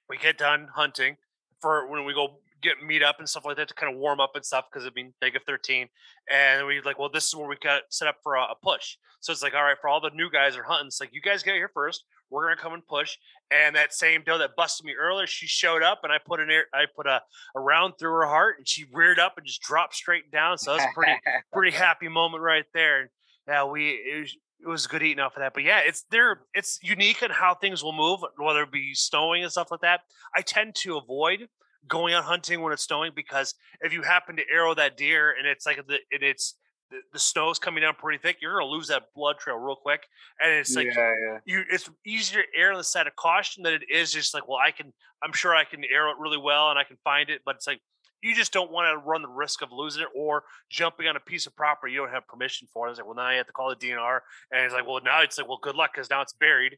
we 0.09 0.19
get 0.19 0.39
done 0.39 0.69
hunting 0.75 1.17
for 1.61 1.89
when 1.89 2.05
we 2.05 2.13
go 2.13 2.39
get 2.63 2.83
meet 2.85 3.03
up 3.03 3.19
and 3.19 3.29
stuff 3.29 3.45
like 3.45 3.57
that 3.57 3.69
to 3.69 3.75
kind 3.75 3.93
of 3.93 3.99
warm 3.99 4.21
up 4.21 4.33
and 4.35 4.45
stuff 4.45 4.67
because 4.71 4.85
it'd 4.85 4.95
be 4.95 5.11
negative 5.23 5.43
13 5.47 5.89
and 6.31 6.67
we 6.67 6.81
like 6.83 6.99
well 6.99 7.09
this 7.09 7.27
is 7.27 7.35
where 7.35 7.49
we 7.49 7.57
got 7.57 7.83
set 7.89 8.09
up 8.09 8.17
for 8.23 8.35
a, 8.35 8.43
a 8.43 8.55
push 8.63 8.97
so 9.21 9.33
it's 9.33 9.43
like 9.43 9.55
all 9.55 9.63
right 9.63 9.79
for 9.81 9.89
all 9.89 10.01
the 10.01 10.11
new 10.11 10.31
guys 10.31 10.57
are 10.57 10.63
hunting 10.63 10.89
it's 10.89 11.01
like 11.01 11.15
you 11.15 11.23
guys 11.23 11.43
get 11.43 11.55
here 11.55 11.71
first 11.73 12.05
we're 12.29 12.45
gonna 12.45 12.61
come 12.61 12.75
and 12.75 12.87
push 12.87 13.17
and 13.51 13.75
that 13.75 13.93
same 13.93 14.23
doe 14.25 14.39
that 14.39 14.57
busted 14.57 14.87
me 14.87 14.93
earlier 14.99 15.27
she 15.27 15.47
showed 15.47 15.83
up 15.83 16.01
and 16.03 16.13
i 16.13 16.19
put 16.25 16.41
an 16.41 16.51
air 16.51 16.67
i 16.75 16.85
put 16.95 17.07
a, 17.07 17.21
a 17.57 17.61
round 17.61 17.95
through 17.99 18.13
her 18.13 18.27
heart 18.27 18.57
and 18.59 18.69
she 18.69 18.85
reared 18.93 19.19
up 19.19 19.37
and 19.37 19.47
just 19.47 19.61
dropped 19.63 19.95
straight 19.95 20.31
down 20.31 20.59
so 20.59 20.77
that's 20.77 20.85
a 20.85 20.95
pretty 20.95 21.13
pretty 21.53 21.77
happy 21.77 22.09
moment 22.09 22.43
right 22.43 22.65
there. 22.75 23.01
And 23.01 23.11
yeah, 23.47 23.65
we 23.65 23.91
it 23.91 24.21
was, 24.21 24.37
it 24.63 24.69
was 24.69 24.87
good 24.87 25.03
eating 25.03 25.21
off 25.21 25.37
of 25.37 25.41
that. 25.41 25.55
But 25.55 25.65
yeah, 25.65 25.81
it's 25.85 26.05
there. 26.11 26.41
It's 26.55 26.79
unique 26.83 27.23
in 27.23 27.31
how 27.31 27.55
things 27.55 27.83
will 27.83 27.93
move, 27.93 28.21
whether 28.37 28.63
it 28.63 28.73
be 28.73 28.95
snowing 28.95 29.43
and 29.43 29.51
stuff 29.51 29.71
like 29.71 29.81
that. 29.81 30.01
I 30.35 30.43
tend 30.43 30.75
to 30.77 30.97
avoid 30.97 31.49
going 31.89 32.13
out 32.13 32.25
hunting 32.25 32.61
when 32.61 32.73
it's 32.73 32.85
snowing 32.85 33.13
because 33.17 33.55
if 33.81 33.93
you 33.93 34.03
happen 34.03 34.37
to 34.37 34.43
arrow 34.53 34.75
that 34.75 34.97
deer 34.97 35.35
and 35.37 35.47
it's 35.47 35.65
like 35.65 35.87
the 35.87 35.99
and 36.13 36.23
it's 36.23 36.55
the, 36.91 36.99
the 37.13 37.19
snow's 37.19 37.59
coming 37.59 37.83
down 37.83 37.95
pretty 37.95 38.21
thick, 38.21 38.39
you're 38.41 38.59
gonna 38.59 38.71
lose 38.71 38.89
that 38.89 39.05
blood 39.15 39.39
trail 39.39 39.57
real 39.57 39.77
quick. 39.77 40.03
And 40.43 40.53
it's 40.53 40.75
like 40.75 40.87
yeah, 40.87 41.15
yeah. 41.21 41.39
you 41.45 41.65
it's 41.71 41.89
easier 42.07 42.43
to 42.43 42.49
err 42.59 42.73
on 42.73 42.79
the 42.79 42.85
side 42.85 43.07
of 43.07 43.17
caution 43.17 43.63
than 43.63 43.75
it 43.75 43.83
is 43.91 44.13
just 44.13 44.35
like, 44.35 44.49
well, 44.49 44.59
I 44.65 44.71
can 44.71 44.93
I'm 45.23 45.33
sure 45.33 45.55
I 45.55 45.65
can 45.65 45.83
arrow 45.85 46.11
it 46.11 46.19
really 46.19 46.39
well 46.39 46.71
and 46.71 46.79
I 46.79 46.85
can 46.85 46.97
find 47.05 47.31
it, 47.31 47.43
but 47.45 47.57
it's 47.57 47.67
like 47.67 47.81
you 48.23 48.35
just 48.35 48.53
don't 48.53 48.71
want 48.71 48.87
to 48.87 49.09
run 49.09 49.23
the 49.23 49.29
risk 49.29 49.63
of 49.63 49.73
losing 49.73 50.03
it 50.03 50.09
or 50.15 50.45
jumping 50.69 51.07
on 51.07 51.17
a 51.17 51.21
piece 51.21 51.47
of 51.47 51.57
property 51.57 51.95
you 51.95 52.01
don't 52.01 52.11
have 52.11 52.27
permission 52.27 52.69
for. 52.73 52.89
It's 52.89 52.99
like, 52.99 53.07
well, 53.07 53.17
now 53.17 53.23
I 53.23 53.35
have 53.35 53.47
to 53.47 53.53
call 53.53 53.71
the 53.71 53.77
DNR, 53.77 54.21
and 54.53 54.65
it's 54.65 54.75
like, 54.75 54.87
well, 54.87 55.01
now 55.03 55.23
it's 55.23 55.39
like, 55.39 55.49
well, 55.49 55.59
good 55.63 55.75
luck 55.75 55.93
because 55.95 56.11
now 56.11 56.21
it's 56.21 56.35
buried. 56.35 56.77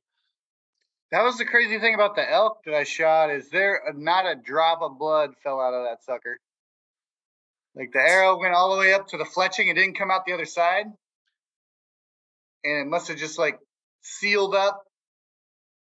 That 1.11 1.23
was 1.23 1.37
the 1.37 1.45
crazy 1.45 1.79
thing 1.79 1.95
about 1.95 2.17
the 2.17 2.31
elk 2.31 2.59
that 2.65 2.75
I 2.75 2.85
shot. 2.85 3.31
Is 3.31 3.51
there 3.51 3.83
not 3.95 4.25
a 4.25 4.35
drop 4.35 4.81
of 4.81 4.99
blood 4.99 5.33
fell 5.43 5.61
out 5.61 5.75
of 5.75 5.85
that 5.85 6.03
sucker? 6.05 6.39
Like 7.75 7.93
the 7.93 8.01
arrow 8.01 8.39
went 8.39 8.55
all 8.55 8.75
the 8.75 8.81
way 8.81 8.93
up 8.93 9.09
to 9.09 9.17
the 9.17 9.25
fletching 9.25 9.71
it 9.71 9.75
didn't 9.75 9.99
come 9.99 10.11
out 10.11 10.27
the 10.27 10.35
other 10.35 10.45
side, 10.45 10.87
and 12.65 12.79
it 12.81 12.87
must 12.87 13.09
have 13.09 13.17
just 13.17 13.39
like 13.39 13.59
sealed 14.03 14.55
up 14.55 14.85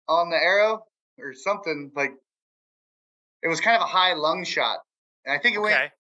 on 0.07 0.29
the 0.29 0.37
arrow 0.37 0.85
or 1.19 1.33
something. 1.33 1.91
Like 1.95 2.13
it 3.41 3.47
was 3.47 3.59
kind 3.59 3.75
of 3.75 3.81
a 3.81 3.91
high 3.91 4.13
lung 4.13 4.43
shot, 4.43 4.79
and 5.25 5.33
I 5.37 5.41
think 5.41 5.55
it 5.55 5.59
went. 5.59 5.91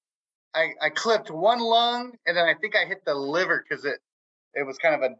I, 0.53 0.69
I 0.81 0.89
clipped 0.89 1.29
one 1.29 1.59
lung, 1.59 2.13
and 2.25 2.35
then 2.35 2.45
I 2.45 2.55
think 2.55 2.75
I 2.75 2.85
hit 2.85 3.05
the 3.05 3.13
liver 3.13 3.63
because 3.67 3.85
it 3.85 3.99
it 4.53 4.65
was 4.65 4.77
kind 4.77 4.95
of 4.95 5.01
a 5.01 5.15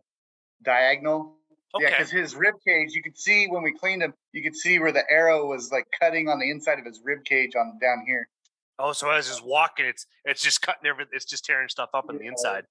diagonal. 0.64 1.35
Yeah, 1.77 1.91
because 1.91 2.09
his 2.09 2.35
rib 2.35 2.56
cage, 2.65 2.93
you 2.93 3.03
could 3.03 3.17
see 3.17 3.48
when 3.48 3.61
we 3.61 3.72
cleaned 3.72 4.01
him, 4.01 4.15
you 4.33 4.41
could 4.41 4.56
see 4.56 4.80
where 4.80 4.91
the 4.91 5.03
arrow 5.09 5.45
was 5.45 5.72
like 5.72 5.85
cutting 5.99 6.27
on 6.27 6.39
the 6.39 6.49
inside 6.49 6.80
of 6.80 6.85
his 6.85 6.99
rib 7.03 7.23
cage 7.23 7.56
on 7.56 7.77
down 7.80 8.03
here. 8.07 8.27
Oh, 8.80 8.93
so 8.93 9.11
as 9.11 9.30
it's 9.30 9.41
walking, 9.41 9.85
it's 9.85 10.06
it's 10.25 10.41
just 10.41 10.61
cutting 10.61 10.88
everything, 10.88 11.11
it's 11.14 11.25
just 11.25 11.45
tearing 11.45 11.69
stuff 11.69 11.90
up 11.93 12.06
on 12.09 12.17
the 12.17 12.25
inside. 12.25 12.66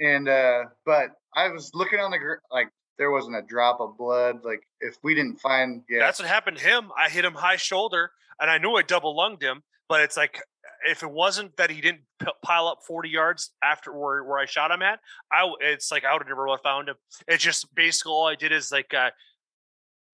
And 0.00 0.28
uh 0.28 0.64
but 0.86 1.10
I 1.34 1.48
was 1.48 1.70
looking 1.74 2.00
on 2.00 2.10
the 2.10 2.18
gr- 2.18 2.34
like 2.50 2.68
there 2.98 3.10
wasn't 3.10 3.36
a 3.36 3.42
drop 3.42 3.80
of 3.80 3.96
blood. 3.98 4.44
Like 4.44 4.62
if 4.80 4.96
we 5.02 5.14
didn't 5.14 5.40
find, 5.40 5.82
yeah, 5.88 6.00
That's 6.00 6.18
what 6.18 6.28
happened 6.28 6.58
to 6.58 6.64
him. 6.64 6.90
I 6.96 7.08
hit 7.08 7.24
him 7.24 7.34
high 7.34 7.56
shoulder, 7.56 8.12
and 8.40 8.50
I 8.50 8.58
knew 8.58 8.76
I 8.76 8.82
double 8.82 9.16
lunged 9.16 9.42
him, 9.42 9.62
but 9.88 10.00
it's 10.00 10.16
like 10.16 10.40
if 10.88 11.02
it 11.02 11.10
wasn't 11.10 11.56
that 11.56 11.70
he 11.70 11.80
didn't 11.80 12.02
p- 12.20 12.26
pile 12.42 12.66
up 12.66 12.78
40 12.86 13.08
yards 13.08 13.50
after 13.62 13.92
where, 13.92 14.24
where 14.24 14.38
I 14.38 14.46
shot 14.46 14.70
him 14.70 14.82
at, 14.82 15.00
I 15.32 15.50
it's 15.60 15.90
like 15.90 16.04
I 16.04 16.12
would 16.12 16.22
have 16.22 16.28
never 16.28 16.46
found 16.62 16.88
him. 16.88 16.96
It's 17.28 17.42
just 17.42 17.72
basically 17.74 18.12
all 18.12 18.26
I 18.26 18.34
did 18.34 18.52
is 18.52 18.72
like 18.72 18.92
uh, 18.94 19.10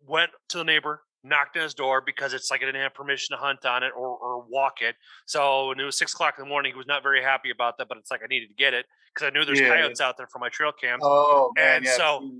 went 0.06 0.30
to 0.50 0.58
the 0.58 0.64
neighbor, 0.64 1.02
knocked 1.28 1.56
on 1.56 1.62
his 1.62 1.74
door 1.74 2.00
because 2.04 2.34
it's 2.34 2.50
like 2.50 2.62
I 2.62 2.66
didn't 2.66 2.80
have 2.80 2.94
permission 2.94 3.36
to 3.36 3.40
hunt 3.40 3.64
on 3.64 3.82
it 3.82 3.92
or, 3.96 4.08
or 4.08 4.44
walk 4.48 4.80
it. 4.80 4.96
So 5.26 5.68
when 5.68 5.80
it 5.80 5.84
was 5.84 5.96
six 5.98 6.12
o'clock 6.14 6.34
in 6.38 6.44
the 6.44 6.48
morning, 6.48 6.72
he 6.72 6.76
was 6.78 6.86
not 6.86 7.02
very 7.02 7.22
happy 7.22 7.50
about 7.50 7.78
that, 7.78 7.88
but 7.88 7.98
it's 7.98 8.10
like 8.10 8.22
I 8.22 8.26
needed 8.26 8.48
to 8.48 8.54
get 8.54 8.74
it 8.74 8.86
because 9.14 9.26
I 9.26 9.30
knew 9.30 9.44
there's 9.44 9.60
Yeah, 9.60 9.68
coyotes 9.68 10.00
out 10.00 10.16
there 10.16 10.26
for 10.26 10.38
my 10.38 10.48
trail 10.48 10.72
cam 10.72 10.98
oh 11.02 11.52
man, 11.56 11.76
and 11.76 11.84
yeah, 11.84 11.96
so- 11.96 12.30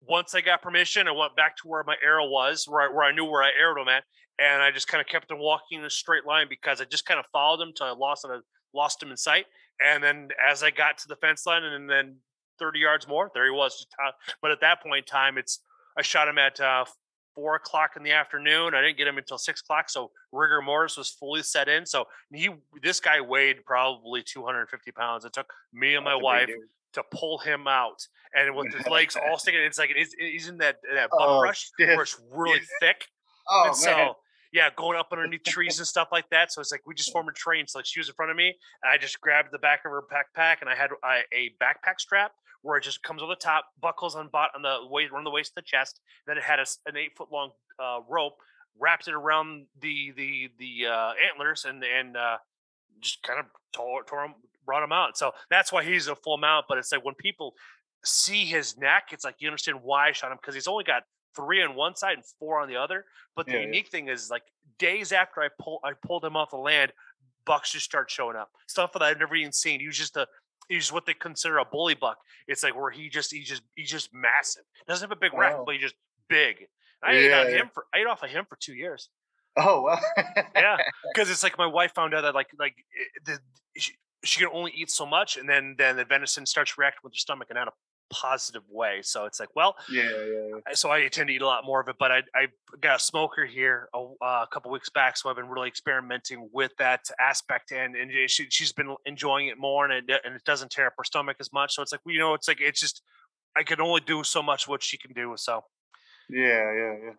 once 0.00 0.34
I 0.34 0.40
got 0.40 0.62
permission, 0.62 1.06
I 1.06 1.10
went 1.10 1.36
back 1.36 1.56
to 1.56 1.68
where 1.68 1.82
my 1.84 1.96
arrow 2.02 2.26
was, 2.28 2.66
where 2.66 2.80
I, 2.82 2.94
where 2.94 3.04
I 3.04 3.12
knew 3.12 3.24
where 3.26 3.42
I 3.42 3.50
arrowed 3.60 3.82
him 3.82 3.88
at, 3.88 4.04
and 4.38 4.62
I 4.62 4.70
just 4.70 4.88
kind 4.88 5.00
of 5.02 5.06
kept 5.06 5.30
him 5.30 5.38
walking 5.38 5.80
in 5.80 5.84
a 5.84 5.90
straight 5.90 6.24
line 6.24 6.46
because 6.48 6.80
I 6.80 6.84
just 6.84 7.04
kind 7.04 7.20
of 7.20 7.26
followed 7.32 7.60
him 7.60 7.72
till 7.76 7.88
I 7.88 7.90
lost 7.90 8.24
him, 8.24 8.40
lost 8.72 9.02
him 9.02 9.10
in 9.10 9.16
sight. 9.18 9.44
And 9.84 10.02
then 10.02 10.28
as 10.42 10.62
I 10.62 10.70
got 10.70 10.96
to 10.98 11.08
the 11.08 11.16
fence 11.16 11.44
line, 11.46 11.62
and 11.64 11.90
then 11.90 12.16
30 12.58 12.78
yards 12.78 13.06
more, 13.06 13.30
there 13.34 13.44
he 13.44 13.50
was. 13.50 13.86
Uh, 14.02 14.12
But 14.40 14.50
at 14.50 14.60
that 14.60 14.82
point 14.82 14.98
in 14.98 15.04
time, 15.04 15.36
it's 15.36 15.60
I 15.98 16.02
shot 16.02 16.28
him 16.28 16.38
at 16.38 16.58
uh, 16.60 16.84
four 17.38 17.54
o'clock 17.54 17.92
in 17.96 18.02
the 18.02 18.10
afternoon. 18.10 18.74
I 18.74 18.80
didn't 18.80 18.98
get 18.98 19.06
him 19.06 19.16
until 19.16 19.38
six 19.38 19.60
o'clock, 19.60 19.88
so 19.88 20.10
rigor 20.32 20.60
mortis 20.60 20.96
was 20.96 21.08
fully 21.08 21.44
set 21.44 21.68
in. 21.68 21.86
So 21.86 22.08
he, 22.32 22.50
this 22.82 22.98
guy 22.98 23.20
weighed 23.20 23.64
probably 23.64 24.24
250 24.24 24.90
pounds. 24.90 25.24
It 25.24 25.32
took 25.32 25.52
me 25.72 25.94
and 25.94 26.04
oh, 26.04 26.10
my 26.10 26.14
That's 26.14 26.24
wife 26.24 26.50
to 26.94 27.02
pull 27.12 27.38
him 27.38 27.68
out, 27.68 28.04
and 28.34 28.56
with 28.56 28.74
his 28.74 28.88
legs 28.88 29.16
all 29.30 29.38
sticking, 29.38 29.60
it's 29.60 29.78
like 29.78 29.90
he's, 29.94 30.12
he's 30.18 30.48
in 30.48 30.58
that 30.58 30.78
that 30.92 31.10
bum 31.10 31.20
Oh, 31.20 31.40
rush 31.42 31.66
stiff. 31.66 31.90
where 31.90 32.02
it's 32.02 32.20
really 32.32 32.60
thick. 32.80 33.06
Oh 33.48 33.68
and 33.68 33.70
man, 33.70 33.74
so 34.08 34.16
yeah, 34.52 34.70
going 34.76 34.98
up 34.98 35.08
underneath 35.12 35.44
trees 35.44 35.78
and 35.78 35.86
stuff 35.86 36.08
like 36.10 36.28
that. 36.30 36.52
So 36.52 36.60
it's 36.60 36.70
like 36.70 36.86
we 36.86 36.94
just 36.94 37.12
formed 37.12 37.28
a 37.28 37.32
train. 37.32 37.66
So 37.66 37.78
like 37.78 37.86
she 37.86 38.00
was 38.00 38.08
in 38.08 38.14
front 38.14 38.30
of 38.30 38.36
me, 38.36 38.54
and 38.82 38.92
I 38.92 38.96
just 38.96 39.20
grabbed 39.20 39.50
the 39.52 39.58
back 39.58 39.80
of 39.84 39.90
her 39.90 40.02
backpack, 40.02 40.60
and 40.60 40.70
I 40.70 40.74
had 40.74 40.90
a, 40.90 41.36
a 41.36 41.54
backpack 41.62 41.98
strap 42.00 42.32
where 42.62 42.78
it 42.78 42.84
just 42.84 43.02
comes 43.02 43.22
on 43.22 43.28
the 43.28 43.36
top, 43.36 43.66
buckles 43.80 44.16
on 44.16 44.28
bot 44.28 44.50
on 44.54 44.62
the 44.62 44.78
waist, 44.88 45.12
around 45.12 45.24
the 45.24 45.30
waist 45.30 45.52
of 45.52 45.56
the 45.56 45.62
chest. 45.62 46.00
Then 46.26 46.38
it 46.38 46.42
had 46.42 46.58
a, 46.58 46.66
an 46.86 46.96
eight 46.96 47.12
foot 47.16 47.30
long 47.30 47.50
uh, 47.78 48.00
rope, 48.08 48.36
wrapped 48.78 49.08
it 49.08 49.14
around 49.14 49.66
the 49.80 50.12
the 50.16 50.50
the 50.58 50.86
uh, 50.86 51.12
antlers, 51.30 51.64
and 51.64 51.84
and 51.84 52.16
uh, 52.16 52.38
just 53.00 53.22
kind 53.22 53.38
of 53.38 53.46
tore, 53.72 54.02
tore 54.04 54.24
him, 54.24 54.34
brought 54.64 54.82
him 54.82 54.92
out. 54.92 55.18
So 55.18 55.32
that's 55.50 55.72
why 55.72 55.84
he's 55.84 56.08
a 56.08 56.16
full 56.16 56.38
mount. 56.38 56.66
But 56.68 56.78
it's 56.78 56.90
like 56.90 57.04
when 57.04 57.14
people 57.14 57.54
see 58.04 58.44
his 58.44 58.76
neck, 58.78 59.08
it's 59.12 59.24
like 59.24 59.36
you 59.38 59.48
understand 59.48 59.80
why 59.82 60.08
I 60.08 60.12
shot 60.12 60.32
him 60.32 60.38
because 60.40 60.54
he's 60.54 60.68
only 60.68 60.84
got 60.84 61.02
three 61.38 61.62
on 61.62 61.74
one 61.74 61.94
side 61.96 62.14
and 62.14 62.24
four 62.38 62.60
on 62.60 62.68
the 62.68 62.76
other. 62.76 63.04
But 63.36 63.46
the 63.46 63.52
Yeah, 63.52 63.58
yeah. 63.60 63.64
unique 63.66 63.88
thing 63.88 64.08
is 64.08 64.30
like 64.30 64.42
days 64.78 65.12
after 65.12 65.40
I 65.42 65.48
pull 65.60 65.80
I 65.84 65.92
pulled 66.06 66.24
him 66.24 66.36
off 66.36 66.50
the 66.50 66.56
land, 66.56 66.92
bucks 67.46 67.72
just 67.72 67.84
start 67.84 68.10
showing 68.10 68.36
up. 68.36 68.50
Stuff 68.66 68.92
that 68.92 69.02
I've 69.02 69.18
never 69.18 69.34
even 69.36 69.52
seen. 69.52 69.80
He 69.80 69.86
was 69.86 69.96
just 69.96 70.16
a 70.16 70.26
he's 70.68 70.92
what 70.92 71.06
they 71.06 71.14
consider 71.14 71.58
a 71.58 71.64
bully 71.64 71.94
buck. 71.94 72.18
It's 72.46 72.62
like 72.62 72.76
where 72.76 72.90
he 72.90 73.08
just 73.08 73.32
he 73.32 73.42
just 73.42 73.62
he's 73.76 73.90
just 73.90 74.10
massive. 74.12 74.64
Doesn't 74.86 75.08
have 75.08 75.16
a 75.16 75.20
big 75.20 75.32
rack, 75.34 75.56
but 75.64 75.72
he's 75.74 75.82
just 75.82 75.94
big. 76.28 76.66
I 77.02 77.12
ate 77.12 77.30
Yeah, 77.30 77.40
on 77.40 77.50
yeah. 77.50 77.56
him 77.58 77.70
for 77.72 77.86
I 77.94 77.98
ate 78.00 78.06
off 78.06 78.22
of 78.22 78.30
him 78.30 78.44
for 78.48 78.56
two 78.60 78.74
years. 78.74 79.08
Oh 79.56 79.82
well. 79.82 80.00
Yeah, 80.54 80.76
because 81.14 81.30
it's 81.30 81.42
like 81.42 81.56
my 81.58 81.66
wife 81.66 81.92
found 81.94 82.14
out 82.14 82.22
that 82.22 82.34
like 82.34 82.48
like 82.58 82.74
eh, 82.98 83.02
eh, 83.02 83.20
the 83.74 83.80
she, 83.80 83.92
she 84.24 84.40
can 84.40 84.50
only 84.52 84.72
eat 84.72 84.90
so 84.90 85.06
much, 85.06 85.36
and 85.36 85.48
then 85.48 85.76
then 85.78 85.96
the 85.96 86.04
venison 86.04 86.44
starts 86.46 86.76
reacting 86.76 87.00
with 87.04 87.12
her 87.14 87.18
stomach 87.18 87.48
and 87.50 87.56
not 87.56 87.68
a 87.68 87.72
positive 88.10 88.62
way. 88.70 89.00
So 89.02 89.24
it's 89.26 89.40
like, 89.40 89.54
well, 89.54 89.76
yeah, 89.88 90.02
yeah, 90.02 90.48
yeah. 90.48 90.74
So 90.74 90.90
I 90.90 91.08
tend 91.08 91.28
to 91.28 91.34
eat 91.34 91.42
a 91.42 91.46
lot 91.46 91.64
more 91.64 91.80
of 91.80 91.88
it. 91.88 91.96
But 91.98 92.12
I 92.12 92.22
I 92.34 92.46
got 92.80 92.96
a 92.96 93.02
smoker 93.02 93.46
here 93.46 93.88
a, 93.94 93.98
uh, 93.98 94.44
a 94.44 94.48
couple 94.52 94.70
weeks 94.70 94.88
back, 94.90 95.16
so 95.16 95.30
I've 95.30 95.36
been 95.36 95.48
really 95.48 95.68
experimenting 95.68 96.50
with 96.52 96.72
that 96.78 97.08
aspect, 97.20 97.72
and 97.72 97.96
and 97.96 98.10
she, 98.30 98.46
she's 98.50 98.72
been 98.72 98.94
enjoying 99.06 99.48
it 99.48 99.58
more, 99.58 99.84
and 99.84 100.10
it 100.10 100.20
and 100.24 100.34
it 100.34 100.44
doesn't 100.44 100.70
tear 100.70 100.86
up 100.86 100.94
her 100.98 101.04
stomach 101.04 101.38
as 101.40 101.52
much. 101.52 101.74
So 101.74 101.82
it's 101.82 101.92
like 101.92 102.02
you 102.06 102.18
know, 102.18 102.34
it's 102.34 102.48
like 102.48 102.60
it's 102.60 102.80
just 102.80 103.02
I 103.56 103.62
can 103.64 103.80
only 103.80 104.02
do 104.02 104.24
so 104.24 104.42
much 104.42 104.68
what 104.68 104.82
she 104.82 104.98
can 104.98 105.12
do. 105.12 105.34
So 105.36 105.64
Yeah, 106.28 106.72
yeah, 106.74 106.94
yeah. 107.04 107.12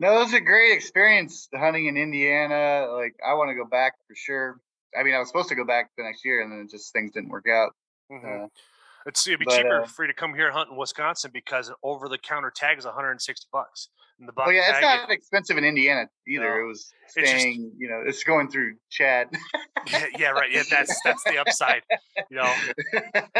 No, 0.00 0.16
it 0.16 0.24
was 0.24 0.34
a 0.34 0.40
great 0.40 0.72
experience 0.74 1.48
hunting 1.54 1.86
in 1.86 1.96
Indiana. 1.96 2.88
Like, 2.92 3.16
I 3.26 3.34
want 3.34 3.50
to 3.50 3.54
go 3.54 3.66
back 3.66 3.94
for 4.06 4.14
sure. 4.16 4.60
I 4.98 5.04
mean, 5.04 5.14
I 5.14 5.18
was 5.20 5.28
supposed 5.28 5.50
to 5.50 5.54
go 5.54 5.64
back 5.64 5.90
the 5.96 6.04
next 6.04 6.24
year, 6.24 6.42
and 6.42 6.52
then 6.52 6.68
just 6.70 6.92
things 6.92 7.12
didn't 7.12 7.30
work 7.30 7.46
out. 7.48 7.72
mhm. 8.10 8.44
Uh, 8.44 8.48
it'd 9.06 9.38
be 9.38 9.44
but, 9.44 9.56
cheaper 9.56 9.82
uh, 9.82 9.86
for 9.86 10.04
you 10.04 10.08
to 10.08 10.14
come 10.14 10.34
here 10.34 10.46
and 10.46 10.54
hunt 10.54 10.70
in 10.70 10.76
Wisconsin 10.76 11.30
because 11.32 11.68
an 11.68 11.74
over 11.82 12.08
the 12.08 12.18
counter 12.18 12.52
tag 12.54 12.78
is 12.78 12.84
160 12.84 13.46
bucks. 13.52 13.88
And 14.18 14.28
the 14.28 14.32
buck 14.32 14.46
oh 14.48 14.50
yeah, 14.50 14.70
it's 14.70 14.80
not 14.80 15.10
expensive 15.10 15.56
in 15.56 15.64
Indiana 15.64 16.08
either. 16.28 16.48
No. 16.48 16.64
It 16.64 16.68
was 16.68 16.92
It's 17.06 17.14
just- 17.14 17.40
staying, 17.40 17.72
you 17.76 17.88
know, 17.88 18.02
it's 18.06 18.22
going 18.22 18.48
through 18.50 18.76
Chad. 18.90 19.28
yeah, 19.90 20.06
yeah, 20.16 20.28
right. 20.28 20.50
Yeah, 20.52 20.62
that's 20.70 21.00
that's 21.02 21.24
the 21.24 21.38
upside. 21.38 21.82
You 22.30 22.36
know, 22.36 22.54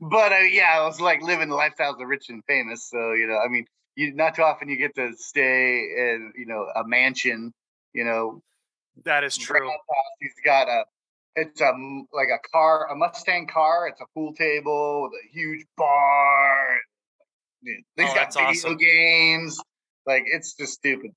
but 0.00 0.32
uh, 0.32 0.36
yeah, 0.50 0.78
I 0.78 0.84
was 0.86 1.00
like 1.00 1.22
living 1.22 1.48
the 1.48 1.56
lifestyle 1.56 1.90
of 1.92 1.98
the 1.98 2.06
rich 2.06 2.30
and 2.30 2.42
famous. 2.46 2.88
So 2.88 3.12
you 3.12 3.26
know, 3.26 3.38
I 3.38 3.48
mean, 3.48 3.66
you 3.96 4.14
not 4.14 4.34
too 4.36 4.42
often 4.42 4.68
you 4.68 4.76
get 4.76 4.94
to 4.94 5.12
stay 5.16 5.80
in, 5.80 6.32
you 6.36 6.46
know, 6.46 6.66
a 6.74 6.86
mansion. 6.86 7.52
You 7.92 8.04
know, 8.04 8.42
that 9.04 9.24
is 9.24 9.36
true. 9.36 9.70
He's 10.20 10.32
got 10.44 10.68
a, 10.68 10.84
it's 11.40 11.60
a 11.60 11.72
like 12.12 12.28
a 12.28 12.38
car, 12.52 12.90
a 12.90 12.96
Mustang 12.96 13.46
car. 13.46 13.88
It's 13.88 14.00
a 14.00 14.06
pool 14.14 14.34
table 14.34 15.02
with 15.02 15.12
a 15.12 15.32
huge 15.32 15.64
bar. 15.76 16.76
He's 17.62 17.82
Oh, 17.98 18.14
got 18.14 18.32
video 18.32 18.48
awesome. 18.50 18.76
games. 18.76 19.58
Like 20.06 20.22
it's 20.26 20.54
just 20.54 20.72
stupid. 20.74 21.10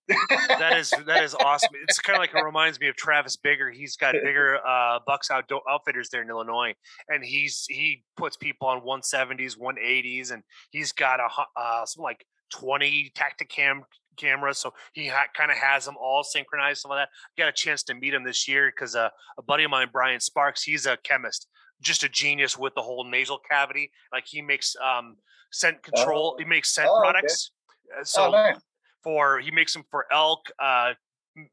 That 0.59 0.77
is 0.77 0.93
that 1.08 1.24
is 1.24 1.33
awesome. 1.33 1.69
It's 1.88 2.00
kind 2.00 2.17
of 2.17 2.19
like 2.19 2.32
it 2.35 2.41
reminds 2.43 2.77
me 2.80 2.90
of 2.90 2.95
Travis 2.98 3.38
Bigger. 3.38 3.69
He's 3.72 3.95
got 3.95 4.14
bigger 4.14 4.59
uh, 4.67 5.00
Bucks 5.08 5.32
outdoor 5.32 5.61
outfitters 5.69 6.09
there 6.09 6.22
in 6.24 6.30
Illinois, 6.30 6.74
and 7.08 7.24
he's 7.24 7.66
he 7.69 8.03
puts 8.17 8.35
people 8.35 8.67
on 8.67 8.82
170s, 8.82 9.58
180s, 9.58 10.32
and 10.32 10.43
he's 10.72 10.91
got 10.91 11.22
a 11.22 11.27
uh, 11.58 11.85
something 11.85 12.03
like 12.03 12.25
20 12.51 13.14
Tacticam 13.16 13.83
cameras. 14.17 14.57
So 14.57 14.73
he 14.93 15.07
ha- 15.07 15.27
kind 15.35 15.51
of 15.51 15.57
has 15.57 15.85
them 15.85 15.95
all 15.99 16.23
synchronized. 16.23 16.81
Some 16.81 16.91
of 16.91 16.98
that. 16.98 17.09
Got 17.38 17.49
a 17.49 17.53
chance 17.53 17.83
to 17.83 17.93
meet 17.93 18.14
him 18.14 18.23
this 18.23 18.48
year 18.48 18.72
because 18.75 18.95
uh, 18.95 19.09
a 19.38 19.41
buddy 19.41 19.64
of 19.64 19.72
mine, 19.72 19.90
Brian 19.91 20.19
Sparks, 20.19 20.64
he's 20.64 20.85
a 20.85 20.98
chemist, 20.98 21.48
just 21.81 22.03
a 22.03 22.09
genius 22.09 22.57
with 22.57 22.73
the 22.75 22.81
whole 22.81 23.03
nasal 23.03 23.40
cavity. 23.49 23.91
Like 24.11 24.25
he 24.27 24.41
makes 24.41 24.75
um, 24.83 25.15
scent 25.51 25.81
control. 25.83 26.33
Oh. 26.35 26.40
He 26.40 26.45
makes 26.45 26.73
scent 26.73 26.90
Oh, 26.91 26.99
products. 26.99 27.51
Uh, 27.99 28.03
So 28.03 28.27
oh, 28.27 28.31
nice. 28.31 28.57
for 29.03 29.40
he 29.40 29.51
makes 29.51 29.73
them 29.73 29.83
for 29.90 30.06
elk, 30.11 30.49
uh, 30.59 30.93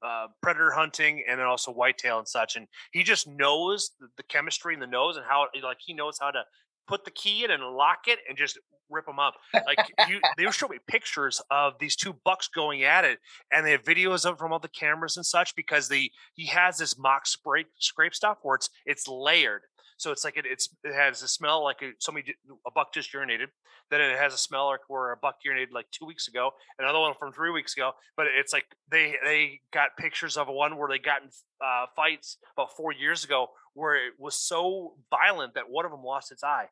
uh, 0.02 0.26
predator 0.42 0.72
hunting, 0.72 1.22
and 1.28 1.38
then 1.38 1.46
also 1.46 1.72
whitetail 1.72 2.18
and 2.18 2.26
such. 2.26 2.56
And 2.56 2.66
he 2.92 3.02
just 3.04 3.28
knows 3.28 3.90
the, 4.00 4.08
the 4.16 4.22
chemistry 4.24 4.74
in 4.74 4.80
the 4.80 4.86
nose 4.86 5.16
and 5.16 5.24
how 5.28 5.46
like 5.62 5.78
he 5.84 5.94
knows 5.94 6.18
how 6.20 6.30
to 6.32 6.42
put 6.89 7.05
the 7.05 7.10
key 7.10 7.44
in 7.44 7.50
and 7.50 7.62
lock 7.62 8.08
it 8.08 8.18
and 8.28 8.36
just 8.36 8.58
rip 8.91 9.07
them 9.07 9.18
up. 9.18 9.34
Like 9.55 9.78
you, 10.08 10.20
they 10.36 10.47
were 10.47 10.52
showing 10.52 10.73
me 10.73 10.78
pictures 10.86 11.41
of 11.50 11.75
these 11.78 11.94
two 11.94 12.15
bucks 12.25 12.49
going 12.49 12.83
at 12.83 13.05
it, 13.05 13.18
and 13.52 13.65
they 13.65 13.73
have 13.73 13.84
videos 13.84 14.25
of 14.25 14.39
from 14.39 14.52
all 14.52 14.58
the 14.58 14.68
cameras 14.68 15.17
and 15.17 15.26
such 15.26 15.55
because 15.55 15.89
the 15.89 16.10
he 16.34 16.47
has 16.47 16.78
this 16.78 16.99
mock 16.99 17.26
spray 17.26 17.67
scrape 17.78 18.15
stuff 18.15 18.39
where 18.42 18.57
it's 18.57 18.70
it's 18.86 19.07
layered. 19.07 19.62
So 19.99 20.12
it's 20.12 20.25
like 20.25 20.36
it, 20.36 20.44
it's 20.47 20.68
it 20.84 20.94
has 20.94 21.23
a 21.23 21.28
smell 21.28 21.62
like 21.62 21.83
a, 21.83 21.91
somebody 21.99 22.34
a 22.67 22.70
buck 22.70 22.94
just 22.94 23.12
urinated. 23.12 23.49
Then 23.91 24.00
it 24.02 24.18
has 24.18 24.34
a 24.34 24.39
smell 24.39 24.67
like 24.67 24.81
where 24.89 25.12
a 25.12 25.17
buck 25.17 25.36
urinated 25.47 25.73
like 25.73 25.86
two 25.91 26.07
weeks 26.07 26.28
ago, 26.28 26.50
another 26.78 27.00
one 27.00 27.15
from 27.18 27.33
three 27.33 27.50
weeks 27.50 27.75
ago. 27.75 27.92
But 28.17 28.26
it's 28.39 28.52
like 28.52 28.67
they 28.91 29.17
they 29.25 29.60
got 29.73 29.97
pictures 29.99 30.36
of 30.36 30.47
one 30.49 30.76
where 30.76 30.89
they 30.89 30.99
got 30.99 31.23
in 31.23 31.28
uh, 31.65 31.86
fights 31.97 32.36
about 32.57 32.76
four 32.76 32.92
years 32.92 33.25
ago 33.25 33.49
where 33.75 33.94
it 33.94 34.15
was 34.18 34.34
so 34.34 34.94
violent 35.10 35.55
that 35.55 35.70
one 35.70 35.84
of 35.84 35.91
them 35.91 36.02
lost 36.02 36.33
its 36.33 36.44
eye. 36.44 36.67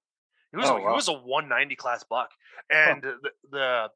He 0.57 0.61
was 0.61 0.71
Oh, 0.71 0.79
a, 0.79 0.83
wow. 0.83 0.95
was 0.95 1.09
a 1.09 1.13
190 1.13 1.77
class 1.77 2.03
buck, 2.03 2.31
and 2.71 3.03
the, 3.03 3.31
the 3.51 3.91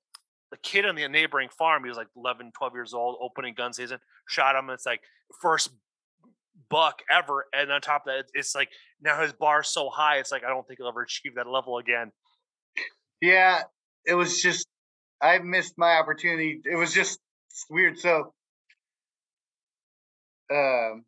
the 0.51 0.57
kid 0.59 0.85
on 0.85 0.95
the 0.95 1.09
neighboring 1.09 1.49
farm, 1.49 1.83
he 1.85 1.89
was 1.89 1.97
like 1.97 2.09
11, 2.17 2.53
12 2.55 2.75
years 2.75 2.93
old, 2.93 3.17
opening 3.23 3.55
gun 3.55 3.73
season, 3.73 3.99
shot 4.29 4.57
him. 4.57 4.69
It's 4.69 4.85
like 4.85 5.01
first 5.41 5.71
buck 6.69 7.01
ever, 7.11 7.47
and 7.55 7.73
on 7.73 7.81
top 7.81 8.03
of 8.03 8.07
that, 8.13 8.19
it's- 8.19 8.31
it's 8.35 8.55
like 8.55 8.69
now 9.01 9.23
his 9.23 9.33
bar's 9.33 9.69
so 9.69 9.89
high, 9.89 10.19
it's 10.19 10.31
like 10.31 10.45
I 10.45 10.49
don't 10.49 10.67
think 10.67 10.79
he'll 10.79 10.89
ever 10.89 11.03
achieve 11.03 11.37
that 11.37 11.47
level 11.47 11.79
again. 11.79 12.13
Yeah, 13.23 13.63
it 14.05 14.15
was 14.15 14.43
just 14.43 14.67
I 15.23 15.39
missed 15.39 15.75
my 15.79 15.95
opportunity. 15.95 16.61
It 16.65 16.77
was 16.77 16.93
just 16.93 17.21
weird. 17.71 17.99
So, 17.99 18.35
um, 20.53 21.05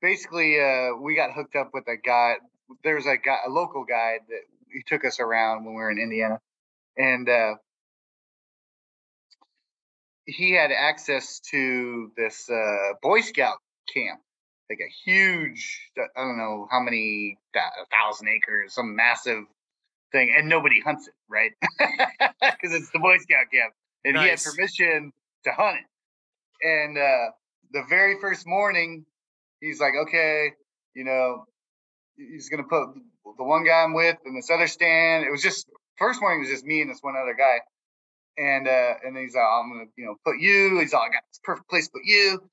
basically, 0.00 0.60
uh, 0.60 0.96
we 1.00 1.16
got 1.16 1.32
hooked 1.32 1.56
up 1.56 1.70
with 1.72 1.88
a 1.88 1.96
guy. 1.96 2.34
There 2.82 2.96
was 2.96 3.06
a 3.06 3.16
guy, 3.16 3.38
a 3.46 3.50
local 3.50 3.84
guide 3.84 4.20
that 4.28 4.42
he 4.72 4.82
took 4.82 5.04
us 5.04 5.20
around 5.20 5.64
when 5.64 5.74
we 5.74 5.80
were 5.80 5.90
in 5.90 5.98
Indiana, 5.98 6.40
and 6.96 7.28
uh, 7.28 7.54
he 10.26 10.52
had 10.52 10.72
access 10.72 11.40
to 11.50 12.10
this 12.16 12.50
uh, 12.50 12.94
Boy 13.02 13.20
Scout 13.20 13.58
camp, 13.92 14.20
like 14.68 14.80
a 14.80 14.90
huge, 15.04 15.90
I 15.96 16.20
don't 16.20 16.36
know 16.36 16.66
how 16.70 16.80
many, 16.80 17.38
a 17.54 17.86
thousand 17.96 18.28
acres, 18.28 18.74
some 18.74 18.96
massive 18.96 19.44
thing, 20.12 20.34
and 20.36 20.48
nobody 20.48 20.80
hunts 20.80 21.08
it, 21.08 21.14
right? 21.28 21.52
Because 22.40 22.74
it's 22.74 22.90
the 22.90 22.98
Boy 22.98 23.18
Scout 23.18 23.46
camp, 23.52 23.72
and 24.04 24.16
he 24.16 24.28
had 24.28 24.40
permission 24.42 25.12
to 25.44 25.52
hunt 25.52 25.78
it. 25.78 26.66
And 26.66 26.98
uh, 26.98 27.30
the 27.72 27.82
very 27.88 28.18
first 28.20 28.46
morning, 28.46 29.04
he's 29.60 29.80
like, 29.80 29.92
"Okay, 29.94 30.52
you 30.94 31.04
know, 31.04 31.46
he's 32.16 32.48
gonna 32.48 32.64
put 32.64 32.88
the 33.36 33.44
one 33.44 33.64
guy 33.64 33.82
I'm 33.82 33.94
with 33.94 34.16
in 34.24 34.34
this 34.34 34.50
other 34.50 34.66
stand." 34.66 35.24
It 35.24 35.30
was 35.30 35.42
just 35.42 35.68
first 35.96 36.20
morning 36.20 36.40
was 36.40 36.50
just 36.50 36.64
me 36.64 36.80
and 36.80 36.90
this 36.90 37.00
one 37.00 37.16
other 37.16 37.34
guy, 37.34 37.60
and 38.38 38.68
uh, 38.68 38.94
and 39.04 39.16
he's 39.16 39.34
like, 39.34 39.44
"I'm 39.44 39.72
gonna, 39.72 39.84
you 39.96 40.06
know, 40.06 40.16
put 40.24 40.38
you." 40.38 40.78
He's 40.80 40.94
all, 40.94 41.02
"I 41.02 41.08
got 41.08 41.22
this 41.28 41.40
perfect 41.42 41.68
place 41.68 41.86
to 41.86 41.92
put 41.92 42.04
you." 42.04 42.48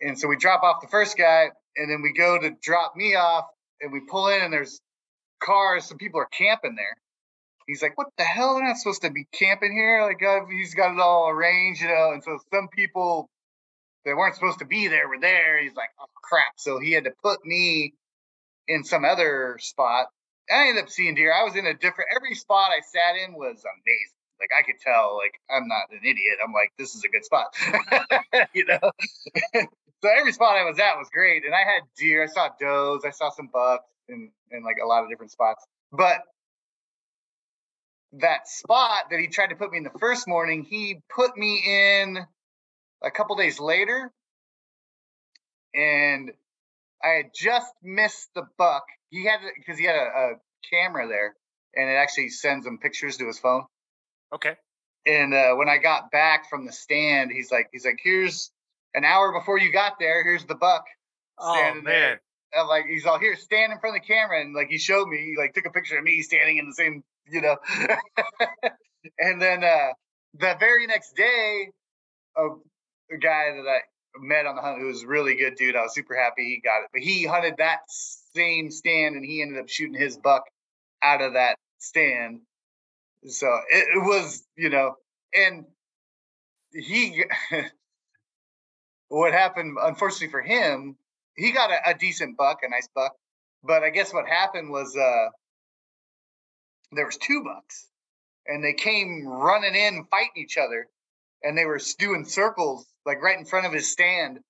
And 0.00 0.18
so 0.18 0.28
we 0.28 0.36
drop 0.36 0.62
off 0.62 0.80
the 0.82 0.88
first 0.88 1.16
guy, 1.16 1.50
and 1.76 1.90
then 1.90 2.02
we 2.02 2.12
go 2.12 2.38
to 2.38 2.50
drop 2.62 2.96
me 2.96 3.14
off, 3.14 3.46
and 3.80 3.92
we 3.92 4.00
pull 4.00 4.28
in, 4.28 4.42
and 4.42 4.52
there's 4.52 4.80
cars. 5.40 5.86
Some 5.86 5.98
people 5.98 6.20
are 6.20 6.26
camping 6.26 6.74
there. 6.76 6.96
He's 7.66 7.82
like, 7.82 7.96
"What 7.96 8.08
the 8.18 8.24
hell? 8.24 8.54
They're 8.56 8.64
not 8.64 8.76
supposed 8.76 9.02
to 9.02 9.10
be 9.10 9.26
camping 9.32 9.72
here." 9.72 10.02
Like 10.02 10.22
uh, 10.22 10.46
he's 10.50 10.74
got 10.74 10.92
it 10.92 11.00
all 11.00 11.28
arranged, 11.30 11.82
you 11.82 11.88
know. 11.88 12.12
And 12.12 12.22
so 12.22 12.38
some 12.52 12.68
people 12.68 13.28
that 14.04 14.16
weren't 14.16 14.34
supposed 14.34 14.58
to 14.58 14.66
be 14.66 14.88
there 14.88 15.08
were 15.08 15.20
there. 15.20 15.62
He's 15.62 15.74
like, 15.74 15.90
"Oh 16.00 16.06
crap!" 16.22 16.54
So 16.56 16.78
he 16.78 16.92
had 16.92 17.04
to 17.04 17.12
put 17.22 17.44
me 17.44 17.94
in 18.68 18.84
some 18.84 19.04
other 19.04 19.56
spot. 19.60 20.06
I 20.50 20.68
ended 20.68 20.84
up 20.84 20.90
seeing 20.90 21.14
deer. 21.14 21.32
I 21.32 21.44
was 21.44 21.56
in 21.56 21.66
a 21.66 21.74
different. 21.74 22.10
Every 22.14 22.34
spot 22.34 22.70
I 22.70 22.80
sat 22.80 23.16
in 23.16 23.34
was 23.34 23.64
amazing. 23.64 24.18
Like 24.40 24.50
I 24.58 24.62
could 24.62 24.80
tell, 24.80 25.16
like 25.16 25.40
I'm 25.48 25.68
not 25.68 25.90
an 25.90 26.00
idiot. 26.02 26.36
I'm 26.44 26.52
like, 26.52 26.72
this 26.78 26.94
is 26.94 27.02
a 27.04 27.08
good 27.08 27.24
spot, 27.24 27.54
you 28.54 28.66
know. 28.66 28.90
so 30.02 30.08
every 30.18 30.32
spot 30.32 30.56
I 30.56 30.64
was 30.64 30.78
at 30.78 30.98
was 30.98 31.08
great, 31.12 31.44
and 31.44 31.54
I 31.54 31.60
had 31.60 31.82
deer. 31.96 32.24
I 32.24 32.26
saw 32.26 32.50
does. 32.60 33.04
I 33.06 33.10
saw 33.10 33.30
some 33.30 33.48
bucks, 33.52 33.88
and 34.08 34.30
and 34.50 34.64
like 34.64 34.76
a 34.82 34.86
lot 34.86 35.04
of 35.04 35.08
different 35.08 35.32
spots. 35.32 35.64
But 35.92 36.20
that 38.14 38.48
spot 38.48 39.04
that 39.10 39.18
he 39.18 39.28
tried 39.28 39.48
to 39.48 39.56
put 39.56 39.70
me 39.70 39.78
in 39.78 39.84
the 39.84 39.98
first 39.98 40.28
morning, 40.28 40.64
he 40.64 41.00
put 41.14 41.36
me 41.36 41.62
in 41.66 42.18
a 43.02 43.10
couple 43.10 43.36
days 43.36 43.60
later, 43.60 44.12
and 45.74 46.32
I 47.04 47.08
had 47.16 47.30
just 47.34 47.72
missed 47.82 48.30
the 48.34 48.46
buck. 48.56 48.84
He 49.10 49.26
had 49.26 49.40
because 49.56 49.78
he 49.78 49.84
had 49.84 49.96
a, 49.96 49.98
a 49.98 50.32
camera 50.72 51.06
there, 51.06 51.34
and 51.76 51.90
it 51.90 51.94
actually 51.94 52.30
sends 52.30 52.66
him 52.66 52.78
pictures 52.78 53.18
to 53.18 53.26
his 53.26 53.38
phone. 53.38 53.64
Okay. 54.34 54.56
And 55.06 55.34
uh, 55.34 55.54
when 55.54 55.68
I 55.68 55.76
got 55.78 56.10
back 56.10 56.48
from 56.48 56.64
the 56.64 56.72
stand, 56.72 57.30
he's 57.30 57.52
like, 57.52 57.68
he's 57.72 57.84
like, 57.84 57.98
here's 58.02 58.50
an 58.94 59.04
hour 59.04 59.32
before 59.32 59.58
you 59.58 59.70
got 59.70 59.98
there. 60.00 60.24
Here's 60.24 60.46
the 60.46 60.54
buck. 60.54 60.84
Oh 61.38 61.54
standing 61.54 61.84
there." 61.84 62.10
man. 62.10 62.18
I'm 62.56 62.68
like, 62.68 62.84
he's 62.86 63.04
all 63.04 63.18
here, 63.18 63.34
stand 63.34 63.72
in 63.72 63.80
front 63.80 63.96
of 63.96 64.02
the 64.02 64.06
camera, 64.06 64.40
and 64.40 64.54
like 64.54 64.68
he 64.68 64.78
showed 64.78 65.08
me, 65.08 65.18
he 65.18 65.34
like 65.36 65.54
took 65.54 65.66
a 65.66 65.70
picture 65.70 65.98
of 65.98 66.04
me 66.04 66.22
standing 66.22 66.58
in 66.58 66.68
the 66.68 66.74
same, 66.74 67.02
you 67.28 67.42
know. 67.42 67.56
and 69.18 69.42
then 69.42 69.64
uh 69.64 69.88
the 70.38 70.56
very 70.60 70.86
next 70.86 71.16
day, 71.16 71.70
a, 72.36 72.42
a 72.42 73.18
guy 73.20 73.50
that 73.56 73.68
I 73.68 73.80
met 74.18 74.46
on 74.46 74.56
the 74.56 74.62
hunt 74.62 74.80
who 74.80 74.86
was 74.86 75.04
really 75.04 75.34
good 75.34 75.56
dude. 75.56 75.76
I 75.76 75.82
was 75.82 75.94
super 75.94 76.14
happy 76.14 76.44
he 76.44 76.60
got 76.60 76.82
it. 76.82 76.90
But 76.92 77.02
he 77.02 77.24
hunted 77.24 77.54
that 77.58 77.80
same 77.88 78.70
stand 78.70 79.16
and 79.16 79.24
he 79.24 79.42
ended 79.42 79.60
up 79.60 79.68
shooting 79.68 79.98
his 79.98 80.16
buck 80.16 80.44
out 81.02 81.20
of 81.20 81.34
that 81.34 81.56
stand. 81.78 82.40
So 83.26 83.46
it, 83.70 83.86
it 83.96 84.00
was, 84.00 84.44
you 84.56 84.70
know, 84.70 84.94
and 85.34 85.64
he 86.72 87.24
what 89.08 89.32
happened 89.32 89.76
unfortunately 89.80 90.30
for 90.30 90.42
him, 90.42 90.96
he 91.36 91.52
got 91.52 91.70
a, 91.70 91.90
a 91.90 91.94
decent 91.94 92.36
buck, 92.36 92.60
a 92.62 92.68
nice 92.68 92.88
buck. 92.94 93.14
But 93.62 93.82
I 93.82 93.90
guess 93.90 94.12
what 94.12 94.26
happened 94.26 94.70
was 94.70 94.96
uh 94.96 95.28
there 96.92 97.06
was 97.06 97.16
two 97.16 97.42
bucks 97.42 97.88
and 98.46 98.62
they 98.62 98.74
came 98.74 99.26
running 99.26 99.74
in 99.74 100.04
fighting 100.10 100.36
each 100.36 100.58
other 100.58 100.88
and 101.44 101.56
they 101.58 101.66
were 101.66 101.80
doing 102.00 102.26
circles 102.26 102.86
like 103.06 103.22
right 103.22 103.38
in 103.38 103.46
front 103.46 103.66
of 103.66 103.74
his 103.74 103.92
stand. 103.92 104.40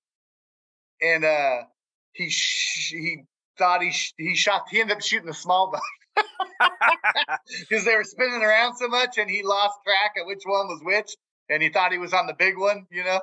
And 1.02 1.24
uh 1.24 1.64
he 2.12 2.31
sh- 2.31 2.92
he 2.92 3.24
thought 3.58 3.82
he 3.82 3.92
sh- 3.92 4.14
he 4.16 4.34
shot 4.36 4.62
he 4.70 4.81
ended 4.81 4.97
up 4.97 5.02
shooting 5.02 5.28
a 5.28 5.34
small 5.34 5.70
buck. 5.73 5.82
Because 7.68 7.84
they 7.84 7.97
were 7.97 8.05
spinning 8.05 8.42
around 8.42 8.76
so 8.76 8.89
much 8.89 9.18
and 9.18 9.31
he 9.31 9.42
lost 9.42 9.74
track 9.84 10.12
of 10.20 10.26
which 10.26 10.42
one 10.44 10.68
was 10.68 10.81
which 10.82 11.14
and 11.50 11.62
he 11.62 11.68
thought 11.68 11.92
he 11.92 11.98
was 11.98 12.12
on 12.14 12.26
the 12.26 12.34
big 12.39 12.58
one 12.58 12.86
you 12.90 13.05
know? 13.05 13.20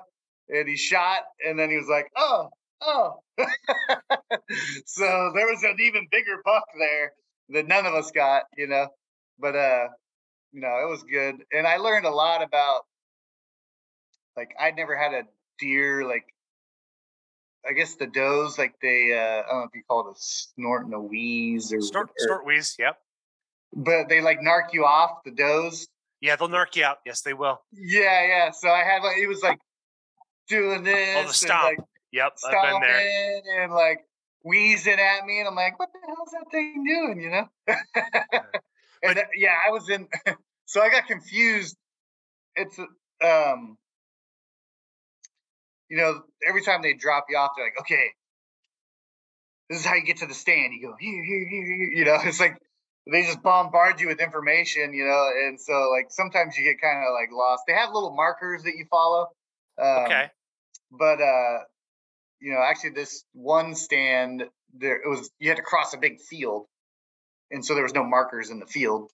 And 0.49 0.67
he 0.67 0.77
shot 0.77 1.21
and 1.45 1.57
then 1.59 1.69
he 1.69 1.77
was 1.77 1.87
like 1.89 2.07
oh 2.17 2.49
oh. 2.81 3.19
So 4.85 5.31
there 5.35 5.47
was 5.47 5.63
an 5.63 5.77
even 5.79 6.07
bigger 6.11 6.41
buck 6.45 6.65
there 6.77 7.13
that 7.49 7.67
none 7.67 7.85
of 7.85 7.93
us 7.93 8.11
got 8.11 8.43
you 8.57 8.67
know? 8.67 8.87
But 9.39 9.55
uh 9.55 9.87
you 10.51 10.61
know 10.61 10.79
it 10.85 10.89
was 10.89 11.03
good. 11.03 11.35
And 11.53 11.67
i 11.67 11.77
learned 11.77 12.05
a 12.05 12.11
lot 12.11 12.43
about 12.43 12.81
like 14.37 14.51
i'd 14.59 14.75
never 14.75 14.95
had 14.97 15.13
a 15.13 15.23
deer 15.59 16.05
like 16.07 16.25
i 17.67 17.73
guess 17.73 17.95
the 17.95 18.07
does 18.07 18.57
like 18.57 18.73
they 18.81 19.13
uh 19.13 19.43
i 19.43 19.51
don't 19.51 19.59
know 19.59 19.63
if 19.65 19.75
you 19.75 19.83
call 19.87 20.07
it 20.07 20.11
a 20.11 20.19
snort 20.19 20.85
and 20.85 20.93
a 20.93 20.99
wheeze 20.99 21.71
or, 21.73 21.81
Snort, 21.81 22.09
or 22.09 22.13
snort 22.17 22.45
wheeze. 22.45 22.75
Yep. 22.79 22.97
but 23.73 24.09
they 24.09 24.21
like 24.21 24.39
narc 24.39 24.73
you 24.73 24.85
off 24.85 25.23
the 25.25 25.31
does 25.31 25.87
Yeah, 26.21 26.35
they'll 26.35 26.49
narc 26.49 26.75
you 26.75 26.83
out. 26.83 26.97
Yes, 27.05 27.21
they 27.21 27.33
will. 27.33 27.61
yeah 27.71 28.25
yeah 28.27 28.51
so 28.51 28.69
i 28.69 28.83
had 28.83 29.03
like 29.03 29.17
it 29.17 29.27
was 29.27 29.41
like 29.43 29.59
doing 30.47 30.83
this 30.83 31.17
Oh, 31.43 31.47
the 31.47 31.53
and, 31.53 31.63
like 31.63 31.87
Yep, 32.13 32.33
I've 32.45 32.61
been 32.71 32.81
there. 32.81 33.63
and 33.63 33.71
like 33.73 33.99
wheezing 34.43 34.99
at 34.99 35.25
me, 35.25 35.39
and 35.39 35.47
I'm 35.47 35.55
like, 35.55 35.79
"What 35.79 35.89
the 35.93 35.99
hell's 36.05 36.31
that 36.31 36.51
thing 36.51 36.83
doing?" 36.83 37.21
You 37.21 37.29
know. 37.29 37.47
and 39.03 39.17
uh, 39.17 39.23
yeah, 39.33 39.55
I 39.65 39.71
was 39.71 39.89
in, 39.89 40.09
so 40.65 40.81
I 40.81 40.89
got 40.89 41.07
confused. 41.07 41.77
It's 42.57 42.77
um, 43.23 43.77
you 45.91 45.97
know, 45.97 46.23
every 46.47 46.63
time 46.63 46.81
they 46.81 46.93
drop 46.93 47.25
you 47.29 47.37
off, 47.37 47.51
they're 47.57 47.65
like, 47.65 47.79
"Okay, 47.81 48.11
this 49.69 49.79
is 49.81 49.85
how 49.85 49.95
you 49.95 50.05
get 50.05 50.17
to 50.17 50.25
the 50.25 50.33
stand." 50.33 50.73
You 50.73 50.87
go 50.89 50.95
here, 50.97 51.23
here, 51.25 51.47
here, 51.49 51.65
here. 51.65 51.89
You 51.91 52.05
know, 52.05 52.17
it's 52.23 52.39
like 52.39 52.57
they 53.11 53.23
just 53.23 53.43
bombard 53.43 53.99
you 53.99 54.07
with 54.07 54.21
information, 54.21 54.93
you 54.93 55.05
know, 55.05 55.29
and 55.45 55.59
so 55.59 55.89
like 55.91 56.07
sometimes 56.09 56.57
you 56.57 56.63
get 56.63 56.81
kind 56.81 57.05
of 57.05 57.13
like 57.13 57.29
lost. 57.33 57.63
They 57.67 57.73
have 57.73 57.91
little 57.93 58.15
markers 58.15 58.63
that 58.63 58.75
you 58.75 58.85
follow. 58.89 59.27
Um, 59.81 60.05
Okay. 60.05 60.29
but 60.91 61.21
uh 61.21 61.59
you 62.39 62.53
know 62.53 62.59
actually 62.61 62.91
this 62.91 63.25
one 63.33 63.75
stand 63.75 64.43
there 64.73 64.97
it 65.01 65.09
was 65.09 65.29
you 65.39 65.49
had 65.49 65.57
to 65.57 65.63
cross 65.63 65.93
a 65.93 65.97
big 65.97 66.21
field 66.21 66.67
and 67.51 67.65
so 67.65 67.73
there 67.73 67.83
was 67.83 67.93
no 67.93 68.03
markers 68.03 68.49
in 68.49 68.59
the 68.59 68.65
field 68.65 69.11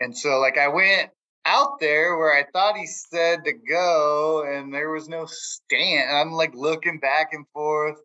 and 0.00 0.16
so 0.16 0.40
like 0.40 0.58
i 0.58 0.68
went 0.68 1.10
out 1.46 1.80
there 1.80 2.16
where 2.16 2.32
i 2.32 2.44
thought 2.52 2.76
he 2.76 2.86
said 2.86 3.44
to 3.44 3.52
go 3.52 4.44
and 4.46 4.72
there 4.72 4.90
was 4.90 5.08
no 5.08 5.26
stand 5.26 6.10
i'm 6.10 6.32
like 6.32 6.54
looking 6.54 6.98
back 6.98 7.28
and 7.32 7.46
forth 7.52 7.98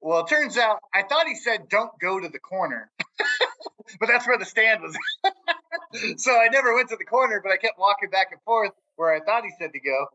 well 0.00 0.20
it 0.20 0.28
turns 0.28 0.56
out 0.56 0.78
i 0.94 1.02
thought 1.02 1.26
he 1.26 1.34
said 1.34 1.68
don't 1.68 1.90
go 2.00 2.20
to 2.20 2.28
the 2.28 2.38
corner 2.38 2.90
but 4.00 4.08
that's 4.08 4.26
where 4.26 4.38
the 4.38 4.44
stand 4.44 4.80
was 4.82 4.96
so 6.16 6.38
i 6.38 6.48
never 6.48 6.74
went 6.74 6.88
to 6.88 6.96
the 6.96 7.04
corner 7.04 7.40
but 7.42 7.52
i 7.52 7.56
kept 7.56 7.78
walking 7.78 8.10
back 8.10 8.28
and 8.30 8.40
forth 8.42 8.72
where 8.96 9.12
i 9.14 9.20
thought 9.20 9.42
he 9.42 9.50
said 9.58 9.72
to 9.72 9.80
go 9.80 10.06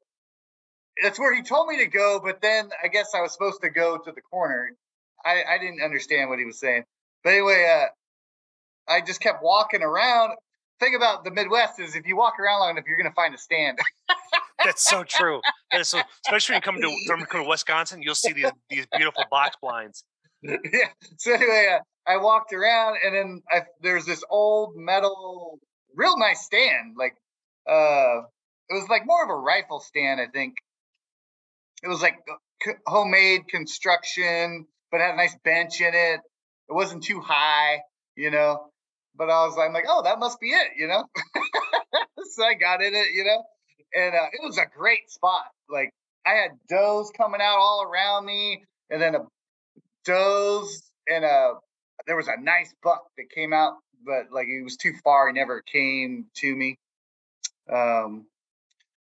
that's 1.01 1.19
where 1.19 1.33
he 1.35 1.41
told 1.41 1.67
me 1.67 1.77
to 1.79 1.87
go, 1.87 2.19
but 2.23 2.41
then 2.41 2.69
I 2.83 2.87
guess 2.87 3.13
I 3.15 3.21
was 3.21 3.33
supposed 3.33 3.61
to 3.61 3.69
go 3.69 3.97
to 3.97 4.11
the 4.11 4.21
corner. 4.21 4.71
I, 5.25 5.43
I 5.55 5.57
didn't 5.57 5.81
understand 5.81 6.29
what 6.29 6.39
he 6.39 6.45
was 6.45 6.59
saying. 6.59 6.83
But 7.23 7.31
anyway, 7.31 7.83
uh, 7.83 8.91
I 8.91 9.01
just 9.01 9.21
kept 9.21 9.43
walking 9.43 9.81
around. 9.81 10.33
Thing 10.83 10.95
about 10.95 11.23
the 11.23 11.31
Midwest 11.31 11.79
is 11.79 11.95
if 11.95 12.05
you 12.05 12.17
walk 12.17 12.33
around 12.41 12.59
long 12.59 12.71
enough, 12.71 12.83
you're 12.85 12.97
going 12.97 13.09
to 13.09 13.15
find 13.15 13.33
a 13.33 13.37
stand. 13.37 13.79
That's 14.65 14.83
so 14.83 15.05
true. 15.05 15.39
That 15.71 15.79
is 15.79 15.87
so, 15.87 16.01
especially 16.25 16.55
when 16.55 16.57
you 16.57 16.61
come 16.61 16.81
to 16.81 17.25
come 17.29 17.43
to 17.43 17.49
Wisconsin, 17.49 18.01
you'll 18.01 18.15
see 18.15 18.33
these 18.33 18.51
these 18.69 18.85
beautiful 18.93 19.23
box 19.31 19.55
blinds. 19.61 20.03
yeah. 20.43 20.89
So 21.19 21.33
anyway, 21.33 21.77
uh, 21.77 21.79
I 22.05 22.17
walked 22.17 22.51
around, 22.51 22.97
and 23.01 23.15
then 23.15 23.41
I, 23.49 23.61
there's 23.81 24.05
this 24.05 24.25
old 24.29 24.73
metal, 24.75 25.57
real 25.95 26.17
nice 26.17 26.41
stand. 26.41 26.95
Like, 26.97 27.15
uh, 27.65 28.23
it 28.69 28.73
was 28.73 28.87
like 28.89 29.03
more 29.05 29.23
of 29.23 29.29
a 29.29 29.35
rifle 29.35 29.79
stand, 29.79 30.19
I 30.19 30.27
think. 30.27 30.55
It 31.81 31.87
was 31.87 32.01
like 32.01 32.15
uh, 32.29 32.71
homemade 32.85 33.47
construction, 33.47 34.67
but 34.91 34.99
had 34.99 35.13
a 35.13 35.17
nice 35.17 35.35
bench 35.45 35.79
in 35.79 35.93
it. 35.93 36.19
It 36.69 36.73
wasn't 36.73 37.05
too 37.05 37.21
high, 37.21 37.79
you 38.17 38.31
know. 38.31 38.67
But 39.15 39.29
I 39.29 39.45
was 39.45 39.57
I'm 39.59 39.73
like, 39.73 39.85
oh, 39.87 40.03
that 40.03 40.19
must 40.19 40.39
be 40.39 40.49
it, 40.49 40.69
you 40.77 40.87
know. 40.87 41.05
so 42.31 42.43
I 42.43 42.55
got 42.55 42.81
in 42.81 42.95
it, 42.95 43.07
you 43.13 43.23
know, 43.23 43.43
and 43.93 44.15
uh, 44.15 44.27
it 44.31 44.41
was 44.43 44.57
a 44.57 44.65
great 44.65 45.11
spot. 45.11 45.45
Like 45.69 45.93
I 46.25 46.31
had 46.31 46.51
does 46.69 47.11
coming 47.15 47.41
out 47.41 47.57
all 47.57 47.83
around 47.83 48.25
me, 48.25 48.63
and 48.89 49.01
then 49.01 49.15
a 49.15 49.19
does 50.05 50.89
and 51.07 51.23
a 51.23 51.53
there 52.07 52.15
was 52.15 52.27
a 52.27 52.41
nice 52.41 52.73
buck 52.83 53.03
that 53.17 53.29
came 53.29 53.53
out, 53.53 53.73
but 54.05 54.31
like 54.31 54.47
it 54.47 54.63
was 54.63 54.77
too 54.77 54.93
far. 55.03 55.27
He 55.27 55.33
never 55.33 55.61
came 55.61 56.25
to 56.37 56.55
me. 56.55 56.77
Um, 57.71 58.25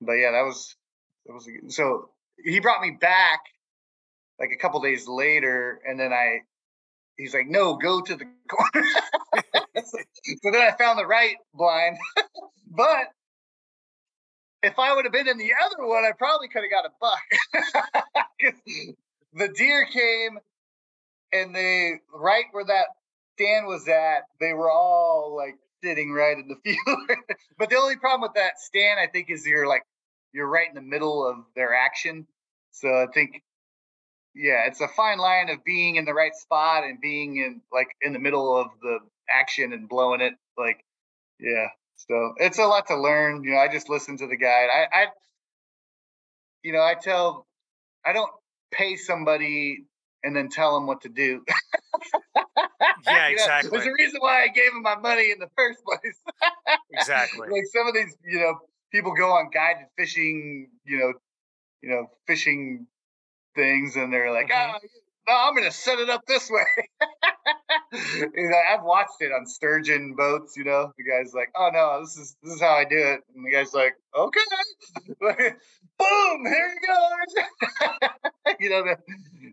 but 0.01 0.13
yeah, 0.13 0.31
that 0.31 0.43
was 0.43 0.75
that 1.25 1.33
was 1.33 1.47
a 1.47 1.71
so 1.71 2.09
he 2.43 2.59
brought 2.59 2.81
me 2.81 2.91
back 2.99 3.41
like 4.39 4.51
a 4.51 4.57
couple 4.57 4.81
days 4.81 5.07
later, 5.07 5.79
and 5.87 5.99
then 5.99 6.11
I 6.11 6.39
he's 7.17 7.33
like, 7.33 7.47
no, 7.47 7.75
go 7.75 8.01
to 8.01 8.15
the 8.15 8.25
corner. 8.49 8.87
So, 9.85 10.51
then 10.51 10.61
I 10.61 10.71
found 10.77 10.99
the 10.99 11.05
right 11.05 11.35
blind, 11.53 11.97
but 12.67 13.07
if 14.63 14.77
I 14.77 14.95
would 14.95 15.05
have 15.05 15.13
been 15.13 15.27
in 15.27 15.37
the 15.37 15.51
other 15.65 15.85
one, 15.87 16.03
I 16.03 16.11
probably 16.17 16.47
could 16.47 16.63
have 16.63 16.71
got 16.71 16.85
a 16.85 16.91
buck. 16.99 18.55
the 19.33 19.47
deer 19.47 19.85
came 19.85 20.39
and 21.33 21.55
they 21.55 21.93
right 22.13 22.45
where 22.51 22.65
that 22.65 22.87
stand 23.35 23.65
was 23.65 23.87
at, 23.87 24.23
they 24.39 24.53
were 24.53 24.69
all 24.69 25.35
like 25.35 25.57
sitting 25.83 26.11
right 26.11 26.37
in 26.37 26.47
the 26.47 26.55
field. 26.63 26.99
but 27.57 27.69
the 27.69 27.77
only 27.77 27.95
problem 27.95 28.21
with 28.21 28.35
that 28.35 28.59
stand, 28.59 28.99
I 28.99 29.07
think, 29.07 29.29
is 29.29 29.45
you're 29.45 29.67
like 29.67 29.83
you're 30.33 30.47
right 30.47 30.67
in 30.67 30.75
the 30.75 30.81
middle 30.81 31.27
of 31.27 31.37
their 31.55 31.73
action. 31.73 32.25
So 32.71 32.87
I 32.87 33.07
think, 33.13 33.41
yeah, 34.33 34.67
it's 34.67 34.79
a 34.79 34.87
fine 34.87 35.17
line 35.17 35.49
of 35.49 35.63
being 35.65 35.97
in 35.97 36.05
the 36.05 36.13
right 36.13 36.33
spot 36.33 36.83
and 36.83 37.01
being 37.01 37.37
in 37.37 37.61
like 37.71 37.89
in 38.01 38.13
the 38.13 38.19
middle 38.19 38.55
of 38.55 38.67
the 38.81 38.99
action 39.33 39.73
and 39.73 39.87
blowing 39.89 40.21
it. 40.21 40.33
Like, 40.57 40.83
yeah. 41.39 41.67
So 41.95 42.33
it's 42.37 42.59
a 42.59 42.65
lot 42.65 42.87
to 42.87 42.97
learn. 42.99 43.43
You 43.43 43.51
know, 43.51 43.57
I 43.57 43.67
just 43.67 43.89
listen 43.89 44.17
to 44.17 44.27
the 44.27 44.37
guide. 44.37 44.69
I, 44.73 44.87
I 45.03 45.07
you 46.63 46.73
know, 46.73 46.81
I 46.81 46.95
tell, 46.95 47.47
I 48.05 48.13
don't 48.13 48.31
pay 48.71 48.95
somebody 48.95 49.85
and 50.23 50.35
then 50.35 50.49
tell 50.49 50.75
them 50.75 50.87
what 50.87 51.01
to 51.01 51.09
do. 51.09 51.43
Yeah, 53.09 53.29
You 53.29 53.35
know, 53.37 53.41
exactly. 53.43 53.71
There's 53.71 53.87
a 53.87 53.93
reason 53.93 54.19
why 54.21 54.43
I 54.43 54.47
gave 54.47 54.71
them 54.73 54.83
my 54.83 54.95
money 54.95 55.31
in 55.31 55.39
the 55.39 55.49
first 55.57 55.79
place. 55.83 56.17
Exactly. 56.93 57.47
like 57.49 57.63
some 57.73 57.87
of 57.87 57.93
these, 57.93 58.15
you 58.25 58.39
know, 58.39 58.59
people 58.91 59.13
go 59.13 59.31
on 59.31 59.49
guided 59.49 59.87
fishing, 59.97 60.69
you 60.85 60.97
know, 60.99 61.13
you 61.81 61.89
know, 61.89 62.07
fishing 62.27 62.85
things, 63.55 63.95
and 63.95 64.11
they're 64.13 64.31
like, 64.31 64.47
Mhm. 64.49 64.73
"Ah, 64.75 64.79
no, 65.31 65.37
I'm 65.37 65.55
going 65.55 65.67
to 65.69 65.75
set 65.75 65.99
it 65.99 66.09
up 66.09 66.25
this 66.27 66.49
way." 66.49 66.61
you 67.93 68.49
know, 68.49 68.57
I've 68.69 68.83
watched 68.83 69.21
it 69.21 69.31
on 69.31 69.45
sturgeon 69.45 70.15
boats. 70.15 70.55
You 70.57 70.65
know, 70.65 70.91
the 70.97 71.03
guy's 71.03 71.33
like, 71.33 71.49
"Oh 71.55 71.69
no, 71.73 72.01
this 72.01 72.17
is 72.17 72.35
this 72.43 72.55
is 72.55 72.61
how 72.61 72.73
I 72.73 72.83
do 72.83 72.97
it," 72.97 73.21
and 73.35 73.45
the 73.45 73.51
guy's 73.51 73.73
like, 73.73 73.93
"Okay." 74.15 74.41
Boom! 75.19 76.45
Here 76.45 76.73
he 76.73 76.87
goes. 76.87 77.45
you 78.59 78.69
know, 78.69 78.83
the, 78.83 78.97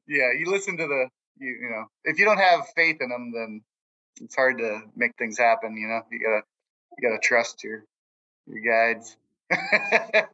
yeah. 0.08 0.32
You 0.39 0.50
listen 0.50 0.76
to 0.76 0.86
the, 0.86 1.08
you, 1.39 1.58
you 1.62 1.70
know, 1.70 1.84
if 2.05 2.18
you 2.18 2.24
don't 2.24 2.39
have 2.39 2.66
faith 2.74 2.97
in 3.00 3.08
them, 3.08 3.32
then 3.32 3.62
it's 4.20 4.34
hard 4.34 4.58
to 4.58 4.81
make 4.97 5.12
things 5.18 5.39
happen. 5.39 5.76
You 5.76 5.89
know, 5.89 6.00
you 6.10 6.20
gotta 6.20 6.42
you 6.97 7.08
gotta 7.08 7.20
trust 7.23 7.62
your 7.62 7.84
your 8.47 8.62
guides. 8.62 9.16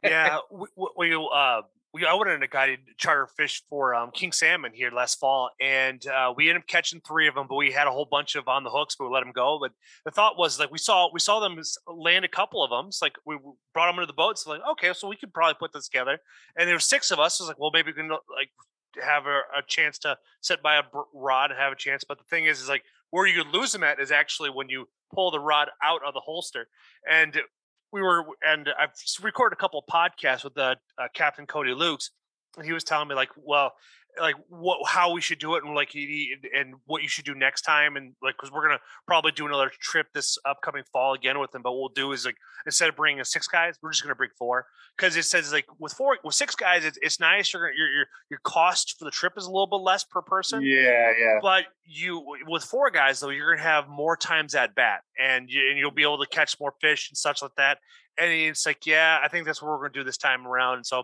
yeah, 0.03 0.39
we, 0.51 0.67
we 0.97 1.15
uh 1.15 1.61
we 1.95 2.05
I 2.05 2.13
went 2.13 2.29
on 2.29 2.43
a 2.43 2.47
guided 2.47 2.79
charter 2.97 3.25
fish 3.37 3.63
for 3.69 3.95
um, 3.95 4.11
king 4.11 4.33
salmon 4.33 4.73
here 4.73 4.91
last 4.91 5.17
fall, 5.17 5.49
and 5.61 6.05
uh, 6.07 6.33
we 6.35 6.49
ended 6.49 6.63
up 6.63 6.67
catching 6.67 6.99
three 6.99 7.29
of 7.29 7.35
them. 7.35 7.47
But 7.47 7.55
we 7.55 7.71
had 7.71 7.87
a 7.87 7.91
whole 7.91 8.07
bunch 8.09 8.35
of 8.35 8.49
on 8.49 8.65
the 8.65 8.69
hooks, 8.69 8.97
but 8.97 9.05
we 9.07 9.13
let 9.13 9.21
them 9.21 9.31
go. 9.31 9.57
But 9.61 9.71
the 10.03 10.11
thought 10.11 10.37
was 10.37 10.59
like 10.59 10.71
we 10.71 10.77
saw 10.77 11.09
we 11.13 11.21
saw 11.21 11.39
them 11.39 11.57
land 11.87 12.25
a 12.25 12.27
couple 12.27 12.61
of 12.65 12.69
them. 12.69 12.87
It's 12.87 13.01
like 13.01 13.15
we 13.25 13.37
brought 13.73 13.89
them 13.89 13.95
into 13.95 14.07
the 14.07 14.13
boat. 14.13 14.37
So 14.37 14.49
like 14.49 14.61
okay, 14.73 14.91
so 14.93 15.07
we 15.07 15.15
could 15.15 15.33
probably 15.33 15.55
put 15.57 15.71
this 15.71 15.87
together. 15.87 16.19
And 16.57 16.67
there 16.67 16.75
were 16.75 16.79
six 16.81 17.11
of 17.11 17.19
us. 17.19 17.39
I 17.39 17.45
was 17.45 17.47
like, 17.47 17.59
well, 17.59 17.71
maybe 17.73 17.91
we 17.91 17.93
can 17.93 18.09
like 18.09 18.49
have 19.01 19.25
a, 19.25 19.39
a 19.57 19.61
chance 19.65 19.97
to 19.99 20.17
sit 20.41 20.61
by 20.61 20.75
a 20.75 20.83
rod 21.13 21.51
and 21.51 21.59
have 21.59 21.71
a 21.71 21.77
chance. 21.77 22.03
But 22.03 22.17
the 22.17 22.25
thing 22.25 22.43
is, 22.43 22.59
is 22.59 22.67
like 22.67 22.83
where 23.11 23.25
you 23.25 23.41
could 23.41 23.53
lose 23.53 23.71
them 23.71 23.83
at 23.83 24.01
is 24.01 24.11
actually 24.11 24.49
when 24.49 24.67
you 24.67 24.89
pull 25.13 25.31
the 25.31 25.39
rod 25.39 25.69
out 25.81 26.01
of 26.05 26.13
the 26.13 26.19
holster. 26.19 26.67
And 27.09 27.39
we 27.95 28.01
were, 28.01 28.25
and 28.45 28.67
I've 28.77 28.91
recorded 29.23 29.55
a 29.55 29.59
couple 29.59 29.81
podcasts 29.89 30.43
with 30.43 30.53
the 30.53 30.75
uh, 30.97 31.07
Captain 31.13 31.47
Cody 31.47 31.71
Lukes, 31.71 32.09
he 32.63 32.73
was 32.73 32.83
telling 32.83 33.07
me 33.07 33.15
like, 33.15 33.29
well, 33.35 33.73
like 34.19 34.35
what 34.49 34.79
how 34.87 35.11
we 35.11 35.21
should 35.21 35.39
do 35.39 35.55
it 35.55 35.63
and 35.63 35.75
like 35.75 35.93
and 35.95 36.75
what 36.85 37.01
you 37.01 37.07
should 37.07 37.25
do 37.25 37.35
next 37.35 37.61
time 37.61 37.95
and 37.95 38.13
like 38.21 38.35
because 38.37 38.51
we're 38.51 38.65
gonna 38.65 38.79
probably 39.07 39.31
do 39.31 39.45
another 39.45 39.71
trip 39.79 40.07
this 40.13 40.37
upcoming 40.45 40.83
fall 40.91 41.13
again 41.13 41.39
with 41.39 41.51
them 41.51 41.61
but 41.61 41.71
what 41.71 41.79
we'll 41.79 41.89
do 41.89 42.11
is 42.11 42.25
like 42.25 42.37
instead 42.65 42.89
of 42.89 42.95
bringing 42.95 43.23
six 43.23 43.47
guys 43.47 43.75
we're 43.81 43.91
just 43.91 44.03
gonna 44.03 44.15
bring 44.15 44.29
four. 44.37 44.65
Because 44.97 45.17
it 45.17 45.23
says 45.23 45.51
like 45.51 45.65
with 45.79 45.93
four 45.93 46.17
with 46.23 46.35
six 46.35 46.55
guys 46.55 46.85
it's, 46.85 46.97
it's 47.01 47.19
nice 47.19 47.53
your, 47.53 47.71
your 47.73 47.89
your 47.89 48.05
your 48.29 48.39
cost 48.43 48.95
for 48.97 49.05
the 49.05 49.11
trip 49.11 49.33
is 49.37 49.45
a 49.45 49.51
little 49.51 49.67
bit 49.67 49.81
less 49.81 50.03
per 50.03 50.21
person 50.21 50.61
yeah 50.61 51.11
yeah. 51.19 51.39
but 51.41 51.65
you 51.83 52.23
with 52.47 52.63
four 52.63 52.89
guys 52.89 53.19
though 53.19 53.29
you're 53.29 53.55
gonna 53.55 53.67
have 53.67 53.89
more 53.89 54.15
times 54.15 54.55
at 54.55 54.73
bat 54.75 55.01
and 55.19 55.49
you, 55.49 55.69
and 55.69 55.77
you'll 55.77 55.91
be 55.91 56.03
able 56.03 56.17
to 56.17 56.27
catch 56.27 56.57
more 56.59 56.73
fish 56.79 57.09
and 57.09 57.17
such 57.17 57.41
like 57.41 57.55
that 57.57 57.79
and 58.17 58.31
it's 58.31 58.65
like 58.65 58.85
yeah 58.85 59.19
i 59.21 59.27
think 59.27 59.45
that's 59.45 59.61
what 59.61 59.69
we're 59.69 59.77
gonna 59.77 59.89
do 59.91 60.03
this 60.03 60.17
time 60.17 60.47
around. 60.47 60.77
And 60.77 60.85
so 60.85 61.03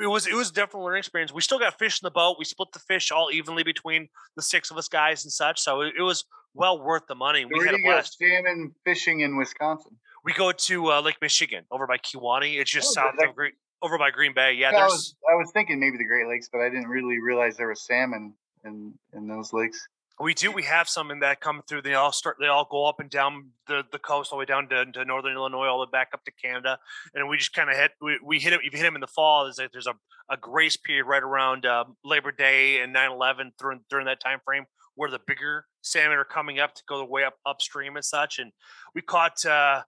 it 0.00 0.06
was 0.06 0.26
it 0.26 0.34
was 0.34 0.50
definitely 0.50 0.82
a 0.82 0.84
learning 0.84 0.98
experience. 1.00 1.32
We 1.32 1.42
still 1.42 1.58
got 1.58 1.78
fish 1.78 2.00
in 2.02 2.06
the 2.06 2.10
boat. 2.10 2.36
We 2.38 2.44
split 2.44 2.72
the 2.72 2.78
fish 2.78 3.10
all 3.10 3.30
evenly 3.32 3.62
between 3.62 4.08
the 4.36 4.42
six 4.42 4.70
of 4.70 4.76
us 4.76 4.88
guys 4.88 5.24
and 5.24 5.32
such. 5.32 5.60
So 5.60 5.82
it, 5.82 5.94
it 5.98 6.02
was 6.02 6.24
well 6.54 6.82
worth 6.82 7.06
the 7.08 7.14
money. 7.14 7.44
We 7.44 7.64
had 7.64 7.74
a 7.74 7.82
blast. 7.82 8.18
salmon 8.18 8.74
fishing 8.84 9.20
in 9.20 9.36
Wisconsin. 9.36 9.96
We 10.24 10.32
go 10.32 10.52
to 10.52 10.92
uh, 10.92 11.00
Lake 11.00 11.18
Michigan 11.22 11.64
over 11.70 11.86
by 11.86 11.98
Kewaunee. 11.98 12.60
It's 12.60 12.70
just 12.70 12.88
oh, 12.90 13.02
south 13.02 13.14
of 13.28 13.34
Green, 13.34 13.52
over 13.82 13.98
by 13.98 14.10
Green 14.10 14.34
Bay. 14.34 14.54
Yeah, 14.54 14.70
I 14.70 14.84
was, 14.84 15.14
I 15.30 15.34
was 15.34 15.50
thinking 15.52 15.80
maybe 15.80 15.96
the 15.96 16.06
Great 16.06 16.26
Lakes, 16.28 16.48
but 16.52 16.60
I 16.60 16.68
didn't 16.68 16.88
really 16.88 17.20
realize 17.20 17.56
there 17.56 17.68
was 17.68 17.82
salmon 17.82 18.34
in 18.64 18.94
in 19.14 19.28
those 19.28 19.52
lakes. 19.52 19.88
We 20.20 20.34
do. 20.34 20.50
We 20.50 20.64
have 20.64 20.88
some 20.88 21.10
in 21.10 21.20
that 21.20 21.40
come 21.40 21.62
through. 21.68 21.82
They 21.82 21.94
all 21.94 22.10
start. 22.10 22.36
They 22.40 22.48
all 22.48 22.66
go 22.68 22.86
up 22.86 22.98
and 22.98 23.08
down 23.08 23.50
the, 23.68 23.84
the 23.92 23.98
coast, 23.98 24.32
all 24.32 24.38
the 24.38 24.40
way 24.40 24.46
down 24.46 24.68
to, 24.68 24.84
to 24.84 25.04
northern 25.04 25.34
Illinois, 25.34 25.66
all 25.66 25.78
the 25.78 25.86
way 25.86 25.90
back 25.92 26.08
up 26.12 26.24
to 26.24 26.32
Canada. 26.32 26.78
And 27.14 27.28
we 27.28 27.36
just 27.36 27.52
kind 27.52 27.70
of 27.70 27.76
hit. 27.76 27.92
We, 28.00 28.18
we 28.24 28.38
hit 28.40 28.52
it. 28.52 28.60
You 28.64 28.70
hit 28.72 28.82
them 28.82 28.96
in 28.96 29.00
the 29.00 29.06
fall. 29.06 29.46
Is 29.46 29.58
like 29.58 29.70
there's 29.70 29.86
a, 29.86 29.94
a 30.28 30.36
grace 30.36 30.76
period 30.76 31.04
right 31.04 31.22
around 31.22 31.66
uh, 31.66 31.84
Labor 32.04 32.32
Day 32.32 32.80
and 32.80 32.94
9/11 32.94 33.52
during 33.58 33.80
during 33.88 34.06
that 34.06 34.20
time 34.20 34.40
frame 34.44 34.64
where 34.96 35.10
the 35.10 35.20
bigger 35.28 35.64
salmon 35.82 36.18
are 36.18 36.24
coming 36.24 36.58
up 36.58 36.74
to 36.74 36.82
go 36.88 36.98
the 36.98 37.04
way 37.04 37.22
up 37.22 37.34
upstream 37.46 37.94
and 37.94 38.04
such. 38.04 38.40
And 38.40 38.50
we 38.96 39.02
caught 39.02 39.44
uh, 39.46 39.82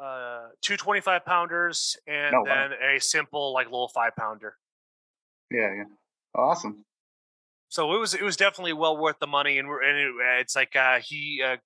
uh, 0.00 0.46
two 0.62 0.78
25 0.78 1.26
pounders 1.26 1.98
and 2.06 2.34
oh, 2.34 2.42
then 2.46 2.70
wow. 2.70 2.96
a 2.96 2.98
simple 2.98 3.52
like 3.52 3.66
little 3.66 3.88
five 3.88 4.16
pounder. 4.16 4.56
Yeah, 5.50 5.74
yeah, 5.74 5.84
awesome 6.34 6.86
so 7.72 7.94
it 7.94 7.98
was 7.98 8.12
it 8.12 8.20
was 8.20 8.36
definitely 8.36 8.74
well 8.74 8.98
worth 8.98 9.18
the 9.18 9.26
money, 9.26 9.58
and, 9.58 9.66
and 9.66 9.96
it, 9.98 10.12
it's 10.40 10.54
like 10.54 10.76
uh, 10.76 10.98
he 11.02 11.42
uh, 11.42 11.56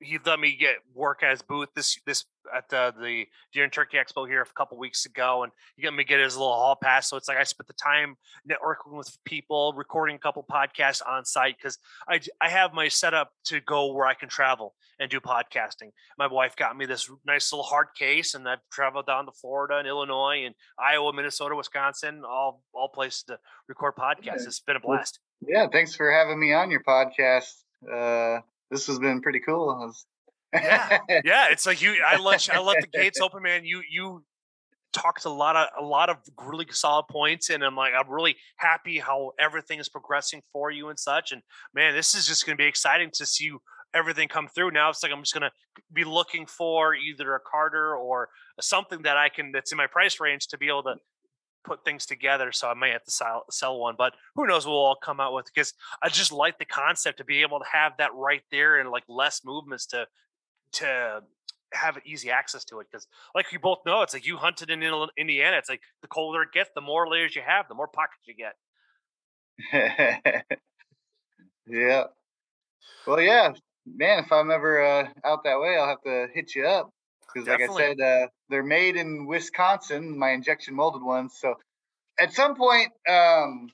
he 0.00 0.16
let 0.24 0.38
me 0.38 0.54
get 0.54 0.76
work 0.94 1.24
his 1.28 1.42
booth 1.42 1.70
this 1.74 1.98
this 2.06 2.24
at 2.56 2.68
the, 2.68 2.94
the 3.00 3.26
Deer 3.52 3.64
and 3.64 3.72
Turkey 3.72 3.96
Expo 3.96 4.26
here 4.26 4.42
a 4.42 4.46
couple 4.54 4.78
weeks 4.78 5.06
ago, 5.06 5.42
and 5.42 5.52
he 5.76 5.82
got 5.82 5.94
me 5.94 6.04
get 6.04 6.20
his 6.20 6.36
little 6.36 6.52
hall 6.52 6.76
pass. 6.80 7.08
So 7.08 7.16
it's 7.16 7.28
like 7.28 7.38
I 7.38 7.44
spent 7.44 7.66
the 7.66 7.74
time 7.74 8.16
networking 8.48 8.96
with 8.96 9.16
people, 9.24 9.72
recording 9.76 10.16
a 10.16 10.18
couple 10.18 10.44
podcasts 10.50 11.02
on 11.06 11.24
site 11.24 11.56
because 11.56 11.78
I 12.08 12.20
I 12.40 12.48
have 12.48 12.72
my 12.72 12.88
setup 12.88 13.30
to 13.46 13.60
go 13.60 13.92
where 13.92 14.06
I 14.06 14.14
can 14.14 14.28
travel 14.28 14.74
and 15.00 15.10
do 15.10 15.20
podcasting. 15.20 15.90
My 16.18 16.26
wife 16.26 16.56
got 16.56 16.76
me 16.76 16.86
this 16.86 17.10
nice 17.26 17.52
little 17.52 17.64
hard 17.64 17.88
case, 17.96 18.34
and 18.34 18.48
I've 18.48 18.58
traveled 18.72 19.06
down 19.06 19.26
to 19.26 19.32
Florida 19.32 19.76
and 19.76 19.86
Illinois 19.86 20.44
and 20.44 20.54
Iowa, 20.78 21.12
Minnesota, 21.12 21.54
Wisconsin, 21.54 22.22
all 22.28 22.62
all 22.72 22.88
places 22.88 23.24
to 23.24 23.38
record 23.68 23.94
podcasts. 23.96 24.46
It's 24.46 24.60
been 24.60 24.76
a 24.76 24.80
blast. 24.80 25.20
Yeah, 25.46 25.66
thanks 25.70 25.94
for 25.94 26.10
having 26.10 26.40
me 26.40 26.52
on 26.52 26.70
your 26.70 26.82
podcast. 26.82 27.52
Uh, 27.90 28.40
this 28.70 28.86
has 28.86 28.98
been 28.98 29.20
pretty 29.20 29.40
cool. 29.40 29.94
Yeah, 30.52 30.98
yeah. 31.24 31.46
It's 31.50 31.66
like 31.66 31.82
you. 31.82 31.96
I 32.06 32.18
let 32.18 32.48
I 32.50 32.60
let 32.60 32.80
the 32.80 32.86
gates 32.98 33.20
open, 33.20 33.42
man. 33.42 33.64
You 33.64 33.82
you 33.90 34.24
talked 34.92 35.24
a 35.24 35.30
lot 35.30 35.56
of 35.56 35.68
a 35.78 35.84
lot 35.84 36.08
of 36.08 36.16
really 36.44 36.66
solid 36.70 37.04
points, 37.10 37.50
and 37.50 37.62
I'm 37.62 37.76
like 37.76 37.92
I'm 37.94 38.10
really 38.10 38.36
happy 38.56 38.98
how 38.98 39.32
everything 39.38 39.78
is 39.78 39.88
progressing 39.88 40.42
for 40.52 40.70
you 40.70 40.88
and 40.88 40.98
such. 40.98 41.32
And 41.32 41.42
man, 41.74 41.94
this 41.94 42.14
is 42.14 42.26
just 42.26 42.46
going 42.46 42.56
to 42.56 42.62
be 42.62 42.68
exciting 42.68 43.10
to 43.14 43.26
see 43.26 43.44
you 43.44 43.60
everything 43.94 44.28
come 44.28 44.48
through. 44.48 44.70
Now 44.70 44.90
it's 44.90 45.02
like 45.02 45.12
I'm 45.12 45.22
just 45.22 45.34
gonna 45.34 45.52
be 45.92 46.04
looking 46.04 46.46
for 46.46 46.94
either 46.94 47.34
a 47.34 47.40
Carter 47.40 47.96
or 47.96 48.28
something 48.60 49.02
that 49.02 49.16
I 49.16 49.28
can 49.28 49.52
that's 49.52 49.72
in 49.72 49.78
my 49.78 49.86
price 49.86 50.20
range 50.20 50.48
to 50.48 50.58
be 50.58 50.68
able 50.68 50.82
to 50.84 50.96
put 51.64 51.84
things 51.84 52.06
together. 52.06 52.52
So 52.52 52.68
I 52.68 52.74
might 52.74 52.92
have 52.92 53.04
to 53.04 53.10
sell, 53.10 53.44
sell 53.50 53.78
one, 53.78 53.94
but 53.96 54.14
who 54.34 54.46
knows 54.46 54.66
what 54.66 54.72
we'll 54.72 54.80
all 54.80 54.96
come 54.96 55.20
out 55.20 55.34
with 55.34 55.46
because 55.46 55.74
I 56.02 56.08
just 56.08 56.32
like 56.32 56.58
the 56.58 56.64
concept 56.64 57.18
to 57.18 57.24
be 57.24 57.42
able 57.42 57.58
to 57.58 57.66
have 57.70 57.92
that 57.98 58.14
right 58.14 58.42
there 58.50 58.80
and 58.80 58.90
like 58.90 59.04
less 59.08 59.42
movements 59.44 59.86
to 59.86 60.06
to 60.72 61.22
have 61.72 61.98
easy 62.06 62.30
access 62.30 62.64
to 62.64 62.80
it 62.80 62.86
because 62.90 63.06
like 63.34 63.52
you 63.52 63.58
both 63.58 63.78
know 63.84 64.00
it's 64.00 64.14
like 64.14 64.26
you 64.26 64.38
hunted 64.38 64.70
in 64.70 64.82
indiana 65.18 65.58
it's 65.58 65.68
like 65.68 65.82
the 66.00 66.08
colder 66.08 66.42
it 66.42 66.48
gets 66.52 66.70
the 66.74 66.80
more 66.80 67.06
layers 67.06 67.36
you 67.36 67.42
have 67.46 67.68
the 67.68 67.74
more 67.74 67.88
pockets 67.88 68.22
you 68.26 68.34
get. 68.34 68.54
Yeah. 71.70 72.04
Well 73.06 73.20
yeah 73.20 73.52
man 73.96 74.24
if 74.24 74.32
i'm 74.32 74.50
ever 74.50 74.82
uh, 74.84 75.08
out 75.24 75.44
that 75.44 75.60
way 75.60 75.76
i'll 75.78 75.88
have 75.88 76.02
to 76.02 76.26
hit 76.34 76.54
you 76.54 76.66
up 76.66 76.90
because 77.34 77.48
like 77.48 77.62
i 77.62 77.66
said 77.74 78.00
uh, 78.00 78.26
they're 78.48 78.62
made 78.62 78.96
in 78.96 79.26
wisconsin 79.26 80.18
my 80.18 80.30
injection 80.30 80.74
molded 80.74 81.02
ones 81.02 81.34
so 81.38 81.54
at 82.20 82.32
some 82.32 82.54
point 82.54 82.90
um 83.08 83.68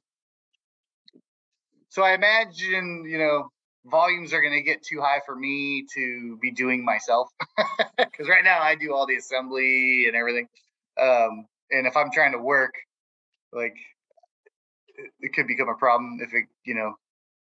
so 1.89 2.03
i 2.03 2.13
imagine 2.15 3.05
you 3.09 3.19
know 3.19 3.49
volumes 3.87 4.33
are 4.33 4.41
going 4.41 4.55
to 4.55 4.63
get 4.63 4.83
too 4.83 5.01
high 5.01 5.21
for 5.25 5.35
me 5.35 5.87
to 5.95 6.39
be 6.41 6.51
doing 6.53 6.85
myself. 6.85 7.29
Because 7.97 8.29
right 8.29 8.45
now 8.45 8.61
i 8.61 8.75
do 8.77 8.95
all 8.95 9.07
the 9.07 9.17
assembly 9.17 10.05
and 10.07 10.17
everything. 10.17 10.47
Um, 11.01 11.47
and 11.71 11.87
if 11.87 11.97
i'm 11.97 12.11
trying 12.13 12.33
to 12.33 12.39
work 12.39 12.75
like 13.53 13.75
it, 14.97 15.11
it 15.21 15.33
could 15.33 15.47
become 15.47 15.69
a 15.69 15.75
problem 15.75 16.19
if 16.21 16.33
it 16.33 16.45
you 16.65 16.75
know 16.75 16.95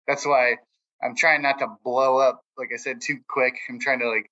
that's 0.07 0.25
why 0.27 0.57
i'm 1.03 1.17
trying 1.17 1.43
not 1.43 1.59
to 1.59 1.67
blow 1.85 2.19
up 2.19 2.43
like 2.59 2.71
i 2.73 2.77
said 2.77 3.01
too 3.01 3.19
quick. 3.29 3.55
I'm 3.69 3.81
trying 3.81 4.01
to 4.01 4.09
like 4.09 4.31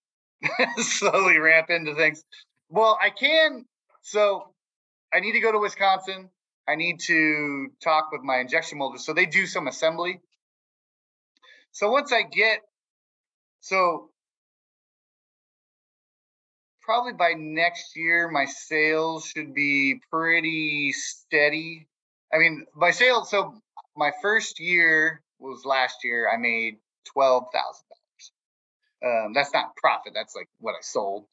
slowly 0.79 1.39
ramp 1.39 1.71
into 1.71 1.95
things. 1.95 2.23
Well 2.69 2.99
i 3.03 3.11
can 3.11 3.65
so 4.03 4.49
i 5.13 5.21
need 5.21 5.33
to 5.33 5.41
go 5.41 5.53
to 5.53 5.59
wisconsin. 5.59 6.31
I 6.69 6.77
need 6.77 7.01
to 7.07 7.69
talk 7.83 8.13
with 8.13 8.23
my 8.23 8.39
injection 8.39 8.79
molders. 8.79 9.05
So 9.05 9.15
they 9.15 9.27
do 9.27 9.47
some 9.47 9.67
assembly 9.67 10.21
so 11.79 11.89
once 11.93 12.13
I 12.13 12.23
get, 12.23 12.59
so 13.61 14.11
probably 16.83 17.13
by 17.13 17.35
next 17.37 17.95
year, 17.95 18.29
my 18.29 18.47
sales 18.47 19.27
should 19.27 19.55
be 19.55 20.01
pretty 20.11 20.91
steady. 20.91 21.87
I 22.35 22.39
mean, 22.39 22.67
my 22.75 22.91
sales, 22.91 23.31
so 23.31 23.63
my 23.97 24.11
first 24.21 24.59
year 24.59 25.23
was 25.39 25.65
last 25.65 26.03
year, 26.03 26.29
I 26.29 26.37
made 26.37 26.79
$12,000. 27.17 27.45
Um, 29.05 29.33
that's 29.33 29.53
not 29.53 29.77
profit. 29.77 30.15
That's 30.17 30.35
like 30.35 30.49
what 30.59 30.73
I 30.73 30.83
sold. 30.83 31.27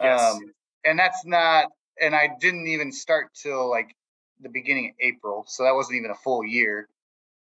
Yes. 0.00 0.20
Um, 0.20 0.52
and 0.84 0.98
that's 0.98 1.24
not, 1.24 1.68
and 2.00 2.12
I 2.12 2.28
didn't 2.40 2.66
even 2.66 2.90
start 2.90 3.28
till 3.40 3.70
like 3.70 3.94
the 4.40 4.48
beginning 4.48 4.86
of 4.86 4.94
April. 4.98 5.44
So 5.46 5.62
that 5.62 5.76
wasn't 5.76 5.98
even 5.98 6.10
a 6.10 6.16
full 6.16 6.44
year. 6.44 6.88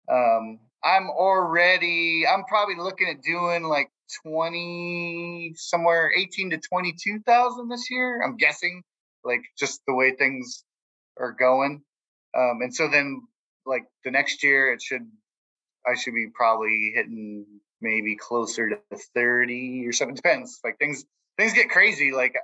Um, 0.09 0.61
I'm 0.85 1.11
already, 1.11 2.25
I'm 2.27 2.45
probably 2.45 2.77
looking 2.77 3.09
at 3.09 3.23
doing 3.23 3.65
like 3.65 3.91
20, 4.25 5.55
somewhere 5.57 6.13
18 6.17 6.51
to 6.51 6.59
22,000 6.59 7.69
this 7.69 7.91
year. 7.91 8.23
I'm 8.23 8.37
guessing, 8.37 8.83
like 9.25 9.43
just 9.59 9.81
the 9.87 9.95
way 9.95 10.13
things 10.13 10.65
are 11.19 11.33
going. 11.33 11.83
Um, 12.37 12.61
and 12.63 12.75
so 12.75 12.89
then, 12.89 13.23
like 13.65 13.85
the 14.05 14.11
next 14.11 14.45
year, 14.45 14.73
it 14.73 14.81
should, 14.81 15.07
I 15.87 15.95
should 15.97 16.15
be 16.15 16.29
probably 16.33 16.93
hitting 16.95 17.47
maybe 17.81 18.17
closer 18.17 18.69
to 18.71 18.79
30 19.15 19.87
or 19.87 19.93
something. 19.93 20.15
Depends. 20.15 20.61
Like 20.63 20.79
things, 20.79 21.05
things 21.37 21.53
get 21.53 21.71
crazy. 21.71 22.13
Like 22.13 22.35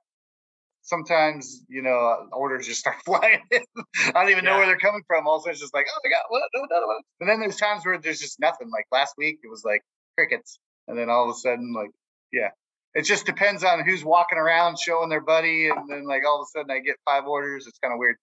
sometimes 0.83 1.65
you 1.69 1.83
know 1.83 2.29
orders 2.33 2.67
just 2.67 2.81
start 2.81 2.97
flying 3.05 3.41
in. 3.51 3.63
I 4.09 4.13
don't 4.13 4.31
even 4.31 4.45
yeah. 4.45 4.51
know 4.51 4.57
where 4.59 4.67
they're 4.67 4.79
coming 4.79 5.03
from. 5.07 5.27
Also, 5.27 5.51
it's 5.51 5.61
just 5.61 5.75
like, 5.75 5.87
oh 5.89 6.01
my 6.05 6.11
god, 6.11 6.23
what? 6.29 6.43
No, 6.55 6.63
no, 6.71 6.87
no. 6.87 7.01
And 7.21 7.29
then 7.29 7.41
there's 7.41 7.57
times 7.57 7.85
where 7.85 7.99
there's 7.99 8.21
just 8.21 8.39
nothing. 8.41 8.71
Like 8.71 8.87
last 8.93 9.15
week, 9.17 9.39
it 9.43 9.49
was 9.49 9.65
like 9.65 9.83
crickets, 10.17 10.59
and 10.89 10.99
then 10.99 11.09
all 11.09 11.25
of 11.25 11.31
a 11.31 11.39
sudden, 11.39 11.73
like, 11.75 11.91
yeah, 12.33 12.51
it 12.95 13.03
just 13.03 13.27
depends 13.27 13.65
on 13.65 13.85
who's 13.85 14.05
walking 14.05 14.39
around 14.39 14.79
showing 14.79 15.09
their 15.09 15.21
buddy, 15.21 15.69
and 15.69 15.89
then 15.89 16.07
like 16.07 16.23
all 16.27 16.41
of 16.41 16.47
a 16.47 16.59
sudden 16.59 16.71
I 16.71 16.81
get 16.81 16.97
five 17.05 17.25
orders. 17.25 17.67
It's 17.67 17.79
kind 17.79 17.93
of 17.93 17.99
weird. 17.99 18.17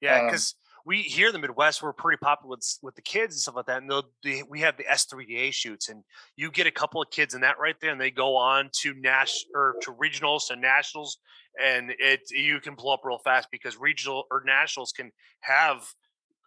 Yeah, 0.00 0.24
because. 0.24 0.54
Um, 0.54 0.64
we 0.88 1.02
here 1.02 1.26
in 1.26 1.34
the 1.34 1.38
Midwest, 1.38 1.82
we're 1.82 1.92
pretty 1.92 2.16
popular 2.16 2.56
with, 2.56 2.78
with 2.82 2.94
the 2.94 3.02
kids 3.02 3.34
and 3.34 3.40
stuff 3.40 3.56
like 3.56 3.66
that. 3.66 3.82
And 3.82 3.92
they, 4.24 4.42
we 4.48 4.60
have 4.60 4.78
the 4.78 4.84
S3DA 4.84 5.52
shoots, 5.52 5.90
and 5.90 6.02
you 6.34 6.50
get 6.50 6.66
a 6.66 6.70
couple 6.70 7.02
of 7.02 7.10
kids 7.10 7.34
in 7.34 7.42
that 7.42 7.58
right 7.60 7.74
there, 7.82 7.92
and 7.92 8.00
they 8.00 8.10
go 8.10 8.36
on 8.36 8.70
to 8.80 8.94
Nash 8.94 9.44
or 9.54 9.76
to 9.82 9.92
regionals 9.92 10.48
to 10.48 10.56
nationals, 10.56 11.18
and 11.62 11.92
it 11.98 12.20
you 12.30 12.58
can 12.60 12.74
blow 12.74 12.94
up 12.94 13.00
real 13.04 13.18
fast 13.18 13.48
because 13.52 13.78
regional 13.78 14.24
or 14.30 14.42
nationals 14.46 14.92
can 14.96 15.12
have 15.40 15.86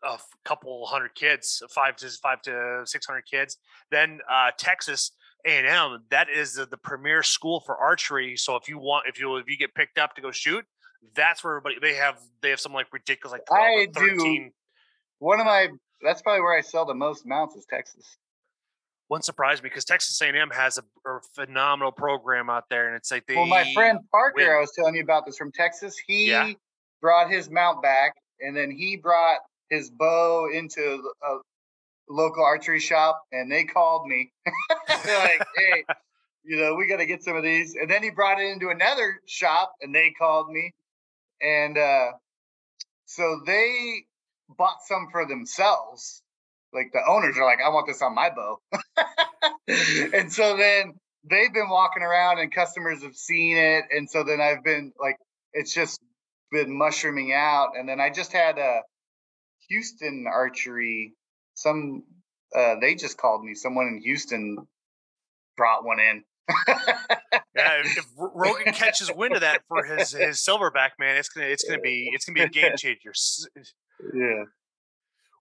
a 0.03 0.17
couple 0.43 0.87
hundred 0.87 1.13
kids, 1.13 1.61
five 1.69 1.95
to 1.97 2.09
five 2.23 2.41
to 2.41 2.81
six 2.85 3.05
hundred 3.05 3.25
kids. 3.31 3.57
Then 3.91 4.21
uh, 4.27 4.49
Texas 4.57 5.11
A 5.45 5.51
and 5.51 5.67
M, 5.67 6.03
that 6.09 6.29
is 6.35 6.55
the, 6.55 6.65
the 6.65 6.77
premier 6.77 7.21
school 7.21 7.59
for 7.59 7.77
archery. 7.77 8.35
So 8.37 8.55
if 8.55 8.67
you 8.67 8.79
want, 8.79 9.05
if 9.07 9.19
you 9.19 9.35
if 9.37 9.47
you 9.47 9.57
get 9.57 9.75
picked 9.75 9.99
up 9.99 10.15
to 10.15 10.21
go 10.23 10.31
shoot, 10.31 10.65
that's 11.15 11.43
where 11.43 11.57
everybody 11.57 11.75
they 11.81 11.95
have 11.95 12.19
they 12.41 12.49
have 12.49 12.59
some 12.59 12.73
like 12.73 12.87
ridiculous 12.93 13.31
like 13.31 13.45
12 13.45 13.61
I 13.61 13.87
13. 13.93 14.43
Do. 14.43 14.49
One 15.19 15.39
of 15.39 15.45
my 15.45 15.69
that's 16.01 16.21
probably 16.21 16.41
where 16.41 16.57
I 16.57 16.61
sell 16.61 16.85
the 16.85 16.93
most 16.93 17.25
mounts 17.25 17.55
is 17.55 17.65
Texas. 17.69 18.17
Wouldn't 19.09 19.25
surprise 19.25 19.61
me 19.61 19.67
because 19.67 19.83
Texas 19.83 20.21
A&M 20.21 20.49
has 20.51 20.77
a, 20.77 20.83
a, 21.09 21.19
phenomenal 21.35 21.91
program 21.91 22.49
out 22.49 22.69
there, 22.69 22.87
and 22.87 22.95
it's 22.95 23.11
like 23.11 23.27
they. 23.27 23.35
Well, 23.35 23.45
my 23.45 23.69
friend 23.73 23.99
Parker, 24.09 24.35
win. 24.37 24.47
I 24.47 24.59
was 24.59 24.71
telling 24.73 24.95
you 24.95 25.01
about 25.01 25.25
this 25.25 25.37
from 25.37 25.51
Texas. 25.51 25.97
He 26.07 26.29
yeah. 26.29 26.53
brought 27.01 27.29
his 27.29 27.49
mount 27.49 27.83
back, 27.83 28.13
and 28.39 28.55
then 28.55 28.71
he 28.71 28.95
brought 28.95 29.39
his 29.69 29.89
bow 29.89 30.49
into 30.53 31.03
a 31.23 31.37
local 32.07 32.45
archery 32.45 32.79
shop, 32.79 33.21
and 33.33 33.51
they 33.51 33.65
called 33.65 34.07
me. 34.07 34.31
They're 35.03 35.19
like, 35.19 35.45
"Hey, 35.57 35.83
you 36.45 36.61
know, 36.61 36.75
we 36.75 36.87
got 36.87 36.97
to 36.97 37.05
get 37.05 37.21
some 37.21 37.35
of 37.35 37.43
these." 37.43 37.75
And 37.75 37.91
then 37.91 38.01
he 38.01 38.11
brought 38.11 38.39
it 38.39 38.47
into 38.49 38.69
another 38.69 39.19
shop, 39.25 39.73
and 39.81 39.93
they 39.93 40.11
called 40.11 40.49
me, 40.49 40.73
and 41.41 41.77
uh, 41.77 42.11
so 43.05 43.41
they 43.45 44.05
bought 44.57 44.77
some 44.87 45.07
for 45.11 45.25
themselves. 45.25 46.21
Like 46.73 46.91
the 46.93 47.01
owners 47.07 47.37
are 47.37 47.45
like, 47.45 47.59
I 47.65 47.69
want 47.69 47.87
this 47.87 48.01
on 48.01 48.15
my 48.15 48.29
bow. 48.29 48.59
and 50.13 50.31
so 50.31 50.55
then 50.55 50.93
they've 51.29 51.53
been 51.53 51.69
walking 51.69 52.03
around 52.03 52.39
and 52.39 52.53
customers 52.53 53.03
have 53.03 53.15
seen 53.15 53.57
it. 53.57 53.85
And 53.91 54.09
so 54.09 54.23
then 54.23 54.39
I've 54.39 54.63
been 54.63 54.93
like, 54.99 55.17
it's 55.53 55.73
just 55.73 55.99
been 56.51 56.77
mushrooming 56.77 57.33
out. 57.33 57.71
And 57.77 57.87
then 57.87 57.99
I 57.99 58.09
just 58.09 58.31
had 58.31 58.57
a 58.57 58.81
Houston 59.67 60.25
archery, 60.31 61.13
some, 61.53 62.03
uh, 62.55 62.75
they 62.79 62.95
just 62.95 63.17
called 63.17 63.43
me. 63.43 63.53
Someone 63.53 63.87
in 63.87 64.01
Houston 64.01 64.57
brought 65.57 65.83
one 65.83 65.99
in. 65.99 66.23
yeah, 66.67 67.81
if, 67.83 67.97
if 67.97 68.05
Rogan 68.17 68.73
catches 68.73 69.11
wind 69.13 69.35
of 69.35 69.41
that 69.41 69.61
for 69.67 69.83
his 69.83 70.11
his 70.11 70.37
silverback, 70.37 70.91
man, 70.99 71.17
it's 71.17 71.29
gonna 71.29 71.47
it's 71.47 71.63
gonna 71.63 71.81
be 71.81 72.09
it's 72.13 72.25
gonna 72.25 72.35
be 72.35 72.41
a 72.41 72.49
game 72.49 72.73
changer. 72.77 73.13
Yeah. 74.13 74.43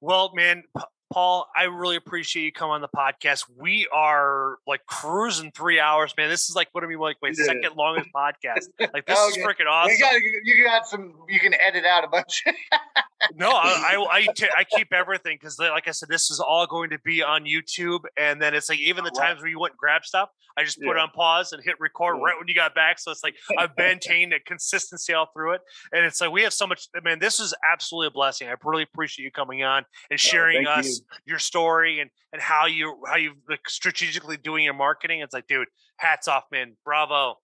Well, 0.00 0.32
man, 0.34 0.64
Paul, 1.12 1.48
I 1.56 1.64
really 1.64 1.96
appreciate 1.96 2.44
you 2.44 2.52
coming 2.52 2.74
on 2.74 2.80
the 2.82 2.88
podcast. 2.88 3.46
We 3.58 3.88
are 3.92 4.58
like 4.64 4.86
cruising 4.86 5.50
three 5.50 5.80
hours, 5.80 6.14
man. 6.16 6.28
This 6.28 6.48
is 6.48 6.54
like 6.54 6.68
what 6.70 6.84
I 6.84 6.86
mean, 6.86 6.98
like 6.98 7.16
my 7.20 7.32
yeah. 7.36 7.44
second 7.44 7.76
longest 7.76 8.10
podcast. 8.14 8.68
Like 8.92 9.06
this 9.06 9.18
okay. 9.18 9.40
is 9.40 9.46
freaking 9.46 9.66
awesome. 9.68 9.92
You 9.92 9.98
got, 9.98 10.14
you 10.44 10.64
got 10.64 10.86
some. 10.86 11.14
You 11.28 11.38
can 11.38 11.54
edit 11.54 11.84
out 11.84 12.02
a 12.02 12.08
bunch. 12.08 12.42
no, 13.34 13.50
I 13.50 13.94
I, 13.94 14.06
I, 14.10 14.26
t- 14.34 14.48
I 14.56 14.64
keep 14.64 14.92
everything 14.92 15.36
because, 15.40 15.58
like 15.58 15.86
I 15.86 15.90
said, 15.92 16.08
this 16.08 16.30
is 16.30 16.40
all 16.40 16.66
going 16.66 16.90
to 16.90 16.98
be 16.98 17.22
on 17.22 17.44
YouTube, 17.44 18.00
and 18.16 18.40
then 18.40 18.54
it's 18.54 18.68
like 18.68 18.80
even 18.80 19.04
the 19.04 19.10
times 19.10 19.40
where 19.40 19.48
you 19.48 19.60
went 19.60 19.74
and 19.74 19.78
grab 19.78 20.04
stuff, 20.04 20.30
I 20.56 20.64
just 20.64 20.80
put 20.80 20.96
yeah. 20.96 21.02
on 21.02 21.10
pause 21.10 21.52
and 21.52 21.62
hit 21.62 21.78
record 21.78 22.16
yeah. 22.16 22.24
right 22.24 22.34
when 22.38 22.48
you 22.48 22.54
got 22.54 22.74
back. 22.74 22.98
So 22.98 23.10
it's 23.10 23.22
like 23.22 23.36
I've 23.58 23.70
maintained 23.78 24.32
a 24.32 24.40
consistency 24.40 25.12
all 25.12 25.28
through 25.34 25.54
it, 25.54 25.60
and 25.92 26.04
it's 26.04 26.20
like 26.20 26.30
we 26.30 26.42
have 26.42 26.52
so 26.52 26.66
much. 26.66 26.88
Man, 27.02 27.18
this 27.18 27.38
is 27.38 27.54
absolutely 27.70 28.08
a 28.08 28.12
blessing. 28.12 28.48
I 28.48 28.54
really 28.64 28.82
appreciate 28.82 29.24
you 29.24 29.30
coming 29.30 29.62
on 29.62 29.84
and 30.10 30.14
oh, 30.14 30.16
sharing 30.16 30.66
oh, 30.66 30.72
us. 30.72 30.86
You 30.86 30.96
your 31.24 31.38
story 31.38 32.00
and 32.00 32.10
and 32.32 32.40
how 32.40 32.66
you 32.66 33.02
how 33.06 33.16
you 33.16 33.34
like 33.48 33.68
strategically 33.68 34.36
doing 34.36 34.64
your 34.64 34.74
marketing. 34.74 35.20
It's 35.20 35.34
like, 35.34 35.46
dude, 35.46 35.68
hats 35.96 36.28
off, 36.28 36.44
man. 36.52 36.76
Bravo. 36.84 37.38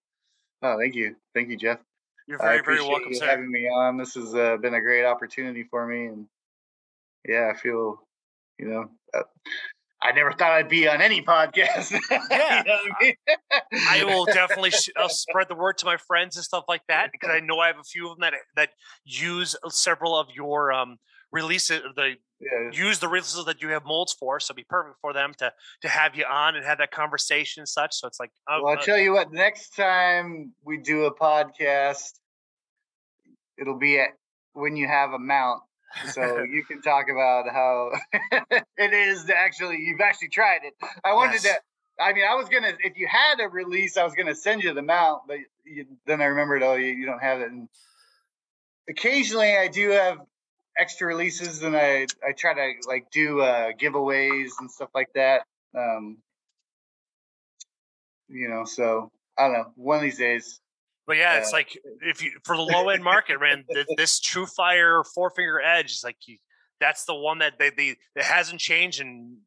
Oh, 0.63 0.77
thank 0.79 0.95
you, 0.95 1.15
thank 1.33 1.49
you, 1.49 1.57
Jeff. 1.57 1.79
You're 2.27 2.39
very 2.39 2.61
very 2.63 2.81
welcome, 2.81 3.09
you 3.11 3.15
sir. 3.15 3.27
Having 3.27 3.51
me 3.51 3.67
on, 3.67 3.97
this 3.97 4.15
has 4.15 4.35
uh, 4.35 4.57
been 4.57 4.73
a 4.73 4.81
great 4.81 5.05
opportunity 5.05 5.63
for 5.63 5.85
me, 5.87 6.07
and 6.07 6.25
yeah, 7.27 7.51
I 7.53 7.57
feel, 7.57 8.01
you 8.57 8.67
know, 8.67 8.89
uh, 9.13 9.23
I 10.01 10.11
never 10.11 10.31
thought 10.31 10.51
I'd 10.51 10.69
be 10.69 10.87
on 10.87 11.01
any 11.01 11.21
podcast. 11.21 11.97
Yeah, 12.29 12.59
you 12.59 12.63
know 12.65 12.77
I, 12.99 13.03
mean? 13.03 13.15
I, 13.89 14.03
will 14.03 14.25
definitely 14.33 14.71
sh- 14.71 14.89
I'll 14.95 15.09
spread 15.09 15.47
the 15.49 15.55
word 15.55 15.77
to 15.79 15.85
my 15.85 15.97
friends 15.97 16.35
and 16.35 16.45
stuff 16.45 16.65
like 16.67 16.81
that 16.87 17.11
because 17.11 17.29
I 17.31 17.39
know 17.39 17.59
I 17.59 17.67
have 17.67 17.79
a 17.79 17.83
few 17.83 18.09
of 18.09 18.17
them 18.17 18.21
that 18.21 18.33
that 18.55 18.69
use 19.05 19.55
several 19.69 20.17
of 20.17 20.27
your 20.33 20.71
um 20.71 20.97
releases 21.31 21.81
the 21.95 22.15
yeah. 22.39 22.71
use 22.71 22.99
the 22.99 23.07
releases 23.07 23.45
that 23.45 23.61
you 23.61 23.69
have 23.69 23.85
molds 23.85 24.13
for. 24.13 24.39
So 24.39 24.51
it'd 24.51 24.57
be 24.57 24.65
perfect 24.69 24.97
for 25.01 25.13
them 25.13 25.33
to 25.39 25.51
to 25.81 25.87
have 25.87 26.15
you 26.15 26.25
on 26.29 26.55
and 26.55 26.65
have 26.65 26.77
that 26.79 26.91
conversation 26.91 27.61
and 27.61 27.69
such. 27.69 27.95
So 27.95 28.07
it's 28.07 28.19
like, 28.19 28.31
uh, 28.47 28.59
well, 28.61 28.73
I'll 28.73 28.79
uh, 28.79 28.83
tell 28.83 28.97
you 28.97 29.13
what. 29.13 29.31
Next 29.31 29.75
time 29.75 30.53
we 30.63 30.77
do 30.77 31.05
a 31.05 31.15
podcast, 31.15 32.13
it'll 33.59 33.79
be 33.79 33.99
at 33.99 34.09
when 34.53 34.75
you 34.75 34.87
have 34.87 35.13
a 35.13 35.19
mount. 35.19 35.63
So 36.11 36.43
you 36.51 36.63
can 36.63 36.81
talk 36.81 37.07
about 37.09 37.45
how 37.51 37.91
it 38.77 38.93
is 38.93 39.25
to 39.25 39.35
actually 39.35 39.77
you've 39.77 40.01
actually 40.01 40.29
tried 40.29 40.61
it. 40.63 40.73
I 41.03 41.13
wanted 41.13 41.43
yes. 41.43 41.43
to. 41.43 41.55
I 41.99 42.13
mean, 42.13 42.25
I 42.29 42.35
was 42.35 42.47
gonna 42.47 42.73
if 42.79 42.97
you 42.97 43.07
had 43.07 43.39
a 43.43 43.49
release, 43.49 43.97
I 43.97 44.03
was 44.03 44.13
gonna 44.13 44.35
send 44.35 44.63
you 44.63 44.73
the 44.73 44.83
mount, 44.83 45.23
but 45.27 45.37
you, 45.65 45.85
then 46.05 46.21
I 46.21 46.25
remembered, 46.25 46.61
oh, 46.61 46.75
you, 46.75 46.91
you 46.91 47.05
don't 47.07 47.21
have 47.21 47.41
it. 47.41 47.51
And 47.51 47.67
occasionally, 48.87 49.57
I 49.57 49.67
do 49.67 49.89
have 49.89 50.19
extra 50.77 51.07
releases 51.07 51.63
and 51.63 51.75
I 51.75 52.07
I 52.25 52.31
try 52.37 52.53
to 52.53 52.87
like 52.87 53.09
do 53.11 53.41
uh, 53.41 53.71
giveaways 53.79 54.51
and 54.59 54.69
stuff 54.69 54.89
like 54.93 55.09
that. 55.15 55.43
Um, 55.75 56.17
you 58.27 58.49
know, 58.49 58.65
so 58.65 59.11
I 59.37 59.43
don't 59.43 59.53
know. 59.53 59.71
One 59.75 59.97
of 59.97 60.03
these 60.03 60.17
days. 60.17 60.59
But 61.05 61.17
yeah, 61.17 61.33
uh, 61.33 61.37
it's 61.37 61.53
like 61.53 61.77
if 62.01 62.21
you 62.21 62.31
for 62.43 62.57
the 62.57 62.63
low 62.63 62.89
end 62.89 63.03
market, 63.03 63.39
man, 63.39 63.63
this 63.95 64.19
TruFire 64.19 65.03
four 65.15 65.29
finger 65.29 65.61
edge 65.61 65.91
is 65.91 66.01
like 66.03 66.17
you, 66.25 66.37
that's 66.79 67.05
the 67.05 67.15
one 67.15 67.39
that 67.39 67.57
they, 67.57 67.69
they 67.69 67.95
that 68.15 68.25
hasn't 68.25 68.59
changed 68.59 68.99
in 68.99 69.37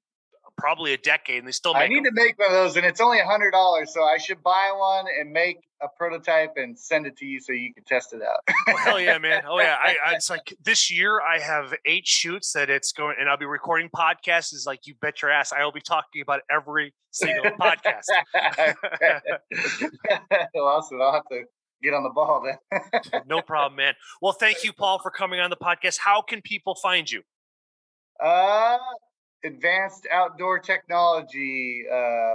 probably 0.60 0.92
a 0.92 0.98
decade, 0.98 1.39
and 1.39 1.48
they 1.48 1.52
still. 1.52 1.74
I 1.74 1.89
need 1.89 2.05
them. 2.05 2.14
to 2.14 2.22
make 2.22 2.39
one 2.39 2.48
of 2.48 2.55
those, 2.55 2.76
and 2.76 2.86
it's 2.86 3.00
only 3.00 3.18
a 3.18 3.24
hundred 3.24 3.52
dollars, 3.52 3.92
so 3.92 4.02
I 4.02 4.18
should 4.18 4.42
buy 4.42 4.72
one 4.76 5.06
and 5.18 5.32
make 5.32 5.58
a 5.82 5.89
prototype 5.97 6.52
and 6.56 6.78
send 6.78 7.06
it 7.06 7.16
to 7.16 7.26
you 7.26 7.40
so 7.40 7.52
you 7.52 7.72
can 7.72 7.84
test 7.84 8.12
it 8.12 8.20
out. 8.22 8.40
oh, 8.68 8.76
hell 8.76 9.00
yeah, 9.00 9.18
man! 9.18 9.42
Oh 9.48 9.58
yeah, 9.58 9.76
I, 9.80 9.97
I, 10.06 10.14
it's 10.14 10.30
like 10.30 10.55
this 10.62 10.90
year 10.90 11.20
I 11.20 11.39
have 11.39 11.74
eight 11.86 12.06
shoots 12.06 12.52
that 12.52 12.70
it's 12.70 12.92
going, 12.92 13.16
and 13.18 13.28
I'll 13.28 13.39
be 13.39 13.47
recording 13.47 13.89
podcasts. 13.94 14.52
Is 14.52 14.64
like 14.66 14.86
you 14.86 14.94
bet 15.00 15.22
your 15.22 15.30
ass, 15.30 15.52
I 15.52 15.64
will 15.64 15.72
be 15.72 15.80
talking 15.80 16.22
about 16.22 16.40
every 16.50 16.94
single 17.10 17.50
podcast. 17.52 18.05
awesome! 20.55 21.00
I'll 21.00 21.12
have 21.12 21.28
to 21.30 21.44
get 21.82 21.94
on 21.94 22.02
the 22.02 22.10
ball 22.10 22.44
then. 22.44 23.22
no 23.26 23.42
problem, 23.42 23.76
man. 23.76 23.94
Well, 24.20 24.32
thank 24.32 24.64
you, 24.64 24.72
Paul, 24.72 24.98
for 24.98 25.10
coming 25.10 25.40
on 25.40 25.50
the 25.50 25.56
podcast. 25.56 25.98
How 25.98 26.22
can 26.22 26.42
people 26.42 26.74
find 26.74 27.10
you? 27.10 27.22
Uh, 28.22 28.78
advanced 29.44 30.07
outdoor 30.12 30.59
technology. 30.59 31.85
Uh, 31.91 32.35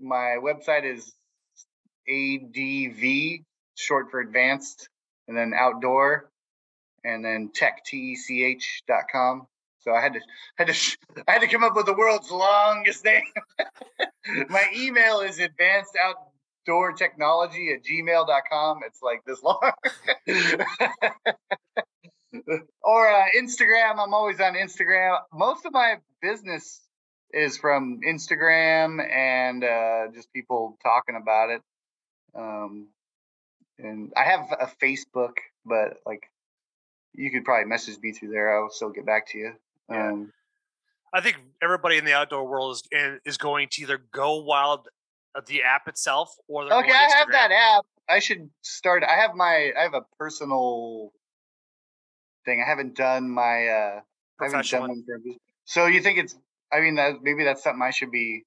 my 0.00 0.36
website 0.40 0.84
is 0.84 1.14
ADV, 2.08 3.40
short 3.74 4.10
for 4.10 4.20
advanced, 4.20 4.88
and 5.28 5.36
then 5.36 5.52
outdoor, 5.54 6.30
and 7.04 7.24
then 7.24 7.50
tech, 7.54 7.84
T-E-C-H 7.84 8.82
dot 8.86 9.04
com. 9.10 9.46
So 9.80 9.92
I 9.92 10.00
had 10.00 10.14
to 10.14 10.20
had 10.56 10.68
to 10.68 10.74
I 11.28 11.32
had 11.32 11.40
to 11.40 11.48
come 11.48 11.64
up 11.64 11.76
with 11.76 11.86
the 11.86 11.94
world's 11.94 12.30
longest 12.30 13.04
name. 13.04 13.22
my 14.48 14.64
email 14.74 15.20
is 15.20 15.38
advanced 15.38 15.96
outdoor 16.02 16.92
technology 16.92 17.72
at 17.72 17.84
gmail.com. 17.84 18.80
It's 18.84 19.00
like 19.02 19.24
this 19.24 19.42
long 19.42 19.72
or 22.82 23.08
uh, 23.08 23.24
Instagram. 23.36 23.98
I'm 23.98 24.14
always 24.14 24.40
on 24.40 24.54
Instagram. 24.54 25.18
Most 25.32 25.66
of 25.66 25.72
my 25.72 25.96
business 26.22 26.80
is 27.32 27.58
from 27.58 28.00
Instagram 28.06 29.04
and 29.10 29.64
uh, 29.64 30.06
just 30.14 30.32
people 30.32 30.78
talking 30.82 31.16
about 31.20 31.50
it. 31.50 31.62
Um, 32.34 32.88
and 33.78 34.12
I 34.16 34.24
have 34.24 34.52
a 34.60 34.70
Facebook, 34.82 35.34
but 35.64 35.98
like 36.06 36.30
you 37.14 37.30
could 37.30 37.44
probably 37.44 37.66
message 37.66 37.98
me 38.02 38.12
through 38.12 38.30
there. 38.30 38.58
I'll 38.58 38.70
still 38.70 38.90
get 38.90 39.06
back 39.06 39.28
to 39.28 39.38
you. 39.38 39.52
Um, 39.88 40.32
I 41.12 41.20
think 41.20 41.36
everybody 41.62 41.96
in 41.96 42.04
the 42.04 42.12
outdoor 42.12 42.46
world 42.46 42.72
is 42.72 43.20
is 43.24 43.38
going 43.38 43.68
to 43.72 43.82
either 43.82 43.98
go 44.12 44.36
wild 44.36 44.88
uh, 45.34 45.40
the 45.46 45.62
app 45.62 45.88
itself 45.88 46.34
or 46.48 46.64
okay. 46.64 46.92
I 46.92 47.08
have 47.18 47.30
that 47.32 47.50
app. 47.52 47.84
I 48.08 48.18
should 48.18 48.50
start. 48.62 49.02
I 49.02 49.16
have 49.16 49.34
my. 49.34 49.72
I 49.78 49.82
have 49.82 49.94
a 49.94 50.02
personal 50.18 51.12
thing. 52.46 52.62
I 52.64 52.68
haven't 52.68 52.96
done 52.96 53.28
my 53.28 53.68
uh 53.68 54.00
I 54.40 54.44
haven't 54.44 54.70
done 54.70 54.88
one 54.88 55.04
So 55.64 55.86
you 55.86 56.00
think 56.00 56.18
it's 56.18 56.34
I 56.72 56.80
mean 56.80 56.94
that 56.94 57.22
maybe 57.22 57.44
that's 57.44 57.62
something 57.62 57.82
I 57.82 57.90
should 57.90 58.10
be 58.10 58.44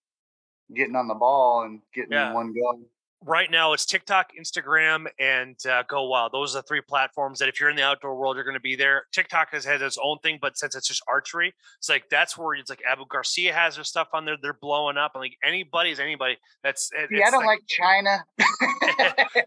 getting 0.75 0.95
on 0.95 1.07
the 1.07 1.15
ball 1.15 1.63
and 1.63 1.81
getting 1.93 2.13
yeah. 2.13 2.33
one 2.33 2.53
go. 2.53 2.79
Right 3.25 3.49
now 3.51 3.73
it's 3.73 3.85
TikTok, 3.85 4.31
Instagram, 4.39 5.07
and 5.19 5.55
uh, 5.65 5.83
Go 5.87 6.07
Wild. 6.07 6.31
Those 6.31 6.55
are 6.55 6.59
the 6.59 6.67
three 6.67 6.81
platforms 6.81 7.39
that 7.39 7.49
if 7.49 7.59
you're 7.59 7.69
in 7.69 7.75
the 7.75 7.83
outdoor 7.83 8.15
world, 8.15 8.35
you're 8.35 8.45
going 8.45 8.55
to 8.55 8.59
be 8.59 8.75
there. 8.75 9.03
TikTok 9.11 9.51
has 9.51 9.65
had 9.65 9.81
its 9.81 9.97
own 10.01 10.17
thing, 10.19 10.39
but 10.41 10.57
since 10.57 10.75
it's 10.75 10.87
just 10.87 11.03
archery, 11.07 11.53
it's 11.77 11.89
like 11.89 12.09
that's 12.09 12.37
where 12.37 12.55
it's 12.55 12.69
like 12.69 12.81
Abu 12.89 13.05
Garcia 13.09 13.53
has 13.53 13.75
their 13.75 13.83
stuff 13.83 14.09
on 14.13 14.25
there. 14.25 14.35
They're 14.41 14.53
blowing 14.53 14.97
up, 14.97 15.11
and 15.15 15.21
like 15.21 15.37
anybody's 15.43 15.99
anybody. 15.99 16.37
That's 16.63 16.89
it, 16.93 17.09
Yeah, 17.11 17.27
I 17.27 17.31
don't 17.31 17.45
like, 17.45 17.61
China. 17.67 18.23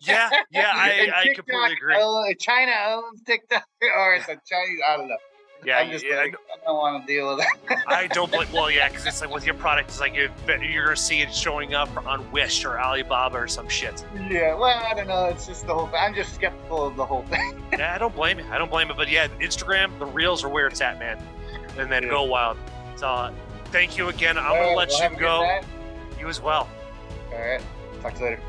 yeah, 0.02 0.30
yeah, 0.50 0.72
I, 0.74 0.90
And 0.90 1.12
I 1.12 1.34
completely 1.34 1.72
agree. 1.72 2.36
China 2.38 2.72
owns 2.88 3.22
TikTok, 3.22 3.64
or 3.96 4.14
it's 4.14 4.28
a 4.28 4.38
Chinese. 4.48 4.80
I 4.86 4.96
don't 4.96 5.08
know. 5.08 5.16
Yeah, 5.64 5.78
I'm 5.78 5.90
just 5.90 6.04
yeah, 6.04 6.16
like, 6.16 6.34
I 6.34 6.64
don't 6.66 6.76
want 6.76 7.06
to 7.06 7.12
deal 7.12 7.28
with 7.36 7.46
that. 7.68 7.82
I 7.86 8.08
don't 8.08 8.30
blame. 8.30 8.48
Well, 8.52 8.70
yeah, 8.70 8.88
because 8.88 9.06
it's 9.06 9.20
like 9.20 9.32
with 9.32 9.46
your 9.46 9.54
product, 9.54 9.90
it's 9.90 10.00
like 10.00 10.14
you're, 10.14 10.28
you're 10.60 10.84
gonna 10.84 10.96
see 10.96 11.20
it 11.20 11.32
showing 11.32 11.74
up 11.74 11.88
on 12.06 12.28
Wish 12.32 12.64
or 12.64 12.80
Alibaba 12.80 13.36
or 13.38 13.46
some 13.46 13.68
shit. 13.68 14.04
yeah, 14.28 14.54
well, 14.54 14.64
I 14.64 14.92
don't 14.94 15.06
know. 15.06 15.26
It's 15.26 15.46
just 15.46 15.66
the 15.66 15.74
whole 15.74 15.86
thing. 15.86 16.00
I'm 16.00 16.14
just 16.14 16.34
skeptical 16.34 16.86
of 16.86 16.96
the 16.96 17.06
whole 17.06 17.22
thing. 17.24 17.58
Yeah, 17.78 17.94
I 17.94 17.98
don't 17.98 18.14
blame 18.14 18.38
you. 18.38 18.44
I 18.50 18.58
don't 18.58 18.70
blame 18.70 18.88
you. 18.88 18.94
But 18.94 19.08
yeah, 19.08 19.28
Instagram, 19.40 19.98
the 19.98 20.04
reels 20.04 20.44
are 20.44 20.48
where 20.48 20.66
it's 20.66 20.80
at, 20.82 20.98
man. 20.98 21.18
And 21.78 21.90
then 21.90 22.06
go 22.08 22.24
wild. 22.24 22.58
So 22.96 23.06
uh, 23.08 23.32
thank 23.66 23.96
you 23.96 24.08
again. 24.08 24.36
I'm 24.36 24.44
All 24.46 24.54
gonna 24.54 24.66
right, 24.68 24.76
let 24.76 24.88
well, 24.88 24.96
you 24.98 25.02
have 25.04 25.12
a 25.12 25.16
good 25.16 25.20
go. 25.22 25.60
You 26.20 26.28
as 26.28 26.40
well. 26.40 26.68
All 27.32 27.38
right. 27.40 27.62
Talk 28.02 28.12
to 28.14 28.18
you 28.20 28.24
later. 28.26 28.40